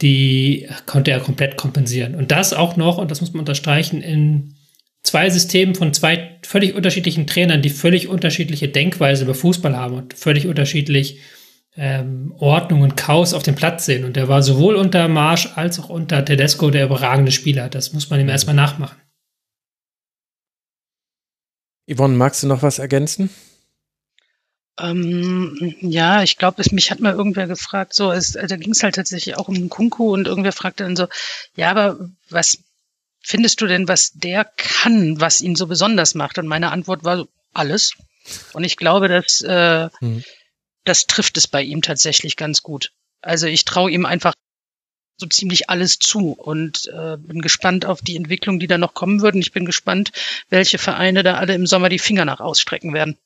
die 0.00 0.68
konnte 0.86 1.10
er 1.10 1.20
komplett 1.20 1.56
kompensieren. 1.56 2.14
Und 2.14 2.30
das 2.30 2.52
auch 2.52 2.76
noch, 2.76 2.98
und 2.98 3.10
das 3.10 3.20
muss 3.20 3.32
man 3.32 3.40
unterstreichen, 3.40 4.00
in 4.00 4.54
zwei 5.02 5.30
Systemen 5.30 5.74
von 5.74 5.92
zwei 5.92 6.38
völlig 6.42 6.74
unterschiedlichen 6.74 7.26
Trainern, 7.26 7.62
die 7.62 7.70
völlig 7.70 8.08
unterschiedliche 8.08 8.68
Denkweise 8.68 9.24
über 9.24 9.34
Fußball 9.34 9.76
haben 9.76 9.94
und 9.94 10.14
völlig 10.14 10.46
unterschiedlich 10.46 11.18
ähm, 11.76 12.32
Ordnung 12.38 12.82
und 12.82 12.96
Chaos 12.96 13.34
auf 13.34 13.42
dem 13.42 13.54
Platz 13.54 13.86
sehen. 13.86 14.04
Und 14.04 14.16
der 14.16 14.28
war 14.28 14.42
sowohl 14.42 14.76
unter 14.76 15.08
Marsch 15.08 15.48
als 15.56 15.78
auch 15.78 15.88
unter 15.88 16.24
Tedesco 16.24 16.70
der 16.70 16.86
überragende 16.86 17.32
Spieler. 17.32 17.68
Das 17.68 17.92
muss 17.92 18.10
man 18.10 18.20
ihm 18.20 18.28
erstmal 18.28 18.56
nachmachen. 18.56 18.96
Yvonne, 21.90 22.16
magst 22.16 22.42
du 22.42 22.46
noch 22.46 22.62
was 22.62 22.78
ergänzen? 22.78 23.30
Ähm, 24.78 25.76
ja, 25.80 26.22
ich 26.22 26.36
glaube, 26.36 26.62
mich 26.72 26.90
hat 26.90 27.00
mal 27.00 27.14
irgendwer 27.14 27.46
gefragt, 27.46 27.94
so, 27.94 28.10
es, 28.10 28.32
da 28.32 28.56
ging 28.56 28.72
es 28.72 28.82
halt 28.82 28.96
tatsächlich 28.96 29.36
auch 29.36 29.48
um 29.48 29.68
Kunku 29.68 30.12
und 30.12 30.26
irgendwer 30.26 30.52
fragte 30.52 30.82
dann 30.84 30.96
so, 30.96 31.06
ja, 31.54 31.70
aber 31.70 32.10
was 32.28 32.58
findest 33.20 33.60
du 33.60 33.66
denn, 33.66 33.86
was 33.86 34.12
der 34.12 34.44
kann, 34.44 35.20
was 35.20 35.40
ihn 35.40 35.54
so 35.54 35.66
besonders 35.66 36.14
macht? 36.14 36.38
Und 36.38 36.48
meine 36.48 36.72
Antwort 36.72 37.04
war 37.04 37.26
alles. 37.52 37.94
Und 38.52 38.64
ich 38.64 38.76
glaube, 38.76 39.08
dass 39.08 39.42
äh, 39.42 39.88
mhm. 40.00 40.24
das 40.84 41.06
trifft 41.06 41.36
es 41.36 41.46
bei 41.46 41.62
ihm 41.62 41.82
tatsächlich 41.82 42.36
ganz 42.36 42.62
gut. 42.62 42.92
Also 43.20 43.46
ich 43.46 43.64
traue 43.64 43.90
ihm 43.90 44.06
einfach 44.06 44.34
so 45.16 45.26
ziemlich 45.26 45.70
alles 45.70 45.98
zu 45.98 46.32
und 46.32 46.90
äh, 46.92 47.16
bin 47.16 47.40
gespannt 47.40 47.86
auf 47.86 48.00
die 48.02 48.16
Entwicklung, 48.16 48.58
die 48.58 48.66
da 48.66 48.78
noch 48.78 48.94
kommen 48.94 49.20
würden. 49.20 49.40
Ich 49.40 49.52
bin 49.52 49.64
gespannt, 49.64 50.12
welche 50.48 50.78
Vereine 50.78 51.22
da 51.22 51.34
alle 51.34 51.54
im 51.54 51.66
Sommer 51.66 51.88
die 51.88 51.98
Finger 51.98 52.24
nach 52.24 52.40
ausstrecken 52.40 52.92
werden. 52.92 53.16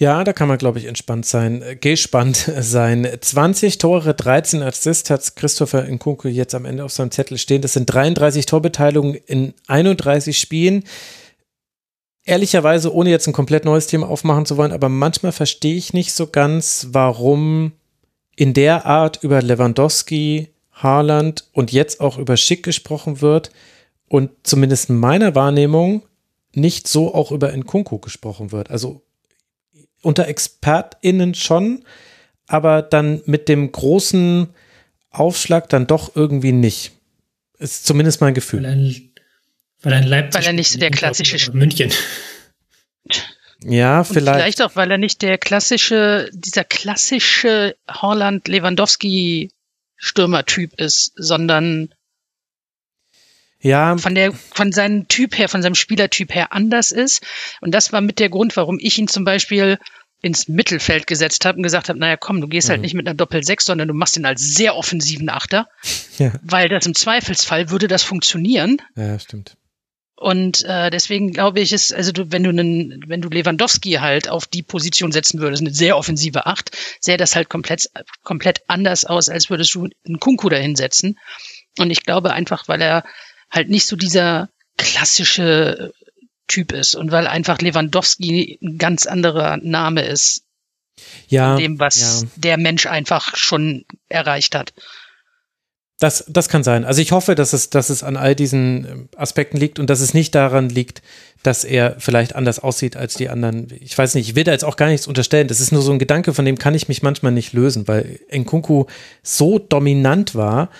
Ja, 0.00 0.22
da 0.22 0.32
kann 0.32 0.46
man, 0.46 0.58
glaube 0.58 0.78
ich, 0.78 0.84
entspannt 0.84 1.26
sein, 1.26 1.60
äh, 1.60 1.74
gespannt 1.74 2.36
sein. 2.60 3.08
20 3.20 3.78
Tore, 3.78 4.14
13 4.14 4.62
Assists 4.62 5.10
hat 5.10 5.34
Christopher 5.34 5.82
Nkunku 5.88 6.28
jetzt 6.28 6.54
am 6.54 6.64
Ende 6.64 6.84
auf 6.84 6.92
seinem 6.92 7.10
Zettel 7.10 7.36
stehen. 7.36 7.62
Das 7.62 7.72
sind 7.72 7.86
33 7.86 8.46
Torbeteiligungen 8.46 9.16
in 9.16 9.54
31 9.66 10.38
Spielen. 10.38 10.84
Ehrlicherweise, 12.24 12.94
ohne 12.94 13.10
jetzt 13.10 13.26
ein 13.26 13.32
komplett 13.32 13.64
neues 13.64 13.88
Thema 13.88 14.08
aufmachen 14.08 14.46
zu 14.46 14.56
wollen, 14.56 14.72
aber 14.72 14.88
manchmal 14.88 15.32
verstehe 15.32 15.74
ich 15.74 15.94
nicht 15.94 16.12
so 16.12 16.28
ganz, 16.28 16.88
warum 16.92 17.72
in 18.38 18.54
der 18.54 18.86
Art 18.86 19.24
über 19.24 19.42
Lewandowski, 19.42 20.54
Haaland 20.70 21.48
und 21.52 21.72
jetzt 21.72 22.00
auch 22.00 22.18
über 22.18 22.36
Schick 22.36 22.62
gesprochen 22.62 23.20
wird 23.20 23.50
und 24.06 24.30
zumindest 24.44 24.90
in 24.90 24.96
meiner 24.96 25.34
Wahrnehmung 25.34 26.06
nicht 26.54 26.86
so 26.86 27.12
auch 27.12 27.32
über 27.32 27.52
Nkunku 27.52 27.98
gesprochen 27.98 28.52
wird. 28.52 28.70
Also 28.70 29.02
unter 30.02 30.28
ExpertInnen 30.28 31.34
schon, 31.34 31.84
aber 32.46 32.80
dann 32.80 33.22
mit 33.26 33.48
dem 33.48 33.72
großen 33.72 34.50
Aufschlag 35.10 35.68
dann 35.68 35.88
doch 35.88 36.14
irgendwie 36.14 36.52
nicht. 36.52 36.92
Ist 37.58 37.86
zumindest 37.86 38.20
mein 38.20 38.34
Gefühl. 38.34 38.62
Weil 38.62 38.70
ein, 38.70 39.10
weil 39.82 39.92
ein 39.94 40.06
Leipzig. 40.06 40.42
Weil 40.42 40.46
er 40.46 40.52
nicht 40.52 40.70
so 40.70 40.78
der 40.78 40.92
klassische. 40.92 41.50
München. 41.50 41.90
Ja, 43.64 44.04
vielleicht. 44.04 44.28
Und 44.28 44.34
vielleicht 44.34 44.62
auch, 44.62 44.76
weil 44.76 44.88
er 44.90 44.98
nicht 44.98 45.22
der 45.22 45.38
klassische, 45.38 46.28
dieser 46.32 46.64
klassische 46.64 47.76
Holland-Lewandowski-Stürmertyp 47.90 50.80
ist, 50.80 51.12
sondern 51.16 51.88
ja. 53.60 53.96
von 53.96 54.14
der, 54.14 54.32
von 54.32 54.72
seinem 54.72 55.08
Typ 55.08 55.36
her, 55.36 55.48
von 55.48 55.62
seinem 55.62 55.74
Spielertyp 55.74 56.32
her 56.34 56.52
anders 56.52 56.92
ist. 56.92 57.26
Und 57.60 57.72
das 57.72 57.92
war 57.92 58.00
mit 58.00 58.20
der 58.20 58.28
Grund, 58.28 58.56
warum 58.56 58.78
ich 58.80 58.98
ihn 58.98 59.08
zum 59.08 59.24
Beispiel 59.24 59.78
ins 60.20 60.48
Mittelfeld 60.48 61.06
gesetzt 61.06 61.44
habe 61.44 61.58
und 61.58 61.62
gesagt 61.62 61.88
habe, 61.88 61.98
naja, 61.98 62.16
komm, 62.16 62.40
du 62.40 62.48
gehst 62.48 62.68
halt 62.68 62.78
mhm. 62.78 62.80
halt 62.80 62.82
nicht 62.82 62.94
mit 62.94 63.06
einer 63.06 63.16
Doppel-6, 63.16 63.62
sondern 63.62 63.88
du 63.88 63.94
machst 63.94 64.16
ihn 64.16 64.26
als 64.26 64.54
sehr 64.54 64.76
offensiven 64.76 65.28
Achter. 65.28 65.68
Ja. 66.18 66.32
Weil 66.42 66.68
das 66.68 66.84
im 66.84 66.96
Zweifelsfall 66.96 67.70
würde 67.70 67.86
das 67.86 68.02
funktionieren. 68.02 68.82
Ja, 68.96 69.20
stimmt. 69.20 69.56
Und 70.18 70.64
äh, 70.64 70.90
deswegen 70.90 71.32
glaube 71.32 71.60
ich, 71.60 71.72
ist, 71.72 71.94
also 71.94 72.10
du, 72.10 72.32
wenn 72.32 72.42
du 72.42 72.50
einen, 72.50 73.04
wenn 73.06 73.20
du 73.20 73.28
Lewandowski 73.28 73.92
halt 73.92 74.28
auf 74.28 74.48
die 74.48 74.64
Position 74.64 75.12
setzen 75.12 75.38
würdest, 75.38 75.62
eine 75.62 75.72
sehr 75.72 75.96
offensive 75.96 76.46
Acht, 76.46 76.76
sähe 76.98 77.16
das 77.16 77.36
halt 77.36 77.48
komplett, 77.48 77.88
komplett 78.24 78.62
anders 78.66 79.04
aus, 79.04 79.28
als 79.28 79.48
würdest 79.48 79.72
du 79.76 79.88
einen 80.04 80.18
Kunku 80.18 80.48
dahinsetzen. 80.48 81.20
Und 81.78 81.92
ich 81.92 82.02
glaube 82.02 82.32
einfach, 82.32 82.66
weil 82.66 82.82
er 82.82 83.04
halt 83.48 83.68
nicht 83.68 83.86
so 83.86 83.94
dieser 83.94 84.48
klassische 84.76 85.92
Typ 86.48 86.72
ist 86.72 86.96
und 86.96 87.12
weil 87.12 87.28
einfach 87.28 87.60
Lewandowski 87.60 88.58
ein 88.60 88.76
ganz 88.76 89.06
anderer 89.06 89.58
Name 89.58 90.02
ist. 90.02 90.42
Ja. 91.28 91.56
Dem, 91.56 91.78
was 91.78 92.22
ja. 92.22 92.28
der 92.34 92.56
Mensch 92.56 92.86
einfach 92.86 93.36
schon 93.36 93.84
erreicht 94.08 94.56
hat. 94.56 94.72
Das, 96.00 96.24
das 96.28 96.48
kann 96.48 96.62
sein. 96.62 96.84
Also 96.84 97.02
ich 97.02 97.10
hoffe, 97.10 97.34
dass 97.34 97.52
es, 97.52 97.70
dass 97.70 97.90
es 97.90 98.04
an 98.04 98.16
all 98.16 98.36
diesen 98.36 98.84
ähm, 98.84 99.08
Aspekten 99.16 99.56
liegt 99.56 99.80
und 99.80 99.90
dass 99.90 100.00
es 100.00 100.14
nicht 100.14 100.32
daran 100.34 100.68
liegt, 100.68 101.02
dass 101.42 101.64
er 101.64 101.96
vielleicht 101.98 102.36
anders 102.36 102.60
aussieht 102.60 102.96
als 102.96 103.14
die 103.14 103.28
anderen. 103.28 103.66
Ich 103.80 103.98
weiß 103.98 104.14
nicht, 104.14 104.28
ich 104.28 104.34
will 104.36 104.44
da 104.44 104.52
jetzt 104.52 104.64
auch 104.64 104.76
gar 104.76 104.88
nichts 104.88 105.08
unterstellen. 105.08 105.48
Das 105.48 105.58
ist 105.58 105.72
nur 105.72 105.82
so 105.82 105.90
ein 105.90 105.98
Gedanke, 105.98 106.34
von 106.34 106.44
dem 106.44 106.56
kann 106.56 106.74
ich 106.74 106.86
mich 106.86 107.02
manchmal 107.02 107.32
nicht 107.32 107.52
lösen, 107.52 107.88
weil 107.88 108.20
Nkunku 108.32 108.86
so 109.22 109.58
dominant 109.58 110.36
war 110.36 110.70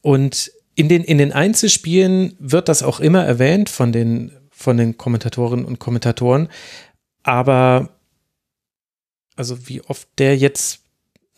und 0.00 0.52
in 0.76 0.88
den, 0.88 1.02
in 1.02 1.18
den 1.18 1.32
Einzelspielen 1.32 2.36
wird 2.38 2.68
das 2.68 2.84
auch 2.84 3.00
immer 3.00 3.24
erwähnt 3.24 3.68
von 3.68 3.90
den, 3.90 4.30
von 4.50 4.76
den 4.76 4.96
Kommentatorinnen 4.96 5.64
und 5.64 5.80
Kommentatoren. 5.80 6.48
Aber, 7.24 7.88
also 9.34 9.66
wie 9.66 9.80
oft 9.82 10.06
der 10.18 10.36
jetzt, 10.36 10.82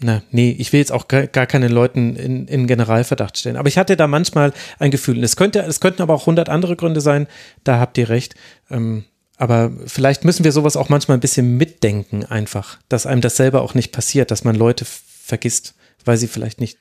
na, 0.03 0.23
nee, 0.31 0.55
ich 0.59 0.73
will 0.73 0.81
jetzt 0.81 0.93
auch 0.93 1.09
gar, 1.09 1.27
gar 1.27 1.47
keine 1.47 1.69
Leuten 1.69 2.17
in, 2.17 2.47
in 2.49 2.67
Generalverdacht 2.67 3.37
stellen. 3.39 3.57
Aber 3.57 3.69
ich 3.69 3.79
hatte 3.79 3.97
da 3.97 4.07
manchmal 4.07 4.53
ein 4.79 4.91
Gefühl. 4.91 5.23
es 5.23 5.37
könnte, 5.37 5.61
es 5.61 5.81
könnten 5.81 6.03
aber 6.03 6.15
auch 6.15 6.27
hundert 6.27 6.49
andere 6.49 6.77
Gründe 6.77 7.01
sein. 7.01 7.27
Da 7.65 7.79
habt 7.79 7.99
ihr 7.99 8.09
recht. 8.09 8.35
Ähm, 8.70 9.05
aber 9.37 9.73
vielleicht 9.87 10.25
müssen 10.25 10.45
wir 10.45 10.53
sowas 10.53 10.77
auch 10.77 10.89
manchmal 10.89 11.17
ein 11.17 11.23
bisschen 11.23 11.57
mitdenken, 11.57 12.25
einfach, 12.25 12.79
dass 12.89 13.07
einem 13.07 13.23
das 13.23 13.37
selber 13.37 13.62
auch 13.62 13.75
nicht 13.75 13.93
passiert, 13.93 14.31
dass 14.31 14.45
man 14.45 14.55
Leute 14.55 14.85
vergisst, 14.85 15.75
weil 16.05 16.17
sie 16.17 16.29
vielleicht 16.29 16.61
nicht 16.61 16.79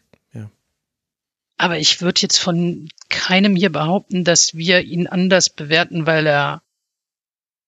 aber 1.59 1.77
ich 1.77 2.01
würde 2.01 2.21
jetzt 2.21 2.37
von 2.37 2.87
keinem 3.09 3.53
hier 3.55 3.69
behaupten, 3.69 4.23
dass 4.23 4.55
wir 4.55 4.81
ihn 4.81 5.07
anders 5.07 5.49
bewerten, 5.49 6.05
weil 6.05 6.25
er 6.25 6.61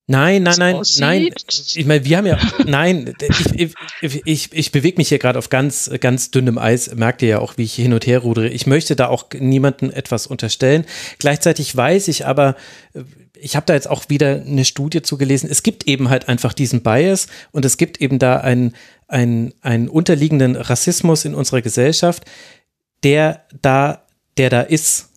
Nein, 0.07 0.43
nein, 0.43 0.55
nein, 0.57 0.81
nein. 0.99 1.29
Ich 1.47 1.85
meine, 1.85 2.03
wir 2.03 2.17
haben 2.17 2.25
ja, 2.25 2.37
nein, 2.65 3.13
ich, 3.21 3.73
ich, 4.01 4.21
ich, 4.25 4.49
ich 4.51 4.71
bewege 4.71 4.97
mich 4.97 5.09
hier 5.09 5.19
gerade 5.19 5.39
auf 5.39 5.49
ganz, 5.49 5.89
ganz 6.01 6.31
dünnem 6.31 6.57
Eis, 6.57 6.93
merkt 6.95 7.21
ihr 7.21 7.29
ja 7.29 7.39
auch, 7.39 7.57
wie 7.57 7.63
ich 7.63 7.75
hin 7.75 7.93
und 7.93 8.05
her 8.05 8.19
rudere. 8.19 8.49
Ich 8.49 8.67
möchte 8.67 8.95
da 8.95 9.07
auch 9.07 9.27
niemandem 9.37 9.89
etwas 9.89 10.27
unterstellen. 10.27 10.85
Gleichzeitig 11.19 11.75
weiß 11.75 12.09
ich 12.09 12.25
aber, 12.25 12.55
ich 13.41 13.55
habe 13.55 13.65
da 13.65 13.73
jetzt 13.73 13.89
auch 13.89 14.09
wieder 14.09 14.41
eine 14.41 14.65
Studie 14.65 15.01
zugelesen, 15.01 15.49
es 15.49 15.63
gibt 15.63 15.87
eben 15.87 16.09
halt 16.09 16.27
einfach 16.27 16.53
diesen 16.53 16.81
Bias 16.81 17.27
und 17.51 17.63
es 17.63 17.77
gibt 17.77 18.01
eben 18.01 18.19
da 18.19 18.37
einen, 18.37 18.75
einen, 19.07 19.53
einen 19.61 19.87
unterliegenden 19.87 20.55
Rassismus 20.55 21.25
in 21.25 21.35
unserer 21.35 21.61
Gesellschaft, 21.61 22.25
der 23.03 23.45
da, 23.61 24.05
der 24.37 24.49
da 24.49 24.61
ist. 24.61 25.10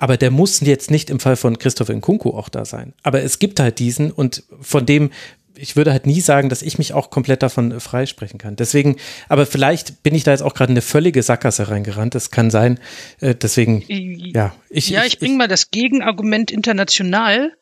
Aber 0.00 0.16
der 0.16 0.30
muss 0.30 0.60
jetzt 0.60 0.90
nicht 0.90 1.10
im 1.10 1.20
Fall 1.20 1.36
von 1.36 1.58
Christoph 1.58 1.90
Nkunku 1.90 2.30
auch 2.30 2.48
da 2.48 2.64
sein. 2.64 2.94
Aber 3.02 3.22
es 3.22 3.38
gibt 3.38 3.60
halt 3.60 3.78
diesen 3.78 4.10
und 4.10 4.42
von 4.60 4.86
dem 4.86 5.10
ich 5.56 5.76
würde 5.76 5.92
halt 5.92 6.06
nie 6.06 6.22
sagen, 6.22 6.48
dass 6.48 6.62
ich 6.62 6.78
mich 6.78 6.94
auch 6.94 7.10
komplett 7.10 7.42
davon 7.42 7.80
freisprechen 7.80 8.38
kann. 8.38 8.56
Deswegen, 8.56 8.96
aber 9.28 9.44
vielleicht 9.44 10.02
bin 10.02 10.14
ich 10.14 10.24
da 10.24 10.30
jetzt 10.30 10.40
auch 10.40 10.54
gerade 10.54 10.72
in 10.72 10.74
eine 10.74 10.80
völlige 10.80 11.22
Sackgasse 11.22 11.68
reingerannt. 11.68 12.14
Das 12.14 12.30
kann 12.30 12.50
sein. 12.50 12.80
Äh, 13.20 13.34
deswegen, 13.34 13.84
ja. 13.86 14.54
Ich, 14.70 14.88
ja, 14.88 15.04
ich, 15.04 15.14
ich 15.14 15.18
bringe 15.18 15.36
mal 15.36 15.48
das 15.48 15.70
Gegenargument 15.70 16.50
international. 16.50 17.52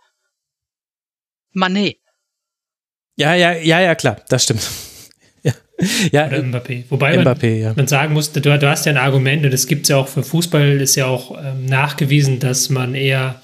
Manet. 1.52 1.98
Ja, 3.16 3.34
ja, 3.34 3.52
ja, 3.54 3.80
ja, 3.80 3.96
klar, 3.96 4.18
das 4.28 4.44
stimmt. 4.44 4.62
ja, 6.12 6.26
Oder 6.26 6.42
Mbappé. 6.42 6.84
Wobei 6.88 7.18
Mbappé, 7.18 7.50
man, 7.50 7.60
ja. 7.60 7.72
man 7.76 7.86
sagen 7.86 8.12
muss, 8.12 8.32
du, 8.32 8.40
du, 8.40 8.68
hast 8.68 8.86
ja 8.86 8.92
ein 8.92 8.98
Argument 8.98 9.44
und 9.44 9.54
es 9.54 9.66
gibt 9.66 9.82
es 9.84 9.90
ja 9.90 9.96
auch 9.96 10.08
für 10.08 10.22
Fußball, 10.22 10.80
ist 10.80 10.96
ja 10.96 11.06
auch 11.06 11.38
ähm, 11.42 11.66
nachgewiesen, 11.66 12.40
dass 12.40 12.68
man 12.68 12.94
eher 12.94 13.40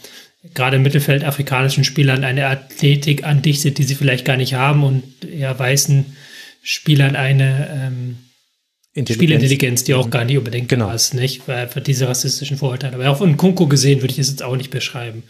gerade 0.52 0.76
im 0.76 0.82
Mittelfeld 0.82 1.24
afrikanischen 1.24 1.84
Spielern 1.84 2.24
eine 2.24 2.46
Athletik 2.46 3.24
andichtet, 3.24 3.78
die 3.78 3.84
sie 3.84 3.94
vielleicht 3.94 4.24
gar 4.24 4.36
nicht 4.36 4.54
haben 4.54 4.82
und 4.82 5.04
eher 5.24 5.58
weißen 5.58 6.04
Spielern 6.62 7.16
eine 7.16 7.68
ähm, 7.72 8.16
Spielintelligenz, 9.08 9.84
die 9.84 9.94
auch 9.94 10.06
mhm. 10.06 10.10
gar 10.10 10.24
nicht 10.24 10.38
unbedingt 10.38 10.68
genau. 10.68 10.90
ist, 10.92 11.14
nicht? 11.14 11.46
Weil 11.48 11.68
für 11.68 11.80
diese 11.80 12.08
rassistischen 12.08 12.56
Vorurteile. 12.56 12.94
Aber 12.94 13.10
auch 13.10 13.18
von 13.18 13.36
Kunko 13.36 13.66
gesehen 13.66 14.02
würde 14.02 14.12
ich 14.12 14.18
das 14.18 14.28
jetzt 14.28 14.42
auch 14.42 14.56
nicht 14.56 14.70
beschreiben. 14.70 15.22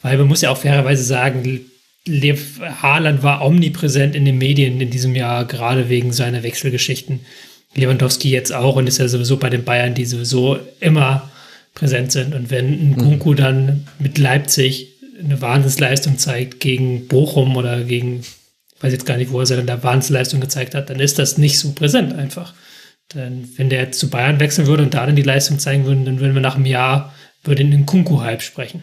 Weil 0.00 0.18
man 0.18 0.26
muss 0.26 0.40
ja 0.40 0.50
auch 0.50 0.58
fairerweise 0.58 1.04
sagen, 1.04 1.42
Lev 2.06 2.60
Haaland 2.60 3.22
war 3.22 3.44
omnipräsent 3.44 4.16
in 4.16 4.24
den 4.24 4.38
Medien 4.38 4.80
in 4.80 4.90
diesem 4.90 5.14
Jahr, 5.14 5.44
gerade 5.44 5.88
wegen 5.88 6.12
seiner 6.12 6.42
Wechselgeschichten. 6.42 7.20
Lewandowski 7.74 8.30
jetzt 8.30 8.52
auch 8.52 8.76
und 8.76 8.86
ist 8.86 8.98
ja 8.98 9.08
sowieso 9.08 9.36
bei 9.36 9.50
den 9.50 9.64
Bayern, 9.64 9.94
die 9.94 10.04
sowieso 10.04 10.58
immer 10.80 11.30
präsent 11.74 12.12
sind. 12.12 12.34
Und 12.34 12.50
wenn 12.50 12.90
ein 12.90 12.96
Kunku 12.96 13.32
mhm. 13.32 13.36
dann 13.36 13.86
mit 13.98 14.18
Leipzig 14.18 14.88
eine 15.18 15.40
Wahnsinnsleistung 15.40 16.18
zeigt 16.18 16.60
gegen 16.60 17.06
Bochum 17.06 17.56
oder 17.56 17.84
gegen, 17.84 18.20
ich 18.20 18.82
weiß 18.82 18.92
jetzt 18.92 19.06
gar 19.06 19.16
nicht, 19.16 19.30
wo 19.30 19.40
er 19.40 19.62
da 19.62 19.82
Wahnsinnsleistung 19.82 20.40
gezeigt 20.40 20.74
hat, 20.74 20.90
dann 20.90 21.00
ist 21.00 21.18
das 21.18 21.38
nicht 21.38 21.58
so 21.58 21.72
präsent 21.72 22.12
einfach. 22.14 22.54
Denn 23.14 23.48
wenn 23.56 23.70
der 23.70 23.80
jetzt 23.82 24.00
zu 24.00 24.10
Bayern 24.10 24.40
wechseln 24.40 24.66
würde 24.66 24.82
und 24.82 24.94
da 24.94 25.06
dann 25.06 25.16
die 25.16 25.22
Leistung 25.22 25.58
zeigen 25.58 25.84
würde, 25.84 26.04
dann 26.04 26.18
würden 26.18 26.34
wir 26.34 26.40
nach 26.40 26.56
einem 26.56 26.66
Jahr 26.66 27.14
über 27.44 27.54
den 27.54 27.86
Kunku-Hype 27.86 28.42
sprechen. 28.42 28.82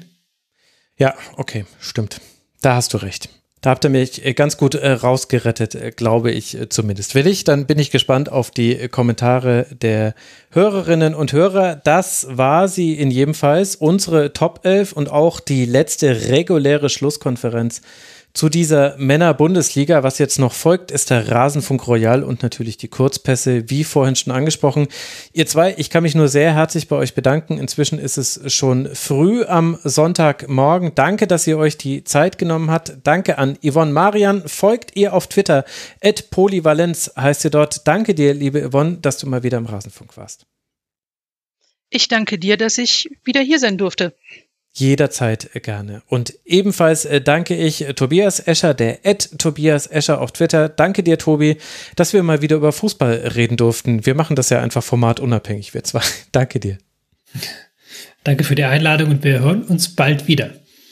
Ja, 0.98 1.16
okay, 1.36 1.66
stimmt 1.80 2.22
Da 2.62 2.76
hast 2.76 2.94
du 2.94 2.98
recht. 2.98 3.30
Da 3.62 3.72
habt 3.72 3.84
ihr 3.84 3.90
mich 3.90 4.26
äh, 4.26 4.34
ganz 4.34 4.56
gut 4.56 4.76
äh, 4.76 4.90
rausgerettet, 4.90 5.76
äh, 5.76 5.92
glaube 5.92 6.32
ich 6.32 6.58
zumindest. 6.70 7.14
Will 7.14 7.28
ich, 7.28 7.44
dann 7.44 7.66
bin 7.66 7.78
ich 7.78 7.92
gespannt 7.92 8.32
auf 8.32 8.52
die 8.52 8.88
Kommentare 8.88 9.66
der 9.72 10.14
Hörerinnen 10.52 11.14
und 11.14 11.34
Hörer. 11.34 11.76
Das 11.76 12.28
war 12.30 12.70
sie 12.70 12.94
in 12.94 13.12
jedem 13.12 13.34
Fall, 13.34 13.68
unsere 13.80 14.32
Top 14.32 14.62
11 14.64 14.94
und 14.94 15.10
auch 15.10 15.42
die 15.42 15.66
letzte 15.66 16.30
reguläre 16.30 16.90
Schlusskonferenz 16.90 17.82
zu 18.34 18.50
dieser 18.50 18.96
Männer-Bundesliga. 18.98 20.04
Was 20.04 20.20
jetzt 20.20 20.40
noch 20.40 20.54
folgt, 20.54 20.92
ist 20.92 21.10
der 21.10 21.30
Rasenfunk 21.30 21.88
Royal 21.88 22.24
und 22.24 22.44
natürlich 22.44 22.78
die 22.78 22.88
Kurzpässe, 22.88 23.70
wie 23.70 23.84
vorhin 23.84 24.16
schon 24.16 24.34
angesprochen. 24.34 24.88
Ihr 25.34 25.46
zwei, 25.46 25.74
ich 25.78 25.90
kann 25.90 26.04
mich 26.04 26.16
nur 26.16 26.28
sehr 26.28 26.54
herzlich 26.54 26.88
bei 26.88 26.96
euch 26.96 27.16
bedanken. 27.16 27.58
Inzwischen 27.58 28.00
ist 28.00 28.18
es 28.18 28.42
schon 28.54 28.94
früh 28.94 29.44
am 29.44 29.78
Sonntagmorgen. 29.84 30.94
Danke, 30.96 31.28
dass 31.28 31.48
ihr 31.48 31.58
euch 31.58 31.78
die 31.78 32.04
Zeit 32.04 32.38
genommen 32.38 32.72
habt. 32.72 32.94
Danke 33.04 33.38
an 33.38 33.58
Yvonne 33.64 33.92
Marian. 33.92 34.48
Folgt 34.48 34.96
ihr 34.96 35.14
auf 35.14 35.28
Twitter. 35.28 35.66
Polyvalenz 36.32 37.12
heißt 37.16 37.46
ihr 37.46 37.52
dort. 37.52 37.88
Danke 37.88 38.14
dir, 38.14 38.34
liebe 38.34 38.70
Yvonne, 38.70 38.98
dass 38.98 39.18
du 39.18 39.28
mal 39.28 39.44
wieder 39.44 39.58
im 39.58 39.66
Rasenfunk 39.66 40.18
warst. 40.18 40.46
Ich 41.90 42.08
danke 42.08 42.38
dir, 42.38 42.56
dass 42.56 42.78
ich 42.78 43.10
wieder 43.24 43.42
hier 43.42 43.60
sein 43.60 43.78
durfte. 43.78 44.16
Jederzeit 44.74 45.50
gerne. 45.64 46.04
Und 46.08 46.34
ebenfalls 46.46 47.06
äh, 47.06 47.22
danke 47.22 47.56
ich 47.56 47.88
äh, 47.88 47.94
Tobias 47.94 48.40
Escher, 48.40 48.74
der 48.74 49.06
Ed 49.06 49.38
Tobias 49.38 49.88
Escher 49.88 50.22
auf 50.22 50.32
Twitter. 50.32 50.70
Danke 50.70 51.04
dir, 51.04 51.18
Tobi, 51.18 51.58
dass 51.96 52.14
wir 52.14 52.24
mal 52.24 52.42
wieder 52.42 52.58
über 52.58 52.72
Fußball 52.72 53.32
reden 53.36 53.58
durften. 53.58 54.06
Wir 54.06 54.16
machen 54.16 54.36
das 54.36 54.50
ja 54.50 54.62
einfach 54.62 54.84
formatunabhängig, 54.84 55.74
wir 55.74 55.84
zwei. 55.84 56.02
danke 56.32 56.60
dir. 56.60 56.78
Danke 58.24 58.44
für 58.44 58.56
die 58.56 58.64
Einladung 58.64 59.10
und 59.10 59.24
wir 59.24 59.40
hören 59.40 59.64
uns 59.64 59.96
bald 59.96 60.28
wieder. 60.28 60.52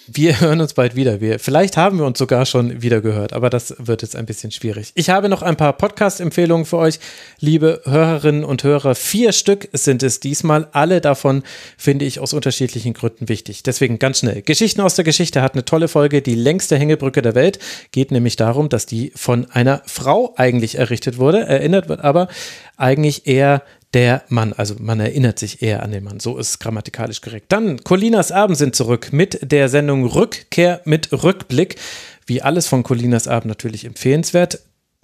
Wir 0.09 0.39
hören 0.39 0.61
uns 0.61 0.73
bald 0.73 0.95
wieder. 0.95 1.19
Wir, 1.19 1.37
vielleicht 1.37 1.75
haben 1.75 1.99
wir 1.99 2.05
uns 2.05 2.17
sogar 2.17 2.45
schon 2.45 2.81
wieder 2.81 3.01
gehört, 3.01 3.33
aber 3.33 3.49
das 3.49 3.75
wird 3.77 4.03
jetzt 4.03 4.15
ein 4.15 4.25
bisschen 4.25 4.51
schwierig. 4.51 4.93
Ich 4.95 5.09
habe 5.09 5.27
noch 5.27 5.41
ein 5.41 5.57
paar 5.57 5.73
Podcast-Empfehlungen 5.73 6.65
für 6.65 6.77
euch, 6.77 6.99
liebe 7.41 7.81
Hörerinnen 7.83 8.45
und 8.45 8.63
Hörer. 8.63 8.95
Vier 8.95 9.33
Stück 9.33 9.67
sind 9.73 10.03
es 10.03 10.21
diesmal. 10.21 10.69
Alle 10.71 11.01
davon 11.01 11.43
finde 11.77 12.05
ich 12.05 12.21
aus 12.21 12.31
unterschiedlichen 12.31 12.93
Gründen 12.93 13.27
wichtig. 13.27 13.63
Deswegen 13.63 13.99
ganz 13.99 14.19
schnell. 14.19 14.41
Geschichten 14.43 14.79
aus 14.79 14.95
der 14.95 15.03
Geschichte 15.03 15.41
hat 15.41 15.55
eine 15.55 15.65
tolle 15.65 15.89
Folge. 15.89 16.21
Die 16.21 16.35
längste 16.35 16.77
Hängebrücke 16.77 17.21
der 17.21 17.35
Welt 17.35 17.59
geht 17.91 18.11
nämlich 18.11 18.37
darum, 18.37 18.69
dass 18.69 18.85
die 18.85 19.11
von 19.13 19.51
einer 19.51 19.81
Frau 19.87 20.33
eigentlich 20.37 20.75
errichtet 20.75 21.17
wurde. 21.17 21.45
Erinnert 21.45 21.89
wird 21.89 21.99
aber 22.01 22.29
eigentlich 22.77 23.27
eher 23.27 23.61
der 23.93 24.23
Mann. 24.29 24.53
Also 24.53 24.75
man 24.79 24.99
erinnert 24.99 25.39
sich 25.39 25.61
eher 25.61 25.83
an 25.83 25.91
den 25.91 26.03
Mann. 26.03 26.19
So 26.19 26.37
ist 26.37 26.49
es 26.49 26.59
grammatikalisch 26.59 27.21
korrekt. 27.21 27.51
Dann 27.51 27.83
Colinas 27.83 28.31
Abend 28.31 28.57
sind 28.57 28.75
zurück 28.75 29.09
mit 29.11 29.39
der 29.51 29.69
Sendung 29.69 30.05
Rückkehr 30.05 30.81
mit 30.85 31.11
Rückblick. 31.11 31.77
Wie 32.25 32.41
alles 32.41 32.67
von 32.67 32.83
Colinas 32.83 33.27
Abend 33.27 33.47
natürlich 33.47 33.85
empfehlenswert. 33.85 34.59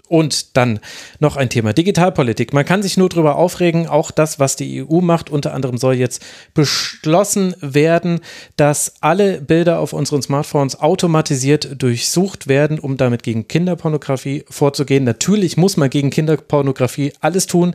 Und 0.10 0.58
dann 0.58 0.80
noch 1.20 1.38
ein 1.38 1.50
Thema 1.50 1.72
Digitalpolitik. 1.72 2.54
Man 2.54 2.66
kann 2.66 2.84
sich 2.84 2.98
nur 2.98 3.08
darüber 3.08 3.38
aufregen, 3.38 3.88
auch 3.88 4.12
das, 4.12 4.38
was 4.38 4.58
die 4.58 4.84
EU 4.84 5.00
macht. 5.00 5.30
Unter 5.30 5.54
anderem 5.54 5.78
soll 5.78 5.96
jetzt 5.96 6.22
beschlossen 6.54 7.56
werden, 7.62 8.20
dass 8.58 8.96
alle 9.00 9.42
Bilder 9.42 9.80
auf 9.80 9.94
unseren 9.94 10.22
Smartphones 10.22 10.80
automatisiert 10.80 11.82
durchsucht 11.82 12.48
werden, 12.48 12.80
um 12.80 12.98
damit 12.98 13.24
gegen 13.24 13.48
Kinderpornografie 13.48 14.44
vorzugehen. 14.50 15.06
Natürlich 15.06 15.56
muss 15.56 15.78
man 15.78 15.90
gegen 15.90 16.10
Kinderpornografie 16.10 17.14
alles 17.22 17.48
tun, 17.48 17.74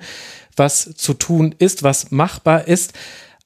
was 0.58 0.94
zu 0.96 1.14
tun 1.14 1.54
ist, 1.58 1.82
was 1.82 2.10
machbar 2.10 2.68
ist. 2.68 2.92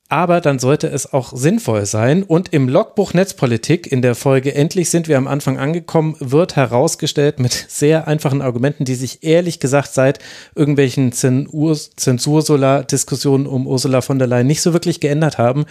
Aber 0.09 0.41
dann 0.43 0.59
sollte 0.59 0.89
es 0.89 1.15
auch 1.15 1.33
sinnvoll 1.35 1.87
sein. 1.87 2.23
Und 2.23 2.53
im 2.53 2.69
Logbuch 2.69 3.15
Netzpolitik 3.15 3.91
in 3.91 4.03
der 4.03 4.15
Folge 4.15 4.55
Endlich 4.55 4.91
sind 4.91 5.09
wir 5.09 5.17
am 5.17 5.27
Anfang 5.27 5.59
angekommen, 5.59 6.17
wird 6.21 6.55
herausgestellt 6.55 7.41
mit 7.41 7.65
sehr 7.69 8.07
einfachen 8.09 8.43
Argumenten, 8.43 8.85
die 8.85 8.95
sich 8.95 9.25
ehrlich 9.25 9.59
gesagt 9.59 9.95
seit 9.95 10.19
irgendwelchen 10.55 11.13
Zensursolar-Diskussionen 11.13 13.47
um 13.47 13.67
Ursula 13.67 14.03
von 14.03 14.19
der 14.19 14.29
Leyen 14.29 14.47
nicht 14.47 14.61
so 14.61 14.75
wirklich 14.75 15.01
geändert 15.01 15.39
haben, 15.39 15.65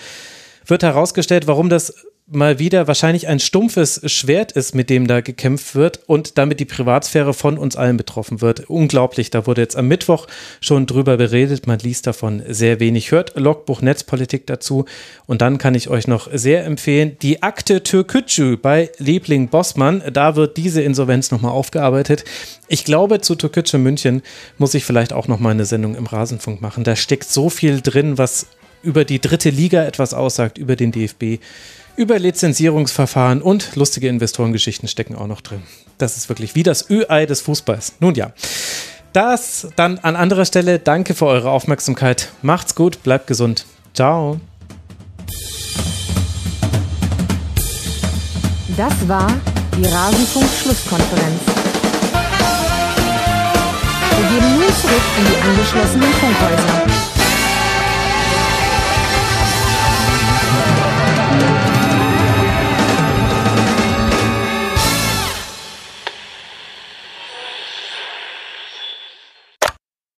wird 0.65 0.81
herausgestellt, 0.81 1.45
warum 1.45 1.69
das 1.69 1.93
mal 2.31 2.59
wieder 2.59 2.87
wahrscheinlich 2.87 3.27
ein 3.27 3.39
stumpfes 3.39 4.01
Schwert 4.05 4.53
ist, 4.53 4.73
mit 4.73 4.89
dem 4.89 5.05
da 5.05 5.21
gekämpft 5.21 5.75
wird 5.75 5.99
und 6.07 6.37
damit 6.37 6.59
die 6.59 6.65
Privatsphäre 6.65 7.33
von 7.33 7.57
uns 7.57 7.75
allen 7.75 7.97
betroffen 7.97 8.41
wird. 8.41 8.69
Unglaublich, 8.69 9.29
da 9.29 9.45
wurde 9.45 9.61
jetzt 9.61 9.75
am 9.75 9.87
Mittwoch 9.87 10.27
schon 10.61 10.85
drüber 10.85 11.17
beredet, 11.17 11.67
man 11.67 11.79
liest 11.79 12.07
davon 12.07 12.41
sehr 12.47 12.79
wenig. 12.79 13.11
Hört 13.11 13.37
Logbuch 13.37 13.81
Netzpolitik 13.81 14.47
dazu 14.47 14.85
und 15.27 15.41
dann 15.41 15.57
kann 15.57 15.75
ich 15.75 15.89
euch 15.89 16.07
noch 16.07 16.29
sehr 16.31 16.65
empfehlen, 16.65 17.17
die 17.21 17.43
Akte 17.43 17.83
Türkücü 17.83 18.57
bei 18.57 18.89
Liebling 18.97 19.49
Bossmann, 19.49 20.01
da 20.11 20.35
wird 20.35 20.55
diese 20.57 20.81
Insolvenz 20.81 21.31
nochmal 21.31 21.51
aufgearbeitet. 21.51 22.23
Ich 22.69 22.85
glaube, 22.85 23.19
zu 23.19 23.35
Türkücü 23.35 23.77
München 23.77 24.21
muss 24.57 24.73
ich 24.73 24.85
vielleicht 24.85 25.11
auch 25.11 25.27
nochmal 25.27 25.51
eine 25.51 25.65
Sendung 25.65 25.95
im 25.95 26.05
Rasenfunk 26.05 26.61
machen. 26.61 26.85
Da 26.85 26.95
steckt 26.95 27.25
so 27.25 27.49
viel 27.49 27.81
drin, 27.81 28.17
was 28.17 28.47
über 28.83 29.05
die 29.05 29.19
dritte 29.19 29.49
Liga 29.49 29.83
etwas 29.83 30.13
aussagt, 30.13 30.57
über 30.57 30.75
den 30.75 30.91
DFB 30.91 31.39
über 31.95 32.19
Lizenzierungsverfahren 32.19 33.41
und 33.41 33.75
lustige 33.75 34.07
Investorengeschichten 34.07 34.87
stecken 34.87 35.15
auch 35.15 35.27
noch 35.27 35.41
drin. 35.41 35.61
Das 35.97 36.17
ist 36.17 36.29
wirklich 36.29 36.55
wie 36.55 36.63
das 36.63 36.89
Ü-Ei 36.89 37.25
des 37.25 37.41
Fußballs. 37.41 37.93
Nun 37.99 38.15
ja. 38.15 38.33
Das 39.13 39.67
dann 39.75 39.99
an 39.99 40.15
anderer 40.15 40.45
Stelle. 40.45 40.79
Danke 40.79 41.13
für 41.13 41.25
eure 41.25 41.49
Aufmerksamkeit. 41.49 42.31
Macht's 42.41 42.75
gut, 42.75 43.03
bleibt 43.03 43.27
gesund. 43.27 43.65
Ciao. 43.93 44.39
Das 48.77 49.07
war 49.07 49.27
die 49.77 49.85
Rasenfunk-Schlusskonferenz. 49.85 51.41
Wir 54.17 54.29
gehen 54.29 54.53
nun 54.53 54.73
zurück 54.81 55.01
in 55.17 55.25
die 55.25 55.41
angeschlossenen 55.49 56.13
Funkhäuser. 56.13 57.10